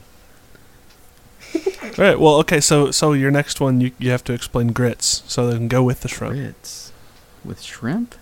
All 1.54 2.04
right. 2.04 2.20
Well, 2.20 2.34
okay. 2.36 2.60
So 2.60 2.90
so 2.90 3.12
your 3.12 3.30
next 3.30 3.60
one, 3.60 3.80
you 3.80 3.92
you 3.98 4.10
have 4.10 4.22
to 4.24 4.32
explain 4.32 4.68
grits 4.68 5.22
so 5.26 5.46
they 5.48 5.56
can 5.56 5.68
go 5.68 5.82
with 5.82 6.02
the 6.02 6.08
shrimp. 6.08 6.34
Grits 6.34 6.92
with 7.44 7.62
shrimp? 7.62 8.14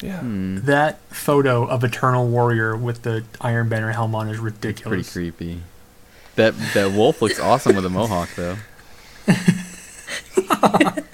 Yeah. 0.00 0.20
Hmm. 0.20 0.58
That 0.58 0.98
photo 1.10 1.64
of 1.64 1.84
Eternal 1.84 2.28
Warrior 2.28 2.76
with 2.76 3.02
the 3.02 3.24
Iron 3.40 3.68
Banner 3.68 3.92
helm 3.92 4.14
on 4.14 4.28
is 4.28 4.38
ridiculous. 4.38 5.12
Pretty 5.12 5.30
creepy. 5.30 5.62
That 6.34 6.54
that 6.74 6.92
wolf 6.92 7.22
looks 7.22 7.38
awesome 7.38 7.76
with 7.76 7.86
a 7.86 7.90
mohawk, 7.90 8.30
though. 8.34 8.56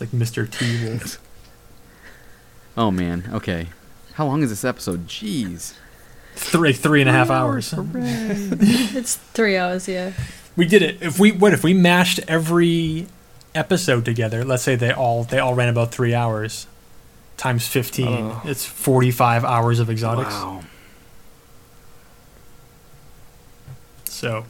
It's 0.00 0.12
like 0.12 0.20
Mr. 0.20 0.48
T 0.48 0.86
Wolf. 0.86 1.18
Oh 2.76 2.92
man. 2.92 3.28
Okay. 3.32 3.66
How 4.18 4.26
long 4.26 4.42
is 4.42 4.50
this 4.50 4.64
episode? 4.64 5.06
Jeez. 5.06 5.74
Three 6.34 6.72
three 6.72 7.00
and 7.00 7.08
a 7.08 7.12
half 7.12 7.30
hours. 7.30 7.70
Hooray. 7.70 7.86
It's 8.98 9.14
three 9.14 9.56
hours, 9.56 9.86
yeah. 9.86 10.10
We 10.56 10.66
did 10.66 10.82
it. 10.82 11.00
If 11.00 11.20
we 11.20 11.30
what 11.30 11.52
if 11.52 11.62
we 11.62 11.72
mashed 11.72 12.18
every 12.26 13.06
episode 13.54 14.04
together? 14.04 14.44
Let's 14.44 14.64
say 14.64 14.74
they 14.74 14.90
all 14.90 15.22
they 15.22 15.38
all 15.38 15.54
ran 15.54 15.68
about 15.68 15.92
three 15.92 16.14
hours, 16.14 16.66
times 17.36 17.68
fifteen. 17.68 18.32
Oh. 18.32 18.42
It's 18.44 18.66
forty 18.66 19.12
five 19.12 19.44
hours 19.44 19.78
of 19.78 19.88
exotics. 19.88 20.34
wow. 20.34 20.62
So, 24.02 24.46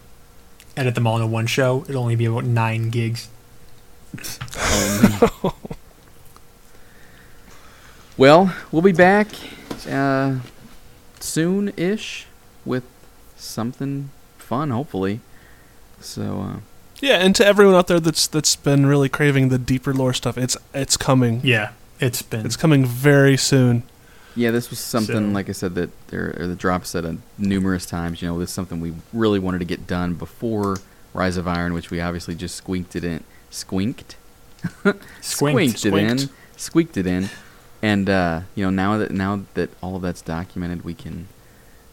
edit 0.79 0.95
them 0.95 1.07
all 1.07 1.17
into 1.17 1.27
one 1.27 1.47
show. 1.47 1.85
It'll 1.87 2.05
only 2.05 2.17
be 2.17 2.25
about 2.25 2.47
nine 2.47 2.89
gigs. 2.89 3.29
Oh, 4.57 5.41
only. 5.45 5.55
well, 8.17 8.55
we'll 8.73 8.81
be 8.81 8.93
back 8.93 9.29
uh, 9.87 10.37
soon-ish 11.21 12.27
with 12.65 12.85
something 13.37 14.11
fun, 14.39 14.71
hopefully. 14.71 15.21
So, 16.01 16.41
uh, 16.41 16.57
Yeah. 17.01 17.17
And 17.17 17.35
to 17.37 17.47
everyone 17.47 17.75
out 17.75 17.87
there 17.87 18.01
that's 18.01 18.27
that's 18.27 18.57
been 18.57 18.87
really 18.87 19.09
craving 19.09 19.49
the 19.51 19.59
deeper 19.59 19.93
lore 19.95 20.13
stuff, 20.13 20.37
it's 20.39 20.57
it's 20.75 20.97
coming. 20.97 21.41
Yeah, 21.45 21.71
it's 22.01 22.23
been 22.23 22.45
It's 22.47 22.57
coming 22.57 22.85
very 22.85 23.37
soon. 23.37 23.83
yeah, 24.35 24.51
this 24.51 24.71
was 24.71 24.79
something 24.79 25.15
So- 25.31 25.35
like 25.35 25.49
I 25.49 25.53
said 25.53 25.75
that 25.77 25.91
there 26.09 26.35
or 26.39 26.47
the 26.47 26.55
drop 26.55 26.85
said 26.87 27.05
uh, 27.05 27.15
numerous 27.37 27.87
times. 27.87 28.21
You 28.23 28.29
know, 28.29 28.39
this 28.39 28.51
is 28.51 28.55
something 28.55 28.81
we 28.81 28.95
really 29.13 29.39
wanted 29.39 29.59
to 29.59 29.65
get 29.65 29.87
done 29.87 30.15
before 30.15 30.79
Rise 31.15 31.37
of 31.37 31.47
Iron, 31.49 31.73
which 31.75 31.91
we 31.91 32.01
obviously 32.01 32.35
just 32.35 32.55
squeaked 32.57 32.95
it 32.97 33.03
in, 33.05 33.25
squinked, 33.51 34.15
squinked, 34.85 35.03
squinked 35.23 35.87
it 35.87 35.95
in, 35.95 36.31
squeaked 36.57 36.97
it 36.97 37.07
in, 37.07 37.29
and 37.83 38.09
uh, 38.09 38.41
you 38.55 38.65
know 38.65 38.71
now 38.71 38.99
that 38.99 39.11
now 39.11 39.43
that 39.55 39.71
all 39.83 39.97
of 39.97 40.03
that's 40.03 40.23
documented, 40.23 40.85
we 40.85 40.95
can 40.95 41.29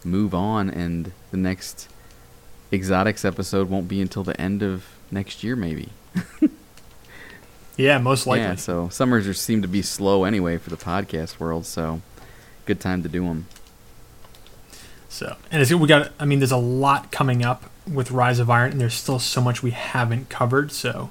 move 0.04 0.34
on, 0.34 0.70
and 0.70 1.12
the 1.32 1.38
next 1.38 1.88
exotics 2.72 3.24
episode 3.24 3.70
won't 3.70 3.88
be 3.88 4.02
until 4.02 4.24
the 4.24 4.40
end 4.40 4.64
of 4.64 4.86
next 5.12 5.44
year, 5.44 5.56
maybe. 5.56 5.90
Yeah, 7.78 7.98
most 7.98 8.26
likely. 8.26 8.44
Yeah, 8.44 8.56
so 8.56 8.88
summers 8.90 9.28
are, 9.28 9.34
seem 9.34 9.62
to 9.62 9.68
be 9.68 9.82
slow 9.82 10.24
anyway 10.24 10.58
for 10.58 10.70
the 10.70 10.78
podcast 10.78 11.40
world, 11.40 11.66
so 11.66 12.02
good 12.66 12.80
time 12.80 13.04
to 13.04 13.10
do 13.10 13.26
them. 13.26 13.48
So, 15.10 15.36
and 15.52 15.62
it's, 15.62 15.74
we 15.74 15.88
got, 15.88 16.12
I 16.20 16.26
mean, 16.26 16.40
there's 16.40 16.52
a 16.52 16.58
lot 16.58 17.12
coming 17.12 17.44
up 17.44 17.70
with 17.92 18.12
Rise 18.12 18.40
of 18.40 18.50
Iron, 18.50 18.72
and 18.72 18.82
there's 18.82 18.94
still 18.94 19.20
so 19.20 19.42
much 19.42 19.62
we 19.62 19.72
haven't 19.72 20.30
covered. 20.30 20.72
So, 20.72 21.10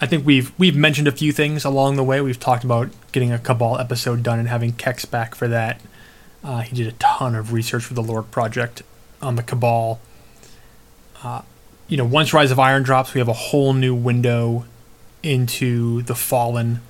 I 0.00 0.06
think 0.06 0.24
we've 0.24 0.56
we've 0.58 0.76
mentioned 0.76 1.08
a 1.08 1.12
few 1.12 1.32
things 1.32 1.64
along 1.64 1.96
the 1.96 2.04
way. 2.04 2.20
We've 2.20 2.38
talked 2.38 2.64
about 2.64 2.90
getting 3.12 3.32
a 3.32 3.38
Cabal 3.38 3.78
episode 3.78 4.22
done 4.22 4.38
and 4.38 4.48
having 4.48 4.72
Kex 4.72 5.04
back 5.04 5.34
for 5.34 5.48
that. 5.48 5.80
Uh, 6.42 6.60
he 6.60 6.76
did 6.76 6.86
a 6.86 6.92
ton 6.92 7.34
of 7.34 7.52
research 7.52 7.84
for 7.84 7.94
the 7.94 8.02
Lord 8.02 8.30
Project 8.30 8.82
on 9.20 9.36
the 9.36 9.42
Cabal. 9.42 10.00
Uh, 11.22 11.42
you 11.88 11.96
know, 11.96 12.04
once 12.04 12.32
Rise 12.32 12.50
of 12.52 12.58
Iron 12.58 12.84
drops, 12.84 13.12
we 13.12 13.18
have 13.18 13.28
a 13.28 13.32
whole 13.32 13.72
new 13.72 13.94
window 13.94 14.64
into 15.22 16.02
the 16.02 16.14
Fallen. 16.14 16.80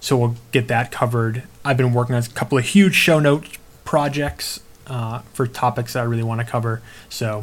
So 0.00 0.16
we'll 0.16 0.36
get 0.52 0.68
that 0.68 0.92
covered. 0.92 1.42
I've 1.64 1.76
been 1.76 1.92
working 1.92 2.14
on 2.14 2.22
a 2.22 2.28
couple 2.28 2.56
of 2.56 2.64
huge 2.64 2.94
show 2.94 3.18
note 3.18 3.58
projects 3.84 4.60
uh, 4.86 5.20
for 5.32 5.46
topics 5.46 5.94
that 5.94 6.00
I 6.00 6.04
really 6.04 6.22
want 6.22 6.40
to 6.40 6.46
cover. 6.46 6.82
So 7.08 7.42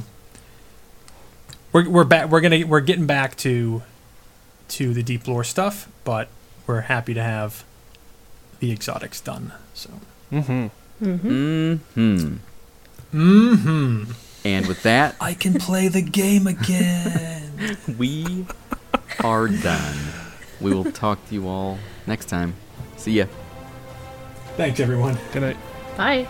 we're 1.74 1.90
we're 1.90 2.06
back. 2.06 2.30
We're 2.30 2.40
gonna 2.40 2.66
we're 2.66 2.80
getting 2.80 3.08
back 3.08 3.36
to 3.38 3.84
to 4.70 4.94
the 4.94 5.04
deep 5.04 5.28
lore 5.28 5.44
stuff, 5.44 5.88
but 6.04 6.28
we're 6.68 6.82
happy 6.82 7.14
to 7.14 7.22
have 7.24 7.64
the 8.60 8.72
exotics 8.72 9.22
done. 9.22 9.54
So 9.74 9.90
Mm-hmm. 10.32 11.06
Mm-hmm. 11.06 12.36
hmm 13.12 13.56
hmm 13.56 14.04
And 14.44 14.68
with 14.68 14.84
that, 14.84 15.16
I 15.22 15.34
can 15.34 15.54
play 15.56 15.88
the 15.88 16.02
game 16.02 16.48
again. 16.48 17.78
we 17.98 18.46
are 19.24 19.48
done. 19.48 19.98
We 20.62 20.74
will 20.74 20.92
talk 20.92 21.26
to 21.30 21.34
you 21.36 21.48
all 21.48 21.78
next 22.08 22.26
time. 22.26 22.56
See 22.98 23.14
ya. 23.14 23.26
Thanks, 24.58 24.80
everyone. 24.80 25.18
Good 25.34 25.42
night. 25.42 25.58
Bye. 25.98 26.28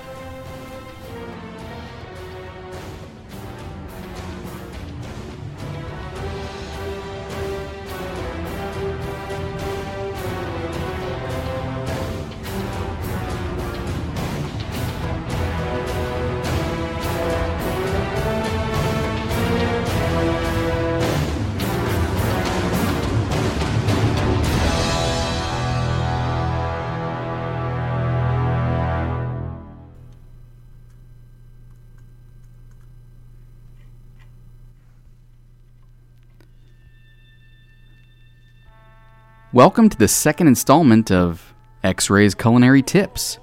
Welcome 39.56 39.88
to 39.88 39.98
the 39.98 40.09
second 40.09 40.48
installment 40.48 41.14
of 41.14 41.53
X 41.82 42.09
Ray's 42.09 42.35
Culinary 42.35 42.82
Tips. 42.82 43.40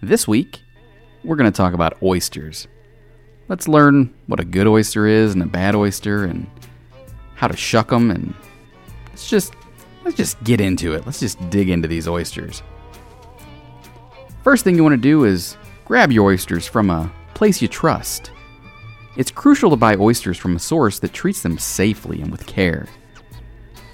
This 0.00 0.28
week, 0.28 0.62
we're 1.24 1.34
going 1.34 1.50
to 1.50 1.56
talk 1.56 1.72
about 1.74 2.00
oysters. 2.04 2.68
Let's 3.48 3.66
learn 3.66 4.14
what 4.28 4.38
a 4.38 4.44
good 4.44 4.68
oyster 4.68 5.08
is 5.08 5.32
and 5.32 5.42
a 5.42 5.46
bad 5.46 5.74
oyster 5.74 6.22
and 6.22 6.48
how 7.34 7.48
to 7.48 7.56
shuck 7.56 7.88
them 7.88 8.12
and 8.12 8.32
let's 9.08 9.28
just 9.28 9.54
let's 10.04 10.16
just 10.16 10.40
get 10.44 10.60
into 10.60 10.94
it. 10.94 11.04
Let's 11.04 11.18
just 11.18 11.50
dig 11.50 11.68
into 11.68 11.88
these 11.88 12.06
oysters. 12.06 12.62
First 14.44 14.62
thing 14.62 14.76
you 14.76 14.84
want 14.84 14.92
to 14.92 14.98
do 14.98 15.24
is 15.24 15.56
grab 15.84 16.12
your 16.12 16.30
oysters 16.30 16.68
from 16.68 16.90
a 16.90 17.12
place 17.34 17.60
you 17.60 17.66
trust. 17.66 18.30
It's 19.16 19.32
crucial 19.32 19.70
to 19.70 19.76
buy 19.76 19.96
oysters 19.96 20.38
from 20.38 20.54
a 20.54 20.60
source 20.60 21.00
that 21.00 21.12
treats 21.12 21.42
them 21.42 21.58
safely 21.58 22.20
and 22.22 22.30
with 22.30 22.46
care. 22.46 22.86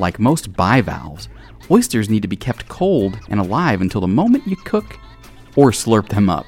Like 0.00 0.18
most 0.18 0.54
bivalves, 0.54 1.28
oysters 1.70 2.08
need 2.08 2.22
to 2.22 2.28
be 2.28 2.34
kept 2.34 2.66
cold 2.68 3.20
and 3.28 3.38
alive 3.38 3.82
until 3.82 4.00
the 4.00 4.08
moment 4.08 4.46
you 4.46 4.56
cook 4.56 4.98
or 5.56 5.72
slurp 5.72 6.08
them 6.08 6.30
up, 6.30 6.46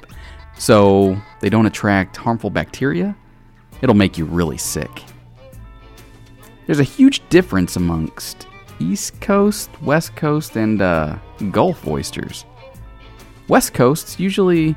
so 0.57 1.21
they 1.41 1.51
don't 1.51 1.67
attract 1.67 2.17
harmful 2.17 2.49
bacteria. 2.49 3.15
It'll 3.83 3.95
make 3.95 4.17
you 4.17 4.25
really 4.25 4.57
sick. 4.57 5.05
There's 6.65 6.81
a 6.81 6.85
huge 6.85 7.29
difference 7.29 7.77
amongst 7.77 8.47
East 8.81 9.21
Coast, 9.21 9.69
West 9.83 10.17
Coast, 10.17 10.57
and 10.57 10.81
uh, 10.81 11.19
Gulf 11.51 11.87
oysters. 11.87 12.47
West 13.49 13.75
Coasts 13.75 14.19
usually 14.19 14.75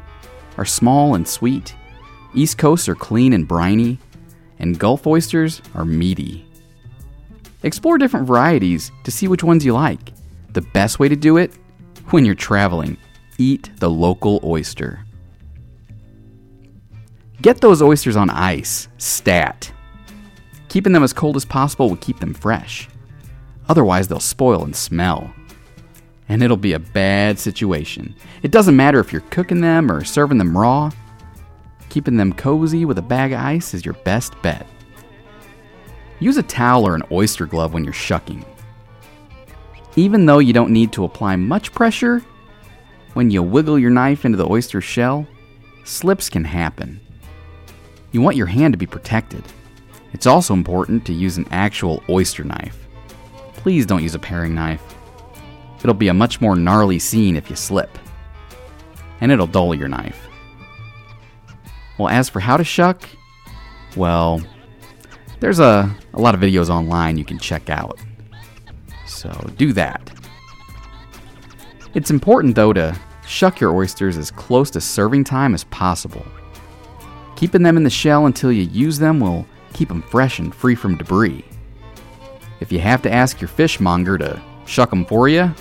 are 0.58 0.66
small 0.66 1.16
and 1.16 1.26
sweet, 1.26 1.74
East 2.34 2.58
Coasts 2.58 2.90
are 2.90 2.96
clean 2.96 3.32
and 3.32 3.48
briny, 3.48 4.00
and 4.60 4.78
Gulf 4.78 5.08
oysters 5.08 5.62
are 5.74 5.86
meaty. 5.86 6.45
Explore 7.66 7.98
different 7.98 8.28
varieties 8.28 8.92
to 9.06 9.12
see 9.12 9.28
which 9.28 9.44
ones 9.44 9.66
you 9.66 9.74
like. 9.74 10.14
The 10.54 10.62
best 10.62 11.00
way 11.00 11.10
to 11.10 11.16
do 11.16 11.38
it? 11.38 11.52
When 12.12 12.24
you're 12.24 12.36
traveling, 12.36 12.96
eat 13.40 13.72
the 13.78 13.90
local 13.90 14.40
oyster. 14.44 15.04
Get 17.42 17.62
those 17.62 17.82
oysters 17.82 18.16
on 18.16 18.30
ice, 18.30 18.88
stat. 19.00 19.74
Keeping 20.70 20.94
them 20.94 21.02
as 21.02 21.12
cold 21.12 21.36
as 21.36 21.44
possible 21.44 21.90
will 21.90 21.96
keep 21.98 22.20
them 22.20 22.36
fresh. 22.36 22.88
Otherwise, 23.68 24.08
they'll 24.08 24.20
spoil 24.20 24.64
and 24.64 24.76
smell. 24.76 25.34
And 26.30 26.44
it'll 26.44 26.58
be 26.58 26.74
a 26.74 26.80
bad 26.80 27.40
situation. 27.40 28.14
It 28.44 28.52
doesn't 28.52 28.76
matter 28.76 29.00
if 29.00 29.12
you're 29.12 29.24
cooking 29.32 29.62
them 29.62 29.92
or 29.92 30.04
serving 30.04 30.38
them 30.38 30.56
raw, 30.56 30.92
keeping 31.90 32.18
them 32.18 32.32
cozy 32.32 32.86
with 32.86 33.00
a 33.00 33.02
bag 33.02 33.32
of 33.32 33.40
ice 33.40 33.74
is 33.74 33.84
your 33.84 33.96
best 33.96 34.40
bet. 34.44 34.68
Use 36.20 36.38
a 36.38 36.44
towel 36.44 36.88
or 36.88 36.96
an 36.96 37.04
oyster 37.12 37.46
glove 37.46 37.74
when 37.74 37.84
you're 37.84 37.94
shucking. 37.94 38.46
Even 39.96 40.26
though 40.26 40.40
you 40.40 40.54
don't 40.54 40.72
need 40.72 40.92
to 40.94 41.06
apply 41.06 41.36
much 41.36 41.72
pressure, 41.72 42.22
when 43.14 43.32
you 43.32 43.42
wiggle 43.42 43.80
your 43.80 43.92
knife 43.92 44.26
into 44.26 44.38
the 44.38 44.50
oyster 44.50 44.82
shell, 44.82 45.26
slips 45.86 46.30
can 46.30 46.44
happen. 46.44 47.00
You 48.12 48.22
want 48.22 48.38
your 48.38 48.48
hand 48.48 48.74
to 48.74 48.78
be 48.78 48.86
protected. 48.86 49.44
It's 50.14 50.26
also 50.26 50.54
important 50.54 51.06
to 51.06 51.14
use 51.14 51.38
an 51.38 51.48
actual 51.52 52.04
oyster 52.10 52.44
knife. 52.44 52.88
Please 53.56 53.86
don't 53.86 54.04
use 54.04 54.16
a 54.16 54.20
paring 54.20 54.54
knife. 54.56 54.84
It'll 55.80 55.94
be 55.94 56.08
a 56.08 56.14
much 56.14 56.42
more 56.42 56.56
gnarly 56.56 57.00
scene 57.00 57.36
if 57.36 57.50
you 57.50 57.56
slip. 57.56 57.98
And 59.22 59.32
it'll 59.32 59.48
dull 59.48 59.76
your 59.76 59.88
knife. 59.88 60.28
Well, 61.98 62.10
as 62.10 62.28
for 62.28 62.40
how 62.40 62.58
to 62.58 62.64
shuck, 62.64 63.08
well, 63.96 64.42
there's 65.40 65.60
a, 65.60 65.96
a 66.14 66.20
lot 66.20 66.36
of 66.36 66.42
videos 66.42 66.70
online 66.70 67.18
you 67.18 67.26
can 67.26 67.40
check 67.40 67.70
out. 67.70 68.00
So 69.06 69.30
do 69.58 69.74
that. 69.74 70.12
It's 71.94 72.12
important, 72.12 72.56
though, 72.56 72.74
to 72.74 72.98
shuck 73.26 73.60
your 73.60 73.76
oysters 73.76 74.18
as 74.18 74.32
close 74.32 74.70
to 74.72 74.82
serving 74.82 75.24
time 75.24 75.54
as 75.54 75.64
possible. 75.66 76.26
Keeping 77.36 77.64
them 77.64 77.78
in 77.78 77.84
the 77.84 77.90
shell 77.90 78.26
until 78.26 78.52
you 78.52 78.64
use 78.64 79.00
them 79.00 79.20
will 79.20 79.46
keep 79.74 79.90
them 79.90 80.02
fresh 80.02 80.40
and 80.40 80.54
free 80.54 80.76
from 80.76 80.98
debris. 80.98 81.44
If 82.60 82.72
you 82.72 82.80
have 82.80 83.02
to 83.04 83.12
ask 83.12 83.42
your 83.42 83.48
fishmonger 83.48 84.18
to 84.18 84.42
shuck 84.66 84.90
them 84.90 85.06
for 85.06 85.28
you, 85.28 85.54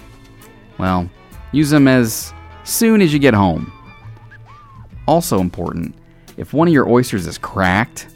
well, 0.79 1.09
use 1.53 1.71
them 1.71 1.89
as 1.89 2.33
soon 2.65 3.03
as 3.03 3.13
you 3.13 3.19
get 3.19 3.35
home. 3.35 3.73
Also 5.07 5.41
important, 5.41 5.95
if 6.37 6.53
one 6.53 6.69
of 6.69 6.75
your 6.75 6.89
oysters 6.89 7.27
is 7.27 7.39
cracked 7.39 8.09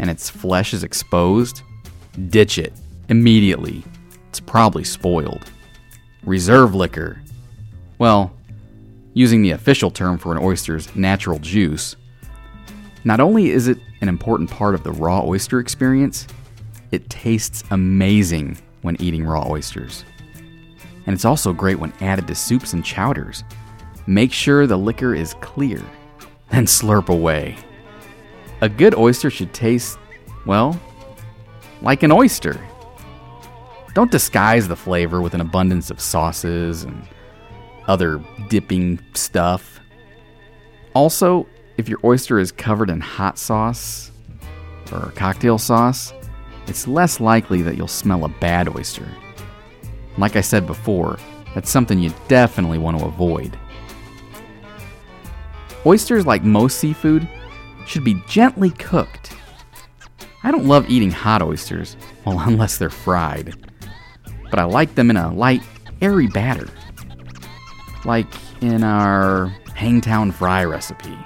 and 0.00 0.10
its 0.10 0.28
flesh 0.28 0.74
is 0.74 0.82
exposed, 0.82 1.62
ditch 2.28 2.58
it 2.58 2.72
immediately. 3.08 3.84
It's 4.28 4.40
probably 4.40 4.82
spoiled. 4.82 5.48
Reserve 6.24 6.74
liquor. 6.74 7.22
Well, 7.98 8.32
using 9.14 9.42
the 9.42 9.52
official 9.52 9.92
term 9.92 10.18
for 10.18 10.32
an 10.32 10.42
oyster's 10.42 10.94
natural 10.96 11.38
juice. 11.38 11.94
Not 13.04 13.20
only 13.20 13.50
is 13.50 13.68
it 13.68 13.78
an 14.00 14.08
important 14.08 14.50
part 14.50 14.74
of 14.74 14.82
the 14.82 14.92
raw 14.92 15.22
oyster 15.24 15.60
experience, 15.60 16.26
it 16.90 17.08
tastes 17.08 17.62
amazing 17.70 18.58
when 18.82 19.00
eating 19.00 19.24
raw 19.24 19.48
oysters. 19.48 20.04
And 21.06 21.14
it's 21.14 21.24
also 21.24 21.52
great 21.52 21.78
when 21.78 21.92
added 22.00 22.26
to 22.26 22.34
soups 22.34 22.72
and 22.72 22.84
chowders. 22.84 23.44
Make 24.08 24.32
sure 24.32 24.66
the 24.66 24.76
liquor 24.76 25.14
is 25.14 25.34
clear 25.40 25.80
then 26.50 26.66
slurp 26.66 27.08
away. 27.08 27.56
A 28.62 28.68
good 28.68 28.94
oyster 28.94 29.30
should 29.30 29.54
taste, 29.54 29.98
well, 30.44 30.78
like 31.80 32.02
an 32.02 32.12
oyster. 32.12 32.60
Don't 33.94 34.10
disguise 34.10 34.68
the 34.68 34.76
flavor 34.76 35.22
with 35.22 35.34
an 35.34 35.40
abundance 35.40 35.90
of 35.90 36.00
sauces 36.00 36.84
and 36.84 37.08
other 37.88 38.22
dipping 38.48 39.00
stuff. 39.14 39.80
Also, 40.94 41.46
if 41.76 41.88
your 41.88 41.98
oyster 42.04 42.38
is 42.38 42.52
covered 42.52 42.90
in 42.90 43.00
hot 43.00 43.38
sauce 43.38 44.12
or 44.92 45.12
cocktail 45.16 45.56
sauce, 45.56 46.12
it's 46.66 46.86
less 46.86 47.18
likely 47.18 47.62
that 47.62 47.76
you'll 47.76 47.88
smell 47.88 48.24
a 48.24 48.28
bad 48.28 48.68
oyster. 48.68 49.08
Like 50.18 50.36
I 50.36 50.42
said 50.42 50.66
before, 50.66 51.18
that's 51.54 51.70
something 51.70 51.98
you 51.98 52.12
definitely 52.28 52.78
want 52.78 52.98
to 52.98 53.06
avoid. 53.06 53.58
Oysters, 55.86 56.26
like 56.26 56.44
most 56.44 56.78
seafood, 56.78 57.26
should 57.90 58.04
be 58.04 58.22
gently 58.28 58.70
cooked. 58.70 59.34
I 60.44 60.52
don't 60.52 60.66
love 60.66 60.88
eating 60.88 61.10
hot 61.10 61.42
oysters, 61.42 61.96
well, 62.24 62.38
unless 62.46 62.78
they're 62.78 62.88
fried, 62.88 63.54
but 64.48 64.60
I 64.60 64.64
like 64.64 64.94
them 64.94 65.10
in 65.10 65.16
a 65.16 65.32
light, 65.32 65.62
airy 66.00 66.28
batter. 66.28 66.68
Like 68.04 68.28
in 68.60 68.84
our 68.84 69.46
Hangtown 69.74 70.30
Fry 70.30 70.64
recipe. 70.64 71.18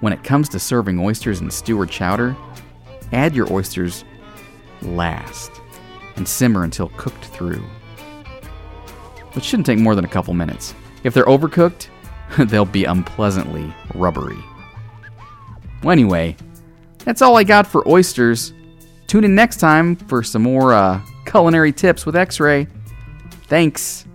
When 0.00 0.12
it 0.12 0.24
comes 0.24 0.48
to 0.50 0.58
serving 0.58 1.00
oysters 1.00 1.40
in 1.40 1.50
stew 1.50 1.80
or 1.80 1.86
chowder, 1.86 2.36
add 3.12 3.34
your 3.34 3.52
oysters 3.52 4.04
last 4.82 5.50
and 6.16 6.28
simmer 6.28 6.64
until 6.64 6.90
cooked 6.96 7.24
through. 7.26 7.62
Which 9.32 9.44
shouldn't 9.44 9.66
take 9.66 9.78
more 9.78 9.94
than 9.94 10.04
a 10.04 10.08
couple 10.08 10.34
minutes. 10.34 10.74
If 11.04 11.14
they're 11.14 11.24
overcooked, 11.24 11.88
they'll 12.38 12.64
be 12.64 12.84
unpleasantly 12.84 13.72
rubbery. 13.94 14.38
Well, 15.82 15.92
anyway, 15.92 16.36
that's 16.98 17.22
all 17.22 17.36
I 17.36 17.44
got 17.44 17.66
for 17.66 17.86
oysters. 17.88 18.52
Tune 19.06 19.24
in 19.24 19.34
next 19.34 19.58
time 19.58 19.96
for 19.96 20.22
some 20.22 20.42
more 20.42 20.72
uh, 20.72 21.00
culinary 21.26 21.72
tips 21.72 22.06
with 22.06 22.16
X 22.16 22.40
Ray. 22.40 22.66
Thanks. 23.48 24.06